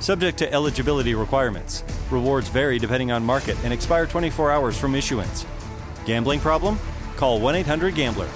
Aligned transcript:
Subject 0.00 0.38
to 0.38 0.52
eligibility 0.52 1.14
requirements. 1.14 1.84
Rewards 2.10 2.48
vary 2.48 2.78
depending 2.78 3.10
on 3.12 3.24
market 3.24 3.56
and 3.64 3.72
expire 3.72 4.06
24 4.06 4.50
hours 4.50 4.78
from 4.78 4.94
issuance. 4.94 5.46
Gambling 6.04 6.40
problem? 6.40 6.78
Call 7.16 7.40
1 7.40 7.54
800 7.56 7.94
Gambler. 7.94 8.28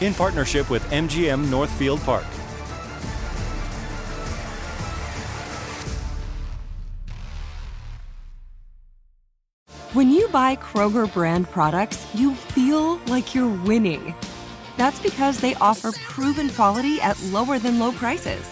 In 0.00 0.14
partnership 0.14 0.70
with 0.70 0.82
MGM 0.90 1.50
Northfield 1.50 2.00
Park. 2.00 2.26
When 9.92 10.10
you 10.10 10.26
buy 10.28 10.56
Kroger 10.56 11.12
brand 11.12 11.50
products, 11.50 12.06
you 12.14 12.34
feel 12.34 12.96
like 13.08 13.34
you're 13.34 13.62
winning. 13.64 14.14
That's 14.78 14.98
because 15.00 15.38
they 15.38 15.54
offer 15.56 15.92
proven 15.92 16.48
quality 16.48 16.98
at 17.02 17.22
lower 17.24 17.58
than 17.58 17.78
low 17.78 17.92
prices. 17.92 18.50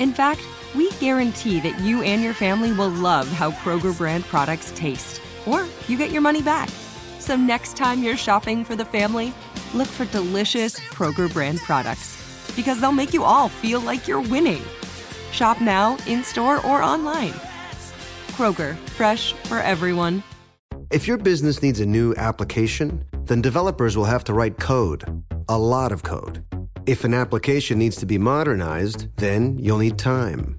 In 0.00 0.12
fact, 0.12 0.40
we 0.74 0.90
guarantee 0.92 1.60
that 1.60 1.78
you 1.80 2.02
and 2.02 2.22
your 2.22 2.34
family 2.34 2.72
will 2.72 2.88
love 2.88 3.28
how 3.28 3.50
Kroger 3.50 3.96
brand 3.96 4.24
products 4.24 4.72
taste, 4.74 5.20
or 5.46 5.66
you 5.88 5.98
get 5.98 6.10
your 6.10 6.22
money 6.22 6.42
back. 6.42 6.68
So 7.18 7.36
next 7.36 7.76
time 7.76 8.02
you're 8.02 8.16
shopping 8.16 8.64
for 8.64 8.76
the 8.76 8.84
family, 8.84 9.32
look 9.74 9.88
for 9.88 10.04
delicious 10.06 10.78
Kroger 10.80 11.32
brand 11.32 11.58
products 11.60 12.18
because 12.56 12.80
they'll 12.80 12.92
make 12.92 13.14
you 13.14 13.24
all 13.24 13.48
feel 13.48 13.80
like 13.80 14.08
you're 14.08 14.20
winning. 14.20 14.62
Shop 15.30 15.60
now, 15.60 15.96
in 16.06 16.22
store, 16.22 16.56
or 16.66 16.82
online. 16.82 17.32
Kroger, 18.32 18.76
fresh 18.90 19.32
for 19.44 19.58
everyone. 19.58 20.22
If 20.90 21.06
your 21.08 21.16
business 21.16 21.62
needs 21.62 21.80
a 21.80 21.86
new 21.86 22.14
application, 22.16 23.04
then 23.24 23.40
developers 23.40 23.96
will 23.96 24.04
have 24.04 24.24
to 24.24 24.34
write 24.34 24.58
code, 24.58 25.24
a 25.48 25.58
lot 25.58 25.92
of 25.92 26.02
code. 26.02 26.44
If 26.84 27.04
an 27.04 27.14
application 27.14 27.78
needs 27.78 27.96
to 27.96 28.06
be 28.06 28.18
modernized, 28.18 29.08
then 29.16 29.58
you'll 29.58 29.78
need 29.78 29.98
time, 29.98 30.58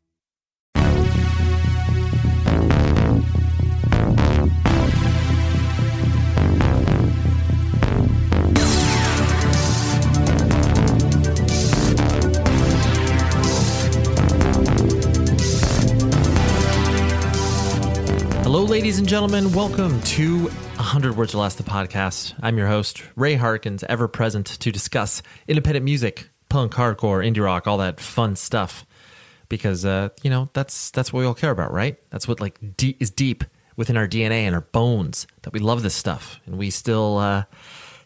Ladies 18.71 18.99
and 18.99 19.07
gentlemen. 19.09 19.51
Welcome 19.51 19.99
to 20.01 20.43
100 20.43 21.17
Words 21.17 21.35
or 21.35 21.39
Less, 21.39 21.55
the 21.55 21.63
podcast. 21.63 22.33
I'm 22.41 22.57
your 22.57 22.67
host, 22.67 23.03
Ray 23.17 23.35
Harkins, 23.35 23.83
ever 23.83 24.07
present 24.07 24.45
to 24.45 24.71
discuss 24.71 25.21
independent 25.45 25.83
music, 25.83 26.29
punk, 26.47 26.71
hardcore, 26.71 27.21
indie 27.21 27.43
rock, 27.43 27.67
all 27.67 27.79
that 27.79 27.99
fun 27.99 28.37
stuff. 28.37 28.85
Because, 29.49 29.83
uh, 29.83 30.07
you 30.23 30.29
know, 30.29 30.49
that's 30.53 30.89
that's 30.91 31.11
what 31.11 31.19
we 31.19 31.25
all 31.25 31.33
care 31.33 31.51
about, 31.51 31.73
right? 31.73 31.97
That's 32.11 32.29
what 32.29 32.39
like 32.39 32.57
is 32.81 33.09
deep 33.09 33.43
within 33.75 33.97
our 33.97 34.07
DNA 34.07 34.43
and 34.43 34.55
our 34.55 34.61
bones 34.61 35.27
that 35.41 35.51
we 35.51 35.59
love 35.59 35.83
this 35.83 35.93
stuff, 35.93 36.39
and 36.45 36.57
we 36.57 36.69
still 36.69 37.17
uh, 37.17 37.43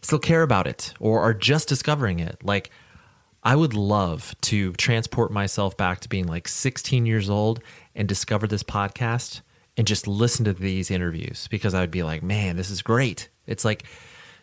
still 0.00 0.18
care 0.18 0.42
about 0.42 0.66
it 0.66 0.94
or 0.98 1.20
are 1.20 1.32
just 1.32 1.68
discovering 1.68 2.18
it. 2.18 2.42
Like, 2.42 2.70
I 3.44 3.54
would 3.54 3.74
love 3.74 4.34
to 4.40 4.72
transport 4.72 5.30
myself 5.30 5.76
back 5.76 6.00
to 6.00 6.08
being 6.08 6.26
like 6.26 6.48
16 6.48 7.06
years 7.06 7.30
old 7.30 7.60
and 7.94 8.08
discover 8.08 8.48
this 8.48 8.64
podcast 8.64 9.42
and 9.76 9.86
just 9.86 10.06
listen 10.06 10.44
to 10.46 10.52
these 10.52 10.90
interviews 10.90 11.48
because 11.48 11.74
I 11.74 11.80
would 11.80 11.90
be 11.90 12.02
like, 12.02 12.22
man, 12.22 12.56
this 12.56 12.70
is 12.70 12.82
great. 12.82 13.28
It's 13.46 13.64
like, 13.64 13.84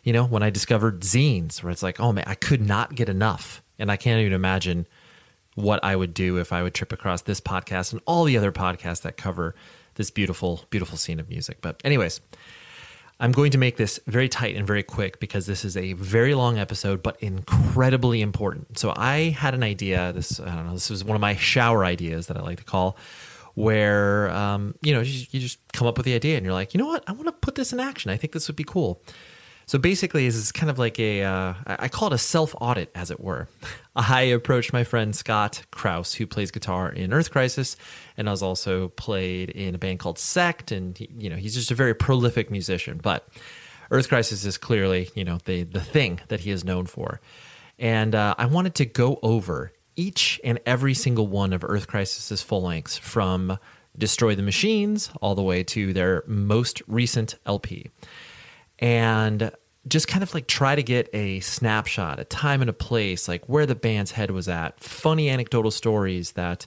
you 0.02 0.12
know, 0.12 0.24
when 0.24 0.42
I 0.42 0.50
discovered 0.50 1.00
zines 1.00 1.62
where 1.62 1.72
it's 1.72 1.82
like, 1.82 1.98
oh 2.00 2.12
man, 2.12 2.24
I 2.26 2.34
could 2.34 2.60
not 2.60 2.94
get 2.94 3.08
enough. 3.08 3.62
And 3.78 3.90
I 3.90 3.96
can't 3.96 4.20
even 4.20 4.32
imagine 4.32 4.86
what 5.54 5.82
I 5.84 5.96
would 5.96 6.14
do 6.14 6.38
if 6.38 6.52
I 6.52 6.62
would 6.62 6.74
trip 6.74 6.92
across 6.92 7.22
this 7.22 7.40
podcast 7.40 7.92
and 7.92 8.00
all 8.06 8.24
the 8.24 8.36
other 8.36 8.52
podcasts 8.52 9.02
that 9.02 9.16
cover 9.16 9.54
this 9.94 10.10
beautiful, 10.10 10.64
beautiful 10.70 10.98
scene 10.98 11.20
of 11.20 11.28
music. 11.28 11.58
But, 11.60 11.80
anyways, 11.84 12.20
I'm 13.20 13.32
going 13.32 13.52
to 13.52 13.58
make 13.58 13.76
this 13.76 14.00
very 14.06 14.28
tight 14.28 14.56
and 14.56 14.66
very 14.66 14.82
quick 14.82 15.20
because 15.20 15.46
this 15.46 15.64
is 15.64 15.76
a 15.76 15.92
very 15.94 16.34
long 16.34 16.58
episode, 16.58 17.02
but 17.02 17.16
incredibly 17.20 18.20
important. 18.20 18.78
So 18.78 18.92
I 18.96 19.30
had 19.30 19.54
an 19.54 19.62
idea. 19.62 20.12
This 20.12 20.40
I 20.40 20.54
don't 20.54 20.66
know. 20.66 20.72
This 20.74 20.90
was 20.90 21.04
one 21.04 21.14
of 21.14 21.20
my 21.20 21.36
shower 21.36 21.84
ideas 21.84 22.26
that 22.26 22.36
I 22.36 22.40
like 22.40 22.58
to 22.58 22.64
call, 22.64 22.96
where 23.54 24.30
um, 24.30 24.74
you 24.82 24.92
know 24.92 25.00
you, 25.00 25.26
you 25.30 25.40
just 25.40 25.58
come 25.72 25.86
up 25.86 25.96
with 25.96 26.06
the 26.06 26.14
idea 26.14 26.36
and 26.36 26.44
you're 26.44 26.54
like, 26.54 26.74
you 26.74 26.78
know 26.78 26.86
what, 26.86 27.04
I 27.06 27.12
want 27.12 27.26
to 27.26 27.32
put 27.32 27.54
this 27.54 27.72
in 27.72 27.80
action. 27.80 28.10
I 28.10 28.16
think 28.16 28.32
this 28.32 28.48
would 28.48 28.56
be 28.56 28.64
cool. 28.64 29.02
So 29.66 29.78
basically, 29.78 30.26
is 30.26 30.52
kind 30.52 30.70
of 30.70 30.78
like 30.78 30.98
a 30.98 31.22
uh, 31.22 31.54
I 31.66 31.88
call 31.88 32.08
it 32.08 32.14
a 32.14 32.18
self 32.18 32.54
audit, 32.60 32.90
as 32.94 33.10
it 33.10 33.20
were. 33.20 33.48
I 33.96 34.22
approached 34.22 34.72
my 34.72 34.84
friend 34.84 35.14
Scott 35.14 35.62
Crouse, 35.70 36.14
who 36.14 36.26
plays 36.26 36.50
guitar 36.50 36.90
in 36.90 37.12
Earth 37.12 37.30
Crisis, 37.30 37.76
and 38.16 38.28
has 38.28 38.42
also 38.42 38.88
played 38.88 39.50
in 39.50 39.74
a 39.74 39.78
band 39.78 40.00
called 40.00 40.18
Sect, 40.18 40.70
and 40.70 40.96
he, 40.98 41.08
you 41.16 41.30
know 41.30 41.36
he's 41.36 41.54
just 41.54 41.70
a 41.70 41.74
very 41.74 41.94
prolific 41.94 42.50
musician. 42.50 43.00
But 43.02 43.26
Earth 43.90 44.08
Crisis 44.08 44.44
is 44.44 44.58
clearly 44.58 45.08
you 45.14 45.24
know 45.24 45.38
the 45.46 45.62
the 45.62 45.80
thing 45.80 46.20
that 46.28 46.40
he 46.40 46.50
is 46.50 46.64
known 46.64 46.84
for, 46.84 47.20
and 47.78 48.14
uh, 48.14 48.34
I 48.36 48.46
wanted 48.46 48.74
to 48.76 48.84
go 48.84 49.18
over 49.22 49.72
each 49.96 50.40
and 50.44 50.60
every 50.66 50.94
single 50.94 51.26
one 51.26 51.52
of 51.52 51.64
Earth 51.64 51.86
Crisis's 51.86 52.42
full 52.42 52.62
lengths 52.62 52.96
from 52.96 53.58
Destroy 53.96 54.34
the 54.34 54.42
Machines 54.42 55.10
all 55.20 55.34
the 55.34 55.42
way 55.42 55.62
to 55.64 55.92
their 55.92 56.24
most 56.26 56.82
recent 56.86 57.36
LP. 57.46 57.90
And 58.78 59.52
just 59.86 60.08
kind 60.08 60.22
of 60.22 60.32
like 60.34 60.46
try 60.46 60.74
to 60.74 60.82
get 60.82 61.08
a 61.12 61.40
snapshot, 61.40 62.18
a 62.18 62.24
time 62.24 62.60
and 62.60 62.70
a 62.70 62.74
place, 62.74 63.28
like 63.28 63.48
where 63.48 63.66
the 63.66 63.74
band's 63.74 64.12
head 64.12 64.30
was 64.30 64.48
at, 64.48 64.80
funny 64.80 65.28
anecdotal 65.28 65.70
stories 65.70 66.32
that 66.32 66.66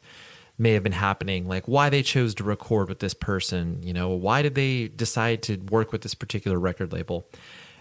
may 0.57 0.73
have 0.73 0.83
been 0.83 0.91
happening, 0.91 1.47
like 1.47 1.67
why 1.67 1.89
they 1.89 2.01
chose 2.01 2.33
to 2.35 2.43
record 2.43 2.89
with 2.89 2.99
this 2.99 3.13
person, 3.13 3.81
you 3.83 3.93
know, 3.93 4.09
why 4.09 4.41
did 4.41 4.55
they 4.55 4.87
decide 4.87 5.43
to 5.43 5.57
work 5.69 5.91
with 5.91 6.01
this 6.01 6.15
particular 6.15 6.59
record 6.59 6.91
label? 6.91 7.27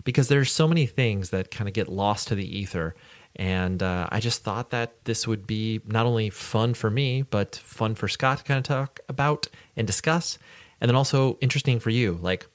Because 0.04 0.28
there's 0.28 0.52
so 0.52 0.68
many 0.68 0.86
things 0.86 1.30
that 1.30 1.50
kind 1.50 1.68
of 1.68 1.74
get 1.74 1.88
lost 1.88 2.28
to 2.28 2.34
the 2.34 2.58
ether 2.58 2.94
and 3.36 3.82
uh, 3.82 4.08
I 4.10 4.20
just 4.20 4.42
thought 4.42 4.70
that 4.70 5.04
this 5.04 5.26
would 5.26 5.46
be 5.46 5.80
not 5.86 6.06
only 6.06 6.30
fun 6.30 6.74
for 6.74 6.90
me, 6.90 7.22
but 7.22 7.56
fun 7.56 7.94
for 7.94 8.08
Scott 8.08 8.38
to 8.38 8.44
kind 8.44 8.58
of 8.58 8.64
talk 8.64 9.00
about 9.08 9.46
and 9.76 9.86
discuss. 9.86 10.38
and 10.80 10.88
then 10.88 10.96
also 10.96 11.36
interesting 11.40 11.78
for 11.78 11.90
you. 11.90 12.18
Like, 12.20 12.46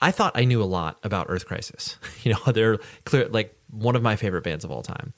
I 0.00 0.10
thought 0.10 0.32
I 0.36 0.44
knew 0.44 0.62
a 0.62 0.64
lot 0.64 0.98
about 1.02 1.26
Earth 1.28 1.46
Crisis. 1.46 1.96
You 2.22 2.32
know, 2.32 2.52
they're 2.52 2.78
clear 3.04 3.28
like 3.28 3.56
one 3.70 3.94
of 3.94 4.02
my 4.02 4.16
favorite 4.16 4.42
bands 4.42 4.64
of 4.64 4.72
all 4.72 4.82
time. 4.82 5.12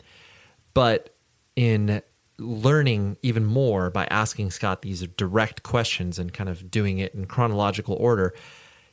But 0.75 1.17
in 1.57 2.03
learning 2.39 3.17
even 3.23 3.47
more 3.47 3.89
by 3.89 4.07
asking 4.11 4.51
Scott 4.51 4.83
these 4.83 5.07
direct 5.17 5.63
questions 5.63 6.19
and 6.19 6.33
kind 6.33 6.51
of 6.51 6.71
doing 6.71 6.99
it 6.99 7.15
in 7.15 7.25
chronological 7.25 7.95
order, 7.95 8.35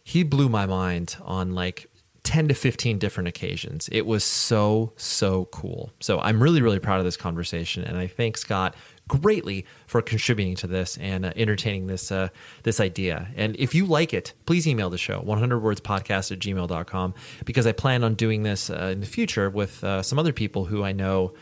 he 0.04 0.24
blew 0.24 0.48
my 0.48 0.66
mind 0.66 1.18
on 1.24 1.54
like 1.54 1.89
10 2.25 2.50
to 2.50 2.54
15 2.54 3.00
different 3.00 3.30
occasions. 3.30 3.88
It 3.92 4.06
was 4.06 4.24
so, 4.24 4.92
so 4.98 5.45
cool. 5.45 5.92
So 6.01 6.19
I'm 6.19 6.42
really, 6.42 6.62
really 6.62 6.80
proud 6.80 7.00
of 7.00 7.06
this 7.06 7.16
conversation. 7.16 7.83
And 7.83 7.98
I 7.98 8.07
thank 8.07 8.38
Scott 8.38 8.75
greatly 9.07 9.66
for 9.86 10.01
contributing 10.01 10.56
to 10.56 10.68
this 10.68 10.98
and 10.98 11.25
uh, 11.25 11.31
entertaining 11.36 11.88
this 11.88 12.12
uh, 12.12 12.30
this 12.63 12.80
idea. 12.80 13.30
And 13.36 13.56
if 13.57 13.75
you 13.75 13.86
like 13.86 14.13
it, 14.13 14.33
please 14.45 14.68
email 14.68 14.89
the 14.89 14.98
show, 14.98 15.22
100wordspodcast 15.22 16.31
at 16.31 16.39
gmail.com, 16.39 17.13
because 17.45 17.68
I 17.68 17.72
plan 17.72 18.04
on 18.04 18.16
doing 18.16 18.44
this 18.44 18.69
uh, 18.69 18.89
in 18.94 19.00
the 19.00 19.06
future 19.06 19.50
with 19.50 19.83
uh, 19.83 20.01
some 20.01 20.18
other 20.18 20.33
people 20.33 20.66
who 20.66 20.83
I 20.83 20.92
know 20.92 21.33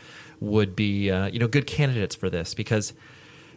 would 0.41 0.75
be 0.75 1.09
uh, 1.09 1.27
you 1.27 1.39
know 1.39 1.47
good 1.47 1.65
candidates 1.65 2.15
for 2.15 2.30
this 2.30 2.53
because 2.53 2.94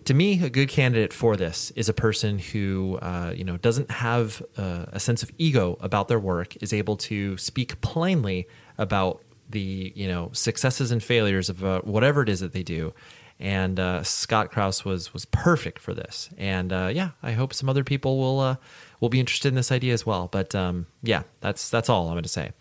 to 0.07 0.15
me, 0.15 0.43
a 0.43 0.49
good 0.49 0.69
candidate 0.69 1.13
for 1.13 1.37
this 1.37 1.73
is 1.73 1.89
a 1.89 1.93
person 1.93 2.39
who, 2.39 2.97
uh, 3.03 3.33
you 3.37 3.43
know, 3.43 3.57
doesn't 3.57 3.91
have 3.91 4.41
uh, 4.57 4.87
a 4.89 5.01
sense 5.01 5.23
of 5.25 5.33
ego 5.37 5.77
about 5.81 6.07
their 6.07 6.21
work, 6.21 6.57
is 6.63 6.73
able 6.73 6.97
to 6.97 7.37
speak 7.37 7.81
plainly 7.81 8.47
about 8.79 9.21
the, 9.51 9.93
you 9.97 10.07
know, 10.07 10.31
successes 10.33 10.93
and 10.93 11.03
failures 11.03 11.51
of 11.51 11.65
uh, 11.65 11.81
whatever 11.81 12.23
it 12.23 12.29
is 12.29 12.39
that 12.41 12.53
they 12.53 12.63
do. 12.63 12.95
And 13.41 13.81
uh, 13.81 14.05
Scott 14.05 14.51
Crouse 14.51 14.85
was 14.85 15.13
was 15.13 15.25
perfect 15.27 15.81
for 15.81 15.93
this. 15.93 16.31
And 16.39 16.73
uh, 16.73 16.91
yeah, 16.93 17.11
I 17.23 17.33
hope 17.33 17.53
some 17.53 17.69
other 17.69 17.85
people 17.85 18.17
will 18.17 18.41
uh, 18.41 18.57
will 19.01 19.09
be 19.09 19.21
interested 19.21 19.49
in 19.49 19.57
this 19.57 19.73
idea 19.73 19.93
as 19.93 20.07
well. 20.07 20.29
But 20.29 20.55
um, 20.55 20.87
yeah, 21.03 21.25
that's 21.41 21.69
that's 21.69 21.89
all 21.89 22.07
I'm 22.07 22.15
going 22.15 22.23
to 22.23 22.29
say. 22.29 22.53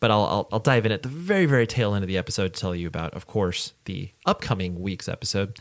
But 0.00 0.10
I'll, 0.10 0.24
I'll 0.24 0.48
I'll 0.50 0.60
dive 0.60 0.86
in 0.86 0.92
at 0.92 1.02
the 1.02 1.08
very 1.08 1.46
very 1.46 1.66
tail 1.66 1.94
end 1.94 2.02
of 2.02 2.08
the 2.08 2.18
episode 2.18 2.54
to 2.54 2.60
tell 2.60 2.74
you 2.74 2.88
about, 2.88 3.14
of 3.14 3.26
course, 3.26 3.74
the 3.84 4.10
upcoming 4.24 4.80
week's 4.80 5.08
episode. 5.08 5.60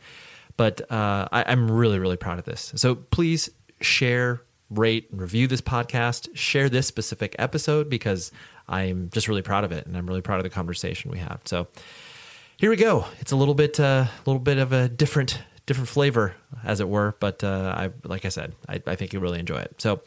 But 0.58 0.90
uh, 0.92 1.28
I, 1.32 1.44
I'm 1.48 1.70
really, 1.70 2.00
really 2.00 2.18
proud 2.18 2.40
of 2.40 2.46
this. 2.46 2.72
So 2.76 2.96
please 2.96 3.50
share, 3.82 4.42
rate, 4.70 5.10
and 5.12 5.22
review 5.22 5.48
this 5.48 5.62
podcast. 5.62 6.30
Share 6.34 6.70
this 6.70 6.88
specific 6.88 7.36
episode 7.40 7.90
because 7.90 8.32
I'm 8.68 9.10
just 9.12 9.28
really 9.28 9.42
proud 9.42 9.64
of 9.64 9.72
it, 9.72 9.86
and 9.86 9.98
I'm 9.98 10.08
really 10.08 10.22
proud 10.22 10.38
of 10.38 10.44
the 10.44 10.50
conversation 10.50 11.12
we 11.12 11.20
have. 11.20 11.42
So 11.46 11.68
here 12.58 12.70
we 12.70 12.78
go. 12.78 13.06
It's 13.20 13.32
a 13.32 13.36
little 13.36 13.54
bit, 13.54 13.80
a 13.80 13.86
uh, 13.86 14.08
little 14.26 14.40
bit 14.40 14.58
of 14.58 14.72
a 14.72 14.88
different, 14.88 15.42
different 15.66 15.90
flavor, 15.90 16.36
as 16.64 16.80
it 16.80 16.88
were. 16.88 17.16
But 17.20 17.44
uh, 17.44 17.76
I, 17.78 17.92
like 18.08 18.26
I 18.26 18.30
said, 18.30 18.54
I, 18.68 18.82
I 18.88 18.96
think 18.96 19.14
you'll 19.14 19.22
really 19.22 19.40
enjoy 19.40 19.58
it. 19.58 19.76
So 19.80 20.02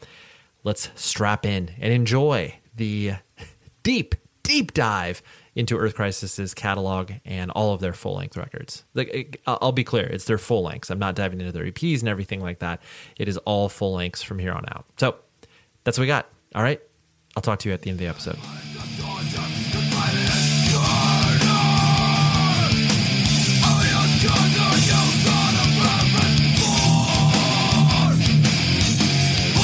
let's 0.63 0.89
strap 0.95 1.45
in 1.45 1.71
and 1.79 1.93
enjoy 1.93 2.55
the 2.75 3.13
deep, 3.83 4.15
deep 4.43 4.73
dive 4.73 5.21
into 5.59 5.77
Earth 5.77 5.95
Crisis's 5.95 6.53
catalog 6.53 7.11
and 7.25 7.51
all 7.51 7.73
of 7.73 7.81
their 7.81 7.91
full 7.91 8.15
length 8.15 8.37
records. 8.37 8.85
Like, 8.93 9.41
I'll 9.45 9.73
be 9.73 9.83
clear, 9.83 10.05
it's 10.05 10.23
their 10.23 10.37
full 10.37 10.63
lengths. 10.63 10.89
I'm 10.89 10.99
not 10.99 11.15
diving 11.15 11.41
into 11.41 11.51
their 11.51 11.65
EPs 11.65 11.99
and 11.99 12.07
everything 12.07 12.39
like 12.39 12.59
that. 12.59 12.81
It 13.17 13.27
is 13.27 13.37
all 13.39 13.67
full 13.67 13.93
lengths 13.93 14.23
from 14.23 14.39
here 14.39 14.53
on 14.53 14.63
out. 14.69 14.85
So 14.95 15.17
that's 15.83 15.97
what 15.97 16.03
we 16.03 16.07
got. 16.07 16.29
All 16.55 16.63
right. 16.63 16.81
I'll 17.35 17.41
talk 17.41 17.59
to 17.59 17.69
you 17.69 17.73
at 17.73 17.81
the 17.81 17.89
end 17.89 17.95
of 17.95 17.99
the 17.99 18.07
episode. 18.07 18.37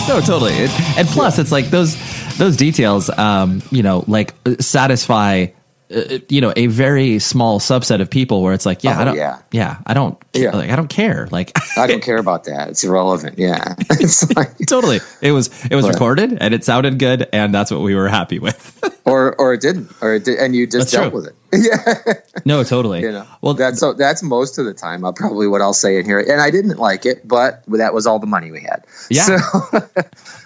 No, 0.09 0.19
totally. 0.19 0.53
and 0.97 1.07
plus, 1.07 1.39
it's 1.39 1.53
like 1.53 1.67
those 1.67 1.95
those 2.37 2.57
details, 2.57 3.09
um, 3.17 3.61
you 3.71 3.81
know, 3.81 4.03
like 4.07 4.33
satisfy 4.59 5.47
uh, 5.93 6.19
you 6.29 6.41
know 6.41 6.53
a 6.55 6.67
very 6.67 7.19
small 7.19 7.59
subset 7.59 8.01
of 8.01 8.09
people 8.09 8.41
where 8.41 8.53
it's 8.53 8.65
like 8.65 8.83
yeah 8.83 8.97
oh, 8.97 9.01
I 9.01 9.03
don't 9.05 9.15
yeah. 9.15 9.39
yeah 9.51 9.77
I 9.85 9.93
don't 9.93 10.17
yeah. 10.33 10.51
like 10.51 10.69
I 10.69 10.75
don't 10.75 10.89
care. 10.89 11.27
Like 11.31 11.51
I 11.77 11.87
don't 11.87 12.01
care 12.01 12.17
about 12.17 12.45
that. 12.45 12.69
It's 12.69 12.83
irrelevant. 12.83 13.37
Yeah. 13.37 13.75
It's 13.97 14.29
like, 14.35 14.57
totally. 14.67 14.99
It 15.21 15.31
was 15.31 15.47
it 15.65 15.75
was 15.75 15.85
but, 15.85 15.93
recorded 15.93 16.37
and 16.39 16.53
it 16.53 16.63
sounded 16.63 16.99
good 16.99 17.27
and 17.31 17.53
that's 17.53 17.71
what 17.71 17.81
we 17.81 17.95
were 17.95 18.07
happy 18.07 18.39
with. 18.39 18.71
Or 19.05 19.35
or 19.35 19.53
it 19.53 19.61
didn't. 19.61 19.91
Or 20.01 20.15
it 20.15 20.25
did 20.25 20.39
and 20.39 20.55
you 20.55 20.65
just 20.65 20.77
that's 20.77 20.91
dealt 20.91 21.11
true. 21.11 21.21
with 21.21 21.27
it 21.27 21.35
yeah. 21.63 22.13
No 22.45 22.63
totally. 22.63 23.01
You 23.01 23.11
know 23.11 23.27
well 23.41 23.53
that's 23.53 23.79
so 23.79 23.93
that's 23.93 24.23
most 24.23 24.57
of 24.57 24.65
the 24.65 24.73
time 24.73 25.05
I'll 25.05 25.13
probably 25.13 25.47
what 25.47 25.61
I'll 25.61 25.73
say 25.73 25.97
in 25.97 26.05
here. 26.05 26.19
And 26.19 26.41
I 26.41 26.51
didn't 26.51 26.77
like 26.77 27.05
it 27.05 27.27
but 27.27 27.63
that 27.67 27.93
was 27.93 28.07
all 28.07 28.19
the 28.19 28.27
money 28.27 28.51
we 28.51 28.61
had. 28.61 28.85
Yeah. 29.09 29.37
So, 29.39 29.89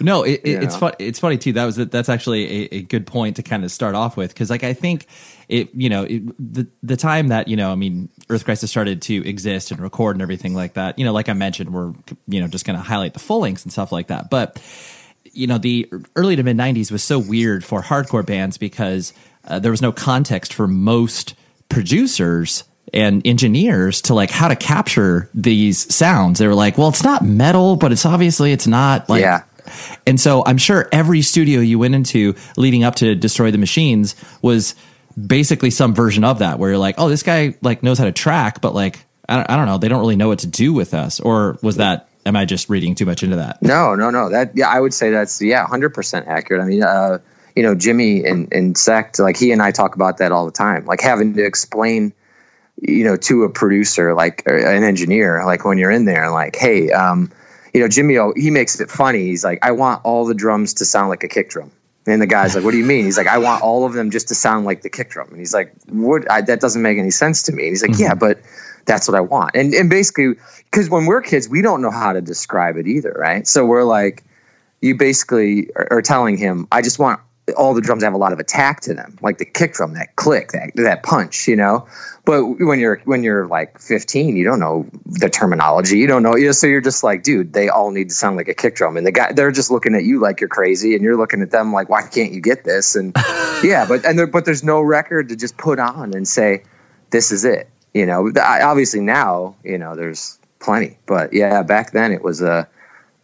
no 0.00 0.22
it, 0.22 0.40
it, 0.44 0.62
it's 0.64 0.76
fun 0.76 0.92
it's 0.98 1.18
funny 1.18 1.38
too. 1.38 1.52
That 1.52 1.64
was 1.64 1.76
that's 1.76 2.08
actually 2.08 2.64
a, 2.64 2.76
a 2.76 2.82
good 2.82 3.06
point 3.06 3.36
to 3.36 3.42
kind 3.42 3.64
of 3.64 3.70
start 3.70 3.94
off 3.94 4.16
with 4.16 4.32
because 4.32 4.50
like 4.50 4.64
I 4.64 4.74
think 4.74 5.06
it 5.48 5.74
you 5.74 5.88
know 5.88 6.04
it, 6.04 6.22
the 6.38 6.66
the 6.82 6.96
time 6.96 7.28
that 7.28 7.48
you 7.48 7.56
know 7.56 7.72
I 7.72 7.74
mean 7.74 8.08
Earth 8.28 8.44
Crisis 8.44 8.70
started 8.70 9.02
to 9.02 9.28
exist 9.28 9.70
and 9.70 9.80
record 9.80 10.14
and 10.14 10.22
everything 10.22 10.54
like 10.54 10.74
that. 10.74 10.98
You 10.98 11.04
know, 11.04 11.12
like 11.12 11.28
I 11.28 11.32
mentioned, 11.32 11.72
we're 11.72 11.92
you 12.28 12.40
know 12.40 12.46
just 12.46 12.64
going 12.64 12.78
to 12.78 12.82
highlight 12.82 13.12
the 13.12 13.18
full 13.18 13.40
lengths 13.40 13.64
and 13.64 13.72
stuff 13.72 13.90
like 13.92 14.06
that. 14.06 14.30
But 14.30 14.62
you 15.32 15.46
know, 15.46 15.58
the 15.58 15.90
early 16.16 16.36
to 16.36 16.42
mid 16.42 16.56
'90s 16.56 16.92
was 16.92 17.02
so 17.02 17.18
weird 17.18 17.64
for 17.64 17.82
hardcore 17.82 18.24
bands 18.24 18.56
because 18.58 19.12
uh, 19.44 19.58
there 19.58 19.70
was 19.70 19.82
no 19.82 19.92
context 19.92 20.54
for 20.54 20.66
most 20.66 21.34
producers 21.68 22.64
and 22.92 23.26
engineers 23.26 24.02
to 24.02 24.14
like 24.14 24.30
how 24.30 24.48
to 24.48 24.56
capture 24.56 25.28
these 25.34 25.92
sounds. 25.94 26.38
They 26.38 26.46
were 26.46 26.54
like, 26.54 26.76
well, 26.76 26.88
it's 26.88 27.04
not 27.04 27.24
metal, 27.24 27.76
but 27.76 27.92
it's 27.92 28.04
obviously 28.04 28.52
it's 28.52 28.66
not 28.66 29.08
like. 29.08 29.22
Yeah. 29.22 29.44
And 30.06 30.18
so 30.18 30.44
I'm 30.44 30.58
sure 30.58 30.88
every 30.90 31.22
studio 31.22 31.60
you 31.60 31.78
went 31.78 31.94
into 31.94 32.34
leading 32.56 32.82
up 32.82 32.96
to 32.96 33.14
Destroy 33.14 33.50
the 33.52 33.58
Machines 33.58 34.16
was 34.42 34.74
basically 35.26 35.70
some 35.70 35.94
version 35.94 36.24
of 36.24 36.40
that 36.40 36.58
where 36.58 36.70
you're 36.70 36.78
like, 36.78 36.96
oh, 36.98 37.08
this 37.08 37.22
guy 37.22 37.54
like 37.62 37.82
knows 37.82 37.98
how 37.98 38.04
to 38.04 38.12
track, 38.12 38.60
but 38.60 38.74
like 38.74 39.04
I 39.28 39.36
don't, 39.36 39.50
I 39.50 39.56
don't 39.56 39.66
know, 39.66 39.78
they 39.78 39.88
don't 39.88 40.00
really 40.00 40.16
know 40.16 40.28
what 40.28 40.40
to 40.40 40.48
do 40.48 40.72
with 40.72 40.92
us. 40.94 41.20
Or 41.20 41.58
was 41.62 41.76
that? 41.76 42.08
Am 42.26 42.36
I 42.36 42.44
just 42.44 42.68
reading 42.68 42.94
too 42.94 43.06
much 43.06 43.22
into 43.22 43.36
that? 43.36 43.62
No, 43.62 43.94
no, 43.94 44.10
no. 44.10 44.28
That 44.28 44.52
yeah, 44.54 44.68
I 44.68 44.78
would 44.78 44.92
say 44.92 45.10
that's 45.10 45.40
yeah, 45.40 45.66
hundred 45.66 45.94
percent 45.94 46.26
accurate. 46.28 46.62
I 46.62 46.66
mean, 46.66 46.82
uh, 46.82 47.18
you 47.54 47.62
know, 47.62 47.74
Jimmy 47.74 48.24
and, 48.24 48.52
and 48.52 48.76
Sect, 48.76 49.18
like 49.18 49.36
he 49.36 49.52
and 49.52 49.62
I 49.62 49.70
talk 49.70 49.94
about 49.94 50.18
that 50.18 50.32
all 50.32 50.46
the 50.46 50.52
time, 50.52 50.86
like 50.86 51.00
having 51.00 51.34
to 51.34 51.44
explain, 51.44 52.12
you 52.80 53.04
know, 53.04 53.16
to 53.16 53.44
a 53.44 53.50
producer, 53.50 54.14
like 54.14 54.42
an 54.46 54.84
engineer, 54.84 55.44
like 55.44 55.64
when 55.64 55.78
you're 55.78 55.90
in 55.90 56.04
there, 56.04 56.30
like, 56.30 56.56
hey, 56.56 56.90
um, 56.90 57.30
you 57.74 57.80
know, 57.80 57.88
Jimmy, 57.88 58.18
he 58.36 58.50
makes 58.50 58.80
it 58.80 58.90
funny. 58.90 59.26
He's 59.26 59.44
like, 59.44 59.60
I 59.62 59.72
want 59.72 60.04
all 60.04 60.26
the 60.26 60.34
drums 60.34 60.74
to 60.74 60.84
sound 60.84 61.08
like 61.08 61.24
a 61.24 61.28
kick 61.28 61.50
drum. 61.50 61.70
And 62.06 62.20
the 62.20 62.26
guy's 62.26 62.54
like, 62.54 62.64
"What 62.64 62.70
do 62.70 62.78
you 62.78 62.84
mean?" 62.84 63.04
He's 63.04 63.18
like, 63.18 63.26
"I 63.26 63.38
want 63.38 63.62
all 63.62 63.84
of 63.84 63.92
them 63.92 64.10
just 64.10 64.28
to 64.28 64.34
sound 64.34 64.64
like 64.64 64.80
the 64.80 64.88
kick 64.88 65.10
drum." 65.10 65.28
And 65.28 65.38
he's 65.38 65.52
like, 65.52 65.74
"What? 65.86 66.30
I, 66.30 66.40
that 66.40 66.60
doesn't 66.60 66.80
make 66.80 66.98
any 66.98 67.10
sense 67.10 67.44
to 67.44 67.52
me." 67.52 67.64
And 67.64 67.72
he's 67.72 67.82
like, 67.82 67.92
mm-hmm. 67.92 68.02
"Yeah, 68.02 68.14
but 68.14 68.40
that's 68.86 69.06
what 69.06 69.16
I 69.16 69.20
want." 69.20 69.54
And 69.54 69.74
and 69.74 69.90
basically, 69.90 70.34
because 70.64 70.88
when 70.88 71.04
we're 71.04 71.20
kids, 71.20 71.48
we 71.48 71.60
don't 71.60 71.82
know 71.82 71.90
how 71.90 72.14
to 72.14 72.22
describe 72.22 72.78
it 72.78 72.86
either, 72.86 73.12
right? 73.12 73.46
So 73.46 73.66
we're 73.66 73.84
like, 73.84 74.24
you 74.80 74.96
basically 74.96 75.70
are, 75.76 75.88
are 75.90 76.02
telling 76.02 76.38
him, 76.38 76.68
"I 76.72 76.80
just 76.80 76.98
want 76.98 77.20
all 77.52 77.74
the 77.74 77.80
drums 77.80 78.02
have 78.02 78.14
a 78.14 78.18
lot 78.18 78.32
of 78.32 78.38
attack 78.38 78.80
to 78.82 78.94
them, 78.94 79.18
like 79.20 79.38
the 79.38 79.44
kick 79.44 79.74
drum, 79.74 79.94
that 79.94 80.16
click, 80.16 80.52
that 80.52 80.72
that 80.76 81.02
punch, 81.02 81.48
you 81.48 81.56
know. 81.56 81.86
But 82.24 82.44
when 82.44 82.78
you're 82.80 83.00
when 83.04 83.22
you're 83.22 83.46
like 83.46 83.80
15, 83.80 84.36
you 84.36 84.44
don't 84.44 84.60
know 84.60 84.86
the 85.06 85.30
terminology, 85.30 85.98
you 85.98 86.06
don't 86.06 86.22
know, 86.22 86.36
you 86.36 86.46
know, 86.46 86.52
so 86.52 86.66
you're 86.66 86.80
just 86.80 87.02
like, 87.02 87.22
dude, 87.22 87.52
they 87.52 87.68
all 87.68 87.90
need 87.90 88.10
to 88.10 88.14
sound 88.14 88.36
like 88.36 88.48
a 88.48 88.54
kick 88.54 88.76
drum, 88.76 88.96
and 88.96 89.06
the 89.06 89.12
guy 89.12 89.32
they're 89.32 89.52
just 89.52 89.70
looking 89.70 89.94
at 89.94 90.04
you 90.04 90.20
like 90.20 90.40
you're 90.40 90.48
crazy, 90.48 90.94
and 90.94 91.02
you're 91.02 91.16
looking 91.16 91.42
at 91.42 91.50
them 91.50 91.72
like, 91.72 91.88
why 91.88 92.02
can't 92.02 92.32
you 92.32 92.40
get 92.40 92.64
this? 92.64 92.96
And 92.96 93.14
yeah, 93.62 93.86
but 93.88 94.04
and 94.04 94.18
there, 94.18 94.26
but 94.26 94.44
there's 94.44 94.64
no 94.64 94.80
record 94.80 95.30
to 95.30 95.36
just 95.36 95.56
put 95.56 95.78
on 95.78 96.14
and 96.14 96.26
say, 96.26 96.64
this 97.10 97.32
is 97.32 97.44
it, 97.44 97.68
you 97.94 98.06
know. 98.06 98.30
Obviously 98.38 99.00
now, 99.00 99.56
you 99.64 99.78
know, 99.78 99.96
there's 99.96 100.38
plenty, 100.58 100.98
but 101.06 101.32
yeah, 101.32 101.62
back 101.62 101.92
then 101.92 102.12
it 102.12 102.22
was 102.22 102.42
a 102.42 102.68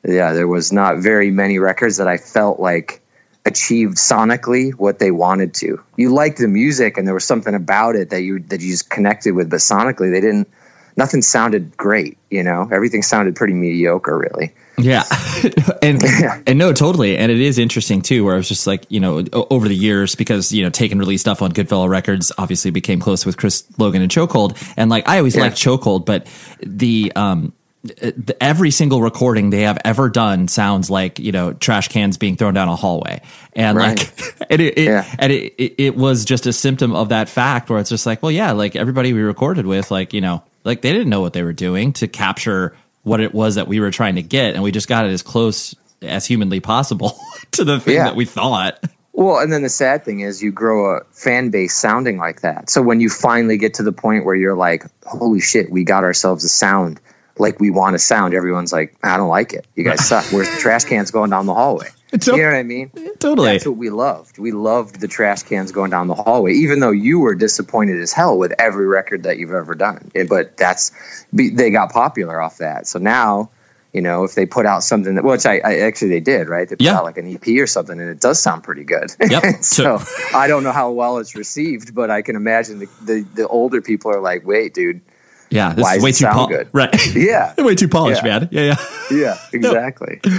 yeah, 0.06 0.32
there 0.32 0.48
was 0.48 0.72
not 0.72 0.98
very 0.98 1.30
many 1.30 1.58
records 1.58 1.96
that 1.96 2.08
I 2.08 2.16
felt 2.16 2.60
like 2.60 3.02
achieved 3.46 3.96
sonically 3.96 4.72
what 4.74 4.98
they 4.98 5.10
wanted 5.10 5.54
to. 5.54 5.80
You 5.96 6.12
liked 6.12 6.38
the 6.38 6.48
music 6.48 6.98
and 6.98 7.06
there 7.06 7.14
was 7.14 7.24
something 7.24 7.54
about 7.54 7.94
it 7.94 8.10
that 8.10 8.22
you 8.22 8.40
that 8.40 8.60
you 8.60 8.72
just 8.72 8.90
connected 8.90 9.34
with, 9.34 9.48
but 9.48 9.60
sonically 9.60 10.10
they 10.10 10.20
didn't 10.20 10.48
nothing 10.96 11.22
sounded 11.22 11.76
great, 11.76 12.18
you 12.30 12.42
know. 12.42 12.68
Everything 12.72 13.02
sounded 13.02 13.36
pretty 13.36 13.54
mediocre 13.54 14.18
really. 14.18 14.52
Yeah. 14.78 15.04
and 15.82 16.02
and 16.46 16.58
no, 16.58 16.72
totally. 16.72 17.16
And 17.16 17.30
it 17.30 17.40
is 17.40 17.58
interesting 17.58 18.02
too, 18.02 18.24
where 18.24 18.34
I 18.34 18.36
was 18.36 18.48
just 18.48 18.66
like, 18.66 18.84
you 18.88 19.00
know, 19.00 19.24
over 19.32 19.68
the 19.68 19.76
years, 19.76 20.16
because, 20.16 20.52
you 20.52 20.64
know, 20.64 20.70
Taken 20.70 20.98
release 20.98 21.20
stuff 21.20 21.40
on 21.40 21.52
Goodfellow 21.52 21.86
Records 21.86 22.32
obviously 22.36 22.70
became 22.72 23.00
close 23.00 23.24
with 23.24 23.36
Chris 23.36 23.64
Logan 23.78 24.02
and 24.02 24.10
Chokehold. 24.10 24.60
And 24.76 24.90
like 24.90 25.08
I 25.08 25.18
always 25.18 25.36
yeah. 25.36 25.42
liked 25.42 25.56
Chokehold, 25.56 26.04
but 26.04 26.26
the 26.60 27.12
um 27.14 27.52
Uh, 28.02 28.12
every 28.40 28.70
single 28.70 29.02
recording 29.02 29.50
they 29.50 29.62
have 29.62 29.78
ever 29.84 30.08
done 30.08 30.48
sounds 30.48 30.90
like 30.90 31.18
you 31.18 31.32
know 31.32 31.52
trash 31.52 31.88
cans 31.88 32.16
being 32.18 32.36
thrown 32.36 32.54
down 32.54 32.68
a 32.68 32.76
hallway 32.76 33.20
and 33.52 33.76
right. 33.76 33.98
like 33.98 34.46
and, 34.50 34.60
it, 34.60 34.78
it 34.78 34.84
yeah. 34.84 35.14
and 35.18 35.32
it, 35.32 35.54
it, 35.58 35.74
it 35.78 35.96
was 35.96 36.24
just 36.24 36.46
a 36.46 36.52
symptom 36.52 36.94
of 36.94 37.10
that 37.10 37.28
fact 37.28 37.70
where 37.70 37.78
it's 37.78 37.90
just 37.90 38.06
like 38.06 38.22
well 38.22 38.32
yeah 38.32 38.52
like 38.52 38.76
everybody 38.76 39.12
we 39.12 39.20
recorded 39.22 39.66
with 39.66 39.90
like 39.90 40.12
you 40.12 40.20
know 40.20 40.42
like 40.64 40.82
they 40.82 40.92
didn't 40.92 41.08
know 41.08 41.20
what 41.20 41.32
they 41.32 41.42
were 41.42 41.52
doing 41.52 41.92
to 41.92 42.08
capture 42.08 42.76
what 43.02 43.20
it 43.20 43.32
was 43.34 43.54
that 43.54 43.68
we 43.68 43.78
were 43.80 43.90
trying 43.90 44.16
to 44.16 44.22
get 44.22 44.54
and 44.54 44.62
we 44.62 44.72
just 44.72 44.88
got 44.88 45.06
it 45.06 45.10
as 45.10 45.22
close 45.22 45.74
as 46.02 46.26
humanly 46.26 46.60
possible 46.60 47.18
to 47.52 47.64
the 47.64 47.80
thing 47.80 47.94
Yeah. 47.94 48.04
that 48.04 48.16
we 48.16 48.24
thought. 48.24 48.82
Well, 49.12 49.38
and 49.38 49.50
then 49.50 49.62
the 49.62 49.70
sad 49.70 50.04
thing 50.04 50.20
is 50.20 50.42
you 50.42 50.52
grow 50.52 50.96
a 50.96 51.04
fan 51.10 51.48
base 51.48 51.74
sounding 51.74 52.18
like 52.18 52.42
that. 52.42 52.68
So 52.68 52.82
when 52.82 53.00
you 53.00 53.08
finally 53.08 53.56
get 53.56 53.74
to 53.74 53.82
the 53.82 53.92
point 53.92 54.26
where 54.26 54.34
you're 54.34 54.54
like, 54.54 54.84
holy 55.06 55.40
shit, 55.40 55.70
we 55.70 55.84
got 55.84 56.04
ourselves 56.04 56.44
a 56.44 56.50
sound 56.50 57.00
like 57.38 57.60
we 57.60 57.70
want 57.70 57.94
to 57.94 57.98
sound, 57.98 58.34
everyone's 58.34 58.72
like, 58.72 58.96
I 59.02 59.16
don't 59.16 59.28
like 59.28 59.52
it. 59.52 59.66
You 59.74 59.84
guys 59.84 60.06
suck. 60.06 60.24
Where's 60.32 60.48
the 60.50 60.58
trash 60.58 60.84
cans 60.84 61.10
going 61.10 61.30
down 61.30 61.46
the 61.46 61.54
hallway? 61.54 61.88
You 62.12 62.36
know 62.38 62.44
what 62.44 62.54
I 62.54 62.62
mean? 62.62 62.90
Totally. 63.18 63.52
That's 63.52 63.66
what 63.66 63.76
we 63.76 63.90
loved. 63.90 64.38
We 64.38 64.50
loved 64.52 65.00
the 65.00 65.08
trash 65.08 65.42
cans 65.42 65.70
going 65.72 65.90
down 65.90 66.06
the 66.06 66.14
hallway, 66.14 66.52
even 66.54 66.80
though 66.80 66.92
you 66.92 67.18
were 67.18 67.34
disappointed 67.34 68.00
as 68.00 68.10
hell 68.12 68.38
with 68.38 68.54
every 68.58 68.86
record 68.86 69.24
that 69.24 69.36
you've 69.38 69.52
ever 69.52 69.74
done. 69.74 70.10
Eh, 70.14 70.24
But 70.26 70.56
that's 70.56 70.92
they 71.32 71.70
got 71.70 71.92
popular 71.92 72.40
off 72.40 72.58
that. 72.58 72.86
So 72.86 73.00
now, 73.00 73.50
you 73.92 74.00
know, 74.00 74.24
if 74.24 74.34
they 74.34 74.46
put 74.46 74.64
out 74.66 74.82
something 74.82 75.16
that, 75.16 75.24
which 75.24 75.44
I, 75.44 75.58
I 75.58 75.78
actually 75.80 76.10
they 76.10 76.20
did, 76.20 76.48
right? 76.48 76.66
They 76.66 76.76
put 76.76 76.82
Yeah. 76.84 76.96
out 76.98 77.04
like 77.04 77.18
an 77.18 77.26
EP 77.34 77.46
or 77.58 77.66
something, 77.66 78.00
and 78.00 78.08
it 78.08 78.20
does 78.20 78.40
sound 78.40 78.62
pretty 78.62 78.84
good. 78.84 79.10
Yep. 79.20 79.42
so 79.64 79.98
I 80.32 80.46
don't 80.46 80.62
know 80.62 80.72
how 80.72 80.92
well 80.92 81.18
it's 81.18 81.34
received, 81.34 81.94
but 81.94 82.08
I 82.10 82.22
can 82.22 82.36
imagine 82.36 82.78
the 82.78 82.88
the, 83.04 83.26
the 83.34 83.48
older 83.48 83.82
people 83.82 84.10
are 84.12 84.20
like, 84.20 84.46
wait, 84.46 84.72
dude, 84.72 85.02
Yeah, 85.50 85.74
this 85.74 85.82
Why 85.84 85.96
is 85.96 86.02
way 86.02 86.12
too 86.12 86.26
pol- 86.26 86.48
good? 86.48 86.68
Right. 86.72 87.14
yeah, 87.14 87.54
way 87.58 87.74
too 87.74 87.88
polished, 87.88 88.22
Yeah. 88.24 88.38
man. 88.40 88.48
Yeah, 88.50 88.76
yeah. 89.10 89.16
yeah, 89.18 89.38
exactly. 89.52 90.20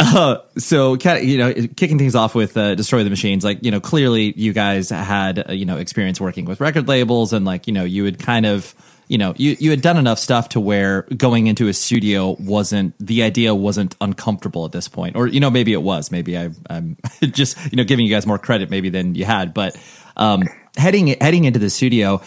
Uh, 0.00 0.38
so, 0.56 0.96
you 1.20 1.36
know, 1.38 1.52
kicking 1.76 1.98
things 1.98 2.14
off 2.14 2.34
with 2.34 2.56
uh, 2.56 2.74
"Destroy 2.74 3.04
the 3.04 3.10
Machines," 3.10 3.44
like 3.44 3.62
you 3.62 3.70
know, 3.70 3.80
clearly 3.80 4.32
you 4.36 4.52
guys 4.54 4.88
had 4.90 5.50
uh, 5.50 5.52
you 5.52 5.66
know 5.66 5.76
experience 5.76 6.18
working 6.20 6.44
with 6.46 6.60
record 6.60 6.88
labels, 6.88 7.32
and 7.34 7.44
like 7.44 7.66
you 7.66 7.72
know, 7.74 7.84
you 7.84 8.04
had 8.04 8.18
kind 8.18 8.46
of 8.46 8.74
you 9.08 9.18
know 9.18 9.34
you 9.36 9.56
you 9.60 9.70
had 9.70 9.82
done 9.82 9.98
enough 9.98 10.18
stuff 10.18 10.48
to 10.50 10.60
where 10.60 11.02
going 11.16 11.46
into 11.46 11.68
a 11.68 11.74
studio 11.74 12.36
wasn't 12.40 12.94
the 12.98 13.22
idea 13.22 13.54
wasn't 13.54 13.96
uncomfortable 14.00 14.64
at 14.64 14.72
this 14.72 14.88
point, 14.88 15.14
or 15.16 15.26
you 15.26 15.40
know, 15.40 15.50
maybe 15.50 15.74
it 15.74 15.82
was. 15.82 16.10
Maybe 16.10 16.38
I, 16.38 16.50
I'm 16.70 16.96
just 17.20 17.58
you 17.70 17.76
know 17.76 17.84
giving 17.84 18.06
you 18.06 18.14
guys 18.14 18.26
more 18.26 18.38
credit 18.38 18.70
maybe 18.70 18.88
than 18.88 19.14
you 19.14 19.26
had, 19.26 19.52
but 19.52 19.76
um, 20.16 20.44
heading 20.78 21.08
heading 21.20 21.44
into 21.44 21.58
the 21.58 21.70
studio 21.70 22.20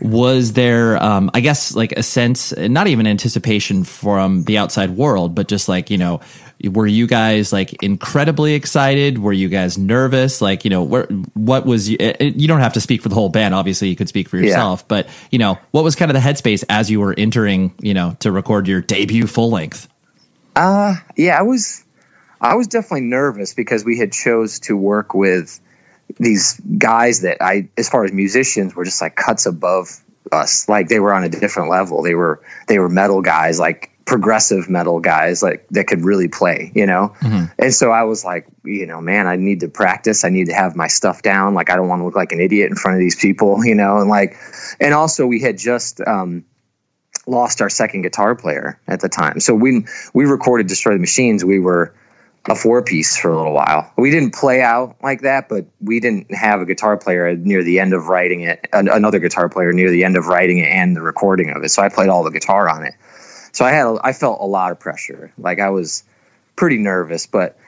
was 0.00 0.52
there 0.52 1.02
um 1.02 1.30
i 1.34 1.40
guess 1.40 1.74
like 1.74 1.92
a 1.92 2.02
sense 2.02 2.56
not 2.56 2.86
even 2.86 3.06
anticipation 3.06 3.84
from 3.84 4.44
the 4.44 4.58
outside 4.58 4.90
world 4.90 5.34
but 5.34 5.48
just 5.48 5.68
like 5.68 5.90
you 5.90 5.98
know 5.98 6.20
were 6.64 6.86
you 6.86 7.06
guys 7.06 7.52
like 7.52 7.82
incredibly 7.82 8.54
excited? 8.54 9.18
Were 9.18 9.32
you 9.32 9.50
guys 9.50 9.76
nervous? 9.76 10.40
Like 10.40 10.64
you 10.64 10.70
know 10.70 10.84
where 10.84 11.04
what 11.34 11.66
was 11.66 11.88
you, 11.88 11.98
eh, 12.00 12.32
you 12.34 12.48
don't 12.48 12.60
have 12.60 12.72
to 12.72 12.80
speak 12.80 13.02
for 13.02 13.10
the 13.10 13.14
whole 13.14 13.28
band 13.28 13.54
obviously 13.54 13.88
you 13.88 13.94
could 13.94 14.08
speak 14.08 14.26
for 14.26 14.38
yourself 14.38 14.88
but 14.88 15.06
you 15.30 15.38
know 15.38 15.58
what 15.72 15.84
was 15.84 15.94
kind 15.94 16.10
of 16.10 16.14
the 16.14 16.20
headspace 16.20 16.64
as 16.70 16.90
you 16.90 16.98
were 16.98 17.14
entering 17.16 17.74
you 17.80 17.92
know 17.92 18.16
to 18.20 18.32
record 18.32 18.66
your 18.68 18.80
debut 18.80 19.26
full 19.26 19.50
length? 19.50 19.86
Uh, 20.56 20.96
yeah, 21.16 21.38
I 21.38 21.42
was, 21.42 21.84
I 22.40 22.54
was 22.54 22.66
definitely 22.66 23.02
nervous 23.02 23.52
because 23.52 23.84
we 23.84 23.98
had 23.98 24.10
chose 24.10 24.60
to 24.60 24.74
work 24.74 25.12
with 25.12 25.60
these 26.18 26.60
guys 26.60 27.22
that 27.22 27.42
I, 27.42 27.68
as 27.76 27.88
far 27.88 28.04
as 28.04 28.12
musicians, 28.12 28.74
were 28.74 28.84
just 28.84 29.00
like 29.00 29.16
cuts 29.16 29.46
above 29.46 30.00
us. 30.32 30.68
Like 30.68 30.88
they 30.88 31.00
were 31.00 31.12
on 31.12 31.24
a 31.24 31.28
different 31.28 31.70
level. 31.70 32.02
They 32.02 32.14
were, 32.14 32.42
they 32.68 32.78
were 32.78 32.88
metal 32.88 33.22
guys, 33.22 33.58
like 33.58 33.90
progressive 34.04 34.68
metal 34.68 35.00
guys, 35.00 35.42
like 35.42 35.66
that 35.70 35.88
could 35.88 36.04
really 36.04 36.28
play, 36.28 36.70
you 36.74 36.86
know? 36.86 37.14
And 37.58 37.74
so 37.74 37.90
I 37.90 38.04
was 38.04 38.24
like, 38.24 38.46
you 38.64 38.86
know, 38.86 39.00
man, 39.00 39.26
I 39.26 39.36
need 39.36 39.60
to 39.60 39.68
practice. 39.68 40.24
I 40.24 40.28
need 40.28 40.46
to 40.46 40.54
have 40.54 40.76
my 40.76 40.86
stuff 40.86 41.22
down. 41.22 41.54
Like, 41.54 41.70
I 41.70 41.76
don't 41.76 41.88
want 41.88 42.00
to 42.00 42.04
look 42.04 42.16
like 42.16 42.32
an 42.32 42.40
idiot 42.40 42.70
in 42.70 42.76
front 42.76 42.94
of 42.94 43.00
these 43.00 43.16
people, 43.16 43.64
you 43.64 43.74
know? 43.74 43.98
And 43.98 44.08
like, 44.08 44.36
and 44.80 44.94
also 44.94 45.26
we 45.26 45.40
had 45.40 45.58
just, 45.58 46.00
um, 46.00 46.44
lost 47.26 47.60
our 47.60 47.68
second 47.68 48.02
guitar 48.02 48.36
player 48.36 48.80
at 48.86 49.00
the 49.00 49.08
time. 49.08 49.40
So 49.40 49.52
when 49.52 49.88
we 50.14 50.26
recorded 50.26 50.68
Destroy 50.68 50.92
the 50.92 51.00
Machines, 51.00 51.44
we 51.44 51.58
were 51.58 51.92
a 52.48 52.54
four 52.54 52.82
piece 52.82 53.16
for 53.16 53.30
a 53.30 53.36
little 53.36 53.52
while. 53.52 53.92
We 53.96 54.10
didn't 54.10 54.34
play 54.34 54.62
out 54.62 54.96
like 55.02 55.22
that, 55.22 55.48
but 55.48 55.66
we 55.80 56.00
didn't 56.00 56.32
have 56.34 56.60
a 56.60 56.64
guitar 56.64 56.96
player 56.96 57.34
near 57.34 57.62
the 57.62 57.80
end 57.80 57.92
of 57.92 58.06
writing 58.08 58.42
it, 58.42 58.68
an- 58.72 58.88
another 58.88 59.18
guitar 59.18 59.48
player 59.48 59.72
near 59.72 59.90
the 59.90 60.04
end 60.04 60.16
of 60.16 60.26
writing 60.26 60.58
it 60.58 60.68
and 60.68 60.94
the 60.94 61.02
recording 61.02 61.50
of 61.50 61.62
it. 61.64 61.70
So 61.70 61.82
I 61.82 61.88
played 61.88 62.08
all 62.08 62.24
the 62.24 62.30
guitar 62.30 62.68
on 62.68 62.84
it. 62.84 62.94
So 63.52 63.64
I 63.64 63.72
had, 63.72 63.96
I 64.02 64.12
felt 64.12 64.40
a 64.40 64.46
lot 64.46 64.70
of 64.70 64.78
pressure. 64.78 65.32
Like 65.38 65.60
I 65.60 65.70
was 65.70 66.04
pretty 66.54 66.78
nervous, 66.78 67.26
but 67.26 67.58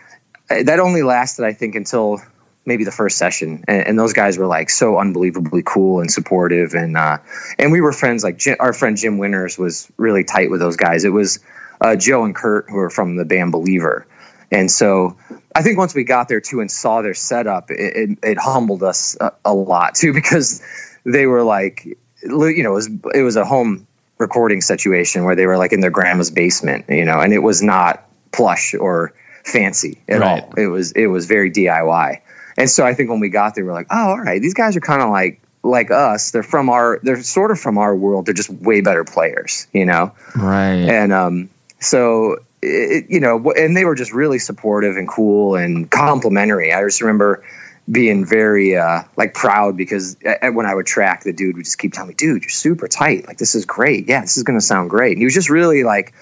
that 0.48 0.80
only 0.80 1.02
lasted, 1.02 1.44
I 1.44 1.52
think, 1.52 1.74
until 1.74 2.20
maybe 2.64 2.84
the 2.84 2.92
first 2.92 3.18
session. 3.18 3.64
And, 3.66 3.88
and 3.88 3.98
those 3.98 4.12
guys 4.12 4.38
were 4.38 4.46
like 4.46 4.70
so 4.70 4.98
unbelievably 4.98 5.62
cool 5.64 6.00
and 6.00 6.10
supportive. 6.10 6.74
And, 6.74 6.96
uh, 6.96 7.18
and 7.58 7.72
we 7.72 7.80
were 7.80 7.92
friends. 7.92 8.22
Like 8.22 8.36
Jim, 8.38 8.56
our 8.60 8.72
friend 8.72 8.96
Jim 8.96 9.18
Winters 9.18 9.58
was 9.58 9.90
really 9.96 10.24
tight 10.24 10.50
with 10.50 10.60
those 10.60 10.76
guys. 10.76 11.04
It 11.04 11.12
was 11.12 11.40
uh, 11.80 11.96
Joe 11.96 12.24
and 12.24 12.34
Kurt 12.34 12.68
who 12.68 12.76
were 12.76 12.90
from 12.90 13.16
the 13.16 13.24
band 13.24 13.52
Believer. 13.52 14.06
And 14.50 14.70
so 14.70 15.16
I 15.54 15.62
think 15.62 15.78
once 15.78 15.94
we 15.94 16.04
got 16.04 16.28
there 16.28 16.40
too 16.40 16.60
and 16.60 16.70
saw 16.70 17.02
their 17.02 17.14
setup, 17.14 17.70
it, 17.70 17.78
it, 17.80 18.18
it 18.22 18.38
humbled 18.38 18.82
us 18.82 19.16
a, 19.20 19.32
a 19.44 19.52
lot 19.54 19.94
too 19.94 20.12
because 20.12 20.62
they 21.04 21.26
were 21.26 21.42
like, 21.42 21.84
you 22.22 22.62
know, 22.62 22.72
it 22.72 22.74
was 22.74 22.90
it 23.14 23.22
was 23.22 23.36
a 23.36 23.44
home 23.44 23.86
recording 24.18 24.60
situation 24.60 25.24
where 25.24 25.36
they 25.36 25.46
were 25.46 25.56
like 25.58 25.72
in 25.72 25.80
their 25.80 25.90
grandma's 25.90 26.30
basement, 26.30 26.86
you 26.88 27.04
know, 27.04 27.20
and 27.20 27.32
it 27.32 27.38
was 27.38 27.62
not 27.62 28.04
plush 28.32 28.74
or 28.74 29.12
fancy 29.44 29.98
at 30.08 30.20
Right. 30.20 30.42
all. 30.42 30.52
It 30.56 30.66
was 30.66 30.92
it 30.92 31.06
was 31.06 31.26
very 31.26 31.50
DIY. 31.50 32.20
And 32.56 32.68
so 32.68 32.84
I 32.84 32.94
think 32.94 33.08
when 33.10 33.20
we 33.20 33.28
got 33.28 33.54
there, 33.54 33.64
we're 33.64 33.72
like, 33.72 33.86
oh, 33.90 34.08
all 34.10 34.18
right, 34.18 34.42
these 34.42 34.54
guys 34.54 34.76
are 34.76 34.80
kind 34.80 35.02
of 35.02 35.10
like 35.10 35.40
like 35.62 35.90
us. 35.90 36.30
They're 36.30 36.42
from 36.42 36.70
our 36.70 36.98
they're 37.02 37.22
sort 37.22 37.50
of 37.50 37.60
from 37.60 37.78
our 37.78 37.94
world. 37.94 38.26
They're 38.26 38.34
just 38.34 38.50
way 38.50 38.80
better 38.80 39.04
players, 39.04 39.66
you 39.72 39.84
know 39.84 40.12
right 40.34 40.88
and 40.88 41.12
um, 41.12 41.50
so 41.80 42.38
it, 42.62 43.06
you 43.08 43.20
know, 43.20 43.52
and 43.52 43.76
they 43.76 43.84
were 43.84 43.94
just 43.94 44.12
really 44.12 44.38
supportive 44.38 44.96
and 44.96 45.08
cool 45.08 45.54
and 45.54 45.90
complimentary. 45.90 46.72
I 46.72 46.82
just 46.82 47.00
remember 47.00 47.44
being 47.90 48.24
very 48.24 48.76
uh, 48.76 49.04
like 49.16 49.32
proud 49.34 49.76
because 49.76 50.16
when 50.22 50.66
I 50.66 50.74
would 50.74 50.86
track, 50.86 51.22
the 51.24 51.32
dude 51.32 51.56
would 51.56 51.64
just 51.64 51.78
keep 51.78 51.92
telling 51.92 52.08
me, 52.08 52.14
"Dude, 52.14 52.42
you're 52.42 52.50
super 52.50 52.88
tight. 52.88 53.26
Like 53.26 53.38
this 53.38 53.54
is 53.54 53.64
great. 53.64 54.08
Yeah, 54.08 54.20
this 54.20 54.36
is 54.36 54.42
going 54.42 54.58
to 54.58 54.64
sound 54.64 54.90
great." 54.90 55.12
And 55.12 55.18
he 55.18 55.24
was 55.24 55.34
just 55.34 55.50
really 55.50 55.84
like 55.84 56.12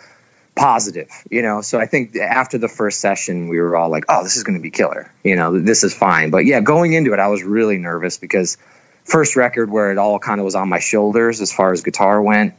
positive, 0.54 1.10
you 1.30 1.42
know. 1.42 1.62
So 1.62 1.78
I 1.78 1.86
think 1.86 2.16
after 2.16 2.58
the 2.58 2.68
first 2.68 3.00
session, 3.00 3.48
we 3.48 3.58
were 3.58 3.76
all 3.76 3.90
like, 3.90 4.04
"Oh, 4.08 4.22
this 4.22 4.36
is 4.36 4.44
going 4.44 4.58
to 4.58 4.62
be 4.62 4.70
killer. 4.70 5.12
You 5.24 5.36
know, 5.36 5.58
this 5.58 5.82
is 5.82 5.94
fine." 5.94 6.30
But 6.30 6.44
yeah, 6.44 6.60
going 6.60 6.92
into 6.92 7.12
it, 7.12 7.18
I 7.18 7.28
was 7.28 7.42
really 7.42 7.78
nervous 7.78 8.18
because 8.18 8.58
first 9.04 9.36
record 9.36 9.70
where 9.70 9.90
it 9.92 9.98
all 9.98 10.18
kind 10.18 10.40
of 10.40 10.44
was 10.44 10.54
on 10.54 10.68
my 10.68 10.80
shoulders 10.80 11.40
as 11.40 11.52
far 11.52 11.72
as 11.72 11.82
guitar 11.82 12.20
went. 12.20 12.54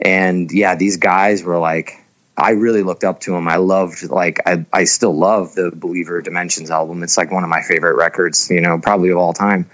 And 0.00 0.50
yeah, 0.50 0.74
these 0.74 0.96
guys 0.96 1.44
were 1.44 1.58
like, 1.58 2.01
I 2.36 2.50
really 2.50 2.82
looked 2.82 3.04
up 3.04 3.20
to 3.20 3.36
him. 3.36 3.46
I 3.46 3.56
loved, 3.56 4.08
like, 4.08 4.40
I, 4.46 4.64
I 4.72 4.84
still 4.84 5.16
love 5.16 5.54
the 5.54 5.70
Believer 5.70 6.22
Dimensions 6.22 6.70
album. 6.70 7.02
It's 7.02 7.18
like 7.18 7.30
one 7.30 7.44
of 7.44 7.50
my 7.50 7.62
favorite 7.62 7.96
records, 7.96 8.50
you 8.50 8.60
know, 8.60 8.78
probably 8.78 9.10
of 9.10 9.18
all 9.18 9.32
time. 9.32 9.70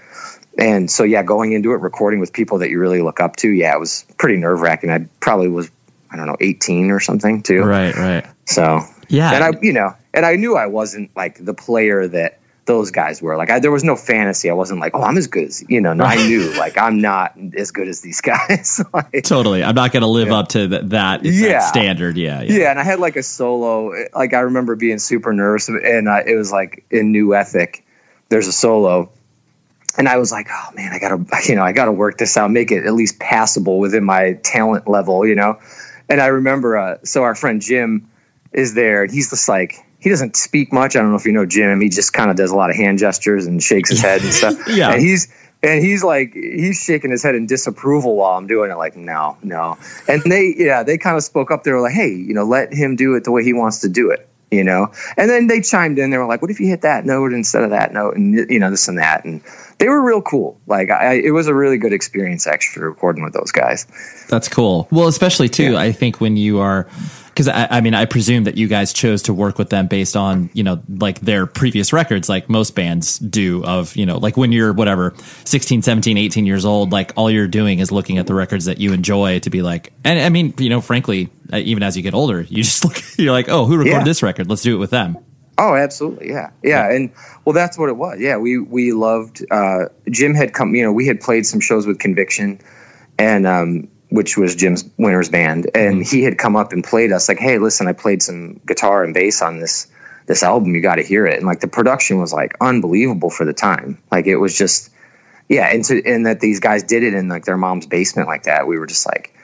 And 0.57 0.91
so, 0.91 1.03
yeah, 1.03 1.23
going 1.23 1.53
into 1.53 1.71
it, 1.71 1.77
recording 1.77 2.19
with 2.19 2.33
people 2.33 2.59
that 2.59 2.69
you 2.69 2.79
really 2.79 3.01
look 3.01 3.21
up 3.21 3.37
to, 3.37 3.49
yeah, 3.49 3.73
it 3.73 3.79
was 3.79 4.05
pretty 4.17 4.37
nerve 4.37 4.59
wracking. 4.59 4.89
I 4.89 5.05
probably 5.21 5.47
was, 5.47 5.71
I 6.11 6.17
don't 6.17 6.25
know, 6.25 6.35
18 6.39 6.91
or 6.91 6.99
something 6.99 7.43
too. 7.43 7.61
right 7.63 7.95
right 7.95 8.25
So, 8.45 8.81
Yeah. 9.09 9.33
And 9.33 9.43
I, 9.43 9.59
you 9.61 9.73
know, 9.73 9.95
and 10.13 10.25
I 10.25 10.35
knew 10.35 10.55
I 10.55 10.67
wasn't 10.67 11.15
like 11.15 11.43
the 11.43 11.53
player 11.53 12.07
that 12.07 12.38
those 12.69 12.91
guys 12.91 13.19
were. 13.19 13.35
Like, 13.35 13.49
I, 13.49 13.59
there 13.59 13.71
was 13.71 13.83
no 13.83 13.95
fantasy. 13.95 14.47
I 14.49 14.53
wasn't 14.53 14.79
like, 14.79 14.93
oh, 14.93 15.01
I'm 15.01 15.17
as 15.17 15.25
good 15.25 15.45
as, 15.45 15.63
you 15.67 15.81
know, 15.81 15.93
no, 15.93 16.03
I 16.03 16.15
knew, 16.15 16.53
like, 16.57 16.77
I'm 16.77 17.01
not 17.01 17.33
as 17.57 17.71
good 17.71 17.87
as 17.87 18.01
these 18.01 18.21
guys. 18.31 18.79
like, 18.93 19.23
totally 19.23 19.63
i'm 19.63 19.73
not 19.75 19.91
going 19.91 20.01
to 20.01 20.07
live 20.07 20.31
up 20.31 20.49
to 20.49 20.67
th- 20.69 20.81
that, 20.83 20.89
that 20.89 21.25
Yeah. 21.25 21.59
standard 21.59 22.15
yeah, 22.15 22.41
yeah 22.43 22.57
yeah, 22.59 22.69
and 22.71 22.79
I 22.79 22.83
had 22.83 22.99
like 22.99 23.15
a 23.15 23.23
solo. 23.23 23.91
Like 24.13 24.33
I 24.33 24.41
remember 24.41 24.75
being 24.75 24.99
super 24.99 25.33
nervous, 25.33 25.67
and 25.67 26.07
uh, 26.07 26.21
it 26.25 26.35
was 26.35 26.51
like 26.51 26.85
in 26.91 27.11
New 27.11 27.33
Ethic. 27.35 27.83
There's 28.29 28.47
a 28.47 28.51
solo, 28.51 29.11
and 29.97 30.07
I 30.07 30.17
was 30.17 30.31
like, 30.31 30.47
oh 30.51 30.71
man, 30.75 30.91
I 30.93 30.99
gotta, 30.99 31.25
you 31.49 31.55
know, 31.55 31.63
I 31.63 31.71
gotta 31.73 31.91
work 31.91 32.17
this 32.19 32.37
out, 32.37 32.51
make 32.51 32.71
it 32.71 32.85
at 32.85 32.93
least 32.93 33.19
passable 33.19 33.79
within 33.79 34.03
my 34.03 34.33
talent 34.43 34.87
level, 34.87 35.25
you 35.25 35.35
know. 35.35 35.59
And 36.07 36.21
I 36.21 36.27
remember, 36.27 36.77
uh, 36.77 36.97
so 37.03 37.23
our 37.23 37.33
friend 37.35 37.61
Jim 37.61 38.09
is 38.53 38.73
there, 38.75 39.03
and 39.03 39.11
he's 39.11 39.29
just 39.31 39.49
like, 39.49 39.75
he 39.99 40.09
doesn't 40.09 40.35
speak 40.35 40.71
much. 40.71 40.95
I 40.95 40.99
don't 40.99 41.11
know 41.11 41.17
if 41.17 41.25
you 41.25 41.33
know 41.33 41.45
Jim. 41.45 41.81
He 41.81 41.89
just 41.89 42.13
kind 42.13 42.31
of 42.31 42.37
does 42.37 42.51
a 42.51 42.55
lot 42.55 42.69
of 42.69 42.75
hand 42.75 42.99
gestures 42.99 43.47
and 43.47 43.61
shakes 43.61 43.89
his 43.89 44.01
head 44.01 44.21
and 44.21 44.33
stuff. 44.33 44.55
Yeah. 44.69 44.93
and 44.93 45.01
he's 45.01 45.27
and 45.61 45.83
he's 45.83 46.03
like 46.03 46.33
he's 46.33 46.81
shaking 46.81 47.11
his 47.11 47.23
head 47.23 47.35
in 47.35 47.47
disapproval 47.47 48.15
while 48.15 48.37
I'm 48.37 48.47
doing 48.47 48.71
it. 48.71 48.75
Like 48.75 48.95
no, 48.95 49.37
no. 49.43 49.77
And 50.07 50.21
they 50.23 50.53
yeah 50.57 50.83
they 50.83 50.97
kind 50.97 51.17
of 51.17 51.23
spoke 51.23 51.51
up. 51.51 51.63
They 51.63 51.71
were 51.71 51.81
like, 51.81 51.93
hey, 51.93 52.09
you 52.09 52.33
know, 52.33 52.43
let 52.43 52.73
him 52.73 52.95
do 52.95 53.15
it 53.15 53.23
the 53.23 53.31
way 53.31 53.43
he 53.43 53.53
wants 53.53 53.79
to 53.79 53.89
do 53.89 54.11
it. 54.11 54.27
You 54.51 54.63
know, 54.63 54.91
and 55.15 55.29
then 55.29 55.45
they 55.45 55.61
chimed 55.61 55.99
in. 55.99 56.09
They 56.09 56.17
were 56.17 56.25
like, 56.25 56.41
"What 56.41 56.49
if 56.49 56.59
you 56.59 56.65
hit 56.65 56.81
that 56.81 57.05
note 57.05 57.33
instead 57.33 57.61
of 57.61 57.69
that 57.69 57.93
note?" 57.93 58.15
And 58.15 58.49
you 58.49 58.57
know, 58.57 58.71
this 58.71 58.87
and 58.87 58.97
that. 58.97 59.23
And 59.23 59.43
they 59.77 59.87
were 59.87 60.01
real 60.01 60.23
cool. 60.23 60.59
Like, 60.65 60.89
I, 60.89 61.13
it 61.19 61.29
was 61.29 61.45
a 61.45 61.53
really 61.53 61.77
good 61.77 61.93
experience 61.93 62.47
actually 62.47 62.85
recording 62.85 63.23
with 63.23 63.33
those 63.33 63.51
guys. 63.51 63.85
That's 64.27 64.49
cool. 64.49 64.87
Well, 64.89 65.07
especially 65.07 65.49
too, 65.49 65.77
I 65.77 65.91
think 65.91 66.19
when 66.19 66.35
you 66.35 66.57
are, 66.61 66.87
because 67.39 67.47
I, 67.47 67.77
I 67.77 67.79
mean, 67.79 67.93
I 67.93 68.03
presume 68.03 68.43
that 68.43 68.57
you 68.57 68.67
guys 68.67 68.91
chose 68.91 69.21
to 69.23 69.33
work 69.33 69.57
with 69.57 69.69
them 69.69 69.87
based 69.87 70.17
on, 70.17 70.49
you 70.51 70.61
know, 70.61 70.83
like 70.89 71.21
their 71.21 71.45
previous 71.45 71.93
records, 71.93 72.27
like 72.27 72.49
most 72.49 72.75
bands 72.75 73.17
do 73.17 73.63
of, 73.63 73.95
you 73.95 74.05
know, 74.05 74.17
like 74.17 74.35
when 74.35 74.51
you're 74.51 74.73
whatever, 74.73 75.13
16, 75.45 75.81
17, 75.81 76.17
18 76.17 76.45
years 76.45 76.65
old, 76.65 76.91
like 76.91 77.13
all 77.15 77.31
you're 77.31 77.47
doing 77.47 77.79
is 77.79 77.93
looking 77.93 78.17
at 78.17 78.27
the 78.27 78.33
records 78.33 78.65
that 78.65 78.81
you 78.81 78.91
enjoy 78.91 79.39
to 79.39 79.49
be 79.49 79.61
like, 79.61 79.93
and 80.03 80.19
I 80.19 80.27
mean, 80.27 80.53
you 80.57 80.67
know, 80.69 80.81
frankly, 80.81 81.29
uh, 81.53 81.55
even 81.55 81.81
as 81.81 81.95
you 81.95 82.03
get 82.03 82.13
older, 82.13 82.41
you 82.41 82.61
just 82.63 82.83
look, 82.83 83.01
you're 83.17 83.31
like, 83.31 83.47
oh, 83.47 83.65
who 83.65 83.77
recorded 83.77 83.99
Yeah. 83.99 84.03
this 84.03 84.21
record? 84.21 84.49
Let's 84.49 84.63
do 84.63 84.75
it 84.75 84.79
with 84.79 84.89
them. 84.89 85.17
Oh, 85.57 85.75
absolutely. 85.75 86.27
Yeah. 86.31 86.49
yeah. 86.61 86.89
Yeah. 86.89 86.93
And 86.93 87.11
well, 87.45 87.53
that's 87.53 87.77
what 87.77 87.87
it 87.87 87.95
was. 87.95 88.19
Yeah. 88.19 88.35
We, 88.35 88.57
we 88.59 88.91
loved, 88.91 89.45
uh, 89.49 89.85
Jim 90.09 90.33
had 90.33 90.53
come, 90.53 90.75
you 90.75 90.83
know, 90.83 90.91
we 90.91 91.07
had 91.07 91.21
played 91.21 91.45
some 91.45 91.61
shows 91.61 91.87
with 91.87 91.99
Conviction 91.99 92.59
and, 93.17 93.47
um, 93.47 93.87
which 94.09 94.37
was 94.37 94.55
Jim's 94.55 94.89
Winter's 94.97 95.29
band. 95.29 95.69
And 95.73 96.01
mm-hmm. 96.01 96.15
he 96.15 96.23
had 96.23 96.37
come 96.37 96.55
up 96.55 96.73
and 96.73 96.83
played 96.83 97.11
us 97.11 97.29
like, 97.29 97.39
Hey, 97.39 97.57
listen, 97.57 97.87
I 97.87 97.93
played 97.93 98.21
some 98.21 98.59
guitar 98.65 99.03
and 99.03 99.13
bass 99.13 99.41
on 99.41 99.59
this, 99.59 99.87
this 100.25 100.43
album. 100.43 100.75
You 100.75 100.81
got 100.81 100.95
to 100.95 101.03
hear 101.03 101.25
it. 101.25 101.37
And 101.37 101.45
like 101.45 101.59
the 101.59 101.67
production 101.67 102.19
was 102.19 102.33
like 102.33 102.55
unbelievable 102.59 103.29
for 103.29 103.45
the 103.45 103.53
time. 103.53 104.01
Like 104.11 104.27
it 104.27 104.37
was 104.37 104.57
just, 104.57 104.91
yeah. 105.47 105.67
And 105.67 105.83
to, 105.85 106.03
and 106.05 106.25
that 106.25 106.39
these 106.39 106.59
guys 106.59 106.83
did 106.83 107.03
it 107.03 107.13
in 107.13 107.27
like 107.27 107.45
their 107.45 107.57
mom's 107.57 107.87
basement 107.87 108.27
like 108.27 108.43
that. 108.43 108.67
We 108.67 108.77
were 108.77 108.87
just 108.87 109.05
like, 109.05 109.35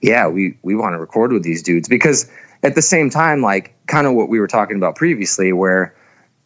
yeah, 0.00 0.28
we, 0.28 0.58
we 0.62 0.74
want 0.74 0.94
to 0.94 0.98
record 0.98 1.32
with 1.32 1.42
these 1.42 1.62
dudes 1.62 1.88
because 1.88 2.30
at 2.62 2.74
the 2.74 2.82
same 2.82 3.10
time, 3.10 3.42
like 3.42 3.74
kind 3.86 4.06
of 4.06 4.14
what 4.14 4.28
we 4.28 4.40
were 4.40 4.48
talking 4.48 4.76
about 4.76 4.96
previously, 4.96 5.52
where 5.52 5.94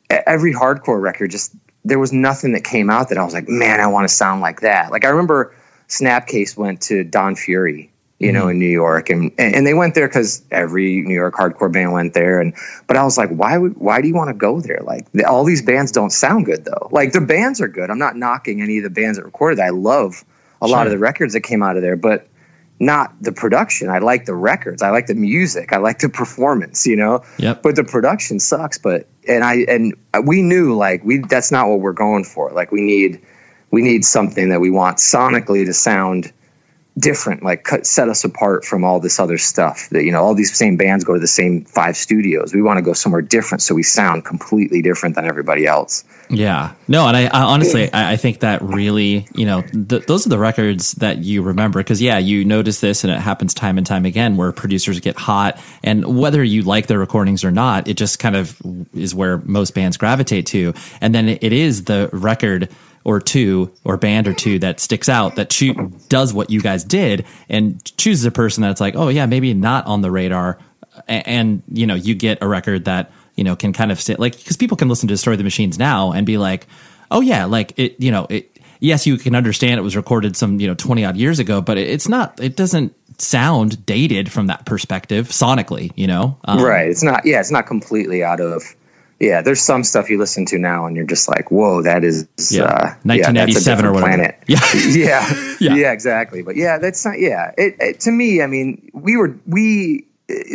every 0.09 0.55
hardcore 0.55 1.01
record 1.01 1.31
just 1.31 1.55
there 1.85 1.99
was 1.99 2.13
nothing 2.13 2.53
that 2.53 2.65
came 2.65 2.91
out 2.91 3.11
that 3.11 3.19
I 3.19 3.25
was 3.25 3.33
like, 3.33 3.49
man, 3.49 3.81
I 3.81 3.87
want 3.87 4.09
to 4.09 4.15
sound 4.15 4.41
like 4.41 4.63
that. 4.63 4.91
Like 4.91 5.05
I 5.05 5.09
remember 5.09 5.55
Snapcase 5.89 6.57
went 6.57 6.83
to 6.83 7.05
Don 7.05 7.37
Fury, 7.37 7.91
you 8.19 8.29
mm-hmm. 8.29 8.39
know, 8.39 8.49
in 8.49 8.59
New 8.59 8.67
York, 8.67 9.11
and 9.11 9.33
and 9.39 9.67
they 9.67 9.75
went 9.75 9.95
there 9.95 10.09
because 10.09 10.43
every 10.51 11.03
New 11.03 11.15
York 11.15 11.35
hardcore 11.35 11.73
band 11.73 11.93
went 11.93 12.15
there. 12.15 12.41
And 12.41 12.55
but 12.87 12.97
I 12.97 13.05
was 13.05 13.17
like, 13.17 13.31
why 13.31 13.57
would 13.57 13.77
why 13.77 14.01
do 14.01 14.09
you 14.09 14.15
want 14.15 14.29
to 14.29 14.35
go 14.35 14.61
there? 14.61 14.81
Like 14.83 15.11
the, 15.13 15.25
all 15.25 15.45
these 15.45 15.63
bands 15.63 15.93
don't 15.93 16.11
sound 16.11 16.47
good 16.47 16.65
though. 16.65 16.89
Like 16.91 17.13
the 17.13 17.21
bands 17.21 17.61
are 17.61 17.69
good. 17.69 17.91
I'm 17.91 17.99
not 17.99 18.17
knocking 18.17 18.63
any 18.63 18.79
of 18.79 18.85
the 18.85 18.91
bands 18.91 19.19
that 19.19 19.25
recorded. 19.25 19.61
I 19.61 19.71
love 19.71 20.25
a 20.61 20.67
sure. 20.67 20.77
lot 20.77 20.87
of 20.87 20.93
the 20.93 20.99
records 20.99 21.35
that 21.35 21.43
came 21.43 21.63
out 21.63 21.77
of 21.77 21.83
there, 21.83 21.97
but 21.97 22.27
not 22.79 23.15
the 23.21 23.33
production. 23.33 23.89
I 23.89 23.99
like 23.99 24.27
the 24.27 24.35
records. 24.35 24.83
I 24.83 24.91
like 24.91 25.07
the 25.07 25.15
music. 25.15 25.73
I 25.73 25.79
like 25.79 25.99
the 25.99 26.09
performance, 26.09 26.87
you 26.87 26.97
know? 26.97 27.25
Yep. 27.39 27.63
But 27.63 27.77
the 27.77 27.85
production 27.85 28.39
sucks. 28.39 28.79
But, 28.79 29.07
and 29.27 29.43
I, 29.43 29.65
and 29.69 29.95
we 30.25 30.43
knew 30.43 30.75
like 30.75 31.03
we, 31.03 31.19
that's 31.19 31.51
not 31.51 31.69
what 31.69 31.81
we're 31.81 31.93
going 31.93 32.25
for. 32.25 32.51
Like 32.53 32.73
we 32.73 32.83
need, 32.83 33.23
we 33.71 33.83
need 33.83 34.05
something 34.05 34.51
that 34.51 34.61
we 34.61 34.71
want 34.71 34.99
sonically 34.99 35.67
to 35.67 35.73
sound 35.73 36.33
different, 36.99 37.43
like 37.43 37.63
cut, 37.63 37.87
set 37.87 38.09
us 38.09 38.25
apart 38.25 38.65
from 38.65 38.83
all 38.83 39.01
this 39.01 39.21
other 39.21 39.37
stuff 39.37 39.89
that, 39.91 40.05
you 40.05 40.13
know, 40.13 40.23
all 40.23 40.35
these 40.35 40.57
same 40.57 40.77
bands 40.77 41.05
go 41.05 41.13
to 41.13 41.21
the 41.21 41.27
same 41.27 41.65
five 41.65 41.97
studios. 41.97 42.55
We 42.55 42.63
want 42.63 42.79
to 42.79 42.83
go 42.83 42.95
somewhere 42.95 43.21
different. 43.21 43.61
So 43.61 43.75
we 43.75 43.83
sound 43.83 44.25
completely 44.25 44.81
different 44.81 45.15
than 45.15 45.27
everybody 45.27 45.67
else. 45.67 46.05
Yeah. 46.31 46.73
No. 46.89 47.07
And 47.07 47.17
I, 47.17 47.25
I 47.27 47.43
honestly, 47.43 47.93
I, 47.93 48.13
I, 48.13 48.17
think 48.17 48.41
that 48.41 48.63
really, 48.63 49.29
you 49.35 49.45
know, 49.45 49.61
th- 49.61 50.07
those 50.07 50.27
are 50.27 50.31
the 50.31 50.39
records 50.39 50.93
that 50.93 51.19
you 51.19 51.43
remember. 51.43 51.83
Cause 51.83 52.01
yeah, 52.01 52.19
you 52.19 52.45
notice 52.45 52.81
this 52.81 53.05
and 53.05 53.13
it 53.13 53.21
happens 53.21 53.53
time 53.53 53.77
and 53.77 53.87
time 53.87 54.07
again 54.07 54.39
where 54.39 54.51
producers 54.51 54.99
get 55.01 55.17
hot 55.17 55.61
and 55.85 56.19
whether 56.19 56.43
you 56.43 56.63
like 56.63 56.87
their 56.87 56.99
recordings 56.99 57.45
or 57.45 57.51
not, 57.51 57.89
it 57.89 57.95
just 57.95 58.19
kind 58.19 58.37
of 58.37 58.59
is 58.95 59.15
where 59.15 59.39
most 59.39 59.75
bands 59.75 59.99
gravitate 59.99 60.47
to. 60.47 60.73
And 61.03 61.15
then 61.15 61.29
it 61.29 61.53
is 61.53 61.85
the 61.85 62.09
record 62.13 62.71
or 63.07 63.21
two 63.21 63.73
or 63.85 63.97
band 63.97 64.27
or 64.27 64.35
two 64.35 64.59
that 64.59 64.81
sticks 64.81 65.09
out 65.09 65.37
that 65.37 65.49
cho- 65.49 65.93
does 66.09 66.35
what 66.35 66.51
you 66.51 66.61
guys 66.61 66.83
did 66.83 67.25
and 67.49 67.83
chooses 67.97 68.25
a 68.25 68.33
person 68.33 68.63
that's 68.63 68.81
like, 68.81 68.97
oh 68.97 69.07
yeah, 69.07 69.27
maybe 69.27 69.55
not 69.55 69.87
on 69.87 70.01
the 70.01 70.11
radar, 70.11 70.59
and, 71.07 71.29
and 71.29 71.63
you 71.73 71.87
know 71.87 71.95
you 71.95 72.17
get 72.17 72.43
a 72.43 72.49
record 72.49 72.87
that 72.87 73.13
you 73.37 73.45
know 73.45 73.55
can 73.55 73.73
kind 73.73 73.93
of 73.93 74.01
sit 74.01 74.19
like 74.19 74.37
because 74.37 74.57
people 74.57 74.77
can 74.77 74.89
listen 74.89 75.07
to 75.07 75.15
Destroy 75.15 75.37
the 75.37 75.45
Machines 75.45 75.79
now 75.79 76.11
and 76.11 76.27
be 76.27 76.37
like, 76.37 76.67
oh 77.13 77.21
yeah, 77.21 77.45
like 77.45 77.79
it, 77.79 77.95
you 78.01 78.11
know 78.11 78.27
it. 78.29 78.51
Yes, 78.81 79.07
you 79.07 79.17
can 79.19 79.37
understand 79.37 79.79
it 79.79 79.83
was 79.83 79.97
recorded 79.97 80.37
some 80.37 80.59
you 80.59 80.67
know 80.67 80.75
twenty 80.75 81.05
odd 81.05 81.17
years 81.17 81.39
ago, 81.39 81.61
but 81.61 81.79
it's 81.79 82.09
not. 82.09 82.41
It 82.43 82.57
doesn't 82.57 82.93
sound 83.19 83.87
dated 83.87 84.33
from 84.33 84.49
that 84.49 84.67
perspective 84.67 85.29
sonically. 85.29 85.93
You 85.95 86.09
know, 86.09 86.39
um, 86.45 86.61
right? 86.61 86.89
It's 86.89 87.05
not. 87.05 87.25
Yeah, 87.25 87.39
it's 87.39 87.53
not 87.53 87.69
completely 87.69 88.25
out 88.25 88.41
of 88.41 88.65
yeah, 89.19 89.41
there's 89.41 89.63
some 89.63 89.83
stuff 89.83 90.11
you 90.11 90.19
listen 90.19 90.45
to 90.47 90.59
now 90.59 90.87
and 90.87 90.97
you're 90.97 91.07
just 91.07 91.29
like, 91.29 91.51
whoa, 91.51 91.83
that 91.83 92.05
is 92.05 92.29
yeah. 92.51 92.65
Uh, 92.65 92.95
1997 93.05 93.85
yeah, 93.85 93.89
or 93.89 93.95
whatever. 93.95 94.17
Planet. 94.17 94.39
Yeah. 94.47 94.61
yeah. 94.75 95.55
yeah, 95.61 95.75
yeah, 95.75 95.93
exactly. 95.93 96.43
But 96.43 96.57
yeah, 96.57 96.79
that's 96.79 97.05
not. 97.05 97.19
Yeah, 97.19 97.53
it, 97.57 97.77
it, 97.81 98.01
to 98.01 98.11
me, 98.11 98.43
I 98.43 98.47
mean, 98.47 98.91
we 98.93 99.17
were 99.17 99.39
we 99.47 100.07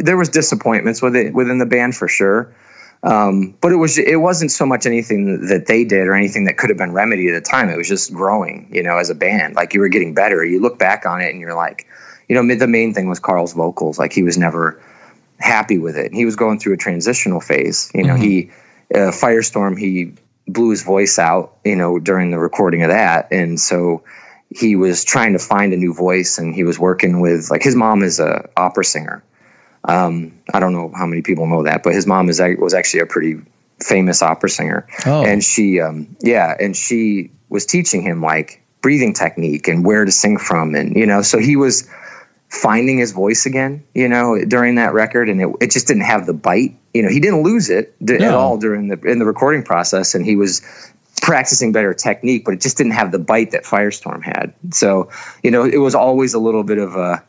there 0.04 0.17
was 0.17 0.30
disappointments 0.30 1.02
with 1.02 1.15
it 1.15 1.34
within 1.34 1.58
the 1.58 1.65
band 1.65 1.95
for 1.95 2.08
sure. 2.08 2.54
Um, 3.04 3.56
but 3.62 3.71
it 3.71 3.78
was 3.78 3.97
it 3.97 4.19
wasn't 4.19 4.52
so 4.52 4.67
much 4.67 4.86
anything 4.86 5.47
that 5.47 5.65
they 5.65 5.86
did 5.86 6.08
or 6.08 6.13
anything 6.13 6.45
that 6.45 6.58
could 6.58 6.69
have 6.69 6.78
been 6.78 6.91
remedied 6.91 7.34
at 7.34 7.43
the 7.43 7.50
time. 7.50 7.69
It 7.69 7.78
was 7.78 7.88
just 7.88 8.13
growing, 8.13 8.69
you 8.71 8.84
know, 8.84 8.97
as 8.97 9.10
a 9.10 9.15
band. 9.15 9.56
Like 9.56 9.74
you 9.74 9.80
were 9.80 9.88
getting 9.88 10.13
better. 10.13 10.45
You 10.45 10.62
look 10.62 10.78
back 10.78 11.08
on 11.08 11.19
it 11.21 11.32
and 11.32 11.39
you're 11.39 11.56
like, 11.56 11.88
you 12.30 12.36
know, 12.36 12.56
the 12.56 12.67
main 12.67 12.93
thing 12.93 13.10
was 13.10 13.19
Karl's 13.19 13.54
vocals. 13.54 13.97
Like 13.97 14.13
he 14.13 14.21
was 14.21 14.38
never 14.38 14.80
happy 15.41 15.77
with 15.77 15.97
it. 15.97 16.13
He 16.13 16.25
was 16.25 16.36
going 16.36 16.60
through 16.60 16.73
a 16.73 16.77
transitional 16.77 17.41
phase. 17.41 17.91
You 17.93 18.04
know, 18.04 18.13
mm-hmm. 18.13 18.23
he 18.23 18.51
uh, 18.93 19.12
Firestorm 19.12 19.77
he 19.77 20.13
blew 20.47 20.69
his 20.71 20.84
voice 20.84 21.19
out. 21.19 21.58
You 21.65 21.75
know, 21.75 21.99
during 21.99 22.32
the 22.32 22.39
recording 22.39 22.84
of 22.84 22.89
that, 22.89 23.32
and 23.32 23.60
so 23.60 24.04
he 24.49 24.75
was 24.75 25.06
trying 25.06 25.34
to 25.34 25.39
find 25.39 25.73
a 25.73 25.77
new 25.77 25.93
voice, 25.93 26.38
and 26.38 26.54
he 26.54 26.63
was 26.63 26.77
working 26.77 27.21
with 27.21 27.49
like 27.49 27.63
his 27.63 27.75
mom 27.75 28.04
is 28.04 28.19
a 28.19 28.49
opera 28.56 28.84
singer. 28.84 29.23
Um, 29.84 30.39
I 30.54 30.60
don't 30.60 30.73
know 30.73 30.91
how 30.95 31.06
many 31.06 31.21
people 31.21 31.47
know 31.47 31.63
that, 31.63 31.84
but 31.84 31.93
his 31.93 32.06
mom 32.06 32.30
is 32.30 32.41
was 32.60 32.73
actually 32.73 33.01
a 33.01 33.06
pretty 33.06 33.41
famous 33.82 34.21
opera 34.21 34.49
singer, 34.49 34.88
oh. 35.06 35.25
and 35.25 35.43
she, 35.43 35.80
um, 35.80 36.15
yeah, 36.19 36.54
and 36.60 36.75
she 36.75 37.32
was 37.49 37.65
teaching 37.65 38.01
him 38.01 38.21
like 38.21 38.62
breathing 38.82 39.13
technique 39.13 39.67
and 39.67 39.86
where 39.86 40.06
to 40.06 40.12
sing 40.12 40.38
from, 40.38 40.75
and 40.75 40.95
you 40.95 41.06
know, 41.06 41.21
so 41.21 41.39
he 41.39 41.56
was 41.56 41.89
finding 42.52 42.98
his 42.98 43.14
voice 43.14 43.46
again, 43.46 43.86
you 43.96 44.10
know, 44.10 44.44
during 44.46 44.76
that 44.76 44.94
record, 44.94 45.30
and 45.30 45.42
it, 45.42 45.48
it 45.62 45.72
just 45.72 45.88
didn't 45.88 46.04
have 46.04 46.26
the 46.26 46.34
bite. 46.34 46.78
You 46.94 47.04
know, 47.04 47.10
he 47.10 47.22
didn't 47.22 47.44
lose 47.44 47.70
it 47.70 47.96
no. 48.02 48.16
at 48.16 48.34
all 48.34 48.58
during 48.58 48.90
the 48.90 49.00
in 49.10 49.20
the 49.20 49.26
recording 49.26 49.64
process, 49.64 50.16
and 50.16 50.26
he 50.26 50.36
was 50.36 50.62
practicing 51.22 51.72
better 51.72 51.94
technique, 51.94 52.44
but 52.44 52.54
it 52.54 52.62
just 52.62 52.78
didn't 52.78 52.94
have 52.94 53.12
the 53.12 53.20
bite 53.20 53.52
that 53.52 53.64
Firestorm 53.64 54.22
had. 54.22 54.54
So, 54.72 55.12
you 55.42 55.52
know, 55.52 55.64
it 55.64 55.78
was 55.78 55.96
always 55.96 56.34
a 56.34 56.40
little 56.40 56.64
bit 56.64 56.78
of 56.78 56.96
a 56.96 57.24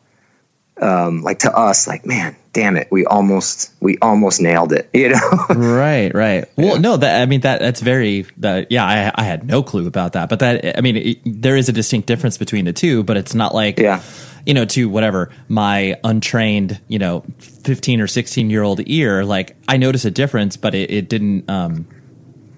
um, 0.81 1.21
like 1.21 1.39
to 1.39 1.55
us, 1.55 1.87
like 1.87 2.05
man, 2.05 2.35
damn 2.51 2.75
it, 2.75 2.89
we 2.91 3.05
almost 3.05 3.71
we 3.79 3.97
almost 3.99 4.41
nailed 4.41 4.73
it, 4.73 4.89
you 4.93 5.09
know? 5.09 5.45
right, 5.49 6.13
right. 6.13 6.49
Well, 6.57 6.81
no, 6.81 6.97
that 6.97 7.21
I 7.21 7.27
mean 7.27 7.41
that 7.41 7.61
that's 7.61 7.79
very 7.79 8.25
that 8.37 8.71
yeah, 8.73 8.83
I 8.83 9.11
I 9.15 9.23
had 9.23 9.45
no 9.45 9.63
clue 9.63 9.87
about 9.87 10.13
that, 10.13 10.27
but 10.27 10.39
that 10.39 10.77
I 10.77 10.81
mean 10.81 10.97
it, 10.97 11.19
there 11.23 11.55
is 11.55 11.69
a 11.69 11.71
distinct 11.71 12.07
difference 12.07 12.37
between 12.37 12.65
the 12.65 12.73
two, 12.73 13.03
but 13.03 13.15
it's 13.15 13.33
not 13.33 13.55
like 13.55 13.79
yeah 13.79 14.03
you 14.45 14.53
know, 14.53 14.65
to 14.65 14.89
whatever 14.89 15.29
my 15.47 15.99
untrained, 16.03 16.79
you 16.87 16.99
know, 16.99 17.23
15 17.39 18.01
or 18.01 18.07
16 18.07 18.49
year 18.49 18.63
old 18.63 18.81
ear, 18.87 19.23
like 19.23 19.55
I 19.67 19.77
notice 19.77 20.05
a 20.05 20.11
difference, 20.11 20.57
but 20.57 20.75
it, 20.75 20.91
it 20.91 21.09
didn't, 21.09 21.49
um, 21.49 21.87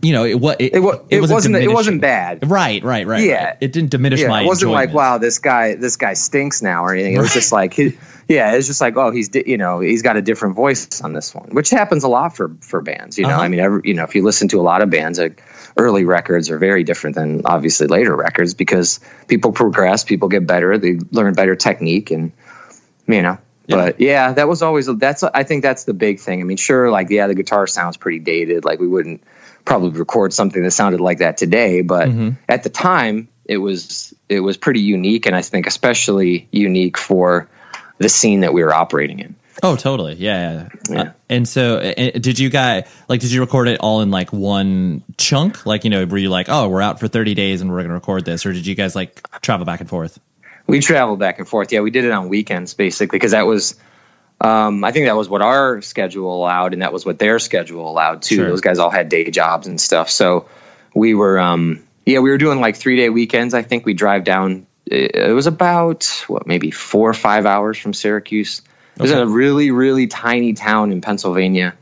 you 0.05 0.13
know, 0.13 0.23
it, 0.23 0.35
it, 0.35 0.73
it, 0.75 0.83
it, 1.09 1.23
it 1.23 1.29
wasn't, 1.29 1.55
it 1.55 1.71
wasn't 1.71 2.01
bad. 2.01 2.49
Right, 2.49 2.83
right, 2.83 3.07
right. 3.07 3.23
Yeah. 3.23 3.45
Right. 3.45 3.57
It 3.61 3.73
didn't 3.73 3.89
diminish 3.91 4.21
yeah, 4.21 4.27
my, 4.27 4.43
it 4.43 4.45
wasn't 4.45 4.69
enjoyment. 4.69 4.89
like, 4.89 4.95
wow, 4.95 5.17
this 5.17 5.39
guy, 5.39 5.75
this 5.75 5.97
guy 5.97 6.13
stinks 6.13 6.61
now 6.61 6.85
or 6.85 6.93
anything. 6.93 7.15
It 7.15 7.19
was 7.19 7.33
just 7.33 7.51
like, 7.51 7.77
yeah, 7.77 8.53
it's 8.53 8.67
just 8.67 8.81
like, 8.81 8.95
oh, 8.97 9.11
he's, 9.11 9.29
you 9.33 9.57
know, 9.57 9.79
he's 9.79 10.01
got 10.01 10.17
a 10.17 10.21
different 10.21 10.55
voice 10.55 11.01
on 11.01 11.13
this 11.13 11.33
one, 11.33 11.49
which 11.49 11.69
happens 11.69 12.03
a 12.03 12.07
lot 12.07 12.35
for, 12.35 12.55
for 12.61 12.81
bands, 12.81 13.17
you 13.17 13.23
know, 13.23 13.31
uh-huh. 13.31 13.41
I 13.41 13.47
mean, 13.47 13.59
every, 13.59 13.81
you 13.83 13.93
know, 13.93 14.03
if 14.03 14.15
you 14.15 14.23
listen 14.23 14.47
to 14.49 14.59
a 14.59 14.63
lot 14.63 14.81
of 14.81 14.89
bands, 14.89 15.19
like, 15.19 15.43
early 15.77 16.05
records 16.05 16.49
are 16.49 16.57
very 16.57 16.83
different 16.83 17.17
than 17.17 17.41
obviously 17.45 17.87
later 17.87 18.15
records 18.15 18.53
because 18.53 19.01
people 19.27 19.51
progress, 19.51 20.05
people 20.05 20.29
get 20.29 20.47
better, 20.47 20.77
they 20.77 20.99
learn 21.11 21.33
better 21.33 21.55
technique, 21.55 22.11
and 22.11 22.31
you 23.07 23.21
know. 23.21 23.37
Yeah. 23.67 23.75
But 23.75 23.99
yeah, 23.99 24.31
that 24.31 24.47
was 24.47 24.61
always 24.61 24.85
that's 24.85 25.23
I 25.23 25.43
think 25.43 25.63
that's 25.63 25.83
the 25.83 25.93
big 25.93 26.19
thing. 26.19 26.39
I 26.39 26.43
mean, 26.43 26.55
sure, 26.55 26.89
like 26.89 27.09
yeah, 27.09 27.27
the 27.27 27.35
guitar 27.35 27.67
sounds 27.67 27.97
pretty 27.97 28.19
dated. 28.19 28.63
Like 28.63 28.79
we 28.79 28.87
wouldn't 28.87 29.23
probably 29.65 29.99
record 29.99 30.32
something 30.32 30.63
that 30.63 30.71
sounded 30.71 31.01
like 31.01 31.17
that 31.17 31.38
today, 31.38 31.82
but 31.82 32.08
mm-hmm. 32.08 32.30
at 32.47 32.63
the 32.63 32.69
time 32.69 33.28
it 33.45 33.58
was 33.58 34.13
it 34.30 34.39
was 34.39 34.58
pretty 34.58 34.82
unique, 34.82 35.25
and 35.25 35.36
I 35.36 35.41
think 35.41 35.67
especially 35.67 36.47
unique 36.51 36.97
for 36.97 37.49
the 37.97 38.10
scene 38.10 38.41
that 38.41 38.54
we 38.54 38.63
were 38.63 38.73
operating 38.73 39.19
in. 39.19 39.36
Oh, 39.63 39.75
totally. 39.75 40.15
Yeah. 40.15 40.67
yeah. 40.89 41.01
Uh, 41.01 41.12
and 41.30 41.47
so, 41.47 41.78
uh, 41.78 42.12
did 42.19 42.39
you 42.39 42.49
guys 42.49 42.88
like? 43.08 43.21
Did 43.21 43.32
you 43.32 43.41
record 43.41 43.67
it 43.67 43.80
all 43.80 44.01
in 44.01 44.12
like 44.12 44.34
one 44.34 45.04
chunk? 45.17 45.65
Like, 45.65 45.86
you 45.86 45.89
know, 45.89 46.06
were 46.06 46.17
you 46.17 46.30
like, 46.30 46.47
oh, 46.49 46.67
we're 46.67 46.82
out 46.82 46.99
for 46.99 47.08
thirty 47.08 47.34
days 47.34 47.62
and 47.62 47.71
we're 47.71 47.78
going 47.78 47.89
to 47.89 47.95
record 47.95 48.25
this, 48.25 48.45
or 48.45 48.51
did 48.51 48.67
you 48.67 48.75
guys 48.75 48.95
like 48.95 49.25
travel 49.41 49.65
back 49.65 49.80
and 49.80 49.89
forth? 49.89 50.19
We 50.67 50.82
traveled 50.82 51.19
back 51.19 51.39
and 51.39 51.47
forth. 51.47 51.71
Yeah, 51.71 51.82
we 51.82 51.91
did 51.91 52.06
it 52.06 52.12
on 52.12 52.28
weekends 52.28 52.73
basically 52.73 53.17
because 53.17 53.32
that 53.32 53.45
was, 53.45 53.75
um, 54.41 54.84
I 54.84 54.91
think 54.91 55.06
that 55.06 55.15
was 55.15 55.30
what 55.30 55.41
our 55.41 55.82
schedule 55.82 56.36
allowed, 56.36 56.74
and 56.74 56.82
that 56.82 56.91
was 56.93 57.06
what 57.06 57.19
their 57.19 57.39
schedule 57.39 57.89
allowed 57.89 58.21
too. 58.21 58.36
Sure. 58.36 58.50
Those 58.50 58.62
guys 58.62 58.80
all 58.80 58.89
had 58.89 59.10
day 59.10 59.30
jobs 59.32 59.67
and 59.67 59.80
stuff, 59.80 60.10
so 60.10 60.48
we 60.93 61.13
were, 61.13 61.39
um, 61.39 61.84
yeah, 62.06 62.19
we 62.19 62.30
were 62.30 62.38
doing 62.38 62.60
like 62.60 62.76
three 62.76 62.98
day 62.98 63.10
weekends. 63.10 63.54
I 63.54 63.62
think 63.62 63.86
we 63.86 63.93
drive 63.93 64.24
down. 64.24 64.67
It 64.86 65.34
was 65.34 65.48
about 65.48 66.24
what 66.28 66.45
maybe 66.45 66.69
four 66.69 67.10
or 67.10 67.13
five 67.13 67.45
hours 67.45 67.78
from 67.78 67.93
Syracuse. 67.93 68.62
It 68.95 69.02
was 69.02 69.12
okay. 69.12 69.21
in 69.21 69.28
a 69.28 69.32
really 69.32 69.71
really 69.71 70.08
tiny 70.08 70.54
town 70.54 70.91
in 70.91 71.02
Pennsylvania. 71.02 71.76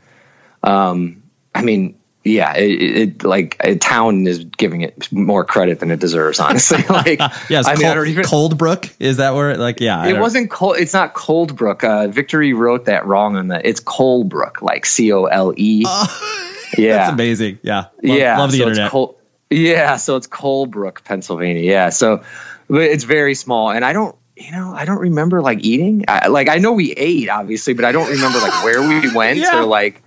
Um, 0.62 1.22
I 1.54 1.62
mean, 1.62 1.96
yeah, 2.24 2.56
it, 2.56 2.80
it, 2.80 3.24
like 3.24 3.56
a 3.60 3.76
town 3.76 4.26
is 4.26 4.44
giving 4.44 4.80
it 4.80 5.12
more 5.12 5.44
credit 5.44 5.80
than 5.80 5.90
it 5.90 6.00
deserves. 6.00 6.40
Honestly, 6.40 6.82
like 6.88 7.18
yeah, 7.50 7.62
I 7.66 7.76
mean, 7.76 7.92
Cold, 7.92 8.08
even, 8.08 8.24
Coldbrook 8.24 8.94
is 8.98 9.18
that 9.18 9.34
where 9.34 9.56
like 9.58 9.80
yeah, 9.80 10.06
it 10.06 10.18
wasn't 10.18 10.50
cold. 10.50 10.76
It's 10.78 10.94
not 10.94 11.14
Coldbrook. 11.14 11.84
Uh, 11.84 12.08
Victory 12.08 12.54
wrote 12.54 12.86
that 12.86 13.06
wrong 13.06 13.36
on 13.36 13.48
the. 13.48 13.66
It's 13.66 13.80
Colebrook, 13.80 14.62
like 14.62 14.86
C 14.86 15.12
O 15.12 15.24
L 15.24 15.52
E. 15.56 15.84
Yeah, 16.76 16.96
that's 16.96 17.12
amazing. 17.12 17.60
Yeah, 17.62 17.76
love, 17.76 18.18
yeah. 18.18 18.36
love 18.36 18.50
the 18.50 18.58
so 18.58 18.68
internet. 18.68 18.90
Col- 18.90 19.16
yeah, 19.48 19.94
so 19.94 20.16
it's 20.16 20.26
Colebrook, 20.26 21.04
Pennsylvania. 21.04 21.62
Yeah, 21.62 21.90
so 21.90 22.24
but 22.68 22.82
it's 22.82 23.04
very 23.04 23.36
small, 23.36 23.70
and 23.70 23.84
I 23.84 23.92
don't, 23.92 24.16
you 24.36 24.50
know, 24.50 24.72
I 24.74 24.84
don't 24.84 24.98
remember 24.98 25.40
like 25.40 25.60
eating. 25.62 26.04
I, 26.08 26.26
like 26.26 26.48
I 26.48 26.56
know 26.56 26.72
we 26.72 26.92
ate, 26.92 27.28
obviously, 27.28 27.74
but 27.74 27.84
I 27.84 27.92
don't 27.92 28.10
remember 28.10 28.38
like 28.40 28.64
where 28.64 28.82
we 28.82 29.14
went 29.14 29.38
Yeah. 29.38 29.60
or 29.60 29.64
like. 29.66 30.02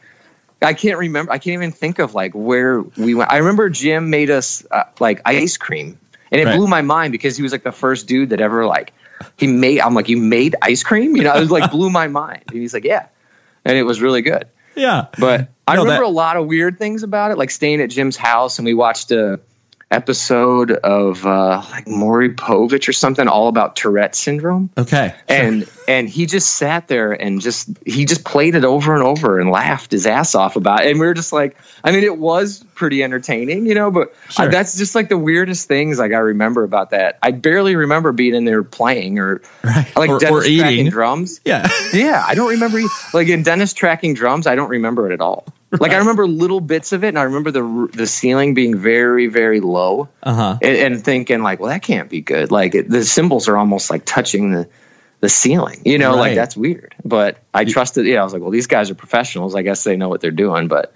I 0.62 0.74
can't 0.74 0.98
remember. 0.98 1.32
I 1.32 1.38
can't 1.38 1.54
even 1.54 1.72
think 1.72 2.00
of 2.00 2.14
like 2.16 2.34
where 2.34 2.82
we 2.82 3.14
went. 3.16 3.32
I 3.32 3.38
remember 3.38 3.70
Jim 3.70 4.10
made 4.10 4.30
us 4.30 4.66
uh, 4.72 4.84
like 5.00 5.22
ice 5.26 5.58
cream, 5.58 6.00
and 6.32 6.42
it 6.42 6.46
Right. 6.46 6.56
blew 6.58 6.68
my 6.68 6.82
mind 6.82 7.12
because 7.12 7.38
he 7.38 7.44
was 7.44 7.52
like 7.52 7.64
the 7.64 7.72
first 7.72 8.08
dude 8.08 8.30
that 8.32 8.42
ever 8.42 8.66
like 8.66 8.94
he 9.38 9.48
made. 9.48 9.82
I'm 9.82 9.94
like, 9.94 10.10
you 10.10 10.18
made 10.18 10.56
ice 10.62 10.84
cream? 10.84 11.16
You 11.16 11.24
know, 11.24 11.36
it 11.36 11.40
was 11.40 11.52
like 11.52 11.70
blew 11.72 11.90
my 11.90 12.08
mind. 12.08 12.44
And 12.50 12.60
he's 12.60 12.74
like, 12.74 12.84
yeah, 12.86 13.08
and 13.66 13.78
it 13.78 13.84
was 13.84 14.02
really 14.02 14.22
good. 14.22 14.48
yeah, 14.76 15.08
But 15.20 15.50
I 15.68 15.76
No, 15.76 15.84
remember 15.84 16.04
that- 16.06 16.10
a 16.10 16.14
lot 16.14 16.38
of 16.38 16.48
weird 16.48 16.78
things 16.80 17.04
about 17.04 17.32
it, 17.32 17.38
like 17.38 17.50
staying 17.52 17.82
at 17.82 17.90
Jim's 17.90 18.16
house 18.18 18.58
and 18.60 18.66
we 18.66 18.74
watched 18.74 19.12
a 19.12 19.40
episode 19.90 20.72
of 20.72 21.26
uh, 21.26 21.64
like 21.72 21.88
Maury 21.88 22.34
Povich 22.34 22.90
or 22.90 22.94
something, 22.94 23.28
all 23.28 23.48
about 23.48 23.76
Tourette 23.76 24.16
syndrome. 24.16 24.70
okay, 24.78 25.16
And 25.28 25.70
and 25.88 26.10
he 26.10 26.26
just 26.26 26.50
sat 26.54 26.88
there 26.90 27.14
and 27.14 27.40
just 27.40 27.70
he 27.86 28.04
just 28.06 28.26
played 28.26 28.56
it 28.56 28.66
over 28.66 28.94
and 28.94 29.04
over 29.04 29.40
and 29.40 29.50
laughed 29.50 29.92
his 29.92 30.06
ass 30.06 30.36
off 30.36 30.58
about 30.58 30.84
it. 30.84 30.92
And 30.92 31.00
we 31.00 31.06
were 31.08 31.14
just 31.14 31.32
like, 31.32 31.58
I 31.84 31.92
mean, 31.92 32.04
it 32.04 32.18
was 32.18 32.64
pretty 32.76 33.02
entertaining, 33.04 33.66
you 33.66 33.76
know. 33.76 33.90
But 33.90 34.14
I- 34.38 34.48
that's 34.48 34.78
just 34.78 34.94
like 34.96 35.08
the 35.10 35.18
weirdest 35.18 35.68
things 35.68 36.00
like 36.00 36.12
I 36.12 36.18
remember 36.18 36.64
about 36.64 36.90
that. 36.90 37.18
I 37.24 37.32
barely 37.32 37.76
remember 37.78 38.12
being 38.12 38.36
in 38.36 38.44
there 38.46 38.64
playing 38.64 39.20
or 39.20 39.42
Right. 39.64 39.96
like 39.96 40.10
Or- 40.10 40.16
or 40.16 40.20
Dennis 40.20 40.46
eating. 40.48 40.62
cracking 40.62 40.90
drums. 40.90 41.40
yeah, 41.46 41.68
Yeah, 41.94 42.24
I 42.28 42.36
don't 42.36 42.50
remember 42.50 42.82
like 43.14 43.30
in 43.30 43.44
Dennis 43.44 43.74
tracking 43.74 44.14
drums. 44.14 44.48
I 44.48 44.56
don't 44.56 44.70
remember 44.70 45.10
it 45.10 45.14
at 45.14 45.22
all. 45.22 45.46
Like 45.80 45.92
I 45.92 45.98
remember 45.98 46.26
little 46.28 46.62
bits 46.62 46.94
of 46.94 47.04
it, 47.04 47.10
and 47.10 47.20
I 47.20 47.24
remember 47.24 47.52
the 47.52 47.90
the 47.92 48.08
ceiling 48.08 48.54
being 48.54 48.78
very 48.78 49.28
very 49.28 49.60
low, 49.60 50.08
uh 50.24 50.34
huh. 50.34 50.58
and, 50.62 50.94
and 50.94 51.04
thinking 51.04 51.44
like, 51.44 51.60
well, 51.60 51.70
that 51.70 51.82
can't 51.84 52.10
be 52.10 52.22
good. 52.22 52.52
Like 52.52 52.74
it, 52.74 52.90
the 52.90 53.04
cymbals 53.04 53.50
are 53.50 53.58
almost 53.58 53.90
like 53.90 54.06
touching 54.06 54.52
the 54.52 54.70
the 55.20 55.28
ceiling. 55.30 55.82
You 55.84 55.98
know, 55.98 56.12
Right. 56.12 56.20
like 56.20 56.36
that's 56.36 56.56
weird. 56.56 56.96
But 57.04 57.40
I 57.54 57.66
trusted. 57.66 58.06
Yeah, 58.06 58.22
I 58.22 58.24
was 58.24 58.32
like, 58.32 58.42
well, 58.42 58.52
these 58.52 58.68
guys 58.68 58.90
are 58.92 58.96
professionals. 58.96 59.56
I 59.56 59.62
guess 59.62 59.84
they 59.84 59.98
know 59.98 60.08
what 60.08 60.22
they're 60.22 60.32
doing. 60.32 60.68
But 60.70 60.94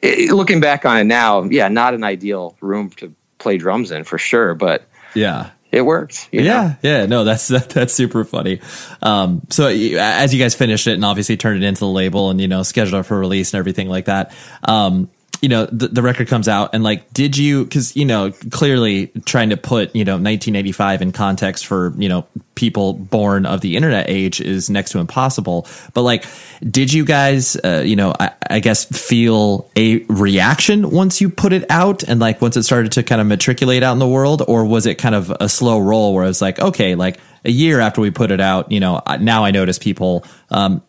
it, 0.00 0.32
looking 0.32 0.60
back 0.60 0.86
on 0.86 0.96
it 0.98 1.04
now, 1.04 1.42
yeah, 1.42 1.68
not 1.68 1.92
an 1.92 2.02
ideal 2.04 2.56
room 2.60 2.90
to 2.96 3.14
play 3.38 3.58
drums 3.58 3.90
in 3.90 4.04
for 4.04 4.16
sure. 4.16 4.54
But 4.54 4.86
Yeah. 5.14 5.50
It 5.72 5.80
worked. 5.80 6.28
you 6.30 6.42
know? 6.42 6.46
Yeah, 6.46 6.74
yeah, 6.82 7.06
no, 7.06 7.24
that's 7.24 7.48
that, 7.48 7.70
that's 7.70 7.94
super 7.94 8.24
funny. 8.24 8.60
Um, 9.00 9.42
so 9.50 9.66
as 9.66 10.32
you 10.32 10.40
guys 10.40 10.54
finished 10.54 10.86
it 10.86 10.92
and 10.92 11.04
obviously 11.04 11.36
turned 11.36 11.64
it 11.64 11.66
into 11.66 11.80
the 11.80 11.88
label 11.88 12.30
and 12.30 12.40
you 12.40 12.46
know 12.46 12.62
scheduled 12.62 13.00
it 13.00 13.04
for 13.04 13.18
release 13.18 13.54
and 13.54 13.58
everything 13.58 13.88
like 13.88 14.04
that, 14.04 14.34
um, 14.62 15.10
you 15.42 15.48
know 15.48 15.66
the, 15.66 15.88
the 15.88 16.02
record 16.02 16.28
comes 16.28 16.48
out 16.48 16.70
and 16.72 16.84
like, 16.84 17.12
did 17.12 17.36
you? 17.36 17.64
Because 17.64 17.96
you 17.96 18.04
know 18.04 18.30
clearly 18.50 19.08
trying 19.26 19.50
to 19.50 19.56
put 19.56 19.94
you 19.94 20.04
know 20.04 20.12
1985 20.12 21.02
in 21.02 21.12
context 21.12 21.66
for 21.66 21.92
you 21.98 22.08
know 22.08 22.26
people 22.54 22.92
born 22.92 23.44
of 23.44 23.60
the 23.60 23.76
internet 23.76 24.08
age 24.08 24.40
is 24.40 24.70
next 24.70 24.92
to 24.92 25.00
impossible. 25.00 25.66
But 25.94 26.02
like, 26.02 26.24
did 26.60 26.92
you 26.92 27.04
guys, 27.04 27.56
uh, 27.56 27.82
you 27.84 27.96
know, 27.96 28.14
I, 28.18 28.32
I 28.48 28.60
guess 28.60 28.84
feel 28.84 29.68
a 29.74 30.04
reaction 30.04 30.90
once 30.90 31.20
you 31.20 31.28
put 31.28 31.52
it 31.52 31.68
out 31.70 32.04
and 32.04 32.20
like 32.20 32.40
once 32.40 32.56
it 32.56 32.62
started 32.62 32.92
to 32.92 33.02
kind 33.02 33.20
of 33.20 33.26
matriculate 33.26 33.82
out 33.82 33.94
in 33.94 33.98
the 33.98 34.08
world, 34.08 34.42
or 34.46 34.64
was 34.64 34.86
it 34.86 34.96
kind 34.96 35.14
of 35.14 35.32
a 35.40 35.48
slow 35.48 35.80
roll 35.80 36.14
where 36.14 36.26
it's 36.26 36.40
like, 36.40 36.60
okay, 36.60 36.94
like 36.94 37.18
a 37.44 37.50
year 37.50 37.80
after 37.80 38.00
we 38.00 38.12
put 38.12 38.30
it 38.30 38.40
out, 38.40 38.70
you 38.70 38.78
know, 38.78 39.02
now 39.18 39.44
I 39.44 39.50
notice 39.50 39.78
people, 39.78 40.24
um, 40.50 40.82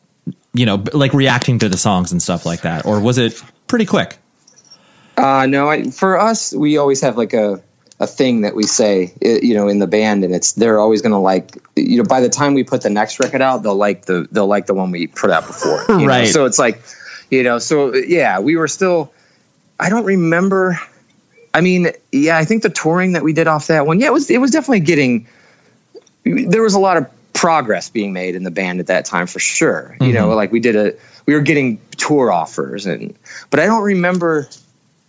you 0.54 0.68
know, 0.68 0.84
like 0.94 1.14
reacting 1.14 1.58
to 1.60 1.70
the 1.70 1.78
songs 1.78 2.12
and 2.12 2.22
stuff 2.22 2.46
like 2.46 2.62
that, 2.62 2.86
or 2.86 3.00
was 3.00 3.18
it 3.18 3.42
pretty 3.68 3.86
quick? 3.86 4.20
Uh, 5.16 5.46
no, 5.46 5.70
I, 5.70 5.84
for 5.92 6.20
us, 6.20 6.54
we 6.54 6.78
always 6.78 7.02
have 7.02 7.18
like 7.18 7.34
a, 7.34 7.62
a 8.00 8.08
thing 8.08 8.42
that 8.42 8.56
we 8.56 8.64
say, 8.64 9.14
you 9.22 9.54
know, 9.54 9.68
in 9.68 9.80
the 9.80 9.88
band, 9.88 10.24
and 10.24 10.34
it's 10.34 10.54
they're 10.54 10.80
always 10.80 11.02
going 11.02 11.12
to 11.12 11.20
like, 11.20 11.58
you 11.76 11.98
know, 11.98 12.04
by 12.04 12.22
the 12.22 12.30
time 12.30 12.54
we 12.54 12.64
put 12.64 12.82
the 12.82 12.90
next 12.90 13.20
record 13.20 13.42
out, 13.42 13.64
they'll 13.64 13.76
like 13.76 14.06
the 14.06 14.28
they'll 14.32 14.48
like 14.48 14.66
the 14.66 14.74
one 14.74 14.92
we 14.92 15.08
put 15.08 15.30
out 15.30 15.46
before, 15.46 15.86
you 15.90 15.98
know? 16.00 16.06
Right. 16.08 16.28
So 16.28 16.46
it's 16.46 16.60
like, 16.60 16.82
you 17.30 17.44
know, 17.44 17.60
so 17.60 17.94
yeah, 17.94 18.40
we 18.40 18.56
were 18.56 18.68
still. 18.68 19.14
I 19.80 19.90
don't 19.90 20.06
remember. 20.06 20.80
I 21.54 21.62
mean, 21.62 21.88
yeah, 22.12 22.38
I 22.38 22.46
think 22.46 22.64
the 22.64 22.70
touring 22.70 23.14
that 23.14 23.24
we 23.24 23.34
did 23.34 23.48
off 23.48 23.68
that 23.68 23.86
one, 23.86 24.00
yeah, 24.00 24.08
it 24.08 24.14
was 24.14 24.30
it 24.30 24.40
was 24.40 24.52
definitely 24.52 24.82
getting. 24.82 25.28
There 26.24 26.62
was 26.62 26.74
a 26.74 26.80
lot 26.80 26.98
of 26.98 27.08
progress 27.34 27.90
being 27.90 28.14
made 28.14 28.36
in 28.36 28.44
the 28.44 28.52
band 28.52 28.80
at 28.80 28.88
that 28.88 29.06
time 29.06 29.28
for 29.28 29.40
sure. 29.40 29.98
You 30.00 30.14
know, 30.14 30.30
like 30.30 30.52
we 30.52 30.60
did 30.60 30.76
a, 30.76 30.94
we 31.26 31.34
were 31.34 31.42
getting 31.42 31.82
tour 31.98 32.32
offers, 32.32 32.86
and 32.86 33.16
but 33.50 33.60
I 33.60 33.66
don't 33.66 33.84
remember 33.84 34.48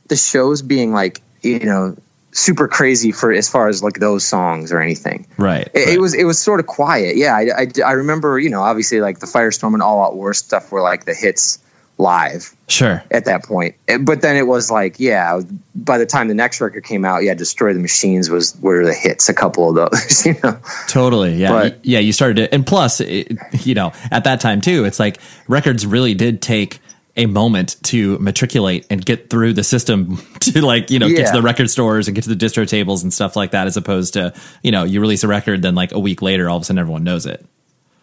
the 0.08 0.16
shows 0.16 0.62
being 0.62 0.92
like 0.92 1.22
you 1.42 1.60
know 1.60 1.96
super 2.32 2.66
crazy 2.66 3.12
for 3.12 3.32
as 3.32 3.48
far 3.48 3.68
as 3.68 3.82
like 3.82 3.94
those 4.00 4.24
songs 4.24 4.72
or 4.72 4.80
anything. 4.80 5.26
Right. 5.38 5.68
It, 5.72 5.94
it 5.94 6.00
was 6.00 6.14
it 6.14 6.24
was 6.24 6.38
sort 6.38 6.58
of 6.60 6.66
quiet. 6.66 7.16
Yeah, 7.16 7.34
I, 7.36 7.48
I, 7.62 7.66
I 7.86 7.92
remember 7.92 8.38
you 8.38 8.50
know 8.50 8.60
obviously 8.62 9.00
like 9.00 9.20
the 9.20 9.26
Firestorm 9.26 9.74
and 9.74 9.82
All 9.82 10.02
Out 10.04 10.16
War 10.16 10.34
stuff 10.34 10.72
were 10.72 10.80
like 10.82 11.04
the 11.04 11.14
hits 11.14 11.60
live 11.96 12.52
Sure. 12.66 13.04
at 13.08 13.26
that 13.26 13.44
point. 13.44 13.76
But 14.00 14.20
then 14.20 14.36
it 14.36 14.48
was 14.48 14.68
like 14.68 14.98
yeah, 14.98 15.40
by 15.76 15.98
the 15.98 16.06
time 16.06 16.26
the 16.26 16.34
next 16.34 16.60
record 16.60 16.82
came 16.82 17.04
out, 17.04 17.22
yeah, 17.22 17.34
Destroy 17.34 17.72
the 17.72 17.78
Machines 17.78 18.28
was 18.28 18.58
were 18.60 18.84
the 18.84 18.92
hits. 18.94 19.28
A 19.28 19.34
couple 19.34 19.68
of 19.68 19.76
those, 19.92 20.26
you 20.26 20.34
know. 20.42 20.58
Totally. 20.88 21.36
Yeah. 21.36 21.50
But- 21.52 21.84
yeah. 21.86 22.00
You 22.00 22.12
started 22.12 22.36
to, 22.36 22.52
and 22.54 22.66
plus, 22.66 23.00
it, 23.00 23.38
you 23.64 23.74
know, 23.74 23.92
at 24.10 24.24
that 24.24 24.40
time 24.40 24.60
too, 24.60 24.84
it's 24.86 24.98
like 24.98 25.20
records 25.46 25.86
really 25.86 26.14
did 26.14 26.42
take 26.42 26.80
a 27.16 27.26
moment 27.26 27.76
to 27.84 28.18
matriculate 28.18 28.86
and 28.90 29.04
get 29.04 29.30
through 29.30 29.52
the 29.52 29.62
system 29.62 30.16
to 30.40 30.60
like, 30.64 30.90
you 30.90 30.98
know, 30.98 31.08
get 31.08 31.26
to 31.26 31.32
the 31.32 31.42
record 31.42 31.70
stores 31.70 32.08
and 32.08 32.14
get 32.14 32.24
to 32.24 32.34
the 32.34 32.44
distro 32.46 32.66
tables 32.68 33.02
and 33.02 33.12
stuff 33.12 33.36
like 33.36 33.52
that, 33.52 33.66
as 33.66 33.76
opposed 33.76 34.14
to, 34.14 34.34
you 34.62 34.72
know, 34.72 34.84
you 34.84 35.00
release 35.00 35.22
a 35.22 35.28
record, 35.28 35.62
then 35.62 35.74
like 35.74 35.92
a 35.92 35.98
week 35.98 36.22
later, 36.22 36.48
all 36.48 36.56
of 36.56 36.62
a 36.62 36.64
sudden 36.64 36.78
everyone 36.78 37.04
knows 37.04 37.26
it. 37.26 37.44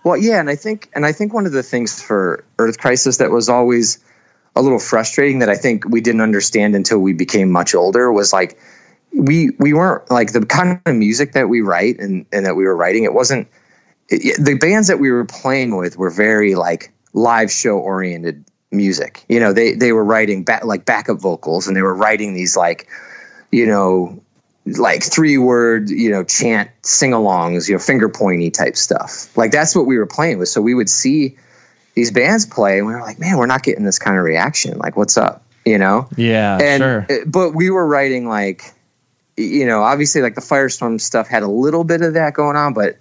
Well, 0.04 0.18
yeah, 0.18 0.40
and 0.40 0.50
I 0.50 0.56
think 0.56 0.90
and 0.96 1.06
I 1.06 1.12
think 1.12 1.34
one 1.34 1.46
of 1.46 1.52
the 1.52 1.62
things 1.62 2.02
for 2.02 2.44
Earth 2.58 2.80
Crisis 2.80 3.18
that 3.18 3.30
was 3.30 3.50
always 3.50 4.04
a 4.56 4.62
little 4.62 4.80
frustrating 4.80 5.40
that 5.40 5.50
I 5.50 5.56
think 5.56 5.88
we 5.88 6.02
didn't 6.02 6.22
understand 6.22 6.76
until 6.76 7.00
we 7.00 7.14
became 7.14 7.52
much 7.52 7.76
older 7.76 8.12
was 8.12 8.34
like 8.34 8.58
we 9.14 9.52
we 9.60 9.74
weren't 9.74 10.10
like 10.10 10.32
the 10.32 10.46
kind 10.46 10.82
of 10.86 10.96
music 10.96 11.34
that 11.34 11.50
we 11.50 11.62
write 11.62 12.00
and 12.00 12.26
and 12.32 12.46
that 12.46 12.56
we 12.56 12.66
were 12.66 12.76
writing 12.76 13.04
it 13.04 13.14
wasn't 13.14 13.48
it, 14.10 14.44
the 14.44 14.56
bands 14.56 14.88
that 14.88 15.00
we 15.00 15.12
were 15.12 15.26
playing 15.26 15.76
with 15.76 15.98
were 15.98 16.10
very 16.10 16.56
like 16.56 16.92
live 17.14 17.52
show 17.52 17.78
oriented 17.78 18.46
music. 18.72 19.24
You 19.28 19.40
know, 19.40 19.54
they 19.54 19.74
they 19.74 19.92
were 19.92 20.04
writing 20.04 20.44
back 20.44 20.66
like 20.66 20.86
backup 20.86 21.20
vocals 21.20 21.68
and 21.68 21.76
they 21.76 21.82
were 21.82 21.96
writing 21.96 22.34
these 22.34 22.56
like 22.56 22.88
you 23.52 23.66
know 23.66 24.22
like 24.66 25.04
three 25.04 25.38
word, 25.38 25.90
you 25.90 26.12
know, 26.12 26.24
chant 26.24 26.70
sing 26.84 27.12
alongs, 27.12 27.68
you 27.68 27.76
know, 27.76 27.80
finger 27.80 28.10
pointy 28.10 28.52
type 28.52 28.76
stuff. 28.76 29.36
Like 29.36 29.52
that's 29.52 29.76
what 29.76 29.86
we 29.86 29.98
were 29.98 30.06
playing 30.06 30.38
with. 30.38 30.50
So 30.50 30.62
we 30.62 30.74
would 30.74 30.90
see 30.90 31.38
these 31.96 32.12
bands 32.12 32.46
play 32.46 32.78
and 32.78 32.88
we 32.88 32.94
were 32.94 33.02
like, 33.02 33.20
man, 33.20 33.38
we're 33.38 33.48
not 33.48 33.64
getting 33.64 33.84
this 33.84 34.00
kind 34.00 34.18
of 34.18 34.24
reaction. 34.24 34.78
Like, 34.78 34.96
what's 34.96 35.18
up? 35.18 35.44
You 35.66 35.80
know? 35.80 36.08
Yeah. 36.16 36.60
and 36.62 36.82
sure. 36.82 37.08
uh, 37.10 37.26
but 37.26 37.52
we 37.52 37.70
were 37.70 37.86
writing 37.86 38.28
like 38.28 38.64
you 39.38 39.66
know, 39.66 39.82
obviously 39.82 40.22
like 40.22 40.36
the 40.36 40.42
Firestorm 40.42 41.00
stuff 41.00 41.28
had 41.28 41.44
a 41.44 41.48
little 41.48 41.84
bit 41.84 42.02
of 42.02 42.14
that 42.14 42.34
going 42.34 42.56
on, 42.56 42.74
but 42.74 42.98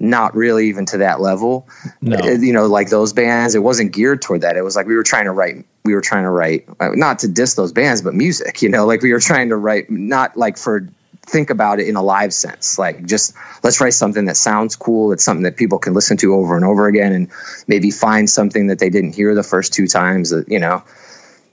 not 0.00 0.34
really 0.34 0.68
even 0.68 0.86
to 0.86 0.98
that 0.98 1.20
level. 1.20 1.68
No. 2.00 2.16
Uh, 2.18 2.30
You 2.30 2.52
know, 2.52 2.66
like 2.66 2.88
those 2.88 3.12
bands, 3.12 3.54
it 3.54 3.62
wasn't 3.62 3.92
geared 3.92 4.22
toward 4.22 4.42
that. 4.42 4.56
It 4.56 4.62
was 4.62 4.76
like 4.76 4.86
we 4.86 4.96
were 4.96 5.02
trying 5.02 5.24
to 5.24 5.32
write 5.32 5.64
we 5.84 5.94
were 5.94 6.00
trying 6.00 6.24
to 6.24 6.30
write 6.30 6.68
uh, 6.80 6.90
not 6.94 7.20
to 7.20 7.28
diss 7.28 7.54
those 7.54 7.72
bands, 7.72 8.02
but 8.02 8.14
music, 8.14 8.62
you 8.62 8.68
know, 8.68 8.86
like 8.86 9.02
we 9.02 9.12
were 9.12 9.20
trying 9.20 9.48
to 9.48 9.56
write 9.56 9.90
not 9.90 10.36
like 10.36 10.58
for 10.58 10.88
think 11.22 11.50
about 11.50 11.78
it 11.80 11.88
in 11.88 11.96
a 11.96 12.02
live 12.02 12.32
sense. 12.32 12.78
Like 12.78 13.04
just 13.04 13.34
let's 13.62 13.80
write 13.80 13.94
something 13.94 14.26
that 14.26 14.36
sounds 14.36 14.76
cool. 14.76 15.12
It's 15.12 15.24
something 15.24 15.44
that 15.44 15.56
people 15.56 15.78
can 15.78 15.94
listen 15.94 16.16
to 16.18 16.34
over 16.34 16.56
and 16.56 16.64
over 16.64 16.86
again 16.86 17.12
and 17.12 17.30
maybe 17.66 17.90
find 17.90 18.28
something 18.28 18.68
that 18.68 18.78
they 18.78 18.90
didn't 18.90 19.14
hear 19.14 19.34
the 19.34 19.42
first 19.42 19.72
two 19.72 19.86
times 19.86 20.30
that, 20.30 20.48
you 20.48 20.58
know. 20.58 20.82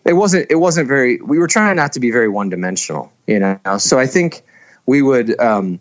It 0.05 0.13
wasn't 0.13 0.51
it 0.51 0.55
wasn't 0.55 0.87
very 0.87 1.19
we 1.19 1.39
were 1.39 1.47
trying 1.47 1.77
not 1.77 1.93
to 1.93 1.99
be 1.99 2.11
very 2.11 2.29
one 2.29 2.49
dimensional, 2.49 3.11
you 3.25 3.39
know. 3.39 3.59
So 3.79 3.97
I 3.97 4.05
think 4.05 4.43
we 4.85 5.01
would 5.01 5.39
um 5.39 5.79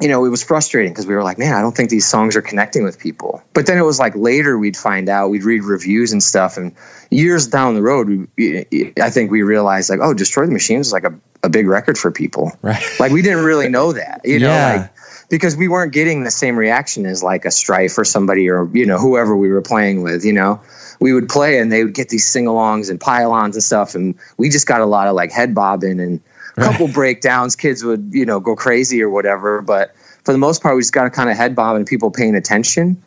you 0.00 0.08
know, 0.08 0.24
it 0.26 0.28
was 0.28 0.42
frustrating 0.42 0.92
because 0.92 1.06
we 1.06 1.14
were 1.14 1.22
like, 1.22 1.38
man, 1.38 1.54
I 1.54 1.62
don't 1.62 1.74
think 1.74 1.88
these 1.88 2.06
songs 2.06 2.36
are 2.36 2.42
connecting 2.42 2.84
with 2.84 2.98
people. 2.98 3.42
But 3.54 3.66
then 3.66 3.78
it 3.78 3.82
was 3.82 3.98
like 3.98 4.14
later 4.14 4.58
we'd 4.58 4.76
find 4.76 5.08
out, 5.08 5.30
we'd 5.30 5.44
read 5.44 5.64
reviews 5.64 6.12
and 6.12 6.22
stuff, 6.22 6.58
and 6.58 6.74
years 7.10 7.46
down 7.48 7.74
the 7.74 7.82
road, 7.82 8.28
we, 8.36 8.92
I 9.00 9.08
think 9.10 9.30
we 9.30 9.42
realized 9.42 9.88
like, 9.88 10.00
oh, 10.02 10.12
Destroy 10.12 10.44
the 10.46 10.52
Machines 10.52 10.88
is 10.88 10.92
like 10.92 11.04
a, 11.04 11.18
a 11.42 11.48
big 11.48 11.66
record 11.66 11.96
for 11.96 12.10
people. 12.10 12.52
Right. 12.62 12.82
Like 13.00 13.12
we 13.12 13.22
didn't 13.22 13.44
really 13.44 13.68
know 13.68 13.92
that, 13.92 14.22
you 14.24 14.40
know, 14.40 14.48
Yeah. 14.48 14.76
like 14.82 14.90
because 15.28 15.56
we 15.56 15.66
weren't 15.66 15.92
getting 15.92 16.22
the 16.22 16.30
same 16.30 16.56
reaction 16.56 17.04
as 17.04 17.22
like 17.22 17.46
a 17.46 17.50
Strife 17.50 17.98
or 17.98 18.04
somebody 18.04 18.48
or 18.48 18.68
you 18.74 18.86
know 18.86 18.96
whoever 18.98 19.36
we 19.36 19.48
were 19.48 19.62
playing 19.62 20.02
with. 20.02 20.24
You 20.24 20.32
know, 20.34 20.60
we 21.00 21.12
would 21.12 21.28
play 21.28 21.58
and 21.58 21.72
they 21.72 21.82
would 21.84 21.94
get 21.94 22.08
these 22.08 22.26
sing-alongs 22.28 22.90
and 22.90 23.00
pile-ons 23.00 23.56
and 23.56 23.62
stuff, 23.62 23.94
and 23.96 24.14
we 24.36 24.50
just 24.50 24.66
got 24.68 24.82
a 24.82 24.86
lot 24.86 25.08
of 25.08 25.14
like 25.14 25.32
head 25.32 25.54
bobbing 25.54 26.00
and 26.00 26.20
a 26.56 26.60
couple 26.64 26.88
breakdowns. 26.88 27.56
Kids 27.56 27.84
would 27.84 28.10
you 28.12 28.26
know 28.26 28.40
go 28.40 28.56
crazy 28.56 29.02
or 29.02 29.10
whatever, 29.10 29.62
but 29.62 29.94
for 30.26 30.32
the 30.32 30.38
most 30.38 30.60
part, 30.60 30.74
we 30.74 30.82
just 30.82 30.92
got 30.92 31.06
a 31.06 31.10
kind 31.10 31.30
of 31.30 31.36
head 31.36 31.54
bob 31.54 31.76
and 31.76 31.86
people 31.86 32.10
paying 32.10 32.34
attention. 32.34 33.00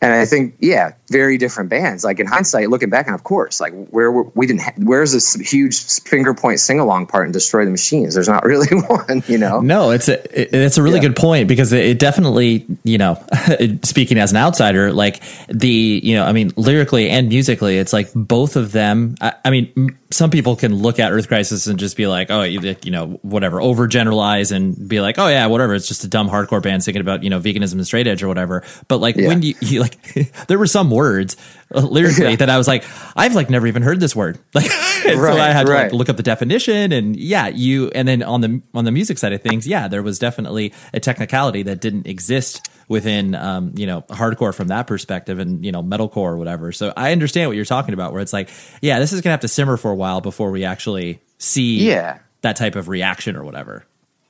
and 0.00 0.12
I 0.12 0.24
think, 0.24 0.56
yeah, 0.58 0.94
very 1.08 1.38
different 1.38 1.70
bands. 1.70 2.02
Like 2.02 2.18
in 2.18 2.26
hindsight, 2.26 2.68
looking 2.68 2.90
back, 2.90 3.06
and 3.06 3.14
of 3.14 3.22
course, 3.22 3.60
like 3.60 3.72
where 3.90 4.10
were, 4.10 4.24
we 4.34 4.48
didn't, 4.48 4.62
ha- 4.62 4.72
where's 4.76 5.12
this 5.12 5.34
huge 5.34 6.00
finger 6.00 6.34
point 6.34 6.58
sing 6.58 6.80
along 6.80 7.06
part 7.06 7.26
and 7.26 7.32
destroy 7.32 7.64
the 7.64 7.70
machines? 7.70 8.14
There's 8.14 8.28
not 8.28 8.44
really 8.44 8.66
one, 8.88 9.22
you 9.28 9.38
know. 9.38 9.60
No, 9.60 9.92
it's 9.92 10.08
a 10.08 10.64
it's 10.64 10.78
a 10.78 10.82
really 10.82 10.96
yeah. 10.96 11.02
good 11.02 11.16
point 11.16 11.46
because 11.46 11.72
it 11.72 12.00
definitely, 12.00 12.66
you 12.82 12.98
know, 12.98 13.24
speaking 13.84 14.18
as 14.18 14.32
an 14.32 14.38
outsider, 14.38 14.92
like 14.92 15.22
the, 15.46 16.00
you 16.02 16.16
know, 16.16 16.24
I 16.24 16.32
mean, 16.32 16.52
lyrically 16.56 17.08
and 17.08 17.28
musically, 17.28 17.78
it's 17.78 17.92
like 17.92 18.10
both 18.16 18.56
of 18.56 18.72
them. 18.72 19.14
I, 19.20 19.34
I 19.44 19.50
mean, 19.50 19.96
some 20.12 20.30
people 20.30 20.56
can 20.56 20.74
look 20.74 20.98
at 20.98 21.12
Earth 21.12 21.28
Crisis 21.28 21.66
and 21.66 21.78
just 21.78 21.96
be 21.96 22.06
like, 22.06 22.30
oh, 22.30 22.42
you, 22.42 22.76
you 22.82 22.90
know, 22.90 23.18
whatever, 23.22 23.58
overgeneralize 23.58 24.52
and 24.52 24.88
be 24.88 25.00
like, 25.00 25.18
oh 25.18 25.28
yeah, 25.28 25.46
whatever. 25.46 25.74
It's 25.74 25.88
just 25.88 26.04
a 26.04 26.08
dumb 26.08 26.28
hardcore 26.28 26.62
band 26.62 26.84
singing 26.84 27.00
about 27.00 27.22
you 27.22 27.30
know 27.30 27.40
veganism 27.40 27.74
and 27.74 27.86
straight 27.86 28.06
edge 28.06 28.22
or 28.22 28.28
whatever. 28.28 28.62
But 28.88 28.98
like 28.98 29.16
yeah. 29.16 29.28
when 29.28 29.42
you, 29.42 29.54
you 29.60 29.80
like 29.82 30.46
there 30.46 30.58
were 30.58 30.66
some 30.66 30.90
words 30.90 31.36
uh, 31.74 31.80
lyrically 31.80 32.30
yeah. 32.30 32.36
that 32.36 32.50
I 32.50 32.58
was 32.58 32.68
like, 32.68 32.84
I've 33.16 33.34
like 33.34 33.50
never 33.50 33.66
even 33.66 33.82
heard 33.82 34.00
this 34.00 34.14
word. 34.14 34.38
Like, 34.54 35.18
right, 35.18 35.34
so 35.34 35.40
I 35.40 35.48
had 35.48 35.66
to 35.66 35.72
right. 35.72 35.82
like 35.84 35.92
look 35.92 36.08
up 36.08 36.16
the 36.16 36.22
definition 36.22 36.92
and 36.92 37.16
yeah, 37.16 37.48
you, 37.48 37.88
and 37.88 38.06
then 38.06 38.22
on 38.22 38.40
the, 38.40 38.62
on 38.72 38.84
the 38.84 38.92
music 38.92 39.18
side 39.18 39.32
of 39.32 39.42
things, 39.42 39.66
yeah, 39.66 39.88
there 39.88 40.02
was 40.02 40.20
definitely 40.20 40.72
a 40.94 41.00
technicality 41.00 41.64
that 41.64 41.80
didn't 41.80 42.06
exist 42.06 42.68
within, 42.88 43.34
um, 43.34 43.72
you 43.76 43.86
know, 43.86 44.02
hardcore 44.02 44.54
from 44.54 44.68
that 44.68 44.86
perspective 44.86 45.38
and, 45.38 45.64
you 45.64 45.72
know, 45.72 45.82
metalcore 45.82 46.16
or 46.16 46.36
whatever. 46.36 46.72
So 46.72 46.92
I 46.96 47.12
understand 47.12 47.48
what 47.48 47.56
you're 47.56 47.64
talking 47.64 47.94
about 47.94 48.12
where 48.12 48.22
it's 48.22 48.32
like, 48.32 48.50
yeah, 48.80 48.98
this 48.98 49.12
is 49.12 49.20
going 49.20 49.30
to 49.30 49.32
have 49.32 49.40
to 49.40 49.48
simmer 49.48 49.76
for 49.76 49.90
a 49.90 49.94
while 49.94 50.20
before 50.20 50.50
we 50.50 50.64
actually 50.64 51.20
see 51.38 51.88
yeah. 51.88 52.18
that 52.42 52.56
type 52.56 52.76
of 52.76 52.88
reaction 52.88 53.36
or 53.36 53.44
whatever. 53.44 53.84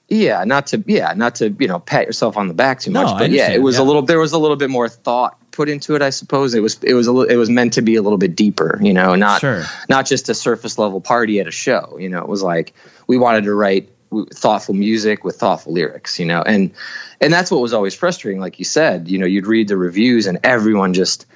Yeah, 0.08 0.44
not 0.44 0.66
to 0.68 0.84
yeah, 0.86 1.14
not 1.16 1.36
to 1.36 1.48
you 1.58 1.68
know 1.68 1.78
pat 1.78 2.04
yourself 2.04 2.36
on 2.36 2.46
the 2.46 2.52
back 2.52 2.80
too 2.80 2.90
much, 2.90 3.06
no, 3.06 3.16
but 3.16 3.30
yeah, 3.30 3.50
it 3.50 3.62
was 3.62 3.76
yeah. 3.76 3.82
a 3.82 3.84
little. 3.84 4.02
There 4.02 4.18
was 4.18 4.32
a 4.32 4.38
little 4.38 4.58
bit 4.58 4.68
more 4.68 4.86
thought 4.86 5.38
put 5.52 5.68
into 5.68 5.94
it, 5.94 6.02
I 6.02 6.10
suppose. 6.10 6.54
It 6.54 6.60
was 6.60 6.82
it 6.82 6.92
was 6.94 7.06
a 7.06 7.12
little, 7.12 7.32
it 7.32 7.36
was 7.36 7.48
meant 7.48 7.74
to 7.74 7.82
be 7.82 7.94
a 7.94 8.02
little 8.02 8.18
bit 8.18 8.34
deeper, 8.34 8.78
you 8.82 8.92
know, 8.92 9.14
not 9.14 9.40
sure. 9.40 9.64
not 9.88 10.06
just 10.06 10.28
a 10.28 10.34
surface 10.34 10.78
level 10.78 11.00
party 11.00 11.40
at 11.40 11.46
a 11.46 11.50
show. 11.50 11.96
You 11.98 12.08
know, 12.08 12.18
it 12.18 12.28
was 12.28 12.42
like 12.42 12.74
we 13.06 13.16
wanted 13.16 13.44
to 13.44 13.54
write 13.54 13.90
thoughtful 14.32 14.74
music 14.74 15.24
with 15.24 15.36
thoughtful 15.36 15.72
lyrics, 15.72 16.18
you 16.18 16.26
know, 16.26 16.42
and 16.42 16.72
and 17.20 17.32
that's 17.32 17.50
what 17.50 17.60
was 17.60 17.72
always 17.72 17.94
frustrating. 17.94 18.40
Like 18.40 18.58
you 18.58 18.64
said, 18.64 19.08
you 19.08 19.18
know, 19.18 19.26
you'd 19.26 19.46
read 19.46 19.68
the 19.68 19.76
reviews 19.76 20.26
and 20.26 20.40
everyone 20.44 20.94
just 20.94 21.26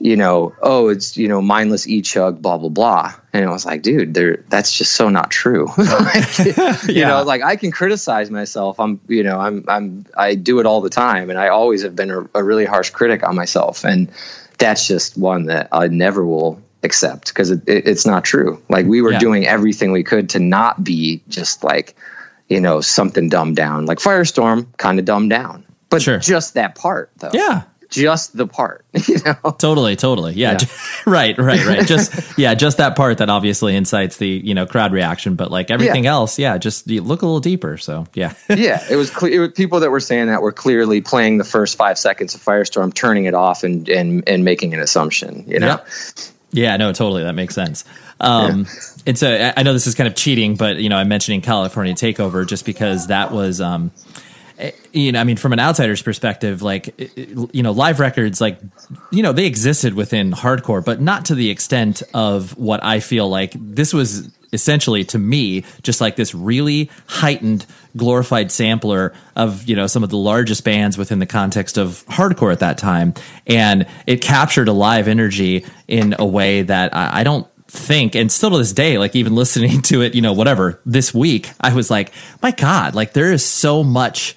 you 0.00 0.16
know, 0.16 0.54
oh, 0.62 0.88
it's 0.88 1.16
you 1.16 1.26
know, 1.26 1.42
mindless 1.42 1.88
e 1.88 2.02
chug, 2.02 2.40
blah 2.40 2.56
blah 2.56 2.68
blah, 2.68 3.14
and 3.32 3.44
it 3.44 3.48
was 3.48 3.66
like, 3.66 3.82
dude, 3.82 4.14
there, 4.14 4.44
that's 4.48 4.72
just 4.72 4.92
so 4.92 5.08
not 5.08 5.30
true. 5.30 5.66
like, 5.76 6.38
yeah. 6.46 6.86
You 6.86 7.04
know, 7.04 7.22
like 7.24 7.42
I 7.42 7.56
can 7.56 7.72
criticize 7.72 8.30
myself. 8.30 8.78
I'm, 8.78 9.00
you 9.08 9.24
know, 9.24 9.40
I'm, 9.40 9.64
I'm, 9.66 10.06
I 10.16 10.36
do 10.36 10.60
it 10.60 10.66
all 10.66 10.82
the 10.82 10.90
time, 10.90 11.30
and 11.30 11.38
I 11.38 11.48
always 11.48 11.82
have 11.82 11.96
been 11.96 12.10
a, 12.10 12.28
a 12.34 12.44
really 12.44 12.64
harsh 12.64 12.90
critic 12.90 13.26
on 13.26 13.34
myself, 13.34 13.84
and 13.84 14.10
that's 14.56 14.86
just 14.86 15.18
one 15.18 15.46
that 15.46 15.68
I 15.72 15.88
never 15.88 16.24
will 16.24 16.62
accept 16.82 17.28
because 17.28 17.50
it, 17.50 17.68
it, 17.68 17.86
it's 17.88 18.06
not 18.06 18.24
true. 18.24 18.62
Like 18.68 18.86
we 18.86 19.02
were 19.02 19.12
yeah. 19.12 19.18
doing 19.18 19.46
everything 19.46 19.92
we 19.92 20.04
could 20.04 20.30
to 20.30 20.38
not 20.38 20.82
be 20.82 21.22
just 21.28 21.64
like, 21.64 21.96
you 22.48 22.60
know, 22.60 22.80
something 22.80 23.28
dumbed 23.28 23.56
down. 23.56 23.86
Like 23.86 23.98
Firestorm, 23.98 24.76
kind 24.76 24.98
of 24.98 25.04
dumbed 25.04 25.30
down, 25.30 25.64
but 25.90 26.02
sure. 26.02 26.18
just 26.18 26.54
that 26.54 26.74
part 26.74 27.10
though. 27.18 27.30
Yeah, 27.32 27.64
just 27.88 28.36
the 28.36 28.46
part, 28.46 28.84
you 29.08 29.16
know? 29.24 29.52
Totally, 29.52 29.96
totally. 29.96 30.34
Yeah. 30.34 30.58
yeah. 30.60 30.66
right, 31.06 31.36
right, 31.38 31.64
right. 31.64 31.86
Just, 31.86 32.38
yeah, 32.38 32.54
just 32.54 32.78
that 32.78 32.96
part 32.96 33.18
that 33.18 33.30
obviously 33.30 33.74
incites 33.74 34.18
the, 34.18 34.28
you 34.28 34.54
know, 34.54 34.66
crowd 34.66 34.92
reaction, 34.92 35.36
but 35.36 35.50
like 35.50 35.70
everything 35.70 36.04
yeah. 36.04 36.12
else, 36.12 36.38
yeah, 36.38 36.58
just 36.58 36.86
look 36.86 37.22
a 37.22 37.26
little 37.26 37.40
deeper. 37.40 37.78
So, 37.78 38.06
yeah. 38.14 38.34
yeah. 38.48 38.84
It 38.90 38.96
was 38.96 39.10
clear. 39.10 39.32
It 39.32 39.38
was, 39.38 39.52
people 39.52 39.80
that 39.80 39.90
were 39.90 40.00
saying 40.00 40.26
that 40.26 40.42
were 40.42 40.52
clearly 40.52 41.00
playing 41.00 41.38
the 41.38 41.44
first 41.44 41.76
five 41.76 41.98
seconds 41.98 42.34
of 42.34 42.42
Firestorm, 42.42 42.92
turning 42.92 43.24
it 43.24 43.34
off 43.34 43.64
and, 43.64 43.88
and, 43.88 44.28
and 44.28 44.44
making 44.44 44.74
an 44.74 44.80
assumption, 44.80 45.44
you 45.48 45.58
know? 45.58 45.66
Yep. 45.66 45.88
Yeah, 46.50 46.76
no, 46.76 46.92
totally. 46.92 47.22
That 47.24 47.34
makes 47.34 47.54
sense. 47.54 47.84
Um, 48.20 48.60
yeah. 48.60 48.70
And 49.06 49.18
so 49.18 49.52
I 49.56 49.62
know 49.62 49.72
this 49.72 49.86
is 49.86 49.94
kind 49.94 50.08
of 50.08 50.14
cheating, 50.14 50.56
but, 50.56 50.78
you 50.78 50.88
know, 50.88 50.96
I'm 50.96 51.08
mentioning 51.08 51.40
California 51.40 51.94
Takeover 51.94 52.46
just 52.46 52.64
because 52.64 53.06
that 53.08 53.32
was, 53.32 53.60
um, 53.60 53.90
you 54.92 55.12
know, 55.12 55.20
I 55.20 55.24
mean, 55.24 55.36
from 55.36 55.52
an 55.52 55.60
outsider's 55.60 56.02
perspective, 56.02 56.62
like, 56.62 56.94
you 57.52 57.62
know, 57.62 57.72
live 57.72 58.00
records, 58.00 58.40
like, 58.40 58.58
you 59.12 59.22
know, 59.22 59.32
they 59.32 59.46
existed 59.46 59.94
within 59.94 60.32
hardcore, 60.32 60.84
but 60.84 61.00
not 61.00 61.26
to 61.26 61.34
the 61.34 61.50
extent 61.50 62.02
of 62.12 62.56
what 62.58 62.82
I 62.84 63.00
feel 63.00 63.28
like 63.28 63.52
this 63.54 63.94
was 63.94 64.28
essentially 64.52 65.04
to 65.04 65.18
me 65.18 65.64
just 65.82 66.00
like 66.00 66.16
this 66.16 66.34
really 66.34 66.90
heightened 67.06 67.66
glorified 67.96 68.50
sampler 68.50 69.12
of 69.36 69.68
you 69.68 69.76
know 69.76 69.86
some 69.86 70.02
of 70.02 70.10
the 70.10 70.16
largest 70.16 70.64
bands 70.64 70.96
within 70.96 71.18
the 71.18 71.26
context 71.26 71.76
of 71.76 72.04
hardcore 72.06 72.52
at 72.52 72.60
that 72.60 72.78
time. 72.78 73.14
And 73.46 73.86
it 74.06 74.22
captured 74.22 74.68
a 74.68 74.72
live 74.72 75.08
energy 75.08 75.64
in 75.86 76.14
a 76.18 76.26
way 76.26 76.62
that 76.62 76.94
I, 76.94 77.20
I 77.20 77.24
don't 77.24 77.46
think 77.70 78.14
and 78.14 78.32
still 78.32 78.50
to 78.50 78.58
this 78.58 78.72
day 78.72 78.96
like 78.96 79.14
even 79.14 79.34
listening 79.34 79.82
to 79.82 80.00
it 80.00 80.14
you 80.14 80.22
know 80.22 80.32
whatever 80.32 80.80
this 80.86 81.12
week 81.12 81.50
i 81.60 81.74
was 81.74 81.90
like 81.90 82.12
my 82.42 82.50
god 82.50 82.94
like 82.94 83.12
there 83.12 83.30
is 83.30 83.44
so 83.44 83.84
much 83.84 84.34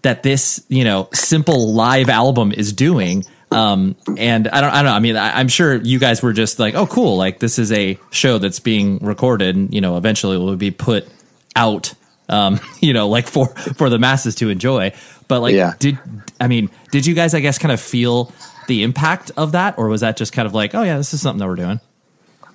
that 0.00 0.22
this 0.22 0.64
you 0.68 0.82
know 0.82 1.06
simple 1.12 1.74
live 1.74 2.08
album 2.08 2.52
is 2.52 2.72
doing 2.72 3.22
um, 3.52 3.96
and 4.16 4.48
I 4.48 4.60
don't, 4.60 4.70
I 4.70 4.76
don't 4.76 4.84
know. 4.84 4.92
I 4.92 5.00
mean, 5.00 5.16
I, 5.16 5.40
am 5.40 5.48
sure 5.48 5.74
you 5.74 5.98
guys 5.98 6.22
were 6.22 6.32
just 6.32 6.58
like, 6.58 6.74
oh, 6.74 6.86
cool. 6.86 7.16
Like 7.16 7.40
this 7.40 7.58
is 7.58 7.72
a 7.72 7.98
show 8.10 8.38
that's 8.38 8.60
being 8.60 8.98
recorded 8.98 9.56
and, 9.56 9.74
you 9.74 9.80
know, 9.80 9.96
eventually 9.96 10.36
it 10.36 10.38
will 10.38 10.56
be 10.56 10.70
put 10.70 11.08
out, 11.56 11.94
um, 12.28 12.60
you 12.80 12.92
know, 12.92 13.08
like 13.08 13.26
for, 13.26 13.48
for 13.48 13.90
the 13.90 13.98
masses 13.98 14.36
to 14.36 14.50
enjoy. 14.50 14.92
But 15.26 15.40
like, 15.40 15.54
yeah. 15.54 15.74
did, 15.78 15.98
I 16.40 16.46
mean, 16.46 16.70
did 16.92 17.06
you 17.06 17.14
guys, 17.14 17.34
I 17.34 17.40
guess, 17.40 17.58
kind 17.58 17.72
of 17.72 17.80
feel 17.80 18.32
the 18.68 18.84
impact 18.84 19.32
of 19.36 19.52
that? 19.52 19.78
Or 19.78 19.88
was 19.88 20.02
that 20.02 20.16
just 20.16 20.32
kind 20.32 20.46
of 20.46 20.54
like, 20.54 20.74
oh 20.74 20.82
yeah, 20.82 20.96
this 20.96 21.12
is 21.12 21.20
something 21.20 21.40
that 21.40 21.48
we're 21.48 21.56
doing? 21.56 21.80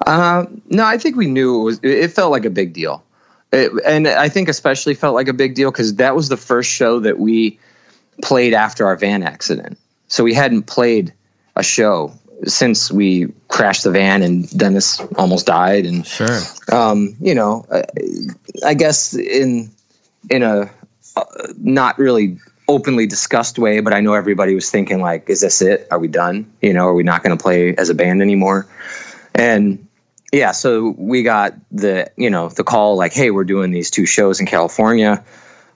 Uh, 0.05 0.45
no, 0.69 0.85
I 0.85 0.97
think 0.97 1.17
we 1.17 1.27
knew 1.27 1.61
it 1.61 1.63
was, 1.63 1.79
it 1.83 2.07
felt 2.09 2.31
like 2.31 2.45
a 2.45 2.49
big 2.49 2.73
deal. 2.73 3.03
It, 3.51 3.71
and 3.85 4.07
I 4.07 4.29
think 4.29 4.47
especially 4.47 4.93
felt 4.93 5.13
like 5.13 5.27
a 5.27 5.33
big 5.33 5.55
deal 5.55 5.71
because 5.71 5.95
that 5.95 6.15
was 6.15 6.29
the 6.29 6.37
first 6.37 6.69
show 6.69 7.01
that 7.01 7.19
we 7.19 7.59
played 8.21 8.53
after 8.53 8.85
our 8.85 8.95
van 8.95 9.23
accident. 9.23 9.77
So 10.15 10.23
we 10.23 10.33
hadn't 10.33 10.63
played 10.63 11.13
a 11.57 11.61
show 11.61 12.13
since 12.45 12.89
we 12.89 13.33
crashed 13.49 13.83
the 13.83 13.91
van 13.91 14.23
and 14.23 14.49
Dennis 14.49 15.01
almost 15.17 15.45
died. 15.45 15.85
And 15.85 16.07
sure, 16.07 16.39
um, 16.71 17.17
you 17.19 17.35
know, 17.35 17.65
I, 17.69 17.83
I, 18.65 18.73
guess 18.75 19.13
in 19.13 19.71
in 20.29 20.41
a 20.41 20.71
uh, 21.17 21.23
not 21.57 21.99
really 21.99 22.37
openly 22.65 23.07
discussed 23.07 23.59
way, 23.59 23.81
but 23.81 23.91
I 23.91 23.99
know 23.99 24.13
everybody 24.13 24.55
was 24.55 24.71
thinking 24.71 25.01
like, 25.01 25.29
"Is 25.29 25.41
this 25.41 25.61
it? 25.61 25.89
Are 25.91 25.99
we 25.99 26.07
done? 26.07 26.49
You 26.61 26.71
know, 26.71 26.87
are 26.87 26.95
we 26.95 27.03
not 27.03 27.21
going 27.21 27.37
to 27.37 27.43
play 27.43 27.75
as 27.75 27.89
a 27.89 27.93
band 27.93 28.21
anymore?" 28.21 28.67
And 29.33 29.85
yeah, 30.31 30.53
so 30.53 30.95
we 30.97 31.23
got 31.23 31.55
the 31.73 32.09
you 32.15 32.29
know 32.29 32.47
the 32.47 32.63
call 32.63 32.95
like, 32.95 33.11
hey, 33.11 33.31
we're 33.31 33.43
doing 33.43 33.71
these 33.71 33.91
two 33.91 34.05
shows 34.05 34.39
in 34.39 34.45
California. 34.45 35.25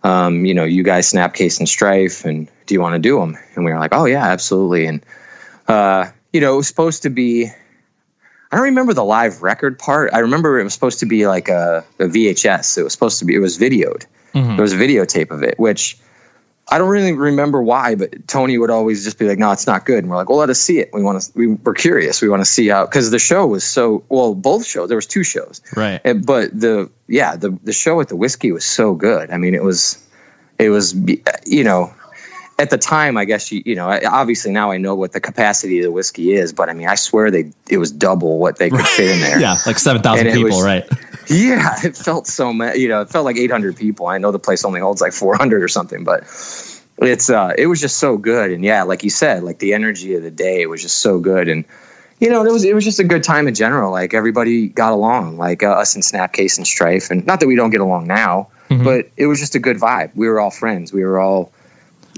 Um, 0.03 0.45
you 0.45 0.53
know, 0.53 0.63
you 0.63 0.83
guys 0.83 1.12
Snapcase 1.12 1.59
and 1.59 1.67
Strife, 1.67 2.25
and 2.25 2.49
do 2.65 2.73
you 2.73 2.81
want 2.81 2.93
to 2.93 2.99
do 2.99 3.19
them? 3.19 3.38
And 3.55 3.65
we 3.65 3.71
were 3.71 3.79
like, 3.79 3.93
oh 3.93 4.05
yeah, 4.05 4.23
absolutely. 4.23 4.85
And 4.85 5.05
uh, 5.67 6.12
you 6.31 6.41
know, 6.41 6.53
it 6.53 6.57
was 6.57 6.67
supposed 6.67 7.03
to 7.03 7.09
be. 7.09 7.47
I 8.51 8.55
don't 8.55 8.65
remember 8.65 8.93
the 8.93 9.03
live 9.03 9.43
record 9.43 9.77
part. 9.77 10.12
I 10.12 10.19
remember 10.19 10.59
it 10.59 10.63
was 10.63 10.73
supposed 10.73 11.01
to 11.01 11.05
be 11.05 11.27
like 11.27 11.49
a, 11.49 11.85
a 11.99 12.05
VHS. 12.05 12.79
It 12.79 12.83
was 12.83 12.93
supposed 12.93 13.19
to 13.19 13.25
be. 13.25 13.35
It 13.35 13.39
was 13.39 13.57
videoed. 13.59 14.05
Mm-hmm. 14.33 14.55
There 14.55 14.62
was 14.62 14.73
a 14.73 14.77
videotape 14.77 15.31
of 15.31 15.43
it, 15.43 15.59
which 15.59 15.97
I 16.71 16.77
don't 16.77 16.89
really 16.89 17.13
remember 17.13 17.62
why, 17.62 17.95
but 17.95 18.27
Tony 18.27 18.58
would 18.58 18.69
always 18.69 19.03
just 19.03 19.17
be 19.17 19.27
like, 19.27 19.39
"No, 19.39 19.51
it's 19.51 19.65
not 19.65 19.86
good." 19.86 19.99
And 19.99 20.10
we're 20.10 20.17
like, 20.17 20.29
"Well, 20.29 20.38
let 20.38 20.49
us 20.49 20.60
see 20.60 20.79
it. 20.79 20.91
We 20.93 21.01
want 21.01 21.21
to. 21.21 21.32
We, 21.36 21.47
we're 21.47 21.73
curious. 21.73 22.21
We 22.21 22.29
want 22.29 22.41
to 22.41 22.45
see 22.45 22.67
how." 22.67 22.86
Because 22.86 23.12
the 23.12 23.19
show 23.19 23.47
was 23.47 23.63
so 23.63 24.03
well. 24.10 24.36
Both 24.36 24.65
shows. 24.65 24.88
There 24.89 24.97
was 24.97 25.08
two 25.08 25.23
shows, 25.23 25.62
right? 25.75 25.99
And, 26.03 26.25
but 26.25 26.58
the 26.58 26.91
yeah, 27.08 27.36
the 27.36 27.58
the 27.63 27.73
show 27.73 27.99
at 28.01 28.10
the 28.10 28.15
whiskey 28.15 28.51
was 28.51 28.65
so 28.65 28.93
good. 28.93 29.32
I 29.32 29.38
mean, 29.38 29.55
it 29.55 29.63
was, 29.63 30.05
it 30.60 30.69
was, 30.69 30.93
you 31.45 31.63
know, 31.63 31.93
at 32.60 32.69
the 32.69 32.77
time, 32.77 33.17
I 33.17 33.25
guess 33.25 33.51
you 33.51 33.63
you 33.65 33.75
know, 33.75 33.89
obviously 34.05 34.51
now 34.51 34.71
I 34.71 34.77
know 34.77 34.95
what 34.95 35.12
the 35.13 35.21
capacity 35.21 35.79
of 35.79 35.84
the 35.84 35.91
whiskey 35.91 36.34
is, 36.34 36.53
but 36.53 36.69
I 36.69 36.73
mean, 36.73 36.88
I 36.88 36.95
swear 36.95 37.32
they 37.32 37.51
it 37.69 37.77
was 37.77 37.91
double 37.91 38.38
what 38.38 38.58
they 38.58 38.69
could 38.69 38.86
fit 38.86 39.10
in 39.10 39.21
there. 39.21 39.39
yeah, 39.39 39.55
like 39.65 39.79
seven 39.79 40.01
thousand 40.01 40.27
people, 40.34 40.58
was, 40.58 40.63
right? 40.63 40.88
Yeah, 41.39 41.76
it 41.84 41.96
felt 41.96 42.26
so 42.26 42.52
much. 42.52 42.78
You 42.78 42.89
know, 42.89 43.02
it 43.02 43.10
felt 43.10 43.26
like 43.26 43.38
eight 43.38 43.52
hundred 43.52 43.78
people. 43.78 44.08
I 44.08 44.18
know 44.18 44.32
the 44.32 44.39
place 44.39 44.65
only 44.65 44.80
holds 44.80 45.00
like 45.00 45.13
four 45.13 45.36
hundred 45.36 45.62
or 45.62 45.68
something, 45.68 46.04
but 46.04 46.22
it's 46.98 47.30
uh, 47.30 47.54
it 47.56 47.68
was 47.68 47.80
just 47.80 47.98
so 47.98 48.18
good. 48.18 48.52
And 48.52 48.63
yeah, 48.63 48.84
like 48.84 49.04
you 49.04 49.10
said, 49.12 49.44
like 49.44 49.60
the 49.60 49.74
energy 49.74 50.15
of 50.15 50.24
the 50.24 50.32
day 50.32 50.65
was 50.65 50.82
just 50.82 50.98
so 50.98 51.20
good. 51.20 51.48
And 51.48 51.65
you 52.20 52.30
know, 52.32 52.46
it 52.46 52.52
was 52.52 52.63
it 52.63 52.74
was 52.74 52.84
just 52.84 53.00
a 53.00 53.04
good 53.04 53.24
time 53.24 53.48
in 53.48 53.54
general. 53.54 53.92
Like 53.92 54.13
everybody 54.13 54.68
got 54.68 54.92
along, 54.92 55.38
like 55.38 55.62
uh, 55.62 55.68
us 55.68 55.96
and 55.96 56.04
Snapcase 56.04 56.58
and 56.58 56.65
Strife, 56.65 57.12
and 57.12 57.26
not 57.28 57.42
that 57.42 57.48
we 57.48 57.56
don't 57.56 57.70
get 57.70 57.82
along 57.82 58.08
now, 58.08 58.50
mm-hmm. 58.70 58.84
but 58.84 59.10
it 59.15 59.28
was 59.28 59.39
just 59.39 59.54
a 59.54 59.60
good 59.60 59.78
vibe. 59.78 60.15
We 60.15 60.28
were 60.28 60.39
all 60.39 60.52
friends. 60.52 60.92
We 60.92 61.04
were 61.04 61.20
all 61.20 61.52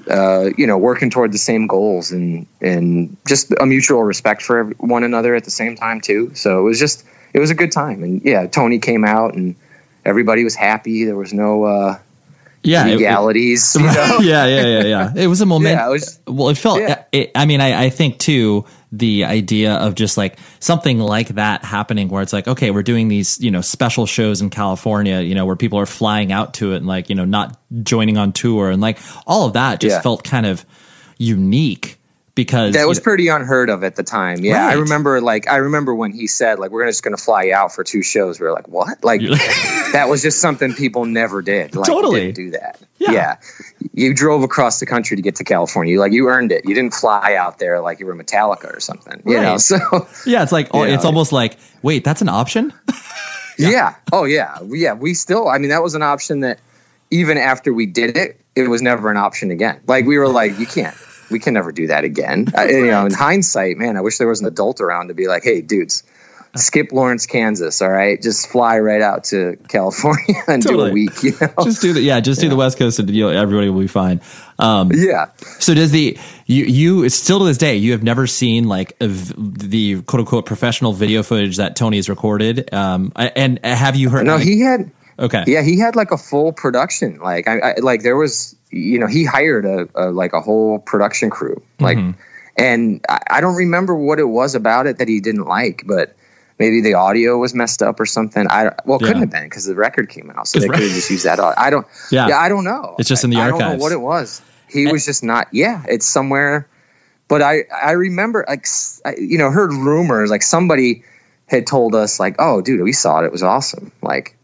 uh, 0.10 0.50
you 0.58 0.68
know, 0.68 0.78
working 0.78 1.10
toward 1.10 1.32
the 1.32 1.38
same 1.38 1.68
goals 1.68 2.12
and 2.12 2.48
and 2.60 3.18
just 3.28 3.52
a 3.60 3.66
mutual 3.66 4.04
respect 4.04 4.42
for 4.42 4.66
one 4.78 5.04
another 5.04 5.36
at 5.36 5.44
the 5.44 5.52
same 5.52 5.76
time 5.76 6.02
too. 6.02 6.34
So 6.36 6.60
it 6.60 6.64
was 6.64 6.80
just 6.80 7.06
it 7.34 7.40
was 7.40 7.50
a 7.52 7.56
good 7.56 7.72
time. 7.72 8.04
And 8.04 8.22
yeah, 8.24 8.48
Tony 8.48 8.80
came 8.80 9.04
out 9.06 9.34
and 9.36 9.56
everybody 10.06 10.44
was 10.44 10.56
happy. 10.56 11.06
There 11.06 11.16
was 11.16 11.34
no 11.34 11.64
uh, 11.64 12.00
yeah, 12.64 12.86
it- 12.88 12.94
legalities. 12.94 13.76
you 13.76 13.86
know? 13.86 14.18
yeah, 14.22 14.46
yeah, 14.46 14.66
yeah, 14.66 14.84
yeah. 14.84 15.14
It 15.16 15.28
was 15.28 15.42
a 15.42 15.46
moment. 15.46 15.76
Yeah, 15.76 15.88
it 15.88 15.92
was- 15.92 16.20
well, 16.28 16.50
it 16.50 16.58
felt. 16.58 16.80
yeah. 16.82 17.04
It, 17.12 17.32
I 17.36 17.46
mean, 17.46 17.62
I, 17.62 17.86
I 17.86 17.90
think 17.90 18.18
too 18.20 18.66
the 18.94 19.24
idea 19.24 19.74
of 19.76 19.96
just 19.96 20.18
like 20.18 20.38
something 20.60 21.00
like 21.00 21.30
that 21.30 21.64
happening, 21.64 22.10
where 22.10 22.22
it's 22.22 22.34
like, 22.34 22.50
okay, 22.50 22.72
we're 22.72 22.84
doing 22.84 23.08
these, 23.08 23.40
you 23.40 23.50
know, 23.50 23.62
special 23.62 24.06
shows 24.06 24.42
in 24.42 24.50
California, 24.50 25.22
you 25.22 25.34
know, 25.34 25.46
where 25.46 25.56
people 25.56 25.80
are 25.80 25.86
flying 25.86 26.34
out 26.34 26.56
to 26.56 26.74
it 26.74 26.78
and 26.78 26.88
like, 26.88 27.08
you 27.10 27.16
know, 27.16 27.24
not 27.24 27.58
joining 27.84 28.18
on 28.18 28.34
tour 28.34 28.70
and 28.70 28.82
like 28.82 28.98
all 29.26 29.46
of 29.48 29.54
that 29.54 29.80
just 29.80 29.96
Yeah. 29.96 30.02
felt 30.02 30.26
kind 30.26 30.46
of 30.46 30.66
unique 31.18 32.00
because 32.42 32.74
That 32.74 32.88
was 32.88 32.98
you 32.98 33.02
know- 33.02 33.04
pretty 33.04 33.28
unheard 33.30 33.70
of 33.70 33.84
at 33.84 33.96
the 33.96 34.04
time. 34.04 34.40
Yeah, 34.40 34.68
I 34.68 34.74
remember. 34.74 35.22
Like, 35.22 35.48
I 35.48 35.58
remember 35.58 35.94
when 35.94 36.12
he 36.12 36.28
said, 36.28 36.60
"Like, 36.60 36.72
we're 36.72 36.88
just 36.88 37.04
going 37.04 37.16
to 37.16 37.22
fly 37.22 37.44
you 37.44 37.54
out 37.54 37.74
for 37.74 37.84
two 37.84 38.02
shows." 38.02 38.40
We 38.40 38.46
were 38.46 38.54
like, 38.54 38.68
"What?" 38.68 39.04
Like, 39.04 39.22
that 39.94 40.08
was 40.10 40.22
just 40.22 40.42
something 40.42 40.74
people 40.74 41.06
never 41.06 41.42
did. 41.42 41.76
Like, 41.76 41.86
Totally. 41.88 42.32
didn't 42.32 42.36
do 42.36 42.52
that. 42.52 42.82
Yeah. 42.98 43.38
you 43.94 44.14
drove 44.14 44.44
across 44.44 44.80
the 44.80 44.86
country 44.86 45.18
to 45.18 45.24
get 45.24 45.36
to 45.38 45.44
California. 45.44 46.00
Like, 46.00 46.12
you 46.14 46.30
earned 46.30 46.52
it. 46.52 46.66
You 46.66 46.76
didn't 46.76 46.94
fly 46.94 47.36
out 47.36 47.58
there 47.60 47.82
like 47.82 48.00
you 48.00 48.06
were 48.06 48.16
Metallica 48.16 48.76
or 48.76 48.80
something. 48.80 49.22
You 49.26 49.42
know, 49.42 49.58
so 49.58 49.78
yeah, 50.26 50.44
it's 50.44 50.52
like 50.52 50.70
oh, 50.74 50.84
it's 50.84 51.04
know. 51.04 51.08
almost 51.10 51.32
like 51.32 51.58
wait, 51.82 52.04
that's 52.04 52.22
an 52.22 52.30
option. 52.30 52.74
yeah. 53.58 53.96
Oh, 54.12 54.26
yeah, 54.26 54.58
yeah. 54.68 54.94
We 54.94 55.14
still. 55.14 55.48
I 55.48 55.58
mean, 55.58 55.70
that 55.70 55.84
was 55.84 55.96
an 55.96 56.04
option 56.04 56.42
that 56.42 56.60
even 57.10 57.38
after 57.38 57.74
we 57.74 57.86
did 57.86 58.18
it, 58.18 58.40
it 58.56 58.68
was 58.68 58.82
never 58.82 59.10
an 59.10 59.18
option 59.18 59.52
again. 59.52 59.82
Like, 59.88 60.06
we 60.06 60.18
were 60.18 60.28
like, 60.28 60.60
you 60.60 60.66
can't. 60.66 60.96
We 61.32 61.40
can 61.40 61.54
never 61.54 61.72
do 61.72 61.88
that 61.88 62.04
again. 62.04 62.48
I, 62.56 62.70
you 62.70 62.88
know, 62.88 63.06
in 63.06 63.14
hindsight, 63.14 63.78
man, 63.78 63.98
I 63.98 64.02
wish 64.02 64.18
there 64.18 64.28
was 64.28 64.42
an 64.42 64.48
adult 64.48 64.82
around 64.82 65.08
to 65.08 65.14
be 65.14 65.28
like, 65.28 65.44
"Hey, 65.44 65.62
dudes, 65.62 66.04
skip 66.56 66.92
Lawrence, 66.92 67.26
Kansas. 67.26 67.82
All 67.82 67.90
right, 67.90 68.22
just 68.22 68.50
fly 68.50 68.80
right 68.80 69.02
out 69.02 69.26
to 69.26 69.58
California 69.68 70.36
and 70.48 70.62
do 70.62 70.82
a 70.82 70.92
week." 70.92 71.24
You 71.24 71.34
know? 71.42 71.64
just 71.64 71.82
do 71.82 71.94
the 71.94 72.02
yeah, 72.02 72.20
just 72.20 72.42
do 72.42 72.50
the 72.50 72.56
West 72.56 72.78
Coast 72.78 73.00
and 73.00 73.10
you 73.10 73.24
know, 73.24 73.30
everybody 73.30 73.70
will 73.70 73.82
be 73.82 73.88
fine. 73.88 74.22
Um, 74.60 74.92
yeah. 74.94 75.32
So 75.60 75.74
does 75.74 75.92
the 75.92 76.18
you 76.46 76.66
you 76.66 77.10
still 77.10 77.40
to 77.40 77.46
this 77.46 77.58
day 77.58 77.78
you 77.78 77.94
have 77.94 78.04
never 78.04 78.28
seen 78.28 78.68
like 78.68 78.96
a 79.02 79.08
the 79.08 80.02
quote 80.04 80.20
unquote 80.20 80.46
professional 80.46 80.94
video 80.94 81.24
footage 81.24 81.58
that 81.58 81.76
Tony 81.76 81.98
has 81.98 82.10
recorded? 82.10 82.74
Um, 82.74 83.12
and 83.16 83.60
have 83.64 83.96
you 83.96 84.10
heard? 84.10 84.26
No, 84.26 84.38
he 84.38 84.62
had. 84.62 84.92
okay. 85.18 85.44
Yeah, 85.48 85.62
he 85.62 85.80
had 85.80 85.96
like 85.96 86.12
a 86.12 86.18
full 86.18 86.52
production. 86.54 87.20
Like, 87.20 87.48
I, 87.48 87.60
I 87.60 87.76
like 87.80 88.04
there 88.04 88.16
was, 88.18 88.56
you 88.72 89.00
know, 89.00 89.08
he 89.08 89.26
hired 89.26 89.66
a, 89.66 89.88
a 89.96 90.12
like 90.12 90.34
a 90.34 90.42
whole 90.42 90.80
production 90.80 91.30
crew. 91.30 91.62
Like, 91.80 91.98
mm-hmm. 91.98 92.20
and 92.58 93.06
I, 93.08 93.20
I 93.30 93.42
don't 93.42 93.56
remember 93.56 93.96
what 93.96 94.20
it 94.20 94.26
was 94.28 94.56
about 94.56 94.88
it 94.88 94.98
that 95.00 95.08
he 95.08 95.20
didn't 95.20 95.46
like, 95.46 95.84
but 95.86 96.16
maybe 96.58 96.82
the 96.82 96.94
audio 96.94 97.38
was 97.38 97.54
messed 97.54 97.82
up 97.82 98.00
or 98.00 98.06
something. 98.06 98.46
I 98.50 98.72
well, 98.86 98.98
it 98.98 99.02
Yeah. 99.02 99.08
couldn't 99.08 99.22
have 99.24 99.32
been 99.32 99.44
because 99.44 99.66
the 99.66 99.76
record 99.76 100.10
came 100.10 100.32
out, 100.32 100.48
so 100.48 100.60
they 100.60 100.68
right. 100.68 100.76
could 100.78 100.88
have 100.88 100.96
just 100.96 101.10
used 101.10 101.26
that. 101.26 101.40
I 101.40 101.70
don't. 101.70 101.88
Yeah. 102.12 102.28
Yeah, 102.28 102.38
I 102.38 102.50
don't 102.50 102.64
know. 102.64 102.96
It's 103.00 103.10
just 103.10 103.24
in 103.24 103.30
the 103.30 103.38
I, 103.38 103.46
I 103.46 103.48
don't 103.48 103.62
archives. 103.62 103.78
know 103.78 103.84
what 103.84 103.92
it 103.92 104.02
was. 104.02 104.42
He 104.70 104.88
was 104.92 105.06
just 105.06 105.24
not. 105.24 105.48
Yeah, 105.52 105.84
it's 105.88 106.08
somewhere. 106.08 106.68
But 107.28 107.42
I 107.42 107.64
I 107.74 107.92
remember 107.92 108.46
like 108.48 108.66
you 109.18 109.38
know 109.38 109.50
heard 109.52 109.72
rumors 109.74 110.30
like 110.30 110.44
somebody 110.44 111.04
had 111.48 111.66
told 111.66 111.96
us 111.96 112.20
like 112.20 112.36
oh 112.40 112.62
dude 112.62 112.82
we 112.82 112.92
saw 112.94 113.22
it 113.22 113.26
it 113.26 113.32
was 113.32 113.42
awesome 113.44 113.92
like 114.02 114.36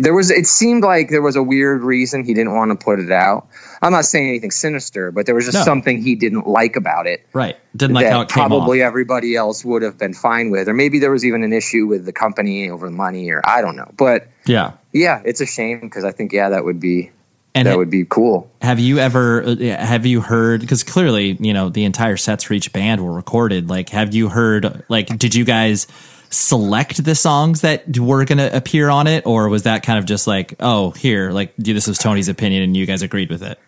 there 0.00 0.14
was 0.14 0.30
it 0.30 0.46
seemed 0.46 0.82
like 0.82 1.08
there 1.10 1.22
was 1.22 1.36
a 1.36 1.42
weird 1.42 1.82
reason 1.82 2.24
he 2.24 2.32
didn't 2.34 2.54
want 2.54 2.70
to 2.70 2.82
put 2.82 2.98
it 3.00 3.10
out. 3.10 3.48
I'm 3.82 3.92
not 3.92 4.04
saying 4.06 4.28
anything 4.28 4.50
sinister, 4.50 5.10
but 5.12 5.26
there 5.26 5.34
was 5.34 5.44
just 5.44 5.58
No. 5.58 5.64
something 5.64 6.00
he 6.00 6.14
didn't 6.14 6.46
like 6.46 6.76
about 6.76 7.06
it 7.06 7.26
Right. 7.32 7.56
Didn't 7.76 7.94
like 7.94 8.06
how 8.06 8.22
it 8.22 8.28
came 8.28 8.46
probably 8.46 8.82
off. 8.82 8.86
everybody 8.86 9.36
else 9.36 9.64
would 9.64 9.82
have 9.82 9.98
been 9.98 10.14
fine 10.14 10.50
with, 10.50 10.68
or 10.68 10.74
maybe 10.74 10.98
there 11.00 11.10
was 11.10 11.24
even 11.24 11.42
an 11.42 11.52
issue 11.52 11.86
with 11.86 12.04
the 12.06 12.12
company 12.12 12.70
over 12.70 12.86
the 12.86 12.96
money, 12.96 13.30
or 13.30 13.42
I 13.44 13.60
don't 13.60 13.76
know. 13.76 13.90
But 13.96 14.28
yeah. 14.46 14.72
yeah, 14.92 15.20
it's 15.24 15.40
a 15.40 15.46
shame 15.46 15.80
because 15.80 16.04
I 16.04 16.12
think 16.12 16.32
yeah 16.32 16.48
that 16.50 16.64
would 16.64 16.80
be 16.80 17.10
And 17.54 17.66
that 17.66 17.74
it- 17.74 17.76
would 17.78 17.90
be 17.90 18.04
cool. 18.08 18.50
Have 18.62 18.80
you 18.80 18.98
ever 18.98 19.42
uh, 19.42 19.56
have 19.56 20.06
you 20.06 20.22
heard 20.22 20.60
because 20.62 20.82
clearly 20.82 21.36
you 21.38 21.52
know 21.52 21.68
the 21.68 21.84
entire 21.84 22.16
sets 22.16 22.44
for 22.44 22.54
each 22.54 22.72
band 22.72 23.04
were 23.04 23.12
recorded. 23.12 23.68
Like, 23.68 23.90
have 23.90 24.14
you 24.14 24.30
heard 24.30 24.84
like 24.88 25.06
did 25.18 25.34
you 25.34 25.44
guys 25.44 25.86
select 26.30 27.04
the 27.04 27.14
songs 27.14 27.60
that 27.62 27.98
were 27.98 28.24
going 28.24 28.38
to 28.38 28.54
appear 28.56 28.88
on 28.90 29.06
it, 29.06 29.26
or 29.26 29.48
was 29.48 29.64
that 29.64 29.82
kind 29.82 29.98
of 29.98 30.04
just 30.04 30.26
like 30.26 30.54
oh 30.60 30.90
here 30.92 31.30
like 31.30 31.54
this 31.56 31.86
was 31.86 31.98
Tony's 31.98 32.28
opinion 32.28 32.62
and 32.62 32.76
you 32.76 32.86
guys 32.86 33.02
agreed 33.02 33.30
with 33.30 33.42
it? 33.42 33.58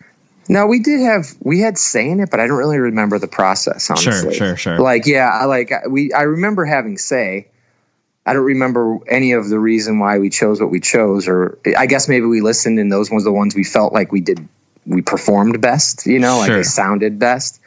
No, 0.49 0.65
we 0.65 0.79
did 0.79 1.01
have 1.01 1.25
we 1.41 1.59
had 1.59 1.77
say 1.77 2.09
in 2.09 2.19
it, 2.19 2.29
but 2.31 2.39
I 2.39 2.47
don't 2.47 2.57
really 2.57 2.77
remember 2.77 3.19
the 3.19 3.27
process. 3.27 3.89
Honestly, 3.89 4.11
Sure, 4.11 4.31
sure, 4.31 4.57
sure. 4.57 4.79
Like, 4.79 5.05
yeah, 5.05 5.29
I 5.29 5.45
like 5.45 5.71
we. 5.89 6.13
I 6.13 6.23
remember 6.23 6.65
having 6.65 6.97
say. 6.97 7.47
I 8.25 8.33
don't 8.33 8.43
remember 8.43 8.97
any 9.07 9.31
of 9.31 9.47
the 9.47 9.57
reason 9.57 9.99
why 9.99 10.19
we 10.19 10.29
chose 10.29 10.59
what 10.59 10.69
we 10.69 10.81
chose, 10.81 11.29
or 11.29 11.59
I 11.77 11.85
guess 11.85 12.09
maybe 12.09 12.25
we 12.25 12.41
listened 12.41 12.77
and 12.77 12.91
those 12.91 13.09
ones 13.09 13.23
the 13.23 13.31
ones 13.31 13.55
we 13.55 13.63
felt 13.63 13.93
like 13.93 14.11
we 14.11 14.19
did 14.19 14.45
we 14.85 15.01
performed 15.01 15.61
best. 15.61 16.05
You 16.05 16.19
know, 16.19 16.39
like 16.39 16.47
Sure. 16.47 16.57
they 16.57 16.63
sounded 16.63 17.19
best. 17.19 17.61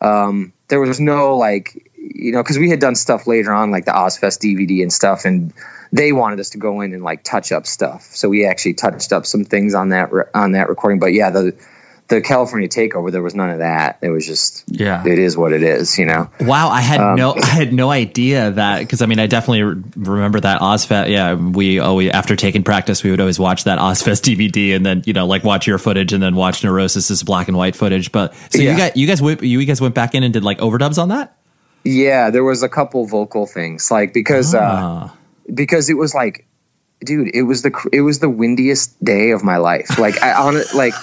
Um, 0.00 0.52
there 0.68 0.80
was 0.80 1.00
no 1.00 1.36
like 1.38 1.90
you 2.14 2.32
know 2.32 2.42
because 2.42 2.58
we 2.58 2.70
had 2.70 2.80
done 2.80 2.94
stuff 2.94 3.26
later 3.26 3.52
on 3.52 3.70
like 3.70 3.84
the 3.84 3.92
Ozzfest 3.92 4.38
DVD 4.40 4.82
and 4.82 4.92
stuff, 4.92 5.24
and 5.24 5.52
they 5.92 6.12
wanted 6.12 6.40
us 6.40 6.50
to 6.50 6.58
go 6.58 6.80
in 6.80 6.92
and 6.94 7.02
like 7.02 7.22
touch 7.22 7.52
up 7.52 7.66
stuff. 7.66 8.02
So 8.14 8.28
we 8.28 8.46
actually 8.46 8.74
touched 8.74 9.12
up 9.12 9.26
some 9.26 9.44
things 9.44 9.74
on 9.74 9.90
that 9.90 10.12
re- 10.12 10.24
on 10.34 10.52
that 10.52 10.68
recording. 10.68 10.98
But 10.98 11.12
yeah, 11.12 11.30
the 11.30 11.54
the 12.08 12.20
California 12.20 12.68
takeover, 12.68 13.10
there 13.10 13.20
was 13.22 13.34
none 13.34 13.50
of 13.50 13.58
that. 13.58 13.98
It 14.00 14.10
was 14.10 14.24
just 14.24 14.62
Yeah. 14.68 15.02
it 15.04 15.18
is 15.18 15.36
what 15.36 15.52
it 15.52 15.64
is. 15.64 15.98
You 15.98 16.06
know. 16.06 16.30
Wow, 16.40 16.68
I 16.68 16.80
had 16.80 17.00
Um, 17.00 17.16
no, 17.16 17.34
I 17.34 17.44
had 17.44 17.72
no 17.72 17.90
idea 17.90 18.52
that 18.52 18.78
because 18.78 19.02
I 19.02 19.06
mean, 19.06 19.18
I 19.18 19.26
definitely 19.26 19.62
re- 19.64 19.82
remember 19.96 20.38
that 20.38 20.60
Ozzfest. 20.60 21.08
Yeah, 21.10 21.34
we 21.34 21.80
always 21.80 22.10
after 22.12 22.36
taking 22.36 22.62
practice, 22.62 23.02
we 23.02 23.10
would 23.10 23.18
always 23.20 23.40
watch 23.40 23.64
that 23.64 23.80
Ozzfest 23.80 24.22
DVD, 24.36 24.76
and 24.76 24.86
then 24.86 25.02
you 25.04 25.14
know, 25.14 25.26
like 25.26 25.42
watch 25.42 25.66
your 25.66 25.78
footage, 25.78 26.12
and 26.12 26.22
then 26.22 26.36
watch 26.36 26.62
Neurosis's 26.62 27.24
black 27.24 27.48
and 27.48 27.56
white 27.56 27.74
footage. 27.74 28.12
But 28.12 28.34
so 28.50 28.58
you 28.58 28.68
Yeah. 28.70 28.76
guys, 28.78 28.92
you 28.94 29.06
guys, 29.08 29.20
went- 29.20 29.42
you 29.42 29.64
guys 29.64 29.80
went 29.80 29.94
back 29.96 30.14
in 30.14 30.22
and 30.22 30.32
did 30.32 30.44
like 30.44 30.58
overdubs 30.58 31.02
on 31.02 31.08
that. 31.08 31.34
Yeah, 31.84 32.30
there 32.30 32.44
was 32.44 32.62
a 32.62 32.68
couple 32.68 33.06
vocal 33.06 33.46
things 33.46 33.90
like 33.90 34.12
because 34.12 34.54
uh, 34.54 34.60
Ah. 34.60 35.16
because 35.52 35.88
it 35.88 35.94
was 35.94 36.14
like, 36.14 36.46
dude, 37.00 37.34
it 37.34 37.42
was 37.42 37.62
the 37.62 37.88
it 37.92 38.00
was 38.00 38.18
the 38.18 38.28
windiest 38.30 39.02
day 39.04 39.30
of 39.30 39.44
my 39.44 39.58
life. 39.58 39.98
Like 39.98 40.20
I 40.22 40.34
on 40.34 40.60
like 40.74 40.94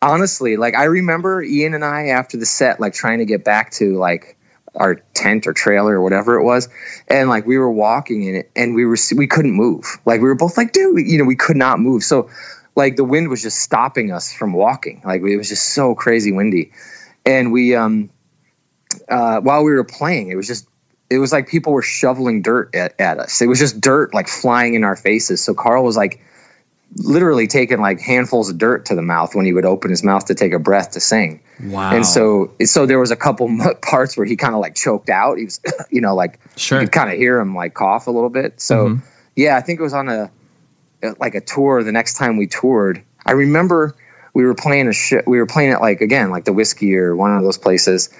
honestly, 0.00 0.56
like 0.56 0.74
I 0.74 0.84
remember 0.84 1.42
Ian 1.42 1.74
and 1.74 1.84
I 1.84 2.08
after 2.08 2.36
the 2.36 2.46
set, 2.46 2.80
like 2.80 2.94
trying 2.94 3.18
to 3.18 3.26
get 3.26 3.44
back 3.44 3.72
to 3.72 3.96
like 3.98 4.36
our 4.74 4.96
tent 5.14 5.46
or 5.46 5.52
trailer 5.52 5.94
or 5.94 6.02
whatever 6.02 6.36
it 6.36 6.44
was, 6.44 6.68
and 7.06 7.28
like 7.28 7.46
we 7.46 7.58
were 7.58 7.70
walking 7.70 8.22
in 8.24 8.34
it, 8.34 8.50
and 8.56 8.74
we 8.74 8.86
were 8.86 8.96
we 9.14 9.26
couldn't 9.26 9.52
move. 9.52 9.98
Like 10.06 10.20
we 10.20 10.28
were 10.28 10.34
both 10.34 10.56
like, 10.56 10.72
dude, 10.72 11.06
you 11.06 11.18
know, 11.18 11.24
we 11.24 11.36
could 11.36 11.56
not 11.56 11.78
move. 11.78 12.02
So 12.02 12.30
like 12.74 12.96
the 12.96 13.04
wind 13.04 13.28
was 13.28 13.42
just 13.42 13.58
stopping 13.58 14.10
us 14.10 14.32
from 14.32 14.52
walking. 14.52 15.02
Like 15.04 15.20
it 15.22 15.36
was 15.36 15.48
just 15.48 15.64
so 15.74 15.94
crazy 15.94 16.32
windy, 16.32 16.72
and 17.26 17.52
we 17.52 17.74
um 17.76 18.10
uh, 19.08 19.40
while 19.40 19.64
we 19.64 19.72
were 19.72 19.84
playing, 19.84 20.30
it 20.30 20.36
was 20.36 20.46
just 20.46 20.68
it 21.10 21.18
was 21.18 21.32
like 21.32 21.48
people 21.48 21.72
were 21.72 21.82
shoveling 21.82 22.42
dirt 22.42 22.74
at, 22.74 22.98
at 23.00 23.18
us. 23.18 23.40
It 23.42 23.46
was 23.46 23.58
just 23.58 23.80
dirt 23.80 24.14
like 24.14 24.28
flying 24.28 24.74
in 24.74 24.84
our 24.84 24.96
faces. 24.96 25.42
So 25.42 25.54
Karl 25.54 25.84
was 25.84 25.96
like 25.96 26.20
literally 26.96 27.46
taking 27.46 27.80
like 27.80 28.00
handfuls 28.00 28.50
of 28.50 28.58
dirt 28.58 28.86
to 28.86 28.94
the 28.94 29.02
mouth 29.02 29.34
when 29.34 29.44
he 29.44 29.52
would 29.52 29.64
open 29.64 29.90
his 29.90 30.04
mouth 30.04 30.26
to 30.26 30.34
take 30.34 30.52
a 30.52 30.58
breath 30.58 30.92
to 30.92 31.00
sing. 31.00 31.42
Wow. 31.62 31.92
And 31.94 32.06
so 32.06 32.52
so 32.64 32.86
there 32.86 32.98
was 32.98 33.10
a 33.10 33.16
couple 33.16 33.48
parts 33.82 34.16
where 34.16 34.26
he 34.26 34.36
kind 34.36 34.54
of 34.54 34.60
like 34.60 34.74
choked 34.74 35.10
out. 35.10 35.38
He 35.38 35.44
was 35.44 35.60
you 35.90 36.00
know 36.00 36.14
like 36.14 36.38
Sure. 36.56 36.80
you 36.80 36.86
could 36.86 36.92
kind 36.92 37.10
of 37.10 37.16
hear 37.16 37.38
him 37.38 37.54
like 37.54 37.74
cough 37.74 38.06
a 38.06 38.10
little 38.10 38.30
bit. 38.30 38.60
So 38.60 38.98
yeah, 39.36 39.56
I 39.56 39.60
think 39.60 39.80
it 39.80 39.82
was 39.82 39.94
on 39.94 40.08
a 40.08 40.30
like 41.18 41.34
a 41.34 41.40
tour 41.40 41.82
the 41.82 41.92
next 41.92 42.14
time 42.14 42.36
we 42.36 42.46
toured. 42.46 43.02
I 43.26 43.32
remember 43.32 43.94
we 44.32 44.44
were 44.44 44.54
playing 44.54 44.88
a 44.88 44.92
sh- 44.92 45.24
we 45.26 45.38
were 45.38 45.46
playing 45.46 45.72
it 45.72 45.80
like 45.80 46.00
again 46.00 46.30
like 46.30 46.44
the 46.44 46.52
whiskey 46.52 46.96
or 46.96 47.14
one 47.14 47.36
of 47.36 47.42
those 47.42 47.58
places 47.58 48.10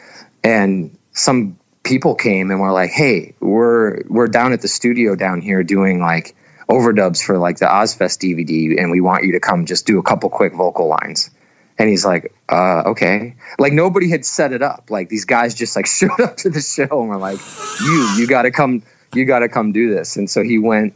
and 0.45 0.97
some 1.13 1.59
people 1.83 2.15
came 2.15 2.51
and 2.51 2.61
were 2.61 2.71
like, 2.71 2.91
"Hey, 2.91 3.35
we're 3.41 4.03
we're 4.07 4.29
down 4.29 4.53
at 4.53 4.61
the 4.61 4.69
studio 4.69 5.17
down 5.17 5.41
here 5.41 5.65
doing 5.65 6.01
like 6.01 6.37
overdubs 6.69 7.23
for 7.23 7.39
like 7.39 7.59
the 7.59 7.67
Ozzfest 7.67 8.19
DVD, 8.21 8.81
and 8.81 8.91
we 8.91 9.01
want 9.01 9.25
you 9.25 9.33
to 9.33 9.41
come 9.41 9.67
just 9.67 9.87
do 9.87 9.99
a 9.99 10.03
couple 10.03 10.29
quick 10.29 10.55
vocal 10.55 10.87
lines." 10.87 11.31
And 11.79 11.89
he's 11.89 12.05
like, 12.05 12.33
uh, 12.49 12.91
"Okay." 12.91 13.37
Like 13.59 13.73
nobody 13.73 14.11
had 14.11 14.25
set 14.25 14.53
it 14.53 14.63
up. 14.63 14.91
Like 14.91 15.09
these 15.09 15.25
guys 15.25 15.55
just 15.55 15.75
like 15.75 15.87
showed 15.99 16.21
up 16.21 16.37
to 16.39 16.51
the 16.51 16.61
show 16.61 17.01
and 17.01 17.09
were 17.09 17.17
like, 17.17 17.41
"You, 17.81 18.15
you 18.19 18.27
got 18.27 18.43
to 18.43 18.51
come, 18.51 18.83
you 19.15 19.25
got 19.25 19.41
to 19.41 19.49
come 19.49 19.73
do 19.73 19.95
this." 19.95 20.17
And 20.17 20.29
so 20.29 20.43
he 20.43 20.59
went. 20.59 20.95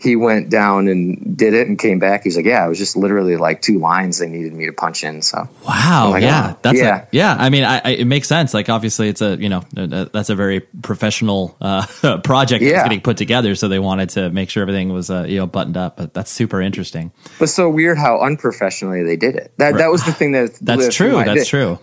He 0.00 0.14
went 0.14 0.48
down 0.48 0.86
and 0.86 1.36
did 1.36 1.54
it 1.54 1.66
and 1.66 1.76
came 1.76 1.98
back. 1.98 2.22
He's 2.22 2.36
like, 2.36 2.46
"Yeah, 2.46 2.64
it 2.64 2.68
was 2.68 2.78
just 2.78 2.96
literally 2.96 3.36
like 3.36 3.60
two 3.60 3.80
lines 3.80 4.18
they 4.18 4.28
needed 4.28 4.52
me 4.52 4.66
to 4.66 4.72
punch 4.72 5.02
in." 5.02 5.22
So 5.22 5.48
Wow. 5.66 6.10
like, 6.10 6.22
yeah. 6.22 6.54
oh, 6.54 6.58
That's 6.62 6.78
yeah. 6.78 7.02
A, 7.02 7.06
yeah. 7.10 7.36
I 7.36 7.50
mean, 7.50 7.64
I, 7.64 7.80
I, 7.84 7.90
it 7.90 8.04
makes 8.04 8.28
sense. 8.28 8.54
Like, 8.54 8.68
obviously, 8.68 9.08
it's 9.08 9.22
a 9.22 9.36
you 9.36 9.48
know 9.48 9.64
that's 9.72 10.30
a 10.30 10.34
very 10.36 10.60
professional 10.60 11.56
uh, 11.60 11.86
project 12.24 12.62
that's 12.64 12.82
getting 12.84 13.00
put 13.00 13.16
together. 13.16 13.54
So 13.54 13.68
they 13.68 13.80
wanted 13.80 14.10
to 14.10 14.30
make 14.30 14.50
sure 14.50 14.62
everything 14.62 14.92
was 14.92 15.10
uh, 15.10 15.26
you 15.28 15.38
know 15.38 15.46
buttoned 15.46 15.76
up. 15.76 15.96
But 15.96 16.14
that's 16.14 16.30
super 16.30 16.60
interesting. 16.62 17.10
But 17.38 17.48
so 17.48 17.68
weird 17.68 17.98
how 17.98 18.20
unprofessionally 18.20 19.02
they 19.02 19.16
did 19.16 19.34
it. 19.34 19.52
That 19.58 19.74
that 19.78 19.88
was 19.88 20.04
the 20.04 20.12
thing 20.18 20.32
that 20.32 20.54
That's 20.60 20.94
true. 20.94 21.24
That's 21.24 21.48
true. 21.48 21.78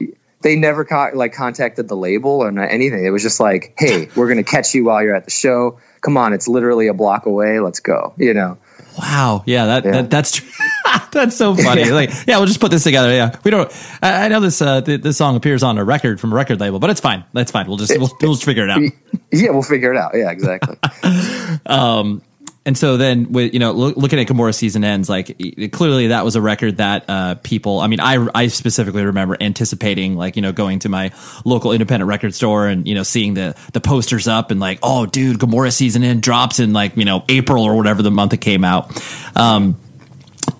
They 0.45 0.55
never 0.55 0.85
co- 0.85 1.09
like 1.15 1.33
contacted 1.33 1.87
the 1.87 1.95
label 1.97 2.29
or 2.43 2.49
anything. 2.59 3.03
It 3.03 3.09
was 3.09 3.23
just 3.23 3.39
like, 3.39 3.73
hey, 3.79 4.09
we're 4.15 4.27
gonna 4.27 4.43
catch 4.43 4.75
you 4.75 4.85
while 4.85 5.01
you're 5.01 5.15
at 5.15 5.25
the 5.25 5.31
show. 5.31 5.79
Come 6.01 6.17
on, 6.17 6.33
it's 6.33 6.47
literally 6.47 6.85
a 6.85 6.93
block 6.93 7.25
away. 7.25 7.59
Let's 7.59 7.79
go. 7.79 8.13
You 8.15 8.35
know. 8.35 8.59
Wow. 8.95 9.41
Yeah. 9.47 9.65
That, 9.65 9.85
Yeah. 9.85 9.91
that 9.93 10.09
that's 10.11 10.33
true. 10.33 10.47
That's 11.11 11.35
so 11.35 11.55
funny. 11.55 11.81
Yeah. 11.85 11.93
Like, 11.93 12.11
yeah, 12.27 12.37
we'll 12.37 12.45
just 12.45 12.59
put 12.59 12.71
this 12.71 12.83
together. 12.83 13.11
Yeah, 13.11 13.37
we 13.43 13.49
don't. 13.49 13.71
I, 14.01 14.25
I 14.25 14.27
know 14.27 14.39
this 14.41 14.61
uh, 14.61 14.81
th- 14.81 15.01
this 15.01 15.17
song 15.17 15.35
appears 15.37 15.63
on 15.63 15.77
a 15.77 15.83
record 15.83 16.19
from 16.19 16.31
a 16.33 16.35
record 16.35 16.59
label, 16.59 16.77
but 16.79 16.89
it's 16.89 16.99
fine. 16.99 17.23
That's 17.33 17.51
fine. 17.51 17.67
We'll 17.67 17.77
just 17.77 17.97
we'll, 17.97 18.11
we'll 18.21 18.33
just 18.33 18.43
figure 18.45 18.65
it 18.65 18.69
out. 18.69 18.81
Yeah, 19.31 19.49
we'll 19.51 19.61
figure 19.63 19.91
it 19.93 19.97
out. 19.97 20.11
Yeah, 20.13 20.29
exactly. 20.31 20.77
um, 21.65 22.21
and 22.65 22.77
so 22.77 22.97
then 22.97 23.31
with 23.31 23.53
you 23.53 23.59
know 23.59 23.71
look, 23.71 23.95
looking 23.95 24.19
at 24.19 24.27
Gomorrah's 24.27 24.57
season 24.57 24.83
ends 24.83 25.07
like 25.07 25.37
clearly 25.71 26.07
that 26.07 26.25
was 26.25 26.35
a 26.35 26.41
record 26.41 26.77
that 26.77 27.05
uh, 27.07 27.35
people 27.35 27.79
I 27.79 27.87
mean 27.87 27.99
I 27.99 28.27
I 28.33 28.47
specifically 28.47 29.05
remember 29.05 29.37
anticipating 29.39 30.15
like 30.15 30.35
you 30.35 30.41
know 30.41 30.51
going 30.51 30.79
to 30.79 30.89
my 30.89 31.11
local 31.45 31.71
independent 31.71 32.07
record 32.07 32.33
store 32.33 32.67
and 32.67 32.87
you 32.87 32.95
know 32.95 33.03
seeing 33.03 33.35
the 33.35 33.55
the 33.73 33.81
posters 33.81 34.27
up 34.27 34.49
and 34.51 34.59
like 34.59 34.79
oh 34.81 35.05
dude 35.05 35.39
Gomorrah 35.39 35.71
season 35.71 36.03
end 36.03 36.23
drops 36.23 36.59
in 36.59 36.73
like 36.73 36.97
you 36.97 37.05
know 37.05 37.23
April 37.29 37.63
or 37.63 37.75
whatever 37.75 38.01
the 38.01 38.11
month 38.11 38.33
it 38.33 38.41
came 38.41 38.63
out. 38.63 38.91
Um, 39.37 39.77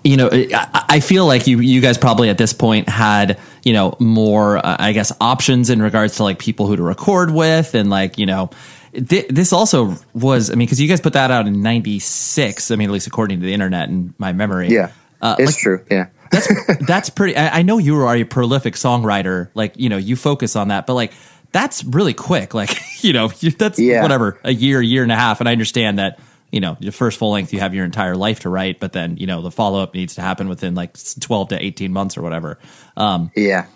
you 0.04 0.16
know 0.16 0.30
I, 0.32 0.84
I 0.88 1.00
feel 1.00 1.26
like 1.26 1.48
you 1.48 1.58
you 1.58 1.80
guys 1.80 1.98
probably 1.98 2.28
at 2.28 2.38
this 2.38 2.52
point 2.52 2.88
had 2.88 3.38
you 3.66 3.72
know 3.72 3.94
more 3.98 4.58
uh, 4.58 4.76
I 4.78 4.92
guess 4.92 5.12
options 5.20 5.68
in 5.68 5.82
regards 5.82 6.16
to 6.16 6.22
like 6.22 6.38
people 6.38 6.66
who 6.66 6.76
to 6.76 6.82
record 6.82 7.30
with 7.32 7.74
and 7.74 7.90
like 7.90 8.16
you 8.16 8.24
know 8.24 8.50
this 8.96 9.52
also 9.52 9.96
was, 10.14 10.50
I 10.50 10.54
mean, 10.54 10.66
because 10.66 10.80
you 10.80 10.88
guys 10.88 11.00
put 11.00 11.12
that 11.14 11.30
out 11.30 11.46
in 11.46 11.62
'96. 11.62 12.70
I 12.70 12.76
mean, 12.76 12.88
at 12.88 12.92
least 12.92 13.06
according 13.06 13.40
to 13.40 13.46
the 13.46 13.52
internet 13.52 13.88
and 13.88 14.14
my 14.18 14.32
memory. 14.32 14.68
Yeah, 14.68 14.90
uh, 15.20 15.36
it's 15.38 15.52
like, 15.52 15.58
true. 15.58 15.84
Yeah, 15.90 16.06
that's 16.30 16.48
that's 16.86 17.10
pretty. 17.10 17.36
I, 17.36 17.58
I, 17.58 17.62
know 17.62 17.78
you 17.78 18.00
are 18.00 18.16
a 18.16 18.24
prolific 18.24 18.74
songwriter. 18.74 19.50
Like, 19.54 19.76
you 19.76 19.88
know, 19.88 19.96
you 19.96 20.16
focus 20.16 20.56
on 20.56 20.68
that, 20.68 20.86
but 20.86 20.94
like, 20.94 21.12
that's 21.52 21.84
really 21.84 22.14
quick. 22.14 22.54
Like, 22.54 22.74
you 23.02 23.12
know, 23.12 23.28
that's 23.58 23.78
yeah. 23.78 24.02
whatever 24.02 24.38
a 24.44 24.52
year, 24.52 24.80
year 24.80 25.02
and 25.02 25.12
a 25.12 25.16
half. 25.16 25.40
And 25.40 25.48
I 25.48 25.52
understand 25.52 25.98
that. 25.98 26.18
You 26.52 26.60
know, 26.60 26.76
your 26.80 26.92
first 26.92 27.18
full 27.18 27.32
length, 27.32 27.52
you 27.52 27.60
have 27.60 27.74
your 27.74 27.84
entire 27.84 28.16
life 28.16 28.40
to 28.40 28.48
write, 28.48 28.80
but 28.80 28.92
then 28.92 29.16
you 29.16 29.26
know 29.26 29.42
the 29.42 29.50
follow 29.50 29.82
up 29.82 29.94
needs 29.94 30.14
to 30.14 30.22
happen 30.22 30.48
within 30.48 30.74
like 30.74 30.96
twelve 31.20 31.48
to 31.48 31.62
eighteen 31.62 31.92
months 31.92 32.16
or 32.16 32.22
whatever. 32.22 32.58
Um, 32.96 33.30
yeah, 33.34 33.66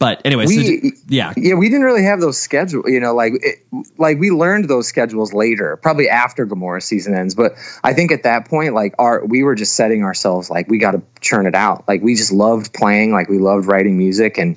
but 0.00 0.22
anyway, 0.24 0.46
we, 0.46 0.80
so, 0.80 0.96
yeah, 1.08 1.34
yeah, 1.36 1.54
we 1.54 1.68
didn't 1.68 1.84
really 1.84 2.04
have 2.04 2.20
those 2.20 2.38
schedules. 2.38 2.86
You 2.88 3.00
know, 3.00 3.14
like 3.14 3.34
it, 3.42 3.66
like 3.98 4.18
we 4.18 4.30
learned 4.30 4.64
those 4.66 4.88
schedules 4.88 5.34
later, 5.34 5.76
probably 5.76 6.08
after 6.08 6.46
Gomorrah's 6.46 6.86
season 6.86 7.14
ends. 7.14 7.34
But 7.34 7.52
I 7.84 7.92
think 7.92 8.10
at 8.10 8.22
that 8.22 8.48
point, 8.48 8.72
like 8.72 8.94
our 8.98 9.22
we 9.22 9.42
were 9.42 9.54
just 9.54 9.74
setting 9.74 10.02
ourselves 10.02 10.48
like 10.48 10.68
we 10.68 10.78
got 10.78 10.92
to 10.92 11.02
churn 11.20 11.46
it 11.46 11.54
out. 11.54 11.86
Like 11.86 12.00
we 12.00 12.14
just 12.14 12.32
loved 12.32 12.72
playing, 12.72 13.12
like 13.12 13.28
we 13.28 13.38
loved 13.38 13.66
writing 13.66 13.98
music, 13.98 14.38
and 14.38 14.56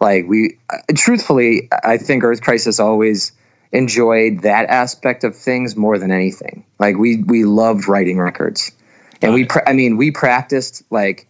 like 0.00 0.28
we 0.28 0.58
uh, 0.70 0.76
truthfully, 0.94 1.68
I 1.72 1.96
think 1.96 2.22
Earth 2.22 2.40
Crisis 2.40 2.78
always 2.78 3.32
enjoyed 3.74 4.42
that 4.42 4.70
aspect 4.70 5.24
of 5.24 5.36
things 5.36 5.76
more 5.76 5.98
than 5.98 6.12
anything. 6.12 6.64
Like 6.78 6.96
we 6.96 7.16
we 7.16 7.44
loved 7.44 7.88
writing 7.88 8.18
records, 8.18 8.72
and 9.20 9.34
we 9.34 9.48
I 9.66 9.72
mean 9.72 9.96
we 9.96 10.12
practiced 10.12 10.84
like 10.90 11.28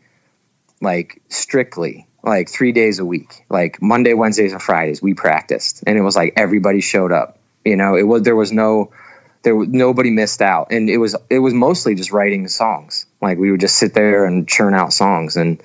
like 0.80 1.22
strictly 1.28 2.06
like 2.22 2.50
three 2.50 2.72
days 2.72 2.98
a 2.98 3.04
week, 3.04 3.44
like 3.48 3.80
Monday, 3.82 4.14
Wednesdays, 4.14 4.52
and 4.52 4.62
Fridays. 4.62 5.02
We 5.02 5.14
practiced, 5.14 5.82
and 5.86 5.98
it 5.98 6.02
was 6.02 6.16
like 6.16 6.34
everybody 6.36 6.80
showed 6.80 7.12
up. 7.12 7.38
You 7.64 7.76
know, 7.76 7.96
it 7.96 8.02
was 8.02 8.22
there 8.22 8.36
was 8.36 8.52
no 8.52 8.92
there 9.42 9.56
was 9.56 9.68
nobody 9.68 10.10
missed 10.10 10.42
out, 10.42 10.68
and 10.70 10.90
it 10.90 10.98
was 10.98 11.16
it 11.30 11.38
was 11.38 11.54
mostly 11.54 11.94
just 11.94 12.12
writing 12.12 12.46
songs. 12.48 13.06
Like 13.22 13.38
we 13.38 13.50
would 13.50 13.60
just 13.60 13.76
sit 13.76 13.94
there 13.94 14.26
and 14.26 14.46
churn 14.46 14.74
out 14.74 14.92
songs, 14.92 15.36
and 15.36 15.62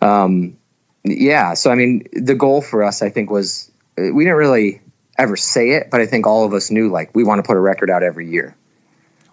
um, 0.00 0.56
yeah. 1.04 1.52
So 1.52 1.70
I 1.70 1.74
mean, 1.74 2.08
the 2.12 2.34
goal 2.34 2.62
for 2.62 2.82
us, 2.82 3.02
I 3.02 3.10
think, 3.10 3.30
was 3.30 3.70
we 3.96 4.24
didn't 4.24 4.36
really 4.36 4.80
ever 5.18 5.36
say 5.36 5.70
it, 5.72 5.90
but 5.90 6.00
I 6.00 6.06
think 6.06 6.26
all 6.26 6.44
of 6.44 6.52
us 6.52 6.70
knew 6.70 6.90
like 6.90 7.14
we 7.14 7.24
want 7.24 7.38
to 7.38 7.46
put 7.46 7.56
a 7.56 7.60
record 7.60 7.90
out 7.90 8.02
every 8.02 8.28
year. 8.30 8.56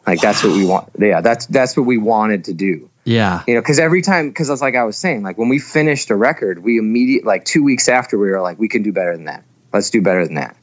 Like 0.05 0.17
wow. 0.17 0.31
that's 0.31 0.43
what 0.43 0.53
we 0.53 0.65
want. 0.65 0.89
Yeah, 0.97 1.21
that's 1.21 1.45
that's 1.45 1.77
what 1.77 1.85
we 1.85 1.97
wanted 1.97 2.45
to 2.45 2.53
do. 2.53 2.89
Yeah. 3.03 3.43
You 3.47 3.55
know, 3.55 3.61
because 3.61 3.79
every 3.79 4.01
time, 4.01 4.29
because 4.29 4.49
was 4.49 4.61
like 4.61 4.75
I 4.75 4.83
was 4.83 4.97
saying, 4.97 5.23
like 5.23 5.37
when 5.37 5.49
we 5.49 5.59
finished 5.59 6.09
a 6.11 6.15
record, 6.15 6.59
we 6.59 6.77
immediately, 6.77 7.27
like 7.27 7.45
two 7.45 7.63
weeks 7.63 7.89
after, 7.89 8.17
we 8.17 8.29
were 8.29 8.41
like, 8.41 8.59
we 8.59 8.67
can 8.67 8.83
do 8.83 8.91
better 8.91 9.15
than 9.15 9.25
that. 9.25 9.43
Let's 9.73 9.89
do 9.89 10.01
better 10.01 10.25
than 10.25 10.35
that. 10.35 10.55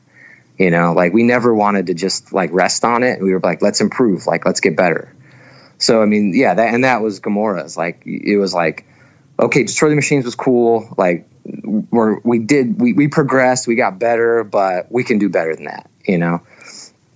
You 0.59 0.71
know, 0.71 0.93
like 0.93 1.13
we 1.13 1.23
never 1.23 1.55
wanted 1.55 1.87
to 1.87 1.95
just 1.95 2.33
like 2.33 2.51
rest 2.53 2.85
on 2.85 3.03
it. 3.03 3.21
We 3.21 3.33
were 3.33 3.41
like, 3.41 3.63
let's 3.63 3.81
improve, 3.81 4.27
like 4.27 4.45
let's 4.45 4.61
get 4.61 4.77
better. 4.77 5.15
So 5.79 6.03
I 6.03 6.07
mean, 6.07 6.33
yeah, 6.35 6.55
that 6.55 6.75
and 6.75 6.85
that 6.85 7.01
was 7.01 7.21
Gomorrah's. 7.21 7.77
Like 7.77 8.03
it 8.05 8.39
was 8.39 8.53
like, 8.53 8.85
okay, 9.39 9.63
Destroy 9.63 9.91
the 9.91 9.97
Machines 9.97 10.25
was 10.25 10.35
cool. 10.35 10.93
Like 10.97 11.29
we're 11.65 12.21
we 12.21 12.39
did 12.39 12.81
we 12.81 12.93
we 12.93 13.09
progressed, 13.09 13.67
we 13.67 13.75
got 13.75 13.99
better, 13.99 14.45
but 14.45 14.91
we 14.91 15.05
can 15.05 15.19
do 15.19 15.29
better 15.29 15.55
than 15.55 15.65
that. 15.65 15.91
You 16.07 16.19
know. 16.19 16.43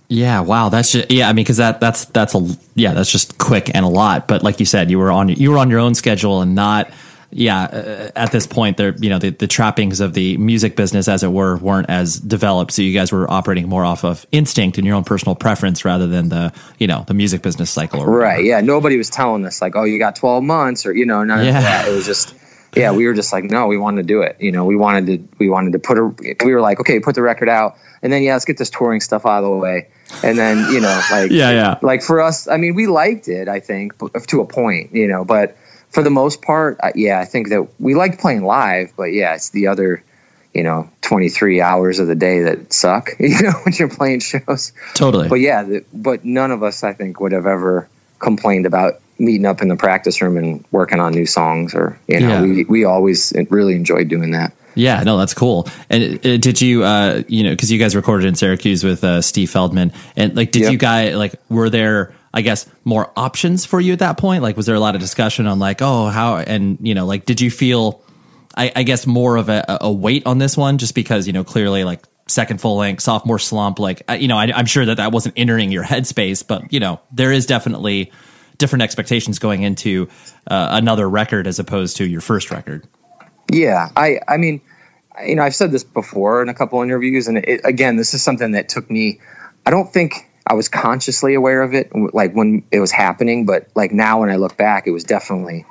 Yeah, 0.09 0.41
wow, 0.41 0.69
that's 0.69 0.91
just 0.91 1.11
yeah. 1.11 1.27
I 1.27 1.33
mean, 1.33 1.43
because 1.43 1.57
that 1.57 1.79
that's 1.79 2.05
that's 2.05 2.35
a 2.35 2.47
yeah, 2.75 2.93
that's 2.93 3.11
just 3.11 3.37
quick 3.37 3.71
and 3.73 3.85
a 3.85 3.89
lot. 3.89 4.27
But 4.27 4.43
like 4.43 4.59
you 4.59 4.65
said, 4.65 4.91
you 4.91 4.99
were 4.99 5.11
on 5.11 5.29
you 5.29 5.51
were 5.51 5.57
on 5.57 5.69
your 5.69 5.79
own 5.79 5.95
schedule 5.95 6.41
and 6.41 6.53
not 6.53 6.91
yeah. 7.35 7.63
Uh, 7.63 8.11
at 8.15 8.31
this 8.31 8.45
point, 8.45 8.77
there 8.77 8.95
you 8.97 9.09
know 9.09 9.19
the, 9.19 9.29
the 9.29 9.47
trappings 9.47 9.99
of 9.99 10.13
the 10.13 10.37
music 10.37 10.75
business, 10.75 11.07
as 11.07 11.23
it 11.23 11.31
were, 11.31 11.57
weren't 11.57 11.89
as 11.89 12.19
developed. 12.19 12.73
So 12.73 12.81
you 12.81 12.93
guys 12.93 13.11
were 13.11 13.29
operating 13.31 13.67
more 13.67 13.83
off 13.83 14.03
of 14.03 14.25
instinct 14.31 14.77
and 14.77 14.85
your 14.85 14.95
own 14.95 15.03
personal 15.03 15.35
preference 15.35 15.83
rather 15.83 16.07
than 16.07 16.29
the 16.29 16.53
you 16.77 16.87
know 16.87 17.03
the 17.07 17.13
music 17.13 17.41
business 17.41 17.71
cycle. 17.71 18.05
right? 18.05 18.43
Yeah. 18.43 18.61
Nobody 18.61 18.97
was 18.97 19.09
telling 19.09 19.45
us 19.45 19.61
like, 19.61 19.75
oh, 19.75 19.83
you 19.83 19.99
got 19.99 20.15
twelve 20.15 20.43
months 20.43 20.85
or 20.85 20.93
you 20.93 21.05
know 21.05 21.23
none 21.23 21.43
yeah. 21.43 21.57
of 21.57 21.63
that. 21.63 21.87
It 21.87 21.91
was 21.91 22.05
just 22.05 22.35
yeah, 22.75 22.91
we 22.91 23.05
were 23.05 23.13
just 23.13 23.31
like, 23.31 23.43
no, 23.43 23.67
we 23.67 23.77
wanted 23.77 24.03
to 24.03 24.07
do 24.07 24.21
it. 24.21 24.37
You 24.39 24.51
know, 24.51 24.65
we 24.65 24.75
wanted 24.75 25.05
to 25.07 25.37
we 25.37 25.49
wanted 25.49 25.73
to 25.73 25.79
put 25.79 25.97
a 25.97 26.35
we 26.43 26.53
were 26.53 26.61
like, 26.61 26.79
okay, 26.79 26.99
put 26.99 27.15
the 27.15 27.21
record 27.21 27.49
out 27.49 27.77
and 28.03 28.11
then 28.11 28.21
yeah, 28.21 28.33
let's 28.33 28.45
get 28.45 28.57
this 28.57 28.69
touring 28.69 28.99
stuff 28.99 29.25
out 29.25 29.43
of 29.43 29.49
the 29.49 29.55
way, 29.55 29.87
and 30.23 30.37
then 30.37 30.71
you 30.71 30.81
know, 30.81 31.01
like 31.09 31.31
yeah, 31.31 31.51
yeah, 31.51 31.79
like 31.81 32.03
for 32.03 32.21
us, 32.21 32.49
I 32.49 32.57
mean, 32.57 32.75
we 32.75 32.85
liked 32.85 33.29
it, 33.29 33.47
I 33.47 33.61
think, 33.61 33.93
to 34.27 34.41
a 34.41 34.45
point, 34.45 34.93
you 34.93 35.07
know, 35.07 35.23
but 35.23 35.57
for 35.89 36.03
the 36.03 36.09
most 36.09 36.41
part, 36.41 36.79
yeah, 36.95 37.19
I 37.19 37.25
think 37.25 37.49
that 37.49 37.79
we 37.79 37.95
liked 37.95 38.19
playing 38.19 38.43
live, 38.43 38.93
but 38.97 39.13
yeah, 39.13 39.35
it's 39.35 39.51
the 39.51 39.67
other, 39.67 40.03
you 40.53 40.63
know, 40.63 40.89
23 41.01 41.61
hours 41.61 41.99
of 41.99 42.07
the 42.07 42.15
day 42.15 42.41
that 42.43 42.73
suck, 42.73 43.11
you 43.19 43.41
know, 43.41 43.53
when 43.63 43.73
you're 43.73 43.89
playing 43.89 44.19
shows. 44.19 44.73
Totally. 44.95 45.29
But 45.29 45.39
yeah, 45.39 45.63
the, 45.63 45.85
but 45.93 46.25
none 46.25 46.51
of 46.51 46.61
us, 46.61 46.83
I 46.83 46.93
think, 46.93 47.21
would 47.21 47.31
have 47.31 47.45
ever 47.45 47.87
complained 48.19 48.65
about 48.65 48.95
meeting 49.19 49.45
up 49.45 49.61
in 49.61 49.67
the 49.67 49.75
practice 49.75 50.21
room 50.21 50.37
and 50.37 50.65
working 50.71 50.99
on 50.99 51.13
new 51.13 51.25
songs 51.25 51.75
or 51.75 51.99
you 52.07 52.19
know 52.19 52.27
yeah. 52.27 52.41
we 52.41 52.63
we 52.65 52.83
always 52.83 53.33
really 53.49 53.75
enjoyed 53.75 54.07
doing 54.07 54.31
that 54.31 54.53
yeah, 54.75 55.03
no, 55.03 55.17
that's 55.17 55.33
cool. 55.33 55.67
And 55.89 56.25
uh, 56.25 56.37
did 56.37 56.61
you, 56.61 56.83
uh, 56.83 57.23
you 57.27 57.43
know, 57.43 57.51
because 57.51 57.71
you 57.71 57.79
guys 57.79 57.95
recorded 57.95 58.27
in 58.27 58.35
Syracuse 58.35 58.83
with 58.83 59.03
uh, 59.03 59.21
Steve 59.21 59.49
Feldman, 59.49 59.93
and 60.15 60.35
like, 60.35 60.51
did 60.51 60.63
yep. 60.63 60.71
you 60.71 60.77
guys 60.77 61.15
like, 61.15 61.35
were 61.49 61.69
there, 61.69 62.13
I 62.33 62.41
guess, 62.41 62.67
more 62.83 63.11
options 63.15 63.65
for 63.65 63.79
you 63.79 63.93
at 63.93 63.99
that 63.99 64.17
point? 64.17 64.41
Like, 64.41 64.57
was 64.57 64.65
there 64.65 64.75
a 64.75 64.79
lot 64.79 64.95
of 64.95 65.01
discussion 65.01 65.47
on 65.47 65.59
like, 65.59 65.81
oh, 65.81 66.07
how, 66.07 66.37
and 66.37 66.77
you 66.81 66.95
know, 66.95 67.05
like, 67.05 67.25
did 67.25 67.39
you 67.41 67.51
feel, 67.51 68.01
I, 68.55 68.71
I 68.75 68.83
guess, 68.83 69.05
more 69.05 69.37
of 69.37 69.49
a, 69.49 69.77
a 69.81 69.91
weight 69.91 70.25
on 70.25 70.39
this 70.39 70.57
one, 70.57 70.77
just 70.77 70.95
because 70.95 71.27
you 71.27 71.33
know, 71.33 71.43
clearly, 71.43 71.83
like, 71.83 72.03
second 72.27 72.59
full 72.59 72.77
length, 72.77 73.03
sophomore 73.03 73.39
slump, 73.39 73.79
like, 73.79 74.01
you 74.17 74.27
know, 74.27 74.37
I, 74.37 74.51
I'm 74.55 74.65
sure 74.65 74.85
that 74.85 74.97
that 74.97 75.11
wasn't 75.11 75.35
entering 75.37 75.71
your 75.71 75.83
headspace, 75.83 76.45
but 76.45 76.73
you 76.73 76.79
know, 76.79 76.99
there 77.11 77.31
is 77.31 77.45
definitely 77.45 78.11
different 78.57 78.83
expectations 78.83 79.39
going 79.39 79.63
into 79.63 80.07
uh, 80.47 80.69
another 80.71 81.09
record 81.09 81.47
as 81.47 81.59
opposed 81.59 81.97
to 81.97 82.05
your 82.05 82.21
first 82.21 82.51
record. 82.51 82.87
Yeah, 83.51 83.89
I 83.95 84.19
I 84.27 84.37
mean, 84.37 84.61
you 85.25 85.35
know, 85.35 85.43
I've 85.43 85.55
said 85.55 85.71
this 85.71 85.83
before 85.83 86.41
in 86.41 86.49
a 86.49 86.53
couple 86.53 86.81
interviews, 86.81 87.27
and 87.27 87.37
it, 87.37 87.61
again, 87.63 87.97
this 87.97 88.13
is 88.13 88.23
something 88.23 88.51
that 88.51 88.69
took 88.69 88.89
me. 88.89 89.19
I 89.65 89.71
don't 89.71 89.91
think 89.91 90.29
I 90.45 90.55
was 90.55 90.69
consciously 90.69 91.35
aware 91.35 91.61
of 91.61 91.73
it, 91.73 91.91
like 92.13 92.33
when 92.33 92.63
it 92.71 92.79
was 92.79 92.91
happening, 92.91 93.45
but 93.45 93.69
like 93.75 93.91
now 93.91 94.21
when 94.21 94.29
I 94.29 94.35
look 94.35 94.57
back, 94.57 94.87
it 94.87 94.91
was 94.91 95.03
definitely 95.03 95.65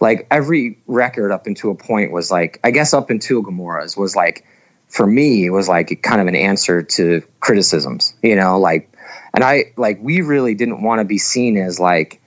like 0.00 0.26
every 0.30 0.78
record 0.86 1.32
up 1.32 1.46
into 1.46 1.70
a 1.70 1.74
point 1.74 2.12
was 2.12 2.30
like, 2.30 2.60
I 2.62 2.70
guess 2.70 2.94
up 2.94 3.10
until 3.10 3.42
Gomorrah's 3.42 3.96
was 3.96 4.14
like, 4.14 4.44
for 4.88 5.06
me, 5.06 5.44
it 5.46 5.50
was 5.50 5.68
like 5.68 6.02
kind 6.02 6.20
of 6.20 6.26
an 6.26 6.36
answer 6.36 6.82
to 6.82 7.22
criticisms, 7.40 8.14
you 8.22 8.36
know, 8.36 8.58
like, 8.58 8.93
and 9.34 9.44
I 9.44 9.72
like 9.76 9.98
we 10.00 10.22
really 10.22 10.54
didn't 10.54 10.82
want 10.82 11.00
to 11.00 11.04
be 11.04 11.18
seen 11.18 11.56
as 11.56 11.78
like, 11.78 12.20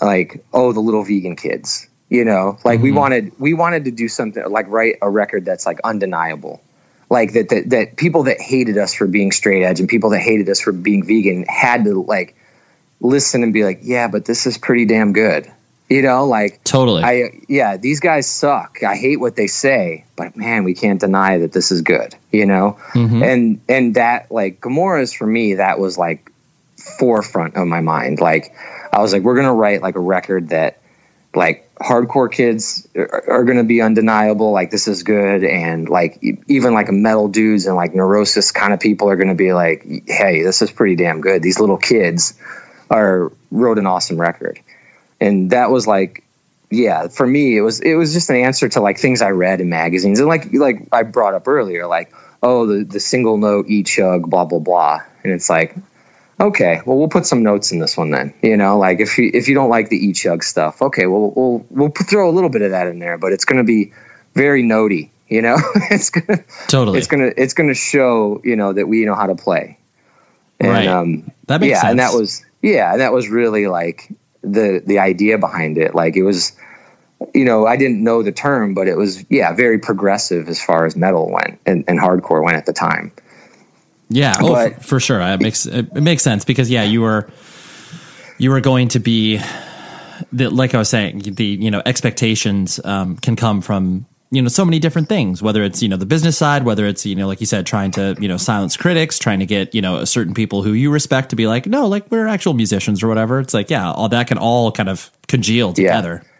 like 0.00 0.44
oh 0.52 0.72
the 0.72 0.80
little 0.80 1.04
vegan 1.04 1.36
kids 1.36 1.88
you 2.14 2.24
know? 2.24 2.58
Like 2.64 2.76
mm-hmm. 2.76 2.84
we 2.84 2.92
wanted 2.92 3.32
we 3.38 3.54
wanted 3.54 3.86
to 3.86 3.90
do 3.90 4.08
something 4.08 4.42
like 4.48 4.68
write 4.68 4.96
a 5.02 5.10
record 5.10 5.44
that's 5.44 5.66
like 5.66 5.80
undeniable. 5.82 6.62
Like 7.10 7.32
that, 7.34 7.48
that 7.50 7.70
that 7.70 7.96
people 7.96 8.24
that 8.24 8.40
hated 8.40 8.78
us 8.78 8.94
for 8.94 9.06
being 9.06 9.32
straight 9.32 9.64
edge 9.64 9.80
and 9.80 9.88
people 9.88 10.10
that 10.10 10.20
hated 10.20 10.48
us 10.48 10.60
for 10.60 10.72
being 10.72 11.04
vegan 11.04 11.44
had 11.48 11.84
to 11.84 12.02
like 12.02 12.36
listen 13.00 13.42
and 13.42 13.52
be 13.52 13.64
like 13.64 13.80
yeah 13.82 14.08
but 14.08 14.24
this 14.24 14.46
is 14.46 14.56
pretty 14.56 14.86
damn 14.86 15.12
good 15.12 15.52
you 15.88 16.02
know 16.02 16.26
like 16.26 16.62
totally. 16.64 17.02
I 17.02 17.42
yeah 17.48 17.76
these 17.76 18.00
guys 18.00 18.28
suck. 18.28 18.82
I 18.82 18.96
hate 18.96 19.18
what 19.18 19.36
they 19.36 19.46
say 19.46 20.04
but 20.16 20.36
man 20.36 20.64
we 20.64 20.74
can't 20.74 21.00
deny 21.00 21.38
that 21.38 21.52
this 21.52 21.70
is 21.70 21.82
good 21.82 22.14
you 22.30 22.46
know? 22.46 22.78
Mm-hmm. 22.92 23.22
and 23.22 23.60
and 23.68 23.94
that 23.96 24.30
like 24.30 24.60
gomorrah's 24.60 25.12
for 25.12 25.26
me 25.26 25.54
that 25.54 25.78
was 25.78 25.98
like 25.98 26.30
forefront 26.98 27.56
of 27.56 27.66
my 27.66 27.80
mind. 27.80 28.20
Like 28.20 28.54
i 28.92 29.00
was 29.00 29.12
like 29.12 29.22
we're 29.22 29.36
gonna 29.36 29.54
write 29.54 29.82
like 29.82 29.96
a 29.96 30.00
record 30.00 30.50
that 30.50 30.80
like 31.34 31.74
hardcore 31.74 32.30
kids 32.30 32.88
are, 32.94 33.30
are 33.30 33.44
going 33.44 33.56
to 33.56 33.64
be 33.64 33.80
undeniable 33.80 34.52
like 34.52 34.70
this 34.70 34.86
is 34.86 35.02
good 35.02 35.44
and 35.44 35.88
like 35.88 36.22
even 36.46 36.72
like 36.72 36.90
metal 36.90 37.28
dudes 37.28 37.66
and 37.66 37.74
like 37.74 37.94
neurosis 37.94 38.52
kind 38.52 38.72
of 38.72 38.80
people 38.80 39.10
are 39.10 39.16
going 39.16 39.28
to 39.28 39.34
be 39.34 39.52
like 39.52 39.84
hey 40.06 40.42
this 40.42 40.62
is 40.62 40.70
pretty 40.70 40.96
damn 40.96 41.20
good. 41.20 41.42
These 41.42 41.58
little 41.58 41.76
kids 41.76 42.38
are 42.90 43.32
wrote 43.50 43.78
an 43.78 43.86
awesome 43.86 44.20
record 44.20 44.60
and 45.24 45.50
that 45.50 45.70
was 45.70 45.86
like 45.86 46.24
yeah, 46.70 47.08
for 47.08 47.26
me, 47.26 47.56
it 47.56 47.60
was 47.60 47.80
it 47.80 47.94
was 47.94 48.12
just 48.12 48.30
an 48.30 48.36
answer 48.36 48.68
to 48.68 48.80
like 48.80 48.98
things 48.98 49.22
I 49.22 49.30
read 49.30 49.60
in 49.60 49.68
magazines, 49.68 50.18
and 50.18 50.28
like 50.28 50.52
like 50.52 50.88
I 50.92 51.02
brought 51.02 51.34
up 51.34 51.46
earlier, 51.48 51.86
like 51.86 52.12
oh 52.42 52.66
the 52.66 52.84
the 52.84 53.00
single 53.00 53.38
note 53.38 53.66
E 53.68 53.82
chug 53.82 54.28
blah 54.28 54.44
blah 54.44 54.58
blah, 54.58 55.00
and 55.22 55.32
it's 55.32 55.48
like 55.48 55.74
okay, 56.40 56.80
well 56.84 56.98
we'll 56.98 57.08
put 57.08 57.26
some 57.26 57.42
notes 57.42 57.70
in 57.72 57.78
this 57.78 57.96
one 57.96 58.10
then, 58.10 58.34
you 58.42 58.56
know, 58.56 58.78
like 58.78 59.00
if 59.00 59.18
you 59.18 59.30
if 59.32 59.48
you 59.48 59.54
don't 59.54 59.70
like 59.70 59.88
the 59.88 59.96
E 59.96 60.12
chug 60.12 60.42
stuff, 60.42 60.82
okay, 60.82 61.06
well 61.06 61.32
we'll 61.34 61.66
we'll 61.70 61.90
throw 61.90 62.28
a 62.28 62.32
little 62.32 62.50
bit 62.50 62.62
of 62.62 62.72
that 62.72 62.86
in 62.86 62.98
there, 62.98 63.18
but 63.18 63.32
it's 63.32 63.44
going 63.44 63.58
to 63.58 63.64
be 63.64 63.92
very 64.34 64.62
notey, 64.62 65.10
you 65.28 65.42
know, 65.42 65.56
it's 65.90 66.10
gonna 66.10 66.44
totally. 66.66 66.98
it's 66.98 67.06
gonna 67.06 67.30
it's 67.36 67.54
gonna 67.54 67.74
show 67.74 68.40
you 68.42 68.56
know 68.56 68.72
that 68.72 68.88
we 68.88 69.04
know 69.04 69.14
how 69.14 69.26
to 69.26 69.36
play, 69.36 69.78
and, 70.58 70.70
right? 70.70 70.88
Um, 70.88 71.30
that 71.46 71.60
makes 71.60 71.70
yeah, 71.70 71.80
sense. 71.82 71.90
and 71.90 72.00
that 72.00 72.14
was 72.14 72.44
yeah, 72.62 72.92
and 72.92 73.00
that 73.00 73.12
was 73.12 73.28
really 73.28 73.68
like 73.68 74.10
the 74.44 74.82
the 74.84 74.98
idea 74.98 75.38
behind 75.38 75.78
it, 75.78 75.94
like 75.94 76.16
it 76.16 76.22
was 76.22 76.56
you 77.32 77.44
know, 77.44 77.66
I 77.66 77.76
didn't 77.76 78.02
know 78.02 78.22
the 78.22 78.32
term, 78.32 78.74
but 78.74 78.88
it 78.88 78.96
was 78.96 79.24
yeah, 79.30 79.52
very 79.54 79.78
progressive 79.78 80.48
as 80.48 80.62
far 80.62 80.84
as 80.84 80.96
metal 80.96 81.30
went 81.30 81.60
and, 81.64 81.84
and 81.88 81.98
hardcore 81.98 82.44
went 82.44 82.56
at 82.56 82.66
the 82.66 82.72
time. 82.72 83.12
Yeah, 84.10 84.34
oh, 84.40 84.52
but, 84.52 84.74
for, 84.76 84.80
for, 84.82 85.00
sure. 85.00 85.20
It 85.20 85.40
makes 85.40 85.66
it 85.66 85.94
makes 85.94 86.22
sense 86.22 86.44
because 86.44 86.70
yeah, 86.70 86.82
you 86.82 87.00
were 87.00 87.28
you 88.38 88.50
were 88.50 88.60
going 88.60 88.88
to 88.88 88.98
be 88.98 89.40
the 90.32 90.50
like 90.50 90.74
I 90.74 90.78
was 90.78 90.88
saying, 90.88 91.20
the 91.20 91.44
you 91.44 91.70
know 91.70 91.82
expectations 91.84 92.80
um, 92.84 93.16
can 93.16 93.36
come 93.36 93.60
from 93.60 94.06
you 94.34 94.42
know 94.42 94.48
so 94.48 94.64
many 94.64 94.78
different 94.78 95.08
things 95.08 95.42
whether 95.42 95.62
it's 95.62 95.82
you 95.82 95.88
know 95.88 95.96
the 95.96 96.06
business 96.06 96.36
side 96.36 96.64
whether 96.64 96.86
it's 96.86 97.06
you 97.06 97.14
know 97.14 97.26
like 97.26 97.40
you 97.40 97.46
said 97.46 97.66
trying 97.66 97.90
to 97.90 98.16
you 98.20 98.28
know 98.28 98.36
silence 98.36 98.76
critics 98.76 99.18
trying 99.18 99.38
to 99.38 99.46
get 99.46 99.74
you 99.74 99.82
know 99.82 100.04
certain 100.04 100.34
people 100.34 100.62
who 100.62 100.72
you 100.72 100.90
respect 100.90 101.30
to 101.30 101.36
be 101.36 101.46
like 101.46 101.66
no 101.66 101.86
like 101.86 102.10
we're 102.10 102.26
actual 102.26 102.54
musicians 102.54 103.02
or 103.02 103.08
whatever 103.08 103.40
it's 103.40 103.54
like 103.54 103.70
yeah 103.70 103.90
all 103.90 104.08
that 104.08 104.26
can 104.26 104.38
all 104.38 104.72
kind 104.72 104.88
of 104.88 105.10
congeal 105.28 105.72
together 105.72 106.20
yeah. 106.22 106.30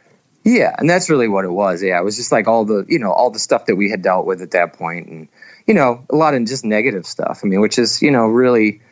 Yeah, 0.46 0.74
and 0.76 0.88
that's 0.88 1.08
really 1.08 1.26
what 1.26 1.46
it 1.46 1.50
was. 1.50 1.82
Yeah, 1.82 1.98
it 1.98 2.04
was 2.04 2.16
just 2.16 2.30
like 2.30 2.48
all 2.48 2.66
the 2.66 2.84
you 2.86 2.98
know 2.98 3.10
all 3.10 3.30
the 3.30 3.38
stuff 3.38 3.64
that 3.66 3.76
we 3.76 3.90
had 3.90 4.02
dealt 4.02 4.26
with 4.26 4.42
at 4.42 4.50
that 4.50 4.74
point, 4.74 5.08
and 5.08 5.28
you 5.66 5.72
know 5.72 6.04
a 6.10 6.14
lot 6.14 6.34
of 6.34 6.44
just 6.44 6.66
negative 6.66 7.06
stuff. 7.06 7.40
I 7.42 7.46
mean, 7.46 7.62
which 7.62 7.78
is 7.78 8.02
you 8.02 8.10
know 8.10 8.26
really 8.26 8.82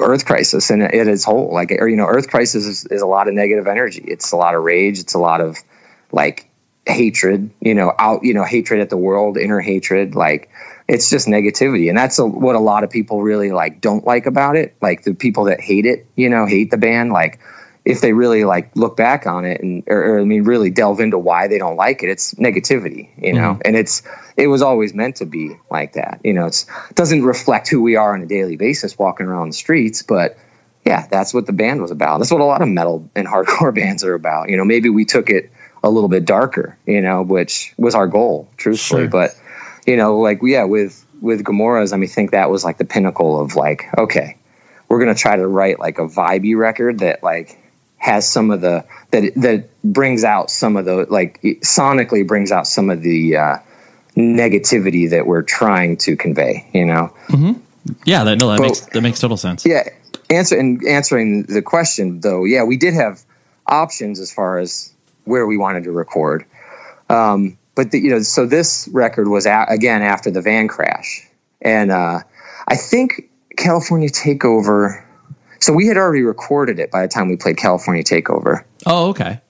Earth 0.00 0.24
Crisis 0.24 0.70
and 0.70 0.82
it 0.82 1.06
as 1.06 1.22
whole. 1.22 1.52
Like 1.52 1.70
or 1.72 1.86
you 1.86 1.96
know 1.96 2.06
Earth 2.06 2.30
Crisis 2.30 2.64
is, 2.64 2.86
is 2.86 3.02
a 3.02 3.06
lot 3.06 3.28
of 3.28 3.34
negative 3.34 3.66
energy. 3.66 4.02
It's 4.06 4.32
a 4.32 4.36
lot 4.36 4.54
of 4.54 4.62
rage. 4.62 4.98
It's 5.00 5.12
a 5.12 5.18
lot 5.18 5.42
of 5.42 5.58
like 6.12 6.47
hatred. 6.88 7.50
You 7.60 7.74
know 7.74 7.92
out 7.98 8.24
you 8.24 8.34
know 8.34 8.44
hatred 8.44 8.80
at 8.80 8.90
the 8.90 8.96
world, 8.96 9.36
inner 9.36 9.60
hatred. 9.60 10.14
Like 10.14 10.50
it's 10.88 11.10
just 11.10 11.26
negativity, 11.26 11.88
and 11.88 11.98
that's 11.98 12.18
a, 12.18 12.26
what 12.26 12.56
a 12.56 12.60
lot 12.60 12.84
of 12.84 12.90
people 12.90 13.22
really 13.22 13.52
like 13.52 13.80
don't 13.80 14.06
like 14.06 14.26
about 14.26 14.56
it. 14.56 14.76
Like 14.80 15.02
the 15.02 15.14
people 15.14 15.44
that 15.44 15.60
hate 15.60 15.86
it, 15.86 16.06
you 16.16 16.30
know, 16.30 16.46
hate 16.46 16.70
the 16.70 16.78
band, 16.78 17.12
like 17.12 17.40
if 17.84 18.02
they 18.02 18.12
really 18.12 18.44
like 18.44 18.70
look 18.76 18.96
back 18.96 19.26
on 19.26 19.46
it 19.46 19.62
and 19.62 19.82
or, 19.86 20.16
or, 20.16 20.20
I 20.20 20.24
mean 20.24 20.44
really 20.44 20.70
delve 20.70 21.00
into 21.00 21.16
why 21.16 21.48
they 21.48 21.56
don't 21.56 21.76
like 21.76 22.02
it, 22.02 22.10
it's 22.10 22.34
negativity, 22.34 23.08
you 23.16 23.32
know. 23.32 23.52
Mm-hmm. 23.52 23.62
And 23.64 23.76
it's 23.76 24.02
it 24.36 24.46
was 24.46 24.62
always 24.62 24.92
meant 24.92 25.16
to 25.16 25.26
be 25.26 25.56
like 25.70 25.94
that. 25.94 26.20
You 26.24 26.34
know, 26.34 26.46
it's 26.46 26.66
it 26.90 26.96
doesn't 26.96 27.22
reflect 27.22 27.68
who 27.68 27.80
we 27.80 27.96
are 27.96 28.14
on 28.14 28.22
a 28.22 28.26
daily 28.26 28.56
basis 28.56 28.98
walking 28.98 29.26
around 29.26 29.48
the 29.48 29.54
streets, 29.54 30.02
but 30.02 30.36
yeah, 30.84 31.06
that's 31.06 31.34
what 31.34 31.46
the 31.46 31.52
band 31.52 31.82
was 31.82 31.90
about. 31.90 32.18
That's 32.18 32.30
what 32.30 32.40
a 32.40 32.44
lot 32.44 32.62
of 32.62 32.68
metal 32.68 33.10
and 33.14 33.26
hardcore 33.26 33.74
bands 33.74 34.04
are 34.04 34.14
about. 34.14 34.48
You 34.48 34.56
know, 34.56 34.64
maybe 34.64 34.88
we 34.88 35.04
took 35.04 35.30
it 35.30 35.50
a 35.82 35.90
little 35.90 36.08
bit 36.08 36.24
darker, 36.24 36.76
you 36.86 37.00
know, 37.00 37.22
which 37.22 37.74
was 37.76 37.94
our 37.94 38.06
goal, 38.06 38.48
truthfully. 38.56 39.02
Sure. 39.02 39.10
But 39.10 39.30
you 39.86 39.96
know, 39.96 40.18
like 40.18 40.40
yeah, 40.42 40.64
with 40.64 41.04
with 41.20 41.44
Gomorrahs, 41.44 41.92
I 41.92 41.96
mean, 41.96 42.08
think 42.08 42.32
that 42.32 42.50
was 42.50 42.64
like 42.64 42.78
the 42.78 42.84
pinnacle 42.84 43.40
of 43.40 43.56
like, 43.56 43.84
okay, 43.96 44.36
we're 44.88 44.98
gonna 44.98 45.14
try 45.14 45.36
to 45.36 45.46
write 45.46 45.78
like 45.78 45.98
a 45.98 46.06
vibey 46.06 46.56
record 46.56 47.00
that 47.00 47.22
like 47.22 47.58
has 47.96 48.28
some 48.28 48.50
of 48.50 48.60
the 48.60 48.84
that 49.10 49.32
that 49.36 49.68
brings 49.82 50.24
out 50.24 50.50
some 50.50 50.76
of 50.76 50.84
the 50.84 51.06
like 51.08 51.40
sonically 51.42 52.26
brings 52.26 52.52
out 52.52 52.66
some 52.66 52.90
of 52.90 53.02
the 53.02 53.36
uh, 53.36 53.58
negativity 54.16 55.10
that 55.10 55.26
we're 55.26 55.42
trying 55.42 55.96
to 55.98 56.16
convey. 56.16 56.68
You 56.72 56.86
know. 56.86 57.14
Mm-hmm. 57.28 57.60
Yeah, 58.04 58.24
that 58.24 58.38
no, 58.38 58.50
that 58.50 58.58
but, 58.58 58.62
makes 58.64 58.80
that 58.80 59.00
makes 59.00 59.20
total 59.20 59.36
sense. 59.36 59.64
Yeah, 59.64 59.84
answer 60.30 60.58
and 60.58 60.86
answering 60.86 61.44
the 61.44 61.62
question 61.62 62.20
though, 62.20 62.44
yeah, 62.44 62.64
we 62.64 62.76
did 62.76 62.94
have 62.94 63.22
options 63.66 64.20
as 64.20 64.32
far 64.32 64.58
as 64.58 64.92
where 65.28 65.46
we 65.46 65.56
wanted 65.56 65.84
to 65.84 65.92
record. 65.92 66.44
Um, 67.08 67.58
but 67.74 67.90
the, 67.90 68.00
you 68.00 68.10
know, 68.10 68.22
so 68.22 68.46
this 68.46 68.88
record 68.92 69.28
was 69.28 69.46
a- 69.46 69.66
again 69.68 70.02
after 70.02 70.30
the 70.30 70.42
van 70.42 70.68
crash, 70.68 71.26
and 71.62 71.90
uh, 71.90 72.20
I 72.66 72.76
think 72.76 73.30
California 73.56 74.08
Takeover 74.08 75.04
so 75.60 75.72
we 75.72 75.86
had 75.86 75.96
already 75.96 76.22
recorded 76.22 76.78
it 76.78 76.90
by 76.90 77.02
the 77.02 77.08
time 77.08 77.28
we 77.28 77.36
played 77.36 77.56
California 77.56 78.04
Takeover. 78.04 78.64
Oh, 78.86 79.10
okay. 79.10 79.40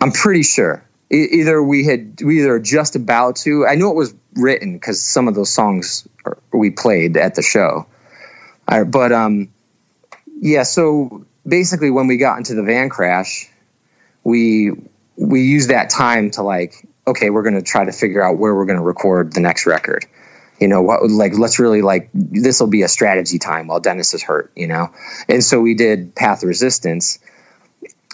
I'm 0.00 0.12
pretty 0.12 0.42
sure. 0.42 0.84
either 1.10 1.62
we 1.62 1.84
had 1.84 2.20
we 2.22 2.40
either 2.40 2.58
just 2.60 2.96
about 2.96 3.36
to. 3.36 3.66
I 3.66 3.74
knew 3.74 3.90
it 3.90 3.96
was 3.96 4.14
written 4.34 4.74
because 4.74 5.02
some 5.02 5.28
of 5.28 5.34
those 5.34 5.50
songs 5.52 6.06
are, 6.24 6.38
we 6.52 6.70
played 6.70 7.16
at 7.16 7.34
the 7.34 7.42
show. 7.42 7.86
I, 8.66 8.84
but 8.84 9.12
um, 9.12 9.52
yeah. 10.40 10.62
So 10.62 11.26
basically, 11.46 11.90
when 11.90 12.06
we 12.06 12.16
got 12.16 12.38
into 12.38 12.54
the 12.54 12.62
van 12.62 12.88
crash, 12.88 13.50
we 14.22 14.72
we 15.20 15.42
use 15.42 15.68
that 15.68 15.90
time 15.90 16.30
to 16.32 16.42
like, 16.42 16.74
okay, 17.06 17.30
we're 17.30 17.42
going 17.42 17.54
to 17.54 17.62
try 17.62 17.84
to 17.84 17.92
figure 17.92 18.22
out 18.22 18.38
where 18.38 18.54
we're 18.54 18.64
going 18.64 18.78
to 18.78 18.84
record 18.84 19.32
the 19.32 19.40
next 19.40 19.66
record. 19.66 20.06
You 20.58 20.68
know 20.68 20.82
what 20.82 21.10
like 21.10 21.32
let's 21.38 21.58
really 21.58 21.80
like 21.80 22.10
this 22.12 22.60
will 22.60 22.66
be 22.66 22.82
a 22.82 22.88
strategy 22.88 23.38
time 23.38 23.66
while 23.66 23.80
dennis 23.80 24.12
is 24.12 24.22
hurt 24.22 24.52
you 24.54 24.66
know? 24.66 24.92
And 25.26 25.42
so 25.42 25.58
we 25.58 25.72
did 25.72 26.14
path 26.14 26.42
resistance. 26.42 27.18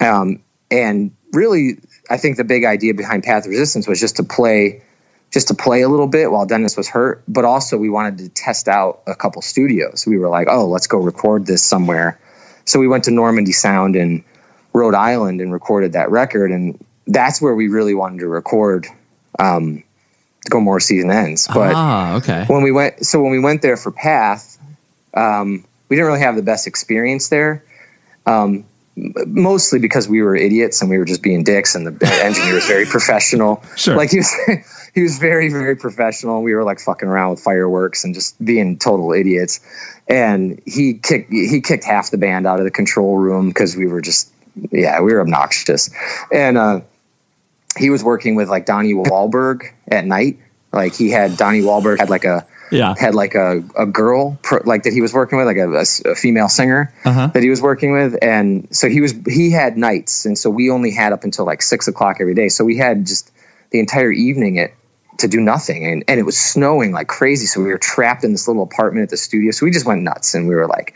Um, 0.00 0.44
and 0.70 1.16
really 1.32 1.78
i 2.08 2.18
think 2.18 2.36
the 2.36 2.44
big 2.44 2.64
idea 2.64 2.94
behind 2.94 3.24
path 3.24 3.46
resistance 3.46 3.88
was 3.88 3.98
just 4.00 4.16
to 4.16 4.24
play 4.24 4.82
just 5.32 5.48
to 5.48 5.54
play 5.54 5.82
a 5.82 5.88
little 5.88 6.06
bit 6.06 6.30
while 6.30 6.46
dennis 6.46 6.76
was 6.76 6.88
hurt 6.88 7.24
but 7.26 7.44
also 7.44 7.76
we 7.76 7.90
wanted 7.90 8.18
to 8.18 8.28
test 8.28 8.68
out 8.68 9.02
a 9.08 9.14
couple 9.16 9.42
studios. 9.42 10.06
We 10.06 10.16
were 10.16 10.28
like 10.28 10.46
oh 10.48 10.66
let's 10.66 10.86
go 10.86 10.98
record 10.98 11.46
this 11.46 11.64
somewhere. 11.64 12.20
So 12.64 12.78
we 12.78 12.86
went 12.86 13.04
to 13.04 13.10
normandy 13.10 13.52
sound 13.52 13.96
in 13.96 14.24
rhode 14.72 14.94
island 14.94 15.40
and 15.40 15.52
recorded 15.52 15.94
that 15.94 16.10
record 16.10 16.52
and 16.52 16.84
that's 17.06 17.40
where 17.40 17.54
we 17.54 17.68
really 17.68 17.94
wanted 17.94 18.20
to 18.20 18.28
record 18.28 18.86
um, 19.38 19.84
Gomorrah 20.48 20.80
season 20.80 21.10
ends. 21.10 21.46
But 21.46 21.74
ah, 21.74 22.16
okay. 22.16 22.44
when 22.46 22.62
we 22.62 22.72
went, 22.72 23.04
so 23.04 23.22
when 23.22 23.30
we 23.30 23.40
went 23.40 23.62
there 23.62 23.76
for 23.76 23.90
Path, 23.90 24.58
um, 25.14 25.64
we 25.88 25.96
didn't 25.96 26.06
really 26.06 26.20
have 26.20 26.36
the 26.36 26.42
best 26.42 26.66
experience 26.66 27.28
there. 27.28 27.64
Um, 28.26 28.64
mostly 28.96 29.78
because 29.78 30.08
we 30.08 30.22
were 30.22 30.34
idiots 30.34 30.80
and 30.80 30.90
we 30.90 30.98
were 30.98 31.04
just 31.04 31.22
being 31.22 31.44
dicks, 31.44 31.74
and 31.74 31.86
the 31.86 32.06
engineer 32.24 32.54
was 32.54 32.66
very 32.66 32.86
professional. 32.86 33.62
Sure, 33.76 33.96
like 33.96 34.10
he 34.10 34.18
was, 34.18 34.34
he 34.94 35.02
was 35.02 35.18
very, 35.18 35.50
very 35.50 35.76
professional. 35.76 36.42
We 36.42 36.54
were 36.54 36.64
like 36.64 36.80
fucking 36.80 37.08
around 37.08 37.32
with 37.32 37.40
fireworks 37.40 38.04
and 38.04 38.14
just 38.14 38.42
being 38.42 38.78
total 38.78 39.12
idiots. 39.12 39.60
And 40.08 40.62
he 40.64 40.94
kicked 40.94 41.30
he 41.30 41.60
kicked 41.60 41.84
half 41.84 42.10
the 42.10 42.18
band 42.18 42.46
out 42.46 42.58
of 42.58 42.64
the 42.64 42.70
control 42.70 43.16
room 43.16 43.48
because 43.48 43.76
we 43.76 43.86
were 43.86 44.00
just 44.00 44.32
yeah 44.70 45.00
we 45.00 45.12
were 45.12 45.20
obnoxious. 45.20 45.90
And 46.32 46.56
uh, 46.56 46.80
he 47.76 47.90
was 47.90 48.02
working 48.02 48.34
with 48.34 48.48
like 48.48 48.66
Donnie 48.66 48.94
Wahlberg 48.94 49.72
at 49.88 50.04
night. 50.04 50.38
Like 50.72 50.94
he 50.94 51.10
had 51.10 51.36
Donnie 51.36 51.62
Wahlberg 51.62 51.98
had 51.98 52.10
like 52.10 52.24
a 52.24 52.46
yeah. 52.70 52.94
had 52.96 53.14
like 53.14 53.34
a, 53.34 53.62
a 53.76 53.86
girl 53.86 54.38
like 54.64 54.84
that 54.84 54.92
he 54.92 55.00
was 55.00 55.12
working 55.12 55.38
with 55.38 55.46
like 55.46 55.56
a, 55.56 55.72
a, 55.72 56.12
a 56.12 56.14
female 56.14 56.48
singer 56.48 56.92
uh-huh. 57.04 57.28
that 57.28 57.42
he 57.42 57.50
was 57.50 57.60
working 57.60 57.92
with. 57.92 58.16
And 58.22 58.68
so 58.76 58.88
he 58.88 59.00
was 59.00 59.14
he 59.26 59.50
had 59.50 59.76
nights. 59.76 60.26
And 60.26 60.38
so 60.38 60.50
we 60.50 60.70
only 60.70 60.90
had 60.90 61.12
up 61.12 61.24
until 61.24 61.44
like 61.44 61.62
six 61.62 61.88
o'clock 61.88 62.18
every 62.20 62.34
day. 62.34 62.48
So 62.48 62.64
we 62.64 62.76
had 62.76 63.06
just 63.06 63.32
the 63.70 63.80
entire 63.80 64.10
evening 64.10 64.58
at 64.58 64.72
to 65.18 65.28
do 65.28 65.40
nothing. 65.40 65.86
And, 65.86 66.04
and 66.08 66.20
it 66.20 66.24
was 66.24 66.36
snowing 66.36 66.92
like 66.92 67.08
crazy. 67.08 67.46
So 67.46 67.62
we 67.62 67.68
were 67.68 67.78
trapped 67.78 68.24
in 68.24 68.32
this 68.32 68.48
little 68.48 68.62
apartment 68.62 69.04
at 69.04 69.10
the 69.10 69.16
studio. 69.16 69.50
So 69.50 69.64
we 69.64 69.70
just 69.70 69.86
went 69.86 70.02
nuts. 70.02 70.34
And 70.34 70.48
we 70.48 70.54
were 70.54 70.66
like 70.66 70.94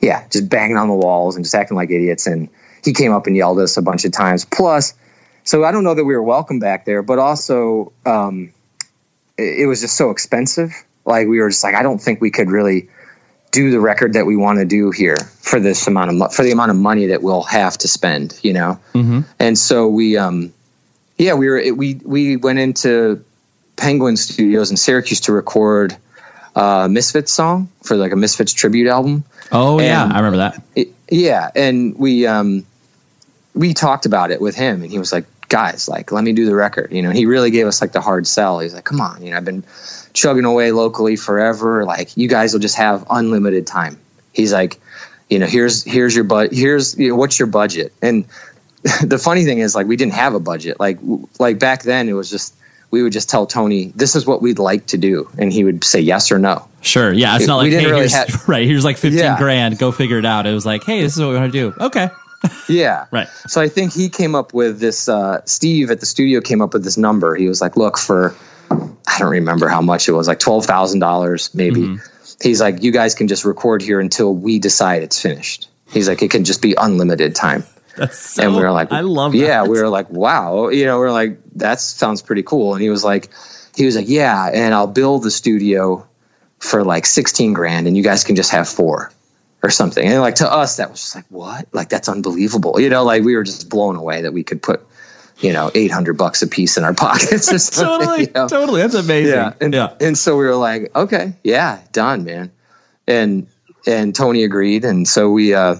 yeah 0.00 0.26
just 0.28 0.48
banging 0.48 0.78
on 0.78 0.88
the 0.88 0.94
walls 0.94 1.36
and 1.36 1.44
just 1.44 1.54
acting 1.54 1.76
like 1.76 1.90
idiots. 1.90 2.26
And 2.26 2.48
he 2.84 2.92
came 2.92 3.12
up 3.12 3.26
and 3.26 3.36
yelled 3.36 3.58
at 3.58 3.64
us 3.64 3.76
a 3.76 3.82
bunch 3.82 4.04
of 4.04 4.12
times. 4.12 4.44
Plus 4.44 4.94
so 5.44 5.64
I 5.64 5.72
don't 5.72 5.84
know 5.84 5.94
that 5.94 6.04
we 6.04 6.14
were 6.14 6.22
welcome 6.22 6.58
back 6.58 6.84
there, 6.84 7.02
but 7.02 7.18
also 7.18 7.92
um, 8.06 8.52
it, 9.36 9.60
it, 9.60 9.66
was 9.66 9.80
just 9.80 9.96
so 9.96 10.10
expensive. 10.10 10.72
Like 11.04 11.28
we 11.28 11.40
were 11.40 11.48
just 11.48 11.64
like, 11.64 11.74
I 11.74 11.82
don't 11.82 12.00
think 12.00 12.20
we 12.20 12.30
could 12.30 12.50
really 12.50 12.88
do 13.50 13.70
the 13.70 13.80
record 13.80 14.12
that 14.12 14.26
we 14.26 14.36
want 14.36 14.58
to 14.58 14.64
do 14.64 14.90
here 14.90 15.16
for 15.16 15.58
this 15.58 15.86
amount 15.86 16.10
of 16.10 16.16
mo- 16.16 16.28
for 16.28 16.42
the 16.42 16.52
amount 16.52 16.70
of 16.70 16.76
money 16.76 17.06
that 17.06 17.22
we'll 17.22 17.42
have 17.42 17.76
to 17.78 17.88
spend, 17.88 18.38
you 18.42 18.52
know. 18.52 18.78
Mm-hmm. 18.94 19.20
And 19.38 19.58
so 19.58 19.88
we, 19.88 20.16
um, 20.16 20.52
yeah, 21.18 21.34
we 21.34 21.48
were 21.48 21.74
we 21.74 21.94
we 21.94 22.36
went 22.36 22.58
into 22.58 23.24
Penguin 23.76 24.16
Studios 24.16 24.70
in 24.70 24.76
Syracuse 24.76 25.20
to 25.22 25.32
record 25.32 25.96
a 26.54 26.88
Misfits 26.88 27.32
song 27.32 27.70
for 27.82 27.96
like 27.96 28.12
a 28.12 28.16
Misfits 28.16 28.52
tribute 28.52 28.88
album. 28.88 29.24
Oh 29.50 29.78
and 29.78 29.86
yeah, 29.86 30.04
I 30.04 30.18
remember 30.18 30.38
that. 30.38 30.62
It, 30.76 30.88
yeah, 31.10 31.50
and 31.54 31.98
we 31.98 32.26
um, 32.26 32.66
we 33.54 33.74
talked 33.74 34.06
about 34.06 34.30
it 34.30 34.40
with 34.40 34.54
him 34.54 34.82
and 34.82 34.90
he 34.90 34.98
was 34.98 35.12
like, 35.12 35.26
guys, 35.48 35.88
like, 35.88 36.12
let 36.12 36.22
me 36.22 36.32
do 36.32 36.46
the 36.46 36.54
record. 36.54 36.92
You 36.92 37.02
know, 37.02 37.10
he 37.10 37.26
really 37.26 37.50
gave 37.50 37.66
us 37.66 37.80
like 37.80 37.92
the 37.92 38.00
hard 38.00 38.26
sell. 38.26 38.60
He's 38.60 38.74
like, 38.74 38.84
come 38.84 39.00
on, 39.00 39.22
you 39.22 39.30
know, 39.30 39.36
I've 39.36 39.44
been 39.44 39.64
chugging 40.12 40.44
away 40.44 40.72
locally 40.72 41.16
forever. 41.16 41.84
Like, 41.84 42.16
you 42.16 42.28
guys 42.28 42.52
will 42.52 42.60
just 42.60 42.76
have 42.76 43.06
unlimited 43.10 43.66
time. 43.66 43.98
He's 44.32 44.52
like, 44.52 44.80
you 45.28 45.38
know, 45.38 45.46
here's, 45.46 45.84
here's 45.84 46.14
your, 46.14 46.24
but 46.24 46.52
here's, 46.52 46.96
you 46.98 47.08
know, 47.08 47.16
what's 47.16 47.38
your 47.38 47.48
budget? 47.48 47.92
And 48.00 48.26
the 49.02 49.18
funny 49.18 49.44
thing 49.44 49.58
is 49.58 49.74
like 49.74 49.86
we 49.86 49.96
didn't 49.96 50.14
have 50.14 50.34
a 50.34 50.40
budget. 50.40 50.80
Like 50.80 50.98
like 51.38 51.58
back 51.58 51.82
then 51.82 52.08
it 52.08 52.14
was 52.14 52.30
just 52.30 52.54
we 52.90 53.02
would 53.02 53.12
just 53.12 53.28
tell 53.28 53.46
Tony 53.46 53.92
this 53.94 54.16
is 54.16 54.26
what 54.26 54.40
we'd 54.40 54.58
like 54.58 54.86
to 54.86 54.98
do, 54.98 55.28
and 55.38 55.52
he 55.52 55.64
would 55.64 55.84
say 55.84 56.00
yes 56.00 56.32
or 56.32 56.38
no. 56.38 56.66
Sure. 56.80 57.12
Yeah. 57.12 57.36
It's 57.36 57.46
not 57.46 57.58
like 57.58 57.70
hey, 57.70 57.84
really 57.84 57.98
here's, 57.98 58.14
have, 58.14 58.48
right. 58.48 58.66
Here's 58.66 58.84
like 58.84 58.96
fifteen 58.96 59.20
yeah. 59.20 59.38
grand. 59.38 59.78
Go 59.78 59.92
figure 59.92 60.18
it 60.18 60.24
out. 60.24 60.46
It 60.46 60.54
was 60.54 60.64
like, 60.64 60.84
hey, 60.84 61.02
this 61.02 61.14
is 61.14 61.20
what 61.20 61.28
we 61.28 61.36
want 61.36 61.52
to 61.52 61.58
do. 61.58 61.74
Okay. 61.78 62.08
Yeah. 62.68 63.06
Right. 63.12 63.28
So 63.48 63.60
I 63.60 63.68
think 63.68 63.92
he 63.92 64.08
came 64.08 64.34
up 64.34 64.54
with 64.54 64.78
this. 64.78 65.08
Uh, 65.08 65.42
Steve 65.44 65.90
at 65.90 66.00
the 66.00 66.06
studio 66.06 66.40
came 66.40 66.62
up 66.62 66.72
with 66.74 66.84
this 66.84 66.96
number. 66.96 67.34
He 67.34 67.48
was 67.48 67.60
like, 67.60 67.76
look 67.76 67.98
for 67.98 68.34
I 68.70 69.18
don't 69.18 69.30
remember 69.30 69.68
how 69.68 69.82
much 69.82 70.08
it 70.08 70.12
was, 70.12 70.28
like 70.28 70.38
twelve 70.38 70.66
thousand 70.66 71.00
dollars 71.00 71.54
maybe. 71.54 71.80
Mm-hmm. 71.80 72.06
He's 72.42 72.60
like, 72.60 72.82
you 72.82 72.92
guys 72.92 73.14
can 73.14 73.28
just 73.28 73.44
record 73.44 73.82
here 73.82 74.00
until 74.00 74.34
we 74.34 74.58
decide 74.58 75.02
it's 75.02 75.20
finished. 75.20 75.68
He's 75.90 76.08
like, 76.08 76.22
it 76.22 76.30
can 76.30 76.44
just 76.44 76.62
be 76.62 76.74
unlimited 76.78 77.34
time. 77.34 77.64
So, 78.12 78.42
and 78.42 78.54
we 78.54 78.62
were 78.62 78.70
like, 78.70 78.92
I 78.92 79.00
love 79.00 79.34
Yeah, 79.34 79.64
we 79.64 79.80
were 79.80 79.88
like, 79.88 80.08
wow. 80.08 80.68
You 80.68 80.86
know, 80.86 81.00
we 81.00 81.06
are 81.06 81.12
like, 81.12 81.38
that 81.56 81.80
sounds 81.80 82.22
pretty 82.22 82.42
cool. 82.42 82.72
And 82.74 82.82
he 82.82 82.88
was 82.88 83.04
like, 83.04 83.28
he 83.74 83.84
was 83.84 83.96
like, 83.96 84.08
yeah, 84.08 84.48
and 84.52 84.72
I'll 84.72 84.86
build 84.86 85.22
the 85.22 85.30
studio 85.30 86.08
for 86.58 86.84
like 86.84 87.06
16 87.06 87.52
grand 87.52 87.86
and 87.86 87.96
you 87.96 88.02
guys 88.02 88.24
can 88.24 88.36
just 88.36 88.52
have 88.52 88.68
four 88.68 89.10
or 89.62 89.70
something. 89.70 90.06
And 90.06 90.20
like 90.20 90.36
to 90.36 90.50
us, 90.50 90.76
that 90.76 90.90
was 90.90 91.00
just 91.00 91.14
like, 91.14 91.26
what? 91.28 91.66
Like, 91.72 91.88
that's 91.88 92.08
unbelievable. 92.08 92.80
You 92.80 92.88
know, 92.90 93.04
like 93.04 93.22
we 93.22 93.36
were 93.36 93.44
just 93.44 93.68
blown 93.68 93.96
away 93.96 94.22
that 94.22 94.32
we 94.32 94.42
could 94.42 94.62
put, 94.62 94.86
you 95.38 95.52
know, 95.52 95.70
800 95.74 96.14
bucks 96.14 96.42
a 96.42 96.46
piece 96.46 96.76
in 96.76 96.84
our 96.84 96.94
pockets 96.94 97.52
or 97.52 97.58
something. 97.58 97.98
totally. 97.98 98.20
You 98.26 98.32
know? 98.32 98.48
Totally. 98.48 98.80
That's 98.82 98.94
amazing. 98.94 99.34
Yeah. 99.34 99.52
And, 99.60 99.74
yeah. 99.74 99.94
and 100.00 100.16
so 100.16 100.36
we 100.36 100.44
were 100.44 100.56
like, 100.56 100.94
okay, 100.94 101.34
yeah, 101.44 101.80
done, 101.92 102.24
man. 102.24 102.52
And, 103.06 103.48
and 103.86 104.14
Tony 104.14 104.44
agreed. 104.44 104.84
And 104.84 105.06
so 105.06 105.30
we, 105.30 105.54
uh, 105.54 105.76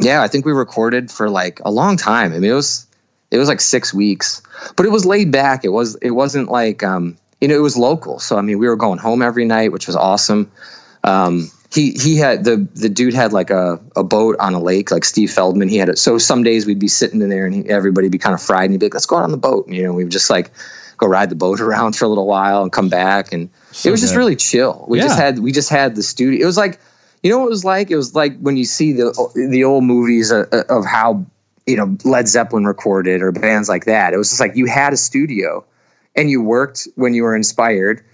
yeah, 0.00 0.22
I 0.22 0.28
think 0.28 0.44
we 0.44 0.52
recorded 0.52 1.10
for 1.10 1.30
like 1.30 1.60
a 1.64 1.70
long 1.70 1.96
time. 1.96 2.32
I 2.32 2.38
mean, 2.38 2.50
it 2.50 2.54
was 2.54 2.86
it 3.30 3.38
was 3.38 3.48
like 3.48 3.60
six 3.60 3.92
weeks, 3.92 4.42
but 4.76 4.86
it 4.86 4.92
was 4.92 5.04
laid 5.04 5.32
back. 5.32 5.64
It 5.64 5.68
was 5.68 5.96
it 5.96 6.10
wasn't 6.10 6.48
like 6.50 6.82
um, 6.82 7.16
you 7.40 7.48
know 7.48 7.56
it 7.56 7.62
was 7.62 7.76
local. 7.76 8.18
So 8.18 8.36
I 8.36 8.42
mean, 8.42 8.58
we 8.58 8.68
were 8.68 8.76
going 8.76 8.98
home 8.98 9.22
every 9.22 9.44
night, 9.44 9.72
which 9.72 9.86
was 9.86 9.96
awesome. 9.96 10.50
Um, 11.02 11.50
he 11.72 11.92
he 11.92 12.16
had 12.16 12.44
the 12.44 12.68
the 12.74 12.88
dude 12.88 13.14
had 13.14 13.32
like 13.32 13.50
a, 13.50 13.80
a 13.94 14.04
boat 14.04 14.36
on 14.38 14.54
a 14.54 14.60
lake, 14.60 14.90
like 14.90 15.04
Steve 15.04 15.30
Feldman. 15.30 15.68
He 15.68 15.78
had 15.78 15.88
it. 15.88 15.98
So 15.98 16.18
some 16.18 16.42
days 16.42 16.66
we'd 16.66 16.78
be 16.78 16.88
sitting 16.88 17.20
in 17.22 17.28
there 17.28 17.46
and 17.46 17.54
he, 17.54 17.68
everybody'd 17.68 18.12
be 18.12 18.18
kind 18.18 18.34
of 18.34 18.42
fried, 18.42 18.64
and 18.64 18.72
he'd 18.72 18.80
be 18.80 18.86
like, 18.86 18.94
"Let's 18.94 19.06
go 19.06 19.16
out 19.16 19.24
on 19.24 19.32
the 19.32 19.36
boat." 19.36 19.66
And, 19.66 19.74
you 19.74 19.82
know, 19.82 19.92
we 19.92 20.04
would 20.04 20.12
just 20.12 20.30
like 20.30 20.52
go 20.96 21.06
ride 21.06 21.30
the 21.30 21.36
boat 21.36 21.60
around 21.62 21.96
for 21.96 22.04
a 22.04 22.08
little 22.08 22.26
while 22.26 22.62
and 22.62 22.72
come 22.72 22.88
back, 22.88 23.32
and 23.32 23.50
so 23.72 23.88
it 23.88 23.92
was 23.92 24.00
good. 24.00 24.06
just 24.06 24.16
really 24.16 24.36
chill. 24.36 24.84
We 24.88 24.98
yeah. 24.98 25.04
just 25.04 25.18
had 25.18 25.38
we 25.38 25.52
just 25.52 25.70
had 25.70 25.96
the 25.96 26.02
studio. 26.02 26.42
It 26.42 26.46
was 26.46 26.56
like 26.56 26.78
you 27.22 27.30
know 27.30 27.38
what 27.38 27.46
it 27.46 27.50
was 27.50 27.64
like? 27.64 27.90
It 27.90 27.96
was 27.96 28.14
like 28.14 28.38
when 28.38 28.56
you 28.56 28.64
see 28.64 28.92
the 28.92 29.48
the 29.50 29.64
old 29.64 29.84
movies 29.84 30.30
of, 30.30 30.46
of 30.52 30.84
how 30.84 31.26
you 31.66 31.76
know 31.76 31.96
Led 32.04 32.28
Zeppelin 32.28 32.64
recorded 32.64 33.22
or 33.22 33.32
bands 33.32 33.68
like 33.68 33.86
that. 33.86 34.14
It 34.14 34.16
was 34.16 34.28
just 34.28 34.40
like 34.40 34.56
you 34.56 34.66
had 34.66 34.92
a 34.92 34.96
studio 34.96 35.64
and 36.14 36.30
you 36.30 36.42
worked 36.42 36.88
when 36.94 37.14
you 37.14 37.24
were 37.24 37.34
inspired, 37.34 38.04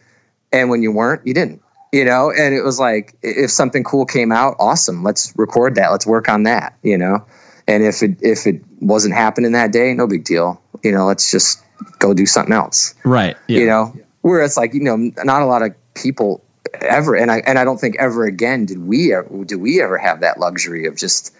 and 0.52 0.70
when 0.70 0.82
you 0.82 0.92
weren't, 0.92 1.26
you 1.26 1.34
didn't. 1.34 1.62
You 1.92 2.06
know, 2.06 2.30
and 2.30 2.54
it 2.54 2.62
was 2.62 2.80
like 2.80 3.16
if 3.22 3.50
something 3.50 3.84
cool 3.84 4.06
came 4.06 4.32
out, 4.32 4.56
awesome. 4.58 5.02
Let's 5.02 5.34
record 5.36 5.74
that. 5.74 5.90
Let's 5.90 6.06
work 6.06 6.28
on 6.28 6.44
that. 6.44 6.78
You 6.82 6.96
know, 6.98 7.26
and 7.68 7.84
if 7.84 8.02
it 8.02 8.18
if 8.22 8.46
it 8.46 8.62
wasn't 8.80 9.14
happening 9.14 9.52
that 9.52 9.72
day, 9.72 9.92
no 9.94 10.06
big 10.06 10.24
deal. 10.24 10.62
You 10.82 10.92
know, 10.92 11.06
let's 11.06 11.30
just 11.30 11.62
go 11.98 12.14
do 12.14 12.26
something 12.26 12.54
else. 12.54 12.94
Right. 13.04 13.36
Yeah. 13.46 13.60
You 13.60 13.66
know, 13.66 13.96
whereas 14.22 14.56
like 14.56 14.72
you 14.72 14.80
know, 14.80 14.96
not 14.96 15.42
a 15.42 15.46
lot 15.46 15.62
of 15.62 15.74
people 15.94 16.42
ever 16.80 17.14
and 17.14 17.30
I 17.30 17.38
and 17.38 17.58
I 17.58 17.64
don't 17.64 17.78
think 17.78 17.96
ever 17.98 18.24
again 18.24 18.66
did 18.66 18.78
we 18.78 19.14
do 19.46 19.58
we 19.58 19.82
ever 19.82 19.98
have 19.98 20.20
that 20.20 20.38
luxury 20.38 20.86
of 20.86 20.96
just 20.96 21.34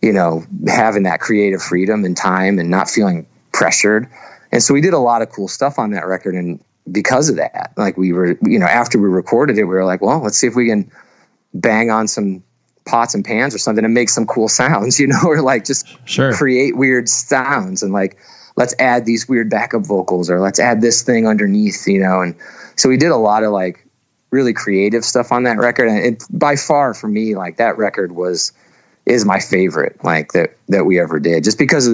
you 0.00 0.12
know 0.12 0.44
having 0.66 1.04
that 1.04 1.20
creative 1.20 1.62
freedom 1.62 2.04
and 2.04 2.16
time 2.16 2.58
and 2.58 2.70
not 2.70 2.88
feeling 2.88 3.26
pressured 3.52 4.08
and 4.50 4.62
so 4.62 4.74
we 4.74 4.80
did 4.80 4.94
a 4.94 4.98
lot 4.98 5.22
of 5.22 5.30
cool 5.30 5.48
stuff 5.48 5.78
on 5.78 5.90
that 5.90 6.06
record 6.06 6.34
and 6.34 6.64
because 6.90 7.30
of 7.30 7.36
that 7.36 7.72
like 7.76 7.96
we 7.96 8.12
were 8.12 8.38
you 8.42 8.58
know 8.58 8.66
after 8.66 8.98
we 8.98 9.08
recorded 9.08 9.56
it 9.58 9.64
we 9.64 9.74
were 9.74 9.84
like 9.84 10.02
well 10.02 10.20
let's 10.20 10.36
see 10.36 10.46
if 10.46 10.54
we 10.54 10.68
can 10.68 10.90
bang 11.54 11.90
on 11.90 12.06
some 12.06 12.42
pots 12.84 13.14
and 13.14 13.24
pans 13.24 13.54
or 13.54 13.58
something 13.58 13.84
and 13.84 13.94
make 13.94 14.10
some 14.10 14.26
cool 14.26 14.48
sounds 14.48 15.00
you 15.00 15.06
know 15.06 15.22
or 15.24 15.40
like 15.40 15.64
just 15.64 15.86
sure. 16.06 16.34
create 16.34 16.76
weird 16.76 17.08
sounds 17.08 17.82
and 17.82 17.92
like 17.92 18.18
let's 18.56 18.74
add 18.78 19.04
these 19.04 19.28
weird 19.28 19.48
backup 19.50 19.82
vocals 19.82 20.30
or 20.30 20.40
let's 20.40 20.60
add 20.60 20.80
this 20.80 21.02
thing 21.02 21.26
underneath 21.26 21.86
you 21.86 22.00
know 22.00 22.20
and 22.20 22.36
so 22.76 22.88
we 22.88 22.96
did 22.96 23.10
a 23.10 23.16
lot 23.16 23.42
of 23.44 23.52
like 23.52 23.84
really 24.34 24.52
creative 24.52 25.04
stuff 25.04 25.30
on 25.30 25.44
that 25.44 25.58
record. 25.58 25.88
And 25.88 26.04
it, 26.04 26.24
by 26.28 26.56
far 26.56 26.92
for 26.92 27.06
me, 27.06 27.36
like 27.36 27.58
that 27.58 27.78
record 27.78 28.12
was 28.12 28.52
is 29.06 29.26
my 29.26 29.38
favorite 29.38 30.02
like 30.02 30.32
that 30.32 30.56
that 30.68 30.84
we 30.84 30.98
ever 30.98 31.20
did 31.20 31.44
just 31.44 31.58
because 31.58 31.86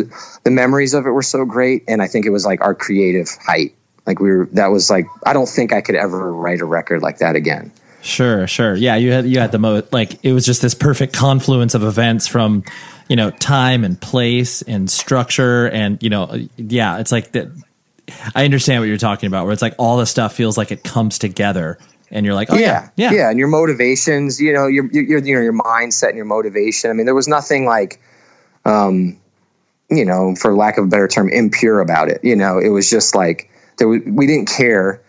the 0.45 0.51
memories 0.51 0.95
of 0.95 1.07
it 1.07 1.11
were 1.11 1.24
so 1.24 1.45
great 1.45 1.82
and 1.88 2.01
i 2.01 2.07
think 2.07 2.24
it 2.24 2.30
was 2.30 2.47
like 2.47 2.61
our 2.61 2.72
creative 2.72 3.28
height 3.45 3.74
like 4.07 4.20
we 4.20 4.30
were 4.30 4.48
that 4.53 4.68
was 4.68 4.90
like 4.90 5.07
i 5.24 5.32
don't 5.32 5.48
think 5.48 5.72
i 5.72 5.80
could 5.80 5.94
ever 5.94 6.32
write 6.32 6.61
a 6.61 6.64
record 6.64 7.03
like 7.03 7.18
that 7.18 7.36
again 7.36 7.72
sure 8.03 8.46
sure 8.46 8.74
yeah 8.74 8.96
you 8.96 9.12
had 9.12 9.26
you 9.26 9.38
had 9.38 9.53
the 9.53 9.59
most 9.59 9.92
like 9.92 10.24
it 10.24 10.32
was 10.32 10.44
just 10.46 10.62
this 10.62 10.74
perfect 10.74 11.12
confluence 11.12 11.74
of 11.74 11.82
events 11.82 12.26
from 12.26 12.64
you 13.09 13.16
know 13.16 13.30
time 13.30 13.84
and 13.84 14.01
place 14.01 14.62
and 14.62 14.90
structure 14.90 15.68
and 15.68 16.03
you 16.03 16.11
know 16.11 16.34
yeah 16.57 16.98
it's 16.98 17.12
like 17.12 17.32
that 17.32 17.48
i 18.34 18.44
understand 18.44 18.80
what 18.80 18.88
you're 18.88 18.96
talking 18.96 19.26
about 19.26 19.44
where 19.44 19.53
it's 19.53 19.62
like 19.62 19.74
all 19.78 19.98
the 19.98 20.07
stuff 20.07 20.34
feels 20.34 20.57
like 20.57 20.72
it 20.72 20.82
comes 20.82 21.18
together 21.18 21.78
and 22.11 22.26
you're 22.26 22.34
like, 22.34 22.51
oh 22.51 22.57
yeah, 22.57 22.88
yeah, 22.96 23.12
yeah, 23.12 23.30
and 23.30 23.38
your 23.38 23.48
motivations, 23.48 24.40
you 24.40 24.53
know, 24.53 24.66
your, 24.66 24.86
your, 24.90 25.18
you 25.18 25.34
know, 25.34 25.40
your 25.40 25.53
mindset 25.53 26.09
and 26.09 26.16
your 26.16 26.24
motivation. 26.24 26.90
I 26.90 26.92
mean, 26.92 27.07
there 27.07 27.14
was 27.14 27.28
nothing 27.28 27.66
like, 27.66 28.01
um, 28.64 29.18
you 29.88 30.05
know, 30.05 30.34
for 30.34 30.55
lack 30.55 30.78
of 30.78 30.84
a 30.84 30.88
better 30.88 31.09
term, 31.09 31.28
impure 31.28 31.80
about 31.80 32.09
it. 32.09 32.20
You 32.24 32.36
know, 32.36 32.59
it 32.59 32.68
was 32.68 32.90
just 32.90 33.14
like 33.14 33.49
there 33.81 33.89
was, 33.89 34.03
we 34.07 34.28
didn't 34.28 34.49
care. 34.49 35.03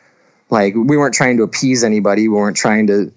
Like 0.50 0.74
we 0.74 0.98
weren't 0.98 1.14
trying 1.14 1.38
to 1.38 1.44
appease 1.44 1.84
anybody. 1.84 2.28
We 2.28 2.36
weren't 2.36 2.58
trying 2.58 2.88
to 2.88 3.14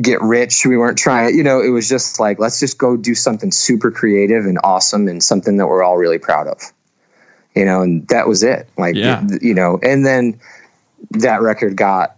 get 0.00 0.20
rich. 0.22 0.64
We 0.64 0.76
weren't 0.76 0.98
trying, 0.98 1.34
you 1.36 1.42
know, 1.42 1.60
it 1.60 1.70
was 1.70 1.88
just 1.88 2.20
like, 2.20 2.38
let's 2.38 2.60
just 2.60 2.78
go 2.78 2.96
do 2.96 3.14
something 3.14 3.50
super 3.50 3.90
creative 3.90 4.44
and 4.44 4.58
awesome 4.62 5.08
and 5.08 5.22
something 5.22 5.56
that 5.56 5.66
we're 5.66 5.82
all 5.82 5.96
really 5.96 6.18
proud 6.18 6.46
of, 6.46 6.62
you 7.54 7.64
know, 7.64 7.82
and 7.82 8.06
that 8.08 8.28
was 8.28 8.42
it. 8.42 8.68
Like, 8.78 8.94
yeah. 8.94 9.26
you 9.40 9.54
know, 9.54 9.78
and 9.82 10.04
then 10.06 10.40
that 11.10 11.42
record 11.42 11.76
got 11.76 12.16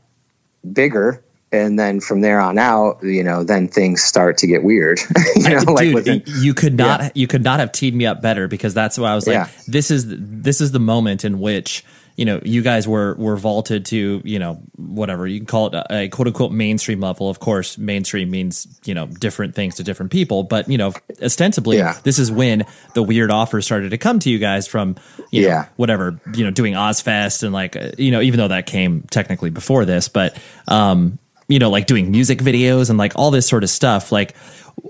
bigger 0.70 1.22
and 1.52 1.78
then 1.78 2.00
from 2.00 2.20
there 2.20 2.40
on 2.40 2.58
out 2.58 3.02
you 3.02 3.22
know 3.22 3.44
then 3.44 3.68
things 3.68 4.02
start 4.02 4.38
to 4.38 4.46
get 4.46 4.62
weird 4.62 4.98
you 5.36 5.50
know 5.50 5.62
like 5.72 5.84
Dude, 5.84 5.94
within, 5.94 6.22
you 6.26 6.54
could 6.54 6.74
not 6.74 7.00
yeah. 7.00 7.10
you 7.14 7.26
could 7.26 7.44
not 7.44 7.60
have 7.60 7.70
teed 7.70 7.94
me 7.94 8.06
up 8.06 8.22
better 8.22 8.48
because 8.48 8.74
that's 8.74 8.98
why 8.98 9.10
i 9.10 9.14
was 9.14 9.26
like 9.26 9.34
yeah. 9.34 9.48
this 9.66 9.90
is 9.90 10.06
this 10.08 10.60
is 10.60 10.72
the 10.72 10.80
moment 10.80 11.24
in 11.24 11.38
which 11.38 11.84
you 12.16 12.24
know 12.24 12.40
you 12.44 12.62
guys 12.62 12.86
were 12.86 13.14
were 13.14 13.36
vaulted 13.36 13.86
to 13.86 14.22
you 14.24 14.38
know 14.38 14.54
whatever 14.76 15.26
you 15.26 15.40
can 15.40 15.46
call 15.46 15.66
it 15.68 15.74
a, 15.74 15.94
a, 15.94 16.08
quote 16.08 16.28
unquote 16.28 16.52
mainstream 16.52 17.00
level 17.00 17.28
of 17.28 17.40
course 17.40 17.76
mainstream 17.76 18.30
means 18.30 18.80
you 18.84 18.94
know 18.94 19.06
different 19.06 19.54
things 19.54 19.76
to 19.76 19.82
different 19.84 20.12
people 20.12 20.42
but 20.44 20.68
you 20.68 20.78
know 20.78 20.92
ostensibly 21.22 21.76
yeah. 21.76 21.98
this 22.04 22.18
is 22.18 22.30
when 22.30 22.64
the 22.94 23.02
weird 23.02 23.30
offers 23.30 23.64
started 23.64 23.90
to 23.90 23.98
come 23.98 24.18
to 24.18 24.30
you 24.30 24.38
guys 24.38 24.66
from 24.66 24.96
you 25.30 25.42
know, 25.42 25.48
yeah 25.48 25.68
whatever 25.76 26.20
you 26.34 26.44
know 26.44 26.50
doing 26.50 26.74
Ozzfest 26.74 27.42
and 27.42 27.52
like 27.52 27.76
uh, 27.76 27.90
you 27.98 28.10
know 28.10 28.20
even 28.20 28.38
though 28.38 28.48
that 28.48 28.66
came 28.66 29.02
technically 29.10 29.50
before 29.50 29.84
this 29.84 30.08
but 30.08 30.38
um 30.68 31.18
you 31.48 31.58
know 31.58 31.70
like 31.70 31.86
doing 31.86 32.10
music 32.10 32.38
videos 32.38 32.90
and 32.90 32.98
like 32.98 33.12
all 33.16 33.30
this 33.30 33.48
sort 33.48 33.64
of 33.64 33.70
stuff 33.70 34.12
like 34.12 34.34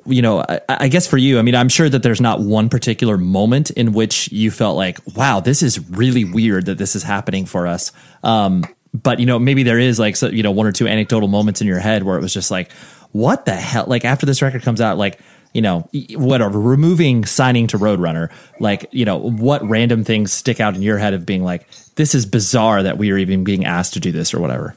you 0.06 0.22
know, 0.22 0.40
I, 0.40 0.60
I, 0.68 0.88
guess 0.88 1.06
for 1.06 1.16
you, 1.16 1.38
I 1.38 1.42
mean, 1.42 1.54
I'm 1.54 1.68
sure 1.68 1.88
that 1.88 2.02
there's 2.02 2.20
not 2.20 2.40
one 2.40 2.68
particular 2.68 3.16
moment 3.16 3.70
in 3.70 3.92
which 3.92 4.30
you 4.32 4.50
felt 4.50 4.76
like, 4.76 4.98
wow, 5.16 5.40
this 5.40 5.62
is 5.62 5.88
really 5.90 6.24
weird 6.24 6.66
that 6.66 6.78
this 6.78 6.94
is 6.94 7.02
happening 7.02 7.46
for 7.46 7.66
us. 7.66 7.92
Um, 8.22 8.64
but 8.92 9.18
you 9.18 9.26
know, 9.26 9.38
maybe 9.38 9.62
there 9.62 9.78
is 9.78 9.98
like, 9.98 10.16
so, 10.16 10.28
you 10.28 10.42
know, 10.42 10.50
one 10.50 10.66
or 10.66 10.72
two 10.72 10.86
anecdotal 10.86 11.28
moments 11.28 11.60
in 11.60 11.66
your 11.66 11.78
head 11.78 12.02
where 12.02 12.18
it 12.18 12.22
was 12.22 12.32
just 12.32 12.50
like, 12.50 12.70
what 13.12 13.44
the 13.44 13.54
hell? 13.54 13.84
Like 13.86 14.04
after 14.04 14.26
this 14.26 14.42
record 14.42 14.62
comes 14.62 14.80
out, 14.80 14.98
like, 14.98 15.20
you 15.52 15.62
know, 15.62 15.88
whatever, 16.10 16.60
removing 16.60 17.24
signing 17.24 17.68
to 17.68 17.78
Roadrunner, 17.78 18.30
like, 18.58 18.86
you 18.90 19.04
know, 19.04 19.16
what 19.16 19.66
random 19.66 20.02
things 20.04 20.32
stick 20.32 20.60
out 20.60 20.74
in 20.74 20.82
your 20.82 20.98
head 20.98 21.14
of 21.14 21.24
being 21.24 21.44
like, 21.44 21.68
this 21.94 22.14
is 22.14 22.26
bizarre 22.26 22.82
that 22.82 22.98
we 22.98 23.12
are 23.12 23.18
even 23.18 23.44
being 23.44 23.64
asked 23.64 23.94
to 23.94 24.00
do 24.00 24.10
this 24.10 24.34
or 24.34 24.40
whatever? 24.40 24.74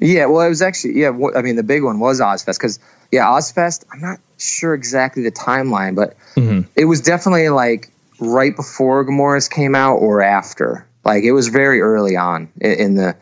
Yeah, 0.00 0.26
well, 0.26 0.44
it 0.44 0.48
was 0.48 0.62
actually, 0.62 1.00
yeah, 1.00 1.12
I 1.36 1.42
mean, 1.42 1.56
the 1.56 1.62
big 1.62 1.82
one 1.82 2.00
was 2.00 2.20
Ozzfest 2.20 2.56
because 2.56 2.78
yeah, 3.12 3.26
Ozzfest. 3.26 3.84
I'm 3.92 4.00
not 4.00 4.18
sure 4.38 4.74
exactly 4.74 5.22
the 5.22 5.30
timeline, 5.30 5.94
but 5.94 6.16
mm-hmm. 6.34 6.68
it 6.76 6.84
was 6.84 7.00
definitely 7.00 7.48
like 7.48 7.90
right 8.18 8.54
before 8.54 9.04
Gomorrahs 9.04 9.48
came 9.48 9.74
out 9.74 9.96
or 9.96 10.22
after. 10.22 10.86
Like 11.04 11.24
it 11.24 11.32
was 11.32 11.48
very 11.48 11.80
early 11.80 12.16
on 12.16 12.50
in 12.60 12.96
the 12.96 13.16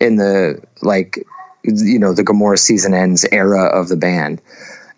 in 0.00 0.16
the 0.16 0.62
like 0.82 1.24
you 1.62 1.98
know 1.98 2.12
the 2.12 2.24
Gomorrah's 2.24 2.62
season 2.62 2.94
ends 2.94 3.24
era 3.30 3.66
of 3.66 3.88
the 3.88 3.96
band, 3.96 4.40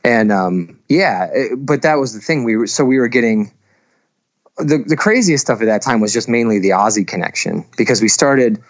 and 0.05 0.33
um, 0.33 0.79
yeah, 0.89 1.29
it, 1.33 1.55
but 1.57 1.83
that 1.83 1.97
was 1.97 2.15
the 2.15 2.21
thing. 2.21 2.45
We 2.45 2.57
were 2.57 2.67
so 2.67 2.85
we 2.85 2.99
were 2.99 3.09
getting 3.09 3.53
the 4.57 4.85
the 4.87 4.97
craziest 4.97 5.45
stuff 5.45 5.61
at 5.61 5.67
that 5.67 5.83
time 5.83 6.01
was 6.01 6.13
just 6.13 6.29
mainly 6.29 6.59
the 6.61 6.71
Ozzy 6.71 7.07
connection 7.07 7.65
because 7.77 8.01
we 8.01 8.09
started 8.09 8.63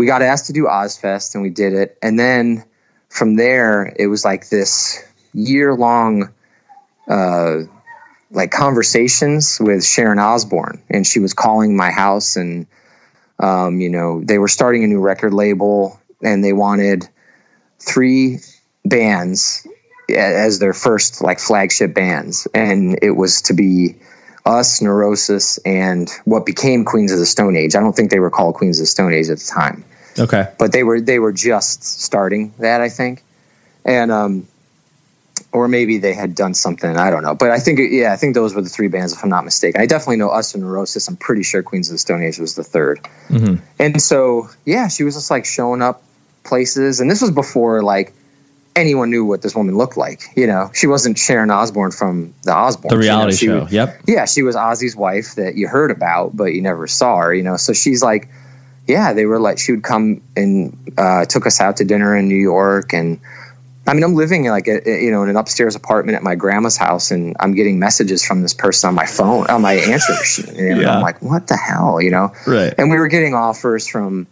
we 0.00 0.06
got 0.06 0.22
asked 0.22 0.46
to 0.46 0.54
do 0.54 0.64
Ozzfest 0.64 1.34
and 1.34 1.42
we 1.42 1.50
did 1.50 1.74
it, 1.74 1.98
and 2.00 2.18
then 2.18 2.64
from 3.10 3.36
there 3.36 3.84
it 3.84 4.06
was 4.06 4.24
like 4.24 4.48
this 4.48 5.04
year 5.34 5.74
long 5.74 6.32
uh, 7.06 7.58
like 8.30 8.50
conversations 8.50 9.58
with 9.60 9.84
Sharon 9.84 10.18
Osbourne, 10.18 10.82
and 10.88 11.06
she 11.06 11.18
was 11.18 11.34
calling 11.34 11.76
my 11.76 11.90
house, 11.90 12.36
and 12.36 12.66
um, 13.38 13.82
you 13.82 13.90
know 13.90 14.22
they 14.24 14.38
were 14.38 14.48
starting 14.48 14.84
a 14.84 14.86
new 14.86 15.00
record 15.00 15.34
label, 15.34 16.00
and 16.22 16.42
they 16.42 16.54
wanted 16.54 17.06
three 17.78 18.38
bands 18.82 19.66
as 20.08 20.58
their 20.60 20.72
first 20.72 21.20
like 21.20 21.40
flagship 21.40 21.92
bands, 21.92 22.48
and 22.54 23.00
it 23.02 23.10
was 23.10 23.42
to 23.42 23.52
be 23.52 23.96
us, 24.44 24.80
Neurosis, 24.82 25.58
and 25.58 26.10
what 26.24 26.46
became 26.46 26.84
Queens 26.84 27.12
of 27.12 27.18
the 27.18 27.26
Stone 27.26 27.56
Age. 27.56 27.74
I 27.74 27.80
don't 27.80 27.94
think 27.94 28.10
they 28.10 28.20
were 28.20 28.30
called 28.30 28.54
Queens 28.54 28.78
of 28.78 28.84
the 28.84 28.88
Stone 28.88 29.14
Age 29.14 29.28
at 29.28 29.38
the 29.38 29.46
time. 29.46 29.84
Okay, 30.18 30.48
but 30.58 30.72
they 30.72 30.82
were 30.82 31.00
they 31.00 31.18
were 31.18 31.32
just 31.32 31.84
starting 31.84 32.52
that, 32.58 32.80
I 32.80 32.88
think, 32.88 33.22
and 33.84 34.10
um, 34.10 34.48
or 35.52 35.68
maybe 35.68 35.98
they 35.98 36.14
had 36.14 36.34
done 36.34 36.54
something. 36.54 36.96
I 36.96 37.10
don't 37.10 37.22
know, 37.22 37.34
but 37.34 37.50
I 37.50 37.58
think 37.58 37.80
yeah, 37.90 38.12
I 38.12 38.16
think 38.16 38.34
those 38.34 38.54
were 38.54 38.62
the 38.62 38.68
three 38.68 38.88
bands, 38.88 39.12
if 39.12 39.22
I'm 39.22 39.30
not 39.30 39.44
mistaken. 39.44 39.80
I 39.80 39.86
definitely 39.86 40.16
know 40.16 40.30
us 40.30 40.54
and 40.54 40.64
Neurosis. 40.64 41.08
I'm 41.08 41.16
pretty 41.16 41.42
sure 41.42 41.62
Queens 41.62 41.88
of 41.88 41.94
the 41.94 41.98
Stone 41.98 42.22
Age 42.22 42.38
was 42.38 42.54
the 42.54 42.62
3rd 42.62 43.06
mm-hmm. 43.28 43.64
and 43.78 44.02
so 44.02 44.50
yeah, 44.64 44.88
she 44.88 45.04
was 45.04 45.14
just 45.14 45.30
like 45.30 45.44
showing 45.44 45.82
up 45.82 46.02
places, 46.44 47.00
and 47.00 47.10
this 47.10 47.22
was 47.22 47.30
before 47.30 47.82
like 47.82 48.12
anyone 48.76 49.10
knew 49.10 49.24
what 49.24 49.42
this 49.42 49.54
woman 49.54 49.76
looked 49.76 49.96
like. 49.96 50.22
You 50.36 50.46
know, 50.46 50.70
she 50.72 50.86
wasn't 50.86 51.18
Sharon 51.18 51.50
Osbourne 51.50 51.90
from 51.90 52.34
the 52.42 52.52
Osbourne, 52.52 52.90
the 52.90 52.98
reality 52.98 53.46
you 53.46 53.52
know, 53.52 53.66
show. 53.66 53.72
yep. 53.72 54.00
Yeah, 54.06 54.24
she 54.26 54.42
was 54.42 54.56
Ozzy's 54.56 54.96
wife 54.96 55.34
that 55.36 55.56
you 55.56 55.68
heard 55.68 55.90
about, 55.90 56.36
but 56.36 56.46
you 56.46 56.62
never 56.62 56.86
saw 56.86 57.18
her. 57.18 57.34
You 57.34 57.42
know, 57.42 57.56
so 57.56 57.72
she's 57.72 58.02
like, 58.02 58.28
yeah, 58.86 59.12
they 59.12 59.26
were 59.26 59.38
like, 59.38 59.58
she 59.58 59.72
would 59.72 59.82
come 59.82 60.22
and 60.36 60.94
uh, 60.96 61.24
took 61.24 61.46
us 61.46 61.60
out 61.60 61.78
to 61.78 61.84
dinner 61.84 62.16
in 62.16 62.28
New 62.28 62.36
York 62.36 62.92
and 62.92 63.20
I 63.86 63.94
mean, 63.94 64.04
I'm 64.04 64.14
living 64.14 64.44
in 64.44 64.52
like 64.52 64.68
a, 64.68 64.80
you 64.86 65.10
know 65.10 65.24
in 65.24 65.30
an 65.30 65.36
upstairs 65.36 65.74
apartment 65.74 66.14
at 66.14 66.22
my 66.22 66.36
grandma's 66.36 66.76
house, 66.76 67.10
and 67.10 67.36
I'm 67.40 67.54
getting 67.54 67.78
messages 67.80 68.24
from 68.24 68.42
this 68.42 68.54
person 68.54 68.88
on 68.88 68.94
my 68.94 69.06
phone 69.06 69.46
on 69.48 69.62
my 69.62 69.72
answer 69.72 70.12
machine, 70.12 70.56
and 70.56 70.82
yeah. 70.82 70.94
I'm 70.94 71.02
like, 71.02 71.20
what 71.22 71.48
the 71.48 71.56
hell, 71.56 72.00
you 72.00 72.10
know? 72.10 72.32
Right. 72.46 72.72
And 72.76 72.90
we 72.90 72.98
were 72.98 73.08
getting 73.08 73.34
offers 73.34 73.88
from 73.88 74.28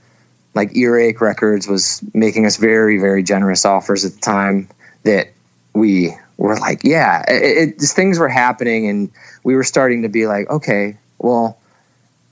like 0.58 0.76
Earache 0.76 1.20
Records 1.20 1.68
was 1.68 2.02
making 2.12 2.44
us 2.46 2.56
very 2.56 2.98
very 2.98 3.22
generous 3.22 3.64
offers 3.64 4.04
at 4.04 4.12
the 4.12 4.20
time 4.20 4.68
that 5.04 5.28
we 5.72 6.14
were 6.36 6.56
like, 6.56 6.84
yeah, 6.84 7.24
it, 7.28 7.80
it, 7.80 7.80
things 7.80 8.18
were 8.18 8.28
happening, 8.28 8.88
and 8.88 9.10
we 9.42 9.54
were 9.54 9.64
starting 9.64 10.02
to 10.02 10.08
be 10.08 10.26
like, 10.26 10.48
okay, 10.50 10.96
well, 11.18 11.58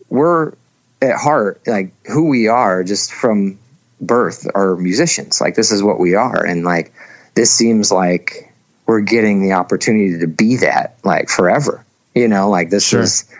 we're 0.08 0.52
at 1.02 1.16
heart 1.16 1.60
like 1.66 1.92
who 2.06 2.28
we 2.28 2.48
are 2.48 2.82
just 2.82 3.12
from 3.12 3.58
birth 4.00 4.46
are 4.54 4.76
musicians. 4.76 5.40
Like 5.40 5.54
this 5.54 5.72
is 5.72 5.82
what 5.82 5.98
we 5.98 6.14
are, 6.14 6.44
and 6.44 6.64
like 6.64 6.92
this 7.34 7.52
seems 7.52 7.92
like 7.92 8.52
we're 8.86 9.00
getting 9.00 9.42
the 9.42 9.52
opportunity 9.52 10.20
to 10.20 10.28
be 10.28 10.56
that 10.58 10.98
like 11.04 11.28
forever. 11.28 11.84
You 12.14 12.28
know, 12.28 12.48
like 12.48 12.70
this 12.70 12.86
sure. 12.86 13.02
is, 13.02 13.30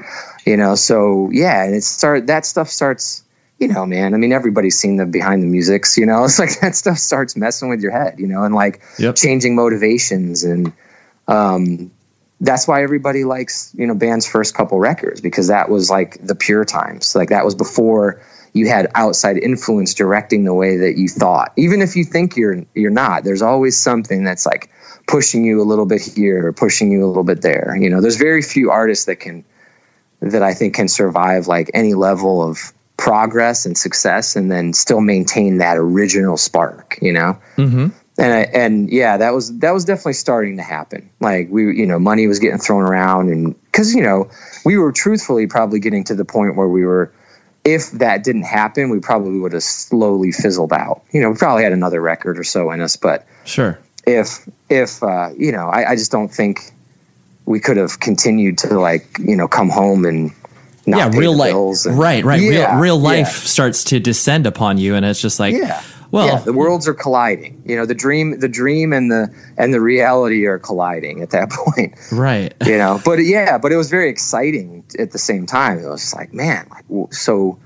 you 0.45 0.57
know, 0.57 0.75
so 0.75 1.31
yeah, 1.33 1.65
and 1.65 1.75
it 1.75 1.85
start 1.85 2.27
that 2.27 2.45
stuff 2.45 2.69
starts. 2.69 3.23
You 3.59 3.69
know, 3.69 3.87
man. 3.87 4.13
I 4.15 4.19
mean, 4.19 4.33
everybody's 4.33 4.79
seen 4.79 4.97
the 4.97 5.07
behind 5.07 5.43
the 5.43 5.47
musics. 5.47 5.97
You 5.97 6.07
know, 6.07 6.25
it's 6.27 6.39
like 6.39 6.61
that 6.61 6.75
stuff 6.75 6.99
starts 6.99 7.37
messing 7.37 7.69
with 7.69 7.81
your 7.81 7.93
head. 7.93 8.19
You 8.19 8.27
know, 8.27 8.45
and 8.45 8.55
like 8.55 8.83
yep. 8.99 9.17
changing 9.17 9.55
motivations 9.55 10.45
and 10.45 10.73
um, 11.29 11.91
that's 12.41 12.69
why 12.69 12.83
everybody 12.83 13.25
likes 13.25 13.73
you 13.75 13.87
know 13.87 13.95
band's 13.95 14.27
first 14.27 14.55
couple 14.55 14.79
records 14.79 15.21
because 15.21 15.49
that 15.49 15.69
was 15.69 15.91
like 15.91 16.25
the 16.25 16.35
pure 16.35 16.67
times 16.67 17.17
like 17.17 17.31
that 17.31 17.47
was 17.47 17.55
before 17.55 18.21
you 18.57 18.69
had 18.69 18.91
outside 18.95 19.37
influence 19.37 19.95
directing 19.95 20.45
the 20.45 20.55
way 20.55 20.79
that 20.79 20.97
you 20.97 21.09
thought. 21.09 21.53
Even 21.57 21.83
if 21.83 21.95
you 21.95 22.05
think 22.05 22.37
you're 22.37 22.65
you're 22.75 22.91
not, 22.91 23.23
there's 23.23 23.43
always 23.43 23.77
something 23.77 24.25
that's 24.25 24.47
like 24.47 24.71
pushing 25.07 25.45
you 25.45 25.61
a 25.61 25.65
little 25.65 25.87
bit 25.87 26.03
here 26.03 26.47
or 26.47 26.53
pushing 26.53 26.91
you 26.91 27.05
a 27.05 27.09
little 27.09 27.25
bit 27.25 27.43
there. 27.43 27.77
You 27.79 27.91
know, 27.91 28.01
there's 28.01 28.17
very 28.17 28.43
few 28.43 28.71
artists 28.71 29.05
that 29.05 29.17
can 29.17 29.45
that 30.21 30.43
I 30.43 30.55
think 30.55 30.75
can 30.75 30.89
survive 30.89 31.47
like 31.47 31.71
any 31.75 31.95
level 31.95 32.43
of 32.43 32.73
progress 32.97 33.67
and 33.67 33.77
success 33.77 34.37
and 34.37 34.51
then 34.51 34.73
still 34.73 35.01
maintain 35.01 35.59
that 35.59 35.77
original 35.77 36.37
spark, 36.37 36.99
you 37.03 37.13
know? 37.13 37.39
Mm-hmm. 37.57 37.89
And 38.19 38.33
I, 38.33 38.41
and 38.41 38.91
yeah, 38.91 39.19
that 39.19 39.35
was 39.35 39.59
that 39.59 39.73
was 39.73 39.85
definitely 39.85 40.15
starting 40.15 40.57
to 40.57 40.63
happen. 40.63 41.11
Like 41.21 41.49
we, 41.51 41.77
you 41.77 41.87
know, 41.87 41.99
money 41.99 42.27
was 42.27 42.39
getting 42.39 42.59
thrown 42.59 42.83
around, 42.83 43.29
and 43.29 43.63
because 43.63 43.95
you 43.95 44.03
know, 44.03 44.31
we 44.65 44.79
were 44.79 44.91
truthfully 44.93 45.49
probably 45.49 45.81
getting 45.81 46.05
to 46.05 46.15
the 46.15 46.25
point 46.25 46.57
where 46.57 46.67
we 46.67 46.87
were 46.87 47.13
if 47.67 47.91
that 47.93 48.23
didn't 48.23 48.45
happen, 48.45 48.91
we 48.91 49.01
probably 49.01 49.41
would 49.41 49.53
have 49.53 49.63
slowly 49.63 50.31
fizzled 50.31 50.73
out. 50.73 51.03
You 51.11 51.21
know, 51.21 51.31
we 51.31 51.37
probably 51.37 51.65
had 51.65 51.73
another 51.73 52.01
record 52.01 52.39
or 52.39 52.45
so 52.45 52.71
in 52.71 52.81
us, 52.81 52.97
but 52.97 53.27
sure. 53.45 53.81
If 54.07 54.49
if 54.71 55.03
uh, 55.03 55.31
you 55.37 55.51
know, 55.51 55.69
I, 55.69 55.91
I 55.91 55.97
just 55.97 56.13
don't 56.13 56.29
think 56.29 56.61
we 57.45 57.59
could 57.59 57.77
have 57.77 57.99
continued 57.99 58.59
to 58.59 58.79
like 58.79 59.19
you 59.19 59.37
know 59.37 59.49
come 59.49 59.69
home 59.69 60.05
and 60.05 60.33
yeah, 60.87 61.11
real 61.13 61.37
life, 61.37 61.55
and, 61.87 61.99
right, 61.99 62.25
right. 62.25 62.41
Yeah, 62.41 62.73
real 62.75 62.81
real 62.81 62.99
life 62.99 63.27
yeah. 63.27 63.49
starts 63.49 63.85
to 63.85 64.01
descend 64.01 64.47
upon 64.47 64.79
you, 64.79 64.95
and 64.95 65.05
it's 65.05 65.21
just 65.21 65.41
like 65.41 65.55
yeah. 65.55 65.83
Well, 66.11 66.27
yeah, 66.27 66.39
the 66.39 66.53
worlds 66.53 66.87
are 66.89 66.95
colliding. 66.95 67.63
You 67.67 67.77
know, 67.77 67.87
the 67.87 67.95
dream, 67.95 68.39
the 68.39 68.49
dream, 68.49 68.93
and 68.93 69.11
the 69.11 69.35
and 69.57 69.75
the 69.75 69.81
reality 69.81 70.47
are 70.47 70.59
colliding 70.59 71.23
at 71.23 71.31
that 71.31 71.51
point. 71.51 71.95
Right. 72.13 72.55
You 72.65 72.79
know, 72.79 73.01
but 73.05 73.19
yeah, 73.19 73.59
but 73.59 73.73
it 73.73 73.77
was 73.77 73.91
very 73.91 74.09
exciting 74.09 74.85
at 74.99 75.11
the 75.11 75.19
same 75.19 75.47
time. 75.47 75.79
It 75.79 75.89
was 75.89 76.15
like, 76.15 76.33
man, 76.33 76.69
like 76.71 76.85
so, 77.13 77.59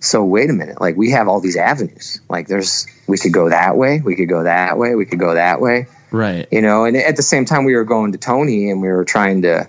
so 0.00 0.24
wait 0.24 0.50
a 0.50 0.52
minute, 0.52 0.80
like 0.80 0.96
we 0.96 1.10
have 1.10 1.28
all 1.28 1.40
these 1.40 1.56
avenues. 1.56 2.20
Like 2.28 2.48
there's, 2.48 2.86
we 3.06 3.16
could 3.16 3.32
go 3.32 3.50
that 3.50 3.76
way, 3.76 4.00
we 4.04 4.16
could 4.16 4.28
go 4.28 4.42
that 4.42 4.76
way, 4.76 4.94
we 4.94 5.06
could 5.06 5.20
go 5.20 5.34
that 5.34 5.60
way. 5.60 5.86
Right. 6.10 6.46
You 6.50 6.62
know, 6.62 6.84
and 6.84 6.96
at 6.96 7.16
the 7.16 7.22
same 7.22 7.44
time, 7.44 7.64
we 7.64 7.74
were 7.74 7.84
going 7.84 8.12
to 8.12 8.18
Tony 8.18 8.70
and 8.70 8.82
we 8.82 8.88
were 8.88 9.04
trying 9.04 9.42
to, 9.42 9.68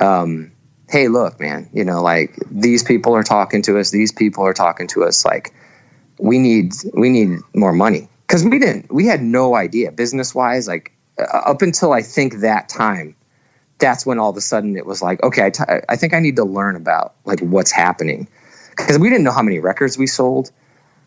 um, 0.00 0.52
hey, 0.88 1.08
look, 1.08 1.38
man, 1.38 1.68
you 1.72 1.84
know, 1.84 2.02
like 2.02 2.36
these 2.50 2.82
people 2.82 3.14
are 3.14 3.22
talking 3.22 3.62
to 3.62 3.78
us, 3.78 3.90
these 3.90 4.12
people 4.12 4.44
are 4.46 4.54
talking 4.54 4.86
to 4.88 5.04
us, 5.04 5.24
like 5.24 5.52
we 6.18 6.38
need 6.38 6.72
we 6.92 7.10
need 7.10 7.40
more 7.54 7.72
money. 7.72 8.08
Because 8.26 8.44
we 8.44 8.58
didn't 8.58 8.92
we 8.92 9.06
had 9.06 9.22
no 9.22 9.54
idea 9.54 9.90
business 9.92 10.34
wise 10.34 10.68
like 10.68 10.92
uh, 11.18 11.22
up 11.22 11.62
until 11.62 11.92
I 11.92 12.02
think 12.02 12.40
that 12.40 12.68
time 12.68 13.16
that's 13.78 14.04
when 14.04 14.18
all 14.18 14.30
of 14.30 14.36
a 14.36 14.40
sudden 14.40 14.76
it 14.76 14.84
was 14.84 15.00
like 15.00 15.22
okay 15.22 15.46
I, 15.46 15.50
t- 15.50 15.64
I 15.88 15.96
think 15.96 16.12
I 16.12 16.20
need 16.20 16.36
to 16.36 16.44
learn 16.44 16.76
about 16.76 17.14
like 17.24 17.40
what's 17.40 17.70
happening. 17.70 18.28
Because 18.70 18.98
we 18.98 19.08
didn't 19.08 19.24
know 19.24 19.32
how 19.32 19.42
many 19.42 19.58
records 19.58 19.98
we 19.98 20.06
sold 20.06 20.52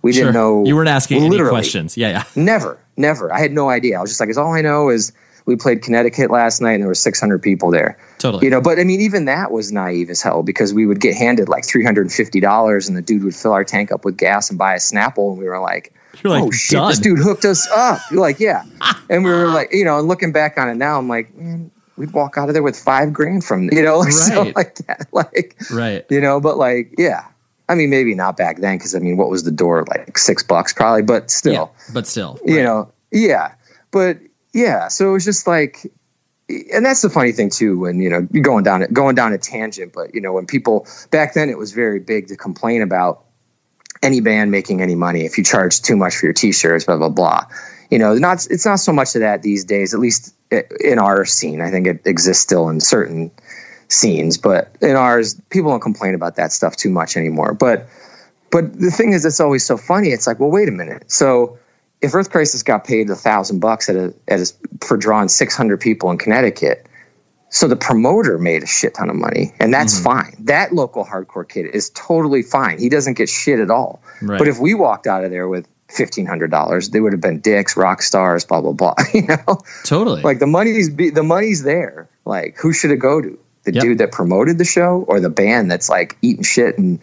we 0.01 0.13
sure. 0.13 0.23
didn't 0.23 0.33
know 0.35 0.65
you 0.65 0.75
weren't 0.75 0.89
asking 0.89 1.23
any 1.23 1.37
questions 1.37 1.97
yeah 1.97 2.09
yeah 2.09 2.23
never 2.35 2.79
never 2.97 3.33
I 3.33 3.39
had 3.39 3.51
no 3.51 3.69
idea 3.69 3.97
I 3.97 4.01
was 4.01 4.11
just 4.11 4.19
like 4.19 4.29
is 4.29 4.37
all 4.37 4.53
I 4.53 4.61
know 4.61 4.89
is 4.89 5.13
we 5.45 5.55
played 5.55 5.81
Connecticut 5.81 6.31
last 6.31 6.61
night 6.61 6.73
and 6.73 6.83
there 6.83 6.87
were 6.87 6.95
600 6.95 7.41
people 7.41 7.71
there. 7.71 7.97
Totally. 8.19 8.45
You 8.45 8.51
know, 8.51 8.61
but 8.61 8.79
I 8.79 8.83
mean, 8.83 9.01
even 9.01 9.25
that 9.25 9.51
was 9.51 9.71
naive 9.71 10.09
as 10.09 10.21
hell 10.21 10.43
because 10.43 10.73
we 10.73 10.85
would 10.85 10.99
get 10.99 11.15
handed 11.15 11.49
like 11.49 11.63
$350 11.63 12.87
and 12.87 12.97
the 12.97 13.01
dude 13.01 13.23
would 13.23 13.35
fill 13.35 13.53
our 13.53 13.63
tank 13.63 13.91
up 13.91 14.05
with 14.05 14.17
gas 14.17 14.49
and 14.49 14.59
buy 14.59 14.75
a 14.75 14.77
Snapple. 14.77 15.31
And 15.31 15.39
we 15.39 15.45
were 15.45 15.59
like, 15.59 15.93
You're 16.23 16.31
like 16.31 16.43
oh 16.43 16.51
shit, 16.51 16.77
done. 16.77 16.89
this 16.89 16.99
dude 16.99 17.19
hooked 17.19 17.45
us 17.45 17.67
up. 17.69 17.99
You're 18.11 18.21
like, 18.21 18.39
yeah. 18.39 18.63
and 19.09 19.23
we 19.23 19.31
were 19.31 19.47
like, 19.47 19.73
you 19.73 19.85
know, 19.85 19.99
and 19.99 20.07
looking 20.07 20.31
back 20.31 20.57
on 20.57 20.69
it 20.69 20.75
now, 20.75 20.97
I'm 20.97 21.07
like, 21.07 21.35
man, 21.35 21.71
we'd 21.97 22.11
walk 22.11 22.37
out 22.37 22.49
of 22.49 22.53
there 22.53 22.63
with 22.63 22.77
five 22.77 23.13
grand 23.13 23.43
from, 23.43 23.69
you 23.71 23.81
know, 23.81 23.99
right. 24.03 24.13
so 24.13 24.51
like 24.55 24.75
that. 24.87 25.07
Like, 25.11 25.55
right. 25.71 26.05
You 26.09 26.21
know, 26.21 26.39
but 26.39 26.57
like, 26.57 26.95
yeah. 26.97 27.25
I 27.71 27.75
mean, 27.75 27.89
maybe 27.89 28.15
not 28.15 28.35
back 28.35 28.57
then 28.57 28.77
because 28.77 28.95
I 28.95 28.99
mean, 28.99 29.15
what 29.15 29.29
was 29.29 29.43
the 29.43 29.51
door 29.51 29.85
like 29.87 30.17
six 30.17 30.43
bucks 30.43 30.73
probably, 30.73 31.03
but 31.03 31.31
still, 31.31 31.53
yeah, 31.53 31.93
but 31.93 32.05
still, 32.05 32.37
right. 32.41 32.53
you 32.53 32.63
know, 32.63 32.91
yeah. 33.13 33.53
But 33.91 34.19
yeah, 34.51 34.89
so 34.89 35.09
it 35.09 35.13
was 35.13 35.23
just 35.23 35.47
like, 35.47 35.89
and 36.49 36.85
that's 36.85 37.01
the 37.01 37.09
funny 37.09 37.31
thing 37.31 37.49
too. 37.49 37.79
When 37.79 38.01
you 38.01 38.09
know 38.09 38.27
you're 38.29 38.43
going 38.43 38.65
down 38.65 38.81
going 38.91 39.15
down 39.15 39.31
a 39.31 39.37
tangent, 39.37 39.93
but 39.93 40.13
you 40.13 40.19
know 40.19 40.33
when 40.33 40.47
people 40.47 40.85
back 41.11 41.33
then 41.33 41.47
it 41.47 41.57
was 41.57 41.71
very 41.71 42.01
big 42.01 42.27
to 42.27 42.35
complain 42.35 42.81
about 42.81 43.23
any 44.03 44.19
band 44.19 44.51
making 44.51 44.81
any 44.81 44.95
money 44.95 45.23
if 45.23 45.37
you 45.37 45.45
charge 45.45 45.81
too 45.81 45.95
much 45.95 46.17
for 46.17 46.25
your 46.25 46.33
t-shirts, 46.33 46.83
blah 46.83 46.97
blah 46.97 47.07
blah. 47.07 47.45
You 47.89 47.99
know, 47.99 48.15
not 48.15 48.45
it's 48.49 48.65
not 48.65 48.81
so 48.81 48.91
much 48.91 49.15
of 49.15 49.21
that 49.21 49.43
these 49.43 49.63
days. 49.63 49.93
At 49.93 50.01
least 50.01 50.35
eh, 50.51 50.63
in 50.81 50.99
our 50.99 51.23
scene, 51.23 51.61
I 51.61 51.71
think 51.71 51.87
it 51.87 52.01
exists 52.03 52.43
still 52.43 52.67
in 52.67 52.81
certain 52.81 53.31
scenes, 53.91 54.37
but 54.37 54.75
in 54.81 54.95
ours, 54.95 55.39
people 55.49 55.71
don't 55.71 55.81
complain 55.81 56.15
about 56.15 56.37
that 56.37 56.51
stuff 56.51 56.75
too 56.75 56.89
much 56.89 57.17
anymore. 57.17 57.53
But 57.53 57.87
but 58.51 58.77
the 58.77 58.91
thing 58.91 59.13
is, 59.13 59.23
it's 59.25 59.39
always 59.39 59.65
so 59.65 59.77
funny. 59.77 60.09
It's 60.09 60.27
like, 60.27 60.39
well, 60.39 60.51
wait 60.51 60.67
a 60.67 60.73
minute, 60.73 61.11
so 61.11 61.57
if 62.01 62.15
Earth 62.15 62.31
Crisis 62.31 62.63
got 62.63 62.83
paid 62.83 63.09
a 63.09 63.15
thousand 63.15 63.59
bucks 63.59 63.87
at 63.89 63.95
a, 63.95 64.13
at 64.27 64.39
a, 64.39 64.53
for 64.81 64.97
drawing 64.97 65.27
600 65.27 65.79
people 65.79 66.09
in 66.09 66.17
Connecticut, 66.17 66.87
so 67.49 67.67
the 67.67 67.75
promoter 67.75 68.37
made 68.37 68.63
a 68.63 68.65
shit 68.65 68.95
ton 68.95 69.09
of 69.09 69.15
money, 69.15 69.53
and 69.59 69.73
that's 69.73 69.95
mm-hmm. 69.95 70.03
fine. 70.05 70.35
That 70.45 70.73
local 70.73 71.05
hardcore 71.05 71.47
kid 71.47 71.67
is 71.67 71.89
totally 71.89 72.43
fine. 72.43 72.79
He 72.79 72.89
doesn't 72.89 73.15
get 73.15 73.29
shit 73.29 73.59
at 73.59 73.69
all. 73.69 74.01
Right. 74.21 74.39
But 74.39 74.47
if 74.47 74.57
we 74.57 74.73
walked 74.73 75.05
out 75.05 75.25
of 75.25 75.31
there 75.31 75.47
with 75.47 75.67
fifteen 75.89 76.25
hundred 76.25 76.49
dollars, 76.49 76.89
they 76.89 77.01
would 77.01 77.11
have 77.11 77.21
been 77.21 77.41
dicks, 77.41 77.75
rock 77.75 78.01
stars, 78.01 78.45
blah 78.45 78.61
blah 78.61 78.71
blah. 78.71 78.95
You 79.13 79.27
know, 79.27 79.59
totally. 79.83 80.21
Like 80.21 80.39
the 80.39 80.47
money's 80.47 80.89
be, 80.89 81.09
the 81.09 81.23
money's 81.23 81.61
there. 81.61 82.09
Like 82.23 82.57
who 82.57 82.71
should 82.71 82.91
it 82.91 82.99
go 82.99 83.21
to? 83.21 83.37
The 83.63 83.73
yep. 83.73 83.83
dude 83.83 83.97
that 83.99 84.11
promoted 84.11 84.57
the 84.57 84.65
show, 84.65 85.05
or 85.07 85.19
the 85.19 85.29
band 85.29 85.69
that's 85.69 85.89
like 85.89 86.17
eating 86.21 86.43
shit 86.43 86.77
and 86.77 86.99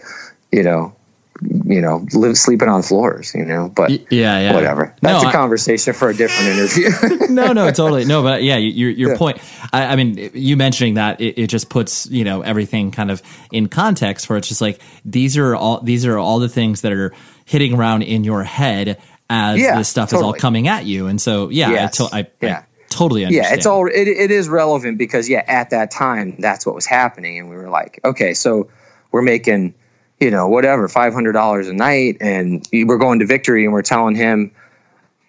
you 0.50 0.64
know 0.64 0.96
you 1.40 1.80
know, 1.80 2.04
live 2.14 2.36
sleeping 2.36 2.68
on 2.68 2.82
floors, 2.82 3.34
you 3.34 3.44
know, 3.44 3.68
but 3.68 3.90
yeah, 3.90 4.40
yeah, 4.40 4.54
whatever. 4.54 4.94
That's 5.00 5.22
no, 5.22 5.28
a 5.28 5.32
conversation 5.32 5.94
I, 5.94 5.96
for 5.96 6.09
a 6.09 6.14
different 6.14 6.50
interview. 6.50 7.28
no, 7.32 7.52
no, 7.52 7.70
totally. 7.70 8.04
No, 8.04 8.22
but 8.22 8.42
yeah, 8.42 8.56
your, 8.56 8.90
your 8.90 9.12
yeah. 9.12 9.18
point, 9.18 9.38
I, 9.72 9.86
I, 9.86 9.96
mean, 9.96 10.30
you 10.34 10.56
mentioning 10.56 10.94
that 10.94 11.20
it, 11.20 11.38
it, 11.38 11.46
just 11.46 11.68
puts, 11.68 12.06
you 12.06 12.24
know, 12.24 12.42
everything 12.42 12.90
kind 12.90 13.11
of 13.11 13.22
in 13.52 13.68
context 13.68 14.28
where 14.28 14.36
it's 14.36 14.48
just 14.48 14.61
like, 14.61 14.80
these 15.04 15.36
are 15.36 15.54
all, 15.54 15.80
these 15.80 16.06
are 16.06 16.18
all 16.18 16.40
the 16.40 16.48
things 16.48 16.80
that 16.80 16.92
are 16.92 17.12
hitting 17.44 17.74
around 17.74 18.02
in 18.02 18.24
your 18.24 18.42
head 18.42 19.00
as 19.30 19.61
yeah, 19.61 19.78
this 19.78 19.88
stuff 19.88 20.11
totally. 20.11 20.30
is 20.30 20.34
all 20.34 20.40
coming 20.40 20.66
at 20.66 20.86
you. 20.86 21.06
And 21.06 21.20
so, 21.20 21.50
yeah, 21.50 21.70
yes. 21.70 22.00
I, 22.00 22.09
to, 22.09 22.16
I, 22.16 22.30
yeah. 22.40 22.64
Totally 22.91 23.24
understand. 23.24 23.47
Yeah, 23.53 23.55
it's 23.55 23.66
all, 23.66 23.86
it, 23.86 24.09
it 24.09 24.30
is 24.30 24.49
relevant 24.49 24.99
because 24.99 25.28
yeah, 25.28 25.45
at 25.47 25.70
that 25.70 25.91
time, 25.91 26.36
that's 26.39 26.64
what 26.64 26.74
was 26.74 26.86
happening. 26.86 27.39
And 27.39 27.51
we 27.51 27.57
were 27.57 27.68
like, 27.68 28.01
okay, 28.05 28.34
so 28.34 28.70
we're 29.12 29.22
making, 29.22 29.74
you 30.20 30.30
know, 30.30 30.49
whatever, 30.49 30.89
$500 30.89 31.68
a 31.68 31.72
night. 31.72 32.16
And 32.20 32.66
we're 32.72 32.99
going 32.99 33.18
to 33.18 33.26
victory 33.26 33.64
and 33.64 33.72
we're 33.72 33.82
telling 33.82 34.14
him, 34.14 34.53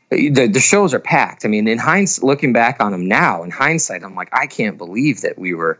the, 0.10 0.47
the 0.47 0.60
shows 0.60 0.93
are 0.93 0.99
packed. 0.99 1.45
I 1.45 1.49
mean, 1.49 1.68
in 1.68 1.78
hindsight, 1.78 2.24
looking 2.24 2.51
back 2.53 2.82
on 2.82 2.91
them 2.91 3.07
now, 3.07 3.43
in 3.43 3.51
hindsight, 3.51 4.03
I'm 4.03 4.16
like, 4.16 4.30
I 4.32 4.47
can't 4.47 4.78
believe 4.78 5.22
that 5.22 5.38
we 5.38 5.53
were, 5.53 5.80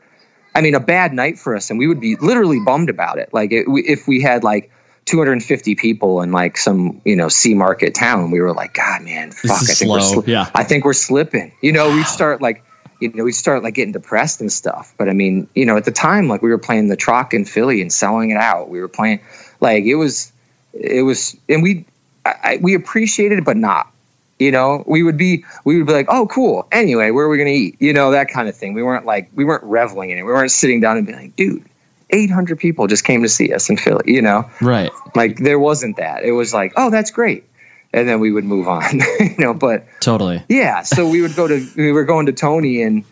I 0.54 0.62
mean, 0.62 0.76
a 0.76 0.80
bad 0.80 1.14
night 1.14 1.40
for 1.40 1.56
us. 1.56 1.70
And 1.70 1.80
we 1.80 1.88
would 1.88 2.00
be 2.00 2.16
literally 2.16 2.60
bummed 2.60 2.90
about 2.90 3.18
it. 3.18 3.34
Like, 3.34 3.52
it, 3.52 3.66
if 3.68 4.08
we 4.08 4.22
had 4.22 4.44
like 4.44 4.72
250 5.10 5.76
people 5.76 6.22
in 6.22 6.32
like 6.32 6.56
some, 6.56 7.02
you 7.04 7.16
know, 7.16 7.30
C 7.30 7.56
market 7.56 7.96
town, 7.96 8.30
we 8.30 8.42
were 8.42 8.54
like, 8.54 8.76
God, 8.76 9.02
man, 9.02 9.32
fuck, 9.32 9.52
I 9.52 9.58
think, 9.58 9.78
slow. 9.78 9.94
we're 9.94 10.24
sli- 10.24 10.28
yeah. 10.28 10.52
I 10.54 10.64
think 10.64 10.86
we're 10.86 10.94
slipping. 10.94 11.52
You 11.62 11.72
know, 11.72 11.90
we 11.90 12.04
start 12.04 12.42
like, 12.42 12.64
you 13.00 13.12
know, 13.12 13.24
we 13.24 13.32
start 13.32 13.64
like 13.64 13.74
getting 13.74 13.92
depressed 13.92 14.40
and 14.40 14.52
stuff. 14.52 14.94
But 14.98 15.10
I 15.10 15.14
mean, 15.14 15.48
you 15.56 15.66
know, 15.66 15.78
at 15.78 15.86
the 15.86 15.92
time, 15.92 16.28
like 16.28 16.44
we 16.44 16.50
were 16.50 16.60
playing 16.60 16.90
the 16.90 16.96
Troc 16.96 17.34
in 17.34 17.46
Philly 17.46 17.82
and 17.82 17.92
selling 17.92 18.30
it 18.30 18.38
out. 18.38 18.70
We 18.70 18.82
were 18.82 18.88
playing, 18.88 19.22
like 19.60 19.86
it 19.86 19.96
was, 19.96 20.32
it 20.74 21.02
was, 21.02 21.36
and 21.48 21.64
we, 21.64 21.86
I, 22.24 22.60
we 22.62 22.76
appreciated 22.76 23.40
it, 23.40 23.46
but 23.46 23.58
not. 23.58 23.92
You 24.38 24.52
know, 24.52 24.84
we 24.86 25.04
would 25.04 25.18
be, 25.18 25.44
we 25.66 25.80
would 25.80 25.88
be 25.88 25.94
like, 25.94 26.06
oh, 26.08 26.28
cool. 26.28 26.68
Anyway, 26.72 27.10
where 27.12 27.26
are 27.26 27.30
we 27.30 27.38
going 27.38 27.50
to 27.50 27.54
eat? 27.54 27.76
You 27.80 27.92
know, 27.92 28.12
that 28.12 28.30
kind 28.30 28.48
of 28.48 28.56
thing. 28.56 28.74
We 28.74 28.84
weren't 28.84 29.06
like, 29.06 29.30
we 29.34 29.44
weren't 29.44 29.64
reveling 29.64 30.12
in 30.12 30.18
it. 30.18 30.24
We 30.24 30.32
weren't 30.32 30.52
sitting 30.52 30.80
down 30.80 30.98
and 30.98 31.06
being 31.06 31.20
like, 31.20 31.36
dude, 31.36 31.66
800 32.10 32.60
people 32.60 32.88
just 32.88 33.04
came 33.04 33.24
to 33.24 33.30
see 33.30 33.54
us 33.54 33.70
in 33.70 33.78
Philly. 33.78 34.14
You 34.14 34.22
know, 34.22 34.50
right? 34.62 34.92
Like 35.16 35.38
there 35.38 35.60
wasn't 35.60 35.98
that. 35.98 36.24
It 36.24 36.32
was 36.32 36.54
like, 36.54 36.74
oh, 36.76 36.90
that's 36.90 37.12
great 37.12 37.46
and 37.94 38.08
then 38.08 38.20
we 38.20 38.32
would 38.32 38.44
move 38.44 38.68
on 38.68 39.00
you 39.20 39.36
know 39.38 39.54
but 39.54 39.86
totally 40.00 40.44
yeah 40.50 40.84
so 40.84 41.08
we 41.08 41.22
would 41.22 41.36
go 41.36 41.48
to 41.48 41.68
we 41.76 41.92
were 41.92 42.06
going 42.06 42.28
to 42.28 42.34
tony 42.34 42.82
and 42.82 43.04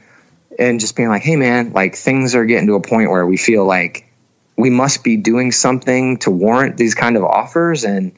and 0.60 0.80
just 0.80 0.96
being 0.96 1.10
like 1.10 1.22
hey 1.22 1.36
man 1.36 1.72
like 1.74 1.96
things 1.96 2.36
are 2.36 2.46
getting 2.46 2.68
to 2.68 2.76
a 2.76 2.82
point 2.82 3.10
where 3.10 3.26
we 3.26 3.38
feel 3.38 3.66
like 3.66 4.12
we 4.56 4.70
must 4.70 5.04
be 5.04 5.18
doing 5.18 5.52
something 5.52 6.18
to 6.18 6.32
warrant 6.32 6.78
these 6.78 6.96
kind 6.96 7.16
of 7.16 7.24
offers 7.24 7.84
and 7.84 8.14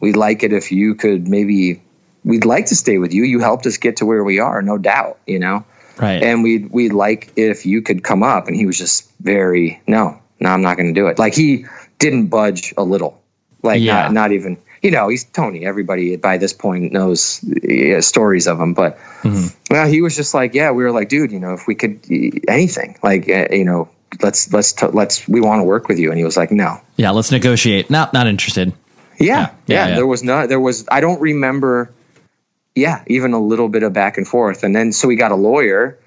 we'd 0.00 0.16
like 0.16 0.42
it 0.42 0.52
if 0.52 0.72
you 0.72 0.94
could 0.94 1.28
maybe 1.28 1.82
we'd 2.24 2.44
like 2.44 2.66
to 2.66 2.76
stay 2.76 2.98
with 2.98 3.12
you 3.12 3.24
you 3.24 3.40
helped 3.40 3.66
us 3.66 3.76
get 3.76 3.98
to 3.98 4.06
where 4.06 4.24
we 4.24 4.38
are 4.40 4.62
no 4.62 4.78
doubt 4.78 5.18
you 5.26 5.38
know 5.38 5.64
right 5.98 6.22
and 6.22 6.42
we'd 6.42 6.70
we'd 6.70 6.92
like 6.92 7.32
if 7.36 7.66
you 7.66 7.82
could 7.82 8.02
come 8.02 8.22
up 8.22 8.48
and 8.48 8.56
he 8.56 8.66
was 8.66 8.78
just 8.78 9.10
very 9.20 9.80
no 9.86 10.20
no 10.40 10.50
i'm 10.50 10.62
not 10.62 10.76
going 10.76 10.92
to 10.92 11.00
do 11.00 11.08
it 11.08 11.18
like 11.18 11.34
he 11.34 11.66
didn't 11.98 12.26
budge 12.26 12.74
a 12.76 12.82
little 12.82 13.20
like 13.62 13.80
yeah. 13.80 14.02
not 14.02 14.12
not 14.12 14.32
even 14.32 14.58
you 14.84 14.90
know, 14.90 15.08
he's 15.08 15.24
Tony. 15.24 15.64
Everybody 15.64 16.16
by 16.16 16.36
this 16.36 16.52
point 16.52 16.92
knows 16.92 17.42
uh, 17.42 18.02
stories 18.02 18.46
of 18.46 18.60
him. 18.60 18.74
But 18.74 18.98
mm-hmm. 19.22 19.46
well, 19.70 19.88
he 19.88 20.02
was 20.02 20.14
just 20.14 20.34
like, 20.34 20.52
yeah, 20.52 20.72
we 20.72 20.84
were 20.84 20.92
like, 20.92 21.08
dude, 21.08 21.32
you 21.32 21.40
know, 21.40 21.54
if 21.54 21.66
we 21.66 21.74
could 21.74 22.04
anything, 22.46 22.98
like, 23.02 23.26
uh, 23.26 23.48
you 23.50 23.64
know, 23.64 23.88
let's 24.22 24.52
let's 24.52 24.74
t- 24.74 24.86
let's 24.86 25.26
we 25.26 25.40
want 25.40 25.60
to 25.60 25.64
work 25.64 25.88
with 25.88 25.98
you. 25.98 26.10
And 26.10 26.18
he 26.18 26.24
was 26.24 26.36
like, 26.36 26.50
no, 26.50 26.82
yeah, 26.96 27.12
let's 27.12 27.32
negotiate. 27.32 27.88
Not 27.88 28.12
not 28.12 28.26
interested. 28.26 28.74
Yeah, 29.18 29.26
yeah, 29.26 29.54
yeah, 29.66 29.88
yeah. 29.88 29.94
There 29.94 30.06
was 30.06 30.22
not. 30.22 30.50
There 30.50 30.60
was. 30.60 30.86
I 30.90 31.00
don't 31.00 31.20
remember. 31.20 31.90
Yeah, 32.74 33.04
even 33.06 33.32
a 33.32 33.40
little 33.40 33.70
bit 33.70 33.84
of 33.84 33.94
back 33.94 34.18
and 34.18 34.28
forth, 34.28 34.64
and 34.64 34.76
then 34.76 34.92
so 34.92 35.08
we 35.08 35.16
got 35.16 35.32
a 35.32 35.36
lawyer 35.36 35.98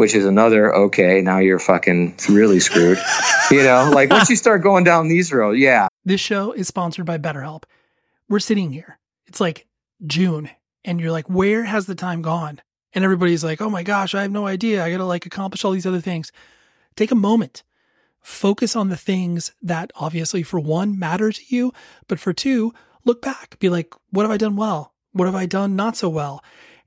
which 0.00 0.14
is 0.14 0.24
another 0.24 0.74
okay 0.74 1.20
now 1.20 1.38
you're 1.38 1.58
fucking 1.58 2.16
really 2.28 2.58
screwed 2.58 2.98
you 3.50 3.62
know 3.62 3.90
like 3.94 4.10
once 4.10 4.28
you 4.28 4.36
start 4.36 4.62
going 4.62 4.82
down 4.82 5.08
these 5.08 5.32
roads 5.32 5.58
yeah 5.58 5.86
this 6.04 6.20
show 6.20 6.52
is 6.52 6.66
sponsored 6.66 7.06
by 7.06 7.18
betterhelp 7.18 7.62
we're 8.30 8.38
sitting 8.38 8.72
here. 8.72 8.98
It's 9.26 9.40
like 9.40 9.66
June, 10.06 10.48
and 10.84 11.00
you're 11.00 11.10
like, 11.10 11.28
where 11.28 11.64
has 11.64 11.84
the 11.86 11.96
time 11.96 12.22
gone? 12.22 12.62
And 12.94 13.04
everybody's 13.04 13.44
like, 13.44 13.60
oh 13.60 13.68
my 13.68 13.82
gosh, 13.82 14.14
I 14.14 14.22
have 14.22 14.30
no 14.30 14.46
idea. 14.46 14.82
I 14.82 14.90
got 14.90 14.98
to 14.98 15.04
like 15.04 15.26
accomplish 15.26 15.64
all 15.64 15.72
these 15.72 15.86
other 15.86 16.00
things. 16.00 16.32
Take 16.96 17.10
a 17.10 17.16
moment. 17.16 17.64
Focus 18.22 18.76
on 18.76 18.88
the 18.88 18.96
things 18.96 19.52
that 19.62 19.90
obviously, 19.96 20.42
for 20.42 20.60
one, 20.60 20.98
matter 20.98 21.32
to 21.32 21.42
you, 21.48 21.72
but 22.06 22.20
for 22.20 22.32
two, 22.32 22.72
look 23.04 23.20
back. 23.20 23.58
Be 23.58 23.68
like, 23.68 23.94
what 24.10 24.22
have 24.22 24.30
I 24.30 24.36
done 24.36 24.56
well? 24.56 24.94
What 25.12 25.26
have 25.26 25.34
I 25.34 25.46
done 25.46 25.74
not 25.74 25.96
so 25.96 26.08
well? 26.08 26.42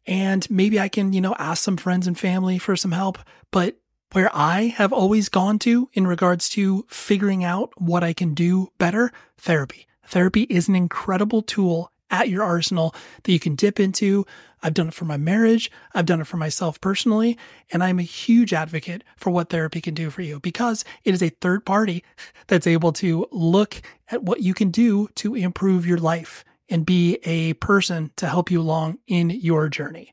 And 0.05 0.49
maybe 0.49 0.79
I 0.79 0.89
can, 0.89 1.13
you 1.13 1.21
know, 1.21 1.35
ask 1.39 1.63
some 1.63 1.77
friends 1.77 2.07
and 2.07 2.17
family 2.17 2.57
for 2.57 2.75
some 2.75 2.91
help. 2.91 3.19
But 3.51 3.77
where 4.13 4.29
I 4.33 4.73
have 4.77 4.93
always 4.93 5.27
gone 5.27 5.59
to 5.59 5.89
in 5.93 6.05
regards 6.05 6.47
to 6.49 6.85
figuring 6.87 7.43
out 7.43 7.71
what 7.81 8.03
I 8.03 8.13
can 8.13 8.33
do 8.33 8.71
better, 8.77 9.11
therapy. 9.37 9.87
Therapy 10.05 10.43
is 10.43 10.67
an 10.67 10.75
incredible 10.75 11.41
tool 11.41 11.91
at 12.11 12.29
your 12.29 12.43
arsenal 12.43 12.93
that 13.23 13.31
you 13.31 13.39
can 13.39 13.55
dip 13.55 13.79
into. 13.79 14.23
I've 14.61 14.75
done 14.75 14.89
it 14.89 14.93
for 14.93 15.05
my 15.05 15.17
marriage. 15.17 15.71
I've 15.95 16.05
done 16.05 16.21
it 16.21 16.27
for 16.27 16.37
myself 16.37 16.79
personally. 16.79 17.37
And 17.71 17.83
I'm 17.83 17.97
a 17.97 18.03
huge 18.03 18.53
advocate 18.53 19.03
for 19.17 19.31
what 19.31 19.49
therapy 19.49 19.81
can 19.81 19.95
do 19.95 20.11
for 20.11 20.21
you 20.21 20.39
because 20.39 20.85
it 21.03 21.13
is 21.13 21.23
a 21.23 21.29
third 21.29 21.65
party 21.65 22.03
that's 22.47 22.67
able 22.67 22.93
to 22.93 23.27
look 23.31 23.81
at 24.09 24.23
what 24.23 24.41
you 24.41 24.53
can 24.53 24.69
do 24.69 25.07
to 25.15 25.33
improve 25.33 25.87
your 25.87 25.97
life 25.97 26.45
and 26.73 26.87
be 26.87 27.19
a 27.23 27.53
person 27.53 28.09
to 28.15 28.27
help 28.27 28.49
you 28.49 28.59
along 28.59 28.97
in 29.05 29.29
your 29.29 29.69
journey. 29.69 30.11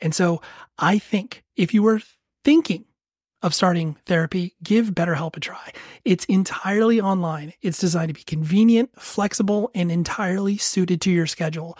And 0.00 0.14
so 0.14 0.40
I 0.78 0.98
think 0.98 1.44
if 1.54 1.74
you 1.74 1.82
were 1.82 2.00
thinking 2.42 2.86
of 3.42 3.54
starting 3.54 3.94
therapy, 4.06 4.54
give 4.62 4.92
BetterHelp 4.92 5.36
a 5.36 5.40
try. 5.40 5.70
It's 6.06 6.24
entirely 6.24 6.98
online. 6.98 7.52
It's 7.60 7.78
designed 7.78 8.08
to 8.08 8.14
be 8.14 8.22
convenient, 8.22 8.90
flexible, 8.98 9.70
and 9.74 9.92
entirely 9.92 10.56
suited 10.56 11.02
to 11.02 11.10
your 11.10 11.26
schedule. 11.26 11.76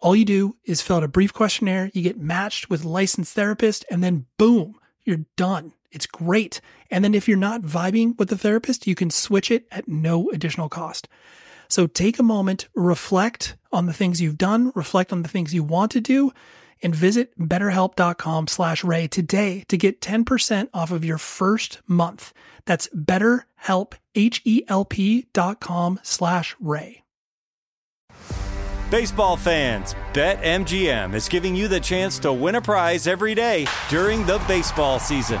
All 0.00 0.16
you 0.16 0.24
do 0.24 0.56
is 0.64 0.82
fill 0.82 0.96
out 0.96 1.04
a 1.04 1.08
brief 1.08 1.32
questionnaire, 1.32 1.92
you 1.94 2.02
get 2.02 2.18
matched 2.18 2.68
with 2.68 2.84
a 2.84 2.88
licensed 2.88 3.34
therapist, 3.34 3.84
and 3.88 4.02
then 4.02 4.26
boom, 4.36 4.74
you're 5.04 5.26
done. 5.36 5.74
It's 5.92 6.06
great. 6.06 6.60
And 6.90 7.04
then 7.04 7.14
if 7.14 7.28
you're 7.28 7.36
not 7.36 7.62
vibing 7.62 8.18
with 8.18 8.30
the 8.30 8.36
therapist, 8.36 8.88
you 8.88 8.96
can 8.96 9.10
switch 9.10 9.52
it 9.52 9.68
at 9.70 9.86
no 9.86 10.28
additional 10.30 10.68
cost. 10.68 11.06
So 11.68 11.86
take 11.86 12.18
a 12.18 12.22
moment, 12.22 12.68
reflect 12.74 13.56
on 13.72 13.86
the 13.86 13.92
things 13.92 14.20
you've 14.20 14.38
done, 14.38 14.72
reflect 14.74 15.12
on 15.12 15.22
the 15.22 15.28
things 15.28 15.54
you 15.54 15.64
want 15.64 15.90
to 15.92 16.00
do, 16.00 16.32
and 16.82 16.94
visit 16.94 17.38
betterhelp.com 17.38 18.46
slash 18.46 18.84
ray 18.84 19.06
today 19.08 19.64
to 19.68 19.76
get 19.76 20.00
10% 20.00 20.68
off 20.74 20.90
of 20.90 21.04
your 21.04 21.18
first 21.18 21.80
month. 21.86 22.32
That's 22.66 22.88
betterhelp, 22.94 23.94
H-E-L-P 24.14 25.26
dot 25.32 25.60
com 25.60 26.00
slash 26.02 26.56
ray. 26.60 27.02
Baseball 28.90 29.36
fans, 29.36 29.96
BetMGM 30.12 31.14
is 31.14 31.28
giving 31.28 31.56
you 31.56 31.66
the 31.66 31.80
chance 31.80 32.18
to 32.20 32.32
win 32.32 32.54
a 32.54 32.60
prize 32.60 33.08
every 33.08 33.34
day 33.34 33.66
during 33.88 34.24
the 34.24 34.38
baseball 34.46 35.00
season. 35.00 35.40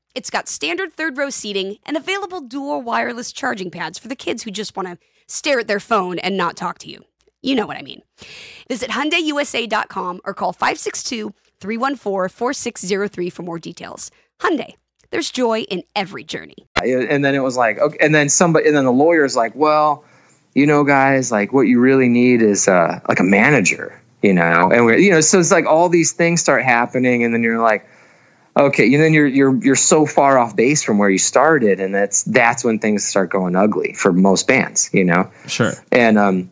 it's 0.15 0.29
got 0.29 0.47
standard 0.47 0.93
third 0.93 1.17
row 1.17 1.29
seating 1.29 1.77
and 1.85 1.97
available 1.97 2.41
dual 2.41 2.81
wireless 2.81 3.31
charging 3.31 3.71
pads 3.71 3.97
for 3.97 4.07
the 4.07 4.15
kids 4.15 4.43
who 4.43 4.51
just 4.51 4.75
want 4.75 4.87
to 4.87 4.97
stare 5.27 5.59
at 5.59 5.67
their 5.67 5.79
phone 5.79 6.19
and 6.19 6.37
not 6.37 6.55
talk 6.55 6.77
to 6.79 6.89
you. 6.89 7.03
You 7.41 7.55
know 7.55 7.65
what 7.65 7.77
I 7.77 7.81
mean. 7.81 8.03
Visit 8.67 8.91
HyundaiUSA.com 8.91 10.21
or 10.23 10.33
call 10.33 10.53
562-314-4603 10.53 13.33
for 13.33 13.43
more 13.43 13.59
details. 13.59 14.11
Hyundai, 14.39 14.75
there's 15.09 15.31
joy 15.31 15.61
in 15.61 15.83
every 15.95 16.23
journey. 16.23 16.67
And 16.83 17.25
then 17.25 17.35
it 17.35 17.39
was 17.39 17.57
like, 17.57 17.79
okay, 17.79 17.97
and 17.99 18.13
then 18.13 18.29
somebody, 18.29 18.67
and 18.67 18.75
then 18.75 18.85
the 18.85 18.91
lawyer's 18.91 19.35
like, 19.35 19.55
well, 19.55 20.03
you 20.53 20.67
know, 20.67 20.83
guys, 20.83 21.31
like 21.31 21.53
what 21.53 21.61
you 21.61 21.79
really 21.79 22.09
need 22.09 22.41
is 22.41 22.67
uh, 22.67 22.99
like 23.07 23.19
a 23.19 23.23
manager, 23.23 24.01
you 24.21 24.33
know, 24.33 24.69
and 24.71 24.85
we're, 24.85 24.97
you 24.97 25.11
know, 25.11 25.21
so 25.21 25.39
it's 25.39 25.51
like 25.51 25.65
all 25.65 25.89
these 25.89 26.11
things 26.11 26.41
start 26.41 26.63
happening, 26.63 27.23
and 27.23 27.33
then 27.33 27.43
you're 27.43 27.61
like, 27.61 27.87
okay, 28.55 28.93
and 28.93 29.01
then 29.01 29.13
you're 29.13 29.27
you're 29.27 29.55
you're 29.55 29.75
so 29.75 30.05
far 30.05 30.37
off 30.37 30.55
base 30.55 30.83
from 30.83 30.97
where 30.97 31.09
you 31.09 31.17
started, 31.17 31.79
and 31.79 31.93
that's 31.93 32.23
that's 32.23 32.63
when 32.63 32.79
things 32.79 33.05
start 33.05 33.29
going 33.29 33.55
ugly 33.55 33.93
for 33.93 34.11
most 34.11 34.47
bands, 34.47 34.89
you 34.93 35.05
know. 35.05 35.31
Sure. 35.47 35.73
And 35.91 36.17
um, 36.17 36.49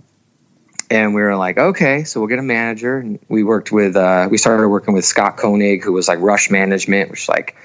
and 0.90 1.14
we 1.14 1.22
were 1.22 1.36
like, 1.36 1.58
okay, 1.58 2.04
so 2.04 2.20
we'll 2.20 2.30
get 2.30 2.40
a 2.40 2.44
manager. 2.44 2.98
And 2.98 3.20
we 3.28 3.44
worked 3.44 3.72
with 3.72 3.96
uh, 3.96 4.28
we 4.30 4.38
started 4.38 4.68
working 4.68 4.94
with 4.94 5.06
Scott 5.06 5.38
Koenig, 5.38 5.84
who 5.84 5.94
was 5.94 6.08
like 6.08 6.20
Rush 6.20 6.50
Management, 6.50 7.12
which 7.12 7.30
like 7.30 7.56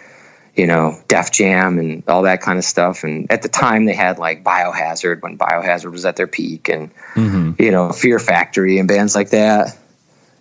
you 0.55 0.68
know, 0.68 1.01
Def 1.09 1.32
Jam 1.32 1.78
and 1.78 2.05
all 2.09 2.22
that 2.22 2.41
kind 2.41 2.59
of 2.59 2.64
stuff. 2.64 3.03
And 3.03 3.30
at 3.30 3.43
the 3.43 3.49
time, 3.49 3.87
they 3.87 3.95
had 3.95 4.18
like 4.18 4.45
Biohazard 4.45 5.20
when 5.20 5.37
Biohazard 5.37 5.91
was 5.91 6.05
at 6.05 6.16
their 6.16 6.26
peak, 6.26 6.68
and 6.68 6.95
mm-hmm. 7.14 7.61
you 7.61 7.70
know, 7.70 7.91
Fear 7.91 8.18
Factory 8.18 8.78
and 8.78 8.87
bands 8.87 9.14
like 9.14 9.30
that. 9.30 9.76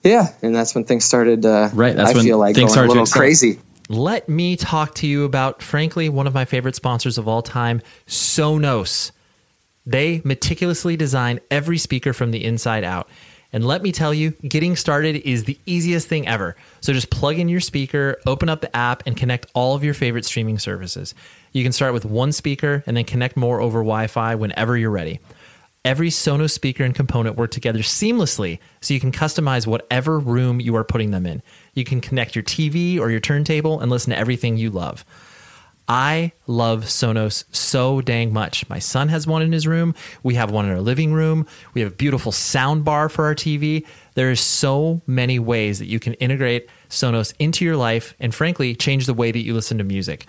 Yeah, 0.04 0.28
and 0.42 0.54
that's 0.54 0.76
when 0.76 0.84
things 0.84 1.06
started. 1.06 1.46
Uh, 1.46 1.70
right, 1.74 1.96
that's 1.96 2.12
I 2.12 2.14
when 2.14 2.24
feel 2.24 2.38
like 2.38 2.56
things 2.56 2.76
going 2.76 2.86
a 2.86 2.90
started 2.90 2.94
to 2.94 3.00
little 3.00 3.20
crazy. 3.20 3.60
Let 3.90 4.30
me 4.30 4.56
talk 4.56 4.96
to 4.96 5.08
you 5.08 5.26
about, 5.26 5.62
frankly, 5.62 6.08
one 6.08 6.26
of 6.26 6.34
my 6.34 6.46
favorite 6.46 6.76
sponsors 6.76 7.18
of 7.18 7.28
all 7.28 7.42
time, 7.42 7.82
Sonos. 8.08 9.12
They 9.86 10.22
meticulously 10.24 10.96
design 10.96 11.42
every 11.52 11.78
speaker 11.78 12.14
from 12.14 12.32
the 12.32 12.44
inside 12.44 12.86
out. 12.86 13.10
And 13.52 13.66
let 13.68 13.84
me 13.84 13.92
tell 13.92 14.14
you, 14.14 14.32
getting 14.48 14.76
started 14.76 15.18
is 15.18 15.44
the 15.44 15.60
easiest 15.68 16.08
thing 16.08 16.28
ever. 16.28 16.56
So 16.82 16.92
just 16.92 17.12
plug 17.12 17.38
in 17.38 17.50
your 17.50 17.60
speaker, 17.60 18.18
open 18.26 18.50
up 18.50 18.62
the 18.62 18.76
app, 18.76 19.04
and 19.06 19.16
connect 19.16 19.46
all 19.54 19.76
of 19.76 19.84
your 19.84 19.94
favorite 19.94 20.26
streaming 20.26 20.58
services. 20.58 21.14
You 21.52 21.62
can 21.62 21.72
start 21.72 21.94
with 21.94 22.04
one 22.04 22.32
speaker 22.32 22.84
and 22.88 22.98
then 22.98 23.04
connect 23.04 23.38
more 23.38 23.62
over 23.62 23.80
Wi 23.80 24.08
Fi 24.08 24.34
whenever 24.34 24.76
you're 24.76 24.90
ready. 24.90 25.20
Every 25.86 26.10
Sonos 26.10 26.52
speaker 26.52 26.86
and 26.86 26.96
component 26.96 27.36
work 27.36 27.52
together 27.52 27.80
seamlessly 27.80 28.60
so 28.80 28.94
you 28.94 29.02
can 29.02 29.12
customize 29.12 29.68
whatever 29.68 30.18
room 30.18 30.62
you 30.62 30.78
are 30.78 30.86
putting 30.86 31.12
them 31.12 31.26
in. 31.26 31.44
You 31.74 31.84
can 31.84 32.00
connect 32.00 32.36
your 32.36 32.44
TV 32.44 32.98
or 32.98 33.12
your 33.12 33.20
turntable 33.20 33.82
and 33.82 33.92
listen 33.92 34.12
to 34.12 34.18
everything 34.18 34.56
you 34.56 34.70
love. 34.70 35.04
I 35.86 36.32
love 36.48 36.86
Sonos 36.86 37.44
so 37.54 38.00
dang 38.00 38.32
much. 38.32 38.70
My 38.70 38.80
son 38.80 39.10
has 39.10 39.28
one 39.28 39.42
in 39.42 39.52
his 39.52 39.68
room. 39.68 39.94
We 40.24 40.36
have 40.36 40.52
one 40.52 40.66
in 40.66 40.72
our 40.72 40.80
living 40.80 41.12
room. 41.12 41.46
We 41.74 41.82
have 41.82 41.92
a 41.92 41.96
beautiful 41.96 42.32
sound 42.32 42.86
bar 42.86 43.10
for 43.10 43.26
our 43.26 43.36
TV. 43.36 43.86
There 44.14 44.32
is 44.32 44.40
so 44.40 45.02
many 45.06 45.38
ways 45.38 45.80
that 45.80 45.88
you 45.88 46.00
can 46.00 46.14
integrate 46.14 46.70
Sonos 46.90 47.34
into 47.40 47.66
your 47.66 47.76
life 47.76 48.16
and 48.22 48.34
frankly 48.34 48.74
change 48.74 49.06
the 49.06 49.14
way 49.14 49.34
that 49.34 49.44
you 49.44 49.54
listen 49.54 49.80
to 49.80 49.84
music. 49.84 50.26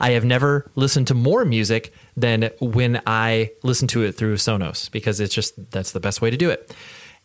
I 0.00 0.10
have 0.10 0.24
never 0.24 0.70
listened 0.74 1.08
to 1.08 1.14
more 1.14 1.44
music 1.44 1.92
than 2.16 2.50
when 2.60 3.02
I 3.06 3.50
listen 3.62 3.88
to 3.88 4.02
it 4.02 4.12
through 4.12 4.36
Sonos 4.36 4.90
because 4.90 5.20
it's 5.20 5.34
just 5.34 5.70
that's 5.70 5.92
the 5.92 6.00
best 6.00 6.20
way 6.20 6.30
to 6.30 6.36
do 6.36 6.50
it. 6.50 6.74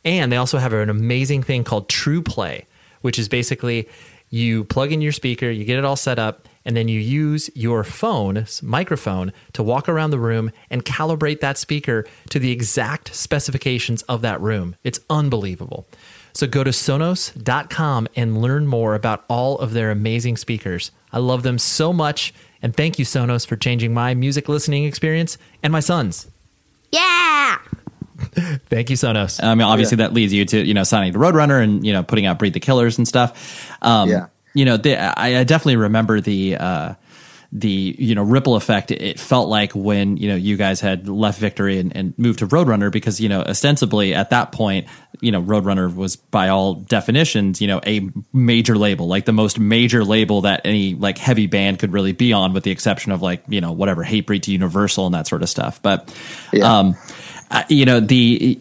And 0.06 0.32
they 0.32 0.38
also 0.38 0.58
have 0.58 0.74
an 0.74 0.90
amazing 0.90 1.44
thing 1.44 1.64
called 1.64 1.88
Trueplay, 1.88 2.66
which 3.02 3.18
is 3.18 3.30
basically 3.30 3.88
you 4.30 4.64
plug 4.64 4.92
in 4.92 5.02
your 5.02 5.12
speaker, 5.12 5.50
you 5.50 5.64
get 5.64 5.78
it 5.78 5.86
all 5.86 5.96
set 5.96 6.18
up, 6.18 6.48
and 6.66 6.76
then 6.76 6.88
you 6.88 7.00
use 7.00 7.50
your 7.54 7.84
phone 7.84 8.46
microphone 8.64 9.32
to 9.54 9.62
walk 9.62 9.88
around 9.88 10.12
the 10.12 10.20
room 10.20 10.52
and 10.70 10.84
calibrate 10.84 11.40
that 11.42 11.58
speaker 11.58 12.06
to 12.30 12.40
the 12.40 12.52
exact 12.52 13.14
specifications 13.14 14.02
of 14.04 14.22
that 14.22 14.42
room. 14.42 14.76
It's 14.84 15.00
unbelievable. 15.10 15.88
So 16.34 16.48
go 16.48 16.64
to 16.64 16.72
sonos.com 16.72 18.08
and 18.16 18.42
learn 18.42 18.66
more 18.66 18.96
about 18.96 19.24
all 19.30 19.60
of 19.60 19.74
their 19.74 19.92
amazing 19.92 20.38
speakers. 20.38 20.92
I 21.12 21.20
love 21.20 21.44
them 21.44 21.60
so 21.60 21.94
much, 21.94 22.34
and 22.64 22.76
thank 22.76 22.98
you, 22.98 23.06
Sonos, 23.06 23.46
for 23.46 23.56
changing 23.56 23.94
my 23.94 24.16
music 24.16 24.50
listening 24.50 24.86
experience 24.86 25.38
and 25.62 25.72
my 25.72 25.82
son's. 25.82 26.28
Yeah! 26.92 27.58
Thank 28.70 28.90
you, 28.90 28.96
Sonos. 28.96 29.44
I 29.44 29.54
mean, 29.54 29.64
obviously 29.64 29.98
that 29.98 30.14
leads 30.14 30.32
you 30.32 30.46
to 30.46 30.64
you 30.64 30.74
know 30.74 30.84
signing 30.84 31.12
the 31.12 31.20
Roadrunner 31.20 31.62
and 31.62 31.86
you 31.86 31.92
know 31.92 32.04
putting 32.04 32.26
out 32.26 32.40
Breed 32.40 32.54
the 32.54 32.60
Killers 32.60 32.98
and 32.98 33.08
stuff. 33.08 33.70
Um, 33.82 34.10
Yeah. 34.10 34.28
You 34.56 34.66
know, 34.66 34.78
the, 34.78 34.98
I, 34.98 35.40
I 35.40 35.44
definitely 35.44 35.78
remember 35.78 36.22
the 36.22 36.58
uh, 36.58 36.94
the 37.56 37.96
you 38.00 38.16
know 38.16 38.24
ripple 38.24 38.56
effect. 38.56 38.90
It 38.90 39.20
felt 39.20 39.48
like 39.48 39.74
when 39.74 40.18
you 40.18 40.28
know 40.28 40.36
you 40.36 40.58
guys 40.58 40.82
had 40.82 41.08
left 41.08 41.40
Victory 41.40 41.78
and, 41.78 41.96
and 41.96 42.18
moved 42.18 42.40
to 42.40 42.48
Roadrunner 42.48 42.92
because 42.92 43.22
you 43.22 43.30
know 43.30 43.42
ostensibly 43.42 44.16
at 44.16 44.32
that 44.32 44.52
point 44.52 44.88
you 45.22 45.32
know 45.32 45.40
Roadrunner 45.42 45.94
was 45.96 46.16
by 46.16 46.50
all 46.50 46.74
definitions 46.74 47.62
you 47.62 47.68
know 47.68 47.80
a 47.86 48.10
major 48.34 48.76
label, 48.76 49.08
like 49.08 49.26
the 49.26 49.34
most 49.34 49.60
major 49.60 50.04
label 50.04 50.42
that 50.42 50.62
any 50.66 50.96
like 50.96 51.20
heavy 51.20 51.46
band 51.46 51.78
could 51.78 51.94
really 51.94 52.12
be 52.12 52.34
on, 52.34 52.54
with 52.54 52.64
the 52.64 52.72
exception 52.72 53.12
of 53.12 53.22
like 53.22 53.44
you 53.48 53.62
know 53.62 53.72
whatever 53.72 54.04
Hatebreed 54.04 54.42
to 54.44 54.52
Universal 54.52 55.06
and 55.06 55.14
that 55.14 55.28
sort 55.28 55.44
of 55.44 55.50
stuff. 55.50 55.80
But 55.82 56.12
Yeah. 56.52 56.80
um, 56.80 56.96
you 57.70 57.86
know 57.86 58.00
the 58.00 58.60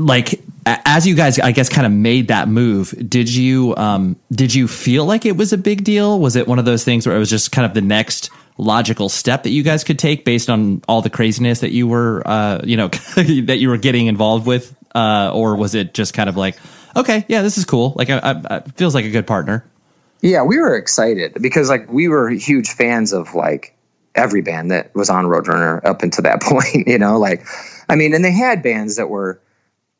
like 0.00 0.40
as 0.66 1.06
you 1.06 1.14
guys 1.14 1.38
i 1.38 1.52
guess 1.52 1.68
kind 1.68 1.86
of 1.86 1.92
made 1.92 2.28
that 2.28 2.48
move 2.48 2.94
did 3.08 3.32
you 3.32 3.74
um 3.76 4.16
did 4.32 4.54
you 4.54 4.68
feel 4.68 5.04
like 5.04 5.26
it 5.26 5.36
was 5.36 5.52
a 5.52 5.58
big 5.58 5.84
deal? 5.84 6.18
Was 6.18 6.36
it 6.36 6.46
one 6.46 6.58
of 6.58 6.64
those 6.64 6.84
things 6.84 7.06
where 7.06 7.16
it 7.16 7.18
was 7.18 7.30
just 7.30 7.52
kind 7.52 7.66
of 7.66 7.74
the 7.74 7.80
next 7.80 8.30
logical 8.58 9.08
step 9.08 9.42
that 9.42 9.50
you 9.50 9.62
guys 9.62 9.84
could 9.84 9.98
take 9.98 10.24
based 10.24 10.50
on 10.50 10.82
all 10.86 11.02
the 11.02 11.10
craziness 11.10 11.60
that 11.60 11.72
you 11.72 11.88
were 11.88 12.22
uh 12.26 12.60
you 12.64 12.76
know 12.76 12.88
that 13.16 13.56
you 13.58 13.68
were 13.68 13.76
getting 13.76 14.06
involved 14.06 14.46
with? 14.46 14.74
Uh 14.94 15.30
or 15.32 15.56
was 15.56 15.74
it 15.74 15.94
just 15.94 16.14
kind 16.14 16.28
of 16.28 16.36
like 16.36 16.56
okay 16.96 17.24
yeah 17.28 17.42
this 17.42 17.58
is 17.58 17.64
cool. 17.64 17.92
Like 17.96 18.10
i, 18.10 18.18
I, 18.18 18.56
I 18.56 18.60
feels 18.60 18.94
like 18.94 19.04
a 19.04 19.10
good 19.10 19.26
partner. 19.26 19.64
Yeah, 20.22 20.42
we 20.42 20.58
were 20.58 20.76
excited 20.76 21.34
because 21.40 21.70
like 21.70 21.90
we 21.90 22.08
were 22.08 22.28
huge 22.28 22.70
fans 22.70 23.12
of 23.12 23.34
like 23.34 23.74
every 24.14 24.42
band 24.42 24.70
that 24.70 24.94
was 24.94 25.08
on 25.08 25.24
Roadrunner 25.24 25.84
up 25.84 26.02
until 26.02 26.24
that 26.24 26.42
point, 26.42 26.88
you 26.88 26.98
know, 26.98 27.18
like 27.18 27.44
I 27.88 27.96
mean, 27.96 28.14
and 28.14 28.24
they 28.24 28.32
had 28.32 28.62
bands 28.62 28.96
that 28.96 29.08
were 29.08 29.40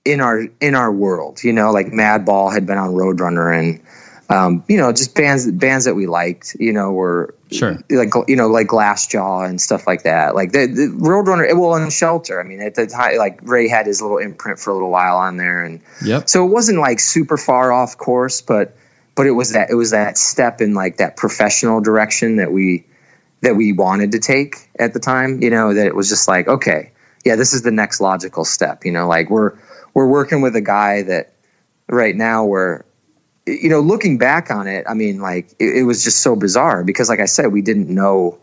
in 0.04 0.20
our 0.20 0.46
in 0.60 0.74
our 0.74 0.90
world, 0.92 1.42
you 1.44 1.52
know, 1.52 1.72
like 1.72 1.86
Madball 1.86 2.52
had 2.52 2.66
been 2.66 2.78
on 2.78 2.90
Roadrunner 2.90 3.56
and 3.58 3.80
um, 4.28 4.62
you 4.68 4.76
know, 4.76 4.92
just 4.92 5.14
bands 5.16 5.50
bands 5.50 5.86
that 5.86 5.94
we 5.94 6.06
liked, 6.06 6.56
you 6.60 6.72
know, 6.72 6.92
were 6.92 7.34
Sure. 7.50 7.76
like 7.90 8.12
you 8.28 8.36
know, 8.36 8.46
like 8.46 8.68
Glassjaw 8.68 9.48
and 9.48 9.60
stuff 9.60 9.88
like 9.88 10.04
that. 10.04 10.36
Like 10.36 10.52
the, 10.52 10.66
the 10.66 10.86
Roadrunner, 10.96 11.52
well, 11.58 11.74
and 11.74 11.92
Shelter. 11.92 12.40
I 12.40 12.44
mean, 12.44 12.60
at 12.60 12.76
the 12.76 12.86
time, 12.86 13.16
like 13.18 13.40
Ray 13.42 13.66
had 13.68 13.86
his 13.86 14.00
little 14.00 14.18
imprint 14.18 14.60
for 14.60 14.70
a 14.70 14.72
little 14.74 14.90
while 14.90 15.16
on 15.16 15.36
there, 15.36 15.64
and 15.64 15.80
Yep. 16.04 16.28
so 16.28 16.46
it 16.46 16.48
wasn't 16.48 16.78
like 16.78 17.00
super 17.00 17.36
far 17.36 17.72
off 17.72 17.98
course, 17.98 18.40
but 18.40 18.76
but 19.16 19.26
it 19.26 19.32
was 19.32 19.52
that 19.54 19.70
it 19.70 19.74
was 19.74 19.90
that 19.90 20.16
step 20.16 20.60
in 20.60 20.74
like 20.74 20.98
that 20.98 21.16
professional 21.16 21.80
direction 21.80 22.36
that 22.36 22.52
we 22.52 22.86
that 23.40 23.56
we 23.56 23.72
wanted 23.72 24.12
to 24.12 24.20
take 24.20 24.54
at 24.78 24.94
the 24.94 25.00
time. 25.00 25.42
You 25.42 25.50
know, 25.50 25.74
that 25.74 25.86
it 25.88 25.94
was 25.96 26.08
just 26.08 26.28
like, 26.28 26.46
okay, 26.46 26.92
yeah, 27.24 27.34
this 27.34 27.52
is 27.52 27.62
the 27.62 27.72
next 27.72 28.00
logical 28.00 28.44
step. 28.44 28.84
You 28.84 28.92
know, 28.92 29.08
like 29.08 29.28
we're 29.28 29.54
we're 29.94 30.06
working 30.06 30.40
with 30.40 30.56
a 30.56 30.60
guy 30.60 31.02
that 31.02 31.32
right 31.88 32.14
now 32.14 32.44
we're 32.44 32.84
you 33.46 33.68
know 33.68 33.80
looking 33.80 34.18
back 34.18 34.50
on 34.50 34.66
it 34.66 34.84
i 34.88 34.94
mean 34.94 35.20
like 35.20 35.50
it, 35.58 35.78
it 35.78 35.82
was 35.82 36.04
just 36.04 36.20
so 36.20 36.36
bizarre 36.36 36.84
because 36.84 37.08
like 37.08 37.20
i 37.20 37.24
said 37.24 37.46
we 37.46 37.62
didn't 37.62 37.88
know 37.88 38.38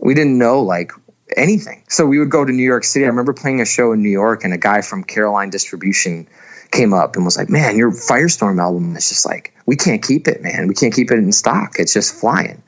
we 0.00 0.14
didn't 0.14 0.38
know 0.38 0.62
like 0.62 0.92
anything. 1.36 1.84
So 1.88 2.06
we 2.06 2.18
would 2.18 2.30
go 2.30 2.44
to 2.44 2.52
new 2.52 2.64
york 2.64 2.84
city. 2.84 3.04
I 3.04 3.08
remember 3.08 3.32
playing 3.32 3.60
a 3.60 3.66
show 3.66 3.92
in 3.92 4.02
new 4.02 4.10
york 4.10 4.44
and 4.44 4.52
a 4.52 4.58
guy 4.58 4.82
from 4.82 5.04
caroline 5.04 5.50
distribution 5.50 6.28
came 6.70 6.94
up 6.94 7.16
and 7.16 7.24
was 7.24 7.36
like 7.36 7.48
man 7.48 7.76
your 7.76 7.90
firestorm 7.90 8.60
album 8.60 8.94
is 8.94 9.08
just 9.08 9.26
like 9.26 9.54
we 9.66 9.76
can't 9.76 10.02
keep 10.02 10.28
it 10.28 10.42
man. 10.42 10.68
We 10.68 10.74
can't 10.74 10.94
keep 10.94 11.10
it 11.10 11.18
in 11.18 11.32
stock. 11.32 11.76
It's 11.78 11.92
just 11.92 12.14
flying. 12.14 12.62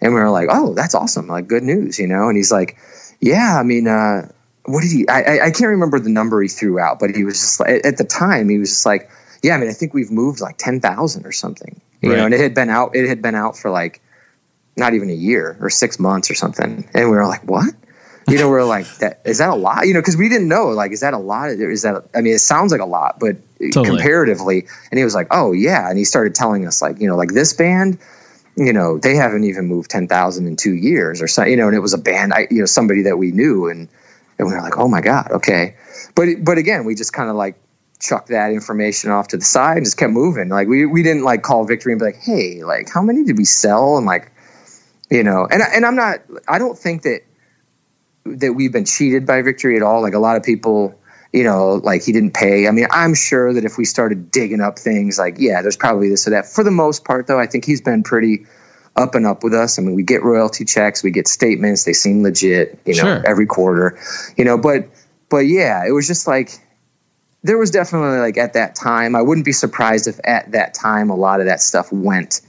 And 0.00 0.14
we 0.14 0.20
were 0.20 0.30
like 0.30 0.48
oh 0.50 0.74
that's 0.74 0.94
awesome. 0.94 1.26
Like 1.26 1.48
good 1.48 1.62
news 1.62 1.98
you 1.98 2.06
know? 2.06 2.28
And 2.28 2.36
he's 2.36 2.52
like 2.52 2.78
yeah 3.18 3.58
i 3.58 3.62
mean 3.62 3.88
uh 3.88 4.28
what 4.66 4.82
did 4.82 4.92
he 4.92 5.08
I, 5.08 5.46
I 5.46 5.50
can't 5.50 5.70
remember 5.70 5.98
the 5.98 6.10
number 6.10 6.40
he 6.42 6.48
threw 6.48 6.78
out 6.78 6.98
but 6.98 7.14
he 7.14 7.24
was 7.24 7.40
just 7.40 7.60
like 7.60 7.84
at 7.84 7.96
the 7.98 8.04
time 8.04 8.48
he 8.48 8.58
was 8.58 8.70
just 8.70 8.86
like 8.86 9.10
yeah 9.42 9.54
i 9.54 9.58
mean 9.58 9.68
i 9.68 9.72
think 9.72 9.94
we've 9.94 10.10
moved 10.10 10.40
like 10.40 10.56
10,000 10.58 11.26
or 11.26 11.32
something 11.32 11.80
you 12.02 12.10
Right. 12.10 12.18
know 12.18 12.24
and 12.26 12.34
it 12.34 12.40
had 12.40 12.54
been 12.54 12.70
out 12.70 12.94
it 12.96 13.08
had 13.08 13.22
been 13.22 13.34
out 13.34 13.56
for 13.56 13.70
like 13.70 14.00
not 14.76 14.94
even 14.94 15.10
a 15.10 15.14
year 15.14 15.56
or 15.60 15.70
six 15.70 15.98
months 15.98 16.30
or 16.30 16.34
something 16.34 16.88
and 16.94 17.10
we 17.10 17.16
were 17.16 17.26
like 17.26 17.42
what 17.44 17.72
you 18.28 18.38
know 18.38 18.48
we 18.48 18.56
are 18.56 18.64
like 18.76 18.98
that 18.98 19.20
is 19.24 19.38
that 19.38 19.50
a 19.50 19.54
lot 19.54 19.86
you 19.86 19.94
know 19.94 20.00
because 20.00 20.16
we 20.16 20.28
didn't 20.28 20.48
know 20.48 20.68
like 20.68 20.92
is 20.92 21.00
that 21.00 21.14
a 21.14 21.18
lot 21.18 21.50
is 21.50 21.82
that 21.82 22.04
i 22.14 22.20
mean 22.20 22.34
it 22.34 22.40
sounds 22.40 22.72
like 22.72 22.80
a 22.80 22.86
lot 22.86 23.18
but 23.20 23.36
Totally. 23.58 23.84
comparatively 23.96 24.66
and 24.90 24.98
he 24.98 25.04
was 25.04 25.14
like 25.14 25.28
oh 25.30 25.52
yeah 25.52 25.88
and 25.88 25.96
he 25.98 26.04
started 26.04 26.34
telling 26.34 26.66
us 26.66 26.82
like 26.82 27.00
you 27.00 27.08
know 27.08 27.16
like 27.16 27.32
this 27.32 27.54
band 27.54 27.98
you 28.58 28.72
know, 28.72 28.98
they 28.98 29.14
haven't 29.16 29.44
even 29.44 29.66
moved 29.66 29.90
10,000 29.90 30.46
in 30.46 30.56
two 30.56 30.72
years 30.72 31.20
or 31.20 31.28
so, 31.28 31.44
you 31.44 31.56
know, 31.58 31.66
and 31.66 31.76
it 31.76 31.80
was 31.80 31.92
a 31.92 31.98
band, 31.98 32.32
I, 32.32 32.46
you 32.50 32.60
know, 32.60 32.64
somebody 32.64 33.02
that 33.02 33.18
we 33.18 33.30
knew. 33.30 33.68
And, 33.68 33.88
and 34.38 34.48
we 34.48 34.54
were 34.54 34.60
like, 34.60 34.78
oh 34.78 34.88
my 34.88 35.00
God, 35.00 35.30
okay. 35.32 35.76
But, 36.14 36.28
but 36.42 36.58
again, 36.58 36.84
we 36.84 36.94
just 36.94 37.12
kind 37.12 37.30
of 37.30 37.36
like 37.36 37.58
chucked 37.98 38.28
that 38.28 38.52
information 38.52 39.10
off 39.10 39.28
to 39.28 39.36
the 39.36 39.44
side 39.44 39.78
and 39.78 39.86
just 39.86 39.96
kept 39.96 40.12
moving. 40.12 40.48
Like 40.48 40.68
we, 40.68 40.86
we 40.86 41.02
didn't 41.02 41.24
like 41.24 41.42
call 41.42 41.64
victory 41.64 41.92
and 41.92 41.98
be 41.98 42.06
like, 42.06 42.20
Hey, 42.20 42.62
like 42.62 42.90
how 42.90 43.02
many 43.02 43.24
did 43.24 43.38
we 43.38 43.44
sell? 43.44 43.96
And 43.96 44.06
like, 44.06 44.32
you 45.10 45.22
know, 45.22 45.46
and, 45.50 45.62
and 45.62 45.86
I'm 45.86 45.96
not, 45.96 46.18
I 46.48 46.58
don't 46.58 46.78
think 46.78 47.02
that, 47.02 47.22
that 48.24 48.52
we've 48.52 48.72
been 48.72 48.84
cheated 48.84 49.26
by 49.26 49.42
victory 49.42 49.76
at 49.76 49.82
all. 49.82 50.02
Like 50.02 50.14
a 50.14 50.18
lot 50.18 50.36
of 50.36 50.42
people, 50.42 50.98
you 51.32 51.44
know, 51.44 51.74
like 51.74 52.04
he 52.04 52.12
didn't 52.12 52.34
pay. 52.34 52.66
I 52.66 52.70
mean, 52.72 52.86
I'm 52.90 53.14
sure 53.14 53.54
that 53.54 53.64
if 53.64 53.78
we 53.78 53.84
started 53.84 54.30
digging 54.30 54.60
up 54.60 54.78
things, 54.78 55.18
like, 55.18 55.36
yeah, 55.38 55.62
there's 55.62 55.76
probably 55.76 56.08
this 56.08 56.26
or 56.26 56.30
that. 56.30 56.46
For 56.46 56.64
the 56.64 56.70
most 56.70 57.04
part, 57.04 57.26
though, 57.26 57.38
I 57.38 57.46
think 57.46 57.64
he's 57.64 57.80
been 57.80 58.02
pretty 58.02 58.46
up 58.96 59.14
and 59.14 59.26
up 59.26 59.44
with 59.44 59.54
us. 59.54 59.78
I 59.78 59.82
mean, 59.82 59.94
we 59.94 60.02
get 60.02 60.22
royalty 60.22 60.64
checks, 60.64 61.02
we 61.02 61.10
get 61.10 61.28
statements, 61.28 61.84
they 61.84 61.92
seem 61.92 62.22
legit, 62.22 62.78
you 62.84 62.94
know, 62.94 63.02
sure. 63.02 63.22
every 63.26 63.46
quarter, 63.46 63.98
you 64.36 64.44
know, 64.44 64.56
but, 64.56 64.88
but 65.28 65.40
yeah, 65.40 65.86
it 65.86 65.90
was 65.90 66.06
just 66.06 66.26
like, 66.26 66.50
there 67.42 67.58
was 67.58 67.70
definitely 67.70 68.18
like 68.18 68.38
at 68.38 68.54
that 68.54 68.74
time, 68.74 69.14
I 69.14 69.22
wouldn't 69.22 69.44
be 69.44 69.52
surprised 69.52 70.08
if 70.08 70.18
at 70.24 70.52
that 70.52 70.74
time 70.74 71.10
a 71.10 71.16
lot 71.16 71.40
of 71.40 71.46
that 71.46 71.60
stuff 71.60 71.92
went 71.92 72.40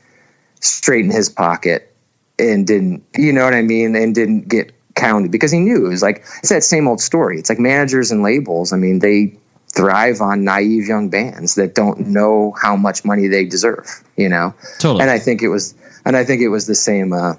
straight 0.59 1.05
in 1.05 1.11
his 1.11 1.29
pocket 1.29 1.93
and 2.39 2.65
didn't, 2.65 3.03
you 3.15 3.33
know 3.33 3.43
what 3.43 3.53
I 3.53 3.61
mean? 3.61 3.95
And 3.95 4.15
didn't 4.15 4.47
get 4.47 4.73
counted 4.95 5.31
because 5.31 5.51
he 5.51 5.59
knew 5.59 5.85
it 5.85 5.89
was 5.89 6.01
like 6.01 6.23
it's 6.39 6.49
that 6.49 6.63
same 6.63 6.87
old 6.87 6.99
story. 6.99 7.37
It's 7.37 7.49
like 7.49 7.59
managers 7.59 8.11
and 8.11 8.23
labels. 8.23 8.73
I 8.73 8.77
mean, 8.77 8.99
they 8.99 9.37
thrive 9.71 10.21
on 10.21 10.43
naive 10.43 10.87
young 10.87 11.09
bands 11.09 11.55
that 11.55 11.75
don't 11.75 12.07
know 12.07 12.55
how 12.59 12.75
much 12.75 13.05
money 13.05 13.27
they 13.27 13.45
deserve. 13.45 14.03
You 14.15 14.29
know, 14.29 14.55
totally. 14.79 15.01
And 15.01 15.11
I 15.11 15.19
think 15.19 15.43
it 15.43 15.49
was, 15.49 15.75
and 16.07 16.15
I 16.15 16.23
think 16.23 16.41
it 16.41 16.47
was 16.47 16.65
the 16.65 16.75
same. 16.75 17.11
Uh, 17.11 17.33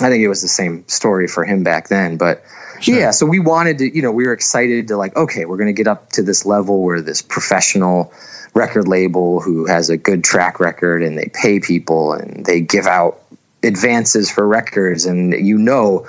I 0.00 0.08
think 0.08 0.22
it 0.22 0.28
was 0.28 0.40
the 0.42 0.48
same 0.48 0.88
story 0.88 1.28
for 1.28 1.44
him 1.44 1.62
back 1.62 1.88
then. 1.88 2.16
But 2.16 2.42
sure. 2.80 2.98
yeah, 2.98 3.10
so 3.10 3.26
we 3.26 3.38
wanted 3.38 3.78
to, 3.78 3.94
you 3.94 4.02
know, 4.02 4.10
we 4.10 4.26
were 4.26 4.32
excited 4.32 4.88
to 4.88 4.96
like, 4.96 5.14
okay, 5.14 5.44
we're 5.44 5.58
going 5.58 5.68
to 5.68 5.74
get 5.74 5.86
up 5.86 6.10
to 6.12 6.22
this 6.22 6.46
level 6.46 6.82
where 6.82 7.00
this 7.00 7.22
professional 7.22 8.12
record 8.54 8.88
label 8.88 9.40
who 9.40 9.66
has 9.66 9.90
a 9.90 9.96
good 9.96 10.24
track 10.24 10.60
record 10.60 11.02
and 11.02 11.18
they 11.18 11.30
pay 11.32 11.60
people 11.60 12.14
and 12.14 12.44
they 12.44 12.60
give 12.60 12.86
out 12.86 13.20
advances 13.62 14.30
for 14.30 14.46
records 14.46 15.06
and 15.06 15.32
you 15.32 15.56
know 15.58 16.06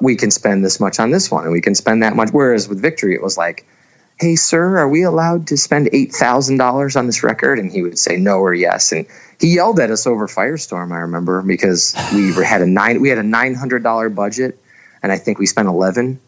we 0.00 0.16
can 0.16 0.30
spend 0.30 0.64
this 0.64 0.80
much 0.80 0.98
on 0.98 1.10
this 1.10 1.30
one 1.30 1.44
and 1.44 1.52
we 1.52 1.60
can 1.60 1.74
spend 1.74 2.02
that 2.02 2.14
much. 2.14 2.30
Whereas 2.30 2.68
with 2.68 2.80
Victory, 2.80 3.14
it 3.14 3.22
was 3.22 3.36
like, 3.36 3.66
hey, 4.18 4.36
sir, 4.36 4.78
are 4.78 4.88
we 4.88 5.02
allowed 5.02 5.48
to 5.48 5.56
spend 5.56 5.88
$8,000 5.88 6.96
on 6.96 7.06
this 7.06 7.22
record? 7.22 7.58
And 7.58 7.70
he 7.70 7.82
would 7.82 7.98
say 7.98 8.16
no 8.16 8.38
or 8.38 8.54
yes. 8.54 8.92
And 8.92 9.06
he 9.40 9.54
yelled 9.54 9.80
at 9.80 9.90
us 9.90 10.06
over 10.06 10.26
Firestorm, 10.26 10.92
I 10.92 10.98
remember, 10.98 11.42
because 11.42 11.94
we 12.14 12.32
had 12.44 12.62
a 12.62 12.66
nine, 12.66 13.00
we 13.00 13.08
had 13.08 13.18
a 13.18 13.22
$900 13.22 14.14
budget 14.14 14.58
and 15.02 15.12
I 15.12 15.18
think 15.18 15.38
we 15.38 15.46
spent 15.46 15.68
11. 15.68 16.20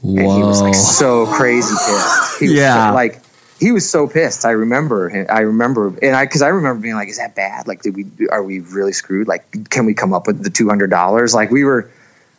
Whoa. 0.00 0.10
And 0.10 0.32
he 0.32 0.42
was 0.42 0.60
like 0.60 0.74
so 0.74 1.26
crazy 1.26 1.74
pissed. 1.74 2.40
He 2.40 2.56
yeah. 2.56 2.90
So, 2.90 2.94
like, 2.94 3.22
he 3.60 3.70
was 3.70 3.88
so 3.88 4.08
pissed. 4.08 4.44
I 4.44 4.50
remember. 4.50 5.26
I 5.30 5.40
remember, 5.40 5.96
and 6.02 6.16
I 6.16 6.24
because 6.24 6.42
I 6.42 6.48
remember 6.48 6.82
being 6.82 6.96
like, 6.96 7.08
"Is 7.08 7.18
that 7.18 7.36
bad? 7.36 7.68
Like, 7.68 7.82
did 7.82 7.94
we? 7.94 8.06
Are 8.28 8.42
we 8.42 8.58
really 8.58 8.92
screwed? 8.92 9.28
Like, 9.28 9.70
can 9.70 9.86
we 9.86 9.94
come 9.94 10.12
up 10.12 10.26
with 10.26 10.42
the 10.42 10.50
two 10.50 10.68
hundred 10.68 10.90
dollars? 10.90 11.32
Like, 11.32 11.52
we 11.52 11.62
were 11.62 11.88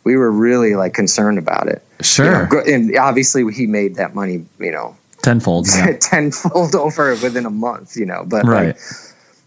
we 0.04 0.16
were 0.16 0.30
really 0.30 0.74
like 0.74 0.92
concerned 0.92 1.38
about 1.38 1.68
it. 1.68 1.82
Sure. 2.02 2.48
You 2.50 2.56
know, 2.56 2.62
and 2.66 2.96
obviously 2.98 3.50
he 3.52 3.66
made 3.66 3.96
that 3.96 4.14
money, 4.14 4.44
you 4.58 4.70
know, 4.70 4.96
tenfold, 5.22 5.66
yeah. 5.74 5.96
tenfold 6.00 6.74
over 6.74 7.10
within 7.10 7.46
a 7.46 7.50
month, 7.50 7.96
you 7.96 8.04
know, 8.04 8.24
but 8.26 8.44
right. 8.44 8.66
Like, 8.66 8.78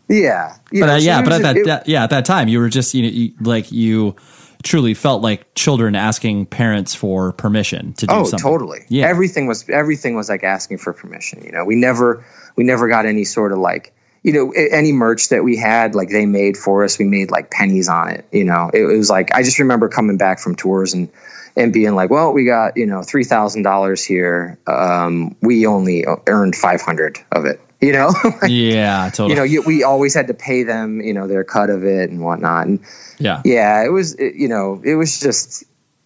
yeah. 0.09 0.57
but 0.71 0.79
know, 0.79 0.93
uh, 0.93 0.97
yeah, 0.97 1.21
but 1.21 1.33
at 1.33 1.41
that, 1.41 1.57
it, 1.57 1.65
that, 1.65 1.87
yeah, 1.87 2.03
at 2.03 2.09
that 2.11 2.25
time 2.25 2.47
you 2.47 2.59
were 2.59 2.69
just, 2.69 2.93
you 2.93 3.03
know, 3.03 3.09
you, 3.09 3.33
like 3.41 3.71
you 3.71 4.15
truly 4.63 4.93
felt 4.93 5.21
like 5.21 5.53
children 5.55 5.95
asking 5.95 6.45
parents 6.45 6.95
for 6.95 7.31
permission 7.33 7.93
to 7.93 8.07
do 8.07 8.13
oh, 8.13 8.23
something. 8.23 8.39
totally. 8.39 8.85
Yeah. 8.89 9.07
Everything 9.07 9.47
was, 9.47 9.69
everything 9.69 10.15
was 10.15 10.29
like 10.29 10.43
asking 10.43 10.79
for 10.79 10.93
permission. 10.93 11.43
You 11.43 11.51
know, 11.51 11.65
we 11.65 11.75
never, 11.75 12.25
we 12.55 12.63
never 12.63 12.87
got 12.87 13.05
any 13.05 13.23
sort 13.23 13.51
of 13.51 13.59
like, 13.59 13.93
you 14.23 14.33
know, 14.33 14.51
any 14.51 14.91
merch 14.91 15.29
that 15.29 15.43
we 15.43 15.55
had, 15.55 15.95
like 15.95 16.09
they 16.09 16.25
made 16.25 16.57
for 16.57 16.83
us, 16.83 16.99
we 16.99 17.05
made 17.05 17.31
like 17.31 17.49
pennies 17.49 17.87
on 17.87 18.09
it. 18.09 18.25
You 18.31 18.43
know, 18.43 18.69
it, 18.73 18.81
it 18.81 18.97
was 18.97 19.09
like 19.09 19.33
I 19.33 19.43
just 19.43 19.59
remember 19.59 19.87
coming 19.87 20.17
back 20.17 20.39
from 20.39 20.55
tours 20.55 20.93
and 20.93 21.09
and 21.55 21.71
being 21.71 21.95
like, 21.95 22.09
well, 22.09 22.33
we 22.33 22.43
got 22.43 22.75
you 22.75 22.87
know 22.87 23.03
three 23.03 23.23
thousand 23.23 23.63
dollars 23.63 24.03
here. 24.03 24.57
Um, 24.67 25.37
we 25.41 25.65
only 25.65 26.05
earned 26.27 26.55
five 26.55 26.81
hundred 26.81 27.19
of 27.31 27.45
it. 27.45 27.61
You 27.79 27.91
know, 27.91 28.07
like, 28.23 28.49
yeah, 28.49 29.09
totally. 29.09 29.29
You 29.29 29.35
know, 29.35 29.43
you, 29.43 29.61
we 29.61 29.83
always 29.83 30.13
had 30.15 30.27
to 30.27 30.33
pay 30.33 30.63
them, 30.63 30.99
you 30.99 31.13
know, 31.13 31.27
their 31.27 31.43
cut 31.43 31.69
of 31.69 31.83
it 31.85 32.09
and 32.09 32.23
whatnot. 32.23 32.67
And 32.67 32.79
yeah, 33.19 33.41
yeah, 33.45 33.85
it 33.85 33.89
was, 33.89 34.15
it, 34.15 34.35
you 34.35 34.47
know, 34.47 34.81
it 34.83 34.95
was 34.95 35.19
just, 35.19 35.63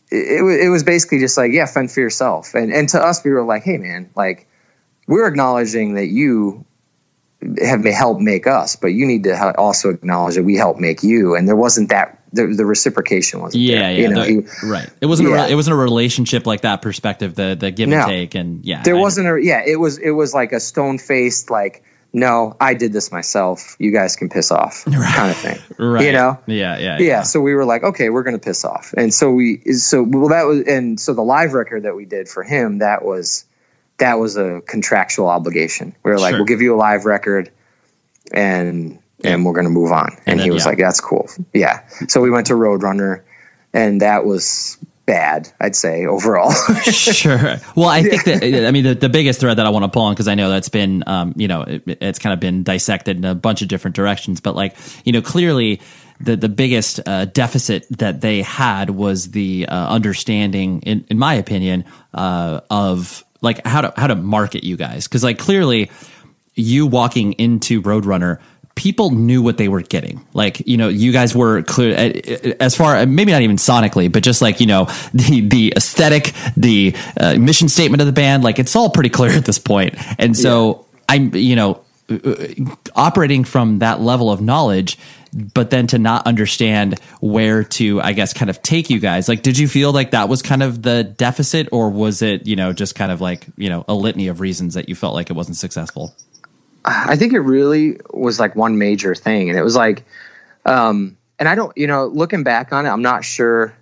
it, 0.10 0.66
it 0.66 0.70
was 0.70 0.84
basically 0.84 1.20
just 1.20 1.38
like, 1.38 1.54
yeah, 1.54 1.66
fend 1.66 1.92
for 1.92 2.02
yourself. 2.02 2.56
And 2.56 2.74
and 2.74 2.90
to 2.90 3.02
us, 3.02 3.24
we 3.24 3.32
were 3.32 3.44
like, 3.44 3.64
hey, 3.64 3.78
man, 3.78 4.10
like 4.16 4.48
we're 5.08 5.28
acknowledging 5.28 5.96
that 5.96 6.08
you 6.08 6.66
have 7.62 7.84
helped 7.86 8.22
make 8.22 8.48
us, 8.48 8.76
but 8.76 8.88
you 8.88 9.06
need 9.06 9.24
to 9.24 9.56
also 9.58 9.90
acknowledge 9.90 10.36
that 10.36 10.44
we 10.44 10.56
helped 10.56 10.80
make 10.80 11.04
you. 11.04 11.36
And 11.36 11.48
there 11.48 11.56
wasn't 11.56 11.90
that 11.90 12.21
the, 12.34 12.48
the 12.48 12.66
reciprocation 12.66 13.42
wasn't 13.42 13.64
yeah, 13.64 13.80
there. 13.80 13.92
Yeah, 13.92 13.98
you 13.98 14.10
know, 14.10 14.24
the, 14.24 14.52
he, 14.62 14.68
right. 14.68 14.90
It 15.02 15.06
wasn't 15.06 15.30
yeah. 15.30 15.48
a, 15.48 15.50
it 15.50 15.56
wasn't 15.56 15.74
a 15.74 15.78
relationship 15.78 16.46
like 16.46 16.62
that 16.62 16.82
perspective, 16.82 17.36
the 17.36 17.56
the 17.60 17.72
give 17.72 17.90
no, 17.90 17.98
and 17.98 18.08
take, 18.08 18.36
and 18.36 18.66
yeah, 18.66 18.84
there 18.84 18.96
I, 18.96 19.00
wasn't 19.00 19.28
a 19.28 19.40
yeah. 19.42 19.64
It 19.66 19.76
was 19.76 19.98
it 19.98 20.12
was 20.12 20.34
like 20.34 20.52
a 20.54 20.60
stone 20.60 20.98
faced 20.98 21.50
like 21.50 21.84
no, 22.14 22.56
I 22.60 22.74
did 22.74 22.92
this 22.92 23.12
myself. 23.12 23.76
You 23.80 23.92
guys 23.92 24.16
can 24.16 24.30
piss 24.30 24.52
off, 24.52 24.86
right. 24.88 25.16
kind 25.16 25.32
of 25.32 25.38
thing. 25.38 25.60
right. 25.78 26.06
You 26.06 26.12
know? 26.12 26.40
Yeah, 26.46 26.78
yeah, 26.78 26.98
yeah, 27.00 27.00
yeah. 27.00 27.22
So 27.24 27.40
we 27.40 27.54
were 27.54 27.66
like, 27.66 27.84
okay, 27.84 28.10
we're 28.10 28.24
going 28.24 28.38
to 28.38 28.44
piss 28.44 28.66
off, 28.66 28.94
and 28.96 29.14
so 29.14 29.32
we, 29.32 29.62
so 29.74 30.04
well, 30.04 30.30
that 30.30 30.44
was, 30.44 30.64
and 30.68 31.00
so 31.00 31.14
the 31.14 31.22
live 31.22 31.54
record 31.54 31.84
that 31.84 31.96
we 31.96 32.06
did 32.06 32.28
for 32.28 32.44
him, 32.44 32.80
that 32.80 33.04
was, 33.04 33.46
that 33.98 34.20
was 34.20 34.36
a 34.38 34.62
contractual 34.66 35.28
obligation. 35.28 35.96
We 36.04 36.12
were 36.12 36.20
like, 36.20 36.32
sure. 36.32 36.40
we'll 36.40 36.48
give 36.48 36.62
you 36.62 36.76
a 36.76 36.78
live 36.78 37.06
record, 37.06 37.52
and. 38.34 39.00
And 39.24 39.46
we're 39.46 39.54
going 39.54 39.66
to 39.66 39.72
move 39.72 39.92
on. 39.92 40.10
And, 40.10 40.20
and 40.28 40.40
then, 40.40 40.46
he 40.46 40.52
was 40.52 40.64
yeah. 40.64 40.70
like, 40.70 40.78
that's 40.78 41.02
cool. 41.02 41.30
Yeah. 41.54 41.88
So 42.08 42.22
we 42.22 42.30
went 42.30 42.48
to 42.48 42.54
Roadrunner, 42.54 43.24
and 43.74 44.02
that 44.02 44.26
was 44.26 44.78
bad, 45.06 45.52
I'd 45.60 45.76
say 45.76 46.06
overall. 46.06 46.52
sure. 46.84 47.58
Well, 47.76 47.90
I 47.90 48.02
think 48.02 48.24
that 48.26 48.44
I 48.44 48.72
mean 48.72 48.84
the, 48.84 48.96
the 48.96 49.10
biggest 49.10 49.40
thread 49.40 49.58
that 49.58 49.66
I 49.66 49.70
want 49.70 49.84
to 49.84 49.90
pull 49.90 50.04
on 50.04 50.14
because 50.14 50.28
I 50.28 50.36
know 50.36 50.50
that's 50.50 50.70
been 50.70 51.04
um, 51.06 51.34
you 51.36 51.48
know 51.48 51.64
it, 51.64 51.84
it's 51.86 52.20
kind 52.20 52.34
of 52.34 52.40
been 52.40 52.64
dissected 52.64 53.18
in 53.18 53.26
a 53.26 53.36
bunch 53.36 53.62
of 53.62 53.68
different 53.68 53.96
directions, 53.96 54.40
but 54.40 54.56
like 54.56 54.78
you 55.04 55.12
know 55.12 55.22
clearly 55.22 55.82
the 56.22 56.36
the 56.36 56.50
biggest 56.50 57.02
uh, 57.06 57.26
deficit 57.26 57.86
that 57.98 58.22
they 58.22 58.42
had 58.42 58.90
was 58.90 59.32
the 59.32 59.68
uh, 59.68 59.90
understanding, 59.90 60.82
in 60.84 61.06
in 61.10 61.18
my 61.18 61.34
opinion, 61.34 61.86
uh, 62.14 62.62
of 62.70 63.26
like 63.42 63.66
how 63.66 63.82
to 63.82 63.94
how 63.98 64.08
to 64.08 64.16
market 64.16 64.64
you 64.64 64.78
guys 64.78 65.08
because 65.08 65.24
like 65.24 65.40
clearly 65.40 65.92
you 66.54 66.86
walking 66.86 67.34
into 67.34 67.82
Roadrunner 67.82 68.40
people 68.76 69.12
knew 69.12 69.42
what 69.42 69.58
they 69.58 69.68
were 69.68 69.82
getting. 69.82 70.26
Like, 70.34 70.68
you 70.68 70.78
know, 70.78 70.88
you 70.88 71.12
guys 71.12 71.36
were 71.36 71.62
clear 71.64 71.96
uh, 71.96 72.50
uh, 72.50 72.54
as 72.60 72.76
far, 72.76 73.06
maybe 73.06 73.32
not 73.32 73.42
even 73.42 73.58
sonically, 73.58 74.12
but 74.12 74.24
just 74.24 74.42
like, 74.42 74.60
you 74.60 74.68
know, 74.68 74.86
the, 75.14 75.42
the 75.42 75.74
aesthetic, 75.76 76.34
the 76.56 76.96
uh, 77.20 77.36
mission 77.38 77.70
statement 77.70 78.02
of 78.02 78.08
the 78.08 78.14
band, 78.14 78.44
like 78.44 78.60
it's 78.60 78.76
all 78.76 78.90
pretty 78.90 79.10
clear 79.10 79.32
at 79.38 79.46
this 79.46 79.60
point. 79.60 79.96
And 80.20 80.36
so 80.36 80.86
yeah. 80.88 81.06
I'm, 81.10 81.36
you 81.36 81.56
know, 81.56 81.82
uh, 82.10 82.36
operating 82.96 83.44
from 83.44 83.80
that 83.80 84.02
level 84.02 84.32
of 84.32 84.42
knowledge, 84.42 84.98
but 85.34 85.70
then 85.70 85.88
to 85.88 85.98
not 85.98 86.28
understand 86.28 87.00
where 87.22 87.64
to, 87.64 88.02
I 88.02 88.12
guess, 88.14 88.34
kind 88.34 88.50
of 88.50 88.62
take 88.62 88.90
you 88.90 89.00
guys. 89.00 89.30
Like, 89.30 89.44
did 89.44 89.58
you 89.58 89.68
feel 89.68 89.94
like 89.94 90.12
that 90.12 90.28
was 90.28 90.42
kind 90.42 90.62
of 90.62 90.82
the 90.82 91.04
deficit 91.04 91.70
or 91.72 91.90
was 91.90 92.22
it, 92.22 92.48
you 92.48 92.56
know, 92.56 92.74
just 92.74 92.96
kind 92.96 93.12
of 93.12 93.22
like, 93.22 93.46
you 93.56 93.70
know, 93.70 93.86
a 93.88 93.94
litany 93.94 94.28
of 94.28 94.42
reasons 94.42 94.74
that 94.74 94.90
you 94.90 94.96
felt 94.96 95.14
like 95.14 95.30
it 95.30 95.34
wasn't 95.34 95.58
successful? 95.58 96.14
I 96.84 97.16
think 97.16 97.34
it 97.34 97.40
really 97.40 98.00
was 98.12 98.40
like 98.40 98.56
one 98.56 98.78
major 98.78 99.16
thing, 99.16 99.50
and 99.50 99.58
it 99.58 99.64
was 99.64 99.76
like, 99.76 100.04
um, 100.66 101.18
and 101.38 101.48
I 101.48 101.56
don't, 101.56 101.76
you 101.78 101.88
know, 101.88 102.08
looking 102.08 102.44
back 102.44 102.74
on 102.74 102.86
it, 102.86 102.90
I'm 102.90 103.02
not 103.02 103.24
sure. 103.24 103.76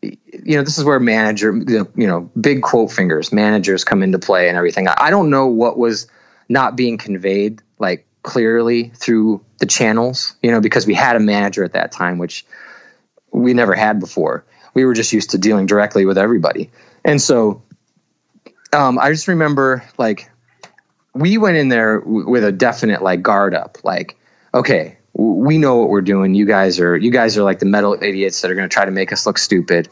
You 0.00 0.56
know, 0.56 0.62
this 0.62 0.78
is 0.78 0.84
where 0.84 0.98
manager, 0.98 1.54
you 1.54 2.06
know, 2.08 2.30
big 2.40 2.62
quote 2.62 2.90
fingers, 2.90 3.32
managers 3.32 3.84
come 3.84 4.02
into 4.02 4.18
play 4.18 4.48
and 4.48 4.56
everything. 4.56 4.88
I 4.88 5.10
don't 5.10 5.30
know 5.30 5.46
what 5.46 5.78
was 5.78 6.08
not 6.48 6.74
being 6.74 6.98
conveyed 6.98 7.62
like 7.78 8.06
clearly 8.24 8.88
through 8.96 9.44
the 9.58 9.66
channels, 9.66 10.34
you 10.42 10.50
know, 10.50 10.60
because 10.60 10.86
we 10.86 10.94
had 10.94 11.14
a 11.14 11.20
manager 11.20 11.62
at 11.62 11.74
that 11.74 11.92
time, 11.92 12.18
which 12.18 12.44
we 13.30 13.54
never 13.54 13.74
had 13.74 14.00
before. 14.00 14.44
We 14.74 14.84
were 14.84 14.94
just 14.94 15.12
used 15.12 15.30
to 15.30 15.38
dealing 15.38 15.66
directly 15.66 16.04
with 16.06 16.18
everybody, 16.18 16.70
and 17.04 17.20
so 17.22 17.62
um, 18.72 18.98
I 18.98 19.10
just 19.10 19.28
remember 19.28 19.84
like 19.98 20.31
we 21.14 21.38
went 21.38 21.56
in 21.56 21.68
there 21.68 22.00
w- 22.00 22.28
with 22.28 22.44
a 22.44 22.52
definite 22.52 23.02
like 23.02 23.22
guard 23.22 23.54
up, 23.54 23.78
like, 23.84 24.16
okay, 24.54 24.98
w- 25.16 25.34
we 25.34 25.58
know 25.58 25.76
what 25.76 25.88
we're 25.88 26.00
doing. 26.00 26.34
You 26.34 26.46
guys 26.46 26.80
are 26.80 26.96
you 26.96 27.10
guys 27.10 27.36
are 27.38 27.42
like 27.42 27.58
the 27.58 27.66
metal 27.66 27.96
idiots 28.00 28.40
that 28.42 28.50
are 28.50 28.54
going 28.54 28.68
to 28.68 28.72
try 28.72 28.84
to 28.84 28.90
make 28.90 29.12
us 29.12 29.26
look 29.26 29.38
stupid. 29.38 29.88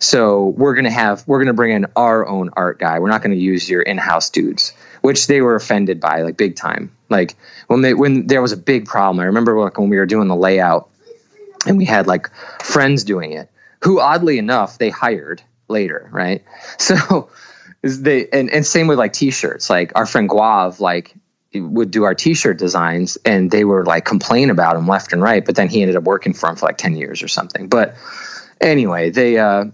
So 0.00 0.46
we're 0.48 0.74
gonna 0.74 0.90
have 0.90 1.26
we're 1.26 1.38
gonna 1.38 1.54
bring 1.54 1.72
in 1.72 1.86
our 1.96 2.26
own 2.26 2.50
art 2.54 2.78
guy. 2.78 2.98
We're 2.98 3.08
not 3.08 3.22
gonna 3.22 3.36
use 3.36 3.70
your 3.70 3.80
in-house 3.80 4.30
dudes, 4.30 4.72
which 5.02 5.28
they 5.28 5.40
were 5.40 5.54
offended 5.54 6.00
by 6.00 6.22
like 6.22 6.36
big 6.36 6.56
time. 6.56 6.94
Like 7.08 7.36
when 7.68 7.80
they 7.80 7.94
when 7.94 8.26
there 8.26 8.42
was 8.42 8.52
a 8.52 8.56
big 8.56 8.86
problem. 8.86 9.20
I 9.20 9.26
remember 9.26 9.58
like 9.58 9.78
when 9.78 9.88
we 9.88 9.96
were 9.96 10.06
doing 10.06 10.28
the 10.28 10.36
layout 10.36 10.90
and 11.66 11.78
we 11.78 11.84
had 11.84 12.06
like 12.06 12.28
friends 12.62 13.04
doing 13.04 13.32
it 13.32 13.48
who 13.84 14.00
oddly 14.00 14.38
enough 14.38 14.78
they 14.78 14.90
hired 14.90 15.42
later 15.68 16.08
right 16.10 16.42
so 16.78 17.28
they 17.84 18.26
and, 18.28 18.50
and 18.50 18.64
same 18.64 18.86
with 18.86 18.98
like 18.98 19.12
t-shirts. 19.12 19.68
Like 19.68 19.92
our 19.94 20.06
friend 20.06 20.28
guav 20.28 20.80
like 20.80 21.14
would 21.54 21.90
do 21.90 22.04
our 22.04 22.14
t-shirt 22.14 22.58
designs 22.58 23.18
and 23.24 23.50
they 23.50 23.64
were 23.64 23.84
like 23.84 24.04
complain 24.04 24.50
about 24.50 24.74
him 24.74 24.88
left 24.88 25.12
and 25.12 25.22
right 25.22 25.44
but 25.44 25.54
then 25.54 25.68
he 25.68 25.82
ended 25.82 25.94
up 25.94 26.02
working 26.02 26.32
for 26.32 26.48
him 26.48 26.56
for 26.56 26.66
like 26.66 26.78
10 26.78 26.96
years 26.96 27.22
or 27.22 27.28
something. 27.28 27.68
But 27.68 27.96
anyway 28.60 29.10
they 29.10 29.38
uh 29.38 29.66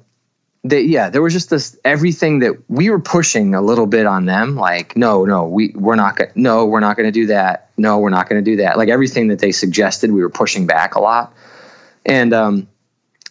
they 0.65 0.83
yeah 0.83 1.09
there 1.09 1.23
was 1.23 1.33
just 1.33 1.49
this 1.49 1.79
everything 1.85 2.41
that 2.41 2.69
we 2.69 2.91
were 2.91 2.99
pushing 2.99 3.55
a 3.55 3.63
little 3.63 3.87
bit 3.87 4.05
on 4.05 4.27
them 4.27 4.57
like 4.57 4.97
no 4.97 5.25
no 5.25 5.47
we 5.47 5.73
we're 5.75 5.95
not 5.95 6.17
gonna 6.17 6.33
no 6.35 6.67
we're 6.67 6.81
not 6.81 6.97
gonna 6.97 7.13
do 7.13 7.27
that. 7.27 7.71
No 7.79 7.99
we're 7.99 8.11
not 8.11 8.29
gonna 8.29 8.43
do 8.43 8.57
that. 8.57 8.77
Like 8.77 8.89
everything 8.89 9.29
that 9.29 9.39
they 9.39 9.53
suggested 9.53 10.11
we 10.11 10.21
were 10.21 10.31
pushing 10.31 10.67
back 10.67 10.97
a 10.97 11.01
lot. 11.01 11.35
And 12.05 12.35
um 12.35 12.69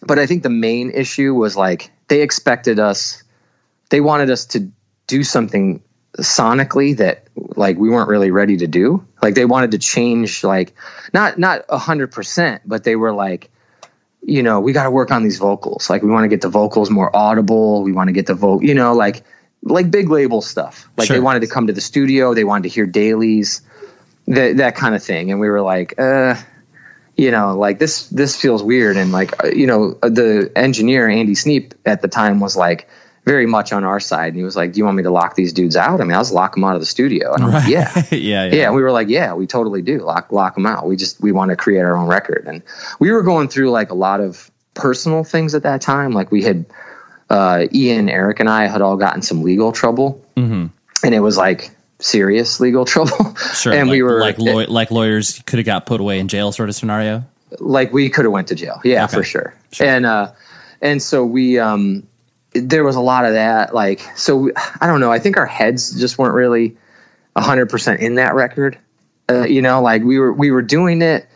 but 0.02 0.18
i 0.18 0.26
think 0.26 0.42
the 0.42 0.48
main 0.48 0.90
issue 0.90 1.34
was 1.34 1.54
like 1.56 1.90
they 2.08 2.22
expected 2.22 2.78
us 2.78 3.22
they 3.90 4.00
wanted 4.00 4.30
us 4.30 4.46
to 4.46 4.70
do 5.06 5.22
something 5.22 5.82
sonically 6.18 6.96
that 6.96 7.28
like 7.56 7.78
we 7.78 7.88
weren't 7.88 8.08
really 8.08 8.30
ready 8.30 8.56
to 8.58 8.66
do. 8.66 9.06
Like 9.22 9.34
they 9.34 9.44
wanted 9.44 9.72
to 9.72 9.78
change 9.78 10.42
like 10.42 10.74
not 11.12 11.38
not 11.38 11.64
a 11.68 11.78
hundred 11.78 12.10
percent 12.12 12.62
but 12.66 12.82
they 12.84 12.96
were 12.96 13.12
like 13.12 13.50
you 14.22 14.42
know 14.42 14.60
we 14.60 14.72
got 14.72 14.84
to 14.84 14.90
work 14.90 15.10
on 15.10 15.22
these 15.22 15.38
vocals. 15.38 15.88
Like 15.88 16.02
we 16.02 16.10
want 16.10 16.24
to 16.24 16.28
get 16.28 16.40
the 16.40 16.48
vocals 16.48 16.90
more 16.90 17.14
audible. 17.14 17.82
We 17.82 17.92
want 17.92 18.08
to 18.08 18.12
get 18.12 18.26
the 18.26 18.34
vocal 18.34 18.64
you 18.64 18.74
know 18.74 18.94
like 18.94 19.24
like 19.62 19.90
big 19.90 20.08
label 20.08 20.40
stuff. 20.42 20.88
Like 20.96 21.06
Sure. 21.08 21.16
they 21.16 21.20
wanted 21.20 21.40
to 21.40 21.46
come 21.48 21.66
to 21.68 21.72
the 21.72 21.80
studio. 21.80 22.34
They 22.34 22.44
wanted 22.44 22.64
to 22.64 22.74
hear 22.74 22.86
dailies 22.86 23.62
that 24.26 24.56
that 24.58 24.74
kind 24.76 24.94
of 24.94 25.02
thing. 25.02 25.30
And 25.30 25.40
we 25.40 25.48
were 25.48 25.62
like 25.62 25.98
uh 25.98 26.34
you 27.16 27.30
know 27.30 27.56
like 27.56 27.78
this 27.78 28.08
this 28.08 28.36
feels 28.40 28.62
weird. 28.62 28.96
And 28.96 29.12
like 29.12 29.44
uh, 29.44 29.48
you 29.48 29.66
know 29.66 29.94
the 30.02 30.50
engineer 30.56 31.08
andy 31.08 31.34
sneap 31.34 31.74
at 31.86 32.02
the 32.02 32.08
time 32.08 32.40
was 32.40 32.56
like 32.56 32.88
very 33.24 33.46
much 33.46 33.72
on 33.72 33.84
our 33.84 34.00
side 34.00 34.28
and 34.28 34.36
he 34.36 34.42
was 34.42 34.56
like 34.56 34.72
do 34.72 34.78
you 34.78 34.84
want 34.84 34.96
me 34.96 35.02
to 35.02 35.10
lock 35.10 35.34
these 35.34 35.52
dudes 35.52 35.76
out 35.76 36.00
i 36.00 36.04
mean 36.04 36.14
i 36.14 36.18
was 36.18 36.32
lock 36.32 36.54
them 36.54 36.64
out 36.64 36.74
of 36.74 36.80
the 36.80 36.86
studio 36.86 37.34
and 37.34 37.44
i'm 37.44 37.50
like 37.52 37.68
yeah 37.76 38.02
yeah, 38.10 38.44
yeah. 38.46 38.66
and 38.66 38.74
we 38.74 38.82
were 38.82 38.90
like, 38.90 39.08
yeah, 39.08 39.34
we 39.34 39.46
totally 39.46 39.82
do. 39.82 39.98
Lock 39.98 40.32
lock 40.32 40.54
them 40.54 40.66
out. 40.66 40.86
We 40.86 40.96
just 40.96 41.20
we 41.20 41.30
want 41.32 41.50
to 41.50 41.56
create 41.56 41.80
our 41.80 41.96
own 41.96 42.08
record. 42.08 42.44
And 42.46 42.62
we 42.98 43.10
were 43.12 43.22
going 43.22 43.48
through 43.48 43.70
like 43.70 43.90
a 43.90 43.94
lot 43.94 44.20
of 44.20 44.50
personal 44.74 45.22
things 45.22 45.54
at 45.54 45.62
that 45.64 45.80
time. 45.82 46.12
Like 46.12 46.32
we 46.32 46.42
had 46.42 46.64
uh, 47.28 47.66
Ian, 47.72 48.08
Eric, 48.08 48.40
and 48.40 48.48
I 48.48 48.66
had 48.66 48.80
all 48.82 48.96
gotten 48.96 49.22
some 49.22 49.42
legal 49.42 49.70
trouble, 49.72 50.24
Mm-hmm. 50.36 50.66
and 51.04 51.14
it 51.14 51.20
was 51.20 51.36
like 51.36 51.70
serious 52.00 52.58
legal 52.60 52.84
trouble. 52.94 53.34
Sure. 53.54 53.72
and 53.72 53.88
like, 53.88 53.94
we 53.96 54.02
were 54.02 54.18
like 54.20 54.38
law- 54.38 54.64
like 54.68 54.90
lawyers 54.90 55.38
could 55.46 55.58
have 55.58 55.66
got 55.66 55.86
put 55.86 56.00
away 56.00 56.18
in 56.18 56.28
jail 56.28 56.50
sort 56.52 56.68
of 56.68 56.74
scenario. 56.74 57.24
like 57.58 57.92
we 57.92 58.08
could 58.10 58.24
have 58.24 58.32
went 58.32 58.48
to 58.48 58.54
jail 58.54 58.80
yeah 58.84 59.04
Okay. 59.04 59.16
for 59.18 59.22
sure. 59.22 59.54
and 59.80 60.06
uh 60.06 60.32
and 60.80 61.02
so 61.02 61.24
we 61.24 61.58
um 61.58 62.04
there 62.52 62.84
was 62.84 62.96
a 62.96 63.00
lot 63.00 63.24
of 63.24 63.34
that 63.34 63.74
like 63.74 64.00
so 64.16 64.50
i 64.80 64.86
don't 64.86 65.00
know 65.00 65.12
i 65.12 65.18
think 65.18 65.36
our 65.36 65.46
heads 65.46 65.98
just 65.98 66.18
weren't 66.18 66.34
really 66.34 66.76
100% 67.36 67.98
in 67.98 68.16
that 68.16 68.34
record. 68.34 68.78
Uh, 69.28 69.44
you 69.44 69.62
know 69.62 69.80
like 69.80 70.02
we 70.02 70.18
were 70.18 70.32
we 70.32 70.50
were 70.50 70.62
doing 70.62 71.02
it 71.02 71.28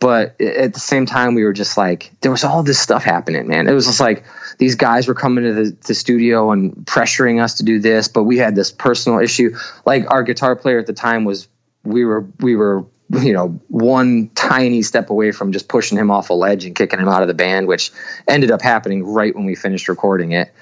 but 0.00 0.40
at 0.40 0.74
the 0.74 0.80
same 0.80 1.06
time 1.06 1.36
we 1.36 1.44
were 1.44 1.52
just 1.52 1.76
like 1.76 2.10
there 2.20 2.32
was 2.32 2.42
all 2.42 2.64
this 2.64 2.80
stuff 2.80 3.04
happening 3.04 3.46
man. 3.46 3.68
It 3.68 3.72
was 3.72 3.86
just 3.86 4.00
like 4.00 4.24
these 4.58 4.74
guys 4.74 5.06
were 5.06 5.14
coming 5.14 5.44
to 5.44 5.52
the, 5.52 5.76
the 5.86 5.94
studio 5.94 6.50
and 6.50 6.72
pressuring 6.74 7.40
us 7.40 7.58
to 7.58 7.62
do 7.62 7.78
this 7.78 8.08
but 8.08 8.24
we 8.24 8.38
had 8.38 8.56
this 8.56 8.72
personal 8.72 9.20
issue. 9.20 9.56
Like 9.84 10.10
our 10.10 10.24
guitar 10.24 10.56
player 10.56 10.80
at 10.80 10.88
the 10.88 10.92
time 10.92 11.24
was 11.24 11.46
we 11.84 12.04
were 12.04 12.26
we 12.40 12.56
were 12.56 12.84
you 13.10 13.32
know 13.32 13.60
one 13.68 14.30
tiny 14.34 14.82
step 14.82 15.10
away 15.10 15.32
from 15.32 15.52
just 15.52 15.68
pushing 15.68 15.98
him 15.98 16.10
off 16.10 16.30
a 16.30 16.34
ledge 16.34 16.64
and 16.64 16.74
kicking 16.74 16.98
him 16.98 17.08
out 17.08 17.22
of 17.22 17.28
the 17.28 17.34
band 17.34 17.66
which 17.66 17.92
ended 18.26 18.50
up 18.50 18.62
happening 18.62 19.04
right 19.04 19.34
when 19.34 19.44
we 19.44 19.54
finished 19.54 19.88
recording 19.88 20.32
it 20.32 20.52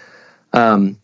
um 0.53 0.99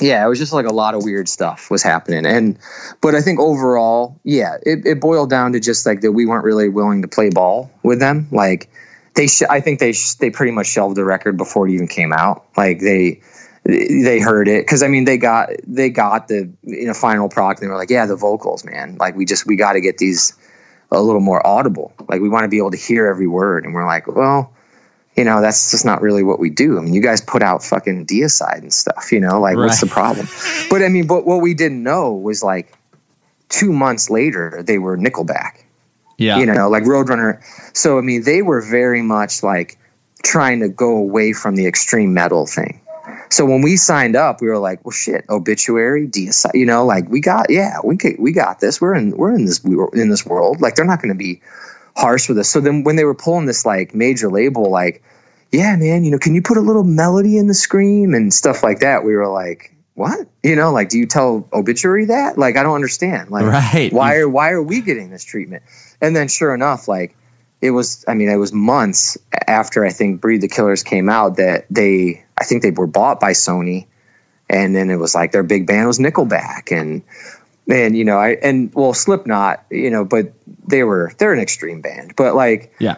yeah 0.00 0.24
it 0.24 0.28
was 0.28 0.38
just 0.38 0.52
like 0.52 0.66
a 0.66 0.72
lot 0.72 0.94
of 0.94 1.04
weird 1.04 1.28
stuff 1.28 1.70
was 1.70 1.82
happening 1.82 2.24
and 2.24 2.58
but 3.00 3.14
i 3.14 3.20
think 3.20 3.38
overall 3.38 4.18
yeah 4.24 4.56
it, 4.64 4.86
it 4.86 5.00
boiled 5.00 5.28
down 5.28 5.52
to 5.52 5.60
just 5.60 5.84
like 5.84 6.00
that 6.00 6.12
we 6.12 6.26
weren't 6.26 6.44
really 6.44 6.68
willing 6.68 7.02
to 7.02 7.08
play 7.08 7.28
ball 7.28 7.70
with 7.82 8.00
them 8.00 8.28
like 8.30 8.70
they 9.14 9.26
sh- 9.26 9.42
i 9.50 9.60
think 9.60 9.78
they 9.78 9.92
sh- 9.92 10.14
they 10.14 10.30
pretty 10.30 10.52
much 10.52 10.66
shelved 10.66 10.96
the 10.96 11.04
record 11.04 11.36
before 11.36 11.68
it 11.68 11.72
even 11.72 11.86
came 11.86 12.12
out 12.12 12.46
like 12.56 12.80
they 12.80 13.20
they 13.64 14.18
heard 14.18 14.48
it 14.48 14.64
because 14.64 14.82
I 14.82 14.88
mean 14.88 15.04
they 15.04 15.18
got 15.18 15.50
they 15.66 15.90
got 15.90 16.26
the 16.26 16.52
you 16.62 16.86
know 16.86 16.94
final 16.94 17.28
product. 17.28 17.60
And 17.60 17.68
they 17.68 17.72
were 17.72 17.78
like, 17.78 17.90
yeah, 17.90 18.06
the 18.06 18.16
vocals, 18.16 18.64
man. 18.64 18.96
Like 18.98 19.14
we 19.14 19.24
just 19.24 19.46
we 19.46 19.54
got 19.54 19.74
to 19.74 19.80
get 19.80 19.98
these 19.98 20.36
a 20.92 21.00
little 21.00 21.20
more 21.20 21.44
audible. 21.46 21.92
Like 22.08 22.20
we 22.20 22.28
want 22.28 22.44
to 22.44 22.48
be 22.48 22.58
able 22.58 22.70
to 22.72 22.76
hear 22.76 23.06
every 23.06 23.26
word. 23.26 23.64
And 23.64 23.74
we're 23.74 23.86
like, 23.86 24.06
well, 24.06 24.52
you 25.16 25.24
know, 25.24 25.40
that's 25.40 25.70
just 25.70 25.84
not 25.84 26.00
really 26.00 26.22
what 26.22 26.38
we 26.38 26.50
do. 26.50 26.78
I 26.78 26.80
mean, 26.80 26.94
you 26.94 27.02
guys 27.02 27.20
put 27.20 27.42
out 27.42 27.62
fucking 27.62 28.06
deicide 28.06 28.58
and 28.58 28.72
stuff. 28.72 29.12
You 29.12 29.20
know, 29.20 29.40
like 29.40 29.56
what's 29.56 29.80
the 29.80 29.86
problem? 29.86 30.26
But 30.70 30.82
I 30.82 30.88
mean, 30.88 31.06
but 31.06 31.26
what 31.26 31.42
we 31.42 31.54
didn't 31.54 31.82
know 31.82 32.14
was 32.14 32.42
like 32.42 32.72
two 33.48 33.72
months 33.72 34.08
later 34.08 34.62
they 34.66 34.78
were 34.78 34.96
Nickelback 34.96 35.64
Yeah. 36.16 36.38
you 36.38 36.46
know, 36.46 36.70
like 36.70 36.84
Roadrunner. 36.84 37.42
So 37.76 37.98
I 37.98 38.00
mean, 38.00 38.22
they 38.22 38.40
were 38.42 38.62
very 38.62 39.02
much 39.02 39.42
like 39.42 39.78
trying 40.22 40.60
to 40.60 40.68
go 40.68 40.96
away 40.96 41.32
from 41.32 41.56
the 41.56 41.66
extreme 41.66 42.14
metal 42.14 42.46
thing. 42.46 42.80
So 43.32 43.46
when 43.46 43.62
we 43.62 43.76
signed 43.76 44.14
up, 44.14 44.40
we 44.40 44.48
were 44.48 44.58
like, 44.58 44.84
"Well, 44.84 44.92
shit, 44.92 45.24
obituary, 45.28 46.06
deicide, 46.06 46.54
you 46.54 46.66
know, 46.66 46.84
like 46.84 47.08
we 47.08 47.20
got, 47.20 47.46
yeah, 47.50 47.78
we 47.82 47.96
could, 47.96 48.16
we 48.18 48.32
got 48.32 48.60
this. 48.60 48.80
We're 48.80 48.94
in, 48.94 49.16
we're 49.16 49.34
in 49.34 49.46
this, 49.46 49.64
we 49.64 49.74
were 49.74 49.90
in 49.94 50.10
this 50.10 50.26
world. 50.26 50.60
Like 50.60 50.74
they're 50.74 50.84
not 50.84 51.00
going 51.00 51.14
to 51.14 51.18
be 51.18 51.40
harsh 51.96 52.28
with 52.28 52.38
us." 52.38 52.48
So 52.48 52.60
then 52.60 52.84
when 52.84 52.96
they 52.96 53.04
were 53.04 53.14
pulling 53.14 53.46
this 53.46 53.64
like 53.64 53.94
major 53.94 54.28
label, 54.30 54.70
like, 54.70 55.02
yeah, 55.50 55.74
man, 55.76 56.04
you 56.04 56.10
know, 56.10 56.18
can 56.18 56.34
you 56.34 56.42
put 56.42 56.58
a 56.58 56.60
little 56.60 56.84
melody 56.84 57.38
in 57.38 57.46
the 57.46 57.54
scream 57.54 58.14
and 58.14 58.32
stuff 58.32 58.62
like 58.62 58.80
that? 58.80 59.04
We 59.04 59.14
were 59.16 59.28
like, 59.28 59.74
what? 59.94 60.26
You 60.42 60.56
know, 60.56 60.72
like, 60.72 60.88
do 60.88 60.98
you 60.98 61.06
tell 61.06 61.48
obituary 61.52 62.06
that? 62.06 62.38
Like, 62.38 62.56
I 62.56 62.62
don't 62.62 62.74
understand. 62.74 63.30
Like, 63.30 63.44
Right. 63.44 63.92
why 63.92 64.16
are 64.16 64.28
why 64.28 64.50
are 64.50 64.62
we 64.62 64.80
getting 64.80 65.10
this 65.10 65.24
treatment? 65.24 65.62
And 66.00 66.14
then, 66.14 66.28
sure 66.28 66.54
enough, 66.54 66.88
like 66.88 67.16
it 67.62 67.70
was. 67.70 68.04
I 68.08 68.14
mean, 68.14 68.28
it 68.28 68.36
was 68.36 68.52
months 68.52 69.16
after 69.46 69.84
I 69.86 69.90
think 69.90 70.20
Breed 70.20 70.40
the 70.40 70.48
Killers 70.48 70.82
came 70.82 71.08
out 71.08 71.36
that 71.36 71.66
they. 71.70 72.24
I 72.42 72.44
think 72.44 72.62
they 72.62 72.72
were 72.72 72.88
bought 72.88 73.20
by 73.20 73.32
Sony, 73.32 73.86
and 74.50 74.74
then 74.74 74.90
it 74.90 74.96
was 74.96 75.14
like 75.14 75.30
their 75.30 75.44
big 75.44 75.64
band 75.64 75.86
was 75.86 76.00
Nickelback, 76.00 76.76
and 76.76 77.02
and 77.70 77.96
you 77.96 78.04
know, 78.04 78.18
I 78.18 78.30
and 78.30 78.74
well, 78.74 78.94
Slipknot, 78.94 79.64
you 79.70 79.90
know, 79.90 80.04
but 80.04 80.32
they 80.66 80.82
were 80.82 81.12
they're 81.18 81.32
an 81.32 81.38
extreme 81.38 81.82
band, 81.82 82.14
but 82.16 82.34
like 82.34 82.74
Yeah. 82.80 82.96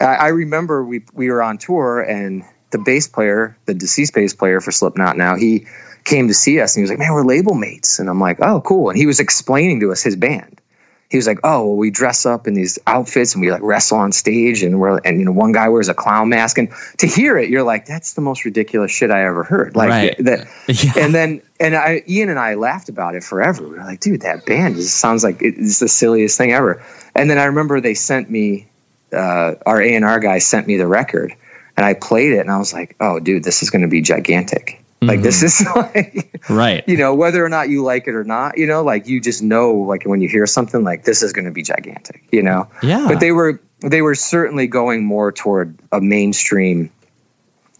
I, 0.00 0.04
I 0.04 0.28
remember 0.28 0.82
we 0.82 1.04
we 1.12 1.30
were 1.30 1.42
on 1.42 1.58
tour 1.58 2.00
and 2.00 2.44
the 2.70 2.78
bass 2.78 3.08
player, 3.08 3.58
the 3.66 3.74
deceased 3.74 4.14
bass 4.14 4.34
player 4.34 4.62
for 4.62 4.72
Slipknot 4.72 5.18
now, 5.18 5.36
he 5.36 5.66
came 6.04 6.28
to 6.28 6.34
see 6.34 6.58
us 6.60 6.74
and 6.74 6.80
he 6.80 6.82
was 6.82 6.90
like, 6.90 6.98
"Man, 6.98 7.12
we're 7.12 7.24
label 7.24 7.54
mates." 7.54 7.98
And 7.98 8.08
I'm 8.08 8.20
like, 8.20 8.38
"Oh, 8.40 8.62
cool." 8.62 8.88
And 8.88 8.96
he 8.96 9.06
was 9.06 9.20
explaining 9.20 9.80
to 9.80 9.92
us 9.92 10.02
his 10.02 10.16
band. 10.16 10.62
He 11.10 11.16
was 11.16 11.26
like, 11.26 11.38
"Oh, 11.42 11.66
well, 11.66 11.76
we 11.76 11.90
dress 11.90 12.26
up 12.26 12.46
in 12.46 12.52
these 12.54 12.78
outfits 12.86 13.34
and 13.34 13.40
we 13.42 13.50
like 13.50 13.62
wrestle 13.62 13.98
on 13.98 14.12
stage 14.12 14.62
and 14.62 14.78
we're 14.78 14.98
and 14.98 15.18
you 15.18 15.24
know 15.24 15.32
one 15.32 15.52
guy 15.52 15.70
wears 15.70 15.88
a 15.88 15.94
clown 15.94 16.28
mask 16.28 16.58
and 16.58 16.68
to 16.98 17.06
hear 17.06 17.38
it, 17.38 17.48
you're 17.48 17.62
like, 17.62 17.86
that's 17.86 18.12
the 18.12 18.20
most 18.20 18.44
ridiculous 18.44 18.90
shit 18.90 19.10
I 19.10 19.24
ever 19.24 19.42
heard." 19.42 19.74
Like 19.74 19.88
Right. 19.88 20.16
that. 20.24 20.48
Yeah. 20.68 20.92
And 21.04 21.14
then 21.14 21.42
and 21.58 21.74
I 21.74 22.02
Ian 22.06 22.28
and 22.28 22.38
I 22.38 22.54
laughed 22.54 22.90
about 22.90 23.14
it 23.14 23.24
forever. 23.24 23.62
We 23.62 23.70
were 23.76 23.84
like, 23.84 24.00
"Dude, 24.00 24.20
that 24.22 24.44
band 24.44 24.76
just 24.76 24.96
sounds 24.96 25.24
like 25.24 25.38
it's 25.40 25.78
the 25.78 25.88
silliest 25.88 26.36
thing 26.36 26.52
ever." 26.52 26.84
And 27.14 27.30
then 27.30 27.38
I 27.38 27.44
remember 27.46 27.80
they 27.80 27.94
sent 27.94 28.30
me 28.30 28.68
uh, 29.10 29.54
our 29.64 29.80
A 29.80 29.94
and 29.94 30.04
R 30.04 30.20
guy 30.20 30.38
sent 30.40 30.66
me 30.66 30.76
the 30.76 30.86
record, 30.86 31.34
and 31.76 31.86
I 31.86 31.94
played 31.94 32.32
it, 32.32 32.40
and 32.40 32.50
I 32.50 32.58
was 32.58 32.74
like, 32.74 32.96
"Oh, 33.00 33.18
dude, 33.18 33.42
this 33.44 33.62
is 33.62 33.70
going 33.70 33.80
to 33.82 33.88
be 33.88 34.02
gigantic! 34.02 34.84
Like 35.00 35.22
this 35.22 35.42
mm-hmm. 35.42 35.78
is 35.78 35.94
like, 35.94 36.44
Right. 36.48 36.84
you 36.88 36.96
know, 36.96 37.14
whether 37.14 37.44
or 37.44 37.48
not 37.48 37.68
you 37.68 37.84
like 37.84 38.08
it 38.08 38.14
or 38.14 38.24
not, 38.24 38.58
you 38.58 38.66
know, 38.66 38.82
like 38.82 39.06
you 39.06 39.20
just 39.20 39.42
know, 39.42 39.74
like 39.74 40.04
when 40.04 40.20
you 40.20 40.28
hear 40.28 40.46
something, 40.46 40.82
like 40.82 41.04
this 41.04 41.22
is 41.22 41.32
going 41.32 41.44
to 41.44 41.52
be 41.52 41.62
gigantic, 41.62 42.24
you 42.32 42.42
know." 42.42 42.68
Yeah. 42.82 43.06
But 43.06 43.20
they 43.20 43.30
were 43.30 43.60
they 43.80 44.02
were 44.02 44.14
certainly 44.14 44.66
going 44.66 45.04
more 45.04 45.30
toward 45.30 45.78
a 45.92 46.00
mainstream 46.00 46.90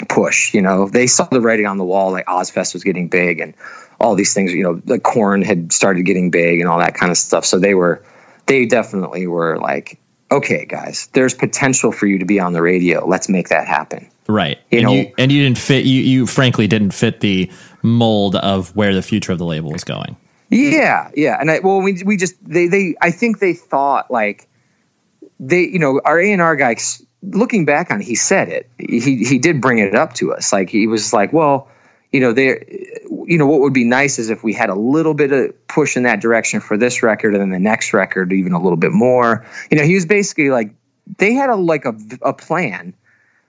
push. 0.09 0.55
You 0.55 0.62
know, 0.62 0.89
they 0.89 1.07
saw 1.07 1.24
the 1.24 1.40
writing 1.40 1.66
on 1.66 1.77
the 1.77 1.85
wall, 1.85 2.12
like 2.12 2.27
Ozzfest 2.27 2.74
was 2.74 2.85
getting 2.85 3.09
big, 3.09 3.40
and 3.40 3.55
all 4.01 4.15
these 4.15 4.35
things. 4.35 4.53
You 4.53 4.62
know, 4.62 4.74
the 4.74 5.01
Korn 5.01 5.43
had 5.43 5.73
started 5.73 6.05
getting 6.05 6.31
big, 6.31 6.61
and 6.61 6.69
all 6.69 6.78
that 6.78 6.95
kind 6.95 7.11
of 7.11 7.19
stuff. 7.19 7.45
So 7.45 7.59
they 7.59 7.74
were, 7.74 8.05
they 8.47 8.66
definitely 8.66 9.27
were 9.27 9.59
like, 9.59 9.99
okay, 10.31 10.66
guys, 10.66 11.09
there's 11.12 11.35
potential 11.35 11.90
for 11.90 12.07
you 12.07 12.19
to 12.19 12.27
be 12.27 12.39
on 12.39 12.53
the 12.53 12.62
radio. 12.62 13.07
Let's 13.07 13.28
make 13.28 13.49
that 13.49 13.66
happen. 13.66 14.09
Right. 14.28 14.59
You 14.70 14.78
and 14.78 14.86
know- 14.86 14.92
you 14.92 15.12
and 15.16 15.32
you 15.32 15.42
didn't 15.42 15.59
fit 15.59 15.84
you 15.84 16.02
you 16.02 16.26
frankly 16.26 16.66
didn't 16.66 16.92
fit 16.92 17.20
the 17.20 17.50
mold 17.82 18.36
of 18.36 18.74
where 18.76 18.94
the 18.94 19.02
future 19.02 19.32
of 19.32 19.38
the 19.38 19.46
label 19.46 19.72
was 19.72 19.84
going. 19.84 20.16
Yeah, 20.50 21.10
yeah, 21.14 21.36
and 21.38 21.50
I 21.50 21.59
well, 21.60 21.82
we 21.82 22.02
we 22.05 22.16
just 22.16 22.34
they 22.42 22.68
they 22.68 22.94
I 23.00 23.10
think 23.10 23.38
they 23.38 23.52
thought 23.52 24.10
like 24.10 24.48
they 25.38 25.62
you 25.62 25.78
know 25.78 26.00
our 26.05 26.18
A 26.18 26.32
and 26.32 26.40
R 26.40 26.56
guy 26.56 26.76
looking 27.22 27.64
back 27.64 27.90
on 27.90 28.00
it, 28.00 28.05
he 28.05 28.14
said 28.14 28.48
it. 28.48 28.70
He 28.78 29.24
he 29.24 29.38
did 29.38 29.60
bring 29.60 29.78
it 29.78 29.94
up 29.94 30.14
to 30.14 30.32
us. 30.32 30.52
Like 30.52 30.70
he 30.70 30.86
was 30.86 31.12
like 31.12 31.32
well 31.32 31.68
you 32.12 32.20
know 32.20 32.32
they 32.32 32.96
you 33.26 33.36
know 33.36 33.46
what 33.46 33.60
would 33.60 33.74
be 33.74 33.84
nice 33.84 34.18
is 34.18 34.30
if 34.30 34.42
we 34.42 34.55
had 34.55 34.70
a 34.70 34.74
little 34.74 35.14
bit 35.14 35.32
of 35.32 35.68
push 35.68 35.96
in 35.96 36.05
that 36.05 36.20
direction 36.20 36.60
for 36.60 36.78
this 36.78 37.02
record 37.02 37.34
and 37.34 37.42
then 37.42 37.50
the 37.50 37.59
next 37.59 37.92
record 37.92 38.32
even 38.32 38.52
a 38.52 38.60
little 38.60 38.78
bit 38.78 38.92
more. 38.92 39.46
You 39.70 39.78
know 39.78 39.84
he 39.84 39.94
was 39.94 40.06
basically 40.06 40.48
like 40.48 40.70
they 41.18 41.34
had 41.34 41.50
a 41.50 41.56
like 41.56 41.84
a, 41.84 41.94
a 42.22 42.32
plan, 42.32 42.94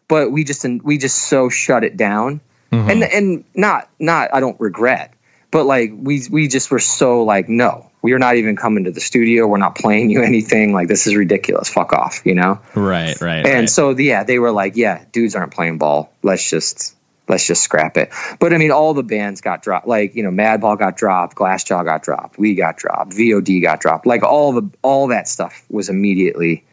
but 0.10 0.32
we 0.32 0.44
just 0.44 0.66
we 0.84 0.98
just 0.98 1.18
so 1.18 1.48
shut 1.48 1.86
it 1.86 1.96
down, 1.96 2.42
mm-hmm. 2.72 2.90
and 2.90 3.04
and 3.04 3.44
not 3.56 3.90
not 3.98 4.34
I 4.34 4.42
don't 4.42 4.60
regret, 4.60 5.14
but 5.52 5.66
like 5.66 5.92
we 5.96 6.24
we 6.30 6.50
just 6.50 6.70
were 6.70 6.80
so 6.80 7.24
like 7.24 7.48
no, 7.48 7.90
we 8.02 8.14
are 8.14 8.20
not 8.20 8.36
even 8.36 8.58
coming 8.58 8.86
to 8.86 8.92
the 8.92 9.00
studio. 9.00 9.48
We're 9.48 9.58
not 9.58 9.76
playing 9.76 10.10
you 10.10 10.24
anything. 10.24 10.74
Like 10.74 10.88
this 10.88 11.08
is 11.08 11.16
ridiculous. 11.16 11.70
Fuck 11.70 11.94
off, 11.94 12.26
you 12.26 12.36
know? 12.36 12.60
Right, 12.76 13.20
right. 13.22 13.46
And 13.46 13.60
right. 13.62 13.70
so 13.70 13.92
yeah, 13.92 14.24
they 14.24 14.40
were 14.40 14.52
like, 14.52 14.76
yeah, 14.76 15.06
dudes 15.12 15.36
aren't 15.36 15.54
playing 15.54 15.78
ball. 15.78 16.12
Let's 16.24 16.50
just 16.50 16.96
let's 17.28 17.46
just 17.46 17.62
scrap 17.62 17.98
it. 17.98 18.12
But 18.40 18.54
I 18.54 18.58
mean, 18.58 18.72
all 18.72 18.94
the 18.94 19.04
bands 19.04 19.42
got 19.42 19.62
dropped. 19.62 19.88
Like 19.88 20.16
you 20.16 20.24
know, 20.24 20.32
Madball 20.32 20.78
got 20.78 20.98
dropped, 20.98 21.36
Glassjaw 21.36 21.86
got 21.86 22.04
dropped, 22.04 22.38
we 22.38 22.56
got 22.56 22.78
dropped, 22.78 23.12
VOD 23.12 23.62
got 23.62 23.80
dropped. 23.80 24.06
Like 24.06 24.24
all 24.24 24.54
the 24.54 24.70
all 24.82 25.08
that 25.08 25.28
stuff 25.28 25.66
was 25.70 25.90
immediately 25.90 26.66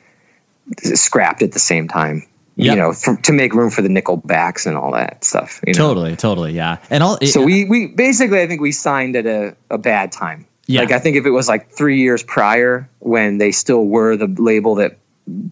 scrapped 0.79 1.43
at 1.43 1.53
the 1.53 1.59
same 1.59 1.89
time. 1.89 2.27
Yep. 2.59 2.75
You 2.75 2.81
know, 2.81 2.93
for, 2.95 3.17
to 3.17 3.33
make 3.33 3.53
room 3.53 3.71
for 3.71 3.83
the 3.83 3.89
Nickelbacks 3.89 4.67
and 4.67 4.79
all 4.79 4.93
that 4.93 5.25
stuff. 5.25 5.61
You 5.67 5.75
know? 5.75 5.79
Totally, 5.79 6.17
totally, 6.17 6.53
yeah. 6.53 6.79
And 6.89 7.03
all. 7.03 7.19
So 7.27 7.45
we 7.45 7.67
we 7.67 7.89
basically, 7.89 8.41
I 8.41 8.47
think 8.47 8.63
we 8.63 8.73
signed 8.73 9.15
at 9.15 9.27
a, 9.27 9.55
a 9.71 9.77
bad 9.77 10.11
time. 10.11 10.47
Yeah. 10.67 10.81
Like 10.81 10.91
I 10.91 10.99
think 10.99 11.17
if 11.17 11.27
it 11.27 11.31
was 11.31 11.49
like 11.49 11.71
three 11.71 12.01
years 12.01 12.23
prior, 12.23 12.89
when 12.99 13.37
they 13.39 13.53
still 13.53 13.85
were 13.85 14.17
the 14.17 14.27
label 14.27 14.77
that 14.77 14.99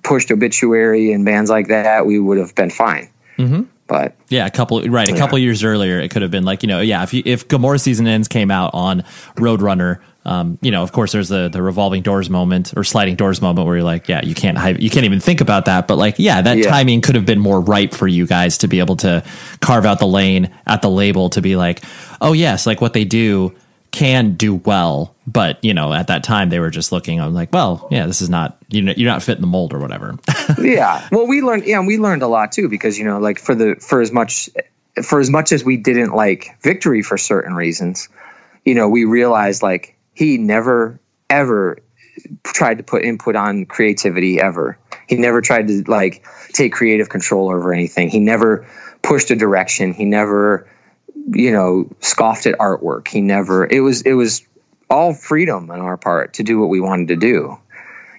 pushed 0.02 0.30
obituary 0.30 1.12
and 1.12 1.24
bands 1.24 1.50
like 1.50 1.68
that, 1.68 2.06
we 2.06 2.18
would 2.18 2.38
have 2.38 2.54
been 2.54 2.70
fine. 2.70 3.10
Mm-hmm. 3.36 3.62
But 3.86 4.16
yeah, 4.30 4.46
a 4.46 4.50
couple 4.50 4.80
right, 4.88 5.08
a 5.08 5.12
yeah. 5.12 5.18
couple 5.18 5.38
years 5.38 5.62
earlier, 5.62 6.00
it 6.00 6.10
could 6.10 6.22
have 6.22 6.30
been 6.30 6.44
like 6.44 6.62
you 6.62 6.68
know, 6.68 6.80
yeah, 6.80 7.02
if 7.02 7.12
you, 7.12 7.22
if 7.26 7.46
Gomorrah's 7.48 7.82
season 7.82 8.06
ends 8.06 8.28
came 8.28 8.50
out 8.50 8.70
on 8.72 9.02
Roadrunner, 9.36 10.00
um, 10.26 10.58
you 10.62 10.70
know, 10.70 10.82
of 10.82 10.92
course, 10.92 11.12
there's 11.12 11.28
the 11.28 11.48
the 11.48 11.60
revolving 11.60 12.02
doors 12.02 12.30
moment 12.30 12.72
or 12.76 12.84
sliding 12.84 13.14
doors 13.14 13.42
moment 13.42 13.66
where 13.66 13.76
you're 13.76 13.84
like, 13.84 14.08
yeah, 14.08 14.22
you 14.24 14.34
can't 14.34 14.80
you 14.80 14.88
can't 14.88 15.04
even 15.04 15.20
think 15.20 15.40
about 15.40 15.66
that, 15.66 15.86
but 15.86 15.96
like, 15.96 16.16
yeah, 16.18 16.40
that 16.40 16.58
yeah. 16.58 16.70
timing 16.70 17.02
could 17.02 17.14
have 17.14 17.26
been 17.26 17.38
more 17.38 17.60
ripe 17.60 17.92
for 17.92 18.08
you 18.08 18.26
guys 18.26 18.58
to 18.58 18.68
be 18.68 18.78
able 18.78 18.96
to 18.96 19.22
carve 19.60 19.84
out 19.84 19.98
the 19.98 20.06
lane 20.06 20.50
at 20.66 20.80
the 20.80 20.88
label 20.88 21.28
to 21.30 21.42
be 21.42 21.56
like, 21.56 21.82
oh 22.20 22.32
yes, 22.32 22.66
like 22.66 22.80
what 22.80 22.94
they 22.94 23.04
do 23.04 23.54
can 23.90 24.34
do 24.34 24.54
well, 24.54 25.14
but 25.26 25.62
you 25.62 25.74
know, 25.74 25.92
at 25.92 26.06
that 26.06 26.24
time 26.24 26.48
they 26.48 26.58
were 26.58 26.70
just 26.70 26.90
looking. 26.90 27.20
I'm 27.20 27.34
like, 27.34 27.52
well, 27.52 27.86
yeah, 27.90 28.06
this 28.06 28.22
is 28.22 28.30
not 28.30 28.56
you 28.68 28.80
know, 28.80 28.94
you're 28.96 29.10
not 29.10 29.22
fitting 29.22 29.42
the 29.42 29.46
mold 29.46 29.74
or 29.74 29.78
whatever. 29.78 30.16
yeah, 30.58 31.06
well, 31.12 31.26
we 31.26 31.42
learned, 31.42 31.66
yeah, 31.66 31.84
we 31.84 31.98
learned 31.98 32.22
a 32.22 32.28
lot 32.28 32.50
too 32.52 32.70
because 32.70 32.98
you 32.98 33.04
know, 33.04 33.18
like 33.18 33.38
for 33.38 33.54
the 33.54 33.76
for 33.78 34.00
as 34.00 34.10
much 34.10 34.48
for 35.02 35.20
as 35.20 35.28
much 35.28 35.52
as 35.52 35.62
we 35.62 35.76
didn't 35.76 36.14
like 36.14 36.56
victory 36.62 37.02
for 37.02 37.18
certain 37.18 37.54
reasons, 37.54 38.08
you 38.64 38.74
know, 38.74 38.88
we 38.88 39.04
realized 39.04 39.62
like 39.62 39.94
he 40.14 40.38
never 40.38 41.00
ever 41.28 41.78
tried 42.42 42.78
to 42.78 42.84
put 42.84 43.04
input 43.04 43.36
on 43.36 43.66
creativity 43.66 44.40
ever. 44.40 44.78
He 45.08 45.16
never 45.16 45.40
tried 45.40 45.68
to 45.68 45.82
like 45.86 46.24
take 46.52 46.72
creative 46.72 47.08
control 47.08 47.50
over 47.50 47.72
anything. 47.72 48.08
He 48.08 48.20
never 48.20 48.66
pushed 49.02 49.30
a 49.30 49.36
direction. 49.36 49.92
He 49.92 50.04
never 50.04 50.66
you 51.26 51.52
know, 51.52 51.90
scoffed 52.00 52.46
at 52.46 52.58
artwork. 52.58 53.08
He 53.08 53.20
never. 53.20 53.66
It 53.66 53.80
was 53.80 54.02
it 54.02 54.12
was 54.12 54.46
all 54.90 55.14
freedom 55.14 55.70
on 55.70 55.80
our 55.80 55.96
part 55.96 56.34
to 56.34 56.42
do 56.42 56.60
what 56.60 56.68
we 56.68 56.80
wanted 56.80 57.08
to 57.08 57.16
do. 57.16 57.58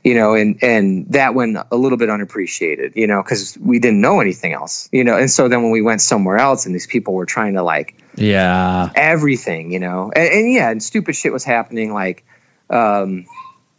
You 0.03 0.15
know, 0.15 0.35
and 0.35 0.63
and 0.63 1.11
that 1.13 1.33
went 1.33 1.57
a 1.71 1.75
little 1.75 1.97
bit 1.97 2.09
unappreciated. 2.09 2.93
You 2.95 3.07
know, 3.07 3.21
because 3.21 3.57
we 3.57 3.79
didn't 3.79 4.01
know 4.01 4.21
anything 4.21 4.53
else. 4.53 4.89
You 4.91 5.03
know, 5.03 5.17
and 5.17 5.29
so 5.29 5.47
then 5.47 5.63
when 5.63 5.71
we 5.71 5.81
went 5.81 6.01
somewhere 6.01 6.37
else, 6.37 6.65
and 6.65 6.73
these 6.73 6.87
people 6.87 7.13
were 7.13 7.25
trying 7.25 7.53
to 7.55 7.63
like, 7.63 7.95
yeah, 8.17 8.91
everything. 8.95 9.71
You 9.71 9.79
know, 9.79 10.11
and, 10.15 10.29
and 10.29 10.53
yeah, 10.53 10.69
and 10.69 10.81
stupid 10.81 11.15
shit 11.15 11.33
was 11.33 11.43
happening. 11.43 11.93
Like, 11.93 12.25
um, 12.69 13.25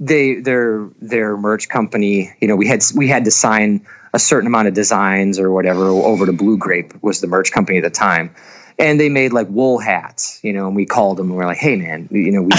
they 0.01 0.37
their 0.41 0.89
their 1.01 1.37
merch 1.37 1.69
company. 1.69 2.33
You 2.41 2.49
know, 2.49 2.57
we 2.57 2.67
had 2.67 2.83
we 2.95 3.09
had 3.09 3.25
to 3.25 3.31
sign 3.31 3.87
a 4.13 4.19
certain 4.19 4.47
amount 4.47 4.69
of 4.69 4.75
designs 4.75 5.39
or 5.39 5.51
whatever 5.51 5.87
over 5.87 6.27
to 6.27 6.33
Blue 6.33 6.57
Grape 6.57 7.03
was 7.03 7.21
the 7.21 7.27
merch 7.27 7.53
company 7.53 7.79
at 7.79 7.85
the 7.85 7.91
time 7.91 8.35
and 8.79 9.01
they 9.01 9.09
made 9.09 9.33
like 9.33 9.49
wool 9.49 9.79
hats, 9.79 10.41
you 10.43 10.53
know, 10.53 10.67
and 10.67 10.77
we 10.77 10.87
called 10.87 11.17
them 11.19 11.29
and 11.29 11.37
we 11.37 11.43
are 11.43 11.47
like, 11.47 11.59
hey 11.59 11.77
man, 11.77 12.09
you 12.11 12.31
know, 12.33 12.43
we, 12.43 12.51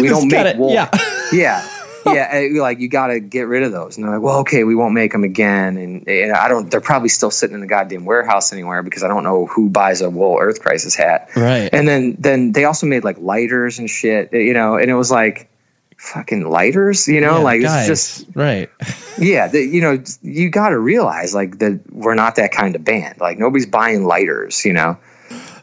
we 0.00 0.08
don't 0.08 0.28
make 0.28 0.56
wool. 0.56 0.72
Yeah. 0.72 0.90
yeah. 1.32 1.68
Yeah, 2.06 2.28
eh, 2.30 2.48
like 2.60 2.80
you 2.80 2.88
got 2.88 3.08
to 3.08 3.20
get 3.20 3.48
rid 3.48 3.62
of 3.62 3.72
those. 3.72 3.96
And 3.96 4.04
they're 4.04 4.14
like, 4.14 4.22
well, 4.22 4.38
okay, 4.40 4.64
we 4.64 4.74
won't 4.74 4.94
make 4.94 5.12
them 5.12 5.24
again. 5.24 5.76
And, 5.76 6.08
and, 6.08 6.32
I 6.32 6.48
don't. 6.48 6.70
They're 6.70 6.80
probably 6.80 7.08
still 7.08 7.30
sitting 7.30 7.54
in 7.54 7.60
the 7.60 7.66
goddamn 7.66 8.04
warehouse 8.04 8.52
anywhere 8.52 8.82
because 8.82 9.02
I 9.02 9.08
don't 9.08 9.24
know 9.24 9.46
who 9.46 9.68
buys 9.68 10.00
a 10.00 10.10
wool 10.10 10.38
Earth 10.40 10.60
Crisis 10.60 10.94
hat. 10.94 11.30
Right. 11.36 11.68
And 11.72 11.86
then 11.86 12.16
then 12.18 12.52
they 12.52 12.64
also 12.64 12.86
made 12.86 13.04
like 13.04 13.18
lighters 13.18 13.78
and 13.78 13.88
shit, 13.90 14.32
you 14.32 14.54
know. 14.54 14.76
And 14.76 14.90
it 14.90 14.94
was 14.94 15.10
like 15.10 15.50
fucking 15.96 16.48
lighters, 16.48 17.08
you 17.08 17.20
know, 17.20 17.38
yeah, 17.38 17.44
like 17.44 17.62
guys, 17.62 17.88
it's 17.88 18.18
just 18.18 18.36
right. 18.36 18.70
yeah, 19.18 19.48
the, 19.48 19.60
you 19.60 19.80
know, 19.80 20.02
you 20.22 20.50
got 20.50 20.70
to 20.70 20.78
realize 20.78 21.34
like 21.34 21.58
that 21.58 21.80
we're 21.90 22.14
not 22.14 22.36
that 22.36 22.52
kind 22.52 22.76
of 22.76 22.84
band. 22.84 23.20
Like 23.20 23.38
nobody's 23.38 23.66
buying 23.66 24.04
lighters, 24.04 24.64
you 24.64 24.72
know. 24.72 24.98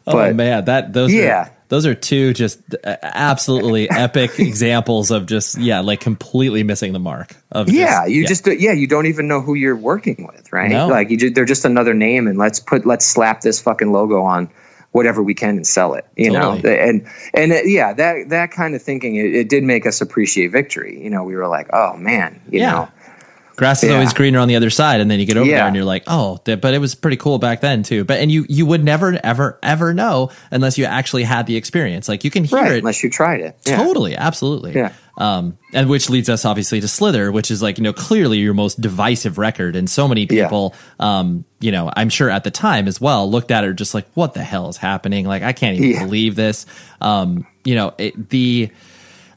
Oh, 0.06 0.14
but, 0.14 0.32
oh 0.32 0.34
man, 0.34 0.65
that 0.65 0.94
those 0.94 1.14
yeah. 1.14 1.49
Are, 1.49 1.52
those 1.74 1.88
are 1.88 1.95
two 1.95 2.34
just 2.34 2.62
uh, 2.86 2.98
absolutely 3.02 3.90
epic 3.90 4.40
examples 4.40 5.10
of 5.10 5.26
just 5.26 5.58
yeah, 5.58 5.80
like 5.80 6.02
completely 6.02 6.62
missing 6.62 6.94
the 6.94 7.00
mark. 7.00 7.36
Of 7.52 7.68
yeah, 7.68 8.02
just, 8.02 8.12
you 8.12 8.22
yeah. 8.22 8.28
just 8.28 8.48
yeah, 8.48 8.72
you 8.74 8.86
don't 8.86 9.08
even 9.08 9.28
know 9.28 9.41
who 9.41 9.56
you're 9.56 9.76
working 9.76 10.30
with, 10.32 10.54
right? 10.54 10.70
No. 10.70 10.88
Like 10.88 11.10
you, 11.10 11.18
just, 11.18 11.34
they're 11.34 11.45
just 11.45 11.66
another 11.66 11.95
name, 11.95 12.28
and 12.28 12.38
let's 12.38 12.60
put 12.60 12.86
let's 12.86 13.08
slap 13.08 13.41
this 13.41 13.60
fucking 13.60 13.91
logo 13.91 14.22
on 14.22 14.52
whatever 14.91 15.24
we 15.24 15.34
can 15.34 15.56
and 15.56 15.66
sell 15.66 15.95
it. 15.95 16.06
You 16.16 16.32
totally. 16.32 16.62
know, 16.62 16.70
and 16.70 17.08
and 17.34 17.52
uh, 17.52 17.64
yeah, 17.66 17.94
that 17.94 18.30
that 18.30 18.52
kind 18.52 18.76
of 18.76 18.84
thinking 18.84 19.16
it, 19.16 19.34
it, 19.34 19.50
did 19.50 19.64
make 19.64 19.88
us 19.88 20.02
appreciate 20.02 20.52
victory. 20.52 21.04
You 21.04 21.10
know, 21.10 21.24
we 21.24 21.36
were 21.36 21.48
like, 21.48 21.70
oh 21.74 21.98
man, 21.98 22.40
you 22.52 22.60
yeah. 22.60 22.72
know 22.72 22.90
Grass 23.55 23.84
is 23.84 23.89
yeah. 23.89 23.95
always 23.95 24.13
greener 24.13 24.39
on 24.39 24.47
the 24.47 24.55
other 24.55 24.69
side, 24.69 24.99
and 24.99 25.11
then 25.11 25.19
you 25.19 25.25
get 25.25 25.38
over 25.38 25.49
yeah. 25.49 25.57
there 25.57 25.67
and 25.67 25.75
you're 25.75 25.85
like, 25.85 26.03
oh, 26.07 26.39
but 26.43 26.73
it 26.73 26.80
was 26.80 26.95
pretty 26.95 27.17
cool 27.17 27.38
back 27.38 27.61
then 27.61 27.84
too. 27.84 28.03
But 28.03 28.19
and 28.19 28.31
you 28.31 28.45
you 28.49 28.65
would 28.65 28.84
never 28.84 29.19
ever 29.23 29.59
ever 29.61 29.93
know 29.93 30.31
unless 30.49 30.77
you 30.77 30.85
actually 30.85 31.23
had 31.23 31.45
the 31.45 31.55
experience. 31.55 32.09
Like 32.09 32.23
you 32.23 32.31
can 32.31 32.43
hear 32.43 32.59
right, 32.59 32.71
it 32.73 32.77
unless 32.80 33.03
you 33.03 33.09
tried 33.09 33.41
it. 33.41 33.57
Yeah. 33.65 33.77
Totally, 33.77 34.15
absolutely. 34.15 34.73
Yeah. 34.73 34.93
Um, 35.15 35.59
and 35.73 35.88
which 35.89 36.09
leads 36.09 36.30
us 36.30 36.45
obviously 36.45 36.81
to 36.81 36.88
Slither, 36.88 37.31
which 37.31 37.51
is 37.51 37.61
like 37.61 37.77
you 37.77 37.84
know 37.84 37.93
clearly 37.93 38.39
your 38.39 38.55
most 38.55 38.81
divisive 38.81 39.38
record, 39.38 39.75
and 39.75 39.88
so 39.88 40.07
many 40.07 40.25
people, 40.25 40.73
um, 40.99 41.45
you 41.59 41.71
know, 41.71 41.91
I'm 41.95 42.09
sure 42.09 42.31
at 42.31 42.43
the 42.43 42.51
time 42.51 42.88
as 42.88 42.99
well 42.99 43.30
looked 43.30 43.51
at 43.51 43.63
it 43.63 43.75
just 43.75 43.93
like, 43.93 44.07
what 44.15 44.34
the 44.34 44.43
hell 44.43 44.69
is 44.69 44.77
happening? 44.77 45.27
Like 45.27 45.43
I 45.43 45.53
can't 45.53 45.77
even 45.80 46.05
believe 46.05 46.35
this. 46.35 46.65
Um, 47.01 47.45
you 47.63 47.75
know, 47.75 47.93
it, 47.99 48.30
the 48.30 48.71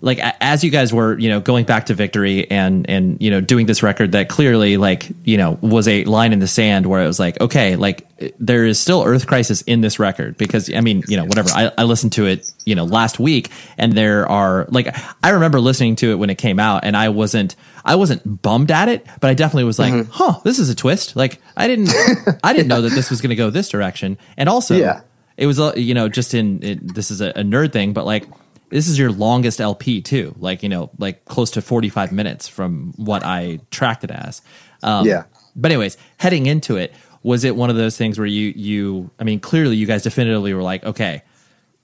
like 0.00 0.18
as 0.40 0.62
you 0.62 0.70
guys 0.70 0.92
were 0.92 1.18
you 1.18 1.28
know 1.28 1.40
going 1.40 1.64
back 1.64 1.86
to 1.86 1.94
victory 1.94 2.50
and 2.50 2.88
and 2.88 3.20
you 3.20 3.30
know 3.30 3.40
doing 3.40 3.66
this 3.66 3.82
record 3.82 4.12
that 4.12 4.28
clearly 4.28 4.76
like 4.76 5.10
you 5.24 5.36
know 5.36 5.58
was 5.60 5.88
a 5.88 6.04
line 6.04 6.32
in 6.32 6.38
the 6.38 6.46
sand 6.46 6.86
where 6.86 7.02
it 7.02 7.06
was 7.06 7.18
like 7.18 7.40
okay 7.40 7.76
like 7.76 8.06
there 8.38 8.64
is 8.64 8.78
still 8.78 9.02
earth 9.04 9.26
crisis 9.26 9.62
in 9.62 9.80
this 9.80 9.98
record 9.98 10.36
because 10.36 10.72
i 10.74 10.80
mean 10.80 11.02
you 11.08 11.16
know 11.16 11.24
whatever 11.24 11.48
i, 11.50 11.70
I 11.78 11.84
listened 11.84 12.12
to 12.12 12.26
it 12.26 12.50
you 12.64 12.74
know 12.74 12.84
last 12.84 13.18
week 13.18 13.50
and 13.78 13.92
there 13.92 14.28
are 14.28 14.66
like 14.70 14.94
i 15.22 15.30
remember 15.30 15.60
listening 15.60 15.96
to 15.96 16.10
it 16.10 16.16
when 16.16 16.30
it 16.30 16.36
came 16.36 16.58
out 16.58 16.84
and 16.84 16.96
i 16.96 17.08
wasn't 17.08 17.56
i 17.84 17.96
wasn't 17.96 18.42
bummed 18.42 18.70
at 18.70 18.88
it 18.88 19.06
but 19.20 19.30
i 19.30 19.34
definitely 19.34 19.64
was 19.64 19.78
like 19.78 19.92
mm-hmm. 19.92 20.10
huh 20.10 20.40
this 20.44 20.58
is 20.58 20.68
a 20.68 20.74
twist 20.74 21.16
like 21.16 21.40
i 21.56 21.66
didn't 21.66 21.90
i 22.44 22.52
didn't 22.52 22.68
know 22.68 22.82
that 22.82 22.92
this 22.92 23.10
was 23.10 23.20
going 23.20 23.30
to 23.30 23.36
go 23.36 23.50
this 23.50 23.68
direction 23.68 24.18
and 24.36 24.48
also 24.48 24.76
yeah. 24.76 25.00
it 25.36 25.46
was 25.46 25.58
uh, 25.58 25.72
you 25.76 25.94
know 25.94 26.08
just 26.08 26.34
in 26.34 26.62
it, 26.62 26.94
this 26.94 27.10
is 27.10 27.20
a, 27.20 27.30
a 27.30 27.42
nerd 27.42 27.72
thing 27.72 27.92
but 27.92 28.04
like 28.04 28.24
this 28.68 28.88
is 28.88 28.98
your 28.98 29.12
longest 29.12 29.60
LP 29.60 30.00
too, 30.02 30.34
like 30.38 30.62
you 30.62 30.68
know, 30.68 30.90
like 30.98 31.24
close 31.24 31.52
to 31.52 31.62
forty 31.62 31.88
five 31.88 32.12
minutes 32.12 32.48
from 32.48 32.92
what 32.96 33.22
I 33.22 33.60
tracked 33.70 34.04
it 34.04 34.10
as. 34.10 34.42
Um, 34.82 35.06
yeah. 35.06 35.24
But 35.54 35.70
anyways, 35.70 35.96
heading 36.18 36.46
into 36.46 36.76
it, 36.76 36.92
was 37.22 37.44
it 37.44 37.56
one 37.56 37.70
of 37.70 37.76
those 37.76 37.96
things 37.96 38.18
where 38.18 38.26
you 38.26 38.52
you 38.56 39.10
I 39.18 39.24
mean, 39.24 39.40
clearly 39.40 39.76
you 39.76 39.86
guys 39.86 40.02
definitively 40.02 40.52
were 40.52 40.62
like, 40.62 40.84
okay, 40.84 41.22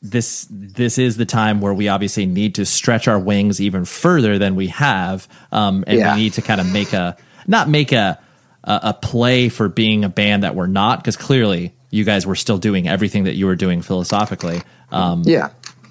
this 0.02 0.46
this 0.50 0.98
is 0.98 1.16
the 1.16 1.26
time 1.26 1.60
where 1.60 1.72
we 1.72 1.88
obviously 1.88 2.26
need 2.26 2.56
to 2.56 2.66
stretch 2.66 3.06
our 3.06 3.18
wings 3.18 3.60
even 3.60 3.84
further 3.84 4.38
than 4.38 4.56
we 4.56 4.66
have, 4.68 5.28
um, 5.52 5.84
and 5.86 5.98
yeah. 5.98 6.14
we 6.14 6.22
need 6.22 6.32
to 6.34 6.42
kind 6.42 6.60
of 6.60 6.70
make 6.72 6.92
a 6.92 7.16
not 7.46 7.68
make 7.68 7.92
a, 7.92 8.18
a 8.64 8.80
a 8.84 8.94
play 8.94 9.48
for 9.48 9.68
being 9.68 10.04
a 10.04 10.08
band 10.08 10.42
that 10.42 10.56
we're 10.56 10.66
not 10.66 10.98
because 10.98 11.16
clearly 11.16 11.72
you 11.90 12.04
guys 12.04 12.26
were 12.26 12.34
still 12.34 12.58
doing 12.58 12.88
everything 12.88 13.24
that 13.24 13.34
you 13.34 13.46
were 13.46 13.56
doing 13.56 13.82
philosophically. 13.82 14.60
Um, 14.90 15.22
yeah 15.24 15.50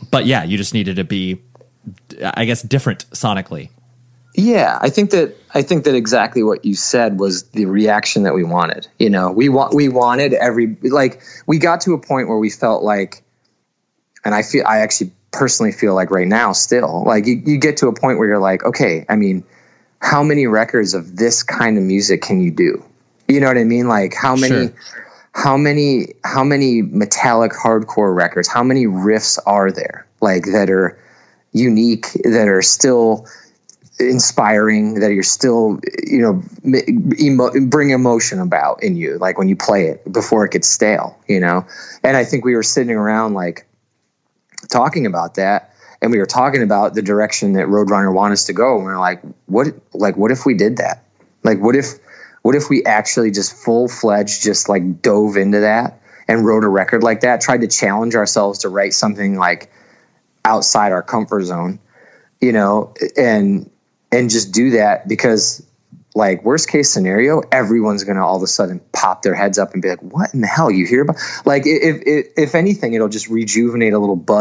but 0.09 0.25
yeah, 0.25 0.43
you 0.43 0.57
just 0.57 0.73
needed 0.73 0.95
to 0.97 1.03
be, 1.03 1.41
I 2.21 2.45
guess, 2.45 2.61
different 2.61 3.09
sonically. 3.11 3.69
Yeah, 4.33 4.77
I 4.79 4.89
think 4.89 5.11
that 5.11 5.35
I 5.53 5.61
think 5.61 5.83
that 5.83 5.95
exactly 5.95 6.41
what 6.41 6.63
you 6.63 6.73
said 6.73 7.19
was 7.19 7.49
the 7.49 7.65
reaction 7.65 8.23
that 8.23 8.33
we 8.33 8.43
wanted. 8.43 8.87
You 8.97 9.09
know, 9.09 9.31
we 9.31 9.49
want 9.49 9.73
we 9.73 9.89
wanted 9.89 10.33
every 10.33 10.77
like 10.83 11.21
we 11.45 11.57
got 11.59 11.81
to 11.81 11.93
a 11.93 11.99
point 11.99 12.29
where 12.29 12.37
we 12.37 12.49
felt 12.49 12.81
like, 12.81 13.23
and 14.23 14.33
I 14.33 14.43
feel 14.43 14.65
I 14.65 14.79
actually 14.79 15.11
personally 15.31 15.73
feel 15.73 15.95
like 15.95 16.11
right 16.11 16.27
now 16.27 16.51
still 16.53 17.03
like 17.05 17.25
you, 17.25 17.41
you 17.45 17.57
get 17.57 17.77
to 17.77 17.87
a 17.87 17.93
point 17.93 18.19
where 18.19 18.27
you're 18.27 18.39
like, 18.39 18.63
okay, 18.63 19.05
I 19.09 19.17
mean, 19.17 19.43
how 19.99 20.23
many 20.23 20.47
records 20.47 20.93
of 20.93 21.15
this 21.15 21.43
kind 21.43 21.77
of 21.77 21.83
music 21.83 22.21
can 22.21 22.41
you 22.41 22.51
do? 22.51 22.85
You 23.27 23.41
know 23.41 23.47
what 23.47 23.57
I 23.57 23.65
mean? 23.65 23.89
Like 23.89 24.13
how 24.13 24.37
many 24.37 24.67
sure 24.67 24.73
how 25.33 25.57
many 25.57 26.07
how 26.23 26.43
many 26.43 26.81
metallic 26.81 27.51
hardcore 27.51 28.13
records 28.15 28.47
how 28.47 28.63
many 28.63 28.85
riffs 28.85 29.39
are 29.45 29.71
there 29.71 30.05
like 30.19 30.43
that 30.45 30.69
are 30.69 30.99
unique 31.53 32.07
that 32.23 32.47
are 32.47 32.61
still 32.61 33.25
inspiring 33.99 34.95
that 34.95 35.11
you're 35.11 35.23
still 35.23 35.79
you 36.03 36.21
know 36.21 36.43
emo- 37.19 37.51
bring 37.67 37.91
emotion 37.91 38.39
about 38.39 38.83
in 38.83 38.95
you 38.95 39.17
like 39.19 39.37
when 39.37 39.47
you 39.47 39.55
play 39.55 39.87
it 39.87 40.11
before 40.11 40.45
it 40.45 40.51
gets 40.51 40.67
stale 40.67 41.17
you 41.27 41.39
know? 41.39 41.65
And 42.03 42.17
i 42.17 42.23
think 42.23 42.43
we 42.43 42.55
were 42.55 42.63
sitting 42.63 42.95
around 42.95 43.33
like 43.33 43.67
talking 44.69 45.05
about 45.05 45.35
that 45.35 45.71
and 46.01 46.11
we 46.11 46.17
were 46.17 46.25
talking 46.25 46.63
about 46.63 46.93
the 46.93 47.01
direction 47.01 47.53
that 47.53 47.67
roadrunner 47.67 48.13
want 48.13 48.33
us 48.33 48.45
to 48.45 48.53
go 48.53 48.77
and 48.77 48.85
we 48.85 48.91
are 48.91 48.99
like 48.99 49.21
what 49.45 49.67
like 49.93 50.17
what 50.17 50.31
if 50.31 50.45
we 50.45 50.55
did 50.55 50.77
that? 50.77 51.03
Like 51.43 51.59
what 51.59 51.75
if 51.75 51.93
what 52.41 52.55
if 52.55 52.69
we 52.69 52.83
actually 52.83 53.31
just 53.31 53.53
full-fledged 53.53 54.41
just 54.41 54.69
like 54.69 55.01
dove 55.01 55.37
into 55.37 55.61
that 55.61 56.01
and 56.27 56.45
wrote 56.45 56.63
a 56.63 56.69
record 56.69 57.03
like 57.03 57.21
that 57.21 57.41
tried 57.41 57.61
to 57.61 57.67
challenge 57.67 58.15
ourselves 58.15 58.59
to 58.59 58.69
write 58.69 58.93
something 58.93 59.37
like 59.37 59.71
outside 60.43 60.91
our 60.91 61.03
comfort 61.03 61.43
zone 61.43 61.79
you 62.39 62.51
know 62.51 62.93
and 63.17 63.69
and 64.11 64.29
just 64.29 64.51
do 64.53 64.71
that 64.71 65.07
because 65.07 65.65
like 66.13 66.43
worst 66.43 66.69
case 66.69 66.91
scenario 66.91 67.41
everyone's 67.51 68.03
gonna 68.03 68.25
all 68.25 68.35
of 68.35 68.43
a 68.43 68.47
sudden 68.47 68.81
pop 68.91 69.21
their 69.21 69.35
heads 69.35 69.57
up 69.57 69.73
and 69.73 69.81
be 69.81 69.89
like 69.89 70.01
what 70.01 70.33
in 70.33 70.41
the 70.41 70.47
hell 70.47 70.69
you 70.69 70.85
hear 70.85 71.03
about? 71.03 71.17
Like 71.45 71.63
if 71.65 72.01
if, 72.05 72.27
if 72.37 72.55
anything 72.55 72.93
it'll 72.93 73.07
just 73.07 73.29
rejuvenate 73.29 73.93
a 73.93 73.99
little 73.99 74.17
buzz 74.17 74.40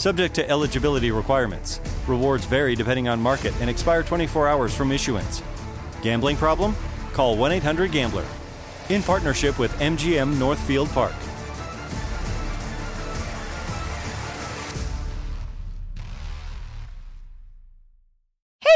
Subject 0.00 0.34
to 0.36 0.48
eligibility 0.48 1.10
requirements. 1.10 1.78
Rewards 2.06 2.46
vary 2.46 2.74
depending 2.74 3.06
on 3.06 3.20
market 3.20 3.52
and 3.60 3.68
expire 3.68 4.02
24 4.02 4.48
hours 4.48 4.74
from 4.74 4.92
issuance. 4.92 5.42
Gambling 6.00 6.38
problem? 6.38 6.74
Call 7.12 7.36
1 7.36 7.52
800 7.52 7.92
Gambler. 7.92 8.24
In 8.88 9.02
partnership 9.02 9.58
with 9.58 9.78
MGM 9.78 10.38
Northfield 10.38 10.88
Park. 10.88 11.12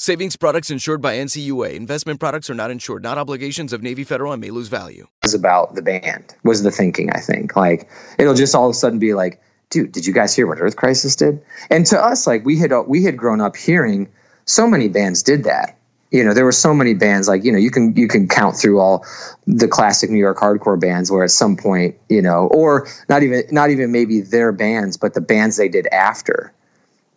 Savings 0.00 0.36
products 0.36 0.70
insured 0.70 1.02
by 1.02 1.16
NCUA. 1.16 1.74
Investment 1.74 2.20
products 2.20 2.48
are 2.48 2.54
not 2.54 2.70
insured, 2.70 3.02
not 3.02 3.18
obligations 3.18 3.72
of 3.72 3.82
Navy 3.82 4.04
Federal 4.04 4.32
and 4.32 4.40
may 4.40 4.50
lose 4.50 4.68
value. 4.68 5.08
Was 5.24 5.34
about 5.34 5.74
the 5.74 5.82
band 5.82 6.36
was 6.44 6.62
the 6.62 6.70
thinking. 6.70 7.10
I 7.10 7.18
think 7.18 7.56
like 7.56 7.90
it'll 8.16 8.34
just 8.34 8.54
all 8.54 8.66
of 8.66 8.70
a 8.70 8.74
sudden 8.74 9.00
be 9.00 9.14
like, 9.14 9.42
dude, 9.70 9.90
did 9.90 10.06
you 10.06 10.14
guys 10.14 10.36
hear 10.36 10.46
what 10.46 10.60
Earth 10.60 10.76
Crisis 10.76 11.16
did? 11.16 11.42
And 11.68 11.84
to 11.86 12.00
us, 12.00 12.28
like 12.28 12.44
we 12.44 12.60
had 12.60 12.72
we 12.86 13.02
had 13.02 13.16
grown 13.16 13.40
up 13.40 13.56
hearing 13.56 14.08
so 14.44 14.68
many 14.68 14.86
bands 14.86 15.24
did 15.24 15.44
that. 15.44 15.76
You 16.12 16.22
know, 16.22 16.32
there 16.32 16.44
were 16.44 16.52
so 16.52 16.72
many 16.72 16.94
bands 16.94 17.26
like 17.26 17.42
you 17.42 17.50
know 17.50 17.58
you 17.58 17.72
can 17.72 17.96
you 17.96 18.06
can 18.06 18.28
count 18.28 18.54
through 18.54 18.78
all 18.78 19.04
the 19.48 19.66
classic 19.66 20.10
New 20.10 20.20
York 20.20 20.38
hardcore 20.38 20.80
bands 20.80 21.10
where 21.10 21.24
at 21.24 21.32
some 21.32 21.56
point 21.56 21.96
you 22.08 22.22
know, 22.22 22.46
or 22.46 22.86
not 23.08 23.24
even 23.24 23.42
not 23.50 23.70
even 23.70 23.90
maybe 23.90 24.20
their 24.20 24.52
bands, 24.52 24.96
but 24.96 25.14
the 25.14 25.20
bands 25.20 25.56
they 25.56 25.68
did 25.68 25.88
after 25.88 26.54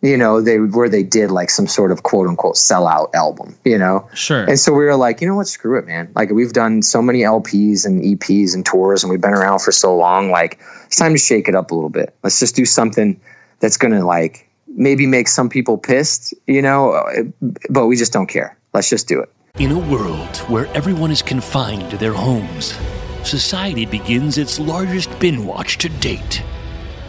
you 0.02 0.16
know, 0.16 0.40
they 0.40 0.58
where 0.58 0.88
they 0.88 1.04
did 1.04 1.30
like 1.30 1.48
some 1.48 1.68
sort 1.68 1.92
of 1.92 2.02
quote 2.02 2.28
unquote 2.28 2.56
sellout 2.56 3.14
album, 3.14 3.56
you 3.64 3.78
know. 3.78 4.08
Sure. 4.14 4.44
And 4.44 4.58
so 4.58 4.72
we 4.72 4.84
were 4.84 4.96
like, 4.96 5.20
you 5.20 5.28
know 5.28 5.36
what, 5.36 5.46
screw 5.46 5.78
it, 5.78 5.86
man. 5.86 6.10
Like 6.14 6.30
we've 6.30 6.52
done 6.52 6.82
so 6.82 7.00
many 7.00 7.20
LPs 7.20 7.86
and 7.86 8.02
EPs 8.02 8.54
and 8.54 8.66
tours, 8.66 9.04
and 9.04 9.10
we've 9.10 9.20
been 9.20 9.32
around 9.32 9.60
for 9.60 9.70
so 9.70 9.96
long. 9.96 10.30
Like 10.30 10.58
it's 10.86 10.96
time 10.96 11.12
to 11.12 11.18
shake 11.18 11.48
it 11.48 11.54
up 11.54 11.70
a 11.70 11.74
little 11.74 11.88
bit. 11.88 12.14
Let's 12.22 12.40
just 12.40 12.56
do 12.56 12.64
something 12.64 13.20
that's 13.60 13.76
gonna 13.76 14.04
like 14.04 14.50
maybe 14.66 15.06
make 15.06 15.28
some 15.28 15.48
people 15.48 15.78
pissed, 15.78 16.34
you 16.48 16.62
know, 16.62 17.32
but 17.70 17.86
we 17.86 17.96
just 17.96 18.12
don't 18.12 18.26
care. 18.26 18.56
Let's 18.74 18.90
just 18.90 19.06
do 19.06 19.20
it. 19.20 19.32
In 19.58 19.70
a 19.70 19.78
world 19.78 20.36
where 20.48 20.66
everyone 20.68 21.12
is 21.12 21.22
confined 21.22 21.90
to 21.90 21.96
their 21.96 22.14
homes, 22.14 22.76
society 23.22 23.86
begins 23.86 24.36
its 24.36 24.58
largest 24.58 25.16
bin 25.20 25.46
watch 25.46 25.78
to 25.78 25.88
date 25.88 26.42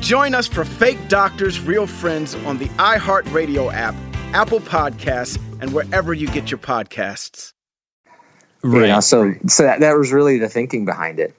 Join 0.00 0.34
us 0.34 0.46
for 0.46 0.64
Fake 0.64 1.08
Doctors, 1.08 1.60
Real 1.60 1.86
Friends 1.86 2.34
on 2.34 2.56
the 2.56 2.66
iHeartRadio 2.66 3.72
app, 3.72 3.94
Apple 4.32 4.60
Podcasts, 4.60 5.38
and 5.60 5.72
wherever 5.74 6.14
you 6.14 6.26
get 6.28 6.50
your 6.50 6.58
podcasts. 6.58 7.52
Right. 8.62 8.82
You 8.82 8.86
know, 8.88 9.00
so 9.00 9.34
so 9.46 9.64
that, 9.64 9.80
that 9.80 9.96
was 9.96 10.10
really 10.10 10.38
the 10.38 10.48
thinking 10.48 10.84
behind 10.84 11.20
it. 11.20 11.34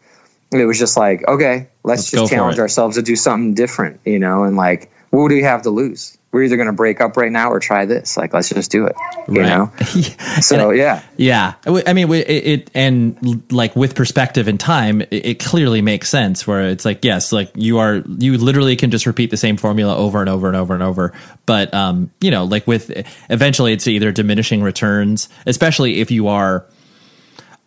It 0.52 0.66
was 0.66 0.78
just 0.78 0.96
like, 0.96 1.28
okay, 1.28 1.70
let's, 1.84 2.02
let's 2.02 2.12
just 2.12 2.32
challenge 2.32 2.60
ourselves 2.60 2.98
to 2.98 3.02
do 3.02 3.16
something 3.16 3.54
different, 3.56 4.02
you 4.06 4.20
know, 4.20 4.44
and 4.44 4.56
like, 4.56 4.92
what 5.10 5.30
do 5.30 5.36
we 5.36 5.44
have 5.44 5.64
to 5.64 5.70
lose? 5.70 6.18
We're 6.32 6.44
either 6.44 6.56
going 6.56 6.68
to 6.68 6.74
break 6.74 7.02
up 7.02 7.18
right 7.18 7.32
now 7.32 7.52
or 7.52 7.60
try 7.60 7.86
this. 7.86 8.16
Like, 8.16 8.34
let's 8.34 8.48
just 8.50 8.72
do 8.72 8.86
it. 8.86 8.96
You 9.28 9.42
Right. 9.42 9.50
know? 9.50 9.72
so 10.42 10.72
yeah, 10.72 11.02
Yeah, 11.18 11.56
I 11.66 11.92
mean, 11.94 12.10
it, 12.14 12.30
it 12.30 12.72
and 12.74 13.44
like 13.52 13.76
with 13.76 13.96
perspective 13.96 14.48
and 14.48 14.58
time, 14.60 15.02
it, 15.02 15.10
it 15.12 15.40
clearly 15.40 15.82
makes 15.82 16.10
sense. 16.10 16.48
Where 16.48 16.70
it's 16.70 16.86
like, 16.86 17.04
yes, 17.04 17.34
like 17.34 17.52
you 17.56 17.80
are, 17.80 17.96
you 18.18 18.38
literally 18.38 18.76
can 18.78 18.92
just 18.92 19.06
repeat 19.06 19.30
the 19.30 19.38
same 19.38 19.58
formula 19.58 19.96
over 19.96 20.22
and 20.22 20.30
over 20.30 20.48
and 20.48 20.56
over 20.56 20.74
and 20.74 20.82
over. 20.84 21.14
But 21.46 21.74
um, 21.74 22.12
you 22.22 22.32
know, 22.32 22.46
like 22.46 22.66
with 22.66 22.92
eventually, 23.30 23.74
it's 23.74 23.88
either 23.88 24.12
diminishing 24.14 24.62
returns, 24.64 25.28
especially 25.46 26.00
if 26.00 26.12
you 26.12 26.30
are 26.30 26.66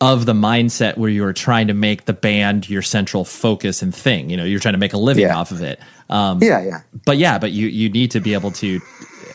of 0.00 0.26
the 0.26 0.32
mindset 0.32 0.96
where 0.96 1.08
you 1.08 1.24
are 1.24 1.32
trying 1.32 1.68
to 1.68 1.74
make 1.74 2.04
the 2.04 2.12
band 2.12 2.68
your 2.68 2.82
central 2.82 3.24
focus 3.24 3.80
and 3.80 3.94
thing. 3.94 4.28
You 4.28 4.36
know, 4.36 4.44
you're 4.44 4.58
trying 4.60 4.74
to 4.74 4.78
make 4.78 4.92
a 4.92 4.98
living 4.98 5.22
Yeah. 5.22 5.36
off 5.38 5.50
of 5.50 5.62
it. 5.62 5.80
Um, 6.10 6.42
yeah, 6.42 6.62
yeah. 6.62 6.80
but 7.06 7.16
yeah, 7.18 7.38
but 7.38 7.52
you 7.52 7.66
you 7.68 7.88
need 7.88 8.10
to 8.12 8.20
be 8.20 8.34
able 8.34 8.50
to 8.52 8.80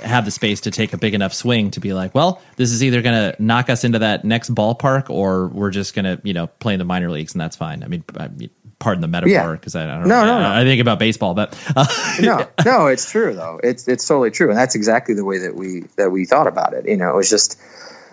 have 0.03 0.23
the 0.25 0.31
space 0.31 0.61
to 0.61 0.71
take 0.71 0.93
a 0.93 0.97
big 0.97 1.13
enough 1.13 1.33
swing 1.33 1.71
to 1.71 1.79
be 1.81 1.93
like, 1.93 2.15
well, 2.15 2.41
this 2.55 2.71
is 2.71 2.81
either 2.83 3.01
going 3.01 3.15
to 3.33 3.41
knock 3.43 3.69
us 3.69 3.83
into 3.83 3.99
that 3.99 4.23
next 4.23 4.53
ballpark, 4.53 5.09
or 5.09 5.47
we're 5.47 5.71
just 5.71 5.93
going 5.93 6.05
to 6.05 6.21
you 6.23 6.33
know 6.33 6.47
play 6.47 6.73
in 6.73 6.79
the 6.79 6.85
minor 6.85 7.09
leagues, 7.09 7.33
and 7.33 7.41
that's 7.41 7.55
fine. 7.55 7.83
I 7.83 7.87
mean, 7.87 8.03
I 8.17 8.29
pardon 8.79 9.01
the 9.01 9.07
metaphor 9.09 9.33
Yeah. 9.33 9.51
because 9.51 9.75
I, 9.75 9.83
I 9.83 9.97
don't 9.99 10.07
No, 10.07 10.21
know. 10.23 10.39
no, 10.39 10.39
no. 10.41 10.49
I 10.51 10.63
think 10.63 10.79
about 10.79 10.99
baseball, 10.99 11.33
but 11.33 11.53
uh, 11.75 11.85
no, 12.21 12.47
no, 12.65 12.87
it's 12.87 13.09
true 13.11 13.33
though. 13.33 13.59
It's 13.61 13.87
it's 13.87 14.07
totally 14.07 14.31
true, 14.31 14.49
and 14.49 14.57
that's 14.57 14.75
exactly 14.75 15.15
the 15.15 15.25
way 15.25 15.39
that 15.39 15.55
we 15.55 15.81
that 15.97 16.11
we 16.11 16.25
thought 16.25 16.47
about 16.47 16.73
it. 16.73 16.87
You 16.87 16.95
know, 16.97 17.09
it 17.09 17.15
was 17.15 17.29
just, 17.29 17.59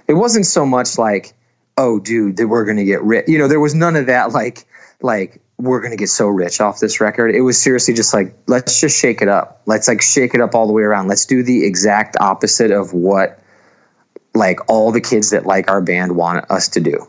it 0.09 0.15
wasn't 0.15 0.47
so 0.47 0.67
much 0.67 0.99
like, 0.99 1.35
oh, 1.77 2.01
dude, 2.01 2.39
that 2.39 2.49
we're 2.49 2.65
gonna 2.65 2.85
get 2.85 3.03
rich. 3.03 3.27
You 3.29 3.39
know, 3.39 3.47
there 3.49 3.61
was 3.61 3.75
none 3.77 3.95
of 3.95 4.07
that 4.07 4.33
like 4.33 4.65
like 5.01 5.41
we're 5.59 5.81
gonna 5.81 5.97
get 5.97 6.09
so 6.09 6.29
rich 6.29 6.61
off 6.61 6.79
this 6.81 7.01
record. 7.01 7.35
It 7.35 7.41
was 7.41 7.61
seriously 7.61 7.95
just 7.95 8.13
like 8.13 8.35
let's 8.47 8.81
just 8.81 9.01
shake 9.01 9.23
it 9.23 9.29
up. 9.29 9.63
Let's 9.67 9.89
like 9.89 10.03
shake 10.03 10.35
it 10.35 10.41
up 10.41 10.55
all 10.55 10.67
the 10.67 10.73
way 10.73 10.83
around. 10.83 11.09
Let's 11.09 11.27
do 11.27 11.43
the 11.43 11.65
exact 11.65 12.17
opposite 12.21 12.71
of 12.71 12.93
what 12.93 13.41
like 14.35 14.69
all 14.69 14.93
the 14.93 15.01
kids 15.01 15.31
that 15.31 15.47
like 15.47 15.71
our 15.71 15.81
band 15.81 16.15
want 16.15 16.51
us 16.51 16.69
to 16.71 16.81
do 16.81 17.09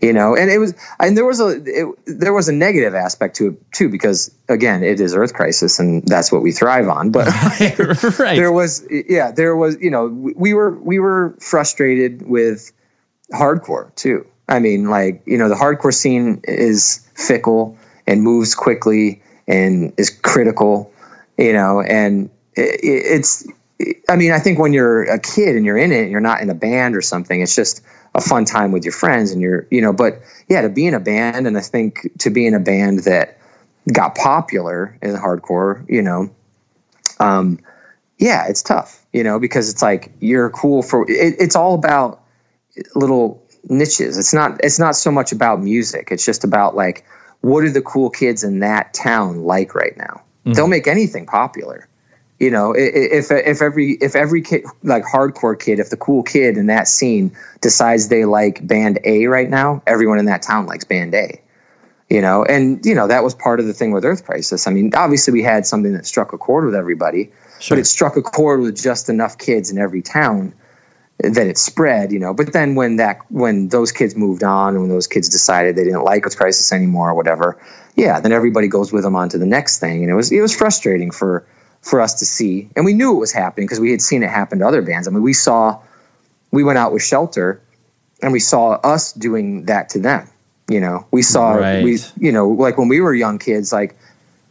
you 0.00 0.12
know 0.12 0.36
and 0.36 0.50
it 0.50 0.58
was 0.58 0.74
and 0.98 1.16
there 1.16 1.24
was 1.24 1.40
a 1.40 1.62
it, 1.64 1.86
there 2.06 2.32
was 2.32 2.48
a 2.48 2.52
negative 2.52 2.94
aspect 2.94 3.36
to 3.36 3.48
it 3.48 3.72
too 3.72 3.88
because 3.88 4.34
again 4.48 4.82
it 4.82 5.00
is 5.00 5.14
earth 5.14 5.32
crisis 5.32 5.78
and 5.78 6.06
that's 6.06 6.30
what 6.30 6.42
we 6.42 6.52
thrive 6.52 6.88
on 6.88 7.10
but 7.10 7.26
right. 8.18 8.36
there 8.36 8.52
was 8.52 8.86
yeah 8.90 9.30
there 9.30 9.56
was 9.56 9.76
you 9.80 9.90
know 9.90 10.06
we 10.06 10.54
were 10.54 10.70
we 10.78 10.98
were 10.98 11.36
frustrated 11.40 12.26
with 12.26 12.72
hardcore 13.32 13.94
too 13.94 14.26
i 14.48 14.58
mean 14.58 14.88
like 14.88 15.22
you 15.26 15.38
know 15.38 15.48
the 15.48 15.54
hardcore 15.54 15.94
scene 15.94 16.40
is 16.44 17.08
fickle 17.14 17.78
and 18.06 18.22
moves 18.22 18.54
quickly 18.54 19.22
and 19.46 19.92
is 19.96 20.10
critical 20.10 20.92
you 21.36 21.52
know 21.52 21.80
and 21.80 22.30
it, 22.54 22.80
it's 22.82 23.46
i 24.08 24.16
mean 24.16 24.32
i 24.32 24.38
think 24.38 24.58
when 24.58 24.72
you're 24.72 25.04
a 25.04 25.18
kid 25.18 25.56
and 25.56 25.64
you're 25.64 25.76
in 25.76 25.92
it 25.92 26.10
you're 26.10 26.20
not 26.20 26.40
in 26.40 26.50
a 26.50 26.54
band 26.54 26.96
or 26.96 27.02
something 27.02 27.40
it's 27.40 27.54
just 27.54 27.82
a 28.14 28.20
fun 28.20 28.44
time 28.44 28.72
with 28.72 28.84
your 28.84 28.92
friends 28.92 29.32
and 29.32 29.42
you're 29.42 29.66
you 29.70 29.82
know 29.82 29.92
but 29.92 30.20
yeah 30.48 30.62
to 30.62 30.68
be 30.68 30.86
in 30.86 30.94
a 30.94 31.00
band 31.00 31.46
and 31.46 31.56
i 31.56 31.60
think 31.60 32.10
to 32.18 32.30
be 32.30 32.46
in 32.46 32.54
a 32.54 32.60
band 32.60 33.00
that 33.00 33.38
got 33.92 34.14
popular 34.14 34.98
in 35.02 35.14
hardcore 35.14 35.84
you 35.88 36.02
know 36.02 36.30
um 37.20 37.58
yeah 38.18 38.46
it's 38.48 38.62
tough 38.62 39.04
you 39.12 39.22
know 39.22 39.38
because 39.38 39.70
it's 39.70 39.82
like 39.82 40.12
you're 40.20 40.50
cool 40.50 40.82
for 40.82 41.08
it, 41.10 41.36
it's 41.38 41.56
all 41.56 41.74
about 41.74 42.22
little 42.94 43.45
niches. 43.68 44.18
It's 44.18 44.34
not 44.34 44.60
it's 44.62 44.78
not 44.78 44.96
so 44.96 45.10
much 45.10 45.32
about 45.32 45.60
music. 45.60 46.08
It's 46.10 46.24
just 46.24 46.44
about 46.44 46.74
like 46.74 47.04
what 47.40 47.64
are 47.64 47.70
the 47.70 47.82
cool 47.82 48.10
kids 48.10 48.44
in 48.44 48.60
that 48.60 48.94
town 48.94 49.44
like 49.44 49.74
right 49.74 49.96
now? 49.96 50.22
Mm-hmm. 50.40 50.52
They'll 50.52 50.68
make 50.68 50.86
anything 50.86 51.26
popular. 51.26 51.88
You 52.38 52.50
know 52.50 52.74
if 52.76 53.30
if 53.30 53.62
every 53.62 53.92
if 53.92 54.14
every 54.14 54.42
kid 54.42 54.64
like 54.82 55.04
hardcore 55.04 55.58
kid 55.58 55.78
if 55.78 55.88
the 55.88 55.96
cool 55.96 56.22
kid 56.22 56.58
in 56.58 56.66
that 56.66 56.86
scene 56.86 57.34
decides 57.62 58.08
they 58.08 58.26
like 58.26 58.66
band 58.66 58.98
a 59.04 59.26
right 59.26 59.48
now 59.48 59.82
everyone 59.86 60.18
in 60.18 60.26
that 60.26 60.42
town 60.42 60.66
likes 60.66 60.84
band 60.84 61.14
a. 61.14 61.40
You 62.10 62.20
know 62.20 62.44
and 62.44 62.84
you 62.84 62.94
know 62.94 63.08
that 63.08 63.24
was 63.24 63.34
part 63.34 63.58
of 63.58 63.66
the 63.66 63.72
thing 63.72 63.90
with 63.90 64.04
earth 64.04 64.26
crisis. 64.26 64.66
I 64.66 64.70
mean 64.70 64.92
obviously 64.94 65.32
we 65.32 65.42
had 65.42 65.66
something 65.66 65.94
that 65.94 66.06
struck 66.06 66.34
a 66.34 66.38
chord 66.38 66.66
with 66.66 66.74
everybody 66.74 67.32
but 67.70 67.78
it 67.78 67.86
struck 67.86 68.16
a 68.16 68.22
chord 68.22 68.60
with 68.60 68.80
just 68.80 69.08
enough 69.08 69.38
kids 69.38 69.70
in 69.70 69.78
every 69.78 70.02
town 70.02 70.52
that 71.18 71.46
it 71.46 71.58
spread 71.58 72.12
you 72.12 72.18
know. 72.18 72.34
But 72.34 72.52
then 72.52 72.74
when 72.74 72.96
that 72.96 73.20
when 73.30 73.68
those 73.68 73.92
kids 73.92 74.14
moved 74.16 74.42
on 74.42 74.74
and 74.74 74.80
when 74.80 74.90
those 74.90 75.06
kids 75.06 75.28
decided 75.28 75.76
they 75.76 75.84
didn't 75.84 76.04
like 76.04 76.26
earth 76.26 76.36
crisis 76.36 76.72
anymore 76.72 77.10
or 77.10 77.14
whatever 77.14 77.58
yeah 77.96 78.20
then 78.20 78.32
everybody 78.32 78.68
goes 78.68 78.92
with 78.92 79.02
them 79.02 79.16
on 79.16 79.30
to 79.30 79.38
the 79.38 79.46
next 79.46 79.78
thing. 79.78 80.02
And 80.02 80.10
it 80.10 80.14
was 80.14 80.30
it 80.32 80.40
was 80.40 80.54
frustrating 80.54 81.10
for 81.10 81.46
for 81.80 82.00
us 82.00 82.14
to 82.20 82.24
see. 82.26 82.68
And 82.76 82.84
we 82.84 82.92
knew 82.94 83.16
it 83.16 83.20
was 83.20 83.32
happening 83.32 83.66
because 83.66 83.80
we 83.80 83.90
had 83.92 84.02
seen 84.02 84.22
it 84.22 84.30
happen 84.30 84.58
to 84.58 84.66
other 84.66 84.82
bands. 84.82 85.08
I 85.08 85.10
mean 85.10 85.22
we 85.22 85.32
saw 85.32 85.80
we 86.50 86.62
went 86.64 86.78
out 86.78 86.92
with 86.92 87.02
shelter 87.02 87.62
and 88.22 88.32
we 88.32 88.40
saw 88.40 88.72
us 88.72 89.12
doing 89.12 89.66
that 89.66 89.90
to 89.90 90.00
them 90.00 90.28
you 90.68 90.80
know. 90.80 91.06
We 91.12 91.22
saw 91.22 91.52
Right. 91.52 91.82
we 91.84 91.98
you 92.18 92.32
know 92.32 92.48
like 92.48 92.76
when 92.76 92.88
we 92.88 93.00
were 93.00 93.14
young 93.14 93.38
kids 93.38 93.72
like 93.72 93.96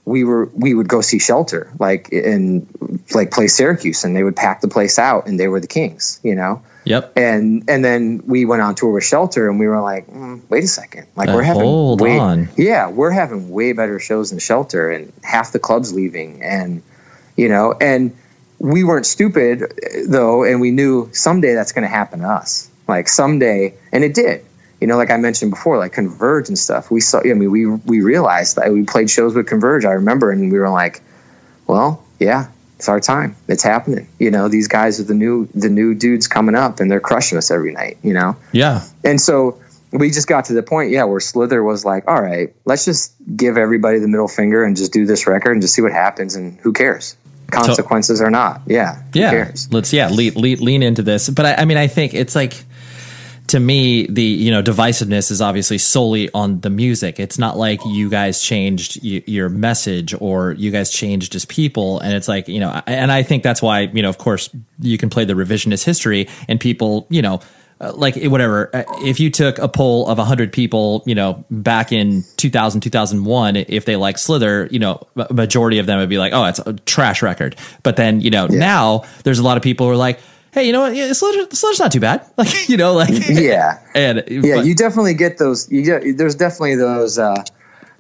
we 0.06 0.24
were 0.24 0.46
we 0.54 0.74
would 0.74 0.88
go 0.88 1.02
see 1.02 1.20
shelter 1.20 1.72
like 1.80 2.12
and 2.12 2.68
like 3.14 3.32
play 3.32 3.48
syracuse 3.48 4.04
and 4.04 4.16
they 4.16 4.24
would 4.24 4.36
pack 4.36 4.62
the 4.62 4.68
place 4.68 5.00
out 5.00 5.28
and 5.28 5.40
they 5.40 5.48
were 5.48 5.60
the 5.60 5.68
kings 5.68 6.20
you 6.24 6.36
know 6.36 6.62
yep. 6.84 7.12
and 7.18 7.68
and 7.68 7.84
then 7.84 8.22
we 8.26 8.46
went 8.46 8.62
on 8.62 8.76
tour 8.76 8.92
with 8.92 9.04
shelter 9.04 9.50
and 9.50 9.60
we 9.60 9.68
were 9.68 9.82
like 9.82 10.08
mm, 10.08 10.40
wait 10.50 10.64
a 10.64 10.68
second 10.68 11.08
like 11.16 11.28
Uh, 11.28 11.34
we're 11.34 11.44
having 11.44 11.64
hold 11.64 12.02
way, 12.02 12.20
on. 12.20 12.48
yeah 12.56 12.90
we're 12.90 13.12
having 13.12 13.50
way 13.50 13.74
better 13.74 14.00
shows 14.00 14.30
than 14.30 14.40
shelter 14.40 14.92
and 14.92 15.12
half 15.24 15.52
the 15.52 15.60
clubs 15.60 15.92
leaving 15.92 16.44
and 16.44 16.84
you 17.36 17.50
know 17.50 17.74
and 17.82 18.16
we 18.60 18.84
weren't 18.84 19.06
stupid 19.08 19.64
though 20.08 20.44
and 20.44 20.62
we 20.62 20.72
knew 20.72 21.10
someday 21.14 21.56
that's 21.56 21.72
going 21.72 21.84
to 21.84 21.90
happen 21.90 22.20
to 22.20 22.28
us 22.28 22.70
like 22.88 23.08
someday 23.10 23.74
and 23.92 24.04
it 24.04 24.14
did 24.14 24.46
you 24.82 24.88
know 24.88 24.98
like 24.98 25.12
i 25.12 25.18
mentioned 25.18 25.52
before 25.52 25.78
like 25.78 25.94
converge 25.94 26.48
and 26.50 26.58
stuff 26.58 26.92
we 26.92 27.00
saw 27.02 27.20
i 27.20 27.34
mean 27.34 27.52
we 27.52 27.66
we 27.66 28.02
realized 28.02 28.58
that 28.58 28.72
we 28.72 28.84
played 28.84 29.10
shows 29.10 29.34
with 29.36 29.48
converge 29.48 29.86
i 29.86 29.92
remember 29.92 30.32
and 30.32 30.52
we 30.52 30.60
were 30.60 30.70
like 30.70 31.02
well 31.68 32.04
yeah 32.20 32.48
it's 32.78 32.90
our 32.90 33.00
time 33.00 33.36
it's 33.48 33.64
happening 33.64 34.08
you 34.20 34.32
know 34.32 34.48
these 34.50 34.68
guys 34.68 35.00
are 35.00 35.04
the 35.06 35.14
new 35.14 35.48
the 35.56 35.70
new 35.70 35.96
dudes 35.96 36.28
coming 36.28 36.56
up 36.56 36.80
and 36.80 36.92
they're 36.92 37.00
crushing 37.00 37.38
us 37.38 37.52
every 37.52 37.72
night 37.72 37.98
you 38.04 38.14
know 38.14 38.36
Yeah. 38.52 38.84
and 39.04 39.20
so 39.20 39.62
we 39.92 40.12
just 40.12 40.28
got 40.28 40.46
to 40.46 40.54
the 40.54 40.64
point, 40.64 40.92
yeah, 40.92 41.06
where 41.06 41.22
Slither 41.22 41.64
was 41.64 41.86
like, 41.86 42.06
all 42.10 42.22
right, 42.22 42.54
let's 42.66 42.84
just 42.84 43.14
give 43.34 43.58
everybody 43.58 44.00
the 44.00 44.10
middle 44.10 44.28
finger 44.28 44.62
and 44.66 44.76
just 44.76 44.92
do 44.92 45.06
this 45.06 45.26
record 45.26 45.54
and 45.54 45.62
just 45.62 45.74
see 45.74 45.82
what 45.82 45.94
happens 45.94 46.36
and 46.36 46.60
who 46.60 46.74
cares? 46.74 47.16
Consequences 47.50 48.20
or 48.22 48.30
not. 48.30 48.64
Yeah. 48.66 49.02
Yeah 49.14 49.52
let's 49.72 49.94
yeah 49.94 50.10
lean, 50.10 50.34
lean, 50.34 50.58
lean 50.60 50.84
into 50.84 51.02
this 51.02 51.30
but 51.30 51.46
I, 51.46 51.54
I 51.62 51.66
mean 51.66 51.78
i 51.78 51.88
think 51.88 52.14
it's 52.14 52.36
like 52.36 52.66
to 53.48 53.60
me 53.60 54.08
the 54.08 54.24
you 54.24 54.52
know 54.52 54.64
divisiveness 54.64 55.32
is 55.32 55.42
obviously 55.42 55.78
solely 55.78 56.30
on 56.34 56.62
the 56.62 56.70
music. 56.70 57.20
It's 57.20 57.38
not 57.38 57.58
like 57.58 57.80
you 57.86 58.10
guys 58.10 58.42
changed 58.42 59.00
y- 59.04 59.24
your 59.28 59.50
message 59.50 60.16
or 60.20 60.54
you 60.54 60.72
guys 60.72 60.92
changed 60.92 61.36
as 61.36 61.46
people. 61.46 62.00
And 62.00 62.14
it's 62.14 62.28
like 62.28 62.48
you 62.48 62.60
know 62.60 62.82
and 62.88 63.12
i 63.12 63.24
think 63.24 63.44
that's 63.44 63.62
why 63.62 63.82
you 63.82 64.02
know 64.02 64.10
of 64.10 64.18
course 64.18 64.50
you 64.80 64.98
can 64.98 65.10
play 65.10 65.26
the 65.26 65.34
revisionist 65.34 65.84
history 65.84 66.28
and 66.48 66.60
people 66.60 67.08
you 67.10 67.22
know 67.22 67.40
uh, 67.82 67.92
like 67.94 68.16
whatever 68.24 68.74
uh, 68.74 68.84
if 69.04 69.20
you 69.20 69.30
took 69.30 69.58
a 69.60 69.68
poll 69.68 70.08
of 70.08 70.18
100 70.18 70.54
people 70.54 71.04
you 71.06 71.14
know 71.14 71.44
back 71.52 71.92
in 71.92 72.24
2000 72.38 72.82
2001 72.82 73.56
if 73.58 73.86
they 73.86 73.96
like 73.96 74.18
slither 74.18 74.68
you 74.72 74.80
know 74.80 75.06
a 75.18 75.34
majority 75.34 75.80
of 75.80 75.86
them 75.86 76.00
would 76.00 76.10
be 76.10 76.18
like 76.18 76.34
oh 76.34 76.46
it's 76.46 76.60
a 76.60 76.74
trash 76.74 77.22
record. 77.22 77.56
But 77.84 77.96
then 77.98 78.22
you 78.22 78.30
know 78.30 78.48
now 78.48 79.04
there's 79.24 79.40
a 79.40 79.44
lot 79.44 79.58
of 79.58 79.64
people 79.64 79.88
who 79.88 79.94
are 79.94 79.98
like 79.98 80.20
hey 80.56 80.66
you 80.66 80.74
know 80.74 80.82
what 80.82 80.96
yeah, 80.96 81.14
slither, 81.14 81.54
slither's 81.54 81.80
not 81.80 81.92
too 81.92 82.00
bad 82.00 82.26
like 82.38 82.68
you 82.70 82.78
know 82.78 82.94
like 82.94 83.10
Yeah. 83.30 83.80
and 83.94 84.24
Yeah. 84.28 84.56
but- 84.56 84.66
you 84.66 84.74
definitely 84.74 85.14
get 85.14 85.38
those. 85.38 85.70
You 85.72 85.84
get, 85.84 86.18
there's 86.18 86.36
definitely 86.36 86.76
those, 86.78 87.20
uh, 87.20 87.44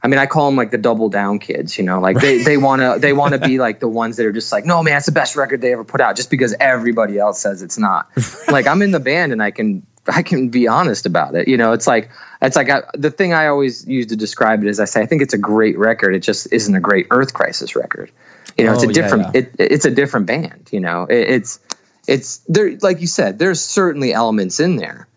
I 0.02 0.08
mean, 0.08 0.20
I 0.20 0.26
call 0.28 0.46
them 0.48 0.56
like 0.56 0.70
the 0.72 0.78
double 0.78 1.10
down 1.10 1.40
kids, 1.40 1.78
you 1.80 1.84
know, 1.84 2.00
like 2.00 2.18
they, 2.20 2.44
they 2.44 2.58
want 2.58 2.82
to, 2.82 2.98
they 3.00 3.12
want 3.22 3.34
to 3.34 3.40
be 3.40 3.58
like 3.60 3.80
the 3.80 3.88
ones 3.88 4.18
that 4.18 4.26
are 4.26 4.32
just 4.32 4.52
like, 4.52 4.64
no, 4.66 4.82
man, 4.84 4.98
it's 4.98 5.08
the 5.08 5.12
best 5.12 5.36
record 5.36 5.62
they 5.62 5.74
ever 5.74 5.84
put 5.84 6.00
out 6.02 6.16
just 6.16 6.30
because 6.30 6.56
everybody 6.60 7.18
else 7.18 7.40
says 7.42 7.62
it's 7.64 7.78
not 7.78 8.08
like 8.48 8.68
I'm 8.68 8.82
in 8.84 8.92
the 8.92 9.00
band 9.00 9.32
and 9.34 9.42
I 9.42 9.50
can, 9.52 9.86
I 10.08 10.22
can 10.22 10.50
be 10.50 10.68
honest 10.68 11.08
about 11.08 11.34
it. 11.36 11.48
You 11.48 11.58
know, 11.58 11.74
it's 11.74 11.88
like, 11.88 12.10
it's 12.42 12.56
like 12.56 12.70
I, 12.70 12.84
the 12.94 13.10
thing 13.10 13.34
I 13.34 13.48
always 13.48 13.88
use 13.88 14.06
to 14.08 14.16
describe 14.16 14.64
it 14.64 14.68
is 14.70 14.80
I 14.80 14.86
say, 14.86 15.02
I 15.02 15.08
think 15.08 15.24
it's 15.24 15.34
a 15.34 15.40
great 15.40 15.78
record. 15.80 16.16
It 16.16 16.20
just 16.20 16.54
isn't 16.54 16.76
a 16.76 16.80
great 16.80 17.08
earth 17.10 17.34
crisis 17.34 17.76
record. 17.76 18.12
You 18.58 18.66
know, 18.66 18.74
it's 18.74 18.84
Oh, 18.84 18.86
a 18.86 18.88
yeah, 18.90 18.94
different, 18.94 19.24
yeah. 19.34 19.42
It, 19.42 19.52
it's 19.58 19.86
a 19.86 19.92
different 19.92 20.28
band, 20.28 20.70
you 20.72 20.80
know, 20.82 21.06
it, 21.06 21.30
it's, 21.30 21.60
it's 22.08 22.38
there, 22.48 22.78
like 22.82 23.02
you 23.02 23.08
said, 23.08 23.40
there's 23.40 23.62
certainly 23.62 24.14
elements 24.14 24.60
in 24.60 24.76
there 24.76 25.08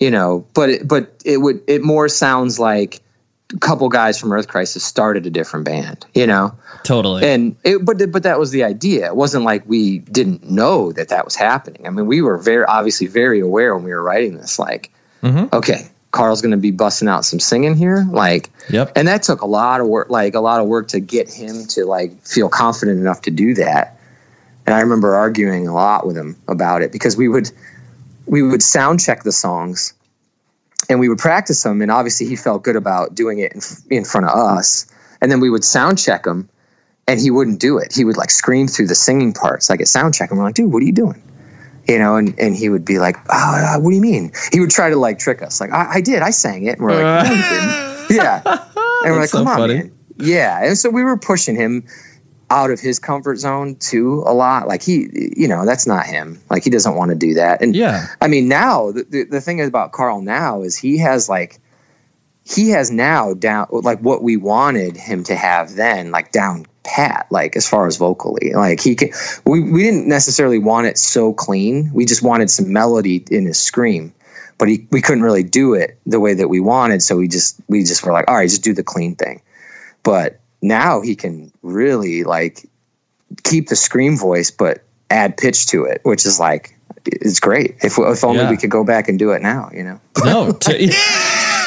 you 0.00 0.10
know 0.10 0.44
but 0.54 0.70
it, 0.70 0.88
but 0.88 1.22
it 1.24 1.36
would 1.36 1.62
it 1.68 1.80
more 1.80 2.08
sounds 2.08 2.58
like 2.58 3.00
a 3.54 3.58
couple 3.58 3.88
guys 3.88 4.18
from 4.18 4.32
earth 4.32 4.48
crisis 4.48 4.82
started 4.82 5.24
a 5.24 5.30
different 5.30 5.64
band 5.66 6.04
you 6.14 6.26
know? 6.26 6.56
Totally. 6.82 7.24
And 7.24 7.56
it, 7.62 7.84
but 7.84 8.10
but 8.10 8.24
that 8.24 8.38
was 8.38 8.50
the 8.50 8.64
idea. 8.64 9.06
It 9.06 9.14
wasn't 9.14 9.44
like 9.44 9.62
we 9.66 10.00
didn't 10.00 10.50
know 10.50 10.90
that 10.92 11.10
that 11.10 11.24
was 11.24 11.36
happening. 11.36 11.86
I 11.86 11.90
mean 11.90 12.06
we 12.06 12.22
were 12.22 12.36
very 12.38 12.64
obviously 12.64 13.06
very 13.06 13.38
aware 13.40 13.74
when 13.74 13.84
we 13.84 13.92
were 13.92 14.02
writing 14.02 14.36
this 14.36 14.58
like 14.58 14.90
Mm-hmm. 15.22 15.54
okay 15.54 15.88
Karl's 16.10 16.42
going 16.42 16.50
to 16.52 16.58
be 16.58 16.72
busting 16.72 17.08
out 17.08 17.24
some 17.24 17.38
singing 17.40 17.76
here 17.76 18.04
like 18.10 18.50
Yep. 18.68 18.92
and 18.96 19.06
that 19.08 19.22
took 19.22 19.42
a 19.42 19.46
lot 19.46 19.80
of 19.80 19.86
work 19.86 20.10
like 20.10 20.34
a 20.34 20.40
lot 20.40 20.60
of 20.60 20.66
work 20.66 20.88
to 20.88 21.00
get 21.00 21.32
him 21.32 21.66
to 21.68 21.86
like 21.86 22.26
feel 22.26 22.48
confident 22.48 22.98
enough 22.98 23.22
to 23.22 23.30
do 23.30 23.54
that 23.54 24.00
and 24.66 24.74
I 24.74 24.80
remember 24.80 25.14
arguing 25.14 25.68
a 25.68 25.74
lot 25.74 26.06
with 26.06 26.16
him 26.16 26.36
about 26.48 26.82
it 26.82 26.92
because 26.92 27.16
we 27.16 27.28
would 27.28 27.50
we 28.26 28.42
would 28.42 28.62
sound 28.62 29.00
check 29.00 29.22
the 29.22 29.32
songs 29.32 29.94
and 30.88 31.00
we 31.00 31.08
would 31.08 31.18
practice 31.18 31.62
them. 31.62 31.82
And 31.82 31.90
obviously 31.90 32.26
he 32.26 32.36
felt 32.36 32.62
good 32.62 32.76
about 32.76 33.14
doing 33.14 33.38
it 33.38 33.52
in, 33.52 33.60
in 33.90 34.04
front 34.04 34.26
of 34.26 34.36
us. 34.36 34.86
And 35.20 35.30
then 35.30 35.40
we 35.40 35.50
would 35.50 35.64
sound 35.64 35.98
check 35.98 36.24
them 36.24 36.48
and 37.06 37.20
he 37.20 37.30
wouldn't 37.30 37.60
do 37.60 37.78
it. 37.78 37.94
He 37.94 38.04
would 38.04 38.16
like 38.16 38.30
scream 38.30 38.66
through 38.66 38.86
the 38.86 38.94
singing 38.94 39.32
parts 39.32 39.68
like 39.68 39.80
at 39.80 39.88
sound 39.88 40.14
check 40.14 40.30
and 40.30 40.38
we're 40.38 40.46
like 40.46 40.54
dude 40.54 40.72
what 40.72 40.82
are 40.82 40.86
you 40.86 40.92
doing? 40.92 41.22
You 41.86 41.98
know 41.98 42.16
and, 42.16 42.38
and 42.38 42.56
he 42.56 42.70
would 42.70 42.84
be 42.84 42.98
like 42.98 43.16
oh, 43.28 43.78
what 43.80 43.90
do 43.90 43.96
you 43.96 44.02
mean? 44.02 44.32
He 44.52 44.60
would 44.60 44.70
try 44.70 44.90
to 44.90 44.96
like 44.96 45.18
trick 45.18 45.42
us 45.42 45.60
like 45.60 45.70
i, 45.70 45.96
I 45.96 46.00
did 46.00 46.22
i 46.22 46.30
sang 46.30 46.64
it. 46.64 46.78
And 46.78 46.80
we're 46.80 47.02
like 47.02 47.26
no, 47.26 47.34
you 47.34 47.42
didn't. 47.42 48.10
yeah. 48.10 48.42
And 49.04 49.12
we're 49.12 49.20
like 49.20 49.30
come 49.30 49.44
so 49.44 49.50
on 49.50 49.56
funny. 49.58 49.74
man. 49.74 49.92
Yeah. 50.16 50.64
And 50.64 50.78
so 50.78 50.88
we 50.88 51.02
were 51.02 51.18
pushing 51.18 51.56
him 51.56 51.84
out 52.54 52.70
of 52.70 52.78
his 52.78 53.00
comfort 53.00 53.36
zone 53.36 53.74
too 53.74 54.22
a 54.24 54.32
lot. 54.32 54.68
Like 54.68 54.82
he 54.82 55.32
you 55.36 55.48
know 55.48 55.66
that's 55.66 55.86
not 55.86 56.06
him. 56.06 56.40
Like 56.48 56.62
he 56.62 56.70
doesn't 56.70 56.94
want 56.94 57.10
to 57.10 57.16
do 57.16 57.34
that. 57.34 57.62
And 57.62 57.74
yeah. 57.74 58.06
I 58.20 58.28
mean 58.28 58.48
now 58.48 58.92
the, 58.92 59.02
the, 59.02 59.24
the 59.24 59.40
thing 59.40 59.60
about 59.60 59.92
Karl 59.92 60.22
now 60.22 60.62
is 60.62 60.76
he 60.76 60.98
has 60.98 61.28
like 61.28 61.60
he 62.44 62.70
has 62.70 62.90
now 62.90 63.34
down 63.34 63.66
like 63.70 63.98
what 63.98 64.22
we 64.22 64.36
wanted 64.36 64.96
him 64.96 65.24
to 65.24 65.34
have 65.34 65.74
then 65.74 66.12
like 66.12 66.30
down 66.30 66.66
pat 66.84 67.26
like 67.30 67.56
as 67.56 67.68
far 67.68 67.88
as 67.88 67.96
vocally. 67.96 68.52
Like 68.54 68.80
he 68.80 68.94
can 68.94 69.10
we, 69.44 69.60
we 69.60 69.82
didn't 69.82 70.06
necessarily 70.06 70.58
want 70.58 70.86
it 70.86 70.96
so 70.96 71.32
clean. 71.32 71.90
We 71.92 72.04
just 72.04 72.22
wanted 72.22 72.50
some 72.50 72.72
melody 72.72 73.24
in 73.30 73.46
his 73.46 73.60
scream. 73.60 74.14
But 74.56 74.68
he, 74.68 74.86
we 74.92 75.02
couldn't 75.02 75.24
really 75.24 75.42
do 75.42 75.74
it 75.74 75.98
the 76.06 76.20
way 76.20 76.34
that 76.34 76.46
we 76.48 76.60
wanted 76.60 77.02
so 77.02 77.16
we 77.16 77.26
just 77.26 77.60
we 77.68 77.82
just 77.82 78.04
were 78.06 78.12
like 78.12 78.26
all 78.28 78.36
right 78.36 78.48
just 78.48 78.62
do 78.62 78.74
the 78.74 78.84
clean 78.84 79.16
thing. 79.16 79.42
But 80.04 80.38
now 80.64 81.00
he 81.02 81.14
can 81.14 81.52
really 81.62 82.24
like 82.24 82.68
keep 83.42 83.68
the 83.68 83.76
scream 83.76 84.16
voice 84.16 84.50
but 84.50 84.82
add 85.10 85.36
pitch 85.36 85.66
to 85.66 85.84
it 85.84 86.00
which 86.02 86.24
is 86.24 86.40
like 86.40 86.74
it's 87.06 87.40
great. 87.40 87.76
If, 87.82 87.98
if 87.98 88.24
only 88.24 88.40
yeah. 88.40 88.50
we 88.50 88.56
could 88.56 88.70
go 88.70 88.82
back 88.82 89.08
and 89.08 89.18
do 89.18 89.32
it 89.32 89.42
now 89.42 89.70
you 89.72 89.84
know? 89.84 90.00
No 90.24 90.52
t- 90.60 90.86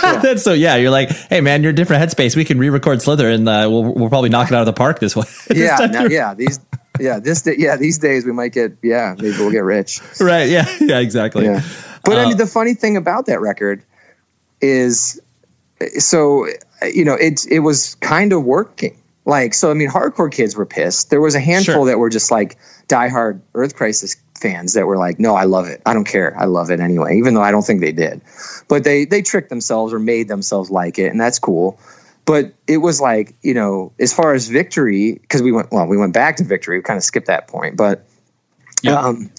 yeah. 0.04 0.20
that's 0.20 0.44
so 0.44 0.54
yeah 0.54 0.76
you're 0.76 0.92
like 0.92 1.10
hey 1.12 1.42
man 1.42 1.62
you're 1.62 1.72
a 1.72 1.76
different 1.76 2.04
headspace. 2.04 2.36
We 2.36 2.46
can 2.46 2.58
re-record 2.58 3.02
slither 3.02 3.30
and 3.30 3.48
uh, 3.48 3.68
we'll, 3.70 3.84
we'll 3.84 4.10
probably 4.10 4.30
knock 4.30 4.50
it 4.50 4.56
out 4.56 4.62
of 4.62 4.66
the 4.66 4.74
park 4.74 5.00
this 5.00 5.16
way. 5.16 5.26
Yeah 5.54 5.78
now, 5.92 6.06
yeah 6.06 6.34
these 6.34 6.60
yeah 7.00 7.20
this 7.20 7.48
yeah 7.58 7.78
these 7.78 8.00
days 8.00 8.26
we 8.26 8.32
might 8.32 8.52
get 8.52 8.78
yeah 8.82 9.16
maybe 9.18 9.38
we'll 9.38 9.52
get 9.52 9.64
rich. 9.64 10.02
Right 10.20 10.50
yeah 10.50 10.66
yeah 10.82 11.00
exactly. 11.00 11.46
Yeah. 11.46 11.62
but 12.04 12.18
uh, 12.18 12.22
i 12.22 12.26
mean 12.28 12.38
the 12.38 12.48
funny 12.48 12.74
thing 12.74 12.98
about 12.98 13.28
that 13.28 13.40
record 13.42 13.84
is 14.60 15.22
so 16.00 16.48
you 16.84 17.06
know, 17.06 17.16
it 17.16 17.46
it 17.50 17.60
was 17.60 17.96
kind 17.96 18.34
of 18.34 18.44
working. 18.44 19.02
Like, 19.26 19.54
so 19.54 19.70
I 19.70 19.74
mean, 19.74 19.90
hardcore 19.90 20.32
kids 20.32 20.56
were 20.56 20.66
pissed. 20.66 21.10
There 21.10 21.20
was 21.20 21.36
a 21.36 21.40
handful 21.40 21.76
sure. 21.76 21.86
that 21.88 22.00
were 22.00 22.10
just 22.10 22.32
like 22.32 22.58
diehard 22.88 23.42
Earth 23.54 23.76
Crisis 23.76 24.16
fans 24.40 24.74
that 24.74 24.88
were 24.88 24.98
like, 24.98 25.20
"No, 25.20 25.36
I 25.36 25.44
love 25.44 25.68
it. 25.68 25.82
I 25.86 25.94
don't 25.94 26.08
care. 26.08 26.34
I 26.38 26.46
love 26.46 26.72
it 26.72 26.80
anyway." 26.80 27.18
Even 27.18 27.34
though 27.34 27.42
I 27.42 27.52
don't 27.52 27.64
think 27.64 27.82
they 27.82 27.92
did, 27.92 28.22
but 28.70 28.84
they 28.84 29.06
they 29.06 29.22
tricked 29.22 29.50
themselves 29.50 29.94
or 29.94 30.00
made 30.00 30.28
themselves 30.28 30.70
like 30.70 30.98
it, 30.98 31.08
and 31.08 31.20
that's 31.20 31.40
cool. 31.40 31.80
But 32.26 32.54
it 32.68 32.78
was 32.78 33.02
like, 33.02 33.36
you 33.42 33.54
know, 33.54 33.94
as 34.00 34.14
far 34.14 34.34
as 34.34 34.48
victory, 34.48 35.14
because 35.14 35.42
we 35.42 35.52
went 35.52 35.72
well, 35.72 35.88
we 35.88 35.98
went 35.98 36.14
back 36.14 36.38
to 36.38 36.46
victory. 36.46 36.78
We 36.78 36.84
kind 36.84 36.98
of 36.98 37.04
skipped 37.04 37.28
that 37.28 37.48
point, 37.48 37.76
but 37.76 38.06
yeah. 38.82 39.00
um, 39.00 39.32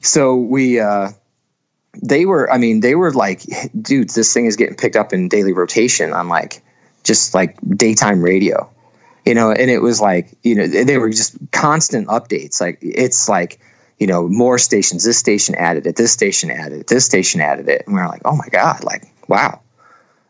so 0.00 0.36
we. 0.36 0.80
uh 0.80 1.10
they 2.02 2.24
were 2.26 2.50
i 2.50 2.58
mean 2.58 2.80
they 2.80 2.94
were 2.94 3.12
like 3.12 3.42
dudes 3.80 4.14
this 4.14 4.32
thing 4.32 4.46
is 4.46 4.56
getting 4.56 4.76
picked 4.76 4.96
up 4.96 5.12
in 5.12 5.28
daily 5.28 5.52
rotation 5.52 6.12
on 6.12 6.28
like 6.28 6.62
just 7.04 7.34
like 7.34 7.56
daytime 7.62 8.22
radio. 8.22 8.70
You 9.24 9.34
know 9.34 9.52
and 9.52 9.70
it 9.70 9.78
was 9.80 10.00
like 10.00 10.36
you 10.42 10.54
know 10.54 10.66
they 10.66 10.98
were 10.98 11.10
just 11.10 11.36
constant 11.50 12.08
updates. 12.08 12.60
Like 12.60 12.78
it's 12.82 13.28
like 13.28 13.60
you 13.98 14.06
know 14.06 14.28
more 14.28 14.58
stations 14.58 15.04
this 15.04 15.18
station 15.18 15.54
added 15.54 15.86
it 15.86 15.96
this 15.96 16.12
station 16.12 16.50
added 16.50 16.80
it 16.80 16.86
this 16.88 17.06
station 17.06 17.40
added 17.40 17.68
it. 17.68 17.84
And 17.86 17.94
we 17.94 18.00
are 18.00 18.08
like 18.08 18.22
oh 18.24 18.36
my 18.36 18.48
god 18.50 18.84
like 18.84 19.04
wow. 19.28 19.60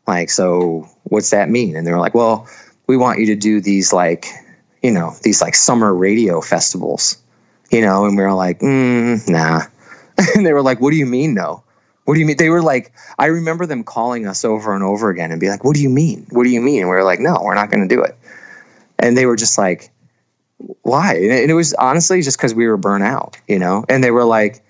Like 0.06 0.30
so 0.30 0.88
what's 1.04 1.30
that 1.30 1.48
mean? 1.48 1.76
And 1.76 1.86
they 1.86 1.90
were 1.90 1.98
like 1.98 2.14
well 2.14 2.46
we 2.86 2.96
want 2.96 3.18
you 3.18 3.26
to 3.26 3.36
do 3.36 3.60
these 3.60 3.92
like 3.92 4.26
you 4.80 4.92
know 4.92 5.14
these 5.22 5.42
like 5.42 5.56
summer 5.56 5.92
radio 5.92 6.40
festivals. 6.40 7.16
You 7.72 7.80
know 7.80 8.04
and 8.04 8.16
we 8.16 8.22
were 8.22 8.34
like 8.34 8.60
mm, 8.60 9.28
nah 9.28 9.62
and 10.34 10.46
they 10.46 10.52
were 10.52 10.62
like, 10.62 10.80
"What 10.80 10.90
do 10.90 10.96
you 10.96 11.06
mean, 11.06 11.34
no? 11.34 11.64
What 12.04 12.14
do 12.14 12.20
you 12.20 12.26
mean?" 12.26 12.36
They 12.36 12.50
were 12.50 12.62
like, 12.62 12.92
I 13.18 13.26
remember 13.26 13.66
them 13.66 13.84
calling 13.84 14.26
us 14.26 14.44
over 14.44 14.74
and 14.74 14.84
over 14.84 15.10
again 15.10 15.30
and 15.30 15.40
be 15.40 15.48
like, 15.48 15.64
"What 15.64 15.74
do 15.74 15.82
you 15.82 15.90
mean? 15.90 16.26
What 16.30 16.44
do 16.44 16.50
you 16.50 16.60
mean?" 16.60 16.80
And 16.80 16.88
we 16.88 16.96
were 16.96 17.04
like, 17.04 17.20
"No, 17.20 17.40
we're 17.42 17.54
not 17.54 17.70
going 17.70 17.88
to 17.88 17.94
do 17.94 18.02
it." 18.02 18.16
And 18.98 19.16
they 19.16 19.26
were 19.26 19.36
just 19.36 19.58
like, 19.58 19.90
"Why?" 20.82 21.14
And 21.14 21.50
it 21.50 21.54
was 21.54 21.74
honestly 21.74 22.22
just 22.22 22.38
because 22.38 22.54
we 22.54 22.66
were 22.66 22.76
burnt 22.76 23.04
out, 23.04 23.36
you 23.48 23.58
know. 23.58 23.84
And 23.88 24.02
they 24.02 24.10
were 24.10 24.24
like, 24.24 24.64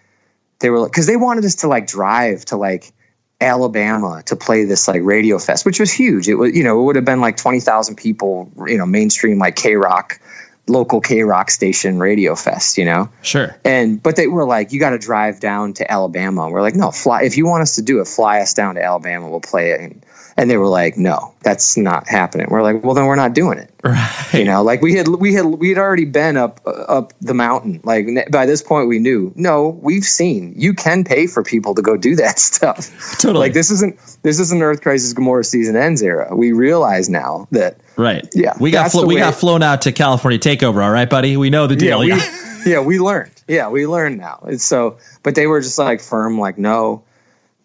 they 0.60 0.70
were 0.70 0.80
like, 0.80 0.92
because 0.92 1.06
they 1.06 1.16
wanted 1.16 1.44
us 1.44 1.56
to 1.56 1.68
like 1.68 1.86
drive 1.86 2.44
to 2.46 2.56
like 2.56 2.92
Alabama 3.40 4.22
to 4.26 4.36
play 4.36 4.64
this 4.64 4.88
like 4.88 5.02
radio 5.02 5.38
fest, 5.38 5.66
which 5.66 5.80
was 5.80 5.92
huge. 5.92 6.28
It 6.28 6.34
was, 6.34 6.56
you 6.56 6.64
know, 6.64 6.80
it 6.80 6.84
would 6.84 6.96
have 6.96 7.04
been 7.04 7.20
like 7.20 7.36
20,000 7.36 7.96
people, 7.96 8.50
you 8.66 8.78
know, 8.78 8.86
mainstream 8.86 9.38
like 9.38 9.56
K 9.56 9.76
rock 9.76 10.20
local 10.66 11.00
K 11.00 11.22
rock 11.22 11.50
station 11.50 11.98
radio 11.98 12.34
fest, 12.34 12.78
you 12.78 12.84
know? 12.84 13.10
Sure. 13.22 13.56
And, 13.64 14.02
but 14.02 14.16
they 14.16 14.26
were 14.26 14.46
like, 14.46 14.72
you 14.72 14.80
got 14.80 14.90
to 14.90 14.98
drive 14.98 15.40
down 15.40 15.74
to 15.74 15.90
Alabama. 15.90 16.48
We're 16.48 16.62
like, 16.62 16.74
no, 16.74 16.90
fly. 16.90 17.22
If 17.22 17.36
you 17.36 17.46
want 17.46 17.62
us 17.62 17.74
to 17.76 17.82
do 17.82 18.00
it, 18.00 18.08
fly 18.08 18.40
us 18.40 18.54
down 18.54 18.76
to 18.76 18.82
Alabama. 18.82 19.28
We'll 19.28 19.40
play 19.40 19.72
it. 19.72 19.80
And, 19.80 20.06
and 20.36 20.50
they 20.50 20.56
were 20.56 20.66
like, 20.66 20.96
no, 20.96 21.34
that's 21.42 21.76
not 21.76 22.08
happening. 22.08 22.48
We're 22.50 22.62
like, 22.62 22.82
well, 22.82 22.94
then 22.94 23.06
we're 23.06 23.14
not 23.14 23.34
doing 23.34 23.58
it. 23.58 23.70
Right. 23.84 24.30
You 24.32 24.44
know, 24.44 24.62
like 24.62 24.80
we 24.80 24.94
had, 24.94 25.06
we 25.06 25.34
had, 25.34 25.44
we 25.44 25.68
had 25.68 25.78
already 25.78 26.06
been 26.06 26.36
up, 26.36 26.60
up 26.66 27.12
the 27.20 27.34
mountain. 27.34 27.80
Like 27.84 28.30
by 28.32 28.46
this 28.46 28.62
point 28.62 28.88
we 28.88 28.98
knew, 28.98 29.32
no, 29.36 29.68
we've 29.68 30.04
seen 30.04 30.54
you 30.56 30.74
can 30.74 31.04
pay 31.04 31.26
for 31.26 31.42
people 31.42 31.74
to 31.74 31.82
go 31.82 31.96
do 31.96 32.16
that 32.16 32.38
stuff. 32.38 32.90
Totally. 33.18 33.46
Like 33.46 33.52
this 33.52 33.70
isn't, 33.70 33.98
this 34.22 34.40
isn't 34.40 34.62
Earth 34.62 34.80
Crisis 34.80 35.12
Gomorrah 35.12 35.44
season 35.44 35.76
ends 35.76 36.02
era. 36.02 36.34
We 36.34 36.52
realize 36.52 37.08
now 37.08 37.46
that, 37.50 37.78
right. 37.96 38.26
Yeah. 38.34 38.54
We 38.58 38.70
got, 38.70 38.90
flo- 38.90 39.06
we 39.06 39.16
got 39.16 39.34
flown 39.34 39.62
out 39.62 39.82
to 39.82 39.92
California 39.92 40.38
takeover. 40.38 40.82
All 40.84 40.90
right, 40.90 41.08
buddy. 41.08 41.36
We 41.36 41.50
know 41.50 41.66
the 41.66 41.76
deal. 41.76 42.04
Yeah. 42.04 42.16
We, 42.64 42.70
yeah, 42.72 42.80
we 42.80 42.98
learned. 42.98 43.32
Yeah. 43.48 43.68
We 43.68 43.86
learned 43.86 44.18
now. 44.18 44.44
And 44.46 44.60
so, 44.60 44.98
but 45.22 45.34
they 45.34 45.46
were 45.46 45.60
just 45.60 45.78
like 45.78 46.00
firm, 46.00 46.38
like, 46.38 46.58
no, 46.58 47.04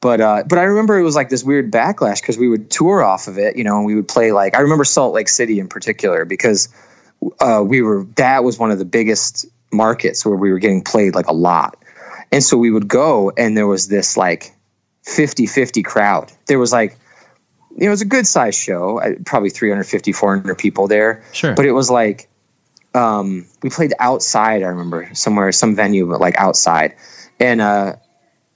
but 0.01 0.22
uh, 0.22 0.43
but 0.47 0.57
I 0.57 0.64
remember 0.64 0.97
it 0.97 1.03
was 1.03 1.15
like 1.15 1.30
this 1.30 1.43
weird 1.43 1.72
backlash 1.72 2.22
because 2.22 2.38
we 2.38 2.47
would 2.47 2.72
tour 2.72 3.03
off 3.03 3.27
of 3.27 3.38
it, 3.38 3.57
you 3.57 3.64
know, 3.64 3.77
and 3.77 3.85
we 3.85 3.95
would 3.95 4.07
play 4.07 4.31
like 4.31 4.56
I 4.56 4.61
remember 4.61 4.85
Salt 4.85 5.14
Lake 5.14 5.27
City 5.30 5.60
in 5.60 5.68
particular 5.68 6.26
because 6.26 6.69
uh, 7.39 7.64
we 7.65 7.81
were 7.81 8.06
that 8.15 8.43
was 8.43 8.57
one 8.57 8.72
of 8.72 8.80
the 8.80 8.85
biggest 8.85 9.45
markets 9.72 10.26
where 10.26 10.38
we 10.38 10.51
were 10.51 10.60
getting 10.60 10.84
played 10.84 11.15
like 11.15 11.27
a 11.27 11.34
lot, 11.34 11.77
and 12.31 12.43
so 12.43 12.57
we 12.57 12.72
would 12.72 12.88
go 12.88 13.31
and 13.35 13.57
there 13.57 13.68
was 13.68 13.88
this 13.88 14.15
like 14.15 14.56
50-50 15.06 15.84
crowd. 15.84 16.31
There 16.45 16.60
was 16.60 16.72
like 16.72 16.97
it 17.78 17.90
was 17.90 18.02
a 18.02 18.06
good 18.06 18.28
sized 18.28 18.60
show, 18.60 19.02
probably 19.26 19.50
350, 19.50 20.12
400 20.12 20.58
people 20.58 20.88
there. 20.88 21.24
Sure. 21.32 21.54
But 21.54 21.66
it 21.66 21.72
was 21.72 21.90
like, 21.90 22.30
um, 22.94 23.48
we 23.62 23.70
played 23.70 23.94
outside, 24.00 24.64
I 24.64 24.68
remember, 24.68 25.10
somewhere, 25.14 25.52
some 25.52 25.76
venue, 25.76 26.08
but 26.08 26.20
like 26.20 26.36
outside. 26.38 26.96
And, 27.40 27.62
uh, 27.62 27.96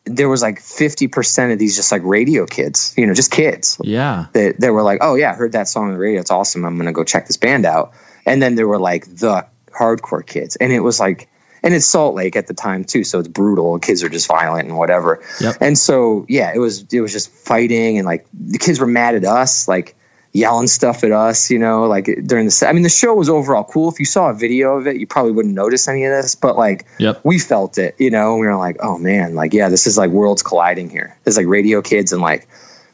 there 0.05 0.27
was 0.27 0.41
like 0.41 0.59
50% 0.59 1.53
of 1.53 1.59
these 1.59 1.77
just 1.77 1.91
like 1.91 2.01
radio 2.03 2.45
kids, 2.45 2.93
you 2.97 3.07
know, 3.07 3.13
just 3.13 3.31
kids. 3.31 3.79
Yeah. 3.81 4.25
That, 4.33 4.59
that 4.59 4.73
were 4.73 4.83
like, 4.83 4.99
oh, 5.01 5.15
yeah, 5.15 5.31
I 5.31 5.35
heard 5.35 5.53
that 5.53 5.67
song 5.69 5.87
on 5.87 5.93
the 5.93 5.99
radio. 5.99 6.19
It's 6.19 6.31
awesome. 6.31 6.65
I'm 6.65 6.75
going 6.75 6.87
to 6.87 6.91
go 6.91 7.05
check 7.05 7.27
this 7.27 7.37
band 7.37 7.65
out. 7.65 7.93
And 8.25 8.41
then 8.41 8.55
there 8.55 8.67
were 8.67 8.79
like 8.79 9.05
the 9.05 9.47
hardcore 9.71 10.25
kids. 10.25 10.57
And 10.57 10.73
it 10.73 10.81
was 10.81 10.99
like, 10.99 11.29
and 11.63 11.73
it's 11.73 11.85
Salt 11.85 12.13
Lake 12.13 12.35
at 12.35 12.47
the 12.47 12.53
time 12.53 12.83
too, 12.83 13.03
so 13.03 13.19
it's 13.19 13.27
brutal. 13.27 13.79
Kids 13.79 14.03
are 14.03 14.09
just 14.09 14.27
violent 14.27 14.67
and 14.67 14.77
whatever. 14.77 15.23
Yep. 15.39 15.57
And 15.61 15.77
so 15.77 16.25
yeah, 16.27 16.51
it 16.53 16.59
was 16.59 16.85
it 16.93 17.01
was 17.01 17.11
just 17.11 17.29
fighting 17.29 17.97
and 17.97 18.05
like 18.05 18.27
the 18.33 18.57
kids 18.57 18.79
were 18.79 18.87
mad 18.87 19.15
at 19.15 19.23
us, 19.23 19.67
like 19.67 19.95
yelling 20.33 20.67
stuff 20.67 21.03
at 21.03 21.11
us, 21.11 21.51
you 21.51 21.59
know, 21.59 21.85
like 21.85 22.05
during 22.25 22.45
the 22.45 22.51
set. 22.51 22.69
I 22.69 22.73
mean, 22.73 22.81
the 22.81 22.89
show 22.89 23.13
was 23.13 23.29
overall 23.29 23.63
cool. 23.63 23.89
If 23.89 23.99
you 23.99 24.05
saw 24.05 24.29
a 24.29 24.33
video 24.33 24.77
of 24.77 24.87
it, 24.87 24.97
you 24.97 25.07
probably 25.07 25.31
wouldn't 25.31 25.53
notice 25.53 25.87
any 25.87 26.03
of 26.05 26.11
this, 26.11 26.35
but 26.35 26.57
like, 26.57 26.87
yep. 26.97 27.21
we 27.23 27.37
felt 27.37 27.77
it, 27.77 27.95
you 27.99 28.09
know, 28.09 28.31
and 28.31 28.41
we 28.41 28.47
were 28.47 28.55
like, 28.55 28.77
oh 28.81 28.97
man, 28.97 29.35
like, 29.35 29.53
yeah, 29.53 29.69
this 29.69 29.85
is 29.85 29.97
like 29.97 30.09
worlds 30.09 30.41
colliding 30.41 30.89
here. 30.89 31.15
There's 31.23 31.37
like 31.37 31.45
radio 31.47 31.81
kids 31.83 32.11
and 32.11 32.21
like 32.21 32.47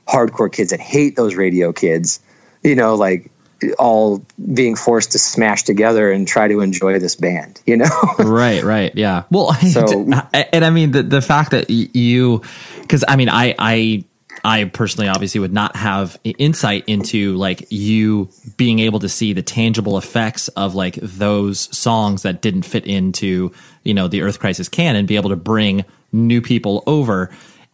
hardcore 0.06 0.52
kids 0.52 0.72
that 0.72 0.82
hate 0.82 1.16
those 1.16 1.36
radio 1.36 1.72
kids, 1.72 2.20
you 2.62 2.76
know, 2.76 2.96
like 2.96 3.32
all 3.78 4.26
being 4.54 4.76
forced 4.76 5.14
to 5.14 5.20
smash 5.20 5.64
together 5.64 6.12
and 6.12 6.28
try 6.28 6.48
to 6.48 6.62
enjoy 6.62 7.00
this 7.00 7.16
band, 7.16 7.62
you 7.66 7.78
know? 7.78 7.90
right, 8.20 8.64
right. 8.64 8.96
Yeah. 8.96 9.24
Well, 9.30 9.54
so, 9.72 10.10
uh, 10.12 10.44
and 10.54 10.64
I 10.64 10.70
mean, 10.70 10.92
the, 10.92 11.04
the 11.04 11.22
fact 11.22 11.52
that 11.52 11.70
you, 11.70 12.42
cause 12.88 13.04
I 13.08 13.16
mean, 13.16 13.30
I, 13.30 13.56
I, 13.58 14.04
I 14.44 14.66
personally 14.66 15.10
obviously 15.10 15.40
would 15.42 15.54
not 15.54 15.76
have 15.76 16.18
insight 16.24 16.86
into 16.88 17.36
like 17.36 17.68
you 17.70 18.30
being 18.58 18.80
able 18.80 19.00
to 19.00 19.10
see 19.10 19.34
the 19.34 19.42
tangible 19.42 19.98
effects 19.98 20.48
of 20.50 20.76
like 20.76 20.96
those 20.96 21.76
songs 21.78 22.24
that 22.24 22.42
didn't 22.42 22.64
fit 22.64 22.86
into, 22.86 23.52
you 23.84 23.94
know, 23.94 24.08
the 24.08 24.22
Earth 24.22 24.40
Crisis 24.40 24.70
canon, 24.70 24.98
and 24.98 25.08
be 25.08 25.18
able 25.18 25.30
to 25.30 25.36
bring 25.36 25.84
new 26.12 26.42
people 26.42 26.84
over. 26.88 27.30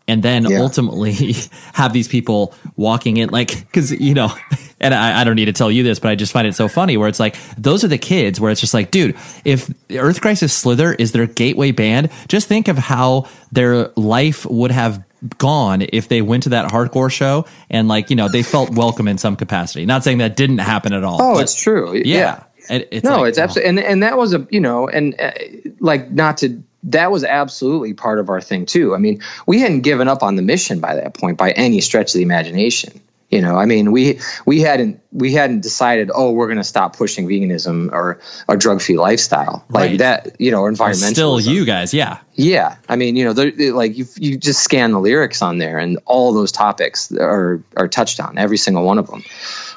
And 0.07 0.21
then 0.23 0.45
yeah. 0.45 0.59
ultimately 0.59 1.13
have 1.73 1.93
these 1.93 2.07
people 2.07 2.53
walking 2.75 3.17
in 3.17 3.29
like 3.29 3.59
because 3.59 3.91
you 3.91 4.13
know 4.13 4.29
and 4.79 4.93
I, 4.93 5.21
I, 5.21 5.23
don't 5.23 5.35
need 5.35 5.45
to 5.45 5.53
tell 5.53 5.71
you 5.71 5.83
this 5.83 5.99
but 5.99 6.11
i 6.11 6.15
just 6.15 6.31
find 6.31 6.47
it 6.47 6.53
so 6.53 6.67
funny 6.67 6.97
where 6.97 7.07
it's 7.07 7.19
like 7.19 7.35
those 7.57 7.83
are 7.83 7.87
the 7.87 7.97
kids 7.97 8.39
where 8.39 8.51
it's 8.51 8.61
just 8.61 8.73
like 8.73 8.91
dude 8.91 9.15
if 9.43 9.71
earth 9.91 10.21
crisis 10.21 10.53
slither 10.53 10.93
is 10.93 11.11
their 11.11 11.27
gateway 11.27 11.71
band 11.71 12.11
just 12.27 12.47
think 12.47 12.67
of 12.67 12.77
how 12.77 13.27
their 13.51 13.89
life 13.95 14.45
would 14.45 14.71
have 14.71 15.03
gone 15.37 15.81
if 15.81 16.07
they 16.07 16.21
went 16.21 16.43
to 16.43 16.49
that 16.49 16.69
hardcore 16.71 17.11
show 17.11 17.45
and 17.69 17.87
like 17.87 18.09
you 18.09 18.15
know 18.15 18.27
they 18.27 18.43
felt 18.43 18.69
welcome 18.75 19.07
in 19.07 19.17
some 19.17 19.35
capacity 19.35 19.85
not 19.85 20.03
saying 20.03 20.19
that 20.19 20.35
didn't 20.35 20.59
happen 20.59 20.93
at 20.93 21.03
all 21.03 21.21
oh 21.21 21.39
it's 21.39 21.55
true 21.55 21.93
yeah, 21.93 22.03
yeah. 22.03 22.43
It, 22.67 22.87
it's 22.91 23.03
no 23.03 23.21
like, 23.21 23.29
it's 23.29 23.37
absolutely 23.37 23.69
and 23.69 23.79
and 23.79 24.03
that 24.03 24.17
was 24.17 24.33
a 24.33 24.47
you 24.49 24.59
know 24.59 24.87
and 24.87 25.19
uh, 25.19 25.31
like 25.79 26.11
not 26.11 26.37
to 26.37 26.61
that 26.85 27.11
was 27.11 27.23
absolutely 27.23 27.93
part 27.93 28.19
of 28.19 28.29
our 28.29 28.41
thing 28.41 28.65
too. 28.65 28.95
I 28.95 28.97
mean, 28.97 29.21
we 29.45 29.59
hadn't 29.59 29.81
given 29.81 30.07
up 30.07 30.23
on 30.23 30.35
the 30.35 30.41
mission 30.41 30.79
by 30.79 30.95
that 30.95 31.13
point 31.13 31.37
by 31.37 31.51
any 31.51 31.81
stretch 31.81 32.09
of 32.09 32.13
the 32.13 32.23
imagination. 32.23 33.01
You 33.29 33.41
know, 33.41 33.57
I 33.57 33.65
mean, 33.65 33.91
we 33.91 34.19
we 34.45 34.61
hadn't 34.61 35.01
we 35.11 35.33
hadn't 35.33 35.61
decided, 35.61 36.11
oh, 36.13 36.31
we're 36.31 36.45
going 36.45 36.59
to 36.59 36.63
stop 36.63 36.95
pushing 36.95 37.27
veganism 37.27 37.91
or 37.91 38.21
a 38.47 38.55
drug 38.55 38.81
free 38.81 38.97
lifestyle 38.97 39.65
like 39.67 39.89
right. 39.89 39.99
that. 39.99 40.39
You 40.39 40.51
know, 40.51 40.61
or 40.61 40.69
environmental. 40.69 41.39
Still, 41.39 41.53
you 41.53 41.65
guys, 41.65 41.91
yeah, 41.91 42.19
yeah. 42.35 42.75
I 42.87 42.97
mean, 42.97 43.15
you 43.15 43.25
know, 43.25 43.31
like 43.73 43.97
you 43.97 44.05
you 44.17 44.37
just 44.37 44.63
scan 44.63 44.91
the 44.91 44.99
lyrics 44.99 45.41
on 45.41 45.57
there, 45.57 45.79
and 45.79 45.97
all 46.05 46.33
those 46.33 46.51
topics 46.51 47.11
are 47.11 47.63
are 47.75 47.87
touched 47.87 48.19
on, 48.19 48.37
every 48.37 48.57
single 48.57 48.83
one 48.83 48.99
of 48.99 49.07
them. 49.07 49.23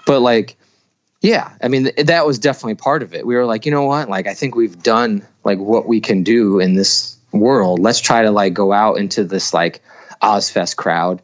But 0.07 0.21
like, 0.21 0.59
yeah, 1.23 1.51
I 1.63 1.69
mean, 1.69 1.91
that 1.97 2.27
was 2.27 2.39
definitely 2.39 2.75
part 2.75 3.03
of 3.03 3.15
it. 3.15 3.27
We 3.27 3.35
were 3.35 3.47
like, 3.47 3.65
you 3.65 3.73
know 3.73 3.85
what? 3.85 4.11
Like, 4.11 4.27
I 4.27 4.35
think 4.35 4.55
we've 4.55 4.81
done 4.81 5.27
like 5.49 5.59
what 5.59 5.89
we 5.89 6.01
can 6.01 6.23
do 6.23 6.61
in 6.61 6.75
this 6.75 7.17
world. 7.33 7.79
Let's 7.79 8.01
try 8.01 8.23
to 8.23 8.31
like 8.31 8.53
go 8.53 8.73
out 8.73 8.99
into 8.99 9.25
this 9.25 9.55
like 9.55 9.83
Ozzfest 10.23 10.77
crowd 10.77 11.23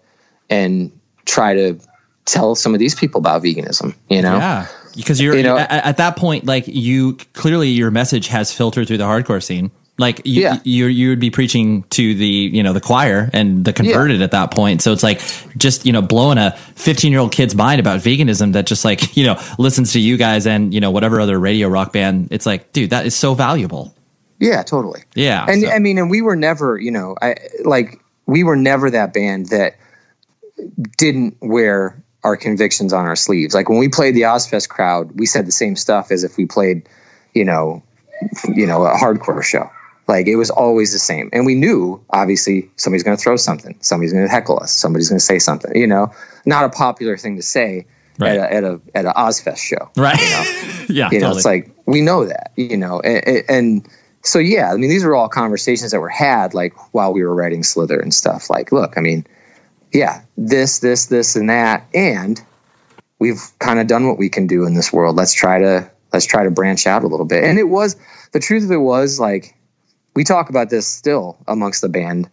and 0.49 0.99
try 1.25 1.55
to 1.55 1.81
tell 2.25 2.55
some 2.55 2.73
of 2.73 2.81
these 2.81 2.95
people 2.95 3.19
about 3.19 3.43
veganism, 3.43 3.95
you 4.09 4.23
know? 4.23 4.37
Yeah. 4.37 4.67
Because 4.97 5.21
you're, 5.21 5.37
you 5.37 5.43
know, 5.43 5.59
at, 5.59 5.71
at 5.71 5.97
that 5.99 6.17
point, 6.17 6.47
like 6.47 6.67
you 6.69 7.17
clearly 7.33 7.69
your 7.69 7.91
message 7.91 8.29
has 8.29 8.53
filtered 8.53 8.89
through 8.89 8.99
the 8.99 9.05
hardcore 9.05 9.43
scene. 9.43 9.71
Like 9.97 10.23
you, 10.25 10.43
yeah. 10.43 10.59
you, 10.65 10.87
you 10.87 11.11
would 11.11 11.21
be 11.21 11.31
preaching 11.31 11.85
to 11.91 12.15
the, 12.15 12.27
you 12.27 12.63
know, 12.65 12.73
the 12.73 12.81
choir 12.81 13.31
and 13.33 13.65
the 13.65 13.73
converted 13.73 14.19
yeah. 14.19 14.25
at 14.25 14.31
that 14.33 14.51
point. 14.51 14.83
So 14.83 14.93
it's 14.93 15.05
like 15.05 15.21
just, 15.57 15.87
you 15.87 15.93
know, 15.93 16.03
blowing 16.03 16.39
a 16.39 16.57
15 16.75 17.13
year 17.13 17.21
old 17.21 17.31
kid's 17.31 17.55
mind 17.55 17.79
about 17.79 18.01
veganism 18.01 18.55
that 18.55 18.67
just 18.67 18.85
like, 18.85 19.17
you 19.17 19.27
know, 19.27 19.41
listens 19.59 19.93
to 19.93 20.01
you 20.01 20.17
guys 20.17 20.47
and, 20.47 20.73
you 20.73 20.81
know, 20.81 20.91
whatever 20.91 21.21
other 21.21 21.39
radio 21.39 21.69
rock 21.69 21.93
band. 21.93 22.29
It's 22.31 22.47
like, 22.47 22.73
dude, 22.73 22.91
that 22.91 23.07
is 23.07 23.15
so 23.15 23.35
valuable. 23.35 23.94
Yeah, 24.39 24.63
totally. 24.63 25.03
Yeah. 25.15 25.47
And 25.49 25.63
so. 25.63 25.71
I 25.71 25.79
mean, 25.79 25.99
and 25.99 26.11
we 26.11 26.23
were 26.23 26.37
never, 26.37 26.79
you 26.79 26.91
know, 26.91 27.17
I 27.21 27.37
like, 27.65 28.01
we 28.27 28.45
were 28.45 28.57
never 28.57 28.91
that 28.91 29.13
band 29.13 29.47
that 29.47 29.77
didn't 30.97 31.37
wear 31.41 32.03
our 32.23 32.37
convictions 32.37 32.93
on 32.93 33.05
our 33.05 33.17
sleeves. 33.17 33.55
Like 33.55 33.69
when 33.69 33.79
we 33.79 33.89
played 33.89 34.15
the 34.15 34.23
Ozzfest 34.23 34.69
crowd, 34.69 35.13
we 35.19 35.27
said 35.27 35.47
the 35.47 35.53
same 35.53 35.77
stuff 35.77 36.11
as 36.11 36.25
if 36.25 36.37
we 36.37 36.47
played, 36.47 36.89
you 37.35 37.45
know, 37.45 37.83
you 38.49 38.67
know, 38.67 38.85
a 38.85 38.95
hardcore 38.95 39.43
show. 39.43 39.71
Like 40.09 40.27
it 40.27 40.37
was 40.37 40.51
always 40.51 40.93
the 40.93 40.99
same. 40.99 41.31
And 41.33 41.47
we 41.47 41.55
knew 41.55 42.05
obviously 42.11 42.71
somebody's 42.77 43.03
going 43.03 43.17
to 43.17 43.23
throw 43.23 43.37
something, 43.37 43.77
somebody's 43.81 44.13
going 44.13 44.25
to 44.25 44.31
heckle 44.31 44.61
us, 44.61 44.73
somebody's 44.73 45.09
going 45.09 45.19
to 45.19 45.25
say 45.25 45.39
something, 45.39 45.77
you 45.77 45.87
know, 45.87 46.13
not 46.45 46.65
a 46.65 46.71
popular 46.71 47.17
thing 47.17 47.37
to 47.37 47.43
say 47.43 47.87
right. 48.19 48.39
at 48.39 48.39
a, 48.39 48.55
at 48.55 48.65
a, 48.65 48.81
at 48.95 49.05
a 49.07 49.13
Ozzfest 49.13 49.59
show. 49.59 49.91
Right. 49.97 50.19
You 50.19 50.31
know, 50.31 50.85
yeah, 50.89 51.09
you 51.11 51.21
know, 51.21 51.31
it's 51.31 51.45
like, 51.45 51.71
we 51.87 52.01
know 52.01 52.27
that, 52.27 52.53
you 52.57 52.77
know, 52.77 53.01
and, 53.01 53.45
and 53.49 53.89
so, 54.25 54.39
yeah, 54.39 54.73
I 54.73 54.77
mean, 54.77 54.89
these 54.89 55.05
were 55.05 55.15
all 55.15 55.29
conversations 55.29 55.91
that 55.93 56.01
were 56.01 56.09
had 56.09 56.55
like 56.55 56.95
while 56.95 57.13
we 57.13 57.23
were 57.23 57.35
writing 57.35 57.63
Slither 57.63 58.01
and 58.01 58.13
stuff 58.13 58.49
like, 58.49 58.73
look, 58.73 58.97
I 58.97 59.01
mean, 59.01 59.27
yeah, 59.93 60.23
this, 60.37 60.79
this, 60.79 61.07
this, 61.07 61.37
and 61.37 61.51
that. 61.51 61.87
And 61.95 62.41
we've 63.19 63.43
kind 63.59 63.79
of 63.79 63.87
done 63.87 64.09
what 64.09 64.19
we 64.19 64.31
can 64.31 64.47
do 64.47 64.65
in 64.65 64.75
this 64.75 64.93
world. 64.93 65.15
Let's 65.15 65.35
try 65.35 65.59
to, 65.59 65.91
let's 66.13 66.25
try 66.25 66.45
to 66.45 66.51
branch 66.51 66.87
out 66.87 67.05
a 67.05 67.07
little 67.07 67.27
bit. 67.27 67.45
And 67.45 67.59
it 67.59 67.69
was, 67.69 67.97
the 68.33 68.41
truth 68.41 68.65
of 68.65 68.71
it 68.71 68.79
was 68.79 69.21
like, 69.21 69.55
we 70.17 70.25
talk 70.25 70.49
about 70.49 70.71
this 70.71 70.87
still 70.87 71.37
amongst 71.47 71.83
the 71.83 71.89
band 71.91 72.31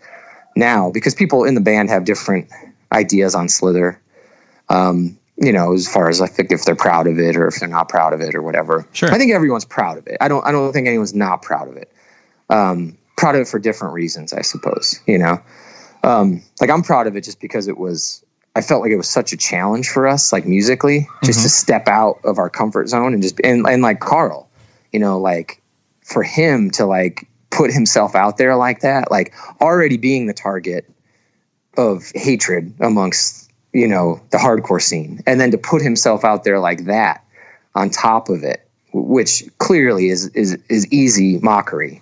now 0.55 0.91
because 0.91 1.13
people 1.13 1.43
in 1.43 1.55
the 1.55 1.61
band 1.61 1.89
have 1.89 2.05
different 2.05 2.49
ideas 2.91 3.35
on 3.35 3.49
Slither. 3.49 3.99
Um, 4.69 5.19
you 5.41 5.51
know, 5.51 5.73
as 5.73 5.88
far 5.88 6.09
as 6.09 6.22
I 6.22 6.27
think 6.27 6.51
if 6.51 6.63
they're 6.63 6.76
proud 6.76 7.07
of 7.07 7.19
it 7.19 7.35
or 7.35 7.47
if 7.47 7.59
they're 7.59 7.69
not 7.69 7.89
proud 7.89 8.13
of 8.13 8.22
it 8.22 8.35
or 8.35 8.41
whatever. 8.41 8.88
Sure. 8.93 9.11
I 9.11 9.18
think 9.18 9.31
everyone's 9.31 9.65
proud 9.65 9.97
of 9.97 10.07
it. 10.07 10.18
I 10.22 10.27
don't 10.27 10.45
I 10.45 10.51
don't 10.51 10.72
think 10.72 10.88
anyone's 10.88 11.15
not 11.15 11.41
proud 11.41 11.68
of 11.68 11.77
it. 11.77 11.91
Um, 12.49 12.97
proud 13.18 13.35
of 13.35 13.41
it 13.41 13.47
for 13.47 13.59
different 13.59 13.93
reasons, 13.93 14.34
I 14.34 14.41
suppose. 14.41 14.99
You 15.05 15.18
know, 15.18 15.41
um, 16.03 16.43
like 16.59 16.69
I'm 16.69 16.84
proud 16.84 17.07
of 17.07 17.15
it 17.15 17.23
just 17.23 17.39
because 17.39 17.68
it 17.68 17.77
was. 17.77 18.23
I 18.53 18.59
felt 18.59 18.81
like 18.81 18.91
it 18.91 18.97
was 18.97 19.07
such 19.07 19.31
a 19.31 19.38
challenge 19.38 19.88
for 19.88 20.09
us, 20.09 20.34
like 20.34 20.45
musically, 20.45 21.07
just 21.23 21.39
mm-hmm. 21.39 21.43
to 21.43 21.49
step 21.49 21.88
out 21.88 22.19
of 22.26 22.38
our 22.38 22.49
comfort 22.49 22.89
zone 22.89 23.13
and 23.13 23.23
just 23.23 23.39
and 23.41 23.65
and 23.65 23.81
like 23.81 24.01
Karl, 24.01 24.49
you 24.91 24.99
know, 24.99 25.19
like 25.19 25.61
for 26.03 26.22
him 26.22 26.69
to 26.72 26.85
like 26.85 27.27
put 27.49 27.72
himself 27.72 28.15
out 28.15 28.38
there 28.38 28.55
like 28.55 28.81
that, 28.81 29.09
like 29.09 29.34
already 29.61 29.97
being 29.97 30.27
the 30.27 30.34
target 30.34 30.89
of 31.77 32.11
hatred 32.13 32.73
amongst, 32.80 33.40
you 33.73 33.88
know, 33.88 34.22
the 34.31 34.38
hardcore 34.38 34.81
scene. 34.81 35.22
And 35.26 35.39
then 35.39 35.52
to 35.52 35.57
put 35.57 35.81
himself 35.81 36.23
out 36.23 36.43
there 36.43 36.60
like 36.60 36.85
that 36.85 37.26
on 37.73 37.89
top 37.89 38.30
of 38.30 38.43
it, 38.43 38.68
which 38.93 39.43
clearly 39.57 40.10
is 40.10 40.27
is 40.27 40.57
is 40.69 40.91
easy 40.91 41.39
mockery 41.39 42.02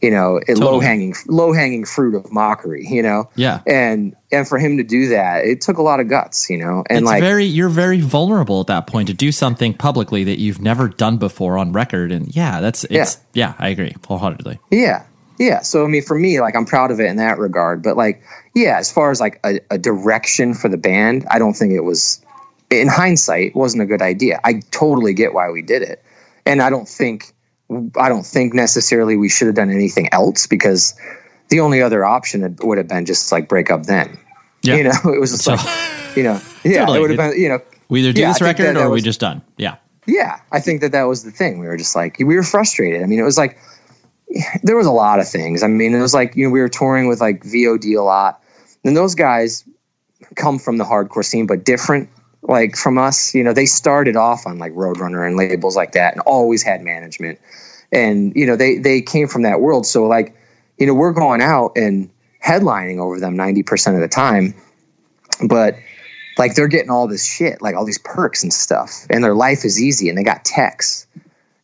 you 0.00 0.10
know, 0.10 0.40
totally. 0.40 0.64
low 0.64 0.80
hanging 0.80 1.14
low 1.26 1.52
hanging 1.52 1.84
fruit 1.84 2.14
of 2.14 2.32
mockery, 2.32 2.86
you 2.86 3.02
know. 3.02 3.28
Yeah. 3.36 3.60
And 3.66 4.16
and 4.32 4.48
for 4.48 4.58
him 4.58 4.78
to 4.78 4.82
do 4.82 5.10
that, 5.10 5.44
it 5.44 5.60
took 5.60 5.78
a 5.78 5.82
lot 5.82 6.00
of 6.00 6.08
guts, 6.08 6.48
you 6.48 6.58
know. 6.58 6.84
And 6.88 7.00
it's 7.00 7.06
like 7.06 7.20
very 7.22 7.44
you're 7.44 7.68
very 7.68 8.00
vulnerable 8.00 8.60
at 8.60 8.68
that 8.68 8.86
point 8.86 9.08
to 9.08 9.14
do 9.14 9.30
something 9.30 9.74
publicly 9.74 10.24
that 10.24 10.38
you've 10.38 10.60
never 10.60 10.88
done 10.88 11.18
before 11.18 11.58
on 11.58 11.72
record. 11.72 12.12
And 12.12 12.34
yeah, 12.34 12.60
that's 12.60 12.84
it's 12.84 13.18
yeah, 13.34 13.48
yeah 13.48 13.54
I 13.58 13.68
agree 13.68 13.94
wholeheartedly. 14.06 14.58
Yeah. 14.70 15.04
Yeah. 15.40 15.62
So 15.62 15.84
I 15.84 15.88
mean 15.88 16.02
for 16.02 16.16
me, 16.16 16.38
like 16.40 16.54
I'm 16.54 16.66
proud 16.66 16.90
of 16.90 17.00
it 17.00 17.06
in 17.06 17.16
that 17.16 17.38
regard. 17.38 17.82
But 17.82 17.96
like, 17.96 18.22
yeah, 18.54 18.76
as 18.78 18.92
far 18.92 19.10
as 19.10 19.20
like 19.20 19.40
a, 19.42 19.60
a 19.70 19.78
direction 19.78 20.52
for 20.52 20.68
the 20.68 20.76
band, 20.76 21.26
I 21.30 21.38
don't 21.38 21.54
think 21.54 21.72
it 21.72 21.80
was 21.80 22.20
in 22.68 22.88
hindsight 22.88 23.56
wasn't 23.56 23.82
a 23.82 23.86
good 23.86 24.02
idea. 24.02 24.38
I 24.44 24.60
totally 24.70 25.14
get 25.14 25.32
why 25.32 25.50
we 25.50 25.62
did 25.62 25.80
it. 25.80 26.04
And 26.44 26.60
I 26.60 26.68
don't 26.68 26.86
think 26.86 27.32
I 27.96 28.10
don't 28.10 28.26
think 28.26 28.52
necessarily 28.52 29.16
we 29.16 29.30
should 29.30 29.46
have 29.46 29.56
done 29.56 29.70
anything 29.70 30.10
else 30.12 30.46
because 30.46 30.94
the 31.48 31.60
only 31.60 31.80
other 31.80 32.04
option 32.04 32.56
would 32.60 32.76
have 32.76 32.88
been 32.88 33.06
just 33.06 33.32
like 33.32 33.48
break 33.48 33.70
up 33.70 33.84
then. 33.84 34.18
Yeah. 34.62 34.76
You 34.76 34.84
know, 34.84 34.90
it 35.14 35.20
was 35.20 35.30
just 35.30 35.44
so, 35.44 35.54
like, 35.54 36.16
you 36.16 36.22
know, 36.22 36.38
yeah, 36.64 36.80
totally. 36.80 36.98
it 36.98 37.00
would 37.00 37.10
have 37.10 37.32
been, 37.32 37.40
you 37.40 37.48
know, 37.48 37.60
we 37.88 38.00
either 38.00 38.12
do 38.12 38.20
yeah, 38.20 38.28
this 38.28 38.42
record 38.42 38.66
that, 38.66 38.74
that 38.74 38.82
or 38.82 38.90
was, 38.90 38.98
we 38.98 39.02
just 39.02 39.20
done. 39.20 39.40
Yeah. 39.56 39.76
Yeah. 40.06 40.40
I 40.52 40.60
think 40.60 40.82
that 40.82 40.92
that 40.92 41.04
was 41.04 41.24
the 41.24 41.30
thing. 41.30 41.60
We 41.60 41.66
were 41.66 41.78
just 41.78 41.96
like, 41.96 42.18
we 42.18 42.36
were 42.36 42.42
frustrated. 42.42 43.02
I 43.02 43.06
mean, 43.06 43.18
it 43.18 43.24
was 43.24 43.38
like, 43.38 43.58
there 44.62 44.76
was 44.76 44.86
a 44.86 44.92
lot 44.92 45.20
of 45.20 45.28
things. 45.28 45.62
I 45.62 45.66
mean, 45.66 45.94
it 45.94 46.00
was 46.00 46.14
like, 46.14 46.36
you 46.36 46.46
know, 46.46 46.50
we 46.50 46.60
were 46.60 46.68
touring 46.68 47.08
with 47.08 47.20
like 47.20 47.42
VOD 47.42 47.96
a 47.98 48.02
lot. 48.02 48.42
And 48.84 48.96
those 48.96 49.14
guys 49.14 49.64
come 50.34 50.58
from 50.58 50.76
the 50.76 50.84
hardcore 50.84 51.24
scene, 51.24 51.46
but 51.46 51.64
different 51.64 52.10
like 52.42 52.76
from 52.76 52.98
us. 52.98 53.34
You 53.34 53.44
know, 53.44 53.52
they 53.52 53.66
started 53.66 54.16
off 54.16 54.46
on 54.46 54.58
like 54.58 54.72
Roadrunner 54.72 55.26
and 55.26 55.36
labels 55.36 55.76
like 55.76 55.92
that 55.92 56.14
and 56.14 56.22
always 56.22 56.62
had 56.62 56.82
management. 56.82 57.40
And, 57.92 58.34
you 58.36 58.46
know, 58.46 58.56
they 58.56 58.78
they 58.78 59.02
came 59.02 59.28
from 59.28 59.42
that 59.42 59.60
world. 59.60 59.86
So 59.86 60.06
like, 60.06 60.36
you 60.78 60.86
know, 60.86 60.94
we're 60.94 61.12
going 61.12 61.42
out 61.42 61.72
and 61.76 62.10
headlining 62.42 62.98
over 62.98 63.20
them 63.20 63.36
90% 63.36 63.94
of 63.94 64.00
the 64.00 64.08
time. 64.08 64.54
But 65.46 65.76
like 66.38 66.54
they're 66.54 66.68
getting 66.68 66.90
all 66.90 67.08
this 67.08 67.24
shit, 67.24 67.60
like 67.60 67.74
all 67.74 67.84
these 67.84 67.98
perks 67.98 68.44
and 68.44 68.52
stuff. 68.52 69.06
And 69.10 69.22
their 69.22 69.34
life 69.34 69.64
is 69.64 69.80
easy 69.80 70.08
and 70.08 70.16
they 70.16 70.22
got 70.22 70.44
techs. 70.44 71.06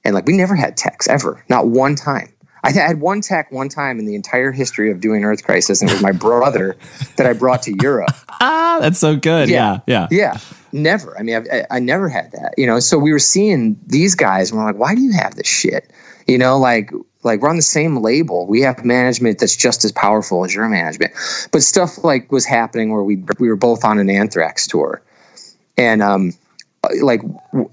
And 0.05 0.15
like 0.15 0.27
we 0.27 0.37
never 0.37 0.55
had 0.55 0.77
techs 0.77 1.09
ever, 1.09 1.45
not 1.49 1.67
one 1.67 1.97
time. 1.97 2.33
I 2.67 2.73
had 2.73 3.01
one 3.01 3.21
tech 3.21 3.53
one 3.53 3.69
time 3.69 3.99
in 4.01 4.07
the 4.07 4.17
entire 4.17 4.51
history 4.51 4.91
of 4.91 5.01
doing 5.01 5.25
Earth 5.25 5.45
Crisis, 5.45 5.83
and 5.83 5.91
it 5.91 5.95
was 5.95 6.03
my 6.03 6.13
brother 6.13 6.77
that 7.17 7.27
I 7.27 7.33
brought 7.33 7.63
to 7.63 7.77
Europe. 7.81 8.11
Ah, 8.39 8.77
that's 8.83 8.99
so 8.99 9.17
good. 9.17 9.49
Yeah, 9.49 9.81
yeah, 9.87 10.09
yeah. 10.11 10.33
yeah. 10.35 10.39
Never. 10.71 11.19
I 11.19 11.23
mean, 11.23 11.37
I've, 11.37 11.47
I, 11.51 11.67
I 11.71 11.79
never 11.79 12.07
had 12.07 12.33
that. 12.33 12.53
You 12.59 12.67
know, 12.67 12.81
so 12.81 12.99
we 12.99 13.11
were 13.13 13.19
seeing 13.19 13.81
these 13.87 14.15
guys, 14.15 14.51
and 14.51 14.61
we're 14.61 14.67
like, 14.67 14.77
why 14.77 14.95
do 14.95 15.01
you 15.01 15.13
have 15.13 15.35
this 15.35 15.47
shit? 15.47 15.91
You 16.27 16.37
know, 16.37 16.59
like 16.59 16.93
like 17.23 17.41
we're 17.41 17.49
on 17.49 17.57
the 17.57 17.63
same 17.63 17.97
label. 18.03 18.47
We 18.47 18.61
have 18.63 18.85
management 18.85 19.39
that's 19.39 19.57
just 19.57 19.87
as 19.87 19.93
powerful 19.93 20.45
as 20.45 20.55
your 20.55 20.69
management. 20.69 21.13
But 21.51 21.63
stuff 21.63 22.05
like 22.05 22.31
was 22.31 22.45
happening 22.45 22.93
where 22.93 23.03
we 23.03 23.25
we 23.39 23.49
were 23.49 23.57
both 23.57 23.87
on 23.87 23.99
an 23.99 24.11
Anthrax 24.11 24.67
tour, 24.67 25.03
and 25.79 26.03
um, 26.03 26.33
Uh, 26.87 27.05
like 27.05 27.21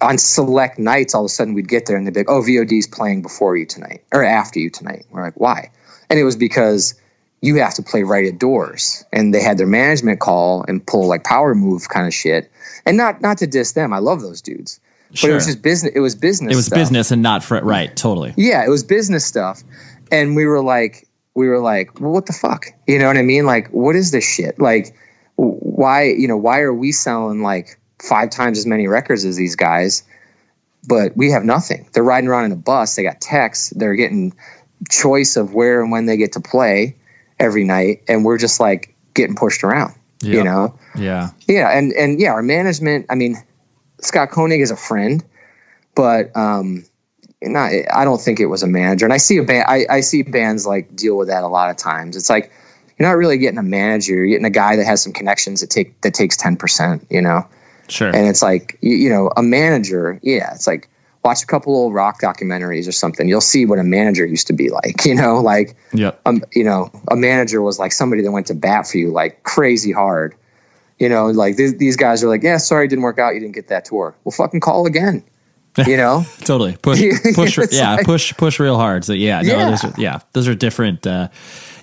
on 0.02 0.18
select 0.18 0.80
nights, 0.80 1.16
all 1.16 1.22
of 1.22 1.26
a 1.26 1.30
sudden 1.30 1.54
we'd 1.54 1.68
get 1.68 1.86
there 1.86 1.98
and 1.98 2.06
they'd 2.06 2.14
be 2.14 2.22
like, 2.22 2.30
"Oh, 2.30 2.42
VOD's 2.42 2.88
playing 2.88 3.22
before 3.22 3.56
you 3.58 3.66
tonight 3.66 4.04
or 4.12 4.24
after 4.24 4.60
you 4.60 4.70
tonight." 4.70 5.06
We're 5.12 5.22
like, 5.22 5.40
"Why?" 5.40 5.72
And 6.10 6.20
it 6.20 6.24
was 6.24 6.36
because 6.36 6.96
you 7.42 7.58
have 7.58 7.74
to 7.76 7.84
play 7.84 8.04
right 8.04 8.26
at 8.26 8.40
doors, 8.40 9.04
and 9.12 9.34
they 9.34 9.42
had 9.42 9.58
their 9.58 9.68
management 9.68 10.20
call 10.20 10.64
and 10.68 10.86
pull 10.86 11.08
like 11.08 11.24
power 11.24 11.54
move 11.54 11.90
kind 11.90 12.08
of 12.08 12.14
shit. 12.14 12.52
And 12.86 12.98
not 12.98 13.22
not 13.22 13.40
to 13.40 13.48
diss 13.48 13.74
them, 13.74 13.94
I 13.94 14.00
love 14.00 14.22
those 14.22 14.42
dudes, 14.42 14.80
but 15.10 15.30
it 15.30 15.34
was 15.34 15.46
just 15.46 15.62
business. 15.62 15.94
It 15.96 16.00
was 16.00 16.16
business. 16.16 16.54
It 16.54 16.56
was 16.56 16.66
stuff. 16.68 16.78
business 16.78 17.12
and 17.12 17.22
not 17.22 17.44
for 17.44 17.60
right. 17.62 17.96
Totally. 17.96 18.34
Yeah, 18.38 18.66
it 18.66 18.70
was 18.70 18.84
business 18.84 19.26
stuff, 19.26 19.64
and 20.12 20.36
we 20.36 20.46
were 20.46 20.62
like, 20.62 21.08
we 21.36 21.48
were 21.48 21.60
like, 21.60 22.00
well, 22.00 22.12
what 22.12 22.26
the 22.26 22.34
fuck? 22.34 22.68
You 22.88 23.00
know 23.00 23.08
what 23.08 23.18
I 23.18 23.24
mean? 23.24 23.46
Like, 23.46 23.70
what 23.70 23.96
is 23.96 24.12
this 24.12 24.24
shit? 24.24 24.60
Like, 24.60 24.96
why, 25.36 26.04
you 26.04 26.28
know, 26.28 26.38
why 26.38 26.60
are 26.60 26.74
we 26.74 26.92
selling 26.92 27.42
like 27.42 27.80
five 28.04 28.30
times 28.30 28.58
as 28.58 28.66
many 28.66 28.88
records 28.88 29.26
as 29.26 29.38
these 29.38 29.56
guys? 29.56 30.04
But 30.86 31.16
we 31.16 31.32
have 31.32 31.44
nothing. 31.44 31.88
They're 31.94 32.04
riding 32.04 32.30
around 32.30 32.46
in 32.46 32.52
a 32.52 32.58
bus. 32.58 32.96
They 32.96 33.04
got 33.04 33.22
texts. 33.22 33.70
They're 33.70 33.96
getting 33.96 34.34
choice 34.90 35.38
of 35.38 35.54
where 35.54 35.82
and 35.82 35.92
when 35.92 36.06
they 36.06 36.18
get 36.18 36.34
to 36.34 36.42
play 36.42 36.98
every 37.40 37.64
night. 37.64 38.04
And 38.08 38.26
we're 38.26 38.38
just 38.38 38.60
like 38.60 38.96
getting 39.14 39.36
pushed 39.36 39.64
around, 39.64 39.96
yep. 40.22 40.34
you 40.34 40.44
know? 40.44 40.78
Yeah. 40.96 41.30
Yeah. 41.48 41.70
And, 41.70 41.94
and 41.94 42.20
yeah, 42.20 42.34
our 42.34 42.44
management, 42.44 43.06
I 43.10 43.16
mean, 43.16 43.38
Scott 44.02 44.32
Koenig 44.32 44.60
is 44.60 44.72
a 44.72 44.76
friend, 44.76 45.24
but, 45.96 46.36
um, 46.36 46.86
not, 47.42 47.72
I 47.92 48.06
don't 48.06 48.20
think 48.20 48.40
it 48.40 48.46
was 48.46 48.64
a 48.64 48.68
manager. 48.68 49.06
And 49.06 49.14
I 49.14 49.18
see 49.18 49.38
a 49.38 49.44
band, 49.44 49.66
I, 49.68 49.86
I 49.90 50.00
see 50.02 50.24
bands 50.24 50.66
like 50.66 50.96
deal 50.96 51.18
with 51.18 51.28
that 51.30 51.44
a 51.44 51.48
lot 51.48 51.70
of 51.70 51.78
times. 51.78 52.16
It's 52.16 52.30
like, 52.30 52.52
you're 52.98 53.08
not 53.08 53.18
really 53.18 53.38
getting 53.38 53.58
a 53.58 53.64
manager. 53.64 54.14
You're 54.14 54.28
getting 54.28 54.46
a 54.46 54.50
guy 54.50 54.78
that 54.78 54.86
has 54.86 55.02
some 55.02 55.14
connections 55.14 55.62
that 55.62 55.70
take, 55.70 56.00
that 56.02 56.14
takes 56.14 56.38
10%, 56.38 57.06
you 57.10 57.22
know? 57.22 57.48
Sure. 57.88 58.08
And 58.08 58.28
it's 58.28 58.42
like, 58.42 58.78
you, 58.82 58.96
you 58.96 59.10
know, 59.10 59.32
a 59.36 59.44
manager, 59.44 60.20
yeah, 60.24 60.54
it's 60.54 60.68
like, 60.68 60.90
watch 61.24 61.44
a 61.44 61.46
couple 61.46 61.76
old 61.76 61.94
rock 61.94 62.22
documentaries 62.22 62.88
or 62.88 62.92
something. 62.92 63.28
You'll 63.28 63.42
see 63.42 63.66
what 63.66 63.80
a 63.80 63.84
manager 63.84 64.26
used 64.26 64.48
to 64.48 64.54
be 64.54 64.70
like, 64.70 65.06
you 65.06 65.16
know, 65.16 65.40
like, 65.40 65.76
yep. 65.94 66.22
um, 66.26 66.44
you 66.54 66.64
know, 66.64 66.92
a 67.10 67.16
manager 67.16 67.62
was 67.62 67.80
like 67.80 67.92
somebody 67.92 68.22
that 68.24 68.32
went 68.32 68.48
to 68.48 68.56
bat 68.56 68.88
for 68.88 68.98
you 68.98 69.12
like 69.12 69.44
crazy 69.44 69.92
hard. 69.92 70.36
You 71.00 71.10
know, 71.10 71.28
like 71.28 71.58
th- 71.58 71.78
these 71.78 71.98
guys 71.98 72.24
are 72.24 72.28
like, 72.28 72.44
yeah, 72.44 72.58
sorry, 72.58 72.86
it 72.86 72.90
didn't 72.90 73.04
work 73.04 73.20
out. 73.20 73.34
You 73.34 73.40
didn't 73.40 73.56
get 73.56 73.70
that 73.70 73.86
tour. 73.86 74.16
Well, 74.24 74.32
fucking 74.32 74.60
call 74.60 74.86
again. 74.86 75.24
You 75.88 75.98
know, 75.98 76.24
totally 76.42 76.78
push, 76.80 77.02
push, 77.34 77.58
yeah, 77.72 77.96
like, 77.96 78.06
push, 78.06 78.32
push 78.38 78.60
real 78.60 78.78
hard. 78.78 79.04
So 79.04 79.14
yeah, 79.14 79.42
no, 79.42 79.54
yeah. 79.58 79.70
those 79.72 79.84
are, 79.84 79.94
yeah, 79.98 80.20
those 80.34 80.48
are 80.48 80.54
different. 80.54 81.08
Uh, 81.08 81.30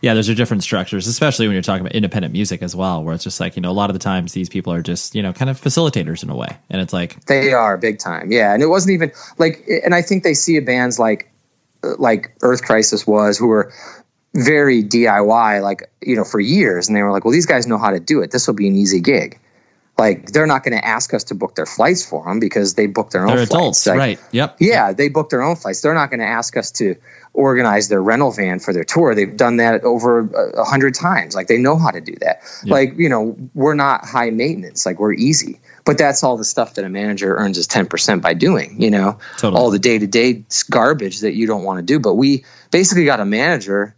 yeah, 0.01 0.15
those 0.15 0.29
are 0.29 0.35
different 0.35 0.63
structures, 0.63 1.07
especially 1.07 1.47
when 1.47 1.55
you're 1.55 1.63
talking 1.63 1.83
about 1.83 1.93
independent 1.93 2.33
music 2.33 2.63
as 2.63 2.75
well, 2.75 3.03
where 3.05 3.15
it's 3.15 3.25
just 3.25 3.41
like, 3.41 3.57
you 3.57 3.63
know, 3.63 3.71
a 3.71 3.73
lot 3.73 3.91
of 3.91 3.95
the 3.95 4.01
times 4.01 4.33
these 4.33 4.49
people 4.49 4.73
are 4.73 4.83
just, 4.83 5.15
you 5.15 5.23
know, 5.23 5.33
kind 5.33 5.51
of 5.51 5.61
facilitators 5.61 6.23
in 6.23 6.31
a 6.31 6.37
way. 6.37 6.57
And 6.71 6.81
it's 6.81 6.93
like 6.93 7.25
they 7.27 7.53
are 7.53 7.77
big 7.77 7.99
time. 7.99 8.33
Yeah. 8.33 8.55
And 8.55 8.63
it 8.63 8.67
wasn't 8.67 8.95
even 8.95 9.13
like 9.39 9.69
and 9.85 9.95
I 9.95 10.03
think 10.03 10.23
they 10.23 10.35
see 10.35 10.57
a 10.57 10.63
bands 10.63 10.99
like 10.99 11.31
like 11.83 12.35
Earth 12.43 12.63
Crisis 12.63 13.07
was 13.07 13.39
who 13.39 13.49
were 13.49 13.73
very 14.35 14.83
DIY, 14.83 15.63
like, 15.63 15.91
you 16.01 16.17
know, 16.17 16.25
for 16.25 16.41
years. 16.41 16.89
And 16.89 16.97
they 16.97 17.03
were 17.03 17.11
like, 17.11 17.25
well, 17.25 17.33
these 17.33 17.47
guys 17.47 17.67
know 17.67 17.79
how 17.79 17.91
to 17.91 18.01
do 18.01 18.23
it. 18.23 18.31
This 18.31 18.47
will 18.47 18.55
be 18.55 18.69
an 18.69 18.77
easy 18.77 19.01
gig. 19.01 19.41
Like, 19.99 20.27
they're 20.27 20.47
not 20.47 20.63
going 20.63 20.79
to 20.79 20.85
ask 20.85 21.13
us 21.13 21.25
to 21.25 21.35
book 21.35 21.55
their 21.55 21.67
flights 21.67 22.07
for 22.07 22.25
them 22.25 22.41
because 22.41 22.75
they 22.75 22.87
book 22.87 23.11
their 23.11 23.23
own 23.23 23.29
they're 23.29 23.47
flights. 23.47 23.51
Adults, 23.51 23.87
like, 23.87 23.99
right. 23.99 24.21
Yep. 24.31 24.57
Yeah, 24.61 24.93
they 24.93 25.09
book 25.09 25.29
their 25.29 25.43
own 25.43 25.57
flights. 25.57 25.83
They're 25.83 25.95
not 25.95 26.11
going 26.11 26.21
to 26.21 26.27
ask 26.27 26.57
us 26.57 26.71
to 26.73 26.97
organize 27.33 27.89
their 27.89 28.03
rental 28.03 28.33
van 28.33 28.59
for 28.59 28.73
their 28.73 28.85
tour. 28.85 29.15
They've 29.15 29.37
done 29.37 29.59
that 29.59 29.85
over 29.85 30.21
a 30.55 30.65
hundred 30.65 30.95
times. 30.95 31.35
Like 31.35 31.47
they 31.47 31.59
know 31.59 31.77
how 31.77 31.91
to 31.91 32.01
do 32.01 32.15
that. 32.21 32.43
Yeah. 32.65 32.75
Like, 32.75 32.95
you 32.97 33.09
know, 33.09 33.37
we're 33.55 33.75
not 33.75 34.05
high 34.05 34.31
maintenance. 34.31 34.85
Like 34.85 34.99
we're 34.99 35.13
easy. 35.13 35.61
But 35.85 35.97
that's 35.97 36.23
all 36.23 36.37
the 36.37 36.45
stuff 36.45 36.75
that 36.75 36.85
a 36.85 36.89
manager 36.89 37.35
earns 37.35 37.57
is 37.57 37.69
10% 37.69 38.21
by 38.21 38.35
doing, 38.35 38.83
you 38.83 38.91
know, 38.91 39.19
totally. 39.39 39.61
all 39.61 39.71
the 39.71 39.79
day 39.79 39.99
to 39.99 40.07
day 40.07 40.45
garbage 40.69 41.21
that 41.21 41.35
you 41.35 41.47
don't 41.47 41.63
want 41.63 41.79
to 41.79 41.85
do. 41.85 42.01
But 42.01 42.15
we 42.15 42.45
basically 42.71 43.05
got 43.05 43.21
a 43.21 43.25
manager 43.25 43.95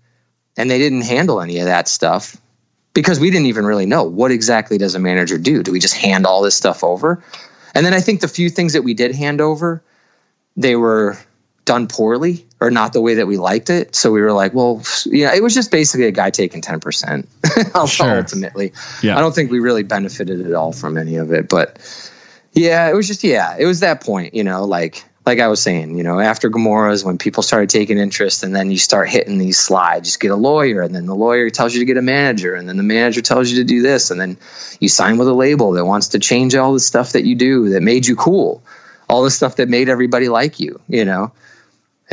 and 0.57 0.71
they 0.71 0.79
didn't 0.79 1.03
handle 1.03 1.41
any 1.41 1.59
of 1.59 1.67
that 1.67 1.89
stuff 1.89 2.37
because 2.95 3.19
we 3.19 3.31
didn't 3.31 3.47
even 3.47 3.65
really 3.65 3.87
know 3.87 4.05
what 4.05 4.31
exactly 4.31 4.79
does 4.79 4.95
a 4.95 4.99
manager 4.99 5.39
do? 5.39 5.63
Do 5.63 5.73
we 5.73 5.81
just 5.81 5.95
hand 5.95 6.27
all 6.27 6.43
this 6.43 6.55
stuff 6.55 6.85
over? 6.85 7.25
And 7.75 7.87
then 7.87 7.95
I 7.95 8.01
think 8.01 8.21
the 8.21 8.29
few 8.29 8.51
things 8.51 8.75
that 8.75 8.83
we 8.83 8.93
did 8.95 9.15
hand 9.15 9.41
over, 9.41 9.83
they 10.57 10.77
were 10.77 11.17
done 11.65 11.89
poorly 11.89 12.47
or 12.63 12.71
not 12.71 12.93
the 12.93 13.01
way 13.01 13.15
that 13.15 13.27
we 13.27 13.37
liked 13.37 13.71
it. 13.71 13.97
So 13.97 14.13
we 14.13 14.21
were 14.21 14.33
like, 14.33 14.55
well, 14.55 14.83
yeah, 15.05 15.35
it 15.35 15.43
was 15.43 15.53
just 15.53 15.73
basically 15.73 16.07
a 16.07 16.13
guy 16.13 16.31
taking 16.31 16.63
10% 16.63 17.89
sure. 17.91 18.19
ultimately. 18.19 18.73
Yeah. 19.03 19.19
I 19.19 19.21
don't 19.21 19.35
think 19.35 19.51
we 19.51 19.59
really 19.59 19.83
benefited 19.83 20.47
at 20.47 20.55
all 20.55 20.73
from 20.73 20.97
any 20.97 21.17
of 21.17 21.33
it, 21.33 21.49
but 21.49 21.81
yeah, 22.53 22.89
it 22.89 22.95
was 22.95 23.09
just, 23.09 23.25
yeah, 23.25 23.57
it 23.59 23.67
was 23.67 23.81
that 23.81 24.05
point, 24.05 24.35
you 24.35 24.45
know, 24.45 24.65
like, 24.65 25.05
like 25.27 25.41
I 25.41 25.49
was 25.49 25.61
saying, 25.61 25.97
you 25.97 26.05
know, 26.05 26.21
after 26.21 26.49
Gomorrah's 26.49 27.05
when 27.05 27.19
people 27.19 27.43
started 27.43 27.69
taking 27.69 27.99
interest 27.99 28.45
and 28.45 28.55
then 28.55 28.71
you 28.71 28.79
start 28.79 29.09
hitting 29.09 29.39
these 29.39 29.59
slides, 29.59 30.09
just 30.09 30.21
get 30.21 30.31
a 30.31 30.37
lawyer 30.37 30.83
and 30.83 30.95
then 30.95 31.07
the 31.07 31.17
lawyer 31.17 31.51
tells 31.51 31.75
you 31.75 31.81
to 31.81 31.87
get 31.87 31.97
a 31.97 32.03
manager 32.03 32.55
and 32.55 32.69
then 32.69 32.77
the 32.77 32.85
manager 32.85 33.23
tells 33.23 33.51
you 33.51 33.59
to 33.59 33.65
do 33.65 33.83
this 33.83 34.13
and 34.13 34.21
then 34.21 34.37
you 34.79 34.89
sign 34.89 35.19
with 35.19 35.27
a 35.27 35.35
label 35.35 35.73
that 35.73 35.85
wants 35.85 36.09
to 36.09 36.21
change 36.21 36.55
all 36.55 36.73
the 36.73 36.81
stuff 36.81 37.13
that 37.13 37.25
you 37.25 37.35
do 37.35 37.71
that 37.71 37.83
made 37.83 38.07
you 38.07 38.15
cool, 38.15 38.63
all 39.09 39.25
the 39.25 39.31
stuff 39.33 39.57
that 39.57 39.69
made 39.69 39.89
everybody 39.89 40.29
like 40.29 40.61
you, 40.61 40.81
you 40.89 41.05
know 41.05 41.33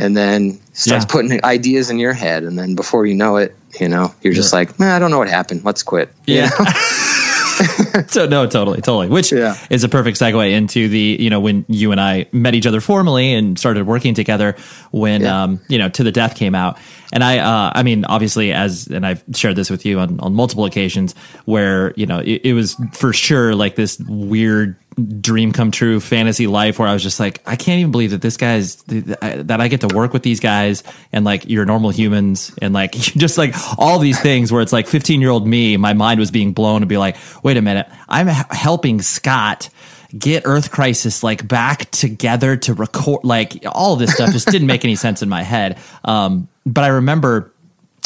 and 0.00 0.16
then 0.16 0.58
starts 0.72 1.04
yeah. 1.04 1.12
putting 1.12 1.44
ideas 1.44 1.90
in 1.90 1.98
your 1.98 2.14
head 2.14 2.42
and 2.42 2.58
then 2.58 2.74
before 2.74 3.04
you 3.04 3.14
know 3.14 3.36
it 3.36 3.54
you 3.78 3.86
know 3.86 4.12
you're 4.22 4.32
just 4.32 4.52
like 4.52 4.80
man 4.80 4.90
i 4.90 4.98
don't 4.98 5.10
know 5.10 5.18
what 5.18 5.28
happened. 5.28 5.64
Let's 5.64 5.82
quit. 5.82 6.10
Yeah. 6.26 6.48
so 8.06 8.26
no 8.26 8.46
totally 8.46 8.80
totally 8.80 9.08
which 9.08 9.32
yeah. 9.32 9.54
is 9.68 9.84
a 9.84 9.88
perfect 9.88 10.18
segue 10.18 10.50
into 10.50 10.88
the 10.88 11.18
you 11.20 11.28
know 11.28 11.40
when 11.40 11.66
you 11.68 11.92
and 11.92 12.00
i 12.00 12.26
met 12.32 12.54
each 12.54 12.66
other 12.66 12.80
formally 12.80 13.34
and 13.34 13.58
started 13.58 13.86
working 13.86 14.14
together 14.14 14.56
when 14.92 15.26
um 15.26 15.60
you 15.68 15.76
know 15.76 15.90
to 15.90 16.02
the 16.02 16.10
death 16.10 16.36
came 16.36 16.54
out. 16.54 16.78
And 17.12 17.22
i 17.22 17.38
uh 17.38 17.72
i 17.74 17.82
mean 17.82 18.06
obviously 18.06 18.52
as 18.52 18.86
and 18.86 19.06
i've 19.06 19.22
shared 19.34 19.56
this 19.56 19.68
with 19.68 19.84
you 19.84 19.98
on, 19.98 20.18
on 20.20 20.34
multiple 20.34 20.64
occasions 20.64 21.14
where 21.44 21.92
you 21.96 22.06
know 22.06 22.20
it, 22.20 22.40
it 22.44 22.54
was 22.54 22.76
for 22.92 23.12
sure 23.12 23.54
like 23.54 23.74
this 23.74 23.98
weird 24.08 24.76
dream 25.06 25.52
come 25.52 25.70
true 25.70 26.00
fantasy 26.00 26.46
life 26.46 26.78
where 26.78 26.88
I 26.88 26.92
was 26.92 27.02
just 27.02 27.20
like, 27.20 27.42
I 27.46 27.56
can't 27.56 27.80
even 27.80 27.92
believe 27.92 28.10
that 28.10 28.22
this 28.22 28.36
guy's 28.36 28.76
that 28.86 29.60
I 29.60 29.68
get 29.68 29.80
to 29.82 29.94
work 29.94 30.12
with 30.12 30.22
these 30.22 30.40
guys 30.40 30.82
and 31.12 31.24
like 31.24 31.48
you're 31.48 31.64
normal 31.64 31.90
humans 31.90 32.52
and 32.60 32.74
like 32.74 32.92
just 32.92 33.38
like 33.38 33.54
all 33.78 33.98
these 33.98 34.20
things 34.20 34.52
where 34.52 34.62
it's 34.62 34.72
like 34.72 34.86
15 34.86 35.20
year 35.20 35.30
old 35.30 35.46
me, 35.46 35.76
my 35.76 35.92
mind 35.92 36.20
was 36.20 36.30
being 36.30 36.52
blown 36.52 36.80
to 36.80 36.86
be 36.86 36.98
like, 36.98 37.16
wait 37.42 37.56
a 37.56 37.62
minute, 37.62 37.88
I'm 38.08 38.26
helping 38.26 39.02
Scott 39.02 39.68
get 40.16 40.42
Earth 40.44 40.70
Crisis 40.70 41.22
like 41.22 41.46
back 41.46 41.90
together 41.90 42.56
to 42.56 42.74
record 42.74 43.24
like 43.24 43.64
all 43.66 43.96
this 43.96 44.12
stuff 44.12 44.32
just 44.32 44.48
didn't 44.48 44.66
make 44.66 44.84
any 44.84 44.96
sense 44.96 45.22
in 45.22 45.28
my 45.28 45.42
head. 45.42 45.78
Um, 46.04 46.48
but 46.66 46.84
I 46.84 46.88
remember 46.88 47.52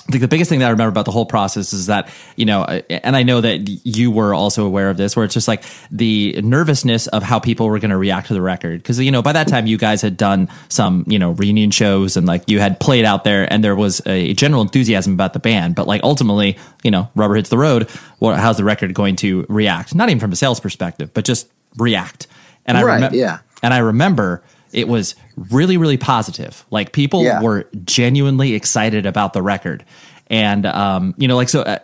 the, 0.09 0.18
the 0.18 0.28
biggest 0.28 0.51
thing 0.51 0.59
that 0.59 0.66
I 0.66 0.70
remember 0.70 0.90
about 0.90 1.06
the 1.06 1.10
whole 1.10 1.26
process 1.26 1.72
is 1.72 1.86
that, 1.86 2.10
you 2.36 2.44
know, 2.44 2.64
and 2.64 3.16
I 3.16 3.22
know 3.22 3.40
that 3.40 3.68
you 3.86 4.10
were 4.10 4.35
also 4.35 4.66
aware 4.66 4.90
of 4.90 4.97
this, 4.97 5.16
where 5.16 5.24
it's 5.24 5.35
just 5.35 5.48
like 5.48 5.64
the 5.90 6.40
nervousness 6.43 7.06
of 7.06 7.22
how 7.22 7.39
people 7.39 7.68
were 7.68 7.78
going 7.78 7.90
to 7.90 7.97
react 7.97 8.28
to 8.28 8.35
the 8.35 8.43
record. 8.43 8.85
Cause, 8.85 8.98
you 9.01 9.10
know, 9.10 9.22
by 9.22 9.32
that 9.32 9.48
time 9.48 9.66
you 9.66 9.78
guys 9.78 10.02
had 10.02 10.16
done 10.16 10.48
some, 10.68 11.05
you 11.06 11.18
know, 11.18 11.32
reunion 11.32 11.70
shows 11.70 12.16
and 12.16 12.26
like 12.26 12.48
you 12.51 12.60
had 12.60 12.81
played 12.81 13.05
out 13.05 13.24
there 13.24 13.51
and 13.51 13.64
there 13.64 13.76
was 13.76 14.02
a 14.06 14.35
general 14.35 14.62
enthusiasm 14.62 15.14
about 15.14 15.32
the 15.32 15.39
band. 15.39 15.74
But 15.74 15.86
like 15.86 16.02
ultimately, 16.02 16.59
you 16.82 16.90
know, 16.90 17.10
rubber 17.14 17.36
hits 17.36 17.48
the 17.48 17.59
road. 17.59 17.89
Well, 18.20 18.36
how's 18.36 18.59
the 18.59 18.64
record 18.64 18.93
going 18.94 19.16
to 19.16 19.47
react? 19.48 19.94
Not 19.94 20.10
even 20.10 20.20
from 20.20 20.32
a 20.32 20.36
sales 20.36 20.60
perspective, 20.60 21.14
but 21.14 21.24
just 21.24 21.51
react. 21.76 22.26
And 22.66 22.76
I 22.78 22.82
remember, 22.82 23.16
yeah. 23.16 23.39
and 23.62 23.74
I 23.74 23.78
remember 23.78 24.43
it 24.74 24.88
was 24.88 25.14
really 25.36 25.76
really 25.76 25.96
positive. 25.96 26.64
Like 26.70 26.92
people 26.92 27.22
yeah. 27.22 27.40
were 27.40 27.68
genuinely 27.84 28.55
excited 28.55 29.06
about 29.06 29.32
the 29.32 29.42
record. 29.42 29.84
And 30.28 30.66
um, 30.66 31.14
you 31.16 31.28
know 31.28 31.36
like 31.36 31.48
so 31.48 31.62
uh, 31.62 31.78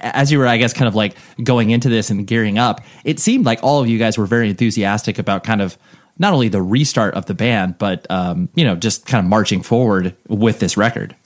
as 0.00 0.30
you 0.30 0.38
were 0.38 0.46
i 0.46 0.58
guess 0.58 0.74
kind 0.74 0.86
of 0.86 0.94
like 0.94 1.16
going 1.42 1.70
into 1.70 1.88
this 1.88 2.10
and 2.10 2.26
gearing 2.26 2.58
up 2.58 2.82
it 3.02 3.18
seemed 3.18 3.46
like 3.46 3.60
all 3.62 3.80
of 3.80 3.88
you 3.88 3.98
guys 3.98 4.18
were 4.18 4.26
very 4.26 4.50
enthusiastic 4.50 5.18
about 5.18 5.42
kind 5.42 5.62
of 5.62 5.78
not 6.18 6.34
only 6.34 6.48
the 6.48 6.60
restart 6.60 7.14
of 7.14 7.24
the 7.24 7.34
band 7.34 7.78
but 7.78 8.06
um, 8.10 8.50
you 8.54 8.64
know 8.64 8.76
just 8.76 9.06
kind 9.06 9.24
of 9.24 9.28
marching 9.28 9.62
forward 9.62 10.14
with 10.28 10.60
this 10.60 10.76
record. 10.76 11.16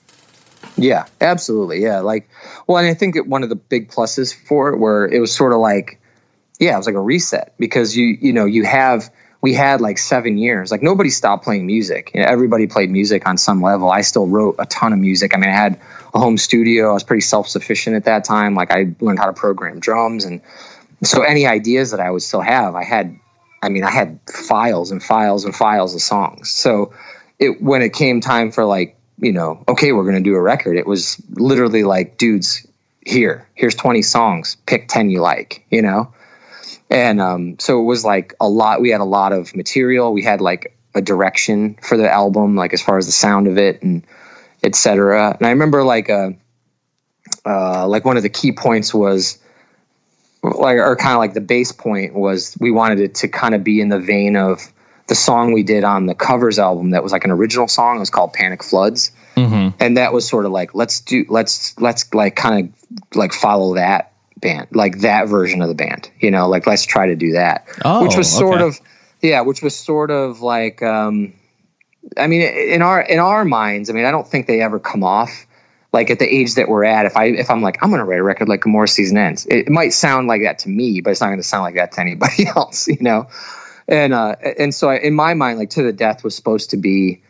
Yeah 0.77 1.07
absolutely. 1.21 1.83
Yeah 1.83 1.99
like 1.99 2.31
well 2.69 2.79
and 2.79 2.87
i 2.87 2.95
think 2.95 3.17
one 3.27 3.43
of 3.43 3.49
the 3.49 3.57
big 3.57 3.91
pluses 3.91 4.33
for 4.33 4.71
it 4.71 4.79
where 4.79 5.05
it 5.05 5.19
was 5.19 5.35
sort 5.35 5.53
of 5.53 5.59
like 5.59 6.01
yeah 6.61 6.75
it 6.75 6.77
was 6.77 6.87
like 6.87 6.95
a 6.95 7.01
reset 7.01 7.55
because 7.59 7.97
you 7.97 8.17
you 8.21 8.33
know 8.33 8.45
you 8.45 8.65
have 8.65 9.11
we 9.43 9.55
had 9.55 9.81
like 9.81 9.99
seven 9.99 10.39
years. 10.39 10.71
Like 10.71 10.83
nobody 10.83 11.11
stopped 11.11 11.45
playing 11.45 11.67
music. 11.67 12.13
You 12.15 12.21
know, 12.21 12.29
everybody 12.29 12.69
played 12.69 12.91
music 12.91 13.27
on 13.27 13.37
some 13.37 13.61
level. 13.61 13.91
I 13.91 14.03
still 14.03 14.27
wrote 14.27 14.55
a 14.61 14.67
ton 14.67 14.93
of 14.93 15.01
music. 15.01 15.35
I 15.35 15.39
mean, 15.39 15.51
I 15.51 15.55
had 15.55 15.81
a 16.15 16.21
home 16.21 16.39
studio. 16.39 16.91
I 16.91 16.93
was 16.93 17.03
pretty 17.03 17.23
self 17.23 17.49
sufficient 17.49 17.97
at 17.97 18.05
that 18.05 18.25
time. 18.25 18.55
Like 18.55 18.71
I 18.71 18.95
learned 19.01 19.19
how 19.19 19.27
to 19.27 19.33
program 19.33 19.81
drums, 19.81 20.25
and 20.25 20.41
so 21.03 21.23
any 21.23 21.47
ideas 21.47 21.91
that 21.91 22.01
I 22.01 22.09
would 22.09 22.23
still 22.23 22.41
have, 22.41 22.75
I 22.75 22.85
had. 22.85 23.19
I 23.65 23.69
mean, 23.69 23.85
I 23.85 23.93
had 23.93 24.19
files 24.29 24.91
and 24.91 25.01
files 25.01 25.45
and 25.45 25.55
files 25.55 25.95
of 25.95 26.01
songs. 26.01 26.51
So 26.51 26.95
it 27.39 27.61
when 27.63 27.83
it 27.83 27.93
came 27.93 28.21
time 28.21 28.53
for 28.53 28.65
like 28.65 28.97
you 29.19 29.33
know, 29.33 29.63
okay, 29.69 29.93
we're 29.93 30.03
going 30.05 30.17
to 30.17 30.23
do 30.23 30.35
a 30.35 30.41
record. 30.41 30.77
It 30.77 30.87
was 30.87 31.23
literally 31.31 31.85
like, 31.85 32.17
dudes, 32.19 32.67
here, 33.07 33.47
here's 33.55 33.77
20 33.77 34.03
songs. 34.03 34.57
Pick 34.67 34.89
10 34.89 35.11
you 35.11 35.21
like. 35.21 35.65
You 35.71 35.83
know 35.83 36.13
and 36.93 37.21
um, 37.21 37.59
so 37.59 37.81
it 37.81 37.85
was 37.85 38.05
like 38.05 38.35
a 38.41 38.49
lot 38.49 38.81
we 38.81 38.91
had 38.91 39.01
a 39.01 39.05
lot 39.05 39.33
of 39.33 39.57
material 39.57 40.13
we 40.13 40.23
had 40.23 40.41
like 40.41 40.77
a 40.95 41.01
direction 41.01 41.77
for 41.81 41.97
the 41.97 42.11
album 42.11 42.55
like 42.55 42.73
as 42.73 42.83
far 42.83 42.99
as 42.99 43.07
the 43.07 43.13
sound 43.13 43.49
of 43.49 43.59
it 43.59 43.83
and 43.83 44.05
etc 44.63 45.35
and 45.37 45.47
i 45.47 45.51
remember 45.51 45.83
like 45.83 46.11
uh, 46.11 46.31
uh, 47.45 47.87
like 47.89 48.05
one 48.05 48.17
of 48.17 48.23
the 48.23 48.29
key 48.29 48.53
points 48.53 48.93
was 48.93 49.39
like 50.43 50.77
or 50.77 50.97
kind 50.97 51.15
of 51.15 51.19
like 51.19 51.35
the 51.35 51.41
base 51.41 51.73
point 51.73 52.15
was 52.15 52.57
we 52.61 52.71
wanted 52.71 53.01
it 53.01 53.15
to 53.17 53.29
kind 53.29 53.55
of 53.55 53.65
be 53.65 53.81
in 53.81 53.89
the 53.89 53.99
vein 53.99 54.37
of 54.37 54.61
the 55.07 55.15
song 55.15 55.53
we 55.53 55.63
did 55.63 55.85
on 55.85 56.07
the 56.07 56.15
covers 56.15 56.59
album 56.59 56.91
that 56.91 57.03
was 57.03 57.13
like 57.13 57.25
an 57.25 57.31
original 57.31 57.69
song. 57.69 57.97
It 57.97 58.01
was 58.01 58.11
called 58.11 58.33
Panic 58.33 58.63
Floods. 58.63 59.13
Mm-hmm. 59.37 59.77
And 59.81 59.97
that 59.97 60.13
was 60.13 60.29
sort 60.29 60.47
of 60.47 60.53
like, 60.53 60.75
let's 60.75 61.01
do, 61.01 61.27
let's, 61.29 61.79
let's 61.81 62.13
like 62.15 62.37
kind 62.37 62.73
of 62.73 63.17
like 63.17 63.33
follow 63.33 63.75
that 63.75 64.12
band, 64.43 64.69
like 64.73 64.99
that 64.99 65.29
version 65.29 65.63
of 65.63 65.69
the 65.69 65.75
band, 65.75 66.11
you 66.21 66.31
know, 66.31 66.49
like 66.49 66.67
let's 66.67 66.85
try 66.85 67.07
to 67.07 67.17
do 67.17 67.33
that. 67.33 67.67
Oh, 67.85 68.05
which 68.05 68.17
was 68.17 68.31
sort 68.31 68.61
okay. 68.61 68.65
of, 68.65 68.81
yeah, 69.23 69.41
which 69.43 69.63
was 69.63 69.75
sort 69.75 70.11
of 70.11 70.43
like, 70.43 70.83
um, 70.83 71.33
I 72.19 72.27
mean, 72.27 72.43
in 72.43 72.83
our, 72.83 73.01
in 73.01 73.19
our 73.19 73.45
minds, 73.45 73.89
I 73.89 73.95
mean, 73.95 74.05
I 74.05 74.11
don't 74.11 74.27
think 74.27 74.47
they 74.47 74.61
ever 74.61 74.79
come 74.79 75.05
off 75.05 75.47
like 75.93 76.11
at 76.11 76.19
the 76.19 76.27
age 76.27 76.55
that 76.55 76.69
we're 76.69 76.85
at, 76.85 77.07
if 77.07 77.17
I 77.17 77.27
if 77.27 77.51
I'm 77.51 77.61
like 77.61 77.83
I'm 77.83 77.91
gonna 77.91 78.05
write 78.05 78.19
a 78.19 78.23
record 78.23 78.49
like 78.49 78.63
Gomorrah 78.63 78.89
Season 78.89 79.19
Ends, 79.19 79.47
it, 79.47 79.67
it 79.67 79.71
might 79.71 79.93
sound 79.93 80.27
like 80.27 80.43
that 80.43 80.61
to 80.61 80.69
me, 80.69 81.01
but 81.03 81.11
it's 81.11 81.21
not 81.21 81.29
gonna 81.29 81.43
sound 81.43 81.65
like 81.65 81.75
that 81.75 81.93
to 81.93 82.01
anybody 82.01 82.47
else, 82.57 82.89
you 82.89 82.99
know. 83.01 83.29
And 83.87 84.15
uh, 84.15 84.37
and 84.59 84.75
so 84.75 84.89
I, 84.89 84.97
in 84.97 85.15
my 85.15 85.35
mind, 85.35 85.59
like 85.59 85.71
To 85.71 85.83
the 85.83 85.93
Death 85.93 86.25
was 86.25 86.35
supposed 86.35 86.71
to 86.71 86.79
be 86.79 87.23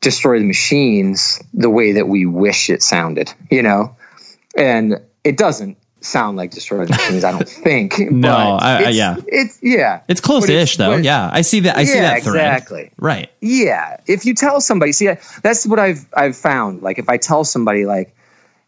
destroy 0.00 0.38
the 0.38 0.46
machines 0.46 1.42
the 1.52 1.70
way 1.70 1.92
that 1.92 2.08
we 2.08 2.26
wish 2.26 2.70
it 2.70 2.82
sounded, 2.82 3.32
you 3.50 3.62
know. 3.62 3.96
And 4.56 5.02
it 5.22 5.36
doesn't 5.36 5.76
sound 6.06 6.36
like 6.36 6.50
destroy 6.52 6.84
the 6.84 6.90
machines, 6.90 7.24
I 7.24 7.32
don't 7.32 7.48
think. 7.48 7.98
No, 8.10 8.28
but 8.28 8.62
I- 8.62 8.80
it's- 8.80 8.94
yeah. 8.96 9.16
it's 9.26 9.58
yeah, 9.62 10.00
It's 10.08 10.20
close-ish 10.20 10.76
though. 10.76 10.96
yeah, 10.96 11.28
I 11.32 11.42
see 11.42 11.60
that. 11.60 11.76
I 11.76 11.84
see 11.84 12.00
that 12.00 12.22
thread. 12.22 12.36
exactly. 12.56 12.92
Right. 12.98 13.30
yeah 13.40 14.00
if 14.06 14.24
you 14.24 14.34
tell 14.34 14.60
somebody 14.60 14.92
see 14.92 15.08
I- 15.10 15.18
that's 15.42 15.66
what 15.66 15.78
i've 15.78 16.06
i've 16.16 16.36
found 16.36 16.82
like 16.82 16.98
if 16.98 17.08
i 17.08 17.16
tell 17.18 17.44
somebody 17.44 17.84
like 17.86 18.14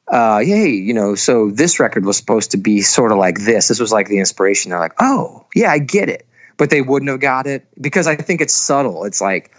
uh 0.06 0.38
hey 0.40 0.70
you 0.70 0.94
know 0.94 1.14
so 1.14 1.50
this 1.50 1.80
record 1.80 2.04
was 2.04 2.16
supposed 2.16 2.52
to 2.52 2.56
be 2.56 2.80
sort 2.82 3.12
of 3.12 3.18
like 3.18 3.38
this 3.38 3.68
this 3.68 3.78
was 3.80 3.92
like 3.92 4.08
the 4.08 4.18
inspiration 4.18 4.70
they're 4.70 4.78
like 4.80 4.94
oh 5.00 5.46
yeah 5.54 5.70
i 5.70 5.78
get 5.78 6.08
it 6.08 6.26
but 6.56 6.70
they 6.70 6.80
wouldn't 6.82 7.10
have 7.10 7.20
got 7.20 7.46
it 7.46 7.66
because 7.80 8.06
i 8.06 8.16
think 8.16 8.40
it's 8.40 8.54
subtle 8.54 9.04
it's 9.04 9.20
like 9.20 9.50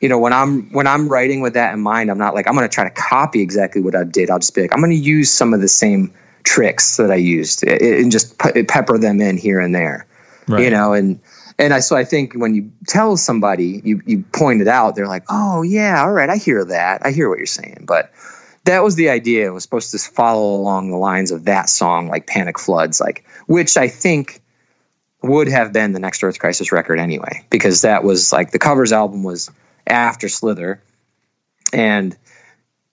you 0.00 0.08
know 0.08 0.18
when 0.18 0.32
i'm 0.32 0.70
when 0.72 0.86
i'm 0.86 1.08
writing 1.08 1.40
with 1.40 1.54
that 1.54 1.74
in 1.74 1.80
mind 1.80 2.10
i'm 2.10 2.18
not 2.18 2.34
like 2.34 2.46
i'm 2.48 2.54
going 2.54 2.68
to 2.68 2.72
try 2.74 2.84
to 2.84 2.94
copy 2.94 3.40
exactly 3.42 3.80
what 3.82 3.94
i 3.94 4.04
did 4.04 4.30
i'll 4.30 4.38
just 4.38 4.54
be 4.54 4.62
like 4.62 4.72
i'm 4.72 4.80
going 4.80 4.90
to 4.90 4.96
use 4.96 5.30
some 5.30 5.52
of 5.54 5.60
the 5.60 5.68
same 5.68 6.12
tricks 6.48 6.96
that 6.96 7.10
i 7.10 7.16
used 7.16 7.62
eh, 7.66 8.00
and 8.00 8.10
just 8.10 8.38
pepper 8.38 8.96
them 8.96 9.20
in 9.20 9.36
here 9.36 9.60
and 9.60 9.74
there. 9.74 10.06
Right. 10.48 10.64
you 10.64 10.70
know 10.70 10.94
and 10.94 11.20
and 11.58 11.74
I 11.74 11.80
so 11.80 11.96
I 11.96 12.04
think 12.04 12.34
when 12.34 12.54
you 12.54 12.72
tell 12.86 13.16
somebody 13.16 13.82
you 13.84 14.00
you 14.06 14.22
point 14.22 14.62
it 14.62 14.68
out 14.68 14.94
they're 14.94 15.08
like 15.08 15.24
oh 15.28 15.62
yeah 15.62 16.00
all 16.00 16.12
right 16.12 16.30
I 16.30 16.36
hear 16.36 16.64
that. 16.64 17.04
I 17.04 17.10
hear 17.10 17.28
what 17.28 17.38
you're 17.38 17.46
saying. 17.46 17.84
But 17.86 18.12
that 18.64 18.82
was 18.82 18.94
the 18.94 19.10
idea. 19.10 19.48
It 19.48 19.50
was 19.50 19.62
supposed 19.64 19.90
to 19.90 19.98
follow 19.98 20.54
along 20.54 20.90
the 20.90 20.96
lines 20.96 21.32
of 21.32 21.46
that 21.46 21.68
song 21.68 22.08
like 22.08 22.26
Panic 22.26 22.58
Floods 22.58 23.00
like 23.00 23.26
which 23.46 23.76
I 23.76 23.88
think 23.88 24.40
would 25.20 25.48
have 25.48 25.72
been 25.72 25.92
the 25.92 25.98
next 25.98 26.22
Earth 26.22 26.38
Crisis 26.38 26.70
record 26.70 27.00
anyway 27.00 27.44
because 27.50 27.82
that 27.82 28.04
was 28.04 28.32
like 28.32 28.52
the 28.52 28.60
covers 28.60 28.92
album 28.92 29.24
was 29.24 29.50
after 29.86 30.28
Slither. 30.28 30.80
And 31.72 32.16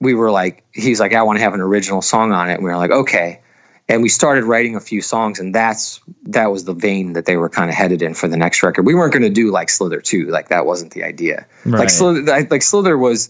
we 0.01 0.13
were 0.15 0.31
like 0.31 0.63
he's 0.73 0.99
like 0.99 1.13
I 1.13 1.21
want 1.21 1.37
to 1.37 1.43
have 1.43 1.53
an 1.53 1.61
original 1.61 2.01
song 2.01 2.31
on 2.31 2.49
it. 2.49 2.55
And 2.55 2.63
we 2.63 2.69
were 2.71 2.77
like 2.77 2.91
okay 2.91 3.41
and 3.87 4.01
we 4.01 4.09
started 4.09 4.43
writing 4.45 4.75
a 4.75 4.79
few 4.79 5.01
songs 5.01 5.39
and 5.39 5.53
that's 5.53 6.01
that 6.23 6.47
was 6.51 6.63
the 6.65 6.73
vein 6.73 7.13
that 7.13 7.25
they 7.25 7.37
were 7.37 7.49
kind 7.49 7.69
of 7.69 7.75
headed 7.75 8.01
in 8.01 8.13
for 8.13 8.27
the 8.27 8.37
next 8.37 8.63
record 8.63 8.85
we 8.85 8.95
weren't 8.95 9.13
going 9.13 9.23
to 9.23 9.29
do 9.29 9.51
like 9.51 9.69
slither 9.69 10.01
2 10.01 10.25
like 10.27 10.49
that 10.49 10.65
wasn't 10.65 10.91
the 10.93 11.03
idea 11.03 11.45
Right. 11.65 11.79
like 11.79 11.89
slither 11.89 12.21
like 12.49 12.61
slither 12.61 12.97
was 12.97 13.29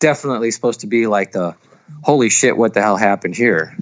definitely 0.00 0.50
supposed 0.50 0.80
to 0.80 0.86
be 0.86 1.06
like 1.06 1.32
the 1.32 1.54
holy 2.02 2.30
shit 2.30 2.56
what 2.56 2.74
the 2.74 2.82
hell 2.82 2.96
happened 2.96 3.36
here 3.36 3.76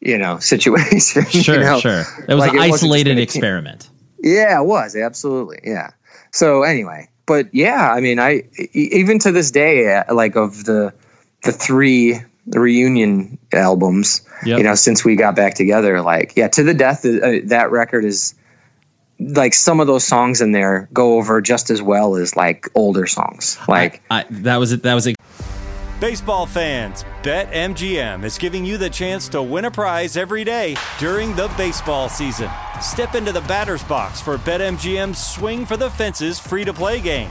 you 0.00 0.18
know 0.18 0.38
situation 0.54 1.24
Sure. 1.26 1.54
you 1.54 1.60
know? 1.62 1.80
Sure. 1.80 2.00
It 2.28 2.34
was 2.34 2.38
Like, 2.40 2.52
an 2.52 2.56
wasn't 2.58 2.74
isolated 2.74 3.18
experiment. 3.18 3.88
yeah, 4.22 4.60
it 4.60 4.64
was 4.64 4.94
absolutely. 4.96 5.60
Yeah. 5.64 5.90
So 6.32 6.62
anyway, 6.64 7.08
but 7.24 7.54
yeah, 7.54 7.90
I 7.90 8.00
mean, 8.00 8.18
i 8.18 8.42
even 8.74 9.18
to 9.20 9.32
this 9.32 9.50
day, 9.50 9.96
uh, 9.96 10.14
like 10.14 10.36
of 10.36 10.64
the 10.64 10.92
the 11.44 11.52
three 11.52 12.20
reunion 12.46 13.38
albums, 13.52 14.26
Yep. 14.44 14.58
you 14.58 14.64
know, 14.64 14.74
since 14.74 15.04
we 15.04 15.16
got 15.16 15.34
back 15.36 15.54
together, 15.54 16.00
like 16.02 16.34
yeah, 16.36 16.48
to 16.48 16.62
the 16.62 16.74
death, 16.74 17.04
uh, 17.04 17.40
that 17.44 17.70
record 17.70 18.04
is 18.04 18.34
like 19.18 19.54
some 19.54 19.80
of 19.80 19.86
those 19.86 20.04
songs 20.04 20.40
in 20.40 20.52
there 20.52 20.88
go 20.92 21.16
over 21.16 21.40
just 21.40 21.70
as 21.70 21.80
well 21.80 22.16
as 22.16 22.36
like 22.36 22.68
older 22.74 23.06
songs. 23.06 23.58
Like 23.66 24.02
I, 24.10 24.24
that 24.30 24.56
was 24.56 24.72
it. 24.72 24.82
That 24.82 24.94
was 24.94 25.06
a 25.08 25.14
Baseball 25.98 26.44
fans, 26.44 27.06
BetMGM 27.22 28.22
is 28.22 28.36
giving 28.36 28.66
you 28.66 28.76
the 28.76 28.90
chance 28.90 29.30
to 29.30 29.42
win 29.42 29.64
a 29.64 29.70
prize 29.70 30.18
every 30.18 30.44
day 30.44 30.76
during 30.98 31.34
the 31.34 31.48
baseball 31.56 32.10
season. 32.10 32.50
Step 32.82 33.14
into 33.14 33.32
the 33.32 33.40
batter's 33.42 33.82
box 33.84 34.20
for 34.20 34.36
BetMGM's 34.36 35.16
Swing 35.16 35.64
for 35.64 35.78
the 35.78 35.88
Fences 35.88 36.38
free 36.38 36.66
to 36.66 36.74
play 36.74 37.00
game. 37.00 37.30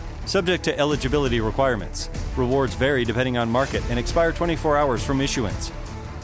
Subject 0.31 0.63
to 0.63 0.79
eligibility 0.79 1.41
requirements. 1.41 2.09
Rewards 2.37 2.73
vary 2.73 3.03
depending 3.03 3.35
on 3.35 3.51
market 3.51 3.83
and 3.89 3.99
expire 3.99 4.31
24 4.31 4.77
hours 4.77 5.03
from 5.03 5.19
issuance. 5.19 5.73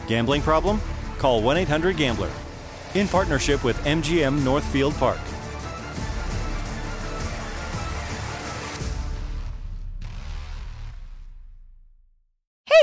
Gambling 0.08 0.42
problem? 0.42 0.80
Call 1.18 1.42
1 1.42 1.58
800 1.58 1.98
Gambler. 1.98 2.32
In 2.96 3.10
partnership 3.10 3.66
with 3.66 3.76
MGM 3.84 4.46
Northfield 4.46 4.94
Park. 4.94 5.20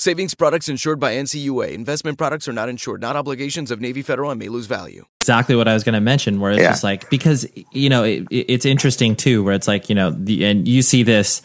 Savings 0.00 0.32
products 0.32 0.68
insured 0.68 1.00
by 1.00 1.14
NCUA. 1.16 1.72
Investment 1.72 2.18
products 2.18 2.46
are 2.46 2.52
not 2.52 2.68
insured, 2.68 3.00
not 3.00 3.16
obligations 3.16 3.72
of 3.72 3.80
Navy 3.80 4.00
Federal 4.02 4.30
and 4.30 4.38
may 4.38 4.48
lose 4.48 4.66
value. 4.66 5.04
exactly 5.20 5.56
what 5.56 5.66
I 5.66 5.74
was 5.74 5.82
going 5.82 5.94
to 5.94 6.00
mention. 6.00 6.38
Where 6.38 6.52
it's 6.52 6.60
Yeah. 6.62 6.68
just 6.70 6.84
like 6.84 7.10
because 7.10 7.48
you 7.72 7.88
know 7.90 8.04
it, 8.04 8.24
it- 8.30 8.46
it's 8.48 8.64
interesting 8.64 9.16
too, 9.16 9.42
where 9.42 9.54
it's 9.54 9.66
like 9.66 9.88
you 9.88 9.96
know 9.96 10.12
the 10.12 10.44
and 10.44 10.68
you 10.68 10.82
see 10.82 11.02
this. 11.02 11.42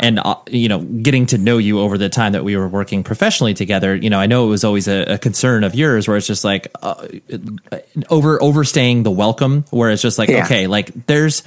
And 0.00 0.18
uh, 0.18 0.36
you 0.48 0.66
know, 0.68 0.80
getting 0.80 1.26
to 1.26 1.36
know 1.38 1.58
you 1.58 1.78
over 1.78 1.98
the 1.98 2.08
time 2.08 2.32
that 2.32 2.42
we 2.42 2.56
were 2.56 2.66
working 2.66 3.04
professionally 3.04 3.52
together, 3.54 3.94
you 3.94 4.08
know, 4.10 4.18
I 4.18 4.26
know 4.26 4.46
it 4.46 4.48
was 4.48 4.64
always 4.64 4.88
a, 4.88 5.02
a 5.04 5.18
concern 5.18 5.62
of 5.62 5.74
yours, 5.76 6.08
where 6.08 6.16
it's 6.16 6.26
just 6.26 6.42
like 6.42 6.66
uh, 6.82 7.06
over 8.10 8.42
overstaying 8.42 9.02
the 9.04 9.10
welcome, 9.12 9.64
where 9.70 9.90
it's 9.90 10.02
just 10.02 10.18
like, 10.18 10.30
Yeah. 10.30 10.44
okay, 10.46 10.66
like 10.66 10.90
there's 11.06 11.42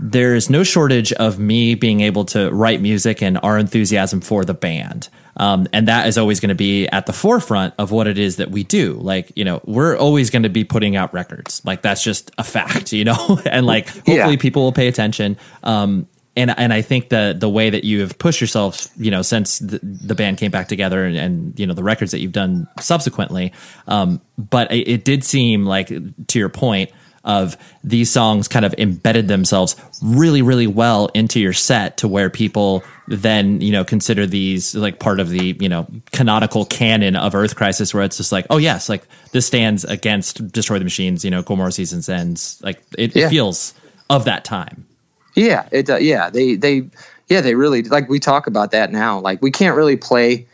there's 0.00 0.50
no 0.50 0.64
shortage 0.64 1.12
of 1.14 1.38
me 1.38 1.74
being 1.76 2.00
able 2.00 2.24
to 2.26 2.50
write 2.50 2.80
music 2.82 3.22
and 3.22 3.38
our 3.44 3.56
enthusiasm 3.56 4.20
for 4.20 4.44
the 4.44 4.54
band. 4.54 5.08
Um, 5.42 5.66
and 5.72 5.88
that 5.88 6.06
is 6.06 6.18
always 6.18 6.38
going 6.38 6.50
to 6.50 6.54
be 6.54 6.86
at 6.86 7.06
the 7.06 7.12
forefront 7.12 7.74
of 7.76 7.90
what 7.90 8.06
it 8.06 8.16
is 8.16 8.36
that 8.36 8.52
we 8.52 8.62
do. 8.62 8.92
Like, 8.92 9.32
you 9.34 9.44
know, 9.44 9.60
we're 9.64 9.96
always 9.96 10.30
going 10.30 10.44
to 10.44 10.48
be 10.48 10.62
putting 10.62 10.94
out 10.94 11.12
records. 11.12 11.60
Like, 11.64 11.82
that's 11.82 12.04
just 12.04 12.30
a 12.38 12.44
fact, 12.44 12.92
you 12.92 13.04
know? 13.04 13.40
and 13.50 13.66
like, 13.66 13.88
hopefully 13.88 14.14
yeah. 14.14 14.36
people 14.36 14.62
will 14.62 14.72
pay 14.72 14.86
attention. 14.86 15.36
Um, 15.64 16.06
and 16.36 16.56
and 16.56 16.72
I 16.72 16.80
think 16.80 17.08
the 17.08 17.36
the 17.36 17.48
way 17.48 17.68
that 17.70 17.84
you 17.84 18.00
have 18.00 18.16
pushed 18.18 18.40
yourself, 18.40 18.86
you 18.96 19.10
know, 19.10 19.20
since 19.20 19.58
the, 19.58 19.80
the 19.82 20.14
band 20.14 20.38
came 20.38 20.50
back 20.50 20.66
together, 20.68 21.04
and, 21.04 21.14
and, 21.14 21.60
you 21.60 21.66
know 21.66 21.74
the 21.74 21.82
records 21.82 22.12
that 22.12 22.20
you've 22.20 22.32
done 22.32 22.68
subsequently, 22.80 23.52
um, 23.86 24.18
but 24.38 24.72
it, 24.72 24.88
it, 24.88 25.04
did 25.04 25.24
seem 25.24 25.66
like, 25.66 25.88
to 25.88 26.38
your 26.38 26.48
point, 26.48 26.90
of 27.24 27.56
these 27.84 28.10
songs 28.10 28.48
kind 28.48 28.64
of 28.64 28.74
embedded 28.78 29.28
themselves 29.28 29.76
really 30.02 30.42
really 30.42 30.66
well 30.66 31.08
into 31.14 31.38
your 31.38 31.52
set 31.52 31.98
to 31.98 32.08
where 32.08 32.28
people 32.28 32.82
then 33.06 33.60
you 33.60 33.70
know 33.70 33.84
consider 33.84 34.26
these 34.26 34.74
like 34.74 34.98
part 34.98 35.20
of 35.20 35.28
the 35.30 35.56
you 35.60 35.68
know 35.68 35.86
canonical 36.12 36.64
canon 36.64 37.14
of 37.14 37.34
earth 37.34 37.54
crisis 37.54 37.94
where 37.94 38.02
it's 38.02 38.16
just 38.16 38.32
like 38.32 38.46
oh 38.50 38.56
yes 38.56 38.88
like 38.88 39.06
this 39.32 39.46
stands 39.46 39.84
against 39.84 40.50
destroy 40.50 40.78
the 40.78 40.84
machines 40.84 41.24
you 41.24 41.30
know 41.30 41.42
Gomorrah 41.42 41.72
seasons 41.72 42.08
ends. 42.08 42.60
Like 42.62 42.82
it, 42.96 43.14
yeah. 43.14 43.26
it 43.26 43.30
feels 43.30 43.74
of 44.08 44.24
that 44.26 44.44
time. 44.44 44.86
Yeah 45.34 45.68
it 45.72 45.90
uh, 45.90 45.96
yeah 45.96 46.30
they 46.30 46.56
they 46.56 46.88
yeah 47.28 47.40
they 47.40 47.54
really 47.54 47.82
like 47.82 48.08
we 48.08 48.20
talk 48.20 48.46
about 48.46 48.72
that 48.72 48.92
now. 48.92 49.20
Like 49.20 49.42
we 49.42 49.50
can't 49.50 49.76
really 49.76 49.96
play 49.96 50.46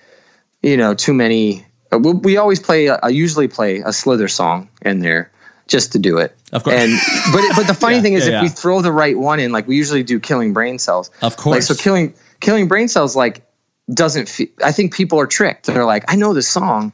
you 0.63 0.77
know 0.77 0.95
too 0.95 1.15
many 1.15 1.67
uh, 1.93 1.99
we, 1.99 2.13
we 2.13 2.37
always 2.37 2.61
play 2.61 2.89
I 2.89 3.09
usually 3.09 3.49
play 3.49 3.79
a 3.79 3.93
slither 3.93 4.29
song 4.29 4.69
in 4.83 5.01
there 5.01 5.31
just 5.69 5.93
to 5.93 5.99
do 5.99 6.19
it. 6.19 6.37
Of 6.53 6.65
course. 6.65 6.77
And 6.77 6.99
but 7.33 7.45
but 7.55 7.67
the 7.67 7.75
funny 7.75 7.97
yeah, 7.97 8.03
thing 8.03 8.15
is, 8.15 8.27
yeah, 8.27 8.29
if 8.29 8.33
yeah. 8.33 8.43
we 8.43 8.49
throw 8.49 8.83
the 8.83 8.91
right 8.91 9.17
one 9.17 9.39
in, 9.39 9.53
like 9.53 9.69
we 9.69 9.77
usually 9.77 10.03
do, 10.03 10.19
killing 10.19 10.55
brain 10.55 10.79
cells. 10.79 11.11
Of 11.23 11.37
course. 11.37 11.55
Like, 11.55 11.63
so 11.63 11.81
killing 11.81 12.15
killing 12.41 12.67
brain 12.67 12.89
cells 12.89 13.15
like 13.15 13.47
doesn't. 13.93 14.29
Fe- 14.29 14.51
I 14.65 14.73
think 14.73 14.95
people 14.95 15.21
are 15.21 15.27
tricked. 15.27 15.67
They're 15.67 15.85
like, 15.85 16.05
I 16.09 16.17
know 16.17 16.35
this 16.35 16.49
song, 16.49 16.93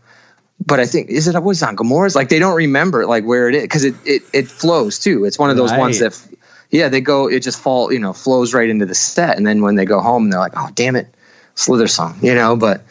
but 0.65 0.81
I 0.81 0.87
think 0.87 1.09
is 1.09 1.29
it 1.29 1.43
was 1.43 1.63
on 1.63 1.77
Gomorrah's? 1.77 2.15
Like 2.15 2.29
they 2.29 2.39
don't 2.39 2.57
remember 2.57 3.07
like 3.07 3.25
where 3.25 3.49
it 3.49 3.55
is 3.55 3.63
because 3.63 3.85
it, 3.85 3.95
it 4.05 4.23
it 4.35 4.49
flows 4.49 4.99
too. 4.99 5.25
It's 5.25 5.39
one 5.39 5.51
of 5.51 5.57
those 5.57 5.71
right. 5.71 5.81
ones 5.81 6.01
that. 6.01 6.21
Yeah, 6.71 6.89
they 6.89 7.03
go. 7.03 7.29
It 7.29 7.41
just 7.41 7.61
fall, 7.61 7.93
you 7.93 8.01
know, 8.01 8.13
flows 8.13 8.53
right 8.53 8.69
into 8.69 8.85
the 8.85 8.97
set, 8.97 9.37
and 9.37 9.47
then 9.47 9.63
when 9.63 9.77
they 9.77 9.85
go 9.85 10.01
home, 10.01 10.29
they're 10.29 10.41
like, 10.41 10.55
"Oh, 10.57 10.71
damn 10.75 10.97
it, 10.97 11.07
Slither 11.55 11.87
song," 11.87 12.19
you 12.21 12.35
know. 12.35 12.57
But, 12.57 12.83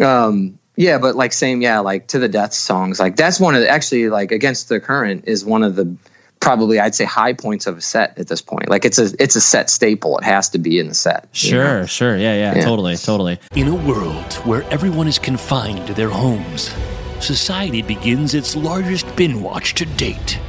um, 0.00 0.58
yeah, 0.80 0.96
but 0.96 1.14
like 1.14 1.34
same, 1.34 1.60
yeah, 1.60 1.80
like 1.80 2.06
to 2.08 2.18
the 2.18 2.28
death 2.28 2.54
songs. 2.54 2.98
Like 2.98 3.14
that's 3.14 3.38
one 3.38 3.54
of 3.54 3.60
the, 3.60 3.68
actually 3.68 4.08
like 4.08 4.32
against 4.32 4.70
the 4.70 4.80
current 4.80 5.24
is 5.26 5.44
one 5.44 5.62
of 5.62 5.76
the 5.76 5.94
probably 6.40 6.80
I'd 6.80 6.94
say 6.94 7.04
high 7.04 7.34
points 7.34 7.66
of 7.66 7.76
a 7.76 7.82
set 7.82 8.18
at 8.18 8.28
this 8.28 8.40
point. 8.40 8.70
Like 8.70 8.86
it's 8.86 8.98
a 8.98 9.10
it's 9.18 9.36
a 9.36 9.42
set 9.42 9.68
staple. 9.68 10.16
It 10.16 10.24
has 10.24 10.48
to 10.50 10.58
be 10.58 10.78
in 10.78 10.88
the 10.88 10.94
set. 10.94 11.28
Sure, 11.32 11.80
know? 11.80 11.86
sure. 11.86 12.16
Yeah, 12.16 12.34
yeah, 12.34 12.56
yeah, 12.56 12.64
totally, 12.64 12.96
totally. 12.96 13.38
In 13.54 13.68
a 13.68 13.74
world 13.74 14.32
where 14.46 14.62
everyone 14.72 15.06
is 15.06 15.18
confined 15.18 15.86
to 15.86 15.92
their 15.92 16.08
homes, 16.08 16.74
society 17.20 17.82
begins 17.82 18.32
its 18.32 18.56
largest 18.56 19.14
bin 19.16 19.42
watch 19.42 19.74
to 19.74 19.84
date. 19.84 20.40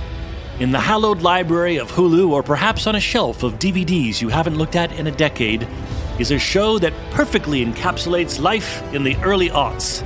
In 0.61 0.71
the 0.71 0.79
hallowed 0.79 1.21
library 1.23 1.75
of 1.75 1.91
Hulu 1.91 2.29
or 2.29 2.41
perhaps 2.41 2.87
on 2.87 2.95
a 2.95 3.01
shelf 3.01 3.43
of 3.43 3.59
DVDs 3.59 4.21
you 4.21 4.29
haven't 4.29 4.57
looked 4.57 4.77
at 4.77 4.93
in 4.93 5.07
a 5.07 5.11
decade 5.11 5.67
is 6.19 6.31
a 6.31 6.39
show 6.39 6.79
that 6.79 6.93
perfectly 7.11 7.65
encapsulates 7.65 8.39
life 8.39 8.81
in 8.93 9.03
the 9.03 9.17
early 9.23 9.49
aughts 9.49 10.05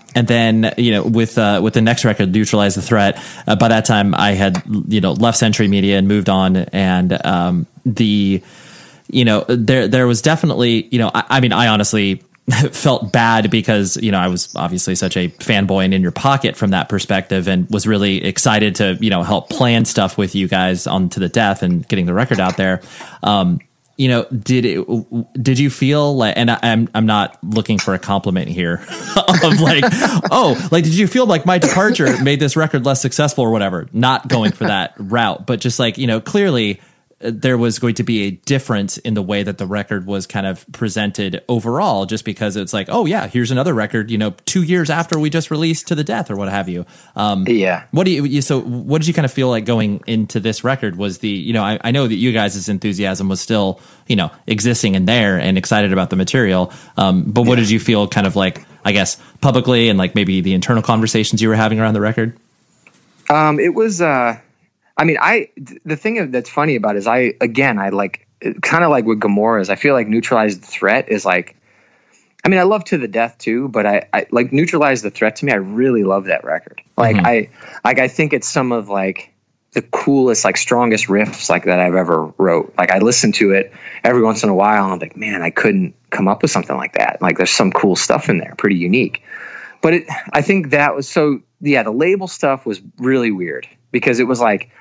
and 0.15 0.27
then 0.27 0.73
you 0.77 0.91
know 0.91 1.03
with 1.03 1.37
uh, 1.37 1.59
with 1.63 1.73
the 1.73 1.81
next 1.81 2.05
record 2.05 2.31
neutralize 2.31 2.75
the 2.75 2.81
threat 2.81 3.21
uh, 3.47 3.55
by 3.55 3.67
that 3.67 3.85
time 3.85 4.13
i 4.15 4.31
had 4.31 4.61
you 4.87 5.01
know 5.01 5.13
left 5.13 5.37
century 5.37 5.67
media 5.67 5.97
and 5.97 6.07
moved 6.07 6.29
on. 6.29 6.57
And 6.57 7.25
um, 7.25 7.67
the 7.85 8.41
you 9.07 9.25
know 9.25 9.45
there 9.47 9.87
there 9.87 10.07
was 10.07 10.21
definitely 10.21 10.87
you 10.87 10.99
know 10.99 11.11
I, 11.13 11.23
I, 11.29 11.39
mean 11.39 11.51
i 11.51 11.67
honestly 11.67 12.23
felt 12.71 13.11
bad 13.11 13.51
because 13.51 13.97
you 13.97 14.11
know 14.11 14.19
i 14.19 14.27
was 14.27 14.55
obviously 14.55 14.95
such 14.95 15.17
a 15.17 15.29
fanboy 15.29 15.85
and 15.85 15.93
in 15.93 16.01
your 16.01 16.11
pocket 16.11 16.55
from 16.55 16.71
that 16.71 16.87
perspective 16.87 17.47
and 17.47 17.69
was 17.69 17.85
really 17.85 18.23
excited 18.23 18.75
to 18.75 18.97
you 19.01 19.09
know 19.09 19.23
help 19.23 19.49
plan 19.49 19.85
stuff 19.85 20.17
with 20.17 20.33
you 20.33 20.47
guys 20.47 20.87
on 20.87 21.09
to 21.09 21.19
the 21.19 21.29
death 21.29 21.61
and 21.61 21.87
getting 21.87 22.05
the 22.05 22.13
record 22.13 22.39
out 22.39 22.57
there. 22.57 22.81
Um, 23.23 23.59
you 24.01 24.07
know, 24.07 24.23
did 24.25 24.65
it? 24.65 25.43
Did 25.43 25.59
you 25.59 25.69
feel 25.69 26.15
like? 26.15 26.35
And 26.35 26.49
I, 26.49 26.57
am 26.63 26.89
I'm 26.95 27.05
not 27.05 27.37
looking 27.43 27.77
for 27.77 27.93
a 27.93 27.99
compliment 27.99 28.49
here 28.49 28.83
of 29.43 29.59
like, 29.61 29.83
oh, 30.31 30.69
like 30.71 30.83
did 30.83 30.97
you 30.97 31.05
feel 31.05 31.27
like 31.27 31.45
my 31.45 31.59
departure 31.59 32.19
made 32.23 32.39
this 32.39 32.55
record 32.55 32.83
less 32.83 32.99
successful 32.99 33.43
or 33.43 33.51
whatever? 33.51 33.87
Not 33.93 34.27
going 34.27 34.53
for 34.53 34.63
that 34.63 34.95
route, 34.97 35.45
but 35.45 35.59
just 35.59 35.77
like 35.77 35.99
you 35.99 36.07
know, 36.07 36.19
clearly 36.19 36.81
there 37.23 37.57
was 37.57 37.79
going 37.79 37.95
to 37.95 38.03
be 38.03 38.23
a 38.23 38.31
difference 38.31 38.97
in 38.97 39.13
the 39.13 39.21
way 39.21 39.43
that 39.43 39.57
the 39.57 39.65
record 39.65 40.05
was 40.05 40.25
kind 40.27 40.45
of 40.45 40.65
presented 40.71 41.43
overall, 41.47 42.05
just 42.05 42.25
because 42.25 42.55
it's 42.55 42.73
like, 42.73 42.87
oh 42.89 43.05
yeah, 43.05 43.27
here's 43.27 43.51
another 43.51 43.73
record, 43.73 44.09
you 44.09 44.17
know, 44.17 44.31
two 44.45 44.63
years 44.63 44.89
after 44.89 45.19
we 45.19 45.29
just 45.29 45.51
released 45.51 45.87
to 45.87 45.95
the 45.95 46.03
death 46.03 46.31
or 46.31 46.35
what 46.35 46.49
have 46.49 46.67
you. 46.67 46.85
Um, 47.15 47.45
yeah. 47.47 47.85
What 47.91 48.05
do 48.05 48.11
you, 48.11 48.41
so 48.41 48.59
what 48.59 48.99
did 49.01 49.07
you 49.07 49.13
kind 49.13 49.25
of 49.25 49.31
feel 49.31 49.49
like 49.49 49.65
going 49.65 50.01
into 50.07 50.39
this 50.39 50.63
record 50.63 50.95
was 50.95 51.19
the, 51.19 51.29
you 51.29 51.53
know, 51.53 51.63
I, 51.63 51.79
I 51.81 51.91
know 51.91 52.07
that 52.07 52.15
you 52.15 52.31
guys' 52.31 52.67
enthusiasm 52.69 53.29
was 53.29 53.39
still, 53.39 53.79
you 54.07 54.15
know, 54.15 54.31
existing 54.47 54.95
in 54.95 55.05
there 55.05 55.39
and 55.39 55.57
excited 55.57 55.93
about 55.93 56.09
the 56.09 56.15
material. 56.15 56.73
Um, 56.97 57.23
but 57.23 57.41
what 57.41 57.57
yeah. 57.57 57.63
did 57.63 57.69
you 57.69 57.79
feel 57.79 58.07
kind 58.07 58.27
of 58.27 58.35
like, 58.35 58.65
I 58.83 58.91
guess, 58.91 59.21
publicly 59.41 59.89
and 59.89 59.97
like 59.99 60.15
maybe 60.15 60.41
the 60.41 60.53
internal 60.53 60.83
conversations 60.83 61.41
you 61.41 61.49
were 61.49 61.55
having 61.55 61.79
around 61.79 61.93
the 61.93 62.01
record? 62.01 62.37
Um, 63.29 63.59
it 63.59 63.73
was, 63.73 64.01
uh, 64.01 64.39
I 64.97 65.03
mean, 65.05 65.17
I 65.19 65.49
the 65.85 65.95
thing 65.95 66.31
that's 66.31 66.49
funny 66.49 66.75
about 66.75 66.95
is 66.95 67.07
I 67.07 67.33
again 67.39 67.79
I 67.79 67.89
like 67.89 68.27
kind 68.61 68.83
of 68.83 68.89
like 68.89 69.05
with 69.05 69.19
Gomorrah's. 69.19 69.69
I 69.69 69.75
feel 69.75 69.93
like 69.93 70.07
neutralized 70.07 70.61
threat 70.61 71.09
is 71.09 71.25
like. 71.25 71.57
I 72.43 72.49
mean, 72.49 72.59
I 72.59 72.63
love 72.63 72.83
to 72.85 72.97
the 72.97 73.07
death 73.07 73.37
too, 73.37 73.67
but 73.67 73.85
I, 73.85 74.09
I 74.11 74.25
like 74.31 74.51
neutralize 74.51 75.03
the 75.03 75.11
threat 75.11 75.35
to 75.37 75.45
me. 75.45 75.51
I 75.51 75.57
really 75.57 76.03
love 76.03 76.25
that 76.25 76.43
record. 76.43 76.81
Like 76.97 77.15
mm-hmm. 77.15 77.25
I 77.25 77.49
like 77.85 77.99
I 77.99 78.07
think 78.07 78.33
it's 78.33 78.49
some 78.49 78.71
of 78.71 78.89
like 78.89 79.31
the 79.73 79.81
coolest, 79.81 80.43
like 80.43 80.57
strongest 80.57 81.07
riffs 81.07 81.49
like 81.49 81.65
that 81.65 81.79
I've 81.79 81.95
ever 81.95 82.33
wrote. 82.37 82.73
Like 82.77 82.91
I 82.91 82.97
listen 82.99 83.31
to 83.33 83.51
it 83.51 83.71
every 84.03 84.21
once 84.21 84.43
in 84.43 84.49
a 84.49 84.55
while, 84.55 84.85
and 84.85 84.93
I'm 84.93 84.99
like, 84.99 85.15
man, 85.15 85.41
I 85.41 85.49
couldn't 85.49 85.95
come 86.09 86.27
up 86.27 86.41
with 86.41 86.51
something 86.51 86.75
like 86.75 86.93
that. 86.93 87.21
Like 87.21 87.37
there's 87.37 87.51
some 87.51 87.71
cool 87.71 87.95
stuff 87.95 88.29
in 88.29 88.37
there, 88.37 88.55
pretty 88.57 88.77
unique. 88.77 89.23
But 89.81 89.93
it, 89.93 90.05
I 90.31 90.41
think 90.41 90.71
that 90.71 90.95
was 90.95 91.07
so. 91.07 91.41
Yeah, 91.61 91.83
the 91.83 91.91
label 91.91 92.27
stuff 92.27 92.65
was 92.65 92.81
really 92.97 93.31
weird 93.31 93.67
because 93.91 94.19
it 94.19 94.23
was 94.23 94.41
like 94.41 94.71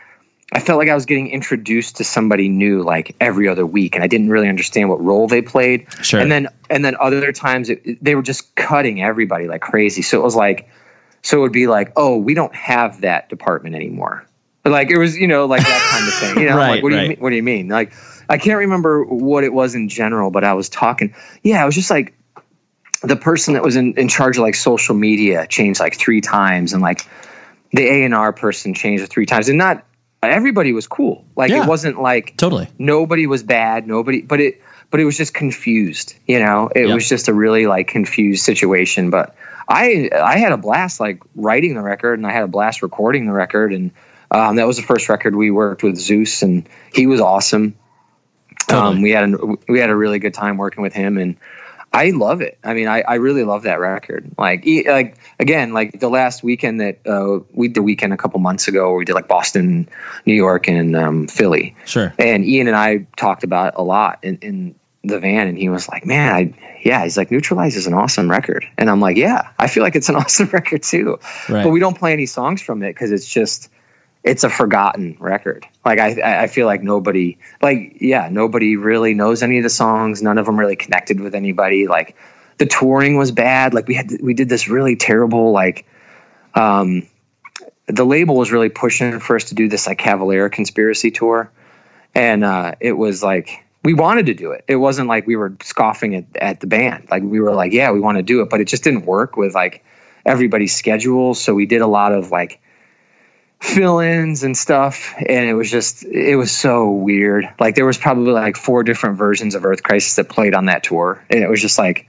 I 0.53 0.61
felt 0.61 0.79
like 0.79 0.89
I 0.89 0.95
was 0.95 1.07
getting 1.07 1.31
introduced 1.31 1.97
to 1.97 2.05
somebody 2.05 2.49
new 2.49 2.83
like 2.83 3.15
every 3.21 3.49
other 3.49 3.65
week, 3.65 3.95
and 3.95 4.03
I 4.03 4.09
didn't 4.09 4.31
really 4.31 4.49
understand 4.49 4.89
what 4.89 5.03
role 5.03 5.29
they 5.29 5.43
played. 5.43 5.87
Sure. 6.03 6.21
And 6.21 6.31
then 6.31 6.49
and 6.69 6.85
then 6.85 6.97
other 6.99 7.33
times 7.33 7.71
it, 7.71 8.03
they 8.03 8.15
were 8.15 8.23
just 8.23 8.55
cutting 8.57 9.01
everybody 9.01 9.47
like 9.47 9.61
crazy. 9.61 10.03
So 10.03 10.19
it 10.19 10.25
was 10.25 10.35
like, 10.35 10.69
so 11.23 11.39
it 11.39 11.41
would 11.43 11.53
be 11.53 11.69
like, 11.69 11.93
oh, 11.97 12.17
we 12.17 12.35
don't 12.35 12.55
have 12.55 13.03
that 13.03 13.29
department 13.29 13.77
anymore. 13.77 14.27
But 14.63 14.73
like 14.73 14.91
it 14.91 14.99
was, 14.99 15.17
you 15.17 15.29
know, 15.29 15.47
like 15.47 15.63
that 15.63 15.91
kind 15.93 16.09
of 16.09 16.15
thing. 16.15 16.43
You 16.43 16.51
know, 16.51 16.57
right, 16.59 16.71
like 16.71 16.83
what 16.83 16.93
right. 16.93 16.99
do 16.99 17.03
you 17.03 17.09
mean? 17.11 17.19
What 17.21 17.31
do 17.31 17.37
you 17.37 17.43
mean? 17.45 17.69
Like 17.69 17.93
I 18.29 18.39
can't 18.39 18.59
remember 18.59 19.05
what 19.05 19.45
it 19.45 19.53
was 19.53 19.77
in 19.77 19.89
general, 19.89 20.33
but 20.33 20.43
I 20.43 20.55
was 20.55 20.69
talking. 20.69 21.15
Yeah, 21.43 21.63
I 21.63 21.67
was 21.67 21.77
just 21.77 21.91
like 21.91 22.15
the 23.03 23.17
person 23.17 23.55
that 23.55 23.63
was 23.63 23.77
in, 23.77 23.95
in 23.95 24.09
charge 24.09 24.37
of 24.37 24.43
like 24.43 24.57
social 24.57 24.97
media 24.97 25.47
changed 25.47 25.79
like 25.79 25.97
three 25.97 26.21
times, 26.21 26.73
and 26.73 26.83
like 26.83 27.03
the 27.73 27.83
A 27.83 28.05
and 28.05 28.15
R 28.15 28.33
person 28.33 28.75
changed 28.75 29.09
three 29.09 29.27
times, 29.27 29.49
and 29.49 29.57
not 29.57 29.85
everybody 30.23 30.73
was 30.73 30.87
cool. 30.87 31.25
Like 31.37 31.51
yeah, 31.51 31.63
it 31.63 31.69
wasn't 31.69 32.01
like 32.01 32.37
totally 32.37 32.69
nobody 32.79 33.27
was 33.27 33.43
bad, 33.43 33.87
nobody, 33.87 34.23
but 34.23 34.41
it, 34.41 34.63
but 34.91 35.01
it 35.01 35.05
was 35.05 35.17
just 35.17 35.33
confused. 35.35 36.15
You 36.27 36.41
know, 36.41 36.71
it 36.75 36.87
Yep. 36.87 36.95
was 36.95 37.09
just 37.09 37.29
a 37.29 37.35
really 37.35 37.67
like 37.67 37.89
confused 37.89 38.45
situation. 38.45 39.11
But 39.11 39.35
I 39.69 40.11
I 40.15 40.39
had 40.39 40.53
a 40.53 40.57
blast 40.57 41.01
like 41.01 41.23
writing 41.35 41.75
the 41.75 41.83
record, 41.83 42.19
and 42.19 42.27
I 42.27 42.33
had 42.33 42.43
a 42.43 42.49
blast 42.49 42.83
recording 42.83 43.27
the 43.27 43.33
record, 43.33 43.73
and 43.73 43.93
um, 44.31 44.57
that 44.57 44.67
was 44.67 44.77
the 44.77 44.83
first 44.83 45.09
record 45.09 45.35
we 45.35 45.51
worked 45.51 45.83
with 45.83 45.97
Zeuss, 45.97 46.43
and 46.43 46.69
he 46.93 47.07
was 47.07 47.21
awesome. 47.21 47.77
Um, 48.71 49.03
we 49.03 49.11
had 49.11 49.33
a, 49.33 49.39
we 49.69 49.81
had 49.81 49.91
a 49.91 49.97
really 49.97 50.19
good 50.21 50.35
time 50.35 50.57
working 50.57 50.83
with 50.83 50.93
him, 50.93 51.19
and 51.19 51.37
I 51.93 52.11
love 52.11 52.41
it. 52.41 52.59
I 52.63 52.75
mean, 52.75 52.87
I, 52.87 53.03
I 53.03 53.15
really 53.17 53.43
love 53.43 53.65
that 53.65 53.81
record. 53.81 54.31
Like, 54.39 54.65
e- 54.65 54.89
like 54.89 55.17
again, 55.41 55.73
like 55.73 55.99
the 55.99 56.09
last 56.09 56.43
weekend 56.43 56.81
that 56.81 57.01
uh, 57.05 57.41
we 57.53 57.69
did 57.69 57.75
the 57.75 57.83
weekend 57.83 58.13
a 58.13 58.17
couple 58.17 58.39
months 58.39 58.69
ago, 58.69 58.91
where 58.91 58.99
we 58.99 59.05
did 59.05 59.15
like 59.15 59.27
Boston, 59.27 59.89
New 60.25 60.35
York, 60.35 60.69
and 60.69 60.95
um, 60.95 61.27
Philly. 61.27 61.75
Sure. 61.87 62.15
And 62.19 62.45
Ian 62.45 62.69
and 62.69 62.77
I 62.77 63.07
talked 63.17 63.43
about 63.43 63.69
it 63.69 63.75
a 63.77 63.83
lot 63.83 64.21
in, 64.23 64.39
in 64.39 64.75
the 65.03 65.19
van, 65.19 65.49
and 65.49 65.59
he 65.59 65.69
was 65.69 65.89
like, 65.89 66.07
"Man, 66.07 66.33
I 66.33 66.79
yeah." 66.85 67.03
He's 67.03 67.17
like, 67.17 67.31
"Neutralize 67.33 67.75
is 67.75 67.89
an 67.89 67.95
awesome 67.95 68.31
record," 68.31 68.67
and 68.79 68.89
I'm 68.89 69.01
like, 69.01 69.17
"Yeah, 69.17 69.51
I 69.59 69.67
feel 69.67 69.83
like 69.83 69.97
it's 69.97 70.09
an 70.09 70.17
awesome 70.17 70.49
record 70.49 70.85
too." 70.85 71.19
Right. 71.49 71.65
But 71.65 71.71
we 71.71 71.81
don't 71.81 71.99
play 71.99 72.13
any 72.13 72.27
songs 72.27 72.63
from 72.63 72.83
it 72.83 72.93
because 72.93 73.11
it's 73.11 73.27
just 73.27 73.69
it's 74.23 74.45
a 74.45 74.51
forgotten 74.51 75.17
record. 75.19 75.67
Like 75.85 75.99
I, 75.99 76.43
I 76.43 76.47
feel 76.47 76.67
like 76.67 76.83
nobody, 76.83 77.39
like 77.63 77.97
yeah, 78.01 78.29
nobody 78.31 78.77
really 78.77 79.15
knows 79.15 79.43
any 79.43 79.59
of 79.59 79.63
the 79.63 79.71
songs. 79.71 80.23
None 80.23 80.39
of 80.39 80.47
them 80.47 80.59
really 80.59 80.77
connected 80.77 81.21
with 81.21 81.35
anybody. 81.35 81.87
Like 81.87 82.17
the 82.59 82.67
touring 82.67 83.17
was 83.17 83.33
bad. 83.33 83.73
Like 83.73 83.89
we 83.89 83.95
had, 83.95 84.11
we 84.23 84.35
did 84.35 84.49
this 84.49 84.69
really 84.69 84.97
terrible, 84.97 85.53
like, 85.53 85.87
um, 86.55 87.07
the 87.87 88.05
label 88.05 88.37
was 88.37 88.53
really 88.53 88.69
pushing 88.69 89.21
for 89.21 89.37
us 89.37 89.45
to 89.45 89.55
do 89.55 89.69
this 89.69 89.87
like 89.87 89.99
Cavalera 89.99 90.51
Conspiracy 90.51 91.11
tour, 91.11 91.51
and 92.15 92.45
uh, 92.45 92.75
it 92.81 92.93
was 92.93 93.23
like 93.23 93.65
we 93.83 93.95
wanted 93.95 94.27
to 94.27 94.35
do 94.35 94.53
it. 94.53 94.65
It 94.69 94.77
wasn't 94.77 95.09
like 95.09 95.27
we 95.27 95.37
were 95.37 95.57
scoffing 95.63 96.15
at, 96.15 96.25
at 96.37 96.61
the 96.61 96.67
band. 96.67 97.09
Like 97.11 97.23
we 97.23 97.41
were 97.41 97.55
like, 97.55 97.73
yeah, 97.73 97.93
we 97.93 98.01
want 98.01 98.19
to 98.19 98.23
do 98.23 98.43
it, 98.43 98.51
but 98.51 98.61
it 98.61 98.67
just 98.67 98.85
didn't 98.85 99.07
work 99.07 99.37
with 99.37 99.55
like 99.55 99.85
everybody's 100.25 100.75
schedules. 100.77 101.41
So 101.41 101.55
we 101.55 101.67
did 101.67 101.81
a 101.81 101.87
lot 101.87 102.13
of 102.13 102.31
like 102.31 102.61
fill-ins 103.61 104.43
and 104.43 104.57
stuff 104.57 105.15
and 105.19 105.49
it 105.49 105.53
was 105.53 105.71
just 105.71 106.03
it 106.05 106.35
was 106.35 106.51
so 106.51 106.91
weird. 106.91 107.47
Like 107.61 107.75
there 107.75 107.85
was 107.85 107.99
probably 107.99 108.33
like 108.33 108.57
four 108.57 108.83
different 108.83 109.19
versions 109.19 109.55
of 109.55 109.67
earth 109.67 109.83
crisis 109.83 110.17
that 110.17 110.29
played 110.31 110.55
on 110.55 110.65
that 110.67 110.83
tour 110.83 111.23
and 111.29 111.43
it 111.43 111.49
was 111.49 111.61
just 111.61 111.79
like 111.79 112.09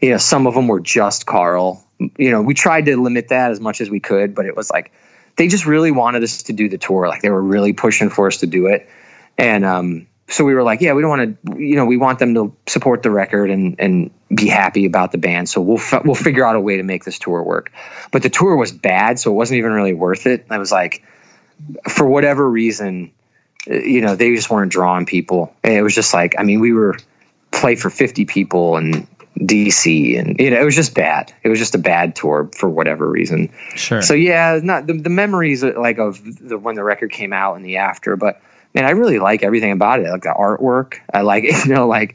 you 0.00 0.10
know 0.10 0.16
some 0.16 0.46
of 0.46 0.54
them 0.54 0.68
were 0.68 0.80
just 0.80 1.26
Karl. 1.26 1.84
You 1.98 2.30
know 2.30 2.40
we 2.40 2.54
tried 2.54 2.86
to 2.86 3.00
limit 3.00 3.28
that 3.28 3.50
as 3.50 3.60
much 3.60 3.82
as 3.82 3.90
we 3.90 4.00
could 4.00 4.34
but 4.34 4.46
it 4.46 4.56
was 4.56 4.70
like 4.70 4.90
they 5.36 5.48
just 5.48 5.66
really 5.66 5.90
wanted 5.90 6.22
us 6.22 6.44
to 6.44 6.54
do 6.54 6.70
the 6.70 6.78
tour. 6.78 7.08
Like 7.08 7.20
they 7.20 7.30
were 7.30 7.42
really 7.42 7.74
pushing 7.74 8.08
for 8.08 8.26
us 8.26 8.38
to 8.38 8.46
do 8.46 8.66
it. 8.68 8.88
And 9.36 9.66
um 9.66 10.06
so 10.28 10.44
we 10.44 10.54
were 10.54 10.62
like 10.62 10.80
yeah 10.80 10.92
we 10.92 11.02
don't 11.02 11.10
want 11.10 11.44
to 11.44 11.58
you 11.58 11.76
know 11.76 11.86
we 11.86 11.96
want 11.96 12.18
them 12.18 12.34
to 12.34 12.56
support 12.66 13.02
the 13.02 13.10
record 13.10 13.50
and 13.50 13.76
and 13.78 14.10
be 14.34 14.48
happy 14.48 14.86
about 14.86 15.12
the 15.12 15.18
band. 15.18 15.48
So 15.48 15.60
we'll 15.60 15.78
f- 15.78 16.04
we'll 16.04 16.14
figure 16.14 16.44
out 16.44 16.56
a 16.56 16.60
way 16.60 16.78
to 16.78 16.82
make 16.82 17.04
this 17.04 17.18
tour 17.18 17.42
work. 17.42 17.72
But 18.10 18.22
the 18.22 18.30
tour 18.30 18.56
was 18.56 18.72
bad 18.72 19.18
so 19.18 19.30
it 19.30 19.34
wasn't 19.34 19.58
even 19.58 19.72
really 19.72 19.94
worth 19.94 20.26
it. 20.26 20.46
I 20.50 20.58
was 20.58 20.72
like 20.72 21.04
for 21.88 22.06
whatever 22.06 22.48
reason 22.48 23.12
uh, 23.70 23.74
you 23.74 24.00
know 24.00 24.16
they 24.16 24.34
just 24.34 24.50
weren't 24.50 24.72
drawing 24.72 25.06
people. 25.06 25.54
And 25.62 25.74
it 25.74 25.82
was 25.82 25.94
just 25.94 26.12
like 26.12 26.34
i 26.38 26.42
mean 26.42 26.60
we 26.60 26.72
were 26.72 26.98
play 27.50 27.76
for 27.76 27.88
50 27.88 28.26
people 28.26 28.76
in 28.76 29.06
dc 29.38 30.18
and 30.18 30.38
you 30.38 30.50
know 30.50 30.60
it 30.60 30.64
was 30.64 30.74
just 30.74 30.94
bad. 30.94 31.32
It 31.42 31.48
was 31.48 31.58
just 31.58 31.74
a 31.74 31.78
bad 31.78 32.16
tour 32.16 32.50
for 32.54 32.68
whatever 32.68 33.08
reason. 33.08 33.52
Sure. 33.76 34.02
so 34.02 34.14
yeah 34.14 34.58
not 34.62 34.86
the, 34.86 34.94
the 34.94 35.10
memories 35.10 35.62
like 35.62 35.98
of 35.98 36.20
the 36.40 36.58
when 36.58 36.74
the 36.74 36.82
record 36.82 37.12
came 37.12 37.32
out 37.32 37.56
and 37.56 37.64
the 37.64 37.76
after 37.76 38.16
but 38.16 38.40
man 38.76 38.84
i 38.84 38.90
really 38.90 39.18
like 39.18 39.42
everything 39.42 39.72
about 39.72 39.98
it 40.00 40.08
like 40.08 40.22
the 40.22 40.28
artwork. 40.38 40.94
I 41.12 41.22
like 41.22 41.42
it, 41.44 41.64
you 41.66 41.74
know 41.74 41.88
like 41.88 42.14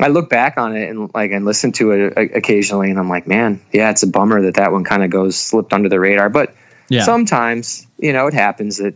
i 0.00 0.08
look 0.08 0.28
back 0.28 0.58
on 0.58 0.76
it 0.76 0.90
and 0.90 1.10
like 1.14 1.30
and 1.30 1.44
listen 1.46 1.72
to 1.72 1.92
it 1.92 2.18
occasionally 2.34 2.90
and 2.90 2.98
i'm 2.98 3.08
like 3.08 3.26
man 3.26 3.60
yeah 3.72 3.90
it's 3.90 4.02
a 4.02 4.06
bummer 4.06 4.42
that 4.42 4.54
that 4.54 4.72
one 4.72 4.84
kind 4.84 5.02
of 5.04 5.10
goes 5.10 5.36
slipped 5.36 5.72
under 5.72 5.88
the 5.88 5.98
radar. 6.00 6.28
But 6.28 6.54
Yeah. 6.88 7.04
sometimes 7.04 7.86
you 7.98 8.12
know 8.12 8.26
it 8.26 8.34
happens 8.34 8.78
that 8.78 8.94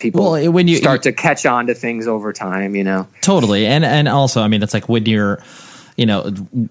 people 0.00 0.32
Well, 0.32 0.52
when 0.52 0.68
you- 0.68 0.76
start 0.76 1.02
to 1.04 1.12
catch 1.12 1.46
on 1.46 1.66
to 1.68 1.74
things 1.74 2.06
over 2.06 2.32
time 2.32 2.74
you 2.76 2.84
know? 2.84 3.06
Totally, 3.22 3.66
and 3.66 3.84
and 3.84 4.06
also, 4.08 4.42
I 4.42 4.48
mean, 4.48 4.62
it's 4.62 4.74
like 4.74 4.88
when 4.88 5.06
you're, 5.06 5.42
you 5.98 6.06
know, 6.06 6.22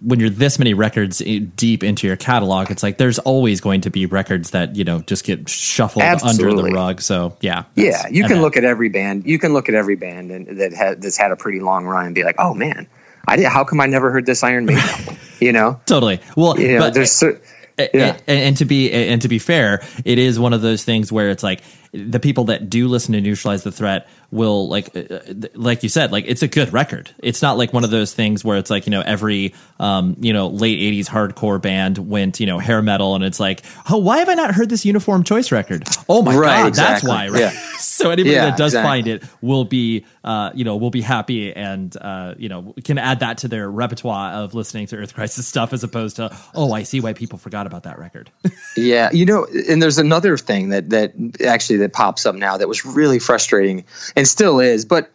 when 0.01 0.19
you're 0.19 0.31
this 0.31 0.57
many 0.57 0.73
records 0.73 1.19
deep 1.19 1.83
into 1.83 2.07
your 2.07 2.15
catalog, 2.15 2.71
it's 2.71 2.81
like 2.81 2.97
there's 2.97 3.19
always 3.19 3.61
going 3.61 3.81
to 3.81 3.91
be 3.91 4.07
records 4.07 4.51
that 4.51 4.75
you 4.75 4.83
know 4.83 5.01
just 5.01 5.23
get 5.23 5.47
shuffled 5.47 6.03
under 6.03 6.53
the 6.53 6.71
rug. 6.71 7.01
So 7.01 7.37
yeah, 7.41 7.65
yeah 7.75 8.07
you 8.09 8.23
can 8.23 8.41
look 8.41 8.57
at 8.57 8.63
every 8.63 8.89
band 8.89 9.25
you 9.25 9.39
can 9.39 9.53
look 9.53 9.69
at 9.69 9.75
every 9.75 9.95
band 9.95 10.31
and 10.31 10.59
that 10.59 10.73
had 10.73 11.01
that's 11.01 11.17
had 11.17 11.31
a 11.31 11.35
pretty 11.35 11.59
long 11.59 11.85
run 11.85 12.05
and 12.05 12.15
be 12.15 12.23
like 12.23 12.35
oh 12.39 12.53
man 12.53 12.87
i 13.27 13.35
did 13.35 13.45
how 13.45 13.63
come 13.63 13.79
i 13.79 13.85
never 13.85 14.11
heard 14.11 14.25
this 14.25 14.43
iron 14.43 14.65
maiden 14.65 14.81
album? 14.81 15.17
You 15.39 15.51
know? 15.51 15.79
Totally. 15.85 16.19
Well, 16.35 16.59
you 16.59 16.73
know 16.73 16.79
but 16.79 16.95
there's 16.95 17.11
cer- 17.11 17.39
and, 17.77 18.23
and 18.25 18.57
to 18.57 18.65
be 18.65 18.91
and 18.91 19.21
to 19.21 19.27
be 19.27 19.37
fair, 19.37 19.83
it 20.03 20.17
is 20.17 20.39
one 20.39 20.53
of 20.53 20.61
those 20.61 20.83
things 20.83 21.11
where 21.11 21.29
it's 21.29 21.43
like 21.43 21.61
the 21.93 22.19
people 22.19 22.45
that 22.45 22.69
do 22.69 22.87
listen 22.87 23.13
to 23.13 23.21
neutralize 23.21 23.63
the 23.63 23.71
threat 23.71 24.07
will 24.29 24.67
like 24.67 24.95
uh, 24.95 25.19
like 25.55 25.83
you 25.83 25.89
said 25.89 26.11
like 26.11 26.25
it's 26.27 26.41
a 26.41 26.47
good 26.47 26.73
record 26.73 27.09
it's 27.19 27.41
not 27.41 27.57
like 27.57 27.71
one 27.71 27.85
of 27.85 27.89
those 27.91 28.13
things 28.13 28.43
where 28.43 28.57
it's 28.57 28.69
like 28.69 28.85
you 28.85 28.91
know 28.91 29.01
every 29.01 29.53
um 29.79 30.17
you 30.19 30.33
know 30.33 30.47
late 30.47 30.77
80s 30.79 31.07
hardcore 31.07 31.61
band 31.61 31.97
went 31.97 32.39
you 32.41 32.45
know 32.45 32.59
hair 32.59 32.81
metal 32.81 33.15
and 33.15 33.23
it's 33.23 33.39
like 33.39 33.63
oh 33.89 33.97
why 33.97 34.17
have 34.17 34.27
i 34.27 34.33
not 34.33 34.53
heard 34.53 34.67
this 34.69 34.85
uniform 34.85 35.23
choice 35.23 35.49
record 35.51 35.85
oh 36.09 36.21
my 36.21 36.35
Right, 36.35 36.57
god 36.63 36.67
exactly. 36.67 36.93
that's 36.93 37.03
why 37.07 37.27
right 37.29 37.39
Yeah. 37.41 37.49
so 37.79 38.11
anybody 38.11 38.35
Yeah, 38.35 38.49
that 38.49 38.57
does 38.57 38.73
exactly. 38.73 38.89
find 38.89 39.07
it 39.07 39.23
will 39.41 39.63
be 39.63 40.05
uh 40.25 40.51
you 40.53 40.65
know 40.65 40.75
will 40.75 40.91
be 40.91 41.01
happy 41.01 41.53
and 41.55 41.95
uh 41.95 42.35
you 42.37 42.49
know 42.49 42.73
can 42.83 42.97
add 42.97 43.21
that 43.21 43.37
to 43.39 43.47
their 43.47 43.71
repertoire 43.71 44.33
of 44.33 44.53
listening 44.53 44.87
to 44.87 44.97
earth 44.97 45.13
crisis 45.13 45.47
stuff 45.47 45.71
as 45.71 45.85
opposed 45.85 46.17
to 46.17 46.35
oh 46.53 46.73
i 46.73 46.83
see 46.83 46.99
why 46.99 47.13
people 47.13 47.37
forgot 47.39 47.65
about 47.65 47.83
that 47.83 47.97
record 47.97 48.29
Yeah, 48.75 49.09
you 49.11 49.25
know, 49.25 49.47
and 49.67 49.81
there's 49.81 49.97
another 49.97 50.37
thing 50.37 50.69
that 50.69 50.89
that 50.91 51.13
actually 51.43 51.76
that 51.77 51.93
pops 51.93 52.25
up 52.25 52.35
now 52.35 52.57
that 52.57 52.67
was 52.67 52.85
really 52.85 53.19
frustrating 53.19 53.85
and 54.15 54.27
still 54.27 54.59
is, 54.59 54.85
but 54.85 55.11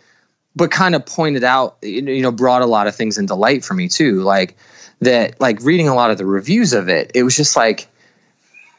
but 0.55 0.71
kind 0.71 0.95
of 0.95 1.07
pointed 1.07 1.45
out, 1.45 1.79
you 1.83 2.21
know, 2.21 2.31
brought 2.31 2.63
a 2.63 2.67
lot 2.67 2.87
of 2.87 2.95
things 2.95 3.17
into 3.17 3.35
light 3.35 3.65
for 3.65 3.73
me 3.73 3.89
too. 3.89 4.21
Like 4.21 4.57
that, 5.01 5.41
like 5.41 5.63
reading 5.63 5.89
a 5.89 5.95
lot 5.95 6.11
of 6.11 6.19
the 6.19 6.27
reviews 6.27 6.75
of 6.75 6.91
it, 6.91 7.13
it 7.15 7.23
was 7.23 7.35
just 7.35 7.57
like 7.57 7.89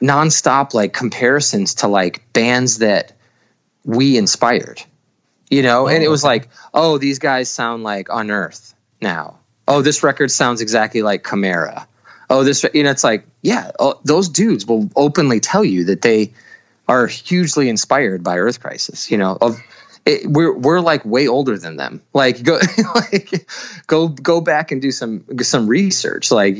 nonstop 0.02 0.74
like 0.74 0.94
comparisons 0.94 1.76
to 1.76 1.88
like 1.88 2.32
bands 2.32 2.80
that 2.80 3.14
we 3.84 4.18
inspired, 4.18 4.84
you 5.50 5.64
know, 5.64 5.88
and 5.88 6.04
it 6.04 6.08
oh. 6.08 6.12
was 6.12 6.24
like, 6.24 6.50
oh, 6.74 6.98
these 6.98 7.20
guys 7.20 7.50
sound 7.50 7.84
like 7.84 8.08
Unearth 8.10 8.74
now. 9.02 9.40
Oh, 9.68 9.82
this 9.82 10.04
record 10.04 10.30
sounds 10.30 10.62
exactly 10.62 11.02
like 11.02 11.24
Chimaira 11.24 11.88
oh 12.30 12.44
this 12.44 12.66
you 12.74 12.84
know 12.84 12.92
it's 12.92 13.04
like 13.04 13.26
yeah 13.42 13.72
oh, 13.80 14.00
those 14.04 14.30
dudes 14.30 14.66
will 14.66 14.90
openly 14.96 15.40
tell 15.40 15.64
you 15.64 15.86
that 15.86 16.02
they 16.02 16.34
are 16.94 17.08
hugely 17.08 17.70
inspired 17.70 18.24
by 18.24 18.38
earth 18.38 18.60
crisis 18.60 19.10
you 19.10 19.18
know 19.18 19.38
of 19.40 19.60
it, 20.06 20.28
we're 20.28 20.54
we're 20.54 20.80
like 20.80 21.06
way 21.06 21.28
older 21.28 21.58
than 21.58 21.78
them. 21.78 22.02
Like 22.14 22.44
go 22.44 22.60
like 22.96 23.50
go 23.88 24.08
go 24.10 24.42
back 24.42 24.72
and 24.72 24.82
do 24.82 24.92
some 24.92 25.24
some 25.42 25.68
research. 25.68 26.32
Like 26.32 26.58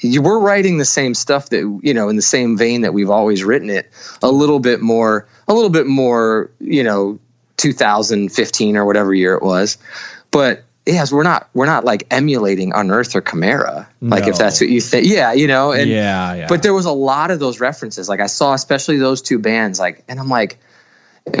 you 0.00 0.22
we're 0.22 0.38
writing 0.38 0.78
the 0.78 0.84
same 0.84 1.14
stuff 1.14 1.50
that 1.50 1.80
you 1.82 1.94
know 1.94 2.08
in 2.08 2.16
the 2.16 2.22
same 2.22 2.56
vein 2.56 2.82
that 2.82 2.94
we've 2.94 3.10
always 3.10 3.44
written 3.44 3.70
it 3.70 3.90
a 4.22 4.30
little 4.30 4.60
bit 4.60 4.80
more 4.80 5.26
a 5.48 5.54
little 5.54 5.70
bit 5.70 5.86
more 5.86 6.50
you 6.58 6.84
know 6.84 7.18
2015 7.58 8.76
or 8.76 8.84
whatever 8.84 9.12
year 9.12 9.34
it 9.34 9.42
was. 9.42 9.78
But 10.30 10.64
yes 10.86 11.12
we're 11.12 11.22
not 11.22 11.48
we're 11.52 11.66
not 11.66 11.84
like 11.84 12.06
emulating 12.10 12.72
unearth 12.72 13.14
or 13.16 13.22
Chimaira. 13.22 13.86
Like 14.00 14.26
if 14.26 14.38
that's 14.38 14.60
what 14.60 14.70
you 14.70 14.80
think 14.80 15.06
yeah 15.06 15.32
you 15.32 15.48
know 15.48 15.72
and 15.72 15.90
Yeah, 15.90 16.34
yeah. 16.34 16.46
but 16.48 16.62
there 16.62 16.74
was 16.74 16.86
a 16.86 16.92
lot 16.92 17.30
of 17.30 17.38
those 17.38 17.60
references. 17.60 18.08
Like 18.08 18.20
i 18.20 18.26
saw 18.26 18.54
especially 18.54 18.98
those 18.98 19.22
two 19.22 19.38
bands 19.38 19.78
like 19.78 20.04
and 20.08 20.18
i'm 20.18 20.28
like 20.28 20.58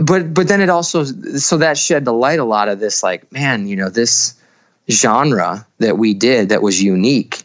but 0.02 0.34
but 0.34 0.48
then 0.48 0.60
it 0.60 0.68
also 0.68 1.04
so 1.04 1.58
that 1.58 1.78
shed 1.78 2.04
the 2.04 2.12
light 2.12 2.40
a 2.40 2.44
lot 2.44 2.68
of 2.68 2.80
this 2.80 3.02
like 3.02 3.30
man 3.30 3.68
you 3.68 3.76
know 3.76 3.88
this 3.88 4.34
genre 4.90 5.66
that 5.78 5.96
we 5.96 6.14
did 6.14 6.50
that 6.50 6.62
was 6.62 6.82
unique 6.82 7.42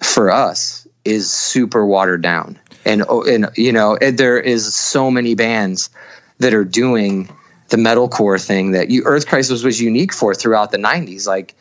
for 0.00 0.30
us 0.30 0.86
is 1.04 1.32
super 1.32 1.84
watered 1.84 2.22
down. 2.22 2.58
And 2.84 3.04
oh, 3.08 3.24
and 3.24 3.50
you 3.56 3.72
know 3.72 3.98
there 3.98 4.38
is 4.38 4.74
so 4.74 5.10
many 5.10 5.34
bands 5.34 5.90
that 6.38 6.54
are 6.54 6.64
doing 6.64 7.28
the 7.68 7.76
metalcore 7.76 8.42
thing 8.44 8.72
that 8.72 8.90
you 8.90 9.02
earth 9.04 9.26
crisis 9.26 9.62
was 9.62 9.80
unique 9.80 10.12
for 10.12 10.34
throughout 10.34 10.70
the 10.70 10.78
90s 10.78 11.26
like 11.26 11.54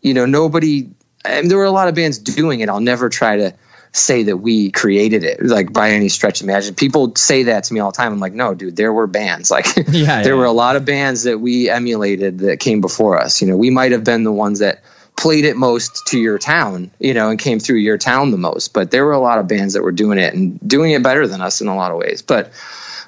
you 0.00 0.14
know 0.14 0.26
nobody 0.26 0.88
and 1.24 1.50
there 1.50 1.58
were 1.58 1.64
a 1.64 1.70
lot 1.70 1.88
of 1.88 1.94
bands 1.94 2.18
doing 2.18 2.60
it. 2.60 2.68
I'll 2.68 2.80
never 2.80 3.08
try 3.08 3.36
to 3.36 3.54
say 3.92 4.24
that 4.24 4.36
we 4.36 4.70
created 4.70 5.24
it 5.24 5.42
like 5.42 5.72
by 5.72 5.92
any 5.92 6.08
stretch 6.08 6.40
of 6.40 6.48
imagination. 6.48 6.74
People 6.74 7.14
say 7.16 7.44
that 7.44 7.64
to 7.64 7.72
me 7.72 7.80
all 7.80 7.92
the 7.92 7.96
time. 7.96 8.12
I'm 8.12 8.20
like 8.20 8.34
no 8.34 8.54
dude 8.54 8.76
there 8.76 8.92
were 8.92 9.06
bands. 9.06 9.50
Like 9.54 9.66
Yeah, 9.88 10.22
there 10.22 10.34
yeah. 10.34 10.38
were 10.38 10.44
a 10.44 10.52
lot 10.52 10.76
of 10.76 10.84
bands 10.84 11.22
that 11.22 11.38
we 11.38 11.70
emulated 11.70 12.40
that 12.40 12.60
came 12.60 12.80
before 12.80 13.18
us. 13.20 13.40
You 13.40 13.48
know 13.48 13.56
we 13.56 13.70
might 13.70 13.92
have 13.92 14.04
been 14.04 14.24
the 14.24 14.32
ones 14.32 14.58
that 14.58 14.82
played 15.16 15.44
it 15.44 15.56
most 15.56 16.08
to 16.08 16.18
your 16.18 16.38
town 16.38 16.90
you 16.98 17.14
know 17.14 17.30
and 17.30 17.38
came 17.38 17.60
through 17.60 17.76
your 17.78 17.96
town 17.96 18.32
the 18.32 18.36
most 18.36 18.72
but 18.72 18.90
there 18.90 19.04
were 19.04 19.12
a 19.12 19.20
lot 19.20 19.38
of 19.38 19.46
bands 19.46 19.74
that 19.74 19.82
were 19.82 19.92
doing 19.92 20.18
it 20.18 20.34
and 20.34 20.58
doing 20.68 20.90
it 20.90 21.04
better 21.04 21.28
than 21.28 21.40
us 21.40 21.60
in 21.60 21.68
a 21.68 21.76
lot 21.76 21.92
of 21.92 21.98
ways. 21.98 22.20
But 22.20 22.52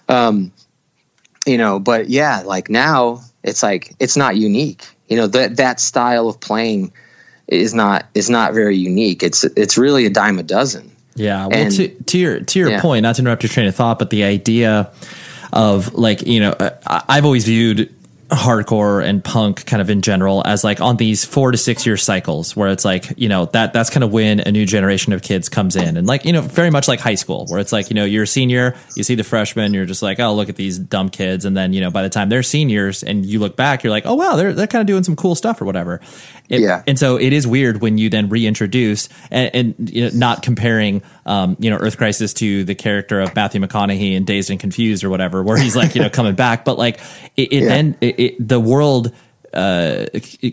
um 0.09 0.52
you 1.47 1.59
know 1.59 1.78
but 1.78 2.09
yeah 2.09 2.43
like 2.44 2.68
now 2.68 3.20
it's 3.43 3.62
like 3.62 3.94
it's 3.98 4.16
not 4.16 4.36
unique 4.36 4.85
you 5.09 5.16
know 5.16 5.27
that 5.27 5.56
that 5.56 5.81
style 5.81 6.28
of 6.28 6.40
playing 6.40 6.93
is 7.48 7.74
not 7.74 8.06
is 8.14 8.28
not 8.28 8.55
very 8.55 8.77
unique. 8.77 9.23
It's 9.23 9.44
it's 9.44 9.78
really 9.78 10.06
a 10.06 10.10
dime 10.10 10.39
a 10.39 10.43
dozen. 10.43 10.93
Yeah. 11.14 11.47
Well, 11.47 11.59
and, 11.59 11.73
to, 11.73 11.89
to 11.89 12.18
your 12.18 12.40
to 12.40 12.59
your 12.59 12.70
yeah. 12.70 12.81
point, 12.81 13.02
not 13.05 13.16
to 13.16 13.23
interrupt 13.23 13.43
your 13.43 13.51
train 13.51 13.66
of 13.68 13.74
thought, 13.74 13.98
but 13.98 14.10
the 14.10 14.24
idea 14.24 14.90
of 15.52 15.94
like 15.94 16.27
you 16.27 16.40
know, 16.40 16.56
I've 16.86 17.24
always 17.24 17.44
viewed 17.44 17.94
hardcore 18.28 19.05
and 19.05 19.23
punk 19.23 19.65
kind 19.66 19.81
of 19.81 19.89
in 19.89 20.03
general 20.03 20.43
as 20.44 20.65
like 20.65 20.81
on 20.81 20.97
these 20.97 21.24
four 21.24 21.53
to 21.53 21.59
six 21.59 21.86
year 21.86 21.97
cycles 21.97 22.57
where 22.57 22.70
it's 22.70 22.85
like 22.85 23.12
you 23.16 23.28
know 23.28 23.44
that 23.47 23.73
that's 23.73 23.89
kind 23.89 24.03
of 24.03 24.12
when 24.12 24.40
a 24.40 24.51
new 24.51 24.66
generation 24.66 25.12
of 25.12 25.23
kids 25.23 25.48
comes 25.48 25.77
in 25.77 25.97
and 25.97 26.09
like 26.09 26.24
you 26.24 26.32
know 26.32 26.40
very 26.40 26.70
much 26.70 26.89
like 26.89 26.98
high 26.98 27.15
school 27.15 27.47
where 27.47 27.61
it's 27.61 27.70
like 27.70 27.89
you 27.89 27.94
know 27.94 28.05
you're 28.05 28.24
a 28.24 28.27
senior 28.27 28.74
you 28.97 29.05
see 29.05 29.15
the 29.15 29.23
freshman 29.23 29.73
you're 29.73 29.86
just 29.86 30.03
like 30.03 30.19
oh 30.19 30.35
look 30.35 30.48
at 30.48 30.57
these 30.57 30.77
dumb 30.77 31.09
kids. 31.09 31.44
And 31.44 31.57
then 31.57 31.73
you 31.73 31.81
know 31.81 31.90
by 31.90 32.03
the 32.03 32.09
time 32.09 32.28
they're 32.28 32.43
seniors 32.43 33.05
and 33.05 33.24
you 33.24 33.39
look 33.39 33.55
back 33.55 33.85
you're 33.85 33.93
like 33.93 34.07
oh 34.07 34.15
wow 34.15 34.35
they're 34.35 34.53
they're 34.53 34.66
kind 34.66 34.81
of 34.81 34.89
doing 34.89 35.05
some 35.05 35.15
cool 35.15 35.36
stuff 35.36 35.61
or 35.61 35.65
whatever. 35.65 36.01
It, 36.48 36.61
yeah. 36.61 36.82
and 36.86 36.98
so 36.98 37.16
it 37.16 37.32
is 37.32 37.47
weird 37.47 37.81
when 37.81 37.98
you 37.98 38.09
then 38.09 38.28
reintroduce 38.28 39.09
and, 39.31 39.51
and 39.55 39.90
you 39.90 40.05
know, 40.05 40.11
not 40.15 40.43
comparing 40.43 41.03
um, 41.27 41.57
you 41.59 41.70
know 41.70 41.77
Earth 41.77 41.97
Crisis 41.97 42.35
to 42.35 42.65
the 42.65 42.74
character 42.74 43.20
of 43.20 43.35
Matthew 43.35 43.61
McConaughey 43.61 44.15
in 44.15 44.24
Dazed 44.24 44.51
and 44.51 44.61
Confused 44.61 45.05
or 45.05 45.11
whatever 45.11 45.43
where 45.43 45.57
he's 45.57 45.74
like 45.77 45.94
you 45.94 46.03
know 46.03 46.11
coming 46.11 46.35
back. 46.35 46.65
But 46.65 46.78
like 46.78 47.01
it, 47.36 47.53
it 47.53 47.62
yeah. 47.62 47.69
then 47.69 47.97
it, 48.01 48.15
it, 48.18 48.48
the 48.48 48.60
world 48.60 49.12
uh, 49.56 50.06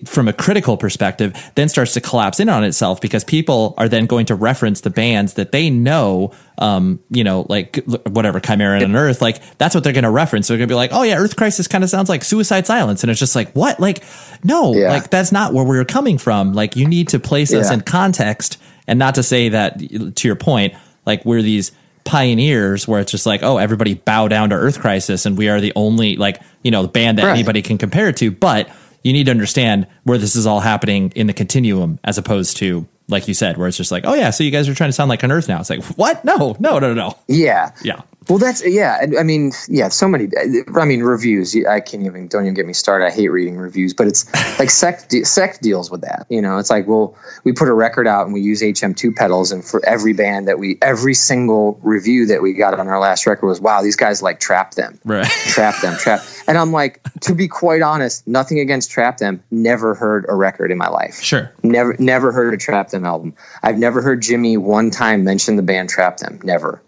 from 0.05 0.29
a 0.29 0.33
critical 0.33 0.77
perspective, 0.77 1.51
then 1.55 1.67
starts 1.67 1.93
to 1.93 2.01
collapse 2.01 2.39
in 2.39 2.47
on 2.47 2.63
itself 2.63 3.01
because 3.01 3.23
people 3.23 3.73
are 3.77 3.89
then 3.89 4.05
going 4.05 4.25
to 4.27 4.35
reference 4.35 4.81
the 4.81 4.89
bands 4.89 5.33
that 5.33 5.51
they 5.51 5.69
know, 5.69 6.31
um, 6.57 6.99
you 7.09 7.23
know, 7.23 7.45
like 7.49 7.83
whatever 8.07 8.39
Chimaira 8.39 8.81
and 8.81 8.95
Earth, 8.95 9.21
like 9.21 9.41
that's 9.57 9.75
what 9.75 9.83
they're 9.83 9.93
going 9.93 10.05
to 10.05 10.09
reference. 10.09 10.47
so 10.47 10.53
They're 10.53 10.59
going 10.59 10.69
to 10.69 10.71
be 10.71 10.77
like, 10.77 10.91
oh 10.93 11.03
yeah, 11.03 11.17
Earth 11.17 11.35
Crisis 11.35 11.67
kind 11.67 11.83
of 11.83 11.89
sounds 11.89 12.07
like 12.07 12.23
Suicide 12.23 12.65
Silence, 12.65 13.03
and 13.03 13.11
it's 13.11 13.19
just 13.19 13.35
like 13.35 13.51
what, 13.51 13.79
like 13.79 14.03
no, 14.43 14.73
yeah. 14.73 14.89
like 14.89 15.09
that's 15.09 15.33
not 15.33 15.53
where 15.53 15.65
we're 15.65 15.85
coming 15.85 16.17
from. 16.17 16.53
Like 16.53 16.77
you 16.77 16.87
need 16.87 17.09
to 17.09 17.19
place 17.19 17.51
yeah. 17.51 17.59
us 17.59 17.71
in 17.71 17.81
context, 17.81 18.57
and 18.87 18.97
not 18.97 19.15
to 19.15 19.23
say 19.23 19.49
that 19.49 19.79
to 19.79 20.27
your 20.27 20.37
point, 20.37 20.75
like 21.05 21.25
we're 21.25 21.41
these 21.41 21.73
pioneers 22.03 22.87
where 22.87 22.99
it's 22.99 23.11
just 23.11 23.25
like, 23.25 23.43
oh, 23.43 23.57
everybody 23.57 23.93
bow 23.93 24.27
down 24.27 24.49
to 24.49 24.55
Earth 24.55 24.79
Crisis 24.79 25.25
and 25.25 25.37
we 25.37 25.49
are 25.49 25.61
the 25.61 25.73
only 25.75 26.15
like, 26.15 26.41
you 26.63 26.71
know, 26.71 26.87
band 26.87 27.17
that 27.17 27.25
right. 27.25 27.33
anybody 27.33 27.61
can 27.61 27.77
compare 27.77 28.09
it 28.09 28.17
to. 28.17 28.31
But 28.31 28.69
you 29.03 29.13
need 29.13 29.25
to 29.25 29.31
understand 29.31 29.87
where 30.03 30.17
this 30.17 30.35
is 30.35 30.47
all 30.47 30.59
happening 30.59 31.11
in 31.15 31.27
the 31.27 31.33
continuum 31.33 31.99
as 32.03 32.17
opposed 32.17 32.57
to 32.57 32.87
like 33.09 33.27
you 33.27 33.33
said, 33.33 33.57
where 33.57 33.67
it's 33.67 33.77
just 33.77 33.91
like, 33.91 34.05
oh 34.05 34.13
yeah, 34.13 34.29
so 34.29 34.43
you 34.43 34.51
guys 34.51 34.69
are 34.69 34.73
trying 34.73 34.87
to 34.89 34.93
sound 34.93 35.09
like 35.09 35.23
Unearth 35.23 35.47
now. 35.47 35.59
It's 35.59 35.69
like, 35.69 35.83
what? 35.97 36.23
No, 36.23 36.55
no, 36.59 36.79
no, 36.79 36.93
no. 36.93 37.17
Yeah, 37.27 37.71
yeah. 37.83 38.01
Well, 38.29 38.37
that's 38.37 38.65
yeah. 38.65 39.05
I 39.19 39.23
mean, 39.23 39.51
yeah. 39.67 39.89
So 39.89 40.07
many. 40.07 40.29
I 40.37 40.85
mean, 40.85 41.03
reviews. 41.03 41.55
I 41.65 41.79
can't 41.79 42.05
even. 42.05 42.27
Don't 42.27 42.43
even 42.43 42.53
get 42.53 42.65
me 42.65 42.73
started. 42.73 43.05
I 43.05 43.11
hate 43.11 43.29
reading 43.29 43.57
reviews, 43.57 43.93
but 43.93 44.07
it's 44.07 44.31
like 44.59 44.69
sect 44.69 45.13
sect 45.25 45.61
deals 45.61 45.91
with 45.91 46.01
that. 46.01 46.25
You 46.29 46.41
know, 46.41 46.57
it's 46.57 46.69
like, 46.69 46.87
well, 46.87 47.15
we 47.43 47.53
put 47.53 47.67
a 47.67 47.73
record 47.73 48.07
out 48.07 48.25
and 48.25 48.33
we 48.33 48.41
use 48.41 48.61
HM2 48.61 49.15
pedals, 49.15 49.51
and 49.51 49.63
for 49.63 49.83
every 49.85 50.13
band 50.13 50.47
that 50.47 50.59
we, 50.59 50.77
every 50.81 51.13
single 51.13 51.79
review 51.81 52.27
that 52.27 52.41
we 52.41 52.53
got 52.53 52.79
on 52.79 52.87
our 52.87 52.99
last 52.99 53.25
record 53.27 53.47
was, 53.47 53.59
wow, 53.59 53.81
these 53.81 53.95
guys 53.95 54.21
like 54.21 54.39
trap 54.39 54.73
them, 54.73 54.99
right? 55.03 55.25
Trap 55.25 55.81
them, 55.81 55.97
trap. 55.97 56.21
And 56.47 56.57
I'm 56.57 56.71
like, 56.71 57.01
to 57.21 57.35
be 57.35 57.47
quite 57.47 57.81
honest, 57.81 58.27
nothing 58.27 58.59
against 58.59 58.91
trap 58.91 59.17
them. 59.17 59.43
Never 59.51 59.95
heard 59.95 60.25
a 60.27 60.35
record 60.35 60.71
in 60.71 60.77
my 60.77 60.89
life. 60.89 61.21
Sure. 61.21 61.53
Never, 61.63 61.95
never 61.99 62.31
heard 62.31 62.53
a 62.53 62.57
trap 62.57 62.89
them 62.89 63.05
album. 63.05 63.35
I've 63.61 63.77
never 63.77 64.01
heard 64.01 64.21
Jimmy 64.21 64.57
one 64.57 64.91
time 64.91 65.23
mention 65.23 65.55
the 65.55 65.63
band 65.63 65.89
Trap 65.89 66.17
Them. 66.17 66.39
Never. 66.43 66.81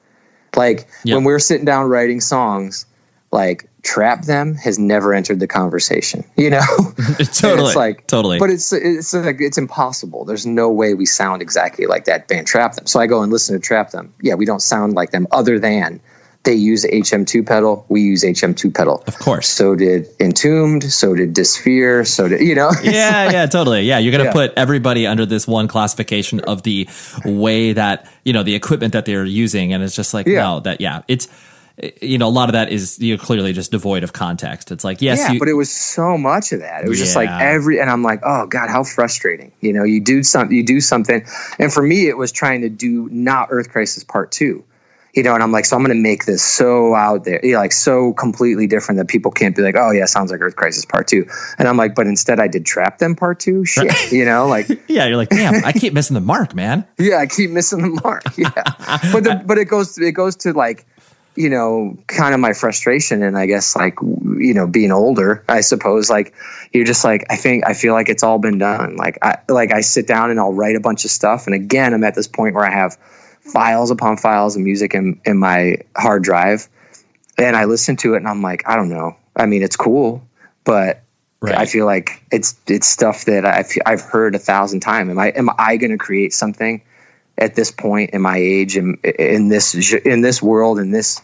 Like 0.56 0.88
yep. 1.04 1.16
when 1.16 1.24
we're 1.24 1.40
sitting 1.40 1.66
down 1.66 1.90
writing 1.90 2.22
songs, 2.22 2.86
like 3.32 3.70
trap 3.82 4.24
them 4.24 4.56
has 4.56 4.80
never 4.80 5.14
entered 5.14 5.40
the 5.40 5.48
conversation. 5.48 6.24
You 6.38 6.50
know, 6.52 6.60
totally. 7.34 7.68
it's 7.68 7.76
like 7.76 8.08
totally, 8.08 8.40
but 8.40 8.50
it's 8.50 8.72
it's 8.72 9.14
like 9.14 9.38
it's 9.40 9.58
impossible. 9.58 10.26
There's 10.26 10.46
no 10.46 10.70
way 10.70 10.94
we 10.94 11.06
sound 11.06 11.42
exactly 11.42 11.86
like 11.86 12.06
that 12.06 12.28
band 12.28 12.46
Trap 12.46 12.76
Them. 12.76 12.86
So 12.86 13.00
I 13.00 13.08
go 13.08 13.24
and 13.24 13.32
listen 13.32 13.56
to 13.56 13.66
Trap 13.66 13.92
Them. 13.92 14.14
Yeah, 14.22 14.36
we 14.36 14.46
don't 14.46 14.62
sound 14.62 14.94
like 14.94 15.12
them, 15.12 15.28
other 15.32 15.60
than 15.60 16.02
they 16.46 16.54
use 16.54 16.86
HM2 16.86 17.46
pedal. 17.46 17.86
We 17.90 18.02
use 18.02 18.24
HM2 18.24 18.74
pedal. 18.74 19.04
Of 19.08 19.20
course. 19.20 19.48
So 19.48 19.76
did 19.76 20.08
Entombed. 20.20 20.84
So 20.84 21.16
did 21.16 21.34
Disfear. 21.34 22.06
So 22.06 22.28
did, 22.28 22.42
you 22.42 22.56
know? 22.56 22.72
yeah, 22.84 23.26
like, 23.26 23.34
yeah, 23.34 23.46
totally. 23.52 23.82
Yeah. 23.82 23.98
You're 23.98 24.12
going 24.12 24.24
to 24.24 24.30
yeah. 24.30 24.48
put 24.48 24.54
everybody 24.56 25.08
under 25.08 25.26
this 25.26 25.48
one 25.48 25.68
classification 25.68 26.40
of 26.42 26.64
the 26.64 26.88
way 27.26 27.74
that, 27.74 28.10
you 28.24 28.32
know, 28.32 28.44
the 28.44 28.56
equipment 28.56 28.94
that 28.94 29.06
they're 29.06 29.26
using. 29.26 29.74
And 29.74 29.84
it's 29.84 29.96
just 29.96 30.14
like, 30.14 30.28
yeah. 30.28 30.42
no, 30.42 30.60
that, 30.62 30.80
yeah, 30.80 31.02
it's, 31.08 31.28
you 32.02 32.18
know, 32.18 32.28
a 32.28 32.30
lot 32.30 32.48
of 32.48 32.54
that 32.54 32.72
is 32.72 33.00
you 33.00 33.18
know, 33.18 33.22
clearly 33.22 33.52
just 33.52 33.72
devoid 33.72 34.04
of 34.04 34.14
context. 34.14 34.72
It's 34.72 34.86
like, 34.86 35.02
yes, 35.02 35.20
yeah, 35.20 35.34
you, 35.34 35.40
but 35.40 35.50
it 35.50 35.54
was 35.54 35.70
so 35.70 36.18
much 36.18 36.54
of 36.54 36.62
that. 36.62 36.86
It 36.86 36.88
was 36.88 37.00
yeah. 37.00 37.04
just 37.06 37.16
like 37.18 37.30
every, 37.30 37.82
and 37.82 37.90
I'm 37.90 38.02
like, 38.02 38.22
oh 38.24 38.46
god, 38.46 38.70
how 38.70 38.86
frustrating. 38.86 39.52
You 39.60 39.74
know, 39.74 39.84
you 39.84 40.00
do 40.00 40.24
something, 40.24 40.56
you 40.56 40.64
do 40.64 40.80
something, 40.80 41.26
and 41.60 41.74
for 41.74 41.84
me, 41.84 42.08
it 42.08 42.18
was 42.18 42.32
trying 42.32 42.62
to 42.62 42.70
do 42.70 43.10
not 43.12 43.50
Earth 43.52 43.72
Crisis 43.72 44.06
Part 44.06 44.32
Two 44.32 44.64
you 45.16 45.24
know, 45.24 45.34
and 45.34 45.42
I'm 45.42 45.52
like, 45.52 45.66
so 45.66 45.78
I'm 45.78 45.84
going 45.84 45.96
to 45.96 46.02
make 46.02 46.26
this 46.26 46.44
so 46.44 46.94
out 46.94 47.24
there, 47.24 47.40
you 47.44 47.54
know, 47.54 47.60
like 47.60 47.72
so 47.72 48.12
completely 48.14 48.68
different 48.68 49.00
that 49.00 49.08
people 49.08 49.32
can't 49.32 49.56
be 49.56 49.62
like, 49.62 49.76
oh 49.78 49.92
yeah, 49.92 50.06
sounds 50.06 50.30
like 50.30 50.42
Earth 50.42 50.56
Crisis 50.56 50.84
Part 50.86 51.08
Two. 51.08 51.28
And 51.58 51.68
I'm 51.68 51.78
like, 51.78 51.96
but 51.96 52.06
instead 52.06 52.40
I 52.40 52.50
did 52.50 52.66
Trap 52.66 52.98
Them 52.98 53.16
Part 53.16 53.40
Two. 53.40 53.64
Shit, 53.64 54.12
you 54.12 54.26
know, 54.26 54.48
like 54.48 54.68
yeah, 54.88 55.06
you're 55.06 55.18
like, 55.18 55.30
damn, 55.30 55.64
I 55.64 55.72
keep 55.72 55.94
missing 55.94 56.16
the 56.16 56.22
mark, 56.22 56.54
man. 56.54 56.86
Yeah, 56.98 57.18
I 57.18 57.28
keep 57.28 57.52
missing 57.52 57.82
the 57.82 58.02
mark. 58.04 58.24
Yeah, 58.38 58.50
but 59.12 59.24
the, 59.24 59.44
but 59.46 59.58
it 59.58 59.66
goes 59.66 59.98
it 59.98 60.12
goes 60.12 60.38
to 60.38 60.54
like 60.54 60.86
you 61.36 61.50
know, 61.50 61.98
kind 62.08 62.34
of 62.34 62.40
my 62.40 62.54
frustration 62.54 63.22
and 63.22 63.38
I 63.38 63.46
guess 63.46 63.76
like, 63.76 64.00
you 64.02 64.54
know, 64.54 64.68
being 64.68 64.92
older, 64.92 65.44
I 65.50 65.62
suppose, 65.62 66.10
like 66.10 66.34
you're 66.72 66.86
just 66.86 67.04
like, 67.04 67.26
I 67.30 67.36
think, 67.36 67.68
I 67.68 67.74
feel 67.74 67.94
like 67.94 68.08
it's 68.08 68.24
all 68.24 68.40
been 68.40 68.58
done. 68.58 68.96
Like 68.96 69.18
I, 69.22 69.40
like 69.50 69.74
I 69.74 69.82
sit 69.82 70.08
down 70.08 70.32
and 70.32 70.40
I'll 70.40 70.54
write 70.54 70.78
a 70.78 70.80
bunch 70.80 71.04
of 71.04 71.12
stuff. 71.12 71.48
And 71.48 71.54
again, 71.54 71.94
I'm 71.94 72.06
at 72.06 72.16
this 72.16 72.28
point 72.28 72.56
where 72.56 72.66
I 72.66 72.72
have 72.72 72.98
files 73.46 73.92
upon 73.92 74.18
files 74.18 74.56
of 74.56 74.62
music 74.62 74.94
in, 74.94 75.22
in 75.26 75.38
my 75.38 75.78
hard 75.96 76.24
drive. 76.24 76.68
And 77.38 77.56
I 77.56 77.66
listen 77.66 77.96
to 77.98 78.16
it 78.16 78.18
and 78.18 78.28
I'm 78.28 78.42
like, 78.42 78.68
I 78.68 78.76
don't 78.76 78.90
know. 78.90 79.18
I 79.36 79.46
mean, 79.46 79.64
it's 79.64 79.76
cool, 79.76 80.28
but 80.64 81.04
right. 81.42 81.58
I 81.58 81.66
feel 81.66 81.86
like 81.86 82.24
it's 82.32 82.56
it's 82.68 82.88
stuff 82.88 83.26
that 83.26 83.46
I've 83.46 83.72
I've 83.86 84.02
heard 84.02 84.36
a 84.36 84.40
thousand 84.40 84.80
times. 84.80 85.10
Am 85.10 85.20
I 85.20 85.28
am 85.30 85.50
I 85.58 85.78
going 85.78 85.92
to 85.92 85.98
create 85.98 86.34
something 86.34 86.82
at 87.38 87.54
this 87.54 87.72
point 87.72 88.12
in 88.12 88.22
my 88.22 88.38
age 88.38 88.78
and 88.78 88.98
in, 89.04 89.14
in 89.14 89.50
this 89.50 89.94
in 89.94 90.22
this 90.22 90.42
world 90.42 90.80
in 90.80 90.92
this 90.92 91.22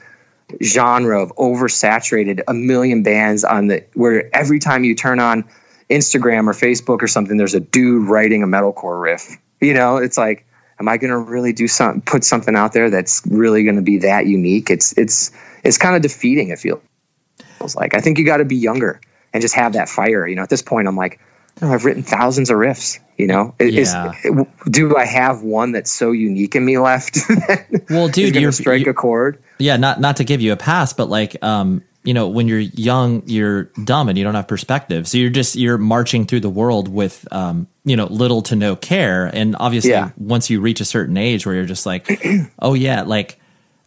genre 0.62 1.24
of 1.24 1.34
oversaturated 1.38 2.42
a 2.48 2.54
million 2.54 3.04
bands 3.04 3.46
on 3.46 3.68
the 3.68 3.86
where 3.94 4.30
every 4.36 4.60
time 4.60 4.84
you 4.84 4.96
turn 4.96 5.20
on 5.20 5.46
Instagram 5.90 6.48
or 6.48 6.54
Facebook 6.54 7.02
or 7.02 7.08
something, 7.08 7.38
there's 7.38 7.54
a 7.54 7.60
dude 7.60 8.08
writing 8.08 8.44
a 8.44 8.48
metalcore 8.48 9.02
riff. 9.02 9.38
You 9.60 9.74
know, 9.74 9.98
it's 9.98 10.18
like 10.18 10.46
am 10.82 10.90
I 10.90 10.98
going 10.98 11.12
to 11.12 11.18
really 11.18 11.54
do 11.54 11.68
something, 11.68 12.02
put 12.02 12.24
something 12.24 12.56
out 12.56 12.74
there 12.74 12.90
that's 12.90 13.22
really 13.28 13.64
going 13.64 13.76
to 13.76 13.84
be 13.84 14.00
that 14.00 14.26
unique? 14.26 14.72
It's, 14.72 14.98
it's, 14.98 15.32
it's 15.64 15.78
kind 15.78 15.96
of 15.96 16.02
defeating. 16.02 16.50
It 16.50 16.58
feels 16.58 17.76
like, 17.76 17.94
I 17.94 18.02
think 18.02 18.18
you 18.18 18.26
got 18.26 18.38
to 18.38 18.46
be 18.46 18.56
younger 18.56 19.00
and 19.32 19.42
just 19.42 19.54
have 19.54 19.74
that 19.74 19.90
fire. 19.90 20.28
You 20.28 20.36
know, 20.36 20.42
at 20.42 20.50
this 20.50 20.64
point, 20.64 20.88
I'm 20.88 20.96
like, 20.96 21.20
oh, 21.62 21.72
I've 21.72 21.86
written 21.86 22.02
thousands 22.02 22.50
of 22.50 22.58
riffs. 22.58 22.98
You 23.16 23.28
know, 23.28 23.54
yeah. 23.60 24.12
is, 24.24 24.44
do 24.68 24.98
I 24.98 25.06
have 25.06 25.44
one 25.44 25.74
that's 25.74 25.92
so 25.92 26.12
unique 26.12 26.56
in 26.56 26.66
me 26.66 26.80
left? 26.80 27.20
well, 27.92 28.08
dude, 28.08 28.36
you're 28.36 28.52
strike 28.52 28.82
you're, 28.82 28.92
a 28.92 28.96
chord. 28.96 29.44
Yeah, 29.60 29.78
not 29.78 30.00
not 30.00 30.18
to 30.18 30.24
give 30.24 30.42
you 30.42 30.54
a 30.54 30.58
pass, 30.58 30.94
but 30.94 31.08
like, 31.08 31.38
um, 31.44 31.84
you 32.04 32.16
know, 32.16 32.30
when 32.30 32.48
you're 32.48 32.58
young, 32.58 33.22
you're 33.28 33.66
dumb 33.84 34.10
and 34.10 34.18
you 34.18 34.24
don't 34.24 34.34
have 34.34 34.48
perspective. 34.48 35.08
So 35.08 35.20
you're 35.20 35.30
just 35.30 35.56
you're 35.56 35.78
marching 35.78 36.26
through 36.26 36.40
the 36.40 36.50
world 36.50 36.88
with, 36.88 37.28
um, 37.32 37.68
you 37.84 37.96
know, 37.96 38.06
little 38.06 38.42
to 38.44 38.56
no 38.56 38.76
care. 38.76 39.26
And 39.26 39.56
obviously, 39.60 39.92
yeah. 39.92 40.12
once 40.18 40.50
you 40.50 40.62
reach 40.62 40.82
a 40.82 40.86
certain 40.86 41.18
age 41.18 41.46
where 41.46 41.56
you're 41.56 41.66
just 41.66 41.86
like, 41.86 42.22
oh 42.60 42.74
yeah, 42.74 43.04
like, 43.04 43.40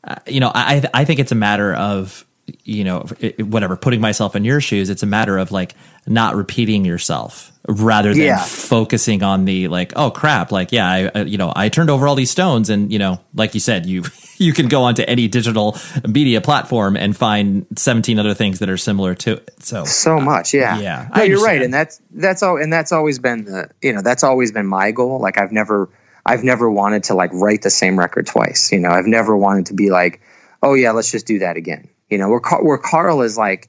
uh, 0.03 0.17
you 0.27 0.41
know, 0.41 0.51
I 0.55 0.85
I 0.93 1.05
think 1.05 1.21
it's 1.21 1.33
a 1.33 1.37
matter 1.37 1.75
of 1.75 2.27
you 2.63 2.85
know 2.85 3.07
whatever 3.39 3.77
putting 3.77 4.01
myself 4.01 4.37
in 4.37 4.45
your 4.45 4.61
shoes 4.61 4.91
it's 4.91 5.03
a 5.03 5.07
matter 5.07 5.39
of 5.39 5.51
like 5.51 5.75
not 6.07 6.35
repeating 6.35 6.85
yourself 6.85 7.53
rather 7.67 8.13
than 8.13 8.23
yeah. 8.23 8.45
focusing 8.45 9.23
on 9.23 9.47
the 9.47 9.69
like 9.69 9.93
oh 9.97 10.11
crap 10.11 10.53
like 10.53 10.71
yeah 10.71 10.87
I, 10.87 11.05
uh, 11.07 11.25
you 11.25 11.39
know 11.39 11.53
I 11.55 11.71
turned 11.71 11.89
over 11.89 12.07
all 12.07 12.15
these 12.15 12.31
stones 12.31 12.69
and 12.69 12.93
you 12.93 12.99
know 12.99 13.21
like 13.35 13.55
you 13.55 13.61
said 13.61 13.87
you 13.87 14.05
you 14.37 14.53
can 14.53 14.69
go 14.69 14.83
onto 14.83 15.03
any 15.03 15.29
digital 15.29 15.79
media 16.07 16.41
platform 16.41 16.97
and 16.97 17.17
find 17.17 17.67
17 17.77 18.19
other 18.19 18.35
things 18.35 18.59
that 18.59 18.69
are 18.69 18.77
similar 18.77 19.15
to 19.15 19.35
it 19.35 19.51
so. 19.61 19.85
So 19.85 20.21
much 20.21 20.53
yeah. 20.53 20.79
yeah 20.79 21.09
no, 21.17 21.23
you're 21.23 21.43
right 21.43 21.63
and 21.63 21.73
that's 21.73 22.01
that's 22.11 22.43
all 22.43 22.61
and 22.61 22.73
that's 22.73 22.93
always 22.93 23.19
been 23.19 23.45
the 23.45 23.71
you 23.81 23.95
know 23.95 24.03
that's 24.03 24.25
always 24.25 24.53
been 24.53 24.67
my 24.67 24.93
goal 24.93 25.19
like 25.21 25.39
I've 25.39 25.53
never 25.53 25.89
I've 26.27 26.45
never 26.45 26.71
wanted 26.71 27.05
to 27.05 27.15
like 27.15 27.33
write 27.33 27.63
the 27.63 27.71
same 27.71 27.99
record 27.99 28.27
twice 28.27 28.73
you 28.73 28.81
know 28.81 28.91
I've 28.91 29.07
never 29.07 29.35
wanted 29.35 29.67
to 29.67 29.75
be 29.75 29.91
like 29.91 30.21
oh 30.63 30.75
yeah 30.75 30.91
let's 30.91 31.11
just 31.11 31.27
do 31.27 31.39
that 31.39 31.57
again 31.57 31.89
you 32.11 32.19
know 32.19 32.29
where 32.29 32.41
where 32.61 32.79
Karl 32.79 33.23
is 33.23 33.37
like 33.39 33.69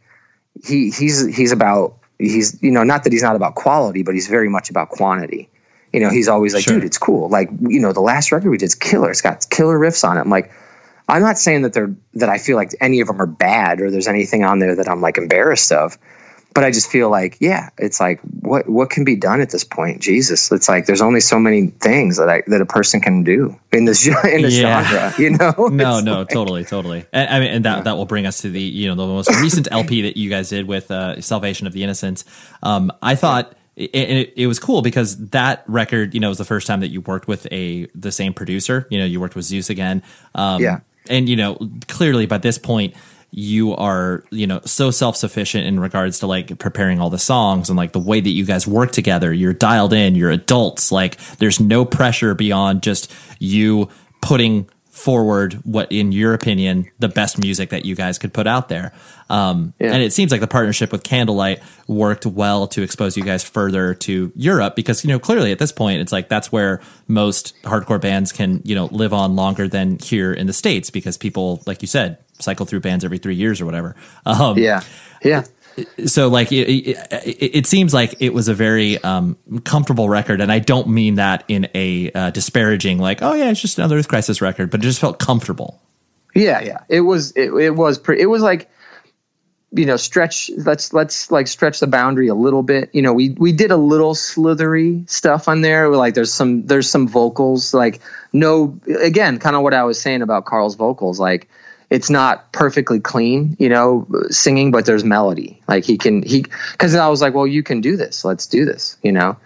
he 0.64 0.90
he's 0.90 1.26
he's 1.26 1.52
about 1.52 1.98
he's 2.20 2.62
you 2.62 2.72
know 2.72 2.84
not 2.84 3.04
that 3.04 3.14
he's 3.14 3.24
not 3.24 3.36
about 3.36 3.56
quality, 3.56 4.04
but 4.04 4.14
he's 4.14 4.28
very 4.28 4.50
much 4.50 4.70
about 4.70 4.90
quantity. 4.90 5.50
You 5.96 6.02
know, 6.02 6.10
he's 6.10 6.28
always 6.28 6.54
like, 6.54 6.66
sure. 6.66 6.74
dude, 6.74 6.84
it's 6.84 6.98
cool. 6.98 7.30
Like, 7.30 7.50
you 7.62 7.80
know, 7.80 7.94
the 7.94 8.02
last 8.02 8.34
record 8.34 8.50
we 8.50 8.58
did 8.58 8.66
is 8.66 8.76
killer. 8.76 9.12
It's 9.12 9.22
got 9.22 9.50
killer 9.50 9.80
riffs 9.80 10.06
on 10.06 10.18
it. 10.18 10.20
I'm 10.20 10.30
like, 10.30 10.52
I'm 11.08 11.22
not 11.22 11.38
saying 11.38 11.62
that 11.62 11.72
they're 11.72 11.96
that 12.16 12.28
I 12.28 12.38
feel 12.38 12.58
like 12.58 12.72
any 12.82 13.00
of 13.00 13.08
them 13.08 13.22
are 13.22 13.26
bad 13.26 13.80
or 13.80 13.90
there's 13.90 14.10
anything 14.10 14.44
on 14.44 14.60
there 14.60 14.76
that 14.76 14.90
I'm 14.90 15.00
like 15.00 15.18
embarrassed 15.18 15.72
of. 15.72 15.98
But 16.56 16.64
I 16.64 16.72
just 16.72 16.90
feel 16.90 17.10
like, 17.10 17.36
yeah, 17.42 17.70
it's 17.78 18.00
like 18.00 18.22
what 18.22 18.68
what 18.70 18.90
can 18.90 19.04
be 19.04 19.18
done 19.18 19.42
at 19.42 19.50
this 19.50 19.66
point? 19.66 20.02
Jesus, 20.02 20.50
it's 20.54 20.70
like 20.70 20.86
there's 20.86 21.02
only 21.02 21.20
so 21.20 21.38
many 21.38 21.68
things 21.68 22.16
that 22.16 22.30
I, 22.30 22.44
that 22.48 22.62
a 22.62 22.66
person 22.66 23.02
can 23.02 23.26
do 23.26 23.60
in 23.74 23.84
this 23.84 24.08
in 24.24 24.42
this 24.42 24.56
yeah. 24.56 24.82
genre, 24.82 25.14
you 25.22 25.32
know? 25.32 25.54
no, 25.68 26.00
no, 26.00 26.20
like, 26.20 26.30
totally, 26.30 26.64
totally. 26.64 27.06
And, 27.12 27.30
I 27.30 27.40
mean, 27.42 27.50
and 27.50 27.66
that 27.66 27.80
yeah. 27.80 27.84
that 27.84 27.98
will 27.98 28.06
bring 28.06 28.26
us 28.26 28.40
to 28.44 28.50
the 28.50 28.62
you 28.62 28.88
know 28.88 28.96
the 28.96 29.06
most 29.06 29.30
recent 29.42 29.68
LP 29.70 30.04
that 30.04 30.16
you 30.16 30.30
guys 30.30 30.48
did 30.48 30.66
with 30.66 30.90
uh, 30.92 31.20
Salvation 31.20 31.68
of 31.68 31.74
the 31.74 31.84
Innocents. 31.84 32.24
Um, 32.64 32.92
I 33.02 33.16
thought. 33.16 33.54
It, 33.78 33.94
it, 33.94 34.34
it, 34.38 34.48
was 34.48 34.58
cool 34.58 34.82
because 34.82 35.18
that 35.32 35.66
record, 35.68 36.14
you 36.14 36.22
know, 36.22 36.30
was 36.30 36.38
the 36.38 36.46
first 36.46 36.66
time 36.66 36.80
that 36.80 36.88
you 36.88 37.02
worked 37.02 37.28
with 37.28 37.46
a 37.52 37.88
the 37.94 38.10
same 38.10 38.34
producer. 38.34 38.88
You 38.90 39.00
know, 39.00 39.04
you 39.04 39.20
worked 39.20 39.36
with 39.36 39.44
Zeuss 39.44 39.70
again. 39.70 40.02
Um, 40.34 40.62
yeah. 40.62 40.80
And 41.10 41.28
you 41.28 41.36
know, 41.36 41.60
clearly 41.90 42.26
by 42.26 42.38
this 42.38 42.58
point, 42.58 42.96
you 43.38 43.76
are 43.76 44.24
you 44.32 44.48
know 44.48 44.62
so 44.64 44.90
self-sufficient 44.90 45.68
in 45.68 45.78
regards 45.78 46.20
to 46.20 46.28
like 46.28 46.58
preparing 46.58 47.02
all 47.02 47.10
the 47.10 47.20
songs 47.20 47.70
and 47.70 47.76
like 47.76 47.92
the 47.92 48.00
way 48.00 48.22
that 48.22 48.30
you 48.30 48.46
guys 48.46 48.66
work 48.66 48.94
together. 48.94 49.34
You're 49.34 49.52
dialed 49.52 49.92
in. 49.92 50.16
You're 50.16 50.32
adults. 50.32 50.90
Like 50.90 51.18
there's 51.38 51.60
no 51.60 51.84
pressure 51.84 52.34
beyond 52.34 52.82
just 52.82 53.14
you 53.40 53.90
putting 54.22 54.70
forward 54.90 55.56
what 55.66 55.92
in 55.92 56.14
your 56.14 56.34
opinion 56.34 56.90
the 57.00 57.10
best 57.10 57.38
music 57.38 57.72
that 57.72 57.84
you 57.84 57.94
guys 57.94 58.18
could 58.18 58.34
put 58.34 58.48
out 58.48 58.70
there. 58.70 58.94
Um, 59.30 59.74
yeah. 59.82 59.92
and 59.92 60.02
it 60.02 60.14
seems 60.14 60.32
like 60.32 60.40
the 60.40 60.48
partnership 60.48 60.94
with 60.94 61.04
candlelight 61.04 61.60
worked 61.90 62.26
well 62.26 62.68
to 62.68 62.84
expose 62.84 63.18
you 63.18 63.24
guys 63.24 63.44
further 63.44 63.96
to 63.96 64.32
europe 64.36 64.76
because 64.76 65.04
you 65.04 65.08
know 65.08 65.18
clearly 65.18 65.52
at 65.52 65.58
this 65.58 65.72
point 65.72 66.00
it's 66.00 66.12
like 66.12 66.30
that's 66.30 66.52
where 66.52 66.80
most 67.08 67.56
hardcore 67.64 68.00
bands 68.00 68.32
can 68.32 68.62
you 68.64 68.76
know 68.76 68.86
live 68.86 69.14
on 69.14 69.36
longer 69.36 69.68
than 69.68 69.98
here 69.98 70.32
in 70.32 70.46
the 70.46 70.54
states 70.54 70.92
because 70.92 71.18
people 71.18 71.62
like 71.66 71.82
you 71.82 71.88
said 71.88 72.20
cycle 72.40 72.66
through 72.66 72.82
bands 72.82 73.06
every 73.06 73.18
three 73.18 73.36
years 73.36 73.62
or 73.62 73.66
whatever. 73.66 73.96
Um, 74.26 74.58
yeah, 74.58 74.82
yeah. 75.24 75.44
So 76.06 76.30
like 76.30 76.52
it, 76.52 76.70
it, 76.70 77.56
it, 77.56 77.68
seems 77.68 77.94
like 77.94 78.16
it 78.20 78.34
was 78.34 78.48
a 78.48 78.54
very 78.54 78.98
um, 79.04 79.38
comfortable 79.66 80.08
record, 80.08 80.40
and 80.40 80.52
I 80.52 80.60
don't 80.60 80.88
mean 80.88 81.16
that 81.16 81.44
in 81.48 81.68
a 81.76 82.12
uh, 82.12 82.30
disparaging 82.32 82.98
like, 82.98 83.22
oh 83.22 83.34
yeah, 83.34 83.50
it's 83.50 83.60
just 83.60 83.78
another 83.78 83.98
Earth 83.98 84.08
Crisis 84.08 84.42
record, 84.42 84.70
but 84.70 84.80
it 84.80 84.84
just 84.84 85.00
felt 85.00 85.20
comfortable. 85.20 85.82
Yeah, 86.34 86.62
yeah. 86.62 86.80
It 86.88 87.02
was 87.02 87.32
it, 87.32 87.52
it 87.54 87.72
was 87.72 88.00
pretty. 88.00 88.22
It 88.22 88.28
was 88.28 88.42
like 88.42 88.70
you 89.76 89.86
know 89.86 89.98
stretch 89.98 90.50
let's 90.58 90.94
let's 90.94 91.30
like 91.32 91.48
stretch 91.48 91.80
the 91.80 91.88
boundary 91.88 92.30
a 92.30 92.36
little 92.36 92.64
bit 92.64 92.90
you 92.94 93.02
know 93.02 93.14
we 93.14 93.30
we 93.30 93.52
did 93.52 93.72
a 93.72 93.78
little 93.78 94.16
slithery 94.16 95.04
stuff 95.08 95.48
on 95.48 95.62
there 95.62 95.90
like 95.90 96.14
there's 96.14 96.32
some 96.32 96.66
there's 96.66 96.90
some 96.90 97.08
vocals 97.08 97.74
like 97.74 98.00
no 98.32 98.80
again 99.02 99.38
kind 99.38 99.56
of 99.56 99.64
what 99.64 99.74
i 99.74 99.84
was 99.84 100.00
saying 100.00 100.22
about 100.22 100.46
Karl's 100.46 100.76
vocals 100.76 101.20
like 101.20 101.50
it's 101.90 102.10
not 102.10 102.52
perfectly 102.52 103.00
clean, 103.00 103.56
you 103.60 103.70
know, 103.70 104.08
singing, 104.30 104.72
but 104.72 104.86
there's 104.86 105.04
melody. 105.04 105.62
Like 105.68 105.84
he 105.84 105.98
can 105.98 106.24
he 106.24 106.46
because 106.72 106.96
I 106.96 107.10
was 107.10 107.22
like, 107.22 107.34
well, 107.34 107.48
you 107.48 107.64
can 107.64 107.82
do 107.82 107.98
this. 107.98 108.26
Let's 108.26 108.48
do 108.48 108.66
this, 108.66 108.98
you 109.04 109.12
know. 109.12 109.38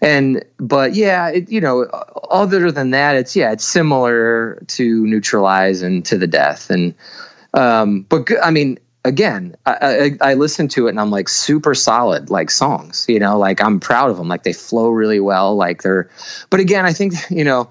And 0.00 0.44
but 0.58 0.94
yeah, 0.94 1.28
it, 1.28 1.50
you 1.50 1.60
know, 1.60 1.82
other 1.82 2.70
than 2.70 2.90
that, 2.90 3.16
it's 3.16 3.36
yeah, 3.36 3.52
it's 3.52 3.64
similar 3.64 4.62
to 4.68 5.06
Neutralize 5.06 5.82
and 5.82 6.04
to 6.06 6.18
the 6.18 6.26
Death, 6.26 6.70
and 6.70 6.94
um, 7.54 8.02
but 8.02 8.28
I 8.42 8.50
mean, 8.50 8.78
again, 9.04 9.56
I, 9.64 10.18
I, 10.20 10.30
I 10.30 10.34
listen 10.34 10.68
to 10.68 10.86
it 10.86 10.90
and 10.90 11.00
I'm 11.00 11.10
like 11.10 11.28
super 11.28 11.74
solid, 11.74 12.30
like 12.30 12.50
songs, 12.50 13.06
you 13.08 13.20
know, 13.20 13.38
like 13.38 13.62
I'm 13.62 13.78
proud 13.78 14.10
of 14.10 14.16
them, 14.16 14.28
like 14.28 14.42
they 14.42 14.52
flow 14.52 14.88
really 14.88 15.20
well, 15.20 15.54
like 15.56 15.82
they're. 15.82 16.10
But 16.50 16.60
again, 16.60 16.84
I 16.84 16.92
think 16.92 17.14
you 17.30 17.44
know 17.44 17.70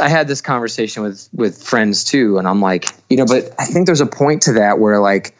I 0.00 0.08
had 0.08 0.26
this 0.26 0.40
conversation 0.40 1.02
with 1.02 1.28
with 1.32 1.62
friends 1.62 2.04
too, 2.04 2.38
and 2.38 2.48
I'm 2.48 2.60
like, 2.60 2.86
you 3.08 3.16
know, 3.16 3.26
but 3.26 3.54
I 3.58 3.64
think 3.64 3.86
there's 3.86 4.00
a 4.00 4.06
point 4.06 4.42
to 4.42 4.54
that 4.54 4.78
where 4.78 4.98
like 5.00 5.34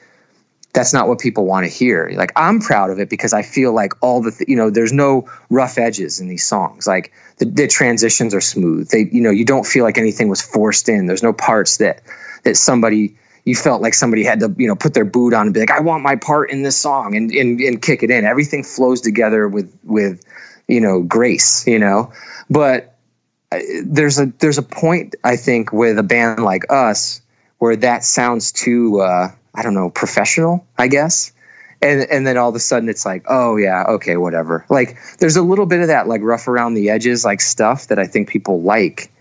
that's 0.73 0.93
not 0.93 1.09
what 1.09 1.19
people 1.19 1.45
want 1.45 1.67
to 1.67 1.73
hear. 1.73 2.11
Like 2.15 2.33
I'm 2.37 2.61
proud 2.61 2.91
of 2.91 3.01
it 3.01 3.11
because 3.11 3.33
I 3.33 3.43
feel 3.43 3.73
like 3.73 3.95
all 4.01 4.23
the 4.23 4.31
th- 4.31 4.49
you 4.49 4.57
know 4.57 4.71
there's 4.71 4.93
no 4.93 5.29
rough 5.51 5.77
edges 5.79 6.21
in 6.21 6.29
these 6.29 6.47
songs. 6.47 6.87
Like 6.87 7.13
the, 7.39 7.47
the 7.47 7.67
transitions 7.67 8.35
are 8.35 8.41
smooth. 8.41 8.89
They 8.89 9.09
you 9.11 9.23
know 9.23 9.31
you 9.31 9.45
don't 9.45 9.67
feel 9.67 9.85
like 9.85 9.99
anything 9.99 10.29
was 10.29 10.41
forced 10.41 10.89
in. 10.89 11.07
There's 11.07 11.23
no 11.23 11.33
parts 11.33 11.79
that 11.79 12.03
that 12.45 12.57
somebody 12.57 13.17
you 13.45 13.57
felt 13.57 13.83
like 13.83 13.95
somebody 13.95 14.25
had 14.25 14.41
to 14.41 14.55
you 14.57 14.69
know 14.69 14.77
put 14.77 14.95
their 14.95 15.05
boot 15.05 15.35
on 15.35 15.47
and 15.47 15.55
be 15.55 15.61
like 15.61 15.73
I 15.73 15.81
want 15.81 16.03
my 16.03 16.17
part 16.17 16.51
in 16.51 16.63
this 16.63 16.77
song 16.77 17.17
and 17.17 17.33
and, 17.33 17.61
and 17.61 17.83
kick 17.83 18.03
it 18.03 18.11
in. 18.11 18.25
Everything 18.25 18.63
flows 18.63 19.01
together 19.01 19.49
with 19.49 19.77
with 19.83 20.25
you 20.69 20.81
know 20.81 21.03
grace. 21.03 21.67
You 21.67 21.81
know, 21.81 22.13
but 22.49 22.98
there's 23.51 24.19
a 24.19 24.27
there's 24.39 24.59
a 24.59 24.63
point 24.63 25.15
I 25.25 25.37
think 25.37 25.73
with 25.73 25.99
a 25.99 26.03
band 26.03 26.43
like 26.43 26.65
us 26.71 27.23
where 27.59 27.77
that 27.77 28.05
sounds 28.05 28.53
too 28.53 29.01
uh, 29.01 29.31
I 29.55 29.63
don't 29.63 29.75
know 29.75 29.91
professional 29.91 30.67
I 30.77 30.89
guess. 30.89 31.33
And 31.81 32.03
and 32.11 32.27
then 32.27 32.37
all 32.37 32.49
of 32.49 32.55
a 32.55 32.61
sudden 32.61 32.89
it's 32.89 33.07
like 33.07 33.25
oh 33.29 33.57
yeah 33.57 33.85
okay 33.91 34.17
whatever. 34.17 34.67
Like 34.69 34.99
there's 35.19 35.37
a 35.37 35.43
little 35.43 35.67
bit 35.67 35.81
of 35.81 35.89
that 35.89 36.09
like 36.09 36.21
rough 36.23 36.49
around 36.49 36.75
the 36.75 36.91
edges 36.91 37.25
like 37.25 37.41
stuff 37.41 37.89
that 37.89 37.99
I 37.99 38.07
think 38.07 38.29
people 38.29 38.63
like 38.63 39.13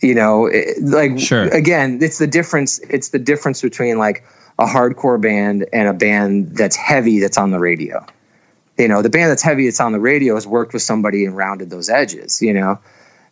you 0.00 0.14
know? 0.14 0.46
It, 0.46 0.82
like 0.82 1.18
sure. 1.18 1.44
again 1.44 1.98
it's 2.00 2.18
the 2.18 2.26
difference 2.26 2.78
it's 2.78 3.10
the 3.10 3.18
difference 3.18 3.60
between 3.60 3.98
like 3.98 4.24
a 4.58 4.64
hardcore 4.64 5.20
band 5.20 5.66
and 5.72 5.88
a 5.88 5.94
band 5.94 6.56
that's 6.56 6.76
heavy 6.76 7.20
that's 7.20 7.38
on 7.38 7.50
the 7.50 7.58
radio. 7.58 8.06
You 8.78 8.88
know 8.88 9.02
the 9.02 9.10
band 9.10 9.30
that's 9.30 9.42
heavy 9.42 9.66
that's 9.66 9.80
on 9.80 9.92
the 9.92 10.00
radio 10.00 10.36
has 10.36 10.46
worked 10.46 10.72
with 10.72 10.82
somebody 10.82 11.26
and 11.26 11.36
rounded 11.36 11.68
those 11.68 11.90
edges 11.90 12.40
you 12.40 12.54
know 12.54 12.78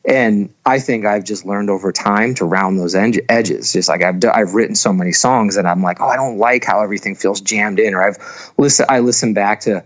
and 0.05 0.53
I 0.65 0.79
think 0.79 1.05
I've 1.05 1.25
just 1.25 1.45
learned 1.45 1.69
over 1.69 1.93
time 1.93 2.35
to 2.37 2.45
round 2.45 2.79
those 2.79 2.95
edges. 2.95 3.73
Just 3.73 3.89
like 3.89 4.03
I've 4.03 4.25
I've 4.25 4.55
written 4.55 4.75
so 4.75 4.93
many 4.93 5.13
songs 5.13 5.57
and 5.57 5.69
I'm 5.69 5.83
like, 5.83 6.01
oh, 6.01 6.07
I 6.07 6.17
don't 6.17 6.39
like 6.39 6.65
how 6.65 6.83
everything 6.83 7.15
feels 7.17 7.41
jammed 7.41 7.79
in. 7.79 7.95
Or 7.95 8.03
I've 8.03 8.53
listen 8.57 8.87
I 8.89 9.01
listen 9.01 9.35
back 9.35 9.61
to 9.61 9.85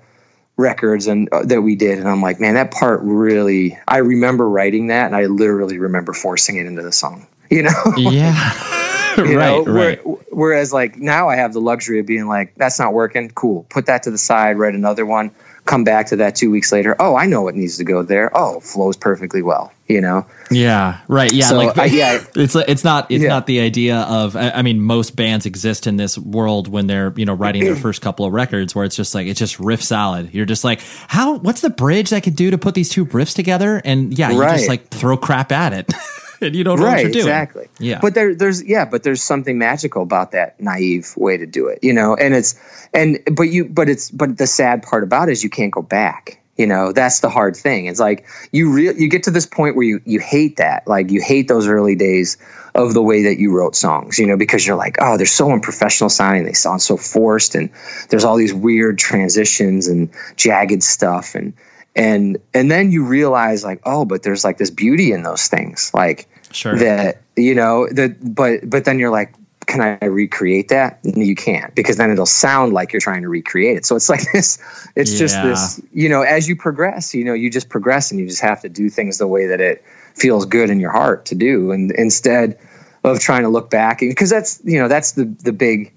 records 0.57 1.09
and 1.09 1.28
uh, 1.32 1.43
that 1.47 1.62
we 1.62 1.74
did, 1.74 1.99
and 1.99 2.09
I'm 2.09 2.23
like, 2.23 2.39
man, 2.39 2.55
that 2.55 2.70
part 2.70 3.01
really. 3.03 3.78
I 3.89 3.99
remember 3.99 4.49
writing 4.49 4.89
that, 4.89 5.07
and 5.07 5.16
I 5.16 5.27
literally 5.27 5.78
remember 5.78 6.12
forcing 6.12 6.57
it 6.57 6.66
into 6.66 6.82
the 6.82 6.93
song. 6.93 7.27
You 7.51 7.65
know? 7.65 7.70
Yeah. 7.97 9.23
you 9.23 9.23
right, 9.39 9.65
know? 9.65 9.73
right. 9.73 10.01
Whereas, 10.32 10.73
like 10.73 10.97
now, 10.97 11.28
I 11.28 11.36
have 11.36 11.53
the 11.53 11.61
luxury 11.61 12.01
of 12.01 12.07
being 12.07 12.27
like, 12.27 12.55
that's 12.57 12.81
not 12.81 12.93
working. 12.93 13.31
Cool. 13.31 13.65
Put 13.69 13.86
that 13.86 14.05
to 14.05 14.11
the 14.11 14.19
side. 14.19 14.59
Write 14.59 14.74
another 14.74 15.07
one 15.07 15.32
come 15.65 15.85
back 15.85 16.09
to 16.09 16.16
that 16.16 16.36
two 16.36 16.51
weeks 16.51 16.73
later. 16.73 16.95
Oh, 16.99 17.16
I 17.16 17.27
know 17.27 17.43
what 17.43 17.55
needs 17.55 17.78
to 17.78 17.85
go 17.85 18.03
there. 18.03 18.31
Oh, 18.36 18.61
flows 18.61 18.97
perfectly 18.97 19.43
well. 19.43 19.73
You 19.86 20.01
know. 20.01 20.27
Yeah. 20.51 21.01
Right. 21.09 21.32
Yeah. 21.32 21.48
So, 21.48 21.56
like 21.56 21.77
uh, 21.77 21.82
yeah, 21.82 22.24
it's 22.35 22.55
it's 22.55 22.85
not 22.85 23.11
it's 23.11 23.23
yeah. 23.23 23.28
not 23.28 23.47
the 23.47 23.61
idea 23.61 23.98
of. 23.98 24.35
I 24.35 24.62
mean, 24.62 24.81
most 24.81 25.15
bands 25.15 25.47
exist 25.47 25.86
in 25.86 25.97
this 25.97 26.16
world 26.16 26.69
when 26.69 26.86
they're 26.86 27.12
you 27.16 27.27
know 27.27 27.35
writing 27.35 27.65
their 27.65 27.77
first 27.86 28.01
couple 28.01 28.24
of 28.24 28.32
records 28.32 28.74
where 28.74 28.85
it's 28.85 28.97
just 28.97 29.15
like 29.15 29.27
it's 29.27 29.39
just 29.39 29.61
riff 29.61 29.82
salad. 29.82 30.32
You're 30.32 30.47
just 30.47 30.65
like, 30.65 30.81
how? 31.09 31.36
What's 31.36 31.61
the 31.61 31.70
bridge 31.70 32.12
I 32.12 32.20
could 32.20 32.36
do 32.36 32.51
to 32.51 32.59
put 32.59 32.74
these 32.74 32.89
two 32.89 33.05
riffs 33.06 33.35
together? 33.35 33.81
And 33.85 34.16
yeah, 34.16 34.31
you 34.31 34.40
right. 34.40 34.56
just 34.56 34.69
like 34.69 34.89
throw 34.89 35.16
crap 35.16 35.52
at 35.52 35.73
it. 35.73 35.93
and 36.40 36.55
you 36.55 36.65
don't 36.65 36.78
know 36.78 36.86
right, 36.86 36.93
what 36.93 37.02
you're 37.02 37.11
doing. 37.11 37.27
Exactly. 37.27 37.69
Yeah. 37.78 37.98
But 38.01 38.15
there, 38.15 38.35
there's 38.35 38.62
yeah, 38.62 38.85
but 38.85 39.02
there's 39.02 39.23
something 39.23 39.59
magical 39.59 40.02
about 40.02 40.32
that 40.32 40.61
naive 40.61 41.15
way 41.16 41.36
to 41.36 41.47
do 41.47 41.69
it, 41.69 41.81
you 41.82 41.93
know. 41.93 42.15
And 42.15 42.35
it's 42.35 42.59
and 42.93 43.20
but 43.32 43.44
you 43.44 43.65
but 43.65 43.89
it's 43.89 44.11
but 44.11 44.36
the 44.36 44.47
sad 44.47 44.82
part 44.82 45.02
about 45.02 45.28
it 45.28 45.32
is 45.32 45.44
you 45.44 45.51
can't 45.51 45.73
go 45.73 45.82
back. 45.82 46.40
You 46.56 46.66
know, 46.68 46.93
that's 46.93 47.20
the 47.20 47.31
hard 47.31 47.56
thing. 47.56 47.86
It's 47.86 47.98
like 47.98 48.26
you 48.52 48.72
real 48.72 48.94
you 48.94 49.09
get 49.09 49.24
to 49.24 49.32
this 49.32 49.47
point 49.47 49.74
where 49.74 49.85
you 49.85 50.01
you 50.05 50.20
hate 50.20 50.59
that. 50.59 50.86
Like 50.86 51.10
you 51.10 51.20
hate 51.20 51.48
those 51.48 51.66
early 51.66 51.97
days 51.97 52.39
of 52.74 52.94
the 52.94 53.02
way 53.02 53.24
that 53.24 53.39
you 53.39 53.52
wrote 53.52 53.74
songs, 53.74 54.18
you 54.18 54.26
know, 54.26 54.36
because 54.36 54.66
you're 54.66 54.76
like, 54.76 54.97
oh, 55.01 55.16
they're 55.16 55.26
so 55.26 55.51
unprofessional 55.51 56.10
sounding. 56.10 56.44
They 56.44 56.52
sound 56.52 56.82
so 56.82 56.97
forced 56.97 57.55
and 57.55 57.70
there's 58.09 58.24
all 58.24 58.36
these 58.36 58.55
weird 58.55 58.98
transitions 58.98 59.89
and 59.89 60.10
jagged 60.36 60.82
stuff 60.82 61.35
and 61.35 61.55
and 61.97 62.39
and 62.52 62.70
then 62.70 62.90
you 62.90 63.05
realize 63.05 63.64
like 63.64 63.81
oh 63.85 64.05
but 64.05 64.22
there's 64.22 64.44
like 64.44 64.59
this 64.59 64.70
beauty 64.70 65.12
in 65.12 65.22
those 65.22 65.47
things 65.47 65.93
like 65.94 66.28
sure 66.51 66.76
that 66.78 67.22
you 67.36 67.55
know 67.55 67.89
that 67.89 68.16
but 68.20 68.68
but 68.68 68.85
then 68.85 68.98
you're 68.98 69.10
like 69.10 69.35
can 69.66 69.81
I 69.81 70.05
recreate 70.05 70.69
that? 70.69 71.01
You 71.03 71.35
can't 71.35 71.74
because 71.74 71.97
then 71.97 72.11
it'll 72.11 72.27
sound 72.27 72.73
like 72.73 72.93
you're 72.93 73.01
trying 73.01 73.23
to 73.23 73.28
recreate 73.28 73.77
it. 73.77 73.86
So 73.86 73.97
it's 73.97 74.09
like 74.15 74.31
this, 74.32 74.59
it's 74.95 75.12
yeah. 75.12 75.19
just 75.19 75.43
this, 75.43 75.82
you 75.93 76.09
know, 76.09 76.23
as 76.23 76.49
you 76.49 76.57
progress, 76.57 77.15
you 77.15 77.24
know, 77.24 77.35
you 77.35 77.51
just 77.51 77.69
progress 77.69 78.11
and 78.11 78.20
you 78.20 78.27
just 78.27 78.43
have 78.43 78.62
to 78.62 78.69
do 78.69 78.89
things 78.89 79.19
the 79.19 79.27
way 79.27 79.47
that 79.47 79.61
it 79.61 79.85
feels 80.15 80.47
good 80.47 80.70
in 80.70 80.81
your 80.81 80.91
heart 80.91 81.27
to 81.27 81.35
do. 81.35 81.73
And 81.73 81.91
instead 81.91 82.59
of 83.03 83.20
trying 83.20 83.43
to 83.43 83.49
look 83.49 83.70
back, 83.70 84.01
because 84.01 84.31
that's, 84.31 84.61
you 84.65 84.78
know, 84.78 84.89
that's 84.89 85.12
the, 85.12 85.24
the 85.24 85.53
big 85.53 85.93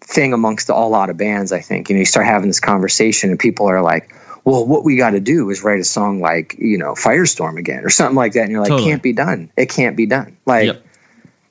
thing 0.00 0.32
amongst 0.32 0.68
a 0.68 0.74
lot 0.74 1.10
of 1.10 1.16
bands, 1.16 1.52
I 1.52 1.60
think. 1.60 1.88
You 1.88 1.96
know, 1.96 2.00
you 2.00 2.06
start 2.06 2.26
having 2.26 2.48
this 2.48 2.60
conversation 2.60 3.30
and 3.30 3.38
people 3.38 3.66
are 3.66 3.82
like, 3.82 4.14
well, 4.44 4.64
what 4.64 4.84
we 4.84 4.96
got 4.96 5.10
to 5.10 5.20
do 5.20 5.50
is 5.50 5.64
write 5.64 5.80
a 5.80 5.84
song 5.84 6.20
like, 6.20 6.54
you 6.58 6.78
know, 6.78 6.92
Firestorm 6.92 7.58
again 7.58 7.84
or 7.84 7.90
something 7.90 8.14
like 8.14 8.34
that. 8.34 8.42
And 8.42 8.52
you're 8.52 8.60
like, 8.60 8.68
totally. 8.68 8.90
can't 8.90 9.02
be 9.02 9.12
done. 9.12 9.50
It 9.56 9.68
can't 9.68 9.96
be 9.96 10.06
done. 10.06 10.36
Like, 10.46 10.66
yep. 10.66 10.85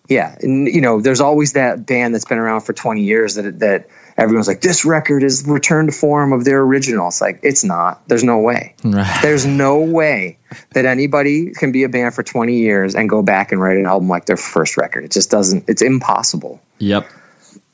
Yeah. 0.07 0.35
And, 0.41 0.67
you 0.67 0.81
know, 0.81 1.01
there's 1.01 1.21
always 1.21 1.53
that 1.53 1.85
band 1.85 2.13
that's 2.13 2.25
been 2.25 2.37
around 2.37 2.61
for 2.61 2.73
20 2.73 3.01
years 3.01 3.35
that, 3.35 3.59
that 3.59 3.87
everyone's 4.17 4.47
like, 4.47 4.61
this 4.61 4.85
record 4.85 5.23
is 5.23 5.47
return 5.47 5.87
to 5.87 5.91
form 5.91 6.33
of 6.33 6.45
their 6.45 6.61
original. 6.61 7.07
It's 7.07 7.21
like, 7.21 7.39
it's 7.43 7.63
not. 7.63 8.07
There's 8.07 8.23
no 8.23 8.39
way. 8.39 8.75
Right. 8.83 9.19
There's 9.21 9.45
no 9.45 9.79
way 9.79 10.39
that 10.73 10.85
anybody 10.85 11.51
can 11.51 11.71
be 11.71 11.83
a 11.83 11.89
band 11.89 12.13
for 12.13 12.23
20 12.23 12.57
years 12.57 12.95
and 12.95 13.09
go 13.09 13.21
back 13.21 13.51
and 13.51 13.61
write 13.61 13.77
an 13.77 13.85
album 13.85 14.07
like 14.09 14.25
their 14.25 14.37
first 14.37 14.77
record. 14.77 15.05
It 15.05 15.11
just 15.11 15.31
doesn't, 15.31 15.65
it's 15.67 15.81
impossible. 15.81 16.61
Yep. 16.79 17.09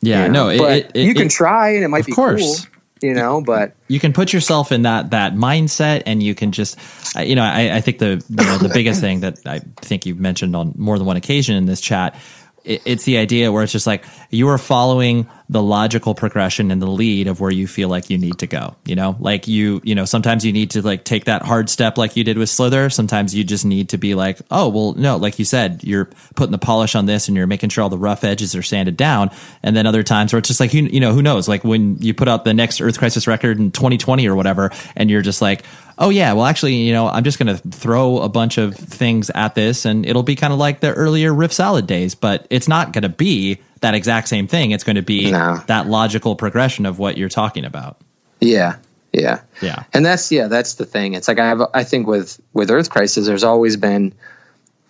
Yeah, 0.04 0.26
you 0.26 0.32
know? 0.32 0.46
no, 0.46 0.66
it, 0.68 0.92
it, 0.96 1.06
you 1.06 1.14
can 1.14 1.30
try 1.30 1.76
and 1.76 1.84
it 1.84 1.88
might 1.88 2.02
of 2.02 2.06
be 2.08 2.14
course. 2.14 2.66
Cool 2.66 2.81
you 3.02 3.14
know, 3.14 3.42
but 3.42 3.76
you 3.88 4.00
can 4.00 4.14
put 4.14 4.34
yourself 4.34 4.72
in 4.72 4.84
that 4.84 5.12
that 5.12 5.34
mindset, 5.34 6.04
and 6.06 6.22
you 6.22 6.36
can 6.36 6.52
just, 6.52 6.78
you 7.20 7.36
know, 7.36 7.44
I, 7.44 7.78
I 7.78 7.82
think 7.82 8.00
the 8.00 8.24
you 8.30 8.36
know, 8.46 8.58
the 8.58 8.72
biggest 8.74 9.02
thing 9.02 9.22
that 9.22 9.40
I 9.46 9.60
think 9.60 10.06
you've 10.06 10.20
mentioned 10.20 10.56
on 10.56 10.74
more 10.78 10.98
than 10.98 11.08
one 11.08 11.18
occasion 11.18 11.56
in 11.56 11.66
this 11.66 11.82
chat, 11.82 12.16
it, 12.64 12.82
it's 12.86 13.04
the 13.04 13.18
idea 13.18 13.52
where 13.52 13.64
it's 13.64 13.72
just 13.72 13.88
like 13.88 14.06
you 14.30 14.48
are 14.50 14.58
following 14.58 15.28
the 15.52 15.62
logical 15.62 16.16
progression 16.16 16.72
and 16.72 16.82
the 16.82 16.88
lead 16.88 17.28
of 17.28 17.42
where 17.42 17.52
you 17.52 17.68
feel 17.68 17.90
like 17.90 18.10
you 18.10 18.18
need 18.18 18.40
to 18.40 18.48
go. 18.48 18.74
You 18.86 18.96
know, 18.96 19.18
like 19.20 19.50
you, 19.50 19.82
you 19.84 19.94
know, 19.94 20.06
sometimes 20.06 20.46
you 20.46 20.54
need 20.54 20.72
to 20.72 20.82
like 20.82 21.04
take 21.04 21.26
that 21.26 21.42
hard 21.42 21.70
step 21.70 21.98
like 21.98 22.16
you 22.16 22.24
did 22.24 22.38
with 22.38 22.48
Slither. 22.48 22.90
Sometimes 22.90 23.36
you 23.36 23.44
just 23.44 23.66
need 23.66 23.90
to 23.90 23.98
be 23.98 24.16
like, 24.16 24.40
oh, 24.50 24.70
well, 24.70 24.94
no, 24.94 25.18
like 25.18 25.40
you 25.40 25.46
said, 25.46 25.84
you're 25.84 26.10
putting 26.36 26.54
the 26.54 26.58
polish 26.58 26.96
on 26.96 27.06
this 27.06 27.28
and 27.28 27.36
you're 27.36 27.48
making 27.48 27.70
sure 27.70 27.84
all 27.84 27.90
the 27.90 27.98
rough 27.98 28.24
edges 28.24 28.56
are 28.56 28.64
sanded 28.64 28.96
down. 28.96 29.30
And 29.62 29.76
then 29.76 29.86
other 29.86 30.04
times 30.04 30.32
where 30.32 30.38
it's 30.38 30.48
just 30.48 30.62
like, 30.62 30.74
you, 30.74 30.84
you 30.84 31.02
know, 31.02 31.12
who 31.12 31.22
knows? 31.22 31.50
Like 31.50 31.66
when 31.66 31.98
you 31.98 32.14
put 32.14 32.30
out 32.30 32.46
the 32.46 32.54
next 32.54 32.80
Earth 32.80 32.98
Crisis 32.98 33.28
record 33.28 33.60
in 33.60 33.72
2020 33.72 34.26
or 34.30 34.38
whatever, 34.38 34.72
and 34.96 35.10
you're 35.10 35.22
just 35.22 35.42
like, 35.42 35.66
oh 35.98 36.10
yeah, 36.10 36.32
well 36.32 36.46
actually, 36.46 36.76
you 36.76 36.94
know, 36.94 37.10
I'm 37.10 37.26
just 37.26 37.40
going 37.40 37.54
to 37.54 37.70
throw 37.72 38.20
a 38.20 38.30
bunch 38.30 38.58
of 38.58 38.74
things 38.74 39.30
at 39.36 39.54
this 39.54 39.84
and 39.84 40.06
it'll 40.06 40.24
be 40.24 40.38
kind 40.38 40.54
of 40.54 40.60
like 40.60 40.80
the 40.80 40.94
earlier 40.94 41.34
Riff 41.34 41.52
Salad 41.52 41.88
days, 41.88 42.16
but 42.16 42.48
it's 42.50 42.70
not 42.70 42.94
going 42.94 43.04
to 43.04 43.10
be 43.10 43.60
that 43.82 43.94
exact 43.94 44.28
same 44.28 44.48
thing. 44.48 44.72
It's 44.72 44.84
going 44.84 44.96
to 44.96 45.02
be 45.02 45.32
no. 45.32 45.62
that 45.68 45.88
logical 45.88 46.36
progression 46.36 46.86
of 46.86 47.00
what 47.00 47.18
you're 47.18 47.30
talking 47.30 47.66
about. 47.66 47.98
Yeah. 48.40 48.78
Yeah. 49.12 49.42
Yeah. 49.62 49.84
And 49.94 50.06
that's 50.06 50.32
yeah, 50.32 50.48
that's 50.48 50.76
the 50.76 50.86
thing. 50.86 51.14
It's 51.14 51.28
like 51.28 51.40
I 51.40 51.48
have 51.48 51.62
I 51.74 51.84
think 51.84 52.08
with 52.08 52.40
with 52.54 52.72
Earth 52.72 52.90
Crisis 52.90 53.28
there's 53.28 53.44
always 53.44 53.78
been 53.78 54.14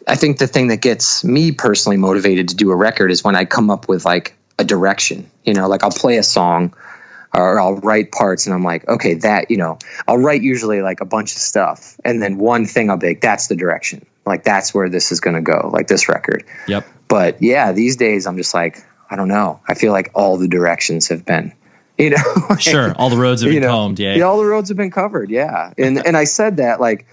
I 0.07 0.15
think 0.15 0.37
the 0.37 0.47
thing 0.47 0.67
that 0.67 0.81
gets 0.81 1.23
me 1.23 1.51
personally 1.51 1.97
motivated 1.97 2.49
to 2.49 2.55
do 2.55 2.71
a 2.71 2.75
record 2.75 3.11
is 3.11 3.23
when 3.23 3.35
I 3.35 3.45
come 3.45 3.69
up 3.69 3.87
with 3.87 4.05
like 4.05 4.35
a 4.59 4.63
direction. 4.63 5.31
You 5.43 5.53
know, 5.53 5.67
like 5.67 5.83
I'll 5.83 5.91
play 5.91 6.17
a 6.17 6.23
song 6.23 6.75
or 7.33 7.59
I'll 7.59 7.75
write 7.75 8.11
parts 8.11 8.45
and 8.45 8.53
I'm 8.53 8.63
like, 8.63 8.87
okay, 8.87 9.15
that, 9.15 9.49
you 9.49 9.57
know, 9.57 9.79
I'll 10.07 10.17
write 10.17 10.41
usually 10.41 10.81
like 10.81 11.01
a 11.01 11.05
bunch 11.05 11.33
of 11.33 11.39
stuff 11.39 11.99
and 12.03 12.21
then 12.21 12.37
one 12.37 12.65
thing 12.65 12.89
I'll 12.89 12.97
be 12.97 13.07
like, 13.07 13.21
that's 13.21 13.47
the 13.47 13.55
direction. 13.55 14.05
Like 14.25 14.43
that's 14.43 14.73
where 14.73 14.89
this 14.89 15.11
is 15.11 15.19
going 15.19 15.35
to 15.35 15.41
go, 15.41 15.69
like 15.73 15.87
this 15.87 16.09
record. 16.09 16.43
Yep. 16.67 16.85
But 17.11 17.43
yeah, 17.43 17.73
these 17.73 17.97
days 17.97 18.25
I'm 18.25 18.37
just 18.37 18.53
like, 18.53 18.77
I 19.09 19.17
don't 19.17 19.27
know. 19.27 19.59
I 19.67 19.73
feel 19.73 19.91
like 19.91 20.11
all 20.15 20.37
the 20.37 20.47
directions 20.47 21.09
have 21.09 21.25
been, 21.25 21.53
you 21.97 22.11
know, 22.11 22.23
like, 22.49 22.61
sure. 22.61 22.93
All 22.95 23.09
the 23.09 23.17
roads 23.17 23.41
have 23.41 23.49
been 23.49 23.55
you 23.55 23.59
know, 23.59 23.67
combed. 23.67 23.99
Yeah. 23.99 24.15
yeah. 24.15 24.23
All 24.23 24.37
the 24.37 24.45
roads 24.45 24.69
have 24.69 24.77
been 24.77 24.91
covered. 24.91 25.29
Yeah. 25.29 25.73
And, 25.77 25.97
and 26.07 26.15
I 26.15 26.23
said 26.23 26.57
that 26.57 26.79
like, 26.79 27.05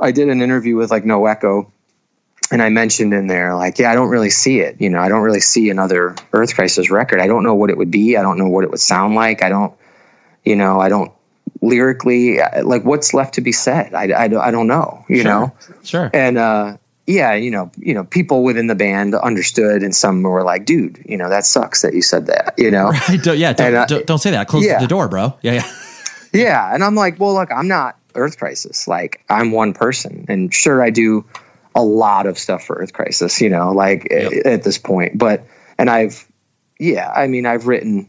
I 0.00 0.10
did 0.10 0.28
an 0.28 0.42
interview 0.42 0.74
with 0.74 0.90
like 0.90 1.04
No 1.04 1.24
Echo 1.26 1.72
and 2.50 2.60
I 2.60 2.68
mentioned 2.68 3.14
in 3.14 3.28
there, 3.28 3.54
like, 3.54 3.78
yeah, 3.78 3.92
I 3.92 3.94
don't 3.94 4.08
really 4.08 4.30
see 4.30 4.58
it. 4.58 4.80
You 4.80 4.90
know, 4.90 4.98
I 4.98 5.08
don't 5.08 5.22
really 5.22 5.38
see 5.38 5.70
another 5.70 6.16
Earth 6.32 6.56
Crisis 6.56 6.90
record. 6.90 7.20
I 7.20 7.28
don't 7.28 7.44
know 7.44 7.54
what 7.54 7.70
it 7.70 7.78
would 7.78 7.92
be. 7.92 8.16
I 8.16 8.22
don't 8.22 8.38
know 8.38 8.48
what 8.48 8.64
it 8.64 8.72
would 8.72 8.80
sound 8.80 9.14
like. 9.14 9.44
I 9.44 9.50
don't, 9.50 9.72
you 10.44 10.56
know, 10.56 10.80
I 10.80 10.88
don't 10.88 11.12
lyrically, 11.62 12.40
like, 12.64 12.84
what's 12.84 13.14
left 13.14 13.34
to 13.34 13.40
be 13.40 13.52
said? 13.52 13.94
I, 13.94 14.08
I, 14.08 14.24
I 14.24 14.50
don't 14.50 14.66
know, 14.66 15.04
you 15.08 15.22
sure. 15.22 15.24
know? 15.24 15.54
Sure. 15.84 16.10
And, 16.12 16.38
uh, 16.38 16.76
yeah, 17.06 17.34
you 17.34 17.50
know, 17.50 17.70
you 17.76 17.94
know, 17.94 18.04
people 18.04 18.42
within 18.42 18.66
the 18.66 18.74
band 18.74 19.14
understood, 19.14 19.82
and 19.82 19.94
some 19.94 20.22
were 20.22 20.42
like, 20.42 20.64
"Dude, 20.64 21.04
you 21.06 21.18
know, 21.18 21.28
that 21.28 21.44
sucks 21.44 21.82
that 21.82 21.94
you 21.94 22.02
said 22.02 22.26
that." 22.26 22.54
You 22.56 22.70
know, 22.70 22.88
right? 23.08 23.22
Don't, 23.22 23.38
yeah, 23.38 23.52
don't, 23.52 23.74
uh, 23.74 23.86
don't, 23.86 24.06
don't, 24.06 24.18
say 24.18 24.30
that. 24.30 24.48
Close 24.48 24.64
yeah. 24.64 24.80
the 24.80 24.86
door, 24.86 25.08
bro. 25.08 25.36
Yeah, 25.42 25.52
yeah, 25.52 25.72
yeah. 26.32 26.74
And 26.74 26.82
I'm 26.82 26.94
like, 26.94 27.20
well, 27.20 27.34
look, 27.34 27.50
I'm 27.52 27.68
not 27.68 27.98
Earth 28.14 28.38
Crisis. 28.38 28.88
Like, 28.88 29.22
I'm 29.28 29.52
one 29.52 29.74
person, 29.74 30.26
and 30.28 30.52
sure, 30.52 30.82
I 30.82 30.90
do 30.90 31.26
a 31.74 31.82
lot 31.82 32.26
of 32.26 32.38
stuff 32.38 32.64
for 32.64 32.76
Earth 32.76 32.92
Crisis, 32.92 33.40
you 33.40 33.50
know, 33.50 33.72
like 33.72 34.08
yep. 34.10 34.32
at 34.46 34.62
this 34.62 34.78
point. 34.78 35.18
But 35.18 35.46
and 35.76 35.90
I've 35.90 36.26
yeah, 36.78 37.10
I 37.10 37.26
mean, 37.26 37.46
I've 37.46 37.66
written 37.66 38.08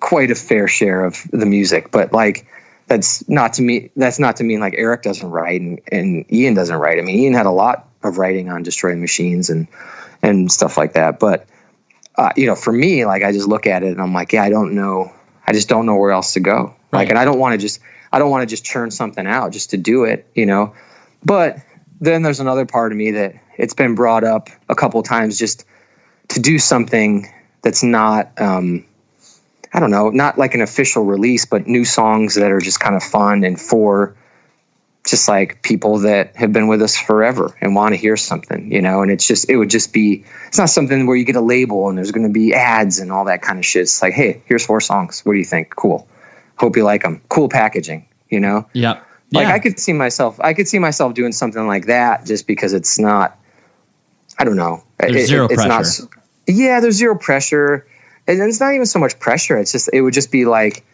quite 0.00 0.30
a 0.30 0.34
fair 0.34 0.68
share 0.68 1.04
of 1.04 1.22
the 1.30 1.46
music, 1.46 1.90
but 1.90 2.12
like 2.12 2.46
that's 2.86 3.28
not 3.28 3.54
to 3.54 3.62
me 3.62 3.90
that's 3.96 4.18
not 4.18 4.36
to 4.36 4.44
mean 4.44 4.60
like 4.60 4.74
Eric 4.76 5.02
doesn't 5.02 5.28
write 5.28 5.60
and, 5.60 5.80
and 5.92 6.32
Ian 6.32 6.54
doesn't 6.54 6.76
write. 6.76 6.98
I 6.98 7.02
mean, 7.02 7.18
Ian 7.18 7.34
had 7.34 7.46
a 7.46 7.50
lot 7.50 7.88
of 8.02 8.18
writing 8.18 8.48
on 8.48 8.62
Destroy 8.62 8.90
the 8.90 8.96
Machines 8.96 9.50
and 9.50 9.68
and 10.22 10.50
stuff 10.50 10.76
like 10.76 10.94
that. 10.94 11.18
But 11.18 11.46
uh, 12.16 12.30
you 12.36 12.46
know, 12.46 12.56
for 12.56 12.72
me, 12.72 13.04
like 13.04 13.22
I 13.22 13.32
just 13.32 13.48
look 13.48 13.66
at 13.66 13.82
it 13.82 13.92
and 13.92 14.00
I'm 14.00 14.12
like, 14.12 14.32
yeah, 14.32 14.42
I 14.42 14.50
don't 14.50 14.74
know. 14.74 15.12
I 15.46 15.52
just 15.52 15.68
don't 15.68 15.86
know 15.86 15.96
where 15.96 16.10
else 16.10 16.34
to 16.34 16.40
go. 16.40 16.74
Right. 16.90 17.00
Like, 17.00 17.10
and 17.10 17.18
I 17.18 17.24
don't 17.24 17.38
want 17.38 17.52
to 17.52 17.58
just 17.58 17.80
I 18.12 18.18
don't 18.18 18.30
want 18.30 18.42
to 18.42 18.46
just 18.46 18.64
churn 18.64 18.90
something 18.90 19.26
out 19.26 19.52
just 19.52 19.70
to 19.70 19.76
do 19.76 20.04
it, 20.04 20.26
you 20.34 20.46
know. 20.46 20.74
But 21.24 21.58
then 22.00 22.22
there's 22.22 22.40
another 22.40 22.66
part 22.66 22.92
of 22.92 22.98
me 22.98 23.12
that 23.12 23.34
it's 23.56 23.74
been 23.74 23.94
brought 23.94 24.24
up 24.24 24.48
a 24.68 24.74
couple 24.74 25.02
times 25.02 25.38
just 25.38 25.64
to 26.28 26.40
do 26.40 26.58
something 26.58 27.28
that's 27.62 27.82
not 27.82 28.40
um, 28.40 28.84
I 29.72 29.80
don't 29.80 29.90
know, 29.90 30.10
not 30.10 30.38
like 30.38 30.54
an 30.54 30.62
official 30.62 31.04
release, 31.04 31.44
but 31.44 31.66
new 31.66 31.84
songs 31.84 32.36
that 32.36 32.50
are 32.50 32.60
just 32.60 32.80
kind 32.80 32.96
of 32.96 33.02
fun 33.02 33.44
and 33.44 33.60
for 33.60 34.16
just 35.10 35.28
like 35.28 35.62
people 35.62 36.00
that 36.00 36.36
have 36.36 36.52
been 36.52 36.66
with 36.66 36.82
us 36.82 36.96
forever 36.96 37.56
and 37.60 37.74
want 37.74 37.92
to 37.92 37.96
hear 37.96 38.16
something, 38.16 38.72
you 38.72 38.82
know, 38.82 39.02
and 39.02 39.10
it's 39.10 39.26
just, 39.26 39.48
it 39.48 39.56
would 39.56 39.70
just 39.70 39.92
be, 39.92 40.24
it's 40.48 40.58
not 40.58 40.70
something 40.70 41.06
where 41.06 41.16
you 41.16 41.24
get 41.24 41.36
a 41.36 41.40
label 41.40 41.88
and 41.88 41.96
there's 41.96 42.10
going 42.10 42.26
to 42.26 42.32
be 42.32 42.54
ads 42.54 42.98
and 42.98 43.12
all 43.12 43.26
that 43.26 43.42
kind 43.42 43.58
of 43.58 43.64
shit. 43.64 43.82
It's 43.82 44.02
like, 44.02 44.14
hey, 44.14 44.42
here's 44.46 44.66
four 44.66 44.80
songs. 44.80 45.20
What 45.24 45.34
do 45.34 45.38
you 45.38 45.44
think? 45.44 45.74
Cool. 45.74 46.08
Hope 46.56 46.76
you 46.76 46.84
like 46.84 47.02
them. 47.02 47.22
Cool 47.28 47.48
packaging, 47.48 48.08
you 48.28 48.40
know? 48.40 48.66
Yeah. 48.72 49.00
Like 49.32 49.46
yeah. 49.46 49.54
I 49.54 49.58
could 49.58 49.78
see 49.78 49.92
myself, 49.92 50.40
I 50.40 50.54
could 50.54 50.66
see 50.66 50.78
myself 50.78 51.14
doing 51.14 51.32
something 51.32 51.66
like 51.66 51.86
that 51.86 52.24
just 52.24 52.46
because 52.46 52.72
it's 52.72 52.98
not, 52.98 53.38
I 54.38 54.44
don't 54.44 54.56
know. 54.56 54.84
There's 54.98 55.16
it, 55.16 55.26
zero 55.26 55.46
it, 55.46 55.54
pressure. 55.54 56.02
Not, 56.02 56.10
yeah, 56.46 56.80
there's 56.80 56.96
zero 56.96 57.16
pressure. 57.16 57.86
And 58.26 58.40
it's 58.40 58.60
not 58.60 58.74
even 58.74 58.86
so 58.86 58.98
much 58.98 59.18
pressure. 59.18 59.58
It's 59.58 59.72
just, 59.72 59.90
it 59.92 60.00
would 60.00 60.14
just 60.14 60.32
be 60.32 60.44
like, 60.44 60.84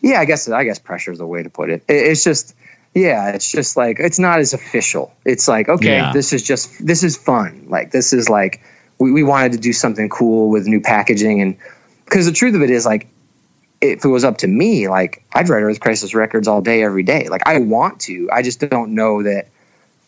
yeah, 0.00 0.20
I 0.20 0.24
guess, 0.24 0.48
I 0.48 0.64
guess 0.64 0.78
pressure 0.78 1.12
is 1.12 1.18
the 1.18 1.26
way 1.26 1.42
to 1.42 1.50
put 1.50 1.70
it. 1.70 1.84
it 1.88 1.94
it's 1.94 2.24
just, 2.24 2.56
yeah, 2.94 3.30
it's 3.30 3.50
just 3.50 3.76
like, 3.76 3.98
it's 3.98 4.18
not 4.18 4.38
as 4.38 4.52
official. 4.52 5.14
It's 5.24 5.48
like, 5.48 5.68
okay, 5.68 5.96
yeah. 5.96 6.12
this 6.12 6.32
is 6.32 6.42
just, 6.42 6.84
this 6.84 7.02
is 7.02 7.16
fun. 7.16 7.66
Like, 7.68 7.90
this 7.90 8.12
is 8.12 8.28
like, 8.28 8.62
we, 8.98 9.12
we 9.12 9.22
wanted 9.22 9.52
to 9.52 9.58
do 9.58 9.72
something 9.72 10.08
cool 10.08 10.50
with 10.50 10.66
new 10.66 10.80
packaging. 10.80 11.40
And 11.40 11.56
because 12.04 12.26
the 12.26 12.32
truth 12.32 12.54
of 12.54 12.62
it 12.62 12.70
is 12.70 12.84
like, 12.84 13.08
if 13.80 14.04
it 14.04 14.08
was 14.08 14.24
up 14.24 14.38
to 14.38 14.46
me, 14.46 14.88
like 14.88 15.24
I'd 15.34 15.48
write 15.48 15.62
Earth 15.62 15.80
Crisis 15.80 16.14
records 16.14 16.46
all 16.46 16.60
day, 16.60 16.82
every 16.84 17.02
day. 17.02 17.28
Like 17.28 17.46
I 17.46 17.58
want 17.58 18.00
to, 18.02 18.30
I 18.32 18.42
just 18.42 18.60
don't 18.60 18.94
know 18.94 19.22
that 19.24 19.48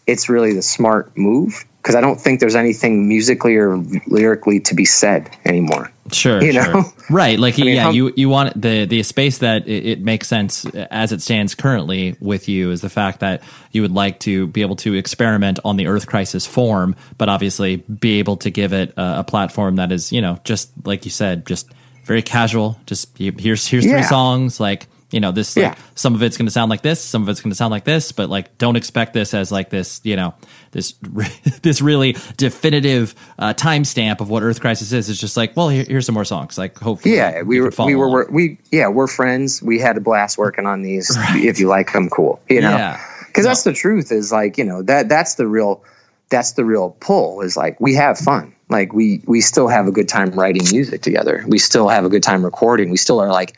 it's 0.07 0.29
really 0.29 0.55
the 0.55 0.63
smart 0.63 1.17
move 1.17 1.65
because 1.85 1.95
I 1.95 2.01
don't 2.01 2.19
think 2.19 2.41
there's 2.41 2.55
anything 2.55 3.09
musically 3.09 3.57
or 3.57 3.77
lyrically 4.07 4.61
to 4.61 4.75
be 4.75 4.87
said 4.87 5.37
anymore. 5.45 5.93
Sure, 6.13 6.43
you 6.43 6.53
sure. 6.53 6.73
know, 6.73 6.85
right? 7.11 7.39
Like, 7.39 7.59
I 7.59 7.63
mean, 7.63 7.75
yeah, 7.77 7.83
how, 7.85 7.91
you 7.91 8.13
you 8.17 8.29
want 8.29 8.61
the 8.61 8.87
the 8.87 9.03
space 9.03 9.39
that 9.39 9.69
it, 9.69 9.87
it, 9.87 10.01
makes 10.01 10.29
sense 10.29 10.65
uh, 10.67 10.87
as 10.91 11.13
it 11.13 11.21
stands 11.21 11.55
currently 11.55 12.17
with 12.21 12.49
you 12.49 12.71
is 12.71 12.81
the 12.81 12.89
fact 12.89 13.21
that 13.21 13.43
you 13.71 13.83
would 13.83 13.93
like 13.93 14.21
to 14.21 14.47
be 14.47 14.63
able 14.63 14.77
to 14.77 14.95
experiment 14.95 15.59
on 15.65 15.77
the 15.77 15.87
Earth 15.87 16.07
Crisis 16.07 16.47
form, 16.47 16.97
but 17.19 17.29
obviously 17.29 17.77
be 17.77 18.19
able 18.19 18.37
to 18.39 18.51
give 18.51 18.73
it 18.73 18.93
a, 18.97 19.21
a 19.21 19.25
platform 19.25 19.77
that 19.77 19.93
is, 19.93 20.13
you 20.13 20.21
know, 20.21 20.39
just 20.45 20.71
like 20.85 21.05
you 21.05 21.11
said, 21.11 21.47
just 21.47 21.69
very 22.05 22.23
casual. 22.23 22.79
Just 22.87 23.17
here's 23.19 23.67
here's 23.67 23.85
yeah. 23.85 23.93
three 23.93 24.03
songs. 24.03 24.61
Like 24.61 24.87
you 25.15 25.21
know 25.21 25.33
this. 25.33 25.57
Like, 25.57 25.77
yeah. 25.77 25.85
Some 25.95 26.15
of 26.15 26.23
it's 26.23 26.37
going 26.37 26.47
to 26.47 26.53
sound 26.53 26.71
like 26.71 26.83
this. 26.83 27.01
Some 27.01 27.23
of 27.23 27.29
it's 27.29 27.41
going 27.41 27.53
to 27.53 27.57
sound 27.57 27.71
like 27.71 27.85
this. 27.85 28.11
But 28.13 28.29
like, 28.29 28.59
don't 28.59 28.77
expect 28.77 29.15
this 29.15 29.33
as 29.33 29.53
like 29.53 29.71
this. 29.71 30.01
You 30.03 30.17
know 30.17 30.35
this 30.73 30.93
this 31.63 31.81
really 31.81 32.17
definitive 32.37 33.15
uh, 33.39 33.55
timestamp 33.55 34.21
of 34.21 34.29
what 34.29 34.43
Earth 34.43 34.61
Crisis 34.61 34.93
is. 34.93 35.09
It's 35.09 35.21
just 35.21 35.37
like, 35.37 35.57
well, 35.57 35.69
here, 35.69 35.85
here's 35.87 36.07
some 36.07 36.15
more 36.15 36.25
songs. 36.25 36.59
Like, 36.59 36.79
hopefully, 36.79 37.15
yeah, 37.15 37.43
we 37.43 37.61
were 37.61 37.71
we 37.79 37.95
were, 37.95 38.11
were, 38.11 38.29
we 38.31 38.59
yeah 38.73 38.89
we're 38.89 39.07
friends. 39.07 39.63
We 39.63 39.79
had 39.79 39.97
a 39.97 40.01
blast 40.01 40.37
working 40.37 40.67
on 40.67 40.83
these. 40.83 41.17
Right. 41.25 41.45
If 41.45 41.61
you 41.61 41.69
like 41.69 41.93
them, 41.93 42.11
cool. 42.11 42.43
You 42.49 42.61
know, 42.61 42.97
because 43.27 43.37
yeah. 43.37 43.43
no. 43.43 43.49
that's 43.49 43.63
the 43.63 43.73
truth. 43.73 44.11
Is 44.11 44.33
like 44.33 44.59
you 44.59 44.65
know 44.65 44.83
that 44.83 45.09
that's 45.09 45.37
the 45.37 45.47
real 45.47 45.83
that's 46.29 46.53
the 46.53 46.65
real 46.65 46.91
pull. 46.91 47.41
Is 47.43 47.57
like 47.57 47.81
we 47.81 47.95
have 47.95 48.19
fun 48.19 48.55
like 48.69 48.93
we 48.93 49.23
we 49.27 49.41
still 49.41 49.69
have 49.69 49.87
a 49.87 49.93
good 49.93 50.09
time 50.09 50.31
writing 50.31 50.63
music 50.71 51.03
together. 51.03 51.45
We 51.47 51.59
still 51.59 51.89
have 51.89 52.05
a 52.05 52.09
good 52.09 52.23
time 52.23 52.45
recording. 52.45 52.91
We 52.91 52.97
still 52.97 53.21
are 53.21 53.31
like 53.31 53.57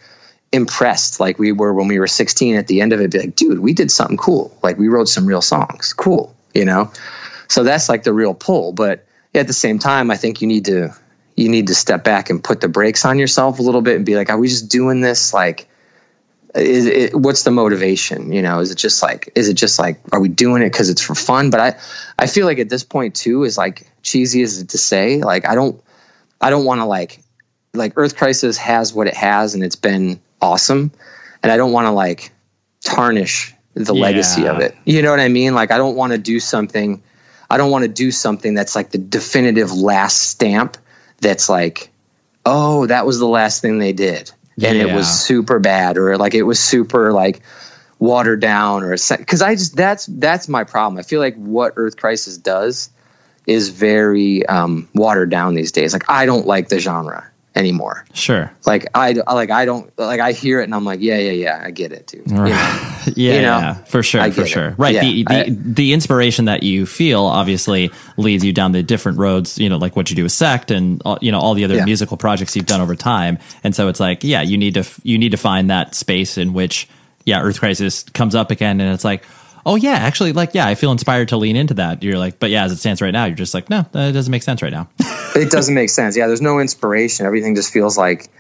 impressed 0.53 1.21
like 1.21 1.39
we 1.39 1.53
were 1.53 1.73
when 1.75 1.89
we 1.89 1.99
were 1.99 2.07
16 2.07 2.57
at 2.57 2.67
the 2.67 2.81
end 2.81 2.93
of 2.93 3.01
it 3.01 3.11
be 3.11 3.19
like 3.19 3.37
dude 3.37 3.59
we 3.59 3.73
did 3.73 3.91
something 3.91 4.17
cool. 4.17 4.57
Like 4.63 4.79
we 4.79 4.89
wrote 4.89 5.09
some 5.09 5.27
real 5.27 5.43
songs. 5.43 5.93
Cool 5.93 6.37
you 6.57 6.65
know? 6.65 6.91
So 7.49 7.63
that's 7.63 7.89
like 7.89 8.03
the 8.03 8.13
real 8.13 8.35
pull. 8.35 8.73
But 8.73 9.07
at 9.35 9.47
the 9.47 9.53
same 9.53 9.79
time 9.79 10.11
i 10.11 10.17
think 10.17 10.41
you 10.41 10.49
need 10.49 10.65
to 10.65 10.95
you 11.37 11.51
need 11.51 11.67
to 11.67 11.75
step 11.75 12.03
back 12.03 12.31
and 12.31 12.43
put 12.43 12.63
the 12.63 12.69
brakes 12.69 13.05
on 13.05 13.19
yourself 13.19 13.59
a 13.59 13.63
little 13.63 13.83
bit 13.83 13.97
and 13.97 14.07
be 14.07 14.17
like 14.17 14.31
are 14.31 14.39
we 14.39 14.49
just 14.49 14.71
doing 14.71 15.03
this? 15.03 15.35
Like 15.35 15.69
is 16.55 16.87
it, 16.87 17.15
what's 17.15 17.43
the 17.43 17.51
motivation? 17.51 18.33
You 18.33 18.41
know 18.41 18.61
is 18.61 18.71
it 18.71 18.79
just 18.79 19.03
like 19.03 19.31
is 19.35 19.51
it 19.51 19.55
just 19.55 19.79
like 19.79 20.01
are 20.11 20.21
we 20.21 20.31
doing 20.31 20.63
it 20.63 20.73
because 20.73 20.89
it's 20.89 21.03
for 21.03 21.15
fun? 21.15 21.51
But 21.51 21.61
i 21.61 21.79
i 22.19 22.27
feel 22.27 22.47
like 22.47 22.59
at 22.59 22.71
this 22.71 22.83
point 22.83 23.15
too 23.15 23.45
is 23.45 23.59
like 23.59 23.87
cheesy 24.01 24.41
as 24.43 24.63
it 24.63 24.71
to 24.71 24.79
say 24.79 25.23
like 25.23 25.47
i 25.47 25.55
don't 25.55 25.83
i 26.41 26.49
don't 26.49 26.65
want 26.65 26.81
to 26.81 26.87
like 26.87 27.21
like 27.75 27.93
earth 27.97 28.17
crisis 28.17 28.57
has 28.57 28.95
what 28.95 29.07
it 29.07 29.15
has 29.15 29.55
and 29.55 29.63
it's 29.63 29.77
been 29.77 30.19
awesome 30.41 30.93
and 31.43 31.53
i 31.53 31.57
don't 31.57 31.73
want 31.73 31.87
to 31.87 31.91
like 31.91 32.33
tarnish 32.85 33.55
the 33.75 33.95
yeah. 33.95 34.03
legacy 34.03 34.47
of 34.47 34.61
it 34.61 34.77
you 34.85 35.03
know 35.03 35.11
what 35.11 35.21
i 35.21 35.29
mean 35.29 35.55
like 35.55 35.71
i 35.71 35.79
don't 35.79 35.97
want 35.97 36.13
to 36.13 36.19
do 36.19 36.41
something 36.41 37.03
i 37.51 37.57
don't 37.57 37.71
want 37.71 37.83
to 37.83 37.89
do 37.89 38.11
something 38.11 38.55
that's 38.55 38.75
like 38.75 38.91
the 38.91 38.99
definitive 38.99 39.73
last 39.73 40.19
stamp 40.19 40.77
that's 41.21 41.49
like 41.49 41.91
oh 42.45 42.87
that 42.87 43.07
was 43.07 43.19
the 43.19 43.27
last 43.27 43.61
thing 43.63 43.79
they 43.79 43.93
did 43.93 44.31
and 44.63 44.79
it 44.79 44.95
was 44.95 45.07
super 45.07 45.59
bad 45.59 45.99
or 45.99 46.17
like 46.17 46.35
it 46.35 46.43
was 46.43 46.59
super 46.59 47.13
like 47.13 47.43
watered 47.99 48.41
down 48.41 48.83
or 48.83 48.97
because 49.19 49.43
I 49.43 49.55
just 49.55 49.77
that's 49.77 50.07
that's 50.07 50.49
my 50.49 50.65
problem. 50.65 50.99
I 50.99 51.03
feel 51.03 51.21
like 51.21 51.37
what 51.37 51.75
Earth 51.77 51.97
Crisis 51.97 52.37
does 52.37 52.91
is 53.47 53.69
very 53.69 54.45
um, 54.47 54.89
watered 54.95 55.31
down 55.31 55.55
these 55.55 55.73
days. 55.73 55.93
Like 55.93 56.09
I 56.09 56.27
don't 56.27 56.47
like 56.47 56.69
the 56.69 56.79
genre 56.79 57.31
anymore. 57.57 58.05
Sure. 58.13 58.53
Like 58.67 58.87
I 58.95 59.13
like 59.13 59.51
I 59.51 59.65
don't 59.65 59.91
like 59.99 60.21
I 60.21 60.33
hear 60.33 60.61
it 60.61 60.65
and 60.65 60.75
I'm 60.75 60.85
like 60.85 61.01
yeah 61.01 61.19
yeah 61.19 61.31
yeah 61.33 61.63
I 61.65 61.71
get 61.73 61.91
it 61.93 62.07
dude. 62.07 62.31
You 62.31 62.37
know? 62.37 62.45
Yeah, 63.15 63.35
You 63.35 63.43
know? 63.43 63.59
yeah, 63.59 63.75
for 63.85 64.03
sure, 64.03 64.23
for 64.25 64.31
get 64.31 64.39
it. 64.45 64.49
sure. 64.49 64.75
Right. 64.77 64.95
Yeah, 64.95 65.01
the 65.03 65.25
the, 65.25 65.35
I- 65.37 65.49
the 65.49 65.93
inspiration 65.93 66.45
that 66.47 66.63
you 66.65 66.87
feel 66.87 67.25
obviously 67.25 67.91
leads 68.17 68.45
you 68.45 68.53
down 68.53 68.73
the 68.73 68.83
different 68.83 69.19
roads, 69.19 69.59
you 69.59 69.69
know, 69.69 69.79
like 69.79 69.95
what 69.97 70.11
you 70.11 70.17
do 70.17 70.25
with 70.25 70.33
Sect 70.33 70.71
and 70.71 71.01
uh, 71.05 71.17
you 71.21 71.33
know 71.33 71.39
all 71.41 71.55
the 71.55 71.65
other 71.65 71.77
Yeah. 71.77 71.85
musical 71.85 72.17
projects 72.17 72.55
you've 72.57 72.67
done 72.67 72.81
over 72.81 72.95
time. 72.97 73.39
And 73.65 73.75
so 73.75 73.89
it's 73.89 74.01
like, 74.01 74.23
yeah, 74.25 74.43
you 74.43 74.59
need 74.59 74.75
to 74.75 74.85
you 75.05 75.19
need 75.19 75.31
to 75.31 75.37
find 75.37 75.71
that 75.71 75.95
space 75.95 76.37
in 76.37 76.53
which 76.53 76.89
yeah, 77.25 77.41
Earth 77.43 77.59
Crisis 77.59 78.03
comes 78.05 78.35
up 78.37 78.51
again 78.53 78.81
and 78.81 78.93
it's 78.95 79.05
like, 79.05 79.25
"Oh 79.67 79.75
yeah, 79.75 79.95
actually 79.95 80.33
like 80.33 80.55
yeah, 80.55 80.67
I 80.67 80.77
feel 80.77 80.93
inspired 80.93 81.29
to 81.29 81.37
lean 81.37 81.57
into 81.57 81.75
that." 81.75 82.03
You're 82.03 82.19
like, 82.19 82.39
"But 82.39 82.51
yeah, 82.51 82.65
as 82.65 82.73
it 82.73 82.77
stands 82.77 83.03
right 83.03 83.11
now, 83.11 83.25
you're 83.25 83.35
just 83.35 83.53
like, 83.53 83.69
no, 83.69 83.85
that 83.93 84.13
doesn't 84.13 84.31
make 84.31 84.45
sense 84.45 84.63
right 84.63 84.73
now." 84.73 84.89
it 85.35 85.51
doesn't 85.51 85.75
make 85.75 85.91
sense. 85.91 86.17
Yeah, 86.17 86.29
there's 86.29 86.41
no 86.41 86.61
inspiration. 86.61 87.27
Everything 87.27 87.57
just 87.57 87.73
feels 87.73 87.99
like, 87.99 88.31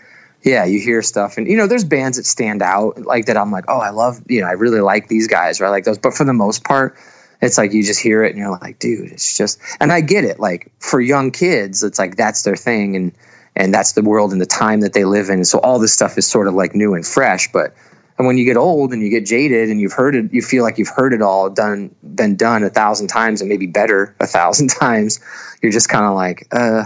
yeah, 0.43 0.65
you 0.65 0.81
hear 0.81 1.03
stuff, 1.03 1.37
and 1.37 1.49
you 1.49 1.57
know, 1.57 1.67
there's 1.67 1.85
bands 1.85 2.17
that 2.17 2.25
stand 2.25 2.63
out 2.63 3.03
like 3.05 3.27
that. 3.27 3.37
I'm 3.37 3.51
like, 3.51 3.65
oh, 3.69 3.79
I 3.79 3.91
love, 3.91 4.23
you 4.29 4.41
know, 4.41 4.47
I 4.47 4.53
really 4.53 4.81
like 4.81 5.09
these 5.09 5.27
guys, 5.27 5.61
or 5.61 5.67
I 5.67 5.71
like 5.71 5.85
those. 5.85 5.99
But 5.99 6.15
for 6.15 6.25
the 6.25 6.33
most 6.33 6.63
part, 6.63 6.97
it's 7.43 7.59
like 7.59 7.73
you 7.73 7.83
just 7.83 8.01
hear 8.01 8.23
it 8.23 8.31
and 8.31 8.39
you're 8.39 8.51
like, 8.51 8.79
dude, 8.79 9.11
it's 9.11 9.37
just. 9.37 9.61
And 9.81 9.93
I 9.93 10.01
get 10.01 10.25
it. 10.25 10.39
Like 10.39 10.71
for 10.79 11.01
young 11.01 11.33
kids, 11.33 11.83
it's 11.83 11.99
like 11.99 12.17
that's 12.17 12.43
their 12.43 12.57
thing, 12.57 12.95
and 12.95 13.13
and 13.57 13.75
that's 13.75 13.93
the 13.93 14.03
world 14.03 14.33
and 14.33 14.41
the 14.41 14.47
time 14.47 14.83
that 14.83 14.93
they 14.93 15.05
live 15.05 15.29
in. 15.29 15.45
So 15.45 15.59
all 15.59 15.81
this 15.81 15.93
stuff 15.93 16.19
is 16.19 16.27
sort 16.27 16.47
of 16.47 16.55
like 16.55 16.75
new 16.75 16.95
and 16.95 17.05
fresh, 17.05 17.51
but. 17.53 17.75
And 18.19 18.27
when 18.27 18.39
you 18.39 18.45
get 18.47 18.57
old 18.57 18.93
and 18.93 19.03
you 19.03 19.11
get 19.11 19.27
jaded 19.27 19.69
and 19.69 19.81
you've 19.81 19.93
heard 19.93 20.15
it, 20.17 20.33
you 20.33 20.41
feel 20.41 20.63
like 20.63 20.79
you've 20.79 20.89
heard 20.89 21.13
it 21.13 21.21
all 21.23 21.51
done, 21.51 21.95
been 22.03 22.37
done 22.37 22.63
a 22.65 22.71
thousand 22.71 23.09
times 23.09 23.43
and 23.43 23.49
maybe 23.51 23.67
better 23.67 24.15
a 24.21 24.27
thousand 24.27 24.69
times. 24.81 25.21
You're 25.63 25.73
just 25.73 25.89
kind 25.89 26.05
of 26.07 26.15
like, 26.15 26.49
uh, 26.53 26.85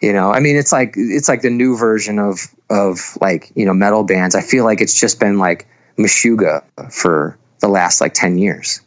you 0.00 0.12
know, 0.12 0.32
I 0.32 0.40
mean, 0.40 0.56
it's 0.56 0.72
like 0.72 0.94
it's 0.96 1.28
like 1.28 1.42
the 1.42 1.50
new 1.50 1.76
version 1.76 2.18
of 2.18 2.40
of 2.68 3.18
like 3.20 3.52
you 3.54 3.66
know 3.66 3.74
metal 3.74 4.02
bands. 4.02 4.34
I 4.34 4.40
feel 4.40 4.64
like 4.64 4.80
it's 4.80 4.98
just 4.98 5.20
been 5.20 5.38
like 5.38 5.68
Meshuggah 5.98 6.90
for 6.92 7.38
the 7.60 7.68
last 7.68 8.00
like 8.00 8.14
ten 8.14 8.38
years. 8.38 8.80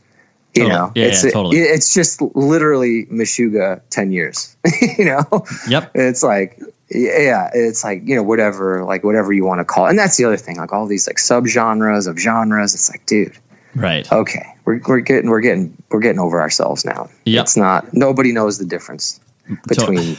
You 0.56 0.64
Totally. 0.64 0.78
know, 0.80 0.92
Yeah, 0.96 1.06
it's 1.06 1.24
yeah, 1.24 1.30
totally. 1.32 1.58
it- 1.60 1.72
it's 1.76 1.94
just 1.94 2.22
literally 2.22 3.06
Meshuggah 3.06 3.82
ten 3.90 4.12
years. 4.12 4.56
you 4.98 5.06
know, 5.06 5.46
Yep. 5.68 5.92
it's 5.96 6.24
like 6.24 6.60
yeah, 6.94 7.50
it's 7.54 7.84
like 7.84 8.04
you 8.06 8.16
know 8.16 8.24
whatever 8.24 8.84
like 8.84 9.04
whatever 9.04 9.34
you 9.34 9.46
want 9.46 9.60
to 9.60 9.66
call 9.66 9.88
it. 9.88 9.90
And 9.92 10.00
that's 10.00 10.18
the 10.18 10.26
other 10.26 10.38
thing, 10.38 10.58
like 10.58 10.72
all 10.74 10.86
these 10.86 11.08
like 11.08 11.18
subgenres 11.18 12.08
of 12.08 12.18
genres. 12.20 12.74
It's 12.74 12.90
like, 12.92 13.06
dude, 13.06 13.38
Right. 13.76 14.10
okay, 14.12 14.56
we're 14.66 14.80
we're 14.88 15.00
getting 15.00 15.30
we're 15.30 15.42
getting 15.42 15.82
we're 15.90 16.00
getting 16.02 16.20
over 16.20 16.40
ourselves 16.40 16.86
now. 16.86 17.10
Yep. 17.26 17.44
It's 17.44 17.58
not 17.58 17.94
nobody 17.94 18.32
knows 18.32 18.58
the 18.60 18.66
difference 18.66 19.20
between 19.68 20.18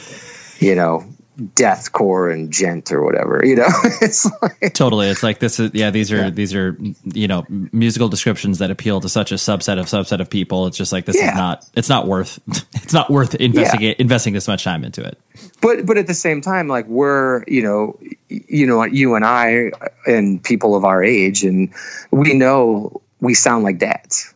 you 0.59 0.75
know 0.75 1.05
deathcore 1.37 2.31
and 2.33 2.51
djent 2.51 2.91
or 2.91 3.03
whatever. 3.03 3.41
You 3.43 3.57
know, 3.57 3.67
it's 4.01 4.25
like 4.41 4.73
totally 4.73 5.09
it's 5.09 5.23
like 5.23 5.39
this 5.39 5.59
is 5.59 5.71
yeah 5.73 5.89
these 5.91 6.11
are 6.11 6.29
these 6.31 6.53
are 6.53 6.77
you 7.03 7.27
know 7.27 7.45
musical 7.49 8.07
descriptions 8.09 8.59
that 8.59 8.71
appeal 8.71 9.01
to 9.01 9.09
such 9.09 9.31
a 9.31 9.35
subset 9.35 9.79
of 9.79 9.87
subset 9.87 10.21
of 10.21 10.29
people 10.29 10.67
it's 10.67 10.77
just 10.77 10.91
like 10.91 11.05
this 11.05 11.15
Yeah. 11.17 11.31
is 11.31 11.35
not 11.35 11.65
it's 11.75 11.89
not 11.89 12.07
worth 12.07 12.39
it's 12.75 12.93
not 12.93 13.09
worth 13.09 13.35
investigate 13.35 13.99
investing 13.99 14.33
this 14.33 14.47
much 14.47 14.63
time 14.63 14.83
into 14.83 15.03
it 15.03 15.17
but 15.61 15.85
but 15.85 15.97
at 15.97 16.07
the 16.07 16.13
same 16.13 16.41
time 16.41 16.67
like 16.67 16.87
we're 16.87 17.43
you 17.47 17.63
know 17.63 17.99
you 18.29 18.65
know 18.65 18.83
you 18.83 19.15
and 19.15 19.25
I 19.25 19.71
and 20.05 20.43
people 20.43 20.75
of 20.75 20.85
our 20.85 21.03
age 21.03 21.43
and 21.43 21.73
we 22.11 22.33
know 22.33 23.01
we 23.19 23.33
sound 23.33 23.63
like 23.63 23.77
dads. 23.79 24.33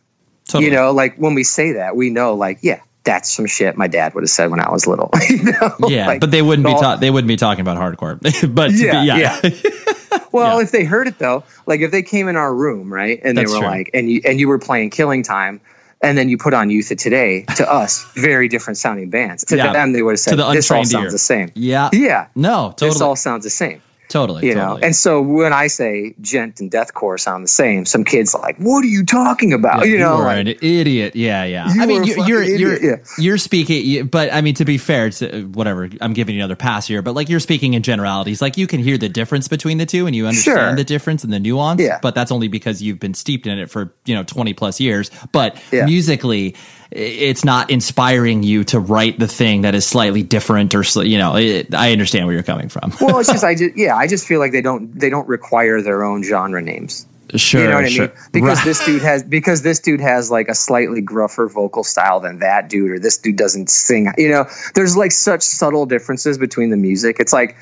Totally. 0.48 0.66
You 0.66 0.72
know, 0.76 0.90
like 0.90 1.16
when 1.16 1.34
we 1.34 1.44
say 1.44 1.72
that, 1.72 1.94
we 1.94 2.10
know 2.10 2.34
like 2.34 2.58
yeah. 2.62 2.80
That's 3.04 3.30
some 3.30 3.46
shit 3.46 3.76
my 3.76 3.88
dad 3.88 4.14
would 4.14 4.22
have 4.24 4.30
said 4.30 4.50
when 4.50 4.60
I 4.60 4.70
was 4.70 4.86
little. 4.86 5.10
you 5.28 5.44
know? 5.52 5.74
yeah 5.88 6.06
Like, 6.06 6.20
but 6.20 6.30
they 6.30 6.42
wouldn't 6.42 6.66
be 6.66 6.72
ta- 6.74 6.96
they 6.96 7.10
wouldn't 7.10 7.28
be 7.28 7.36
talking 7.36 7.62
about 7.62 7.78
hardcore 7.78 8.18
but 8.54 8.72
yeah, 8.72 9.02
yeah, 9.02 9.40
yeah. 9.42 10.18
well, 10.32 10.58
if 10.60 10.70
they 10.70 10.84
heard 10.84 11.06
it 11.08 11.18
though, 11.18 11.44
like 11.66 11.80
if 11.80 11.90
they 11.90 12.02
came 12.02 12.28
in 12.28 12.36
our 12.36 12.54
room, 12.54 12.92
right, 12.92 13.18
and 13.24 13.36
That's 13.38 13.50
they 13.50 13.56
were 13.56 13.60
true. 13.62 13.70
like, 13.70 13.90
and 13.94 14.10
you 14.10 14.20
and 14.24 14.38
you 14.38 14.48
were 14.48 14.58
playing 14.58 14.90
Killing 14.90 15.22
Time, 15.22 15.60
and 16.02 16.16
then 16.18 16.28
you 16.28 16.36
put 16.38 16.52
on 16.54 16.68
Youth 16.70 16.90
of 16.90 16.98
Today, 16.98 17.44
to 17.56 17.70
us, 17.70 18.04
very 18.14 18.48
different 18.48 18.76
sounding 18.78 19.10
bands. 19.10 19.44
To 19.46 19.56
Yeah. 19.56 19.72
them, 19.72 19.92
they 19.92 20.02
would 20.02 20.12
have 20.12 20.18
To 20.18 20.22
said, 20.30 20.36
the 20.38 20.50
"This 20.52 20.70
all 20.70 20.84
sounds 20.84 21.04
ear. 21.04 21.10
the 21.10 21.18
same." 21.18 21.50
yeah 21.54 21.88
Yeah, 21.92 22.26
no 22.34 22.68
totally. 22.76 22.90
this 22.90 23.00
all 23.00 23.16
sounds 23.16 23.44
the 23.44 23.50
same. 23.50 23.80
Totally 24.10 24.46
You 24.48 24.56
know, 24.56 24.76
and 24.82 24.94
so 24.94 25.22
when 25.22 25.52
I 25.52 25.68
say 25.68 26.14
djent 26.20 26.60
and 26.60 26.70
deathcore 26.70 27.18
sound 27.18 27.44
the 27.44 27.48
same, 27.48 27.86
some 27.86 28.04
kids 28.04 28.34
are 28.34 28.42
like, 28.42 28.56
"What 28.58 28.82
are 28.84 28.88
you 28.88 29.04
talking 29.04 29.52
about?" 29.52 29.86
Yeah, 29.86 29.92
you 29.92 29.98
know, 30.00 30.14
are 30.16 30.24
like, 30.24 30.38
an 30.40 30.48
idiot. 30.60 31.14
Yeah, 31.14 31.44
yeah. 31.44 31.64
I 31.68 31.86
mean, 31.86 32.02
a 32.02 32.06
you're 32.06 32.16
fucking 32.16 32.28
you're 32.28 32.42
you're, 32.42 33.02
you're 33.18 33.38
speaking, 33.38 34.08
but 34.08 34.32
I 34.32 34.40
mean, 34.40 34.54
to 34.56 34.64
be 34.64 34.78
fair, 34.78 35.06
it's 35.06 35.22
uh, 35.22 35.46
whatever. 35.52 35.88
I'm 36.00 36.12
giving 36.12 36.34
you 36.34 36.40
another 36.40 36.56
pass 36.56 36.88
here, 36.88 37.02
but 37.02 37.14
like 37.14 37.28
you're 37.28 37.40
speaking 37.40 37.74
in 37.74 37.82
generalities. 37.84 38.42
Like 38.42 38.56
you 38.56 38.66
can 38.66 38.80
hear 38.80 38.98
the 38.98 39.08
difference 39.08 39.46
between 39.46 39.78
the 39.78 39.86
two, 39.86 40.06
and 40.06 40.16
you 40.16 40.26
understand 40.26 40.58
Sure. 40.58 40.76
the 40.76 40.84
difference 40.84 41.22
and 41.22 41.32
the 41.32 41.38
nuance. 41.40 41.80
Yeah. 41.80 42.00
But 42.02 42.16
that's 42.16 42.32
only 42.32 42.48
because 42.48 42.82
you've 42.82 42.98
been 42.98 43.14
steeped 43.14 43.46
in 43.46 43.58
it 43.60 43.70
for 43.70 43.94
you 44.06 44.14
know 44.16 44.24
20 44.24 44.52
plus 44.54 44.80
years. 44.80 45.10
But 45.32 45.56
Yeah. 45.72 45.84
musically. 45.86 46.56
It's 46.90 47.44
not 47.44 47.70
inspiring 47.70 48.42
you 48.42 48.64
to 48.64 48.80
write 48.80 49.18
the 49.18 49.28
thing 49.28 49.62
that 49.62 49.74
is 49.76 49.86
slightly 49.86 50.22
different, 50.24 50.74
or 50.74 50.82
you 51.04 51.18
know. 51.18 51.36
It, 51.36 51.72
I 51.74 51.92
understand 51.92 52.26
where 52.26 52.34
you're 52.34 52.42
coming 52.42 52.68
from. 52.68 52.92
well, 53.00 53.20
it's 53.20 53.30
just 53.30 53.44
I 53.50 53.54
just 53.54 53.76
yeah, 53.76 53.94
I 53.96 54.06
just 54.08 54.26
feel 54.26 54.40
like 54.40 54.52
they 54.52 54.62
don't 54.62 54.98
they 54.98 55.08
don't 55.10 55.28
require 55.28 55.82
their 55.82 56.02
own 56.02 56.22
genre 56.24 56.60
names. 56.60 57.06
sure, 57.36 57.62
you 57.62 57.68
know 57.68 57.76
what 57.76 57.90
sure. 57.92 58.04
I 58.06 58.08
mean? 58.08 58.16
Because 58.32 58.58
Right. 58.58 58.64
this 58.64 58.84
dude 58.84 59.02
has 59.02 59.22
because 59.22 59.62
this 59.62 59.78
dude 59.78 60.00
has 60.00 60.32
like 60.32 60.48
a 60.48 60.54
slightly 60.54 61.00
gruffer 61.00 61.46
vocal 61.48 61.84
style 61.84 62.18
than 62.18 62.40
that 62.40 62.68
dude, 62.68 62.90
or 62.90 62.98
this 62.98 63.18
dude 63.18 63.36
doesn't 63.36 63.70
sing. 63.70 64.12
You 64.18 64.30
know, 64.30 64.46
there's 64.74 64.96
like 64.96 65.12
such 65.12 65.42
subtle 65.42 65.86
differences 65.86 66.38
between 66.38 66.70
the 66.70 66.76
music. 66.76 67.18
It's 67.20 67.32
like, 67.32 67.56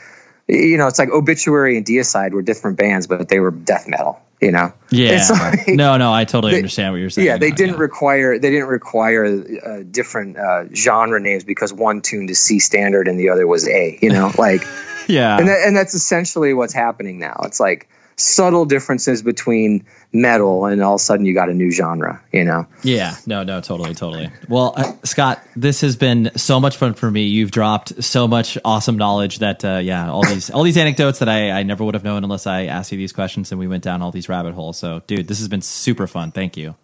you 0.49 0.77
know, 0.79 0.87
it's 0.87 0.99
like 0.99 1.11
Obituary 1.11 1.77
and 1.77 1.85
Deicide 1.87 2.33
were 2.33 2.43
different 2.43 2.79
bands, 2.79 3.07
but 3.07 3.29
they 3.29 3.39
were 3.39 3.51
death 3.51 3.87
metal. 3.87 4.21
You 4.41 4.53
know? 4.53 4.73
yeah. 4.91 5.27
Like- 5.31 5.67
no, 5.69 5.97
no, 5.97 6.13
I 6.13 6.25
totally 6.25 6.53
They- 6.53 6.59
understand 6.59 6.93
what 6.93 7.01
you're 7.01 7.11
saying. 7.11 7.27
yeah, 7.27 7.39
they 7.39 7.51
now, 7.51 7.57
didn't 7.57 7.75
yeah. 7.75 7.81
require 7.81 8.39
they 8.39 8.51
didn't 8.51 8.69
require 8.69 9.25
uh, 9.27 9.83
different 9.91 10.37
uh, 10.39 10.73
genre 10.73 11.21
names 11.21 11.43
because 11.43 11.73
one 11.73 12.03
tuned 12.03 12.29
to 12.29 12.37
C 12.37 12.61
standard 12.61 13.09
and 13.09 13.19
the 13.19 13.31
other 13.31 13.47
was 13.49 13.69
A. 13.69 13.99
You 14.01 14.11
know, 14.11 14.31
like 14.39 14.63
yeah, 15.09 15.39
and 15.39 15.49
that, 15.49 15.67
and 15.67 15.77
that's 15.77 15.95
essentially 15.95 16.55
what's 16.55 16.73
happening 16.73 17.19
now. 17.19 17.41
It's 17.45 17.59
like 17.59 17.89
subtle 18.19 18.67
differences 18.67 19.23
between 19.23 19.87
metal 20.13 20.67
and 20.67 20.83
all 20.83 20.95
of 20.95 21.01
a 21.01 21.03
sudden 21.03 21.25
you 21.25 21.35
got 21.35 21.49
a 21.49 21.55
new 21.55 21.71
genre. 21.71 22.21
You 22.33 22.45
know. 22.45 22.67
Yeah, 22.83 23.15
no, 23.27 23.45
no, 23.45 23.61
totally, 23.61 23.95
totally. 23.95 24.31
Well, 24.49 24.75
uh, 24.77 24.93
Scott, 25.05 25.41
this 25.57 25.81
has 25.83 25.97
been 25.97 26.31
so 26.37 26.61
much 26.61 26.77
fun 26.77 26.95
for 26.95 27.11
me. 27.11 27.25
You've 27.25 27.51
dropped 27.51 28.03
so 28.03 28.27
much 28.29 28.59
awesome 28.65 28.97
knowledge 28.97 29.39
that, 29.39 29.65
uh, 29.65 29.81
yeah, 29.83 30.11
all 30.11 30.25
these 30.25 30.51
all 30.51 30.63
these 30.63 30.77
anecdotes 30.77 31.21
that 31.21 31.29
I, 31.29 31.51
I 31.51 31.63
never 31.63 31.85
would 31.85 31.95
have 31.95 32.05
known 32.05 32.25
unless 32.25 32.47
I 32.47 32.65
asked 32.65 32.93
you 32.93 32.99
these 32.99 33.13
questions 33.13 33.53
and 33.53 33.59
we 33.59 33.69
went 33.69 33.85
down 33.85 34.03
all 34.03 34.11
these 34.11 34.29
rabbit 34.29 34.55
holes. 34.55 34.79
So, 34.79 35.03
dude, 35.07 35.29
this 35.29 35.39
has 35.39 35.49
been 35.49 35.63
super 35.63 36.07
fun. 36.07 36.33
Thank 36.33 36.57
you. 36.57 36.75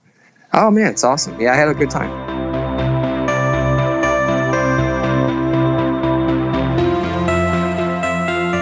Oh 0.52 0.70
man, 0.70 0.92
it's 0.92 1.02
awesome. 1.02 1.40
Yeah, 1.40 1.52
I 1.52 1.56
had 1.56 1.68
a 1.68 1.74
good 1.74 1.90
time. 1.90 2.10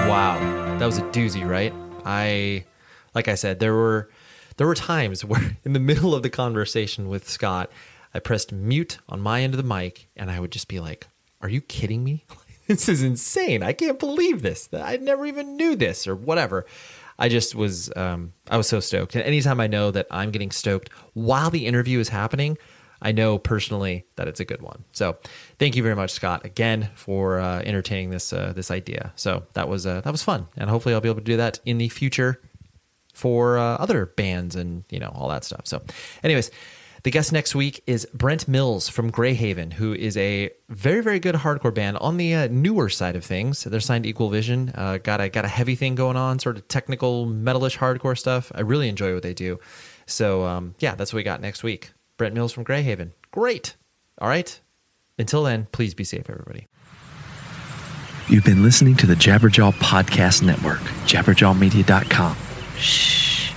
Wow, 0.09 0.78
that 0.78 0.86
was 0.86 0.97
a 0.97 1.02
doozy, 1.02 1.47
right? 1.47 1.75
I, 2.05 2.64
like 3.14 3.28
I 3.28 3.34
said, 3.34 3.60
there 3.60 3.74
were 3.74 4.10
there 4.56 4.66
were 4.66 4.74
times 4.74 5.24
where 5.24 5.56
in 5.64 5.72
the 5.72 5.81
middle 5.81 6.14
of 6.14 6.22
the 6.22 6.31
conversation 6.31 7.08
with 7.08 7.28
Scott, 7.28 7.70
I 8.14 8.18
pressed 8.18 8.52
mute 8.52 8.98
on 9.08 9.20
my 9.20 9.42
end 9.42 9.55
of 9.55 9.58
the 9.58 9.74
mic, 9.74 10.08
and 10.16 10.31
I 10.31 10.40
would 10.40 10.52
just 10.52 10.68
be 10.68 10.81
like, 10.81 11.06
"Are 11.40 11.48
you 11.48 11.60
kidding 11.60 12.05
me? 12.05 12.24
this 12.66 12.89
is 12.89 13.02
insane! 13.02 13.62
I 13.62 13.72
can't 13.72 13.98
believe 13.98 14.42
this. 14.42 14.68
I 14.72 14.97
never 14.98 15.26
even 15.26 15.56
knew 15.56 15.76
this, 15.76 16.06
or 16.06 16.14
whatever." 16.14 16.66
I 17.18 17.28
just 17.28 17.55
was, 17.55 17.92
um, 17.94 18.32
I 18.50 18.56
was 18.56 18.66
so 18.66 18.81
stoked. 18.81 19.14
And 19.14 19.22
anytime 19.22 19.60
I 19.60 19.66
know 19.66 19.90
that 19.90 20.06
I'm 20.10 20.31
getting 20.31 20.50
stoked 20.50 20.90
while 21.12 21.50
the 21.50 21.66
interview 21.66 22.00
is 22.00 22.08
happening, 22.08 22.58
I 23.02 23.12
know 23.12 23.39
personally 23.39 24.06
that 24.16 24.28
it's 24.28 24.40
a 24.40 24.44
good 24.44 24.62
one. 24.62 24.84
So 24.92 25.18
thank 25.58 25.76
you 25.76 25.82
very 25.82 25.97
much, 25.97 26.12
Scott, 26.12 26.44
again 26.44 26.90
for 26.94 27.40
uh, 27.40 27.60
entertaining 27.60 28.10
this 28.10 28.32
uh, 28.32 28.52
this 28.55 28.70
idea. 28.70 29.12
So 29.16 29.42
that 29.55 29.68
was 29.68 29.86
uh, 29.86 30.00
that 30.00 30.10
was 30.10 30.22
fun, 30.22 30.47
and 30.56 30.70
hopefully 30.70 30.94
I'll 30.94 31.00
be 31.00 31.08
able 31.08 31.20
to 31.20 31.24
do 31.24 31.36
that 31.36 31.58
in 31.64 31.78
the 31.78 31.89
future 31.89 32.40
for 33.12 33.58
uh, 33.58 33.76
other 33.76 34.06
bands 34.06 34.56
and 34.56 34.84
you 34.89 35.00
know 35.00 35.12
all 35.14 35.28
that 35.28 35.44
stuff. 35.44 35.62
So, 35.64 35.82
anyways. 36.22 36.50
The 37.05 37.10
guest 37.10 37.32
next 37.32 37.56
week 37.56 37.82
is 37.89 38.06
Brent 38.14 38.47
Mills 38.47 38.89
from 38.89 39.10
Greyhaven, 39.10 39.72
who 39.72 39.92
is 39.92 40.16
a 40.16 40.50
very, 40.68 41.00
very 41.00 41.18
good 41.18 41.34
hardcore 41.34 41.74
band 41.74 41.97
on 41.97 42.16
the 42.16 42.32
uh, 42.32 42.47
newer 42.48 42.89
side 42.89 43.16
of 43.16 43.24
things. 43.24 43.64
They're 43.64 43.81
signed 43.81 44.05
to 44.05 44.10
Equal 44.10 44.31
Vision. 44.31 44.70
Uh, 44.72 44.98
got 44.98 45.20
a 45.20 45.28
got 45.28 45.44
a 45.44 45.48
heavy 45.48 45.74
thing 45.74 45.97
going 45.97 46.16
on, 46.16 46.39
sort 46.39 46.58
of 46.58 46.68
technical 46.68 47.26
metalish 47.26 47.76
hardcore 47.76 48.16
stuff. 48.16 48.52
I 48.55 48.60
really 48.60 48.89
enjoy 48.89 49.14
what 49.14 49.24
they 49.24 49.34
do. 49.34 49.58
So 50.06 50.44
um, 50.44 50.76
yeah, 50.78 50.94
that's 50.94 51.12
what 51.12 51.16
we 51.16 51.22
got 51.24 51.40
next 51.40 51.64
week. 51.64 51.90
Brent 52.16 52.34
Mills 52.34 52.52
from 52.52 52.65
Greyhaven. 52.65 53.12
Great. 53.31 53.76
All 54.20 54.28
right. 54.28 54.60
Until 55.18 55.42
then, 55.42 55.66
please 55.73 55.94
be 55.94 56.05
safe, 56.05 56.28
everybody. 56.28 56.66
You've 58.28 58.44
been 58.44 58.62
listening 58.62 58.97
to 58.97 59.07
the 59.07 59.15
Jabberjaw 59.15 59.73
Podcast 59.74 60.42
Network, 60.42 60.81
jabberjawmedia.com. 61.07 62.36
Shh. 62.78 63.52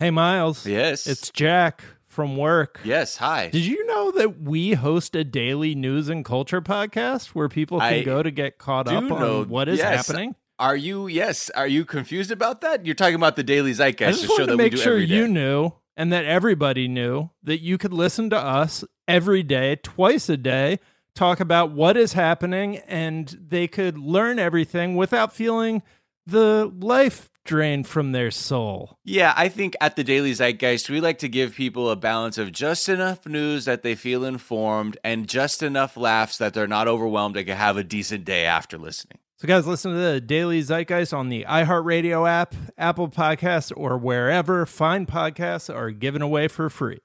Hey, 0.00 0.10
Miles. 0.10 0.64
Yes. 0.66 1.06
It's 1.06 1.30
Jack 1.30 1.82
from 2.18 2.36
work. 2.36 2.80
Yes. 2.82 3.18
Hi. 3.18 3.48
Did 3.48 3.64
you 3.64 3.86
know 3.86 4.10
that 4.10 4.42
we 4.42 4.72
host 4.72 5.14
a 5.14 5.22
daily 5.22 5.76
news 5.76 6.08
and 6.08 6.24
culture 6.24 6.60
podcast 6.60 7.28
where 7.28 7.48
people 7.48 7.78
can 7.78 7.94
I 7.94 8.02
go 8.02 8.24
to 8.24 8.32
get 8.32 8.58
caught 8.58 8.88
up 8.88 9.04
know- 9.04 9.42
on 9.42 9.48
what 9.48 9.68
is 9.68 9.78
yes. 9.78 10.04
happening? 10.04 10.34
Are 10.58 10.74
you? 10.74 11.06
Yes. 11.06 11.48
Are 11.50 11.68
you 11.68 11.84
confused 11.84 12.32
about 12.32 12.62
that? 12.62 12.84
You're 12.84 12.96
talking 12.96 13.14
about 13.14 13.36
the 13.36 13.44
Daily 13.44 13.72
Zeitgeist. 13.72 14.08
I 14.08 14.10
just 14.10 14.22
the 14.22 14.26
show 14.26 14.32
wanted 14.32 14.46
to 14.46 14.50
that 14.50 14.56
we 14.56 14.64
make 14.64 14.72
do 14.72 14.78
sure 14.78 14.98
you 14.98 15.28
knew 15.28 15.70
and 15.96 16.12
that 16.12 16.24
everybody 16.24 16.88
knew 16.88 17.30
that 17.44 17.60
you 17.60 17.78
could 17.78 17.92
listen 17.92 18.30
to 18.30 18.36
us 18.36 18.82
every 19.06 19.44
day, 19.44 19.76
twice 19.76 20.28
a 20.28 20.36
day, 20.36 20.80
talk 21.14 21.38
about 21.38 21.70
what 21.70 21.96
is 21.96 22.14
happening, 22.14 22.78
and 22.78 23.38
they 23.40 23.68
could 23.68 23.96
learn 23.96 24.40
everything 24.40 24.96
without 24.96 25.32
feeling 25.32 25.84
the 26.28 26.70
life 26.78 27.30
drained 27.44 27.86
from 27.86 28.12
their 28.12 28.30
soul. 28.30 28.98
Yeah, 29.02 29.32
I 29.34 29.48
think 29.48 29.74
at 29.80 29.96
the 29.96 30.04
Daily 30.04 30.32
Zeitgeist, 30.32 30.90
we 30.90 31.00
like 31.00 31.18
to 31.20 31.28
give 31.28 31.54
people 31.54 31.90
a 31.90 31.96
balance 31.96 32.36
of 32.36 32.52
just 32.52 32.88
enough 32.88 33.26
news 33.26 33.64
that 33.64 33.82
they 33.82 33.94
feel 33.94 34.24
informed 34.24 34.98
and 35.02 35.26
just 35.26 35.62
enough 35.62 35.96
laughs 35.96 36.36
that 36.36 36.52
they're 36.52 36.66
not 36.66 36.86
overwhelmed 36.86 37.38
and 37.38 37.46
can 37.46 37.56
have 37.56 37.78
a 37.78 37.82
decent 37.82 38.26
day 38.26 38.44
after 38.44 38.76
listening. 38.76 39.18
So, 39.38 39.48
guys, 39.48 39.66
listen 39.66 39.92
to 39.92 39.98
the 39.98 40.20
Daily 40.20 40.60
Zeitgeist 40.60 41.16
on 41.16 41.30
the 41.30 41.46
iHeartRadio 41.48 42.28
app, 42.28 42.54
Apple 42.76 43.08
Podcasts, 43.08 43.72
or 43.74 43.96
wherever 43.96 44.66
fine 44.66 45.06
podcasts 45.06 45.74
are 45.74 45.90
given 45.90 46.20
away 46.20 46.48
for 46.48 46.68
free. 46.68 47.00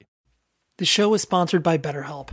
The 0.76 0.84
show 0.84 1.14
is 1.14 1.22
sponsored 1.22 1.62
by 1.62 1.78
BetterHelp. 1.78 2.32